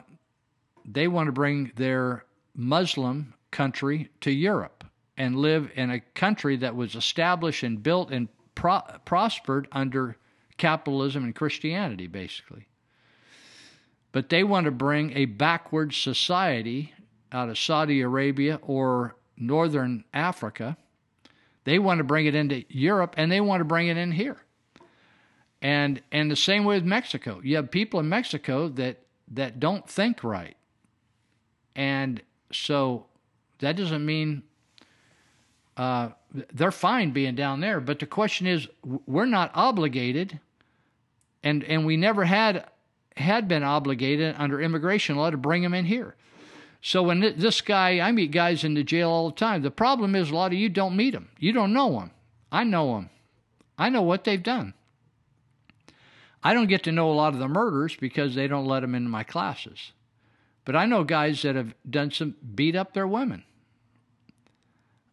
they 0.85 1.09
want 1.09 1.27
to 1.29 1.33
bring 1.33 1.73
their 1.77 2.25
Muslim 2.55 3.35
country 3.51 4.11
to 4.21 4.31
Europe 4.31 4.85
and 5.17 5.37
live 5.37 5.71
in 5.75 5.91
a 5.91 6.01
country 6.01 6.57
that 6.57 6.75
was 6.75 6.95
established 6.95 7.63
and 7.63 7.83
built 7.83 8.11
and 8.11 8.29
pro- 8.55 8.83
prospered 9.05 9.69
under 9.73 10.17
capitalism 10.57 11.25
and 11.25 11.35
Christianity, 11.35 12.07
basically. 12.07 12.69
But 14.13 14.29
they 14.29 14.45
want 14.45 14.67
to 14.67 14.71
bring 14.71 15.17
a 15.17 15.25
backward 15.25 15.93
society 15.93 16.95
out 17.33 17.49
of 17.49 17.59
Saudi 17.59 18.01
Arabia 18.01 18.61
or 18.63 19.17
northern 19.37 20.05
Africa. 20.13 20.77
They 21.65 21.79
want 21.79 21.99
to 21.99 22.05
bring 22.05 22.27
it 22.27 22.35
into 22.35 22.65
Europe 22.69 23.15
and 23.17 23.31
they 23.31 23.41
want 23.41 23.61
to 23.61 23.65
bring 23.65 23.89
it 23.89 23.97
in 23.97 24.13
here. 24.13 24.37
And 25.61 26.03
and 26.13 26.31
the 26.31 26.37
same 26.37 26.65
way 26.65 26.77
with 26.77 26.85
Mexico. 26.85 27.41
You 27.43 27.57
have 27.57 27.71
people 27.71 27.99
in 27.99 28.09
Mexico 28.09 28.69
that 28.69 28.99
that 29.33 29.59
don't 29.59 29.89
think 29.89 30.23
right. 30.23 30.57
And 31.77 32.23
so 32.53 33.07
that 33.59 33.77
doesn't 33.77 34.05
mean 34.05 34.43
uh, 35.77 36.11
they're 36.53 36.71
fine 36.71 37.13
being 37.13 37.35
down 37.35 37.61
there. 37.61 37.81
But 37.81 37.99
the 37.99 38.07
question 38.07 38.47
is, 38.47 38.69
we're 39.07 39.27
not 39.27 39.51
obligated, 39.55 40.39
and 41.43 41.65
and 41.65 41.85
we 41.85 41.97
never 41.97 42.25
had 42.25 42.69
had 43.17 43.49
been 43.49 43.63
obligated 43.63 44.35
under 44.39 44.61
immigration 44.61 45.17
law 45.17 45.31
to 45.31 45.37
bring 45.37 45.63
them 45.63 45.75
in 45.75 45.85
here. 45.85 46.17
So 46.83 47.03
when 47.03 47.21
this 47.21 47.61
guy, 47.61 48.01
I 48.01 48.13
meet 48.13 48.31
guys 48.31 48.63
in 48.63 48.75
the 48.75 48.85
jail 48.85 49.09
all 49.09 49.31
the 49.31 49.37
time. 49.37 49.63
The 49.63 49.71
problem 49.71 50.15
is 50.15 50.31
a 50.31 50.35
lot 50.35 50.53
of 50.53 50.59
you 50.59 50.69
don't 50.69 50.97
meet 50.97 51.13
them. 51.13 51.31
You 51.39 51.53
don't 51.53 51.73
know 51.73 51.93
them. 51.93 52.11
I 52.53 52.65
know 52.65 52.95
them. 52.95 53.11
I 53.79 53.89
know 53.89 54.03
what 54.03 54.25
they've 54.25 54.43
done. 54.43 54.75
I 56.43 56.53
don't 56.53 56.69
get 56.69 56.83
to 56.83 56.93
know 56.93 57.11
a 57.11 57.15
lot 57.15 57.33
of 57.33 57.39
the 57.39 57.49
murders 57.49 57.97
because 57.97 58.35
they 58.35 58.47
don't 58.47 58.67
let 58.67 58.81
them 58.81 58.95
into 58.95 59.09
my 59.09 59.25
classes. 59.25 59.93
But 60.65 60.77
I 60.77 60.87
know 60.87 61.05
guys 61.05 61.43
that 61.43 61.57
have 61.57 61.75
done 61.89 62.11
some 62.11 62.37
beat 62.55 62.75
up 62.75 62.95
their 62.95 63.07
women. 63.07 63.45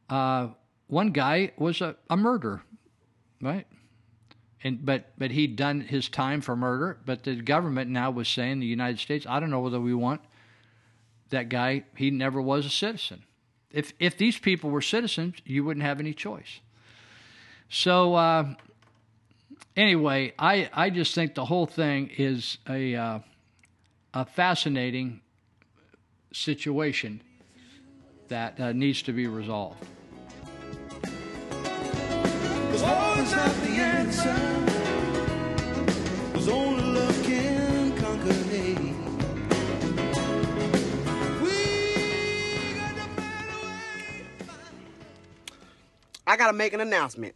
Uh, 0.10 0.50
one 0.88 1.12
guy 1.12 1.52
was 1.58 1.82
a, 1.82 1.96
a 2.10 2.18
murderer, 2.18 2.64
right? 3.42 3.68
And 4.64 4.86
but 4.86 5.14
but 5.18 5.32
he'd 5.32 5.56
done 5.56 5.82
his 5.82 6.10
time 6.10 6.42
for 6.42 6.56
murder. 6.56 7.00
But 7.06 7.24
the 7.24 7.36
government 7.36 7.90
now 7.90 8.12
was 8.12 8.28
saying 8.28 8.60
the 8.60 8.68
United 8.68 9.00
States. 9.00 9.26
I 9.28 9.40
don't 9.40 9.50
know 9.50 9.62
whether 9.62 9.80
we 9.80 9.94
want 9.94 10.22
that 11.30 11.50
guy. 11.50 11.84
He 11.96 12.12
never 12.12 12.42
was 12.42 12.66
a 12.66 12.70
citizen. 12.70 13.24
If 13.72 13.94
if 14.00 14.18
these 14.18 14.38
people 14.38 14.70
were 14.70 14.82
citizens, 14.82 15.36
you 15.46 15.64
wouldn't 15.64 15.86
have 15.86 16.00
any 16.00 16.14
choice. 16.14 16.60
So 17.70 18.16
uh, 18.16 18.54
anyway, 19.76 20.34
I 20.38 20.70
I 20.74 20.90
just 20.90 21.16
think 21.16 21.36
the 21.36 21.46
whole 21.46 21.66
thing 21.66 22.12
is 22.18 22.58
a 22.70 22.96
uh, 22.96 23.20
a 24.14 24.26
fascinating 24.26 25.22
situation 26.34 27.22
that 28.28 28.60
uh, 28.60 28.72
needs 28.72 29.02
to 29.04 29.14
be 29.14 29.28
resolved. 29.28 29.86
I 46.32 46.38
gotta 46.38 46.54
make 46.54 46.72
an 46.72 46.80
announcement. 46.80 47.36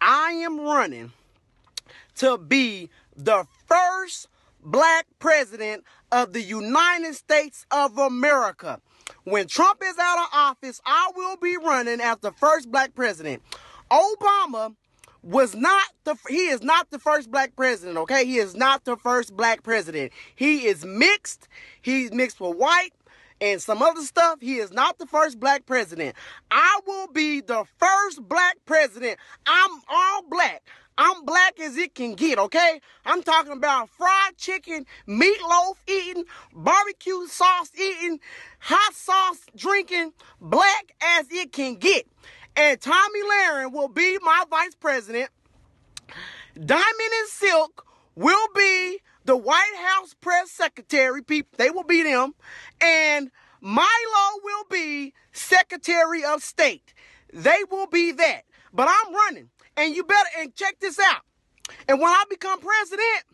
I 0.00 0.30
am 0.30 0.60
running 0.60 1.10
to 2.18 2.38
be 2.38 2.90
the 3.16 3.44
first 3.66 4.28
black 4.62 5.06
president 5.18 5.82
of 6.10 6.32
the 6.32 6.42
United 6.42 7.14
States 7.14 7.66
of 7.70 7.98
America. 7.98 8.80
When 9.24 9.46
Trump 9.46 9.82
is 9.84 9.96
out 9.98 10.18
of 10.18 10.28
office, 10.32 10.80
I 10.84 11.10
will 11.14 11.36
be 11.36 11.56
running 11.56 12.00
as 12.00 12.18
the 12.18 12.32
first 12.32 12.70
black 12.70 12.94
president. 12.94 13.42
Obama 13.90 14.74
was 15.22 15.54
not 15.54 15.86
the 16.04 16.16
he 16.28 16.46
is 16.48 16.62
not 16.62 16.90
the 16.90 16.98
first 16.98 17.30
black 17.30 17.54
president, 17.56 17.98
okay? 17.98 18.24
He 18.24 18.38
is 18.38 18.54
not 18.54 18.84
the 18.84 18.96
first 18.96 19.36
black 19.36 19.62
president. 19.62 20.12
He 20.34 20.66
is 20.66 20.84
mixed. 20.84 21.48
He's 21.82 22.12
mixed 22.12 22.40
with 22.40 22.56
white 22.56 22.92
and 23.40 23.60
some 23.60 23.82
other 23.82 24.02
stuff. 24.02 24.40
He 24.40 24.56
is 24.56 24.72
not 24.72 24.98
the 24.98 25.06
first 25.06 25.38
black 25.38 25.66
president. 25.66 26.16
I 26.50 26.80
will 26.86 27.08
be 27.08 27.40
the 27.40 27.64
first 27.78 28.26
black 28.28 28.56
president. 28.66 29.18
I'm 29.46 29.70
all 29.88 30.22
black. 30.28 30.62
I'm 31.00 31.24
black 31.24 31.60
as 31.60 31.76
it 31.76 31.94
can 31.94 32.14
get, 32.14 32.40
okay? 32.40 32.80
I'm 33.06 33.22
talking 33.22 33.52
about 33.52 33.88
fried 33.88 34.36
chicken, 34.36 34.84
meatloaf 35.06 35.76
eating, 35.86 36.24
barbecue 36.52 37.28
sauce 37.28 37.70
eating, 37.78 38.18
hot 38.58 38.92
sauce 38.94 39.46
drinking, 39.54 40.12
black 40.40 40.92
as 41.00 41.26
it 41.30 41.52
can 41.52 41.76
get. 41.76 42.08
And 42.56 42.80
Tomi 42.80 43.20
Lahren 43.22 43.72
will 43.72 43.88
be 43.88 44.18
my 44.22 44.42
vice 44.50 44.74
president. 44.74 45.30
Diamond 46.54 47.12
and 47.20 47.28
Silk 47.28 47.86
will 48.16 48.48
be 48.56 48.98
the 49.24 49.36
White 49.36 49.76
House 49.76 50.14
press 50.14 50.50
secretary. 50.50 51.22
People, 51.22 51.54
they 51.58 51.70
will 51.70 51.84
be 51.84 52.02
them. 52.02 52.34
And 52.80 53.30
Milo 53.60 54.40
will 54.42 54.64
be 54.68 55.14
Secretary 55.30 56.24
of 56.24 56.42
State. 56.42 56.92
They 57.32 57.58
will 57.70 57.86
be 57.86 58.10
that. 58.10 58.42
But 58.72 58.88
I'm 58.90 59.14
running. 59.14 59.50
And 59.78 59.94
you 59.94 60.02
better, 60.02 60.28
and 60.40 60.54
check 60.56 60.80
this 60.80 60.98
out. 60.98 61.22
And 61.88 62.00
when 62.00 62.10
I 62.10 62.24
become 62.28 62.60
president, 62.60 63.24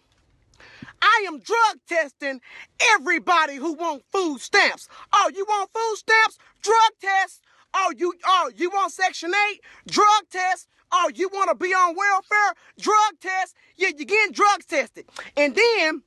I 1.01 1.25
am 1.27 1.41
drug 1.41 1.79
testing 1.89 2.41
everybody 2.81 3.57
who 3.57 3.73
want 3.73 4.03
food 4.13 4.41
stamps. 4.41 4.89
Oh, 5.13 5.31
you 5.35 5.47
want 5.47 5.71
food 5.75 5.97
stamps? 5.97 6.39
Drug 6.63 6.91
test. 7.01 7.41
Oh, 7.73 7.93
you 7.97 8.13
oh, 8.27 8.51
you 8.55 8.71
want 8.71 8.93
Section 8.93 9.33
8? 9.53 9.61
Drug 9.89 10.29
test. 10.31 10.69
Oh, 10.93 11.11
you 11.15 11.29
want 11.33 11.49
to 11.49 11.57
be 11.57 11.73
on 11.73 11.97
welfare? 11.97 12.55
Drug 12.79 13.21
test. 13.21 13.57
Yeah, 13.77 13.89
you're 13.97 14.05
getting 14.05 14.33
drugs 14.33 14.67
tested. 14.67 15.07
And 15.37 15.55
then 15.55 16.03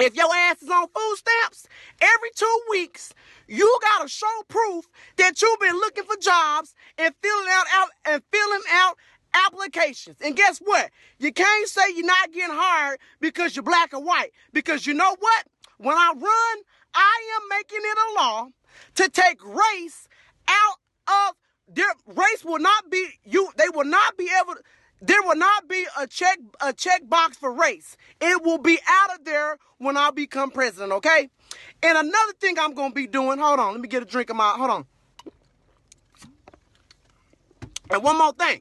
if 0.00 0.14
your 0.14 0.34
ass 0.34 0.62
is 0.62 0.68
on 0.68 0.88
food 0.88 1.16
stamps, 1.16 1.68
every 2.00 2.30
two 2.34 2.60
weeks, 2.70 3.12
you 3.46 3.78
gotta 3.82 4.08
show 4.08 4.26
proof 4.48 4.86
that 5.16 5.40
you've 5.40 5.60
been 5.60 5.76
looking 5.76 6.04
for 6.04 6.16
jobs 6.16 6.74
and 6.98 7.14
filling 7.22 7.48
out, 7.50 7.66
out 7.72 7.88
and 8.06 8.22
filling 8.32 8.62
out 8.72 8.96
applications. 9.34 10.16
And 10.20 10.36
guess 10.36 10.58
what? 10.58 10.90
You 11.18 11.32
can't 11.32 11.68
say 11.68 11.82
you're 11.94 12.06
not 12.06 12.32
getting 12.32 12.54
hired 12.54 12.98
because 13.20 13.56
you're 13.56 13.62
black 13.62 13.92
or 13.92 14.02
white. 14.02 14.30
Because 14.52 14.86
you 14.86 14.94
know 14.94 15.16
what? 15.18 15.46
When 15.78 15.96
I 15.96 16.12
run, 16.14 16.64
I 16.94 17.38
am 17.40 17.48
making 17.48 17.80
it 17.82 17.98
a 17.98 18.22
law 18.22 18.48
to 18.96 19.08
take 19.08 19.44
race 19.44 20.08
out 20.48 20.76
of 21.08 21.36
their 21.72 21.92
race 22.06 22.44
will 22.44 22.58
not 22.58 22.90
be 22.90 23.08
you 23.24 23.48
they 23.56 23.68
will 23.72 23.84
not 23.84 24.16
be 24.16 24.28
able 24.40 24.54
to 24.54 24.62
there 25.02 25.22
will 25.22 25.36
not 25.36 25.68
be 25.68 25.86
a 25.98 26.06
check 26.06 26.38
a 26.60 26.72
check 26.72 27.08
box 27.08 27.36
for 27.36 27.50
race. 27.50 27.96
It 28.20 28.42
will 28.42 28.58
be 28.58 28.78
out 28.86 29.18
of 29.18 29.24
there 29.24 29.56
when 29.78 29.96
I 29.96 30.10
become 30.10 30.50
president, 30.50 30.92
okay? 30.92 31.30
And 31.82 31.96
another 31.96 32.32
thing 32.38 32.58
I'm 32.58 32.74
gonna 32.74 32.92
be 32.92 33.06
doing, 33.06 33.38
hold 33.38 33.60
on, 33.60 33.72
let 33.72 33.80
me 33.80 33.88
get 33.88 34.02
a 34.02 34.06
drink 34.06 34.28
of 34.28 34.36
my 34.36 34.50
hold 34.50 34.70
on. 34.70 34.86
And 37.90 38.02
one 38.02 38.18
more 38.18 38.32
thing. 38.32 38.60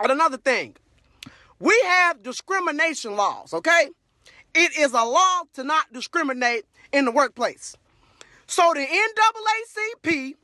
And 0.00 0.10
another 0.10 0.38
thing. 0.38 0.76
We 1.58 1.78
have 1.86 2.22
discrimination 2.22 3.16
laws, 3.16 3.52
okay? 3.52 3.88
It 4.54 4.76
is 4.78 4.92
a 4.92 5.04
law 5.04 5.42
to 5.54 5.62
not 5.62 5.92
discriminate 5.92 6.64
in 6.92 7.04
the 7.04 7.12
workplace. 7.12 7.76
So 8.46 8.72
the 8.74 8.80
NAACP, 8.80 10.34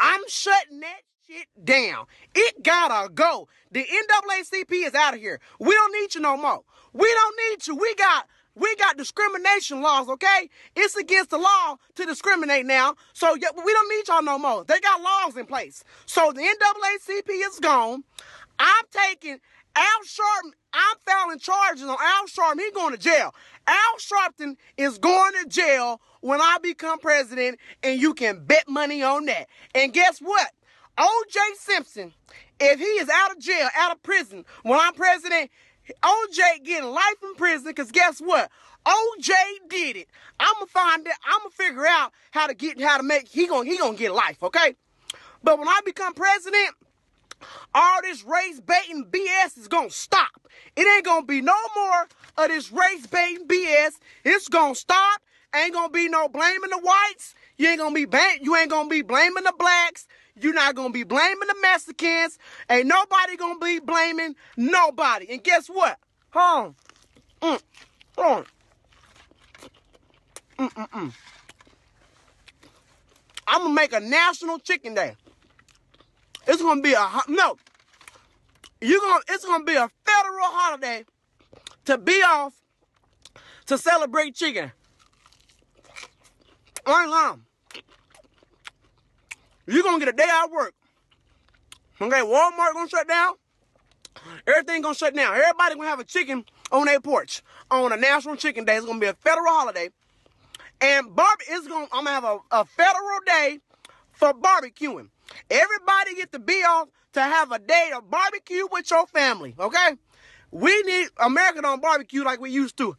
I'm 0.00 0.20
shutting 0.28 0.80
that 0.80 1.00
shit 1.26 1.46
down. 1.64 2.06
It 2.34 2.62
gotta 2.62 3.10
go. 3.12 3.48
The 3.70 3.84
NAACP 3.84 4.86
is 4.86 4.94
out 4.94 5.14
of 5.14 5.20
here. 5.20 5.40
We 5.60 5.72
don't 5.72 5.92
need 5.92 6.14
you 6.16 6.20
no 6.20 6.36
more. 6.36 6.62
We 6.92 7.06
don't 7.06 7.36
need 7.50 7.66
you. 7.66 7.76
We 7.76 7.94
got 7.94 8.26
we 8.58 8.74
got 8.76 8.96
discrimination 8.96 9.82
laws, 9.82 10.08
okay? 10.08 10.50
It's 10.74 10.96
against 10.96 11.30
the 11.30 11.38
law 11.38 11.76
to 11.94 12.04
discriminate 12.04 12.66
now. 12.66 12.96
So 13.12 13.32
we 13.34 13.40
don't 13.40 13.88
need 13.88 14.08
y'all 14.08 14.22
no 14.22 14.38
more. 14.38 14.64
They 14.64 14.80
got 14.80 15.00
laws 15.00 15.36
in 15.36 15.46
place. 15.46 15.84
So 16.06 16.32
the 16.32 16.40
NAACP 16.40 17.28
is 17.28 17.60
gone. 17.60 18.02
I'm 18.58 18.84
taking 18.90 19.38
Al 19.76 20.00
Sharpton. 20.04 20.52
I'm 20.72 20.96
filing 21.06 21.38
charges 21.38 21.84
on 21.84 21.96
Al 22.00 22.26
Sharpton. 22.26 22.58
He's 22.58 22.72
going 22.72 22.92
to 22.92 22.98
jail. 22.98 23.34
Al 23.66 23.76
Sharpton 23.98 24.56
is 24.76 24.98
going 24.98 25.32
to 25.42 25.48
jail 25.48 26.00
when 26.20 26.40
I 26.40 26.58
become 26.62 26.98
president, 26.98 27.58
and 27.82 28.00
you 28.00 28.14
can 28.14 28.44
bet 28.44 28.68
money 28.68 29.02
on 29.02 29.26
that. 29.26 29.46
And 29.74 29.92
guess 29.92 30.18
what? 30.18 30.50
O.J. 30.98 31.38
Simpson, 31.58 32.12
if 32.58 32.80
he 32.80 32.84
is 32.84 33.08
out 33.08 33.30
of 33.30 33.38
jail, 33.38 33.68
out 33.76 33.92
of 33.92 34.02
prison, 34.02 34.44
when 34.64 34.80
I'm 34.80 34.94
president, 34.94 35.50
OJ 36.02 36.64
getting 36.64 36.90
life 36.90 37.22
in 37.22 37.34
prison 37.36 37.66
because 37.66 37.92
guess 37.92 38.18
what? 38.18 38.50
OJ 38.84 39.30
did 39.68 39.96
it. 39.96 40.08
I'ma 40.40 40.66
find 40.66 41.06
it. 41.06 41.12
I'ma 41.24 41.50
figure 41.50 41.86
out 41.86 42.12
how 42.32 42.46
to 42.46 42.54
get 42.54 42.80
how 42.80 42.96
to 42.96 43.02
make 43.02 43.28
he 43.28 43.46
gonna 43.46 43.68
he 43.68 43.78
gonna 43.78 43.96
get 43.96 44.12
life, 44.12 44.42
okay? 44.42 44.74
But 45.42 45.58
when 45.58 45.68
I 45.68 45.80
become 45.84 46.14
president, 46.14 46.74
all 47.74 48.02
this 48.02 48.24
race 48.24 48.60
baiting 48.60 49.04
BS 49.04 49.58
is 49.58 49.68
gonna 49.68 49.90
stop. 49.90 50.48
It 50.76 50.86
ain't 50.86 51.04
gonna 51.04 51.26
be 51.26 51.40
no 51.40 51.56
more 51.76 52.08
of 52.38 52.48
this 52.48 52.70
race 52.72 53.06
baiting 53.06 53.46
BS. 53.46 53.92
It's 54.24 54.48
gonna 54.48 54.74
stop. 54.74 55.20
Ain't 55.54 55.72
gonna 55.72 55.90
be 55.90 56.08
no 56.08 56.28
blaming 56.28 56.70
the 56.70 56.78
whites. 56.78 57.34
You 57.56 57.68
ain't 57.68 57.78
gonna 57.78 57.94
be 57.94 58.04
bang, 58.04 58.38
you 58.42 58.54
ain't 58.56 58.70
gonna 58.70 58.88
be 58.88 59.02
blaming 59.02 59.44
the 59.44 59.54
blacks. 59.58 60.06
You're 60.40 60.54
not 60.54 60.74
gonna 60.74 60.92
be 60.92 61.02
blaming 61.02 61.48
the 61.48 61.56
Mexicans. 61.60 62.38
Ain't 62.70 62.86
nobody 62.86 63.36
gonna 63.36 63.58
be 63.58 63.80
blaming 63.80 64.36
nobody. 64.56 65.26
And 65.30 65.42
guess 65.42 65.68
what? 65.68 65.98
Hold 66.30 66.74
on. 67.42 67.60
Mm. 68.16 68.46
Mm-mm-mm. 70.58 71.12
I'm 73.46 73.62
gonna 73.62 73.74
make 73.74 73.92
a 73.92 74.00
national 74.00 74.58
chicken 74.58 74.94
day. 74.94 75.16
It's 76.48 76.62
gonna 76.62 76.80
be 76.80 76.94
a 76.94 77.08
no. 77.28 77.56
You 78.80 79.00
gonna 79.00 79.22
it's 79.28 79.44
gonna 79.44 79.64
be 79.64 79.74
a 79.74 79.90
federal 80.06 80.46
holiday 80.46 81.04
to 81.84 81.98
be 81.98 82.22
off 82.22 82.54
to 83.66 83.76
celebrate 83.76 84.34
chicken. 84.34 84.72
I 86.86 87.02
ain't 87.02 87.10
lying. 87.10 87.42
You're 89.66 89.82
gonna 89.82 89.98
get 89.98 90.08
a 90.08 90.12
day 90.12 90.28
out 90.30 90.50
work. 90.50 90.72
Okay, 92.00 92.20
Walmart 92.20 92.72
gonna 92.72 92.88
shut 92.88 93.06
down. 93.06 93.34
Everything 94.46 94.80
gonna 94.80 94.94
shut 94.94 95.14
down. 95.14 95.34
Everybody 95.34 95.74
gonna 95.74 95.88
have 95.88 96.00
a 96.00 96.04
chicken 96.04 96.46
on 96.72 96.86
their 96.86 97.00
porch 97.00 97.42
on 97.70 97.92
a 97.92 97.96
national 97.98 98.36
chicken 98.36 98.64
day. 98.64 98.76
It's 98.76 98.86
gonna 98.86 98.98
be 98.98 99.06
a 99.06 99.14
federal 99.14 99.48
holiday. 99.48 99.90
And 100.80 101.14
barbie 101.14 101.44
is 101.50 101.68
gonna 101.68 101.88
I'm 101.92 102.04
gonna 102.04 102.10
have 102.10 102.24
a, 102.24 102.38
a 102.52 102.64
federal 102.64 103.18
day 103.26 103.58
for 104.12 104.32
barbecuing. 104.32 105.10
Everybody 105.50 106.14
get 106.16 106.32
to 106.32 106.38
be 106.38 106.62
off 106.66 106.88
to 107.12 107.22
have 107.22 107.52
a 107.52 107.58
day 107.58 107.90
of 107.96 108.10
barbecue 108.10 108.66
with 108.70 108.90
your 108.90 109.06
family. 109.06 109.54
Okay? 109.58 109.96
We 110.50 110.82
need 110.82 111.08
America 111.18 111.62
don't 111.62 111.82
barbecue 111.82 112.24
like 112.24 112.40
we 112.40 112.50
used 112.50 112.76
to. 112.78 112.96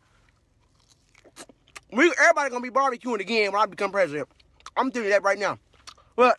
We 1.92 2.14
everybody 2.19 2.51
gonna 2.51 2.61
be 2.61 2.69
barbecuing 2.69 3.19
again 3.19 3.51
when 3.51 3.61
I 3.61 3.66
become 3.66 3.92
president. 3.92 4.30
I'm 4.77 4.92
you 4.93 5.09
that 5.09 5.24
right 5.24 5.40
now. 5.40 5.58
But 6.16 6.38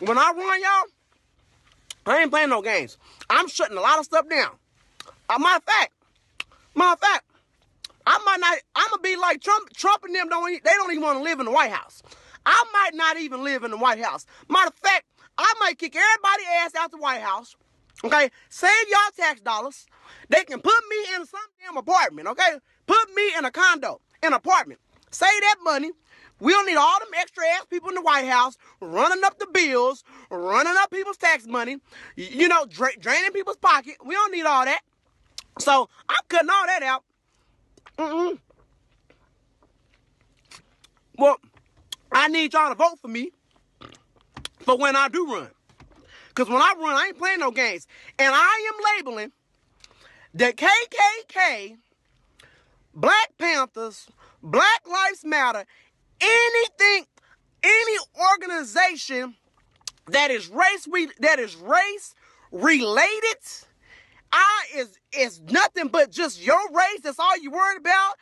when 0.00 0.16
I 0.16 0.32
run, 0.34 0.62
y'all, 0.62 2.14
I 2.14 2.22
ain't 2.22 2.30
playing 2.30 2.48
no 2.48 2.62
games. 2.62 2.96
I'm 3.28 3.48
shutting 3.48 3.76
a 3.76 3.80
lot 3.80 3.98
of 3.98 4.06
stuff 4.06 4.28
down. 4.28 4.52
Uh, 5.28 5.38
matter 5.38 5.56
of 5.56 5.64
fact, 5.64 5.92
matter 6.74 6.92
of 6.94 7.00
fact, 7.00 7.24
I 8.06 8.18
might 8.24 8.40
not. 8.40 8.58
I'm 8.74 8.90
gonna 8.90 9.02
be 9.02 9.16
like 9.16 9.40
Trump. 9.42 9.70
Trump 9.74 10.04
and 10.04 10.14
them 10.14 10.28
don't. 10.28 10.64
They 10.64 10.70
don't 10.70 10.90
even 10.90 11.02
want 11.02 11.18
to 11.18 11.24
live 11.24 11.38
in 11.38 11.46
the 11.46 11.52
White 11.52 11.70
House. 11.70 12.02
I 12.44 12.64
might 12.72 12.94
not 12.94 13.18
even 13.18 13.44
live 13.44 13.64
in 13.64 13.70
the 13.70 13.76
White 13.76 14.02
House. 14.02 14.26
Matter 14.48 14.68
of 14.68 14.74
fact, 14.74 15.04
I 15.38 15.54
might 15.60 15.78
kick 15.78 15.96
everybody 15.96 16.42
ass 16.60 16.74
out 16.74 16.90
the 16.90 16.98
White 16.98 17.20
House. 17.22 17.56
Okay, 18.04 18.30
save 18.48 18.88
y'all 18.88 18.98
tax 19.16 19.40
dollars. 19.40 19.86
They 20.28 20.44
can 20.44 20.60
put 20.60 20.80
me 20.90 20.96
in 21.14 21.26
some 21.26 21.40
damn 21.64 21.76
apartment. 21.76 22.28
Okay, 22.28 22.58
put 22.86 23.14
me 23.14 23.34
in 23.36 23.44
a 23.44 23.50
condo, 23.50 24.00
an 24.22 24.32
apartment. 24.32 24.80
Save 25.10 25.40
that 25.40 25.56
money. 25.62 25.90
We 26.40 26.50
don't 26.52 26.66
need 26.66 26.76
all 26.76 26.98
them 26.98 27.10
extra 27.16 27.46
ass 27.46 27.66
people 27.70 27.90
in 27.90 27.94
the 27.94 28.02
White 28.02 28.26
House 28.26 28.56
running 28.80 29.22
up 29.22 29.38
the 29.38 29.46
bills, 29.46 30.02
running 30.28 30.74
up 30.76 30.90
people's 30.90 31.16
tax 31.16 31.46
money, 31.46 31.76
you 32.16 32.48
know, 32.48 32.66
dra- 32.66 32.96
draining 32.98 33.30
people's 33.30 33.58
pocket. 33.58 33.96
We 34.04 34.14
don't 34.16 34.32
need 34.32 34.44
all 34.44 34.64
that. 34.64 34.80
So 35.60 35.88
I'm 36.08 36.18
cutting 36.28 36.50
all 36.50 36.66
that 36.66 36.82
out. 36.82 37.04
Mm-mm. 37.98 38.38
Well, 41.16 41.36
I 42.12 42.28
need 42.28 42.52
y'all 42.52 42.68
to 42.68 42.74
vote 42.74 42.98
for 43.00 43.08
me 43.08 43.32
for 44.60 44.76
when 44.76 44.96
I 44.96 45.08
do 45.08 45.26
run. 45.26 45.48
Because 46.28 46.48
when 46.48 46.62
I 46.62 46.74
run, 46.78 46.94
I 46.94 47.06
ain't 47.08 47.18
playing 47.18 47.40
no 47.40 47.50
games. 47.50 47.86
And 48.18 48.32
I 48.34 48.70
am 48.72 48.96
labeling 48.96 49.32
the 50.34 50.52
KKK, 50.52 51.76
Black 52.94 53.32
Panthers, 53.38 54.08
Black 54.42 54.82
Lives 54.90 55.24
Matter, 55.24 55.64
anything, 56.20 57.06
any 57.62 57.98
organization 58.32 59.34
that 60.08 60.30
is 60.30 60.48
race 60.48 60.88
we 60.90 61.08
that 61.20 61.38
is 61.38 61.54
race 61.56 62.14
related, 62.50 63.38
I 64.32 64.64
is 64.74 64.98
is 65.16 65.40
nothing 65.42 65.88
but 65.88 66.10
just 66.10 66.44
your 66.44 66.60
race. 66.72 67.00
That's 67.02 67.18
all 67.18 67.38
you 67.38 67.50
worried 67.50 67.78
about. 67.78 68.14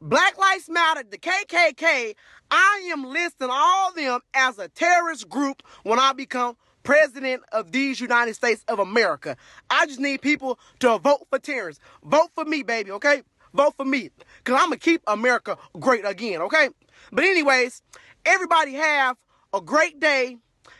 Black 0.00 0.36
Lives 0.38 0.68
Matter, 0.68 1.02
the 1.08 1.18
KKK. 1.18 2.14
I 2.50 2.88
am 2.92 3.04
listing 3.04 3.48
all 3.50 3.92
them 3.92 4.20
as 4.34 4.58
a 4.58 4.68
terrorist 4.68 5.28
group 5.28 5.62
when 5.82 5.98
I 5.98 6.12
become 6.12 6.56
president 6.82 7.42
of 7.52 7.72
these 7.72 8.00
United 8.00 8.34
States 8.34 8.64
of 8.68 8.78
America. 8.78 9.36
I 9.70 9.86
just 9.86 10.00
need 10.00 10.20
people 10.20 10.58
to 10.80 10.98
vote 10.98 11.26
for 11.30 11.38
terrorists. 11.38 11.82
Vote 12.04 12.30
for 12.34 12.44
me, 12.44 12.62
baby, 12.62 12.90
okay? 12.92 13.22
Vote 13.54 13.74
for 13.76 13.84
me. 13.84 14.10
Cause 14.44 14.56
I'm 14.60 14.66
gonna 14.66 14.76
keep 14.76 15.02
America 15.06 15.56
great 15.78 16.06
again, 16.06 16.42
okay? 16.42 16.68
But 17.10 17.24
anyways, 17.24 17.82
everybody 18.26 18.74
have 18.74 19.16
a 19.54 19.60
great 19.60 20.00
day. 20.00 20.36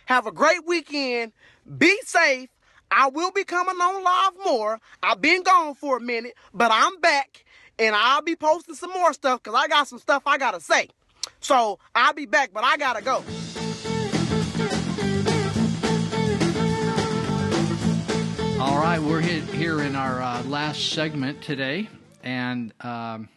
Have 0.07 0.27
a 0.27 0.33
great 0.33 0.67
weekend. 0.67 1.33
Be 1.79 1.99
safe. 2.05 2.51
I 2.91 3.09
will 3.09 3.31
be 3.31 3.45
coming 3.45 3.77
on 3.77 4.05
live 4.05 4.45
more. 4.45 4.81
I've 5.03 5.21
been 5.21 5.43
gone 5.43 5.75
for 5.75 5.97
a 5.97 6.01
minute, 6.01 6.35
but 6.53 6.71
I'm 6.73 7.01
back 7.01 7.45
and 7.79 7.95
I'll 7.95 8.23
be 8.23 8.37
posting 8.37 8.75
some 8.75 8.91
more 8.91 9.13
stuff 9.13 9.43
because 9.43 9.59
I 9.59 9.69
got 9.69 9.89
some 9.89 9.99
stuff 9.99 10.23
I 10.27 10.39
gotta 10.39 10.61
say. 10.61 10.89
So 11.41 11.79
I'll 11.95 12.15
be 12.15 12.27
back, 12.27 12.51
but 12.53 12.65
I 12.65 12.77
gotta 12.77 13.03
go. 13.03 13.25
All 18.61 18.79
right, 18.79 18.99
we're 18.99 19.21
here 19.21 19.83
in 19.83 19.95
our 19.95 20.23
uh, 20.23 20.43
last 20.45 20.91
segment 20.93 21.43
today, 21.43 21.89
and 22.23 22.73
um, 22.81 23.29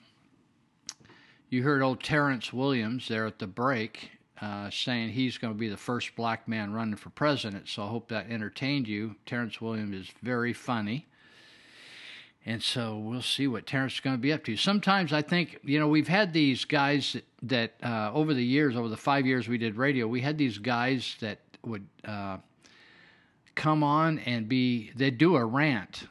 you 1.49 1.63
heard 1.63 1.81
old 1.81 2.01
Terrence 2.01 2.53
Williams 2.53 3.07
there 3.07 3.25
at 3.25 3.39
the 3.39 3.47
break 3.47 4.11
uh, 4.41 4.69
saying 4.69 5.09
he's 5.09 5.37
going 5.37 5.53
to 5.53 5.57
be 5.57 5.67
the 5.67 5.77
first 5.77 6.15
black 6.15 6.47
man 6.47 6.71
running 6.71 6.95
for 6.95 7.09
president. 7.09 7.67
So 7.67 7.83
I 7.83 7.87
hope 7.87 8.09
that 8.09 8.29
entertained 8.29 8.87
you. 8.87 9.15
Terrence 9.25 9.59
Williams 9.59 10.07
is 10.07 10.13
very 10.21 10.53
funny. 10.53 11.07
And 12.45 12.63
so 12.63 12.97
we'll 12.97 13.21
see 13.21 13.47
what 13.47 13.65
Terrence 13.65 13.95
is 13.95 13.99
going 13.99 14.15
to 14.15 14.21
be 14.21 14.31
up 14.31 14.45
to. 14.45 14.55
Sometimes 14.55 15.11
I 15.11 15.21
think, 15.21 15.59
you 15.63 15.79
know, 15.79 15.87
we've 15.87 16.07
had 16.07 16.31
these 16.31 16.63
guys 16.63 17.17
that 17.43 17.73
uh, 17.83 18.11
over 18.13 18.33
the 18.33 18.43
years, 18.43 18.75
over 18.77 18.87
the 18.87 18.95
five 18.97 19.25
years 19.25 19.49
we 19.49 19.57
did 19.57 19.75
radio, 19.75 20.07
we 20.07 20.21
had 20.21 20.37
these 20.37 20.57
guys 20.57 21.17
that 21.19 21.39
would 21.65 21.85
uh, 22.05 22.37
come 23.55 23.83
on 23.83 24.19
and 24.19 24.47
be, 24.47 24.91
they'd 24.95 25.17
do 25.17 25.35
a 25.35 25.45
rant 25.45 26.07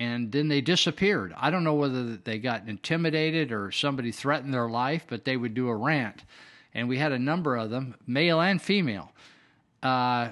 and 0.00 0.32
then 0.32 0.48
they 0.48 0.62
disappeared. 0.62 1.34
I 1.36 1.50
don't 1.50 1.62
know 1.62 1.74
whether 1.74 2.16
they 2.16 2.38
got 2.38 2.66
intimidated 2.66 3.52
or 3.52 3.70
somebody 3.70 4.12
threatened 4.12 4.54
their 4.54 4.68
life, 4.68 5.04
but 5.06 5.26
they 5.26 5.36
would 5.36 5.52
do 5.52 5.68
a 5.68 5.76
rant. 5.76 6.24
And 6.72 6.88
we 6.88 6.96
had 6.96 7.12
a 7.12 7.18
number 7.18 7.56
of 7.56 7.68
them, 7.68 7.94
male 8.06 8.40
and 8.40 8.62
female. 8.62 9.12
Uh, 9.82 10.30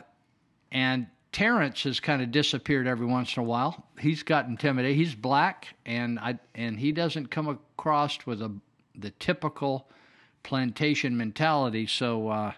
and 0.73 1.07
Terrence 1.33 1.83
has 1.83 2.01
kind 2.01 2.23
of 2.23 2.31
disappeared 2.31 2.87
every 2.87 3.07
once 3.07 3.37
in 3.37 3.43
a 3.43 3.45
while. 3.45 3.87
He's 3.99 4.23
got 4.23 4.47
intimidated. 4.47 4.97
He's 4.97 5.15
black, 5.15 5.75
and 5.85 6.19
I 6.19 6.39
and 6.55 6.79
he 6.79 6.93
doesn't 6.93 7.31
come 7.31 7.49
across 7.49 8.25
with 8.27 8.41
a 8.43 8.53
the 8.95 9.11
typical 9.11 9.89
plantation 10.43 11.17
mentality. 11.17 11.87
So 11.87 12.29
uh, 12.29 12.53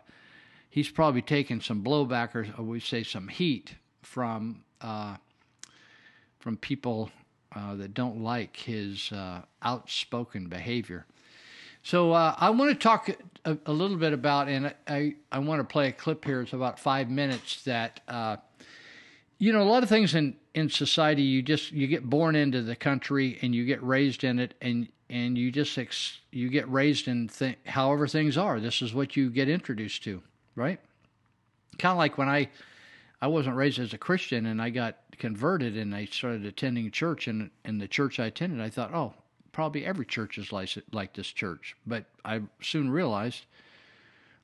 he's 0.68 0.88
probably 0.88 1.22
taken 1.22 1.60
some 1.60 1.82
blowback, 1.82 2.34
or 2.34 2.62
we 2.62 2.80
say 2.80 3.02
some 3.02 3.28
heat 3.28 3.74
from 4.02 4.62
uh, 4.80 5.16
from 6.38 6.56
people 6.56 7.10
uh, 7.54 7.74
that 7.74 7.94
don't 7.94 8.22
like 8.22 8.56
his 8.56 9.10
uh, 9.12 9.42
outspoken 9.62 10.46
behavior. 10.46 11.06
So 11.82 12.12
uh, 12.12 12.34
I 12.36 12.50
want 12.50 12.70
to 12.70 12.76
talk 12.76 13.08
a, 13.44 13.58
a, 13.66 13.72
little 13.72 13.96
bit 13.96 14.12
about, 14.12 14.48
and 14.48 14.74
I, 14.86 15.14
I 15.32 15.38
want 15.38 15.60
to 15.60 15.64
play 15.64 15.88
a 15.88 15.92
clip 15.92 16.24
here. 16.24 16.42
It's 16.42 16.52
about 16.52 16.78
five 16.78 17.08
minutes 17.08 17.64
that, 17.64 18.00
uh, 18.06 18.36
you 19.40 19.54
know, 19.54 19.62
a 19.62 19.64
lot 19.64 19.82
of 19.82 19.88
things 19.88 20.14
in, 20.14 20.36
in 20.54 20.68
society, 20.68 21.22
you 21.22 21.40
just, 21.40 21.72
you 21.72 21.86
get 21.86 22.08
born 22.08 22.36
into 22.36 22.60
the 22.60 22.76
country 22.76 23.38
and 23.40 23.54
you 23.54 23.64
get 23.64 23.82
raised 23.82 24.22
in 24.22 24.38
it 24.38 24.52
and, 24.60 24.86
and 25.08 25.36
you 25.36 25.50
just, 25.50 25.76
ex, 25.78 26.20
you 26.30 26.50
get 26.50 26.70
raised 26.70 27.08
in 27.08 27.26
th- 27.28 27.56
however 27.64 28.06
things 28.06 28.36
are. 28.36 28.60
This 28.60 28.82
is 28.82 28.92
what 28.92 29.16
you 29.16 29.30
get 29.30 29.48
introduced 29.48 30.04
to, 30.04 30.22
right? 30.54 30.78
Kind 31.78 31.92
of 31.92 31.96
like 31.96 32.18
when 32.18 32.28
I, 32.28 32.50
I 33.22 33.28
wasn't 33.28 33.56
raised 33.56 33.78
as 33.78 33.94
a 33.94 33.98
Christian 33.98 34.44
and 34.44 34.60
I 34.60 34.68
got 34.68 34.98
converted 35.18 35.74
and 35.74 35.94
I 35.94 36.04
started 36.04 36.44
attending 36.44 36.90
church 36.90 37.26
and 37.26 37.50
in 37.64 37.78
the 37.78 37.88
church 37.88 38.20
I 38.20 38.26
attended, 38.26 38.60
I 38.60 38.68
thought, 38.68 38.92
oh, 38.92 39.14
probably 39.52 39.86
every 39.86 40.04
church 40.04 40.36
is 40.36 40.52
like, 40.52 40.68
like 40.92 41.14
this 41.14 41.28
church. 41.28 41.74
But 41.86 42.04
I 42.26 42.42
soon 42.60 42.90
realized 42.90 43.46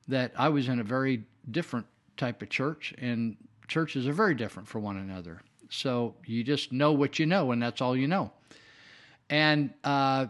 that 0.07 0.31
I 0.35 0.49
was 0.49 0.67
in 0.67 0.79
a 0.79 0.83
very 0.83 1.23
different 1.51 1.85
type 2.17 2.41
of 2.41 2.49
church, 2.49 2.95
and 2.97 3.37
churches 3.67 4.07
are 4.07 4.13
very 4.13 4.35
different 4.35 4.67
for 4.67 4.79
one 4.79 4.97
another. 4.97 5.41
So 5.69 6.15
you 6.25 6.43
just 6.43 6.71
know 6.71 6.93
what 6.93 7.19
you 7.19 7.25
know, 7.25 7.51
and 7.51 7.61
that's 7.61 7.81
all 7.81 7.95
you 7.95 8.07
know. 8.07 8.31
And 9.29 9.73
uh, 9.83 10.27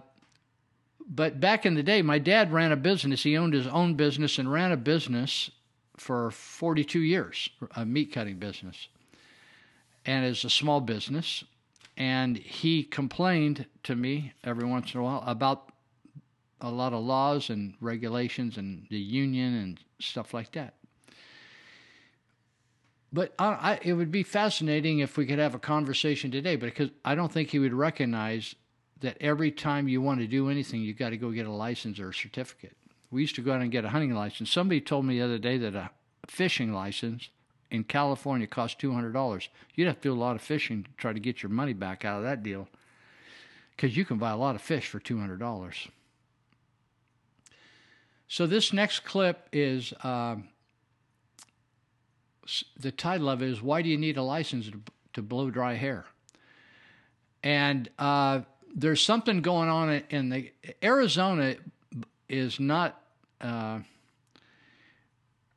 but 1.08 1.40
back 1.40 1.66
in 1.66 1.76
the 1.76 1.84
day, 1.84 2.02
my 2.02 2.20
dad 2.20 2.52
ran 2.52 2.72
a 2.72 2.76
business. 2.76 3.24
He 3.24 3.38
owned 3.38 3.54
his 3.54 3.68
own 3.68 3.94
business 3.94 4.40
and 4.40 4.52
ran 4.52 4.72
a 4.72 4.78
business 4.78 5.52
for 5.96 6.32
42 6.32 7.00
years, 7.00 7.50
a 7.76 7.86
meat 7.86 8.12
cutting 8.12 8.38
business. 8.38 8.88
And 10.06 10.26
it's 10.26 10.44
a 10.44 10.50
small 10.50 10.80
business, 10.80 11.44
and 11.98 12.38
he 12.38 12.84
complained 12.84 13.66
to 13.84 13.96
me 13.96 14.34
every 14.44 14.66
once 14.66 14.94
in 14.94 15.00
a 15.00 15.04
while 15.04 15.24
about 15.26 15.72
a 16.62 16.70
lot 16.70 16.94
of 16.94 17.04
laws 17.04 17.50
and 17.50 17.76
regulations 17.82 18.58
and 18.58 18.88
the 18.90 18.98
union 18.98 19.54
and 19.56 19.80
stuff 20.00 20.34
like 20.34 20.52
that. 20.54 20.76
But 23.14 23.34
I, 23.40 23.45
I, 23.45 23.80
it 23.82 23.94
would 23.94 24.11
be 24.11 24.24
fascinating 24.24 25.00
if 25.00 25.18
we 25.18 25.26
could 25.26 25.40
have 25.40 25.56
a 25.56 25.60
conversation 25.60 26.30
today, 26.30 26.56
because 26.56 26.90
I 27.06 27.16
don't 27.16 27.32
think 27.32 27.50
he 27.50 27.60
would 27.60 27.74
recognize 27.74 28.56
that 29.00 29.18
every 29.22 29.52
time 29.52 29.88
you 29.88 30.02
want 30.02 30.19
to 30.19 30.27
do 30.27 30.50
anything, 30.50 30.82
you've 30.82 30.98
got 30.98 31.11
to 31.11 31.18
go 31.18 31.32
get 31.32 31.45
a 31.45 31.52
license 31.52 32.00
or 32.00 32.10
a 32.10 32.14
certificate. 32.14 32.76
We 33.10 33.22
used 33.22 33.36
to 33.36 33.42
go 33.42 33.53
out 33.53 33.61
and 33.61 33.72
get 33.72 33.86
a 33.86 33.90
hunting 33.90 34.14
license. 34.14 34.52
Somebody 34.52 34.82
told 34.82 35.06
me 35.06 35.18
the 35.18 35.26
other 35.26 35.38
day 35.38 35.58
that 35.60 35.76
a 35.76 35.92
fishing 36.27 36.74
license 36.74 37.30
in 37.72 37.84
California 37.84 38.48
costs 38.48 38.76
two 38.76 38.94
hundred 38.94 39.14
dollars. 39.14 39.50
You'd 39.76 39.88
have 39.88 40.02
to 40.02 40.10
do 40.10 40.14
a 40.14 40.19
lot 40.19 40.36
of 40.36 40.42
fishing 40.42 40.84
to 40.84 40.90
try 40.98 41.14
to 41.14 41.19
get 41.19 41.42
your 41.42 41.50
money 41.50 41.74
back 41.74 42.03
out 42.03 42.18
of 42.18 42.24
that 42.24 42.44
deal, 42.44 42.68
because 43.76 43.95
you 43.95 44.03
can 44.03 44.18
buy 44.18 44.32
a 44.32 44.38
lot 44.38 44.56
of 44.56 44.61
fish 44.61 44.88
for 44.88 45.00
two 45.00 45.19
hundred 45.19 45.40
dollars. 45.40 45.88
So 48.27 48.45
this 48.45 48.74
next 48.74 49.02
clip 49.02 49.48
is 49.53 49.94
uh, 50.03 50.38
the 52.80 52.92
title 52.92 53.30
of 53.30 53.42
it 53.42 53.50
is 53.50 53.61
"Why 53.61 53.82
Do 53.82 53.90
You 53.90 53.98
Need 53.98 54.17
a 54.17 54.24
License 54.24 54.69
to, 54.69 54.82
to 55.14 55.22
Blow 55.22 55.50
Dry 55.50 55.76
Hair?" 55.76 56.06
And 57.43 57.90
uh, 58.00 58.42
there's 58.76 59.01
something 59.01 59.42
going 59.42 59.69
on 59.69 60.03
in 60.09 60.30
the 60.30 60.51
Arizona 60.84 61.56
is 62.27 62.59
not. 62.59 63.01
Uh, 63.40 63.80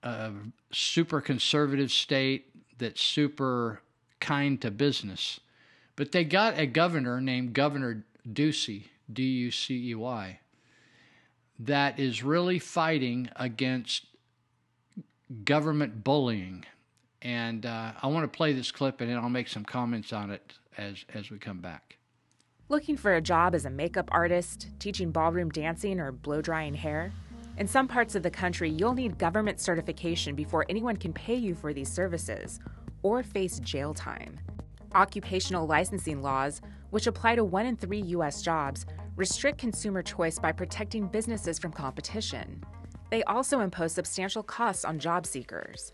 a 0.03 0.33
super 0.73 1.21
conservative 1.21 1.93
state 1.93 2.47
that's 2.79 3.03
super 3.03 3.83
kind 4.19 4.61
to 4.63 4.71
business. 4.71 5.41
But 5.95 6.13
they 6.13 6.25
got 6.25 6.59
a 6.59 6.65
governor 6.67 7.21
named 7.21 7.53
Governor 7.53 8.05
Ducey, 8.27 8.85
D 9.13 9.23
U 9.25 9.51
C 9.51 9.91
E 9.91 9.95
Y, 9.95 10.41
that 11.59 11.99
is 11.99 12.23
really 12.23 12.59
fighting 12.59 13.29
against 13.37 14.07
government 15.45 16.03
bullying. 16.03 16.65
And 17.23 17.67
uh, 17.67 17.93
I 18.03 18.07
want 18.07 18.31
to 18.31 18.37
play 18.37 18.53
this 18.53 18.71
clip 18.71 19.01
and 19.01 19.11
then 19.11 19.19
I'll 19.19 19.29
make 19.29 19.49
some 19.49 19.65
comments 19.65 20.13
on 20.13 20.31
it 20.31 20.55
as, 20.77 21.05
as 21.15 21.31
we 21.31 21.39
come 21.39 21.59
back. 21.59 21.97
Looking 22.69 22.97
for 22.97 23.17
a 23.17 23.21
job 23.21 23.55
as 23.55 23.67
a 23.67 23.71
makeup 23.71 24.09
artist, 24.13 24.69
teaching 24.79 25.11
ballroom 25.11 25.51
dancing, 25.51 25.99
or 25.99 26.13
blow 26.13 26.41
drying 26.41 26.75
hair? 26.75 27.13
In 27.59 27.67
some 27.67 27.89
parts 27.89 28.15
of 28.15 28.23
the 28.23 28.31
country, 28.31 28.71
you'll 28.71 28.95
need 28.95 29.19
government 29.19 29.61
certification 29.61 30.35
before 30.35 30.65
anyone 30.69 30.97
can 30.97 31.13
pay 31.13 31.35
you 31.35 31.55
for 31.55 31.75
these 31.75 31.91
services 31.91 32.61
or 33.03 33.23
face 33.23 33.59
jail 33.59 33.93
time. 33.93 34.39
Occupational 34.95 35.67
licensing 35.67 36.23
laws, 36.23 36.61
which 36.91 37.07
apply 37.07 37.35
to 37.35 37.45
one 37.45 37.67
in 37.67 37.77
three 37.77 38.01
U.S. 38.01 38.41
jobs, 38.41 38.87
restrict 39.17 39.59
consumer 39.59 40.03
choice 40.03 40.39
by 40.39 40.53
protecting 40.53 41.07
businesses 41.07 41.59
from 41.59 41.73
competition. 41.73 42.63
They 43.11 43.25
also 43.25 43.61
impose 43.61 43.93
substantial 43.93 44.43
costs 44.43 44.85
on 44.85 44.99
job 44.99 45.27
seekers. 45.27 45.93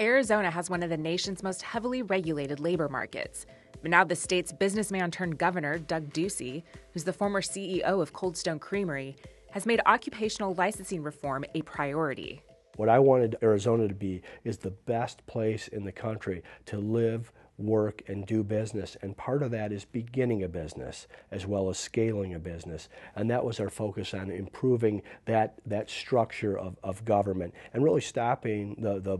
Arizona 0.00 0.50
has 0.50 0.70
one 0.70 0.82
of 0.82 0.88
the 0.88 0.96
nation's 0.96 1.42
most 1.42 1.60
heavily 1.60 2.00
regulated 2.00 2.58
labor 2.58 2.88
markets. 2.88 3.44
But 3.82 3.90
now 3.90 4.02
the 4.02 4.16
state's 4.16 4.50
businessman 4.50 5.10
turned 5.10 5.36
governor, 5.36 5.78
Doug 5.78 6.10
Ducey, 6.14 6.62
who's 6.92 7.04
the 7.04 7.12
former 7.12 7.42
CEO 7.42 8.00
of 8.00 8.14
Coldstone 8.14 8.58
Creamery, 8.58 9.14
has 9.50 9.66
made 9.66 9.82
occupational 9.84 10.54
licensing 10.54 11.02
reform 11.02 11.44
a 11.54 11.60
priority. 11.62 12.40
What 12.76 12.88
I 12.88 12.98
wanted 12.98 13.36
Arizona 13.42 13.88
to 13.88 13.94
be 13.94 14.22
is 14.42 14.56
the 14.56 14.70
best 14.70 15.26
place 15.26 15.68
in 15.68 15.84
the 15.84 15.92
country 15.92 16.42
to 16.66 16.78
live, 16.78 17.30
work, 17.58 18.00
and 18.08 18.24
do 18.24 18.42
business. 18.42 18.96
And 19.02 19.14
part 19.14 19.42
of 19.42 19.50
that 19.50 19.70
is 19.70 19.84
beginning 19.84 20.44
a 20.44 20.48
business 20.48 21.08
as 21.30 21.46
well 21.46 21.68
as 21.68 21.78
scaling 21.78 22.32
a 22.32 22.38
business. 22.38 22.88
And 23.16 23.30
that 23.30 23.44
was 23.44 23.60
our 23.60 23.68
focus 23.68 24.14
on 24.14 24.30
improving 24.30 25.02
that, 25.26 25.58
that 25.66 25.90
structure 25.90 26.58
of, 26.58 26.78
of 26.82 27.04
government 27.04 27.52
and 27.74 27.84
really 27.84 28.00
stopping 28.00 28.76
the, 28.80 28.98
the 28.98 29.18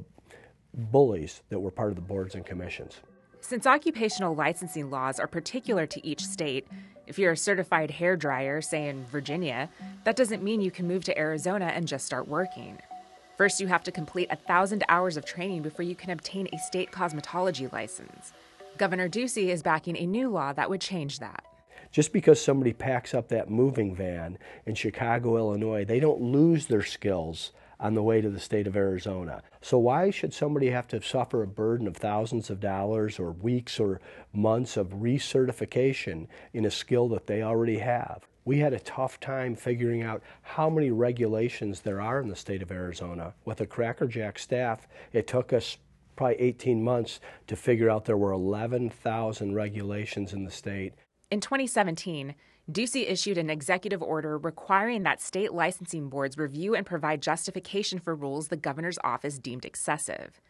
bullies 0.75 1.43
that 1.49 1.61
were 1.61 1.71
part 1.71 1.91
of 1.91 1.97
the 1.97 2.03
boards 2.03 2.35
and 2.35 2.45
commissions. 2.45 3.01
Since 3.41 3.67
occupational 3.67 4.35
licensing 4.35 4.91
laws 4.91 5.19
are 5.19 5.27
particular 5.27 5.87
to 5.87 6.07
each 6.07 6.25
state, 6.25 6.69
if 7.07 7.19
you're 7.19 7.33
a 7.33 7.37
certified 7.37 7.91
hair 7.91 8.17
dryer, 8.17 8.61
say 8.61 8.89
in 8.89 9.05
Virginia, 9.07 9.69
that 10.05 10.15
doesn't 10.17 10.43
mean 10.43 10.61
you 10.61 10.71
can 10.71 10.87
move 10.87 11.05
to 11.05 11.19
Arizona 11.19 11.67
and 11.67 11.89
just 11.89 12.07
start 12.07 12.29
working. 12.29 12.79
First, 13.37 13.61
you 13.61 13.69
have 13.69 13.83
to 13.85 13.91
complete 13.91 14.29
a 14.31 14.37
thousand 14.37 14.85
hours 14.89 15.17
of 15.17 15.25
training 15.25 15.63
before 15.63 15.85
you 15.85 15.95
can 15.95 16.11
obtain 16.11 16.49
a 16.53 16.59
state 16.59 16.93
cosmetology 16.93 17.73
license. 17.73 18.33
Governor 18.77 19.09
Ducey 19.09 19.49
is 19.49 19.63
backing 19.63 19.97
a 19.97 20.07
new 20.07 20.29
law 20.29 20.53
that 20.53 20.69
would 20.69 20.81
change 20.81 21.19
that. 21.19 21.43
Just 21.91 22.13
because 22.13 22.41
somebody 22.41 22.73
packs 22.73 23.15
up 23.15 23.29
that 23.29 23.51
moving 23.51 23.95
van 23.97 24.39
in 24.67 24.75
Chicago, 24.75 25.37
Illinois, 25.39 25.85
they 25.85 25.99
don't 25.99 26.21
lose 26.21 26.67
their 26.67 26.85
skills 26.85 27.53
on 27.81 27.95
the 27.95 28.03
way 28.03 28.21
to 28.21 28.29
the 28.29 28.39
state 28.39 28.67
of 28.67 28.77
Arizona. 28.77 29.43
So 29.63 29.79
why 29.79 30.11
should 30.11 30.35
somebody 30.35 30.71
have 30.71 30.87
to 30.89 31.03
suffer 31.03 31.43
a 31.43 31.47
burden 31.47 31.87
of 31.87 31.97
thousands 31.97 32.51
of 32.51 32.61
dollars 32.61 33.19
or 33.19 33.33
weeks 33.33 33.81
or 33.81 34.01
months 34.33 34.77
of 34.77 34.89
recertification 34.89 36.27
in 36.53 36.67
a 36.67 36.71
skill 36.71 37.09
that 37.09 37.27
they 37.27 37.43
already 37.43 37.79
have? 37.79 38.27
We 38.45 38.59
had 38.59 38.73
a 38.73 38.81
tough 38.81 39.19
time 39.21 39.55
figuring 39.55 40.03
out 40.03 40.23
how 40.43 40.71
many 40.71 40.91
regulations 40.91 41.81
there 41.81 42.01
are 42.01 42.21
in 42.21 42.29
the 42.29 42.37
state 42.37 42.63
of 42.63 42.71
Arizona. 42.71 43.35
With 43.45 43.61
a 43.61 43.67
crackerjack 43.67 44.39
staff, 44.39 44.87
it 45.13 45.27
took 45.27 45.53
us 45.53 45.79
probably 46.17 46.41
18 46.41 46.83
months 46.83 47.21
to 47.47 47.57
figure 47.57 47.89
out 47.89 48.05
there 48.05 48.17
were 48.17 48.33
11,000 48.33 49.55
regulations 49.55 50.33
in 50.33 50.45
the 50.45 50.51
state. 50.51 50.93
In 51.31 51.41
2017, 51.41 52.35
Ducey 52.69 53.09
issued 53.09 53.39
an 53.39 53.51
executive 53.51 54.03
order 54.03 54.39
requiring 54.39 55.03
that 55.03 55.21
state 55.21 55.53
licensing 55.53 56.09
boards 56.09 56.37
review 56.37 56.75
and 56.75 56.87
provide 56.87 57.23
justification 57.23 57.99
for 57.99 58.15
rules 58.15 58.49
the 58.49 58.57
governor's 58.57 58.99
office 59.03 59.39
deemed 59.39 59.65
excessive. 59.65 60.41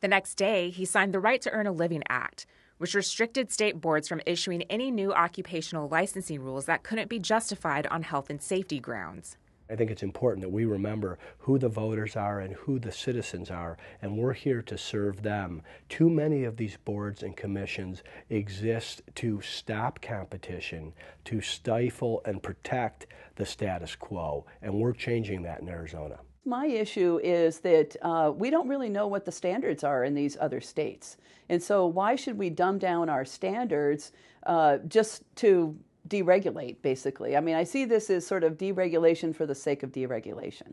The 0.00 0.08
next 0.08 0.34
day, 0.34 0.70
he 0.70 0.84
signed 0.84 1.12
the 1.12 1.20
Right 1.20 1.40
to 1.42 1.50
Earn 1.50 1.66
a 1.66 1.72
Living 1.72 2.02
Act, 2.08 2.46
which 2.78 2.94
restricted 2.94 3.50
state 3.50 3.80
boards 3.80 4.08
from 4.08 4.20
issuing 4.26 4.62
any 4.64 4.90
new 4.90 5.12
occupational 5.12 5.88
licensing 5.88 6.40
rules 6.40 6.66
that 6.66 6.82
couldn't 6.82 7.08
be 7.08 7.18
justified 7.18 7.86
on 7.88 8.02
health 8.02 8.30
and 8.30 8.42
safety 8.42 8.78
grounds. 8.80 9.36
I 9.68 9.76
think 9.76 9.90
it's 9.90 10.02
important 10.02 10.42
that 10.42 10.52
we 10.52 10.64
remember 10.64 11.18
who 11.38 11.58
the 11.58 11.68
voters 11.68 12.16
are 12.16 12.40
and 12.40 12.54
who 12.54 12.78
the 12.78 12.92
citizens 12.92 13.50
are, 13.50 13.76
and 14.00 14.16
we're 14.16 14.32
here 14.32 14.62
to 14.62 14.78
serve 14.78 15.22
them. 15.22 15.62
Too 15.88 16.08
many 16.08 16.44
of 16.44 16.56
these 16.56 16.76
boards 16.76 17.22
and 17.22 17.36
commissions 17.36 18.02
exist 18.30 19.02
to 19.16 19.40
stop 19.40 20.00
competition, 20.00 20.92
to 21.24 21.40
stifle 21.40 22.22
and 22.24 22.42
protect 22.42 23.06
the 23.34 23.46
status 23.46 23.96
quo, 23.96 24.46
and 24.62 24.74
we're 24.74 24.92
changing 24.92 25.42
that 25.42 25.60
in 25.60 25.68
Arizona. 25.68 26.18
My 26.44 26.66
issue 26.66 27.18
is 27.24 27.58
that 27.60 27.96
uh, 28.02 28.32
we 28.32 28.50
don't 28.50 28.68
really 28.68 28.88
know 28.88 29.08
what 29.08 29.24
the 29.24 29.32
standards 29.32 29.82
are 29.82 30.04
in 30.04 30.14
these 30.14 30.36
other 30.40 30.60
states. 30.60 31.16
And 31.48 31.60
so, 31.60 31.86
why 31.86 32.14
should 32.14 32.38
we 32.38 32.50
dumb 32.50 32.78
down 32.78 33.08
our 33.08 33.24
standards 33.24 34.12
uh, 34.44 34.78
just 34.86 35.24
to 35.36 35.76
deregulate, 36.08 36.82
basically. 36.82 37.36
I 37.36 37.40
mean, 37.40 37.54
I 37.54 37.64
see 37.64 37.84
this 37.84 38.10
as 38.10 38.26
sort 38.26 38.44
of 38.44 38.56
deregulation 38.56 39.34
for 39.34 39.46
the 39.46 39.54
sake 39.54 39.82
of 39.82 39.92
deregulation. 39.92 40.72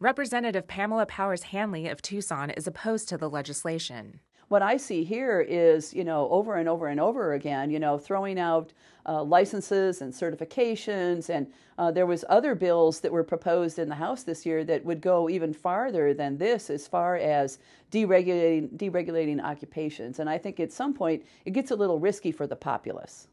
Representative 0.00 0.68
Pamela 0.68 1.06
Powers 1.06 1.42
Hannley 1.44 1.88
of 1.88 2.00
Tucson 2.00 2.50
is 2.50 2.66
opposed 2.66 3.08
to 3.08 3.18
the 3.18 3.28
legislation. 3.28 4.20
What 4.48 4.62
I 4.62 4.78
see 4.78 5.04
here 5.04 5.40
is, 5.40 5.92
you 5.92 6.04
know, 6.04 6.28
over 6.30 6.54
and 6.54 6.68
over 6.68 6.86
and 6.86 6.98
over 6.98 7.34
again, 7.34 7.70
you 7.70 7.78
know, 7.78 7.98
throwing 7.98 8.38
out 8.38 8.72
uh, 9.06 9.22
licenses 9.22 10.00
and 10.00 10.12
certifications, 10.12 11.28
and 11.28 11.52
uh, 11.76 11.90
there 11.90 12.06
was 12.06 12.24
other 12.28 12.54
bills 12.54 13.00
that 13.00 13.12
were 13.12 13.24
proposed 13.24 13.78
in 13.78 13.88
the 13.88 13.94
House 13.94 14.22
this 14.22 14.46
year 14.46 14.64
that 14.64 14.84
would 14.84 15.02
go 15.02 15.28
even 15.28 15.52
farther 15.52 16.14
than 16.14 16.38
this, 16.38 16.70
as 16.70 16.88
far 16.88 17.16
as 17.16 17.58
deregulating 17.90 18.70
deregulating 18.76 19.42
occupations. 19.42 20.18
And 20.18 20.30
I 20.30 20.38
think 20.38 20.60
at 20.60 20.72
some 20.72 20.94
point 20.94 21.24
it 21.44 21.50
gets 21.50 21.70
a 21.70 21.76
little 21.76 21.98
risky 21.98 22.32
for 22.32 22.46
the 22.46 22.56
populace. 22.56 23.28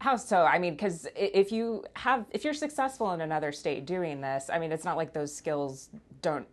How 0.00 0.16
so? 0.16 0.44
I 0.44 0.58
mean, 0.58 0.74
because 0.74 1.06
if 1.16 1.50
you 1.50 1.84
have, 1.94 2.26
if 2.30 2.44
you're 2.44 2.54
successful 2.54 3.12
in 3.12 3.20
another 3.22 3.52
state 3.52 3.86
doing 3.86 4.20
this, 4.20 4.50
I 4.52 4.58
mean, 4.58 4.72
it's 4.72 4.84
not 4.84 4.96
like 4.96 5.12
those 5.12 5.34
skills 5.34 5.88
don't 6.22 6.46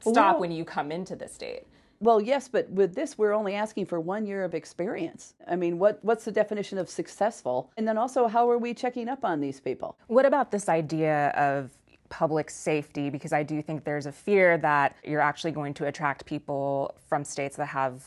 stop 0.00 0.14
Well- 0.14 0.40
when 0.40 0.52
you 0.52 0.64
come 0.64 0.92
into 0.92 1.16
the 1.16 1.28
state. 1.28 1.66
Well, 2.00 2.20
yes, 2.20 2.48
but 2.48 2.68
with 2.68 2.94
this, 2.94 3.16
we're 3.16 3.32
only 3.32 3.54
asking 3.54 3.86
for 3.86 3.98
one 3.98 4.26
year 4.26 4.44
of 4.44 4.54
experience. 4.54 5.34
I 5.48 5.56
mean, 5.56 5.78
what, 5.78 6.00
what's 6.02 6.24
the 6.24 6.32
definition 6.32 6.76
of 6.76 6.90
successful? 6.90 7.70
And 7.78 7.88
then 7.88 7.96
also, 7.96 8.26
how 8.26 8.50
are 8.50 8.58
we 8.58 8.74
checking 8.74 9.08
up 9.08 9.24
on 9.24 9.40
these 9.40 9.58
people? 9.60 9.96
What 10.08 10.26
about 10.26 10.50
this 10.50 10.68
idea 10.68 11.28
of 11.30 11.70
public 12.10 12.50
safety? 12.50 13.08
Because 13.08 13.32
I 13.32 13.42
do 13.42 13.62
think 13.62 13.84
there's 13.84 14.04
a 14.04 14.12
fear 14.12 14.58
that 14.58 14.96
you're 15.04 15.20
actually 15.20 15.52
going 15.52 15.72
to 15.74 15.86
attract 15.86 16.26
people 16.26 16.94
from 17.08 17.24
states 17.24 17.56
that 17.56 17.66
have 17.66 18.04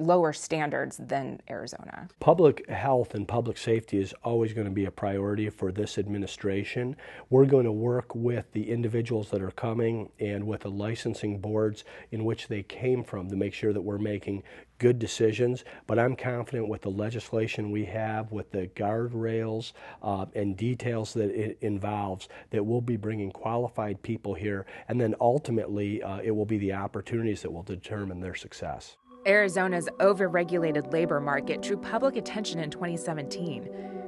lower 0.00 0.32
standards 0.32 0.96
than 0.98 1.40
Arizona. 1.48 2.08
Public 2.18 2.68
health 2.68 3.14
and 3.14 3.28
public 3.28 3.58
safety 3.58 3.98
is 3.98 4.14
always 4.24 4.52
going 4.52 4.66
to 4.66 4.72
be 4.72 4.86
a 4.86 4.90
priority 4.90 5.50
for 5.50 5.70
this 5.70 5.98
administration. 5.98 6.96
We're 7.28 7.46
going 7.46 7.66
to 7.66 7.72
work 7.72 8.14
with 8.14 8.50
the 8.52 8.70
individuals 8.70 9.30
that 9.30 9.42
are 9.42 9.50
coming 9.50 10.10
and 10.18 10.46
with 10.46 10.62
the 10.62 10.70
licensing 10.70 11.38
boards 11.38 11.84
in 12.10 12.24
which 12.24 12.48
they 12.48 12.62
came 12.62 13.04
from 13.04 13.28
to 13.28 13.36
make 13.36 13.54
sure 13.54 13.72
that 13.72 13.82
we're 13.82 13.98
making 13.98 14.42
good 14.78 14.98
decisions. 14.98 15.64
But 15.86 15.98
I'm 15.98 16.16
confident 16.16 16.68
with 16.68 16.80
the 16.82 16.90
legislation 16.90 17.70
we 17.70 17.84
have, 17.84 18.32
with 18.32 18.50
the 18.50 18.66
guardrails 18.68 19.72
uh, 20.02 20.26
and 20.34 20.56
details 20.56 21.12
that 21.14 21.30
it 21.30 21.58
involves, 21.60 22.28
that 22.50 22.64
we'll 22.64 22.80
be 22.80 22.96
bringing 22.96 23.30
qualified 23.30 24.02
people 24.02 24.34
here. 24.34 24.66
And 24.88 25.00
then 25.00 25.14
ultimately, 25.20 26.02
uh, 26.02 26.20
it 26.24 26.30
will 26.30 26.46
be 26.46 26.58
the 26.58 26.72
opportunities 26.72 27.42
that 27.42 27.52
will 27.52 27.62
determine 27.62 28.20
their 28.20 28.34
success. 28.34 28.96
Arizona's 29.26 29.88
overregulated 29.98 30.92
labor 30.92 31.20
market 31.20 31.60
drew 31.60 31.76
public 31.76 32.16
attention 32.16 32.58
in 32.58 32.70
2017 32.70 33.64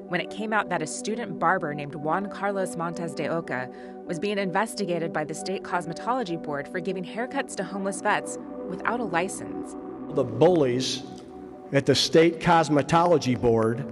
when 0.08 0.20
it 0.20 0.31
came 0.31 0.52
out 0.52 0.68
that 0.70 0.81
a 0.81 0.86
student 0.86 1.39
barber 1.39 1.74
named 1.74 1.94
Juan 1.94 2.31
Carlos 2.31 2.76
Montes 2.76 3.15
de 3.15 3.28
Oca 3.28 3.70
was 4.07 4.18
being 4.18 4.39
investigated 4.39 5.12
by 5.12 5.24
the 5.24 5.34
state 5.34 5.62
cosmetology 5.62 6.42
board 6.42 6.66
for 6.66 6.81
giving 6.81 7.05
haircuts 7.05 7.55
to 7.57 7.65
homeless 7.65 8.00
vets 8.00 8.39
without 8.68 9.00
a 9.00 9.05
license. 9.05 9.76
The 10.10 10.24
bullies 10.24 11.02
at 11.73 11.86
the 11.86 11.94
state 11.94 12.41
cosmetology 12.41 13.41
board 13.41 13.84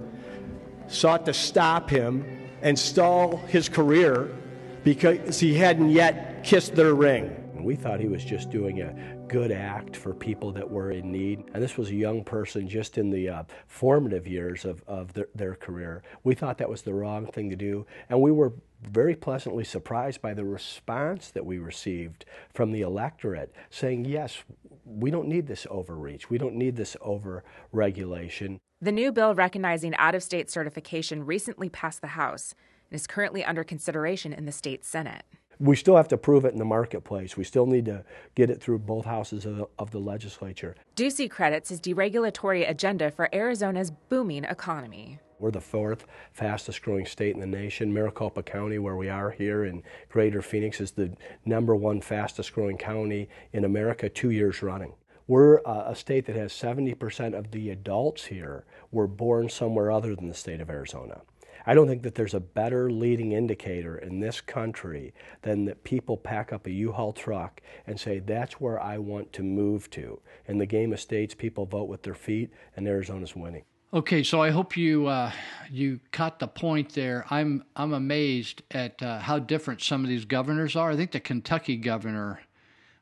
sought 0.87 1.25
to 1.25 1.33
stop 1.33 1.89
him 1.89 2.49
and 2.61 2.77
stall 2.77 3.37
his 3.47 3.69
career 3.69 4.35
because 4.83 5.39
he 5.39 5.53
hadn't 5.53 5.91
yet 5.91 6.43
kissed 6.43 6.75
their 6.75 6.95
ring. 6.95 7.37
We 7.63 7.75
thought 7.75 7.99
he 7.99 8.07
was 8.07 8.25
just 8.25 8.49
doing 8.49 8.81
a 8.81 8.95
good 9.31 9.51
act 9.53 9.95
for 9.95 10.13
people 10.13 10.51
that 10.51 10.69
were 10.69 10.91
in 10.91 11.09
need. 11.09 11.45
And 11.53 11.63
this 11.63 11.77
was 11.77 11.89
a 11.89 11.95
young 11.95 12.21
person 12.21 12.67
just 12.67 12.97
in 12.97 13.09
the 13.09 13.29
uh, 13.29 13.43
formative 13.65 14.27
years 14.27 14.65
of, 14.65 14.83
of 14.87 15.13
their, 15.13 15.29
their 15.33 15.55
career. 15.55 16.03
We 16.25 16.35
thought 16.35 16.57
that 16.57 16.69
was 16.69 16.81
the 16.81 16.93
wrong 16.93 17.25
thing 17.27 17.49
to 17.49 17.55
do. 17.55 17.85
And 18.09 18.19
we 18.19 18.33
were 18.33 18.51
very 18.81 19.15
pleasantly 19.15 19.63
surprised 19.63 20.21
by 20.21 20.33
the 20.33 20.43
response 20.43 21.29
that 21.31 21.45
we 21.45 21.59
received 21.59 22.25
from 22.53 22.73
the 22.73 22.81
electorate 22.81 23.55
saying, 23.69 24.03
yes, 24.03 24.43
we 24.83 25.09
don't 25.09 25.29
need 25.29 25.47
this 25.47 25.65
overreach. 25.69 26.29
We 26.29 26.37
don't 26.37 26.55
need 26.55 26.75
this 26.75 26.97
over 26.99 27.45
regulation. 27.71 28.59
The 28.81 28.91
new 28.91 29.13
bill 29.13 29.33
recognizing 29.33 29.95
out 29.95 30.13
of 30.13 30.23
state 30.23 30.51
certification 30.51 31.25
recently 31.25 31.69
passed 31.69 32.01
the 32.01 32.07
House 32.07 32.53
and 32.89 32.99
is 32.99 33.07
currently 33.07 33.45
under 33.45 33.63
consideration 33.63 34.33
in 34.33 34.43
the 34.43 34.51
state 34.51 34.83
Senate. 34.83 35.23
We 35.61 35.75
still 35.75 35.95
have 35.95 36.07
to 36.07 36.17
prove 36.17 36.43
it 36.45 36.53
in 36.53 36.57
the 36.57 36.65
marketplace. 36.65 37.37
We 37.37 37.43
still 37.43 37.67
need 37.67 37.85
to 37.85 38.03
get 38.33 38.49
it 38.49 38.59
through 38.59 38.79
both 38.79 39.05
houses 39.05 39.45
of 39.45 39.57
the, 39.57 39.67
of 39.77 39.91
the 39.91 39.99
legislature. 39.99 40.75
Ducey 40.95 41.29
credits 41.29 41.69
his 41.69 41.79
deregulatory 41.79 42.67
agenda 42.67 43.11
for 43.11 43.29
Arizona's 43.31 43.91
booming 43.91 44.43
economy. 44.43 45.19
We're 45.37 45.51
the 45.51 45.61
fourth 45.61 46.07
fastest 46.33 46.81
growing 46.81 47.05
state 47.05 47.35
in 47.35 47.41
the 47.41 47.45
nation. 47.45 47.93
Maricopa 47.93 48.41
County, 48.41 48.79
where 48.79 48.95
we 48.95 49.07
are 49.07 49.29
here 49.29 49.63
in 49.63 49.83
Greater 50.09 50.41
Phoenix, 50.41 50.81
is 50.81 50.91
the 50.93 51.11
number 51.45 51.75
one 51.75 52.01
fastest 52.01 52.53
growing 52.53 52.77
county 52.77 53.29
in 53.53 53.63
America 53.63 54.09
two 54.09 54.31
years 54.31 54.63
running. 54.63 54.93
We're 55.27 55.59
uh, 55.59 55.83
a 55.85 55.95
state 55.95 56.25
that 56.25 56.35
has 56.35 56.53
70% 56.53 57.37
of 57.37 57.51
the 57.51 57.69
adults 57.69 58.25
here 58.25 58.65
were 58.91 59.07
born 59.07 59.47
somewhere 59.47 59.91
other 59.91 60.15
than 60.15 60.27
the 60.27 60.33
state 60.33 60.59
of 60.59 60.71
Arizona. 60.71 61.21
I 61.65 61.73
don't 61.73 61.87
think 61.87 62.03
that 62.03 62.15
there's 62.15 62.33
a 62.33 62.39
better 62.39 62.89
leading 62.89 63.31
indicator 63.31 63.97
in 63.97 64.19
this 64.19 64.41
country 64.41 65.13
than 65.41 65.65
that 65.65 65.83
people 65.83 66.17
pack 66.17 66.51
up 66.51 66.65
a 66.65 66.71
U-Haul 66.71 67.13
truck 67.13 67.61
and 67.85 67.99
say, 67.99 68.19
that's 68.19 68.59
where 68.59 68.81
I 68.81 68.97
want 68.97 69.33
to 69.33 69.43
move 69.43 69.89
to. 69.91 70.19
In 70.47 70.57
the 70.57 70.65
game 70.65 70.93
of 70.93 70.99
states, 70.99 71.33
people 71.33 71.65
vote 71.65 71.89
with 71.89 72.03
their 72.03 72.15
feet, 72.15 72.51
and 72.75 72.87
Arizona's 72.87 73.35
winning. 73.35 73.63
Okay, 73.93 74.23
so 74.23 74.41
I 74.41 74.51
hope 74.51 74.77
you 74.77 75.07
uh, 75.07 75.33
you 75.69 75.99
caught 76.13 76.39
the 76.39 76.47
point 76.47 76.93
there. 76.93 77.25
I'm 77.29 77.65
I'm 77.75 77.91
amazed 77.91 78.61
at 78.71 79.01
uh, 79.03 79.19
how 79.19 79.37
different 79.37 79.81
some 79.81 80.01
of 80.03 80.07
these 80.07 80.23
governors 80.23 80.77
are. 80.77 80.91
I 80.91 80.95
think 80.95 81.11
the 81.11 81.19
Kentucky 81.19 81.75
governor, 81.75 82.39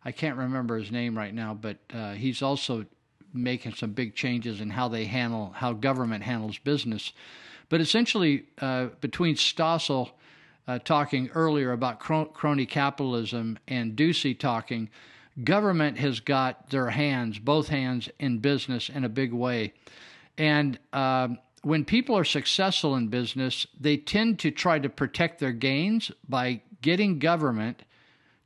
I 0.03 0.11
can't 0.11 0.35
remember 0.35 0.79
his 0.79 0.91
name 0.91 1.15
right 1.15 1.33
now, 1.33 1.53
but 1.53 1.77
uh, 1.93 2.13
he's 2.13 2.41
also 2.41 2.87
making 3.31 3.75
some 3.75 3.91
big 3.91 4.15
changes 4.15 4.61
in 4.61 4.71
how 4.71 4.87
they 4.87 5.05
handle 5.05 5.51
how 5.55 5.73
government 5.73 6.23
handles 6.23 6.57
business. 6.57 7.13
But 7.69 7.81
essentially, 7.81 8.45
uh, 8.59 8.87
between 8.99 9.35
Stossel 9.35 10.11
uh, 10.67 10.79
talking 10.79 11.29
earlier 11.29 11.71
about 11.71 11.99
crony 11.99 12.65
capitalism 12.65 13.57
and 13.67 13.95
Ducey 13.95 14.37
talking, 14.37 14.89
government 15.43 15.97
has 15.99 16.19
got 16.19 16.69
their 16.69 16.89
hands, 16.89 17.39
both 17.39 17.69
hands, 17.69 18.09
in 18.19 18.39
business 18.39 18.89
in 18.89 19.03
a 19.03 19.09
big 19.09 19.33
way. 19.33 19.73
And 20.37 20.79
um, 20.93 21.37
when 21.61 21.85
people 21.85 22.17
are 22.17 22.23
successful 22.23 22.95
in 22.95 23.07
business, 23.07 23.67
they 23.79 23.97
tend 23.97 24.39
to 24.39 24.51
try 24.51 24.79
to 24.79 24.89
protect 24.89 25.39
their 25.39 25.51
gains 25.51 26.11
by 26.27 26.61
getting 26.81 27.19
government 27.19 27.83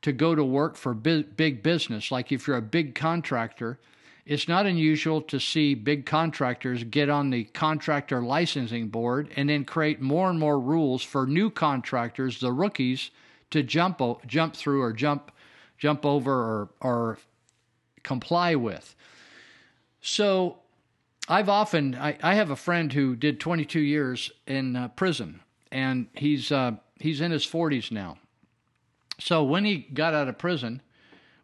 to 0.02 0.12
go 0.12 0.36
to 0.36 0.44
work 0.44 0.76
for 0.76 0.94
big, 0.94 1.38
big 1.38 1.64
business. 1.64 2.12
Like 2.12 2.32
if 2.32 2.48
you're 2.48 2.58
a 2.58 2.62
big 2.62 2.96
contractor, 2.96 3.80
it's 4.26 4.48
not 4.48 4.66
unusual 4.66 5.22
to 5.22 5.40
see 5.40 5.74
big 5.74 6.06
contractors 6.06 6.84
get 6.86 7.10
on 7.10 7.30
the 7.30 7.44
contractor 7.46 8.22
licensing 8.22 8.88
board 8.88 9.30
and 9.36 9.50
then 9.50 9.66
create 9.66 10.00
more 10.00 10.30
and 10.30 10.40
more 10.40 10.60
rules 10.60 11.04
for 11.04 11.28
new 11.28 11.50
contractors, 11.50 12.40
the 12.40 12.54
rookies, 12.54 13.12
to 13.52 13.62
jump 13.62 14.02
o- 14.02 14.22
jump 14.26 14.56
through 14.56 14.82
or 14.82 14.94
jump 14.94 15.32
jump 15.78 16.06
over 16.06 16.32
or 16.32 16.70
or 16.80 17.18
comply 18.02 18.56
with. 18.56 18.96
So 20.02 20.60
I've 21.28 21.50
often 21.50 21.96
I, 21.96 22.18
I 22.24 22.36
have 22.36 22.50
a 22.50 22.56
friend 22.56 22.94
who 22.94 23.16
did 23.16 23.40
22 23.42 23.80
years 23.80 24.32
in 24.48 24.76
uh, 24.76 24.88
prison, 24.90 25.42
and 25.72 26.08
he's 26.14 26.50
uh, 26.52 26.74
he's 26.98 27.20
in 27.20 27.32
his 27.32 27.46
40s 27.46 27.92
now. 27.92 28.18
So 29.20 29.44
when 29.44 29.66
he 29.66 29.80
got 29.80 30.14
out 30.14 30.30
of 30.30 30.38
prison, 30.38 30.82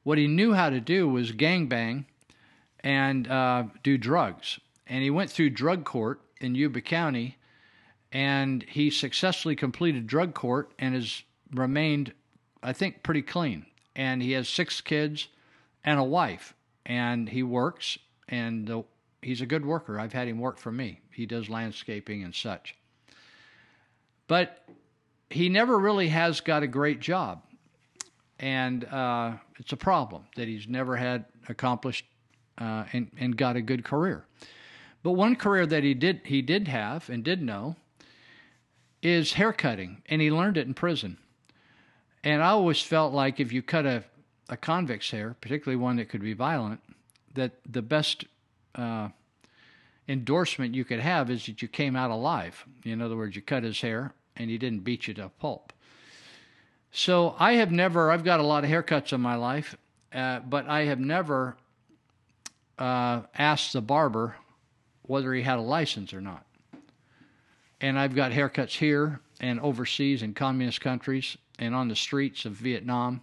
what 0.04 0.18
he 0.18 0.28
knew 0.28 0.54
how 0.54 0.70
to 0.70 0.80
do 0.80 1.08
was 1.08 1.34
gangbang 1.34 2.06
and 2.84 3.28
uh, 3.28 3.64
do 3.84 3.98
drugs. 3.98 4.60
And 4.88 5.04
he 5.04 5.10
went 5.10 5.30
through 5.30 5.52
drug 5.52 5.86
court 5.86 6.22
in 6.42 6.56
Yuba 6.56 6.82
County, 6.82 7.38
and 8.12 8.64
he 8.64 8.90
successfully 8.90 9.56
completed 9.56 10.08
drug 10.08 10.34
court 10.34 10.72
and 10.80 10.96
has 10.96 11.24
remained, 11.54 12.14
I 12.64 12.74
think, 12.74 13.04
pretty 13.04 13.22
clean. 13.22 13.66
And 13.96 14.22
he 14.22 14.32
has 14.32 14.48
six 14.48 14.82
kids 14.82 15.28
and 15.84 16.00
a 16.00 16.04
wife, 16.04 16.54
and 16.86 17.30
he 17.30 17.44
works, 17.44 17.98
and 18.28 18.84
he's 19.22 19.42
a 19.42 19.46
good 19.46 19.66
worker. 19.66 20.00
I've 20.00 20.14
had 20.14 20.28
him 20.28 20.40
work 20.40 20.58
for 20.58 20.72
me. 20.72 21.02
He 21.14 21.26
does 21.26 21.50
landscaping 21.50 22.24
and 22.24 22.34
such. 22.34 22.76
But 24.28 24.64
he 25.30 25.50
never 25.50 25.78
really 25.78 26.10
has 26.10 26.42
got 26.42 26.64
a 26.64 26.68
great 26.68 27.00
job 27.00 27.44
and 28.40 28.86
uh, 28.86 29.34
it's 29.58 29.74
a 29.74 29.78
problem 29.78 30.24
that 30.36 30.48
he's 30.48 30.68
never 30.68 30.96
had 30.96 31.26
accomplished 31.48 32.06
uh, 32.60 32.86
and, 32.94 33.10
and 33.18 33.38
got 33.38 33.56
a 33.56 33.62
good 33.62 33.84
career. 33.84 34.26
But 35.02 35.12
one 35.12 35.36
career 35.36 35.66
that 35.66 35.84
he 35.84 35.94
did 35.94 36.22
he 36.26 36.42
did 36.42 36.68
have 36.68 37.10
and 37.10 37.24
did 37.24 37.42
know 37.42 37.76
is 39.02 39.34
haircutting, 39.34 40.02
and 40.08 40.22
he 40.22 40.30
learned 40.30 40.58
it 40.58 40.68
in 40.68 40.74
prison. 40.74 41.18
And 42.24 42.44
I 42.44 42.50
always 42.50 42.82
felt 42.82 43.14
like 43.14 43.40
if 43.40 43.54
you 43.54 43.62
cut 43.62 43.86
a, 43.86 44.04
a 44.50 44.58
convict's 44.58 45.12
hair, 45.12 45.38
particularly 45.40 45.82
one 45.82 45.96
that 45.96 46.10
could 46.10 46.22
be 46.22 46.34
violent, 46.34 46.82
that 47.34 47.54
the 47.66 47.82
best 47.82 48.26
uh, 48.76 49.08
endorsement 50.10 50.76
you 50.76 50.84
could 50.84 51.00
have 51.00 51.30
is 51.30 51.46
that 51.46 51.62
you 51.62 51.70
came 51.70 51.96
out 51.96 52.12
alive. 52.12 52.66
In 52.84 53.02
other 53.02 53.16
words, 53.16 53.38
you 53.38 53.42
cut 53.42 53.64
his 53.64 53.80
hair 53.80 54.14
and 54.36 54.50
he 54.50 54.58
didn't 54.58 54.84
beat 54.84 55.08
you 55.08 55.14
to 55.14 55.30
pulp. 55.40 55.72
So 56.92 57.36
I 57.40 57.54
have 57.54 57.72
never, 57.72 58.12
I've 58.12 58.24
got 58.24 58.40
a 58.40 58.44
lot 58.44 58.64
of 58.64 58.70
haircuts 58.70 59.14
in 59.14 59.22
my 59.22 59.36
life, 59.36 59.78
uh, 60.12 60.40
but 60.40 60.68
I 60.68 60.86
have 60.86 61.00
never 61.00 61.56
uh, 62.80 63.22
asked 63.38 63.74
the 63.74 63.82
barber 63.82 64.36
whether 65.04 65.34
he 65.34 65.44
had 65.44 65.60
a 65.60 65.62
license 65.62 66.14
or 66.14 66.22
not. 66.22 66.46
And 67.82 68.00
I've 68.00 68.16
got 68.16 68.32
haircuts 68.32 68.78
here 68.78 69.20
and 69.40 69.60
overseas 69.60 70.24
in 70.24 70.34
communist 70.34 70.82
countries 70.82 71.38
and 71.60 71.76
on 71.76 71.88
the 71.88 71.96
streets 71.96 72.46
of 72.46 72.54
Vietnam. 72.54 73.22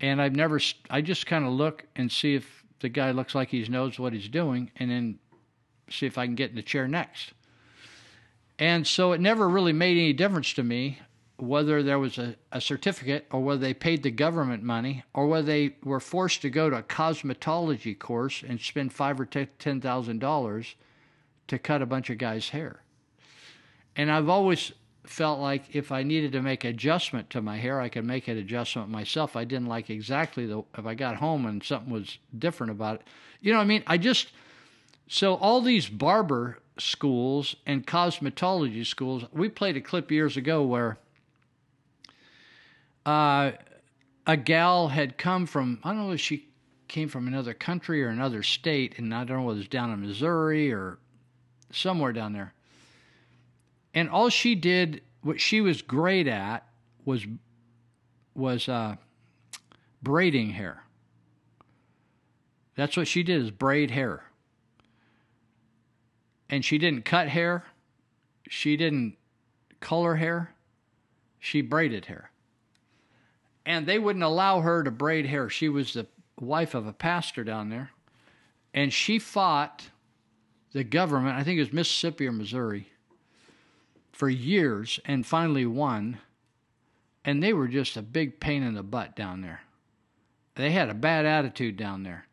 And 0.00 0.20
I've 0.20 0.34
never, 0.34 0.60
I 0.90 1.00
just 1.00 1.26
kind 1.26 1.44
of 1.44 1.52
look 1.52 1.86
and 1.96 2.10
see 2.10 2.34
if 2.34 2.64
the 2.80 2.88
guy 2.88 3.12
looks 3.12 3.34
like 3.34 3.50
he 3.50 3.62
knows 3.68 3.98
what 3.98 4.12
he's 4.12 4.28
doing 4.28 4.70
and 4.76 4.90
then 4.90 5.18
see 5.88 6.06
if 6.06 6.18
I 6.18 6.26
can 6.26 6.34
get 6.34 6.50
in 6.50 6.56
the 6.56 6.62
chair 6.62 6.88
next. 6.88 7.32
And 8.58 8.86
so 8.86 9.12
it 9.12 9.20
never 9.20 9.48
really 9.48 9.72
made 9.72 9.96
any 9.96 10.12
difference 10.12 10.52
to 10.54 10.62
me 10.62 10.98
whether 11.42 11.82
there 11.82 11.98
was 11.98 12.18
a, 12.18 12.36
a 12.52 12.60
certificate 12.60 13.26
or 13.32 13.40
whether 13.40 13.60
they 13.60 13.74
paid 13.74 14.04
the 14.04 14.10
government 14.12 14.62
money 14.62 15.02
or 15.12 15.26
whether 15.26 15.46
they 15.46 15.74
were 15.82 15.98
forced 15.98 16.40
to 16.40 16.48
go 16.48 16.70
to 16.70 16.76
a 16.76 16.82
cosmetology 16.84 17.98
course 17.98 18.44
and 18.46 18.60
spend 18.60 18.92
five 18.92 19.18
or 19.18 19.26
ten 19.26 19.80
thousand 19.80 20.20
dollars 20.20 20.76
to 21.48 21.58
cut 21.58 21.82
a 21.82 21.86
bunch 21.86 22.10
of 22.10 22.18
guys' 22.18 22.50
hair. 22.50 22.84
And 23.96 24.08
I've 24.08 24.28
always 24.28 24.70
felt 25.02 25.40
like 25.40 25.74
if 25.74 25.90
I 25.90 26.04
needed 26.04 26.30
to 26.30 26.42
make 26.42 26.62
adjustment 26.62 27.28
to 27.30 27.42
my 27.42 27.56
hair, 27.56 27.80
I 27.80 27.88
could 27.88 28.04
make 28.04 28.28
an 28.28 28.38
adjustment 28.38 28.88
myself. 28.88 29.34
I 29.34 29.42
didn't 29.42 29.66
like 29.66 29.90
exactly 29.90 30.46
the 30.46 30.62
if 30.78 30.86
I 30.86 30.94
got 30.94 31.16
home 31.16 31.44
and 31.46 31.60
something 31.60 31.92
was 31.92 32.18
different 32.38 32.70
about 32.70 33.00
it. 33.00 33.02
You 33.40 33.50
know 33.50 33.58
what 33.58 33.64
I 33.64 33.66
mean? 33.66 33.82
I 33.88 33.98
just 33.98 34.28
so 35.08 35.34
all 35.34 35.60
these 35.60 35.88
barber 35.88 36.58
schools 36.78 37.56
and 37.66 37.84
cosmetology 37.84 38.86
schools, 38.86 39.24
we 39.32 39.48
played 39.48 39.76
a 39.76 39.80
clip 39.80 40.08
years 40.12 40.36
ago 40.36 40.62
where 40.62 40.98
uh, 43.04 43.52
a 44.26 44.36
gal 44.36 44.88
had 44.88 45.18
come 45.18 45.46
from, 45.46 45.80
I 45.82 45.90
don't 45.90 46.06
know 46.06 46.12
if 46.12 46.20
she 46.20 46.48
came 46.88 47.08
from 47.08 47.26
another 47.26 47.54
country 47.54 48.04
or 48.04 48.08
another 48.08 48.42
state, 48.42 48.98
and 48.98 49.14
I 49.14 49.24
don't 49.24 49.38
know 49.38 49.42
whether 49.44 49.58
was 49.58 49.68
down 49.68 49.90
in 49.90 50.00
Missouri 50.00 50.72
or 50.72 50.98
somewhere 51.70 52.12
down 52.12 52.32
there. 52.32 52.54
And 53.94 54.08
all 54.08 54.28
she 54.28 54.54
did, 54.54 55.02
what 55.22 55.40
she 55.40 55.60
was 55.60 55.82
great 55.82 56.28
at, 56.28 56.66
was 57.04 57.26
was 58.34 58.68
uh, 58.68 58.96
braiding 60.02 60.50
hair. 60.50 60.84
That's 62.76 62.96
what 62.96 63.06
she 63.06 63.22
did 63.22 63.42
is 63.42 63.50
braid 63.50 63.90
hair. 63.90 64.24
And 66.48 66.64
she 66.64 66.78
didn't 66.78 67.04
cut 67.04 67.28
hair. 67.28 67.64
She 68.48 68.78
didn't 68.78 69.16
color 69.80 70.14
hair. 70.14 70.54
She 71.38 71.60
braided 71.60 72.06
hair 72.06 72.31
and 73.64 73.86
they 73.86 73.98
wouldn't 73.98 74.24
allow 74.24 74.60
her 74.60 74.82
to 74.82 74.90
braid 74.90 75.26
hair. 75.26 75.48
She 75.48 75.68
was 75.68 75.92
the 75.92 76.06
wife 76.40 76.74
of 76.74 76.86
a 76.86 76.92
pastor 76.92 77.44
down 77.44 77.68
there, 77.68 77.90
and 78.74 78.92
she 78.92 79.18
fought 79.18 79.90
the 80.72 80.84
government, 80.84 81.36
I 81.36 81.44
think 81.44 81.58
it 81.58 81.62
was 81.62 81.72
Mississippi 81.72 82.26
or 82.26 82.32
Missouri, 82.32 82.88
for 84.12 84.28
years 84.28 84.98
and 85.04 85.26
finally 85.26 85.66
won. 85.66 86.18
And 87.24 87.42
they 87.42 87.52
were 87.52 87.68
just 87.68 87.96
a 87.96 88.02
big 88.02 88.40
pain 88.40 88.62
in 88.64 88.74
the 88.74 88.82
butt 88.82 89.14
down 89.14 89.42
there. 89.42 89.60
They 90.56 90.72
had 90.72 90.90
a 90.90 90.94
bad 90.94 91.24
attitude 91.24 91.76
down 91.76 92.02
there. 92.02 92.26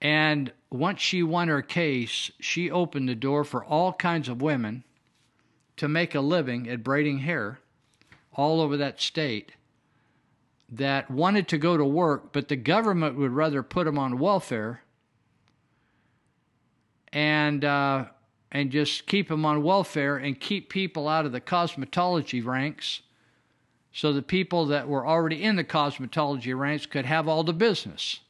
And 0.00 0.52
once 0.70 1.00
she 1.00 1.22
won 1.22 1.48
her 1.48 1.62
case, 1.62 2.30
she 2.40 2.70
opened 2.70 3.08
the 3.08 3.14
door 3.14 3.44
for 3.44 3.64
all 3.64 3.92
kinds 3.92 4.28
of 4.28 4.42
women 4.42 4.84
to 5.76 5.86
make 5.86 6.14
a 6.14 6.20
living 6.20 6.68
at 6.68 6.82
braiding 6.82 7.18
hair 7.18 7.60
all 8.32 8.60
over 8.60 8.76
that 8.78 9.00
state 9.00 9.52
that 10.72 11.10
wanted 11.10 11.48
to 11.48 11.58
go 11.58 11.76
to 11.76 11.84
work, 11.84 12.32
but 12.32 12.48
the 12.48 12.56
government 12.56 13.16
would 13.16 13.30
rather 13.30 13.62
put 13.62 13.84
them 13.84 13.98
on 13.98 14.18
welfare 14.18 14.82
and 17.12 17.64
uh, 17.64 18.06
and 18.50 18.70
just 18.70 19.06
keep 19.06 19.28
them 19.28 19.44
on 19.44 19.62
welfare 19.62 20.16
and 20.16 20.40
keep 20.40 20.70
people 20.70 21.08
out 21.08 21.26
of 21.26 21.32
the 21.32 21.40
cosmetology 21.40 22.44
ranks, 22.44 23.02
so 23.92 24.12
the 24.12 24.22
people 24.22 24.66
that 24.66 24.88
were 24.88 25.06
already 25.06 25.42
in 25.42 25.56
the 25.56 25.64
cosmetology 25.64 26.58
ranks 26.58 26.86
could 26.86 27.04
have 27.04 27.28
all 27.28 27.44
the 27.44 27.52
business. 27.52 28.20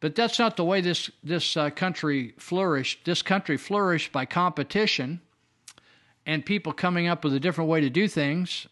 But 0.00 0.14
that's 0.14 0.38
not 0.38 0.56
the 0.56 0.64
way 0.64 0.80
this 0.80 1.10
this 1.24 1.56
uh, 1.56 1.70
country 1.70 2.34
flourished. 2.38 3.04
This 3.04 3.22
country 3.22 3.56
flourished 3.56 4.12
by 4.12 4.26
competition 4.26 5.20
and 6.26 6.44
people 6.44 6.72
coming 6.72 7.08
up 7.08 7.24
with 7.24 7.34
a 7.34 7.40
different 7.40 7.70
way 7.70 7.80
to 7.80 7.90
do 7.90 8.06
things, 8.06 8.66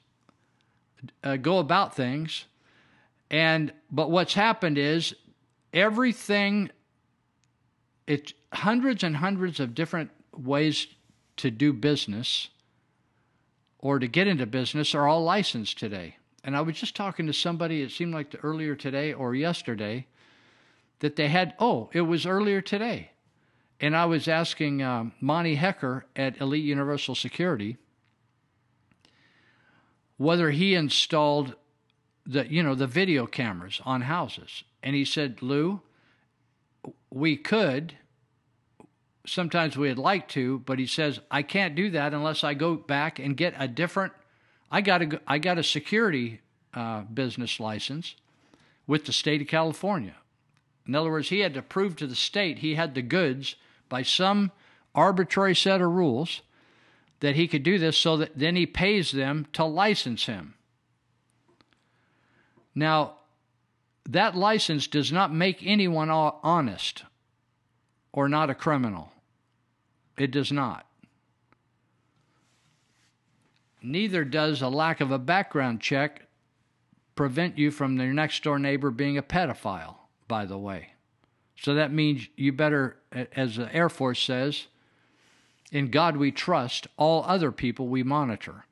uh, 1.24 1.36
go 1.36 1.58
about 1.58 1.94
things. 1.94 2.44
And 3.30 3.72
but 3.90 4.10
what's 4.10 4.34
happened 4.34 4.78
is 4.78 5.14
everything 5.72 6.70
it's 8.06 8.32
hundreds 8.52 9.04
and 9.04 9.16
hundreds 9.16 9.60
of 9.60 9.74
different 9.74 10.10
ways 10.36 10.88
to 11.36 11.50
do 11.50 11.72
business 11.72 12.48
or 13.78 13.98
to 13.98 14.08
get 14.08 14.26
into 14.26 14.46
business 14.46 14.94
are 14.94 15.06
all 15.06 15.22
licensed 15.22 15.78
today. 15.78 16.16
And 16.42 16.56
I 16.56 16.60
was 16.62 16.76
just 16.76 16.96
talking 16.96 17.26
to 17.26 17.32
somebody, 17.32 17.82
it 17.82 17.90
seemed 17.90 18.12
like 18.12 18.34
earlier 18.42 18.74
today 18.74 19.12
or 19.12 19.34
yesterday, 19.34 20.06
that 21.00 21.16
they 21.16 21.28
had, 21.28 21.54
oh, 21.58 21.88
it 21.92 22.02
was 22.02 22.26
earlier 22.26 22.60
today. 22.60 23.12
And 23.80 23.96
I 23.96 24.06
was 24.06 24.28
asking 24.28 24.82
um, 24.82 25.12
Monty 25.20 25.54
Hecker 25.54 26.04
at 26.16 26.40
Elite 26.40 26.64
Universal 26.64 27.14
Security 27.14 27.76
whether 30.16 30.50
he 30.50 30.74
installed 30.74 31.54
the 32.26 32.50
you 32.50 32.62
know 32.62 32.74
the 32.74 32.86
video 32.86 33.26
cameras 33.26 33.80
on 33.84 34.02
houses. 34.02 34.64
And 34.82 34.94
he 34.94 35.04
said 35.04 35.42
lou 35.42 35.80
we 37.10 37.36
could. 37.36 37.94
Sometimes 39.26 39.76
we'd 39.76 39.98
like 39.98 40.28
to 40.28 40.60
but 40.60 40.78
he 40.78 40.86
says 40.86 41.20
i 41.30 41.42
can't 41.42 41.74
do 41.74 41.90
that 41.90 42.14
unless 42.14 42.42
i 42.42 42.54
go 42.54 42.74
back 42.74 43.18
and 43.18 43.36
get 43.36 43.54
a 43.58 43.68
different 43.68 44.12
i 44.70 44.80
got 44.80 45.02
a 45.02 45.20
i 45.26 45.38
got 45.38 45.58
a 45.58 45.62
security 45.62 46.40
uh, 46.72 47.02
business 47.02 47.60
license 47.60 48.14
with 48.86 49.04
the 49.04 49.12
state 49.12 49.42
of 49.42 49.48
california. 49.48 50.16
In 50.86 50.94
other 50.94 51.10
words 51.10 51.28
he 51.28 51.40
had 51.40 51.54
to 51.54 51.62
prove 51.62 51.96
to 51.96 52.06
the 52.06 52.16
state 52.16 52.58
he 52.58 52.74
had 52.74 52.94
the 52.94 53.02
goods 53.02 53.56
by 53.88 54.02
some 54.02 54.52
arbitrary 54.94 55.54
set 55.54 55.80
of 55.80 55.90
rules 55.90 56.40
that 57.20 57.36
he 57.36 57.46
could 57.46 57.62
do 57.62 57.78
this 57.78 57.96
so 57.96 58.16
that 58.16 58.36
then 58.36 58.56
he 58.56 58.66
pays 58.66 59.12
them 59.12 59.46
to 59.52 59.64
license 59.64 60.26
him. 60.26 60.54
Now, 62.74 63.14
that 64.08 64.36
license 64.36 64.86
does 64.86 65.12
not 65.12 65.32
make 65.32 65.62
anyone 65.64 66.10
honest 66.10 67.04
or 68.12 68.28
not 68.28 68.50
a 68.50 68.54
criminal. 68.54 69.12
It 70.16 70.30
does 70.30 70.50
not. 70.50 70.86
Neither 73.82 74.24
does 74.24 74.60
a 74.60 74.68
lack 74.68 75.00
of 75.00 75.10
a 75.10 75.18
background 75.18 75.80
check 75.80 76.26
prevent 77.14 77.58
you 77.58 77.70
from 77.70 77.98
your 77.98 78.12
next 78.12 78.42
door 78.42 78.58
neighbor 78.58 78.90
being 78.90 79.16
a 79.16 79.22
pedophile, 79.22 79.96
by 80.28 80.44
the 80.44 80.58
way. 80.58 80.94
So 81.56 81.74
that 81.74 81.92
means 81.92 82.28
you 82.36 82.52
better, 82.52 82.96
as 83.12 83.56
the 83.56 83.74
Air 83.74 83.88
Force 83.88 84.22
says, 84.22 84.66
in 85.70 85.90
God 85.90 86.16
we 86.16 86.32
trust, 86.32 86.86
all 86.96 87.24
other 87.26 87.52
people 87.52 87.88
we 87.88 88.02
monitor. 88.02 88.64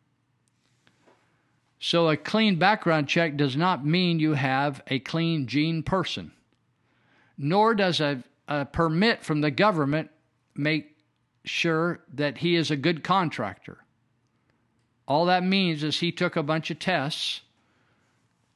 So 1.80 2.08
a 2.08 2.16
clean 2.16 2.56
background 2.56 3.08
check 3.08 3.36
does 3.36 3.56
not 3.56 3.86
mean 3.86 4.18
you 4.18 4.34
have 4.34 4.82
a 4.88 4.98
clean 4.98 5.46
gene 5.46 5.82
person, 5.82 6.32
nor 7.36 7.74
does 7.74 8.00
a, 8.00 8.24
a 8.48 8.64
permit 8.64 9.22
from 9.22 9.40
the 9.40 9.50
government 9.50 10.10
make 10.54 10.96
sure 11.44 12.00
that 12.12 12.38
he 12.38 12.56
is 12.56 12.70
a 12.70 12.76
good 12.76 13.04
contractor. 13.04 13.78
All 15.06 15.26
that 15.26 15.44
means 15.44 15.82
is 15.82 16.00
he 16.00 16.12
took 16.12 16.36
a 16.36 16.42
bunch 16.42 16.70
of 16.70 16.78
tests 16.78 17.42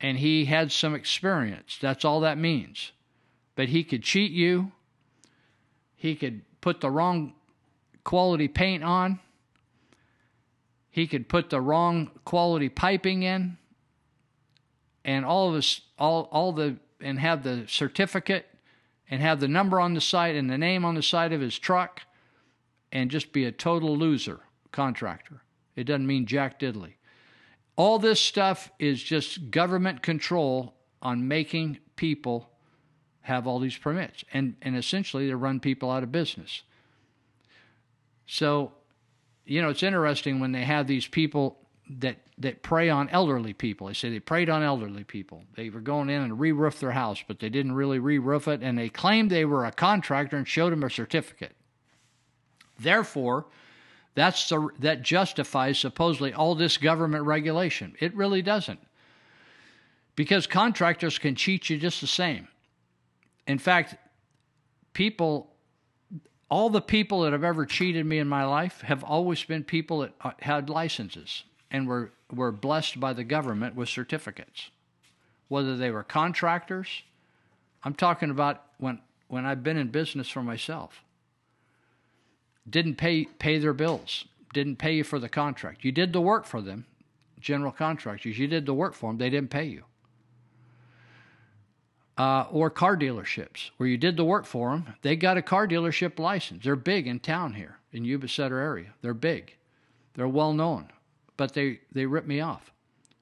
and 0.00 0.18
he 0.18 0.46
had 0.46 0.72
some 0.72 0.94
experience. 0.94 1.78
That's 1.80 2.04
all 2.04 2.20
that 2.20 2.36
means. 2.36 2.90
But 3.54 3.68
he 3.68 3.84
could 3.84 4.02
cheat 4.02 4.32
you, 4.32 4.72
he 5.94 6.16
could 6.16 6.42
put 6.60 6.80
the 6.80 6.90
wrong 6.90 7.34
quality 8.02 8.48
paint 8.48 8.82
on 8.82 9.20
he 10.92 11.06
could 11.06 11.28
put 11.28 11.50
the 11.50 11.60
wrong 11.60 12.10
quality 12.24 12.68
piping 12.68 13.24
in 13.24 13.56
and 15.04 15.24
all 15.24 15.48
of 15.48 15.56
us 15.56 15.80
all 15.98 16.28
all 16.30 16.52
the 16.52 16.76
and 17.00 17.18
have 17.18 17.42
the 17.42 17.64
certificate 17.66 18.46
and 19.10 19.20
have 19.20 19.40
the 19.40 19.48
number 19.48 19.80
on 19.80 19.94
the 19.94 20.00
side 20.00 20.36
and 20.36 20.48
the 20.48 20.58
name 20.58 20.84
on 20.84 20.94
the 20.94 21.02
side 21.02 21.32
of 21.32 21.40
his 21.40 21.58
truck 21.58 22.02
and 22.92 23.10
just 23.10 23.32
be 23.32 23.44
a 23.44 23.50
total 23.50 23.96
loser 23.96 24.40
contractor. 24.70 25.42
It 25.74 25.84
doesn't 25.84 26.06
mean 26.06 26.26
jack 26.26 26.60
diddley. 26.60 26.94
All 27.74 27.98
this 27.98 28.20
stuff 28.20 28.70
is 28.78 29.02
just 29.02 29.50
government 29.50 30.02
control 30.02 30.74
on 31.00 31.26
making 31.26 31.78
people 31.96 32.50
have 33.22 33.46
all 33.46 33.58
these 33.58 33.78
permits 33.78 34.24
and 34.32 34.56
and 34.60 34.76
essentially 34.76 35.28
to 35.28 35.36
run 35.36 35.58
people 35.58 35.90
out 35.90 36.02
of 36.02 36.12
business. 36.12 36.62
So 38.26 38.72
you 39.44 39.60
know, 39.62 39.70
it's 39.70 39.82
interesting 39.82 40.40
when 40.40 40.52
they 40.52 40.64
have 40.64 40.86
these 40.86 41.06
people 41.06 41.58
that 41.98 42.16
that 42.38 42.62
prey 42.62 42.88
on 42.88 43.08
elderly 43.10 43.52
people. 43.52 43.86
They 43.86 43.94
say 43.94 44.10
they 44.10 44.18
preyed 44.18 44.48
on 44.48 44.62
elderly 44.62 45.04
people. 45.04 45.44
They 45.54 45.70
were 45.70 45.80
going 45.80 46.10
in 46.10 46.22
and 46.22 46.40
re-roofed 46.40 46.80
their 46.80 46.92
house, 46.92 47.22
but 47.26 47.38
they 47.38 47.48
didn't 47.48 47.72
really 47.72 47.98
re-roof 47.98 48.48
it, 48.48 48.62
and 48.62 48.76
they 48.76 48.88
claimed 48.88 49.30
they 49.30 49.44
were 49.44 49.64
a 49.64 49.70
contractor 49.70 50.36
and 50.36 50.48
showed 50.48 50.72
them 50.72 50.82
a 50.82 50.90
certificate. 50.90 51.54
Therefore, 52.80 53.46
that's 54.14 54.48
the, 54.48 54.68
that 54.80 55.02
justifies 55.02 55.78
supposedly 55.78 56.32
all 56.32 56.54
this 56.54 56.78
government 56.78 57.24
regulation. 57.24 57.94
It 58.00 58.14
really 58.16 58.42
doesn't, 58.42 58.80
because 60.16 60.46
contractors 60.46 61.18
can 61.18 61.36
cheat 61.36 61.70
you 61.70 61.78
just 61.78 62.00
the 62.00 62.06
same. 62.06 62.48
In 63.46 63.58
fact, 63.58 63.94
people 64.94 65.51
all 66.52 66.68
the 66.68 66.82
people 66.82 67.22
that 67.22 67.32
have 67.32 67.44
ever 67.44 67.64
cheated 67.64 68.04
me 68.04 68.18
in 68.18 68.28
my 68.28 68.44
life 68.44 68.82
have 68.82 69.02
always 69.02 69.42
been 69.42 69.64
people 69.64 70.00
that 70.00 70.12
uh, 70.20 70.32
had 70.40 70.68
licenses 70.68 71.44
and 71.70 71.88
were, 71.88 72.12
were 72.30 72.52
blessed 72.52 73.00
by 73.00 73.14
the 73.14 73.24
government 73.24 73.74
with 73.74 73.88
certificates. 73.88 74.68
Whether 75.48 75.78
they 75.78 75.90
were 75.90 76.02
contractors, 76.02 77.04
I'm 77.82 77.94
talking 77.94 78.28
about 78.28 78.64
when, 78.76 79.00
when 79.28 79.46
I've 79.46 79.62
been 79.62 79.78
in 79.78 79.88
business 79.88 80.28
for 80.28 80.42
myself. 80.42 81.02
Didn't 82.68 82.96
pay, 82.96 83.24
pay 83.24 83.56
their 83.56 83.72
bills, 83.72 84.26
didn't 84.52 84.76
pay 84.76 84.96
you 84.96 85.04
for 85.04 85.18
the 85.18 85.30
contract. 85.30 85.86
You 85.86 85.90
did 85.90 86.12
the 86.12 86.20
work 86.20 86.44
for 86.44 86.60
them, 86.60 86.84
general 87.40 87.72
contractors. 87.72 88.38
You 88.38 88.46
did 88.46 88.66
the 88.66 88.74
work 88.74 88.92
for 88.92 89.08
them, 89.08 89.16
they 89.16 89.30
didn't 89.30 89.48
pay 89.48 89.64
you 89.64 89.84
uh, 92.18 92.46
or 92.50 92.70
car 92.70 92.96
dealerships 92.96 93.70
where 93.76 93.88
you 93.88 93.96
did 93.96 94.16
the 94.16 94.24
work 94.24 94.44
for 94.44 94.70
them. 94.70 94.94
They 95.02 95.16
got 95.16 95.36
a 95.36 95.42
car 95.42 95.66
dealership 95.66 96.18
license. 96.18 96.64
They're 96.64 96.76
big 96.76 97.06
in 97.06 97.20
town 97.20 97.54
here 97.54 97.78
in 97.92 98.04
Yuba 98.04 98.28
Sutter 98.28 98.58
area. 98.58 98.94
They're 99.00 99.14
big. 99.14 99.56
They're 100.14 100.28
well 100.28 100.52
known, 100.52 100.90
but 101.36 101.54
they 101.54 101.80
they 101.90 102.06
ripped 102.06 102.28
me 102.28 102.40
off, 102.40 102.70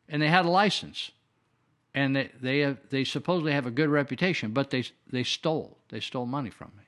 and 0.08 0.20
they 0.20 0.28
had 0.28 0.44
a 0.44 0.50
license, 0.50 1.12
and 1.94 2.16
they 2.16 2.30
they 2.40 2.60
have, 2.60 2.78
they 2.90 3.04
supposedly 3.04 3.52
have 3.52 3.66
a 3.66 3.70
good 3.70 3.88
reputation, 3.88 4.52
but 4.52 4.70
they 4.70 4.84
they 5.10 5.22
stole 5.22 5.78
they 5.90 6.00
stole 6.00 6.26
money 6.26 6.50
from 6.50 6.72
me. 6.76 6.84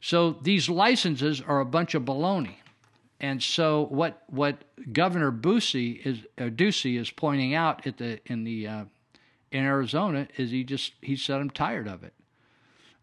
So 0.00 0.32
these 0.42 0.68
licenses 0.68 1.40
are 1.40 1.60
a 1.60 1.64
bunch 1.64 1.94
of 1.94 2.02
baloney. 2.02 2.56
And 3.20 3.42
so 3.42 3.86
what 3.90 4.22
what 4.28 4.64
Governor 4.92 5.32
Busey 5.32 6.04
is 6.04 6.18
uh, 6.36 6.44
Ducey 6.44 6.98
is 6.98 7.10
pointing 7.10 7.54
out 7.54 7.86
at 7.86 7.96
the 7.98 8.20
in 8.26 8.44
the 8.44 8.68
uh, 8.68 8.84
in 9.54 9.64
Arizona 9.64 10.26
is 10.36 10.50
he 10.50 10.64
just 10.64 10.92
he 11.00 11.14
said 11.14 11.40
I'm 11.40 11.48
tired 11.48 11.86
of 11.86 12.02
it, 12.02 12.12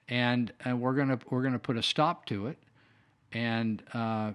and 0.10 0.52
and 0.66 0.82
we're 0.82 0.94
gonna 0.94 1.18
we're 1.30 1.42
gonna 1.42 1.58
put 1.58 1.78
a 1.78 1.82
stop 1.82 2.26
to 2.26 2.48
it, 2.48 2.58
and 3.32 3.82
uh, 3.94 4.34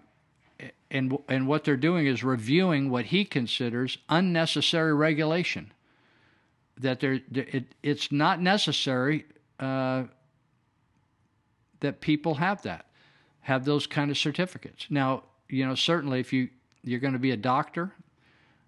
and 0.91 1.19
and 1.29 1.47
what 1.47 1.65
they're 1.65 1.77
doing 1.77 2.07
is 2.07 2.25
reviewing 2.25 2.89
what 2.89 3.05
he 3.07 3.27
considers 3.27 3.99
unnecessary 4.09 4.95
regulation. 4.95 5.73
That 6.79 7.01
there 7.01 7.21
it, 7.35 7.67
it's 7.83 8.11
not 8.11 8.41
necessary 8.41 9.27
uh, 9.61 10.05
that 11.81 12.01
people 12.01 12.37
have 12.37 12.63
that 12.63 12.87
have 13.41 13.67
those 13.67 13.87
kind 13.87 14.11
of 14.11 14.17
certificates. 14.17 14.87
Now 14.89 15.25
you 15.51 15.67
know 15.67 15.75
certainly 15.75 16.21
if 16.21 16.33
you 16.33 16.49
you're 16.83 17.01
going 17.01 17.13
to 17.13 17.19
be 17.19 17.33
a 17.33 17.37
doctor, 17.37 17.93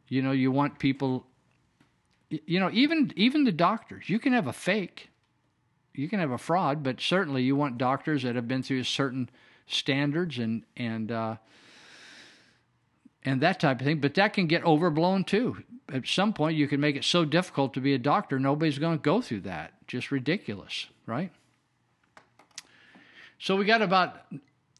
you 0.08 0.20
know 0.20 0.32
you 0.32 0.52
want 0.52 0.78
people 0.78 1.24
you 2.30 2.60
know, 2.60 2.70
even 2.72 3.12
even 3.16 3.44
the 3.44 3.52
doctors, 3.52 4.08
you 4.08 4.18
can 4.18 4.32
have 4.32 4.46
a 4.46 4.52
fake, 4.52 5.10
you 5.94 6.08
can 6.08 6.20
have 6.20 6.30
a 6.30 6.38
fraud, 6.38 6.82
but 6.82 7.00
certainly 7.00 7.42
you 7.42 7.56
want 7.56 7.78
doctors 7.78 8.22
that 8.22 8.34
have 8.34 8.46
been 8.46 8.62
through 8.62 8.84
certain 8.84 9.30
standards 9.66 10.38
and 10.38 10.64
and 10.76 11.10
uh, 11.10 11.36
and 13.24 13.40
that 13.40 13.60
type 13.60 13.80
of 13.80 13.86
thing. 13.86 14.00
But 14.00 14.14
that 14.14 14.32
can 14.32 14.46
get 14.46 14.64
overblown 14.64 15.24
too. 15.24 15.62
At 15.90 16.06
some 16.06 16.34
point, 16.34 16.56
you 16.56 16.68
can 16.68 16.80
make 16.80 16.96
it 16.96 17.04
so 17.04 17.24
difficult 17.24 17.72
to 17.74 17.80
be 17.80 17.94
a 17.94 17.98
doctor, 17.98 18.38
nobody's 18.38 18.78
going 18.78 18.98
to 18.98 19.02
go 19.02 19.22
through 19.22 19.40
that. 19.40 19.72
Just 19.86 20.10
ridiculous, 20.10 20.86
right? 21.06 21.32
So 23.38 23.56
we 23.56 23.64
got 23.64 23.80
about 23.80 24.26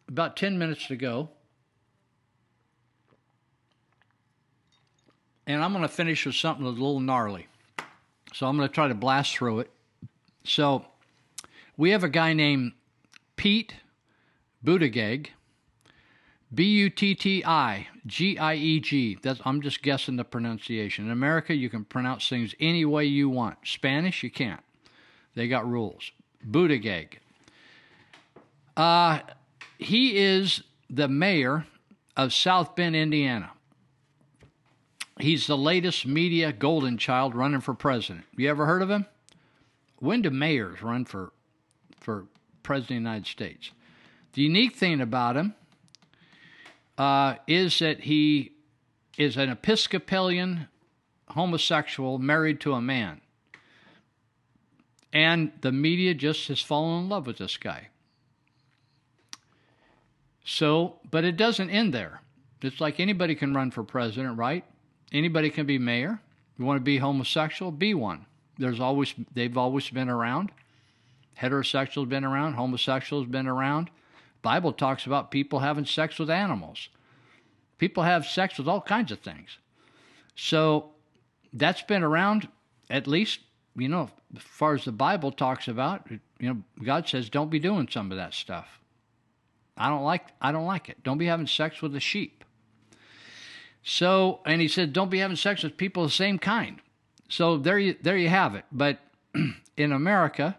about 0.07 0.37
ten 0.37 0.59
minutes 0.59 0.87
to 0.89 0.97
go. 0.97 1.31
And 5.49 5.65
I'm 5.65 5.73
going 5.73 5.83
to 5.83 5.89
finish 5.89 6.27
with 6.27 6.37
something 6.37 6.65
a 6.65 6.69
little 6.69 7.01
gnarly. 7.01 7.49
So 8.35 8.47
I'm 8.47 8.57
going 8.57 8.69
to 8.69 8.75
try 8.75 8.87
to 8.87 8.95
blast 8.95 9.35
through 9.35 9.61
it. 9.61 9.71
So 10.45 10.85
we 11.77 11.91
have 11.91 12.05
a 12.05 12.09
guy 12.09 12.35
named 12.35 12.73
Pete 13.37 13.75
Buttigieg, 14.65 15.29
B 16.55 16.65
U 16.65 16.91
T 16.91 17.15
T 17.15 17.43
I 17.45 17.89
G 18.07 18.39
I 18.39 18.55
E 18.55 18.81
G. 18.81 19.19
That's 19.21 19.41
I'm 19.45 19.63
just 19.63 19.83
guessing 19.83 20.17
the 20.17 20.25
pronunciation. 20.25 21.07
In 21.07 21.11
America, 21.11 21.55
you 21.55 21.71
can 21.71 21.85
pronounce 21.85 22.29
things 22.29 22.55
any 22.61 22.85
way 22.85 23.07
you 23.07 23.29
want. 23.29 23.59
Spanish, 23.65 24.23
you 24.23 24.31
can't. 24.31 24.61
They 25.35 25.49
got 25.49 25.69
rules. 25.69 26.13
Buttigieg. 26.49 27.15
Uh, 28.77 29.21
he 29.79 30.17
is 30.17 30.63
the 30.91 31.09
mayor 31.09 31.67
of 32.17 32.33
South 32.33 32.77
Bend, 32.77 32.95
Indiana. 32.95 33.51
He's 35.21 35.47
the 35.47 35.57
latest 35.57 36.07
media 36.07 36.53
golden 36.53 36.97
child 36.97 37.35
running 37.35 37.61
for 37.61 37.75
president. 37.75 38.25
You 38.37 38.49
ever 38.49 38.67
heard 38.67 38.83
of 38.83 38.91
him? 38.91 39.07
When 39.99 40.23
do 40.23 40.31
mayors 40.31 40.83
run 40.83 41.05
for 41.05 41.33
for 41.99 42.27
president 42.63 42.85
of 42.85 42.89
the 42.89 43.09
United 43.11 43.27
States? 43.27 43.73
The 44.35 44.43
unique 44.43 44.77
thing 44.77 45.01
about 45.01 45.37
him 45.37 45.55
uh, 46.97 47.37
is 47.47 47.79
that 47.81 48.01
he 48.01 48.53
is 49.17 49.37
an 49.37 49.51
Episcopalian 49.51 50.69
homosexual 51.31 52.19
married 52.19 52.61
to 52.61 52.75
a 52.75 52.81
man. 52.81 53.21
And 55.13 55.53
the 55.63 55.73
media 55.73 56.15
just 56.15 56.47
has 56.49 56.61
fallen 56.61 57.05
in 57.05 57.09
love 57.09 57.27
with 57.27 57.39
this 57.39 57.57
guy. 57.57 57.89
So, 60.45 61.01
but 61.11 61.25
it 61.25 61.37
doesn't 61.37 61.71
end 61.71 61.93
there. 61.93 62.21
It's 62.63 62.81
like 62.81 63.01
anybody 63.01 63.35
can 63.35 63.55
run 63.55 63.71
for 63.71 63.83
president, 63.83 64.39
right? 64.39 64.65
Anybody 65.13 65.51
can 65.51 65.67
be 65.67 65.79
mayor. 65.79 66.21
You 66.59 66.65
want 66.65 66.79
to 66.79 66.85
be 66.85 66.99
homosexual? 66.99 67.71
Be 67.71 67.95
one. 67.95 68.27
There's 68.59 68.81
always 68.81 69.15
they've 69.33 69.57
always 69.57 69.89
been 69.91 70.09
around. 70.09 70.51
Heterosexuals 71.41 72.09
been 72.09 72.25
around. 72.25 72.55
Homosexuals 72.55 73.27
been 73.27 73.47
around. 73.47 73.91
Bible 74.43 74.73
talks 74.73 75.07
about 75.07 75.31
people 75.31 75.61
having 75.61 75.85
sex 75.85 76.19
with 76.19 76.31
animals. 76.31 76.89
People 77.79 78.03
have 78.03 78.27
sex 78.27 78.59
with 78.59 78.69
all 78.69 78.81
kinds 78.81 79.13
of 79.13 79.21
things. 79.21 79.59
So 80.35 80.91
that's 81.53 81.83
been 81.83 82.03
around 82.03 82.49
at 82.91 83.07
least, 83.07 83.41
you 83.77 83.89
know, 83.89 84.11
as 84.37 84.43
far 84.43 84.75
as 84.75 84.85
the 84.85 84.93
Bible 84.93 85.31
talks 85.31 85.69
about, 85.69 86.11
you 86.11 86.21
know, 86.41 86.63
God 86.83 87.09
says 87.09 87.31
don't 87.31 87.51
be 87.51 87.59
doing 87.61 87.89
some 87.91 88.11
of 88.11 88.19
that 88.19 88.35
stuff. 88.35 88.81
I 89.77 89.89
don't 89.89 90.03
like 90.03 90.27
I 90.41 90.51
don't 90.51 90.67
like 90.67 90.89
it. 90.89 91.03
Don't 91.05 91.19
be 91.19 91.27
having 91.27 91.47
sex 91.47 91.81
with 91.81 91.95
a 91.95 92.01
sheep. 92.01 92.38
So, 93.83 94.41
and 94.45 94.61
he 94.61 94.69
said 94.69 94.93
don't 94.93 95.11
be 95.11 95.19
having 95.19 95.37
sex 95.37 95.63
with 95.63 95.77
people 95.77 96.05
of 96.05 96.11
the 96.11 96.15
same 96.15 96.39
kind. 96.39 96.81
So 97.29 97.57
there 97.57 97.79
you 97.79 97.97
there 98.03 98.17
you 98.17 98.29
have 98.29 98.55
it. 98.55 98.65
But 98.73 98.99
in 99.77 99.93
America, 99.93 100.59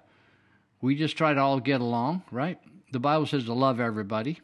we 0.81 0.95
just 0.95 1.17
try 1.17 1.33
to 1.33 1.39
all 1.39 1.59
get 1.59 1.81
along, 1.81 2.23
right? 2.31 2.59
The 2.91 2.99
Bible 2.99 3.25
says 3.25 3.45
to 3.45 3.53
love 3.53 3.79
everybody. 3.79 4.39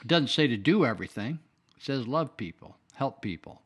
It 0.00 0.06
doesn't 0.06 0.28
say 0.28 0.46
to 0.46 0.56
do 0.56 0.84
everything. 0.84 1.40
It 1.76 1.82
says 1.82 2.06
love 2.06 2.36
people, 2.36 2.76
help 2.94 3.20
people. 3.20 3.62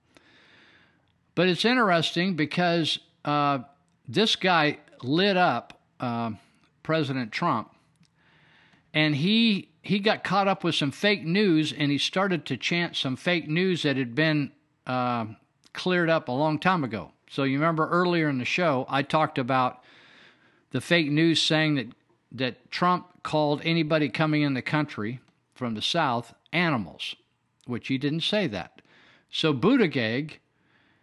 But 1.35 1.49
it's 1.49 1.65
interesting 1.65 2.35
because 2.35 2.99
uh, 3.25 3.61
this 4.09 4.37
guy 4.37 4.79
lit 5.03 5.37
up 5.37 5.81
uh, 6.01 6.33
President 6.83 7.33
Trump, 7.33 7.75
and 8.93 9.15
he 9.15 9.72
he 9.83 9.99
got 9.99 10.23
caught 10.23 10.47
up 10.47 10.63
with 10.63 10.77
some 10.77 10.93
fake 10.93 11.25
news, 11.25 11.73
and 11.73 11.91
he 11.91 11.99
started 11.99 12.47
to 12.47 12.57
chant 12.57 12.97
some 12.97 13.17
fake 13.17 13.49
news 13.49 13.83
that 13.83 13.97
had 13.97 14.15
been 14.15 14.53
uh, 14.87 15.27
cleared 15.73 16.09
up 16.09 16.29
a 16.29 16.33
long 16.33 16.59
time 16.59 16.85
ago. 16.85 17.11
So 17.29 17.43
you 17.43 17.59
remember 17.59 17.89
earlier 17.89 18.29
in 18.29 18.39
the 18.39 18.45
show, 18.45 18.87
I 18.89 19.03
talked 19.03 19.39
about 19.39 19.83
the 20.71 20.81
fake 20.81 21.11
news 21.11 21.43
saying 21.43 21.75
that 21.75 21.89
that 22.35 22.71
Trump 22.71 23.23
called 23.23 23.61
anybody 23.65 24.09
coming 24.09 24.43
in 24.43 24.55
the 24.55 24.63
country 24.63 25.21
from 25.55 25.75
the 25.75 25.83
South 25.83 26.33
animals, 26.53 27.15
which 27.67 27.89
he 27.89 27.99
didn't 27.99 28.23
say 28.23 28.47
that. 28.47 28.81
So 29.31 29.53
Buttigieg, 29.53 30.39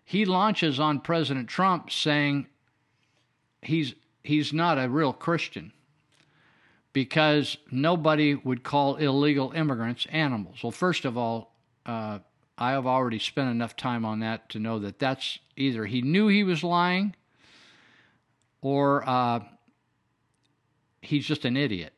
he 0.03 0.25
launches 0.25 0.79
on 0.79 1.01
President 1.01 1.47
Trump 1.47 1.91
saying 1.91 2.47
he's 3.61 3.93
he's 4.23 4.53
not 4.53 4.79
a 4.79 4.89
real 4.89 5.13
Christian 5.13 5.71
because 6.93 7.57
nobody 7.71 8.35
would 8.35 8.63
call 8.63 8.95
illegal 8.95 9.51
immigrants 9.51 10.07
animals. 10.09 10.63
Well, 10.63 10.71
first 10.71 11.05
of 11.05 11.17
all, 11.17 11.55
uh, 11.85 12.19
I 12.57 12.71
have 12.71 12.85
already 12.85 13.19
spent 13.19 13.49
enough 13.49 13.75
time 13.75 14.03
on 14.05 14.19
that 14.19 14.49
to 14.49 14.59
know 14.59 14.79
that 14.79 14.99
that's 14.99 15.39
either 15.55 15.85
he 15.85 16.01
knew 16.01 16.27
he 16.27 16.43
was 16.43 16.63
lying 16.63 17.15
or 18.61 19.07
uh, 19.07 19.39
he's 21.01 21.25
just 21.25 21.45
an 21.45 21.55
idiot. 21.55 21.93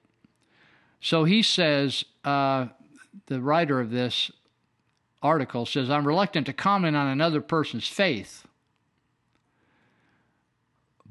So 0.99 1.23
he 1.23 1.41
says, 1.41 2.05
uh, 2.23 2.67
the 3.25 3.41
writer 3.41 3.79
of 3.79 3.89
this 3.89 4.31
article 5.23 5.65
says, 5.65 5.89
I'm 5.89 6.07
reluctant 6.07 6.45
to 6.45 6.53
comment 6.53 6.95
on 6.95 7.07
another 7.07 7.41
person's 7.41 7.87
faith. 7.87 8.45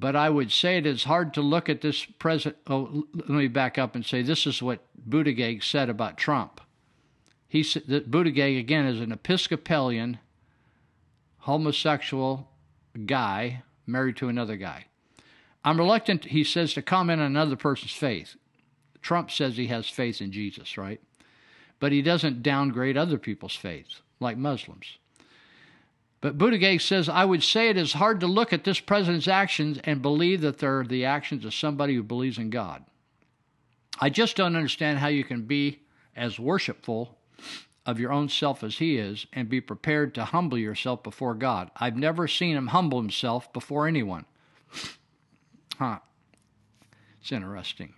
But 0.00 0.16
I 0.16 0.30
would 0.30 0.50
say 0.50 0.78
it 0.78 0.86
is 0.86 1.04
hard 1.04 1.34
to 1.34 1.42
look 1.42 1.68
at 1.68 1.82
this 1.82 2.06
present. 2.06 2.56
Oh, 2.66 3.04
let 3.12 3.28
me 3.28 3.48
back 3.48 3.76
up 3.76 3.94
and 3.94 4.04
say 4.04 4.22
this 4.22 4.46
is 4.46 4.62
what 4.62 4.80
Buttigieg 5.06 5.62
said 5.62 5.90
about 5.90 6.16
Trump. 6.16 6.62
He 7.46 7.62
said 7.62 7.82
that 7.88 8.10
Buttigieg, 8.10 8.58
again, 8.58 8.86
is 8.86 8.98
an 8.98 9.12
Episcopalian, 9.12 10.18
homosexual 11.40 12.48
guy 13.04 13.62
married 13.86 14.16
to 14.16 14.28
another 14.28 14.56
guy. 14.56 14.86
I'm 15.62 15.76
reluctant, 15.76 16.24
he 16.24 16.44
says, 16.44 16.72
to 16.74 16.82
comment 16.82 17.20
on 17.20 17.26
another 17.26 17.56
person's 17.56 17.92
faith. 17.92 18.36
Trump 19.02 19.30
says 19.30 19.58
he 19.58 19.66
has 19.66 19.86
faith 19.86 20.22
in 20.22 20.32
Jesus, 20.32 20.78
right? 20.78 21.02
But 21.78 21.92
he 21.92 22.00
doesn't 22.00 22.42
downgrade 22.42 22.96
other 22.96 23.18
people's 23.18 23.54
faith, 23.54 24.00
like 24.18 24.38
Muslims. 24.38 24.96
But 26.20 26.36
Buttigieg 26.36 26.82
says, 26.82 27.08
I 27.08 27.24
would 27.24 27.42
say 27.42 27.68
it 27.68 27.78
is 27.78 27.94
hard 27.94 28.20
to 28.20 28.26
look 28.26 28.52
at 28.52 28.64
this 28.64 28.80
president's 28.80 29.28
actions 29.28 29.78
and 29.84 30.02
believe 30.02 30.42
that 30.42 30.58
they're 30.58 30.84
the 30.84 31.04
actions 31.04 31.44
of 31.44 31.54
somebody 31.54 31.94
who 31.94 32.02
believes 32.02 32.36
in 32.36 32.50
God. 32.50 32.84
I 34.00 34.10
just 34.10 34.36
don't 34.36 34.56
understand 34.56 34.98
how 34.98 35.08
you 35.08 35.24
can 35.24 35.42
be 35.42 35.80
as 36.14 36.38
worshipful 36.38 37.18
of 37.86 37.98
your 37.98 38.12
own 38.12 38.28
self 38.28 38.62
as 38.62 38.78
he 38.78 38.98
is 38.98 39.26
and 39.32 39.48
be 39.48 39.60
prepared 39.60 40.14
to 40.14 40.26
humble 40.26 40.58
yourself 40.58 41.02
before 41.02 41.34
God. 41.34 41.70
I've 41.76 41.96
never 41.96 42.28
seen 42.28 42.56
him 42.56 42.68
humble 42.68 43.00
himself 43.00 43.50
before 43.52 43.86
anyone. 43.86 44.26
Huh. 45.78 46.00
It's 47.20 47.32
interesting. 47.32 47.94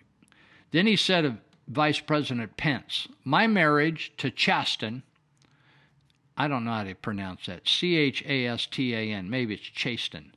Then 0.70 0.86
he 0.86 0.96
said 0.96 1.24
of 1.24 1.38
Vice 1.68 2.00
President 2.00 2.56
Pence, 2.56 3.08
My 3.24 3.46
marriage 3.46 4.12
to 4.18 4.30
Chasten, 4.30 5.02
I 6.36 6.48
don't 6.48 6.64
know 6.64 6.72
how 6.72 6.84
to 6.84 6.94
pronounce 6.94 7.46
that, 7.46 7.68
C 7.68 7.96
H 7.96 8.24
A 8.26 8.46
S 8.46 8.66
T 8.66 8.94
A 8.94 9.12
N, 9.12 9.28
maybe 9.28 9.54
it's 9.54 9.62
Chasten. 9.62 10.32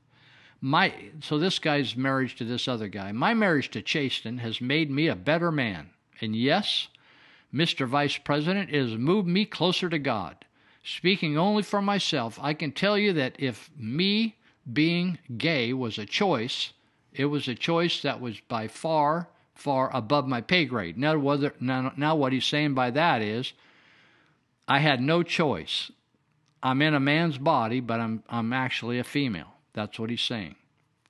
My, 0.62 0.94
so 1.22 1.38
this 1.38 1.60
guy's 1.60 1.96
marriage 1.96 2.36
to 2.38 2.44
this 2.44 2.68
other 2.68 2.88
guy. 2.88 3.12
My 3.12 3.34
marriage 3.34 3.70
to 3.72 3.82
Chasten 3.82 4.40
has 4.40 4.60
made 4.60 4.90
me 4.90 5.08
a 5.08 5.16
better 5.16 5.52
man. 5.52 5.92
And 6.22 6.36
yes, 6.36 6.88
Mr. 7.54 7.88
Vice 7.88 8.18
President, 8.18 8.70
it 8.70 8.82
has 8.82 8.98
moved 8.98 9.28
me 9.28 9.46
closer 9.46 9.90
to 9.90 10.00
God. 10.00 10.46
Speaking 10.84 11.38
only 11.38 11.64
for 11.64 11.82
myself, 11.82 12.40
I 12.42 12.54
can 12.54 12.72
tell 12.72 12.98
you 12.98 13.14
that 13.14 13.36
if 13.38 13.70
me 13.78 14.38
being 14.72 15.20
gay 15.38 15.74
was 15.74 15.98
a 15.98 16.06
choice, 16.06 16.74
it 17.14 17.26
was 17.26 17.48
a 17.48 17.56
choice 17.56 18.02
that 18.02 18.20
was 18.20 18.40
by 18.42 18.68
far 18.68 19.28
far 19.56 19.90
above 19.96 20.28
my 20.28 20.42
pay 20.42 20.66
grade. 20.66 20.98
Now, 20.98 21.18
whether, 21.18 21.54
now, 21.60 21.94
now 21.96 22.16
what 22.16 22.34
he's 22.34 22.46
saying 22.46 22.74
by 22.74 22.92
that 22.92 23.22
is, 23.22 23.54
I 24.68 24.80
had 24.80 25.02
no 25.02 25.24
choice. 25.24 25.92
I'm 26.64 26.82
in 26.82 26.96
a 26.96 27.00
man's 27.00 27.38
body, 27.38 27.80
but 27.80 28.00
I'm 28.00 28.24
I'm 28.30 28.54
actually 28.54 29.00
a 29.00 29.04
female. 29.04 29.54
That's 29.74 30.00
what 30.00 30.10
he's 30.10 30.22
saying. 30.22 30.56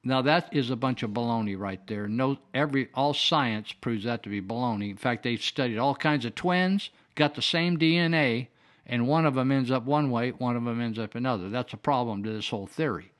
Now 0.03 0.21
that 0.21 0.53
is 0.53 0.69
a 0.69 0.75
bunch 0.75 1.01
of 1.01 1.11
baloney 1.11 1.57
right 1.57 1.85
there. 1.87 2.07
No, 2.07 2.37
every 2.53 2.89
all 2.93 3.13
science 3.13 3.71
proves 3.71 4.03
that 4.03 4.23
to 4.23 4.29
be 4.29 4.41
baloney. 4.41 4.89
In 4.91 4.97
fact, 4.97 5.23
they've 5.23 5.41
studied 5.41 5.77
all 5.77 5.95
kinds 5.95 6.25
of 6.25 6.35
twins, 6.35 6.89
got 7.15 7.35
the 7.35 7.41
same 7.41 7.77
DNA, 7.77 8.47
and 8.85 9.07
one 9.07 9.25
of 9.25 9.33
them 9.33 9.51
ends 9.51 9.71
up 9.71 9.85
one 9.85 10.11
way, 10.11 10.31
one 10.31 10.55
of 10.55 10.63
them 10.63 10.81
ends 10.81 10.99
up 10.99 11.15
another. 11.15 11.49
That's 11.49 11.73
a 11.73 11.77
problem 11.77 12.23
to 12.23 12.31
this 12.31 12.49
whole 12.49 12.67
theory. 12.67 13.11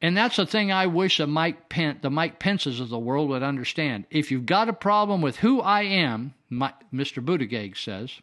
And 0.00 0.16
that's 0.16 0.36
the 0.36 0.46
thing 0.46 0.72
I 0.72 0.86
wish 0.86 1.18
the 1.18 1.26
Mike 1.26 1.68
Pence, 1.68 1.98
the 2.02 2.10
Mike 2.10 2.38
Pences 2.38 2.80
of 2.80 2.88
the 2.88 2.98
world 2.98 3.28
would 3.30 3.42
understand. 3.44 4.04
If 4.10 4.30
you've 4.30 4.46
got 4.46 4.68
a 4.68 4.72
problem 4.72 5.20
with 5.20 5.36
who 5.36 5.60
I 5.60 5.82
am, 5.82 6.34
my, 6.50 6.74
Mr. 6.92 7.24
Buttigieg 7.24 7.76
says, 7.76 8.20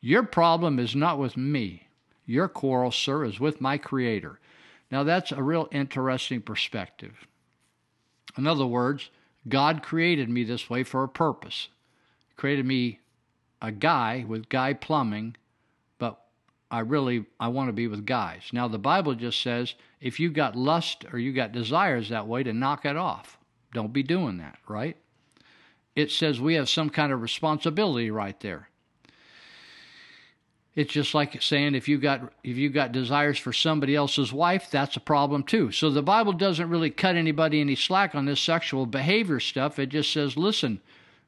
your 0.00 0.22
problem 0.22 0.78
is 0.78 0.94
not 0.94 1.18
with 1.18 1.36
me. 1.36 1.88
Your 2.24 2.48
quarrel, 2.48 2.90
sir, 2.90 3.24
is 3.24 3.40
with 3.40 3.60
my 3.60 3.78
Creator. 3.78 4.38
Now 4.90 5.02
that's 5.02 5.32
a 5.32 5.42
real 5.42 5.68
interesting 5.72 6.42
perspective. 6.42 7.26
In 8.36 8.46
other 8.46 8.66
words, 8.66 9.10
God 9.48 9.82
created 9.82 10.28
me 10.28 10.44
this 10.44 10.68
way 10.68 10.82
for 10.82 11.02
a 11.02 11.08
purpose. 11.08 11.68
He 12.28 12.34
created 12.34 12.66
me 12.66 13.00
a 13.62 13.72
guy 13.72 14.24
with 14.28 14.48
guy 14.48 14.74
plumbing 14.74 15.36
but 15.98 16.20
I 16.70 16.80
really 16.80 17.26
I 17.40 17.48
want 17.48 17.68
to 17.68 17.72
be 17.72 17.86
with 17.86 18.06
guys. 18.06 18.50
Now 18.52 18.68
the 18.68 18.78
Bible 18.78 19.14
just 19.14 19.40
says 19.40 19.74
if 20.00 20.20
you 20.20 20.30
got 20.30 20.56
lust 20.56 21.04
or 21.12 21.18
you 21.18 21.32
got 21.32 21.52
desires 21.52 22.08
that 22.08 22.26
way 22.26 22.42
to 22.42 22.52
knock 22.52 22.84
it 22.84 22.96
off. 22.96 23.38
Don't 23.72 23.92
be 23.92 24.02
doing 24.02 24.38
that, 24.38 24.58
right? 24.68 24.96
It 25.94 26.10
says 26.10 26.40
we 26.40 26.54
have 26.54 26.68
some 26.68 26.90
kind 26.90 27.12
of 27.12 27.22
responsibility 27.22 28.10
right 28.10 28.38
there. 28.40 28.68
It's 30.76 30.92
just 30.92 31.14
like 31.14 31.40
saying 31.42 31.74
if 31.74 31.88
you 31.88 31.96
got 31.96 32.32
if 32.44 32.56
you 32.56 32.68
got 32.68 32.92
desires 32.92 33.38
for 33.38 33.52
somebody 33.52 33.96
else's 33.96 34.30
wife, 34.30 34.70
that's 34.70 34.96
a 34.96 35.00
problem 35.00 35.42
too. 35.42 35.72
So 35.72 35.88
the 35.90 36.02
Bible 36.02 36.34
doesn't 36.34 36.68
really 36.68 36.90
cut 36.90 37.16
anybody 37.16 37.60
any 37.60 37.74
slack 37.74 38.14
on 38.14 38.26
this 38.26 38.40
sexual 38.40 38.84
behavior 38.84 39.40
stuff. 39.40 39.78
It 39.78 39.88
just 39.88 40.12
says, 40.12 40.36
listen, 40.36 40.80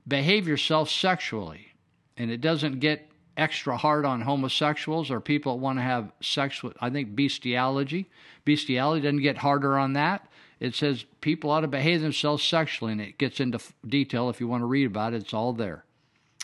behave 0.07 0.47
yourself 0.47 0.91
sexually. 0.91 1.73
And 2.19 2.31
it 2.31 2.43
doesn't 2.43 2.81
get 2.81 3.11
extra 3.39 3.77
hard 3.79 4.05
on 4.05 4.21
homosexuals 4.21 5.11
or 5.11 5.21
people 5.21 5.55
that 5.55 5.63
want 5.63 5.79
to 5.79 5.83
have 5.83 6.13
sex 6.21 6.63
with, 6.63 6.77
I 6.81 6.91
think, 6.91 7.17
bestiality. 7.17 8.11
Bestiality 8.45 9.01
doesn't 9.03 9.23
get 9.23 9.39
harder 9.39 9.79
on 9.79 9.95
that. 9.95 10.29
It 10.61 10.75
says 10.75 11.05
people 11.21 11.51
ought 11.51 11.61
to 11.61 11.69
behave 11.69 12.03
themselves 12.03 12.43
sexually, 12.43 12.93
and 12.93 13.01
it 13.01 13.17
gets 13.17 13.39
into 13.39 13.61
detail 13.87 14.29
if 14.29 14.41
you 14.41 14.49
want 14.49 14.63
to 14.63 14.67
read 14.67 14.87
about 14.87 15.15
it. 15.15 15.23
It's 15.23 15.33
all 15.33 15.53
there. 15.53 15.85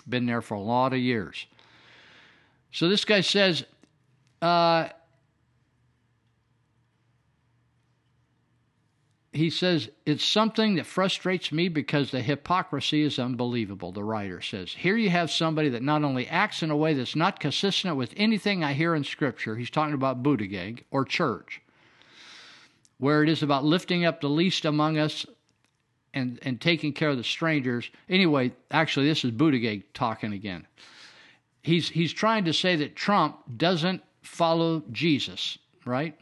Been 0.08 0.26
there 0.26 0.40
for 0.40 0.54
a 0.54 0.60
lot 0.60 0.92
of 0.92 1.00
years. 1.00 1.46
So 2.74 2.88
this 2.88 3.04
guy 3.04 3.20
says, 3.20 3.64
uh, 4.42 4.88
he 9.32 9.48
says, 9.48 9.90
It's 10.04 10.24
something 10.24 10.74
that 10.74 10.84
frustrates 10.84 11.52
me 11.52 11.68
because 11.68 12.10
the 12.10 12.20
hypocrisy 12.20 13.02
is 13.02 13.20
unbelievable, 13.20 13.92
the 13.92 14.02
writer 14.02 14.40
says. 14.40 14.72
Here 14.72 14.96
you 14.96 15.08
have 15.10 15.30
somebody 15.30 15.68
that 15.68 15.84
not 15.84 16.02
only 16.02 16.26
acts 16.26 16.64
in 16.64 16.72
a 16.72 16.76
way 16.76 16.94
that's 16.94 17.14
not 17.14 17.38
consistent 17.38 17.94
with 17.96 18.12
anything 18.16 18.64
I 18.64 18.72
hear 18.72 18.96
in 18.96 19.04
Scripture, 19.04 19.54
he's 19.54 19.70
talking 19.70 19.94
about 19.94 20.24
Buttigieg 20.24 20.82
or 20.90 21.04
church, 21.04 21.62
where 22.98 23.22
it 23.22 23.28
is 23.28 23.44
about 23.44 23.64
lifting 23.64 24.04
up 24.04 24.20
the 24.20 24.28
least 24.28 24.64
among 24.64 24.98
us 24.98 25.24
and, 26.12 26.40
and 26.42 26.60
taking 26.60 26.92
care 26.92 27.10
of 27.10 27.18
the 27.18 27.22
strangers. 27.22 27.88
Anyway, 28.08 28.50
actually, 28.72 29.06
this 29.06 29.24
is 29.24 29.30
Buttigieg 29.30 29.84
talking 29.94 30.32
again. 30.32 30.66
He's, 31.64 31.88
he's 31.88 32.12
trying 32.12 32.44
to 32.44 32.52
say 32.52 32.76
that 32.76 32.94
Trump 32.94 33.38
doesn't 33.56 34.02
follow 34.20 34.82
Jesus, 34.92 35.56
right? 35.86 36.14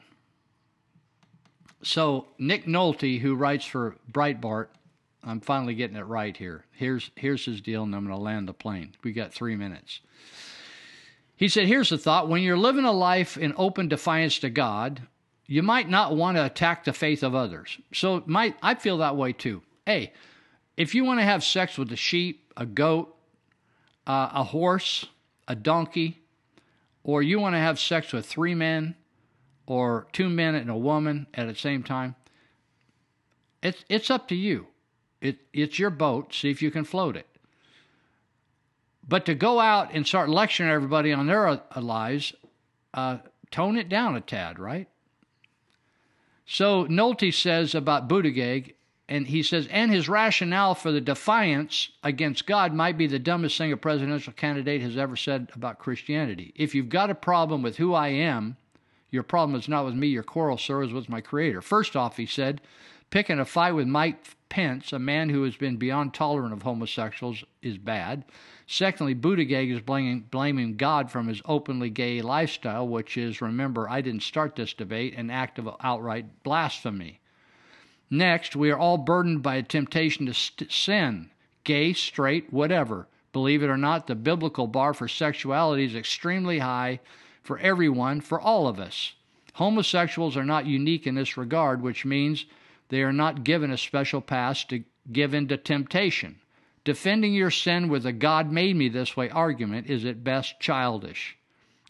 So, 1.83 2.29
Nick 2.39 2.67
Nolte, 2.67 3.21
who 3.21 3.35
writes 3.35 3.65
for 3.65 3.97
Breitbart, 4.11 4.69
I'm 5.25 5.41
finally 5.41 5.75
getting 5.75 5.97
it 5.97 6.07
right 6.07 6.37
here. 6.37 6.65
Here's, 6.71 7.11
here's 7.17 7.45
his 7.45 7.61
deal, 7.61 7.83
and 7.83 7.93
I'm 7.93 8.07
going 8.07 8.17
to 8.17 8.23
land 8.23 8.47
the 8.47 8.55
plane. 8.55 8.95
We 9.03 9.13
got 9.13 9.35
three 9.35 9.57
minutes. 9.57 10.01
He 11.35 11.49
said, 11.49 11.67
Here's 11.67 11.91
the 11.91 11.99
thought 11.99 12.29
when 12.29 12.43
you're 12.43 12.57
living 12.57 12.85
a 12.85 12.93
life 12.93 13.37
in 13.37 13.53
open 13.57 13.89
defiance 13.89 14.39
to 14.41 14.51
God, 14.51 15.03
you 15.49 15.65
might 15.65 15.89
not 15.89 16.15
want 16.15 16.37
to 16.37 16.47
attack 16.47 16.85
the 16.85 16.93
faith 16.93 17.25
of 17.25 17.35
others. 17.35 17.79
So, 17.93 18.23
my, 18.27 18.55
I 18.63 18.77
feel 18.77 18.99
that 18.99 19.17
way 19.17 19.33
too. 19.33 19.63
Hey, 19.87 20.13
if 20.77 20.95
you 20.95 21.05
want 21.05 21.19
to 21.19 21.25
have 21.25 21.43
sex 21.43 21.77
with 21.77 21.91
a 21.91 21.97
sheep, 21.97 22.53
a 22.57 22.65
goat, 22.65 23.17
uh, 24.07 24.31
a 24.35 24.45
horse, 24.45 25.07
a 25.49 25.55
donkey, 25.55 26.23
or 27.05 27.23
you 27.23 27.41
want 27.41 27.55
to 27.55 27.59
have 27.59 27.79
sex 27.79 28.13
with 28.13 28.27
three 28.27 28.55
men 28.55 28.95
or 29.67 30.07
two 30.13 30.29
men 30.29 30.55
and 30.55 30.71
a 30.71 30.77
woman 30.77 31.27
at 31.35 31.47
the 31.47 31.55
same 31.55 31.83
time, 31.83 32.15
it's, 33.63 33.85
it's 33.89 34.11
up 34.11 34.29
to 34.29 34.35
you. 34.35 34.67
It, 35.21 35.39
it's 35.53 35.79
your 35.79 35.91
boat. 35.91 36.35
See 36.35 36.51
if 36.51 36.63
you 36.63 36.71
can 36.71 36.85
float 36.85 37.17
it. 37.17 37.27
But 39.07 39.25
to 39.27 39.35
go 39.35 39.61
out 39.61 39.93
and 39.93 40.07
start 40.07 40.29
lecturing 40.29 40.71
everybody 40.71 41.13
on 41.13 41.27
their 41.27 41.47
uh, 41.47 41.59
lives, 41.77 42.35
uh, 42.95 43.19
tone 43.51 43.77
it 43.77 43.89
down 43.89 44.17
a 44.17 44.21
tad, 44.21 44.59
right? 44.59 44.89
So 46.45 46.87
Nolte 46.87 47.33
says 47.33 47.75
about 47.75 48.09
Buttigieg, 48.09 48.75
and 49.13 49.27
he 49.27 49.43
says, 49.43 49.69
and 49.71 49.93
his 49.93 50.09
rationale 50.09 50.75
for 50.75 50.91
the 50.91 50.99
defiance 50.99 51.91
against 52.03 52.47
God 52.47 52.73
might 52.73 52.97
be 52.97 53.07
the 53.07 53.19
dumbest 53.19 53.59
thing 53.59 53.71
a 53.71 53.77
presidential 53.77 54.33
candidate 54.33 54.81
has 54.81 54.97
ever 54.97 55.17
said 55.17 55.51
about 55.55 55.79
Christianity. 55.79 56.55
If 56.57 56.75
you've 56.75 56.89
got 56.89 57.11
a 57.11 57.15
problem 57.15 57.61
with 57.61 57.77
who 57.77 57.93
I 57.93 58.09
am, 58.09 58.57
your 59.11 59.23
problem 59.23 59.61
is 59.61 59.69
not 59.69 59.85
with 59.85 59.95
me, 59.95 60.07
your 60.07 60.23
quarrel, 60.23 60.57
sir, 60.57 60.83
is 60.83 60.95
with 60.95 61.11
my 61.11 61.21
Creator. 61.21 61.61
First 61.61 61.95
off, 61.95 62.17
he 62.17 62.25
said, 62.25 62.63
picking 63.11 63.39
a 63.39 63.45
fight 63.45 63.73
with 63.73 63.87
Mike 63.87 64.17
Pence, 64.49 64.95
a 64.95 64.99
man 64.99 65.29
who 65.29 65.43
has 65.43 65.57
been 65.57 65.77
beyond 65.77 66.15
tolerant 66.15 66.55
of 66.55 66.63
homosexuals, 66.63 67.45
is 67.61 67.77
bad. 67.77 68.25
Secondly, 68.67 69.15
Buttigieg 69.15 69.71
is 69.71 69.83
blaming, 69.83 70.21
blaming 70.31 70.79
God 70.79 71.11
from 71.11 71.29
his 71.29 71.43
openly 71.45 71.91
gay 71.91 72.23
lifestyle, 72.23 72.89
which 72.89 73.19
is, 73.19 73.43
remember, 73.43 73.87
I 73.91 74.01
didn't 74.01 74.23
start 74.23 74.57
this 74.57 74.73
debate, 74.73 75.13
an 75.19 75.29
act 75.29 75.59
of 75.59 75.69
outright 75.83 76.43
blasphemy. 76.45 77.19
Next, 78.15 78.55
we 78.55 78.71
are 78.71 78.77
all 78.77 78.99
burdened 78.99 79.43
by 79.43 79.55
a 79.55 79.63
temptation 79.63 80.27
to 80.27 80.35
st- 80.35 80.71
sin, 80.71 81.31
gay, 81.65 81.95
straight, 81.95 82.53
whatever. 82.53 83.09
Believe 83.33 83.63
it 83.63 83.71
or 83.71 83.79
not, 83.79 84.07
the 84.07 84.15
biblical 84.15 84.67
bar 84.67 84.93
for 84.93 85.09
sexuality 85.09 85.87
is 85.87 85.95
extremely 85.95 86.59
high 86.59 87.01
for 87.43 87.59
everyone, 87.61 88.21
for 88.21 88.39
all 88.39 88.69
of 88.69 88.79
us. 88.79 89.15
Homosexuals 89.55 90.37
are 90.37 90.45
not 90.45 90.67
unique 90.67 91.07
in 91.07 91.15
this 91.15 91.39
regard, 91.39 91.81
which 91.81 92.05
means 92.05 92.45
they 92.91 93.01
are 93.01 93.15
not 93.15 93.45
given 93.45 93.71
a 93.71 93.79
special 93.79 94.21
pass 94.21 94.63
to 94.65 94.85
give 95.11 95.33
in 95.33 95.49
to 95.49 95.57
temptation. 95.57 96.39
Defending 96.85 97.33
your 97.33 97.51
sin 97.51 97.89
with 97.89 98.05
a 98.05 98.13
God 98.13 98.53
made 98.53 98.77
me 98.77 98.91
this 98.91 99.17
way 99.17 99.31
argument 99.31 99.87
is 99.89 100.05
at 100.05 100.23
best 100.23 100.61
childish. 100.61 101.39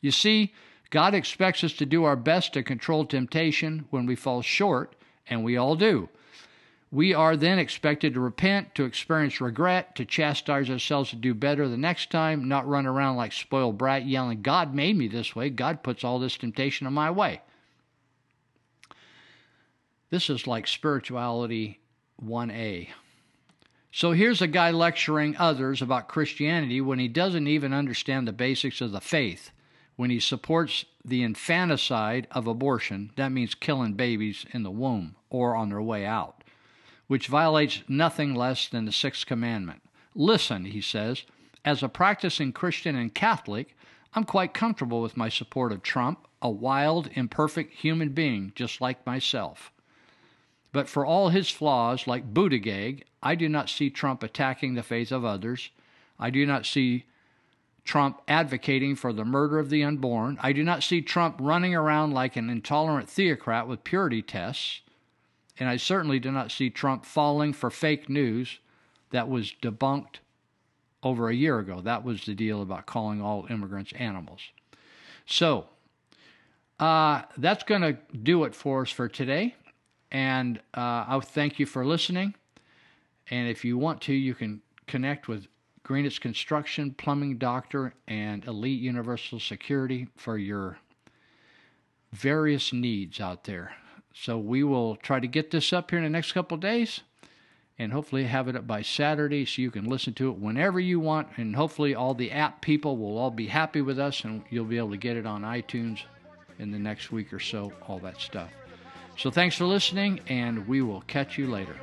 You 0.01 0.13
see, 0.13 0.55
God 0.91 1.15
expects 1.15 1.65
us 1.65 1.73
to 1.73 1.85
do 1.85 2.05
our 2.05 2.15
best 2.15 2.53
to 2.53 2.63
control 2.63 3.07
temptation 3.07 3.87
when 3.91 4.07
we 4.07 4.15
fall 4.15 4.41
short, 4.41 4.95
and 5.27 5.45
we 5.45 5.57
all 5.57 5.77
do. 5.77 6.09
We 6.91 7.15
are 7.15 7.37
then 7.39 7.59
expected 7.59 8.15
to 8.15 8.21
repent, 8.21 8.75
to 8.75 8.85
experience 8.85 9.41
regret, 9.41 9.97
to 9.97 10.05
chastise 10.05 10.69
ourselves 10.69 11.09
to 11.11 11.17
do 11.17 11.33
better 11.33 11.67
the 11.67 11.79
next 11.79 12.11
time, 12.11 12.49
not 12.49 12.69
run 12.69 12.87
around 12.87 13.17
like 13.17 13.33
spoiled 13.33 13.79
brat 13.79 14.07
yelling, 14.07 14.43
God 14.43 14.75
made 14.75 14.97
me 14.97 15.09
this 15.09 15.35
way. 15.35 15.49
God 15.49 15.83
puts 15.83 16.05
all 16.05 16.19
this 16.19 16.37
temptation 16.37 16.87
in 16.87 16.93
my 16.93 17.11
way. 17.11 17.41
This 20.11 20.29
is 20.29 20.47
like 20.47 20.67
spirituality 20.67 21.81
1A. 22.23 22.89
So 23.91 24.13
here's 24.13 24.43
a 24.43 24.47
guy 24.47 24.71
lecturing 24.71 25.37
others 25.39 25.81
about 25.81 26.09
Christianity 26.09 26.83
when 26.83 26.99
he 26.99 27.09
doesn't 27.09 27.47
even 27.47 27.73
understand 27.73 28.29
the 28.29 28.33
basics 28.33 28.83
of 28.83 28.93
the 28.93 29.01
faith. 29.01 29.51
When 29.97 30.11
he 30.11 30.21
supports 30.21 30.85
the 31.05 31.23
infanticide 31.23 32.27
of 32.31 32.47
abortion, 32.47 33.11
that 33.17 33.33
means 33.33 33.55
killing 33.55 33.95
babies 33.95 34.47
in 34.53 34.63
the 34.63 34.71
womb 34.71 35.17
or 35.31 35.57
on 35.57 35.69
their 35.69 35.83
way 35.83 36.07
out, 36.07 36.45
which 37.07 37.27
violates 37.27 37.83
nothing 37.89 38.35
less 38.35 38.69
than 38.69 38.85
the 38.85 38.93
sixth 38.93 39.27
commandment. 39.27 39.83
Listen, 40.15 40.67
he 40.67 40.81
says, 40.81 41.25
as 41.65 41.83
a 41.83 41.89
practicing 41.89 42.53
Christian 42.53 42.97
and 42.97 43.15
Catholic, 43.15 43.77
I'm 44.15 44.25
quite 44.25 44.55
comfortable 44.55 45.01
with 45.01 45.17
my 45.17 45.29
support 45.29 45.73
of 45.73 45.83
Trump, 45.83 46.27
a 46.41 46.51
wild, 46.51 47.09
imperfect 47.15 47.73
human 47.75 48.11
being 48.11 48.53
just 48.55 48.81
like 48.81 49.07
myself. 49.07 49.73
But 50.73 50.89
for 50.89 51.05
all 51.05 51.29
his 51.29 51.51
flaws, 51.51 52.07
like 52.07 52.35
Buttigieg, 52.35 53.03
I 53.23 53.35
do 53.35 53.49
not 53.49 53.69
see 53.69 53.91
Trump 53.91 54.23
attacking 54.23 54.75
the 54.75 54.83
faith 54.83 55.13
of 55.13 55.25
others. 55.25 55.71
I 56.19 56.31
do 56.31 56.45
not 56.47 56.67
see 56.67 57.05
Trump 57.85 58.21
advocating 58.29 58.95
for 58.95 59.13
the 59.13 59.25
murder 59.25 59.59
of 59.59 59.71
the 59.71 59.83
unborn. 59.83 60.39
I 60.41 60.53
do 60.53 60.63
not 60.63 60.83
see 60.83 61.03
Trump 61.03 61.37
running 61.41 61.75
around 61.75 62.13
like 62.13 62.37
an 62.37 62.49
intolerant 62.49 63.09
theocrat 63.09 63.67
with 63.67 63.85
purity 63.85 64.23
tests. 64.23 64.81
And 65.59 65.69
I 65.69 65.77
certainly 65.77 66.19
do 66.19 66.31
not 66.31 66.51
see 66.51 66.71
Trump 66.71 67.05
falling 67.05 67.53
for 67.53 67.71
fake 67.71 68.09
news 68.09 68.59
that 69.11 69.29
was 69.29 69.53
debunked 69.63 70.17
over 71.03 71.29
a 71.29 71.35
year 71.35 71.59
ago. 71.59 71.81
That 71.81 72.05
was 72.05 72.25
the 72.25 72.35
deal 72.35 72.63
about 72.63 72.87
calling 72.87 73.21
all 73.21 73.47
immigrants 73.51 73.93
animals. 73.97 74.41
So, 75.27 75.67
uh, 76.79 77.23
that's 77.37 77.63
going 77.65 77.83
to 77.83 77.97
do 78.17 78.45
it 78.45 78.55
for 78.55 78.83
us 78.83 78.91
for 78.91 79.09
today. 79.09 79.55
And 80.11 80.59
uh, 80.75 81.05
I 81.09 81.21
thank 81.23 81.59
you 81.59 81.67
for 81.67 81.85
listening. 81.87 82.35
And 83.31 83.49
if 83.49 83.65
you 83.65 83.79
want 83.79 84.01
to, 84.03 84.13
you 84.13 84.35
can 84.35 84.63
connect 84.87 85.29
with 85.29 85.47
Greenitz 85.85 86.21
Construction, 86.21 86.95
Plumbing 86.97 87.39
Doctor, 87.39 87.95
and 88.07 88.45
Elite 88.45 88.81
Universal 88.81 89.41
Security 89.41 90.09
for 90.17 90.39
your 90.39 90.79
various 92.13 92.73
needs 92.73 93.21
out 93.21 93.45
there. 93.45 93.73
So 94.15 94.39
we 94.39 94.63
will 94.63 94.97
try 94.97 95.21
to 95.21 95.27
get 95.27 95.51
this 95.51 95.73
up 95.73 95.91
here 95.91 95.99
in 95.99 96.05
the 96.05 96.11
next 96.11 96.33
couple 96.33 96.57
days 96.57 97.01
and 97.79 97.93
hopefully 97.93 98.25
have 98.25 98.49
it 98.49 98.57
up 98.57 98.67
by 98.67 98.83
Saturday 98.83 99.45
so 99.45 99.63
you 99.63 99.71
can 99.71 99.89
listen 99.89 100.13
to 100.15 100.31
it 100.31 100.39
whenever 100.39 100.79
you 100.79 101.01
want. 101.01 101.29
And 101.37 101.57
hopefully, 101.57 101.95
all 101.95 102.15
the 102.15 102.31
app 102.31 102.61
people 102.61 102.97
will 102.97 103.19
all 103.19 103.31
be 103.31 103.47
happy 103.47 103.81
with 103.81 103.99
us 103.99 104.25
and 104.25 104.43
you'll 104.51 104.67
be 104.67 104.79
able 104.79 104.91
to 104.91 104.97
get 104.97 105.17
it 105.17 105.27
on 105.27 105.43
iTunes 105.43 106.01
in 106.59 106.71
the 106.71 106.79
next 106.79 107.11
week 107.11 107.33
or 107.33 107.41
so, 107.41 107.73
all 107.89 107.99
that 108.01 108.21
stuff. 108.21 108.51
So 109.17 109.31
thanks 109.31 109.57
for 109.57 109.65
listening, 109.65 110.21
and 110.29 110.67
we 110.67 110.81
will 110.83 111.03
catch 111.03 111.37
you 111.37 111.47
later. 111.49 111.77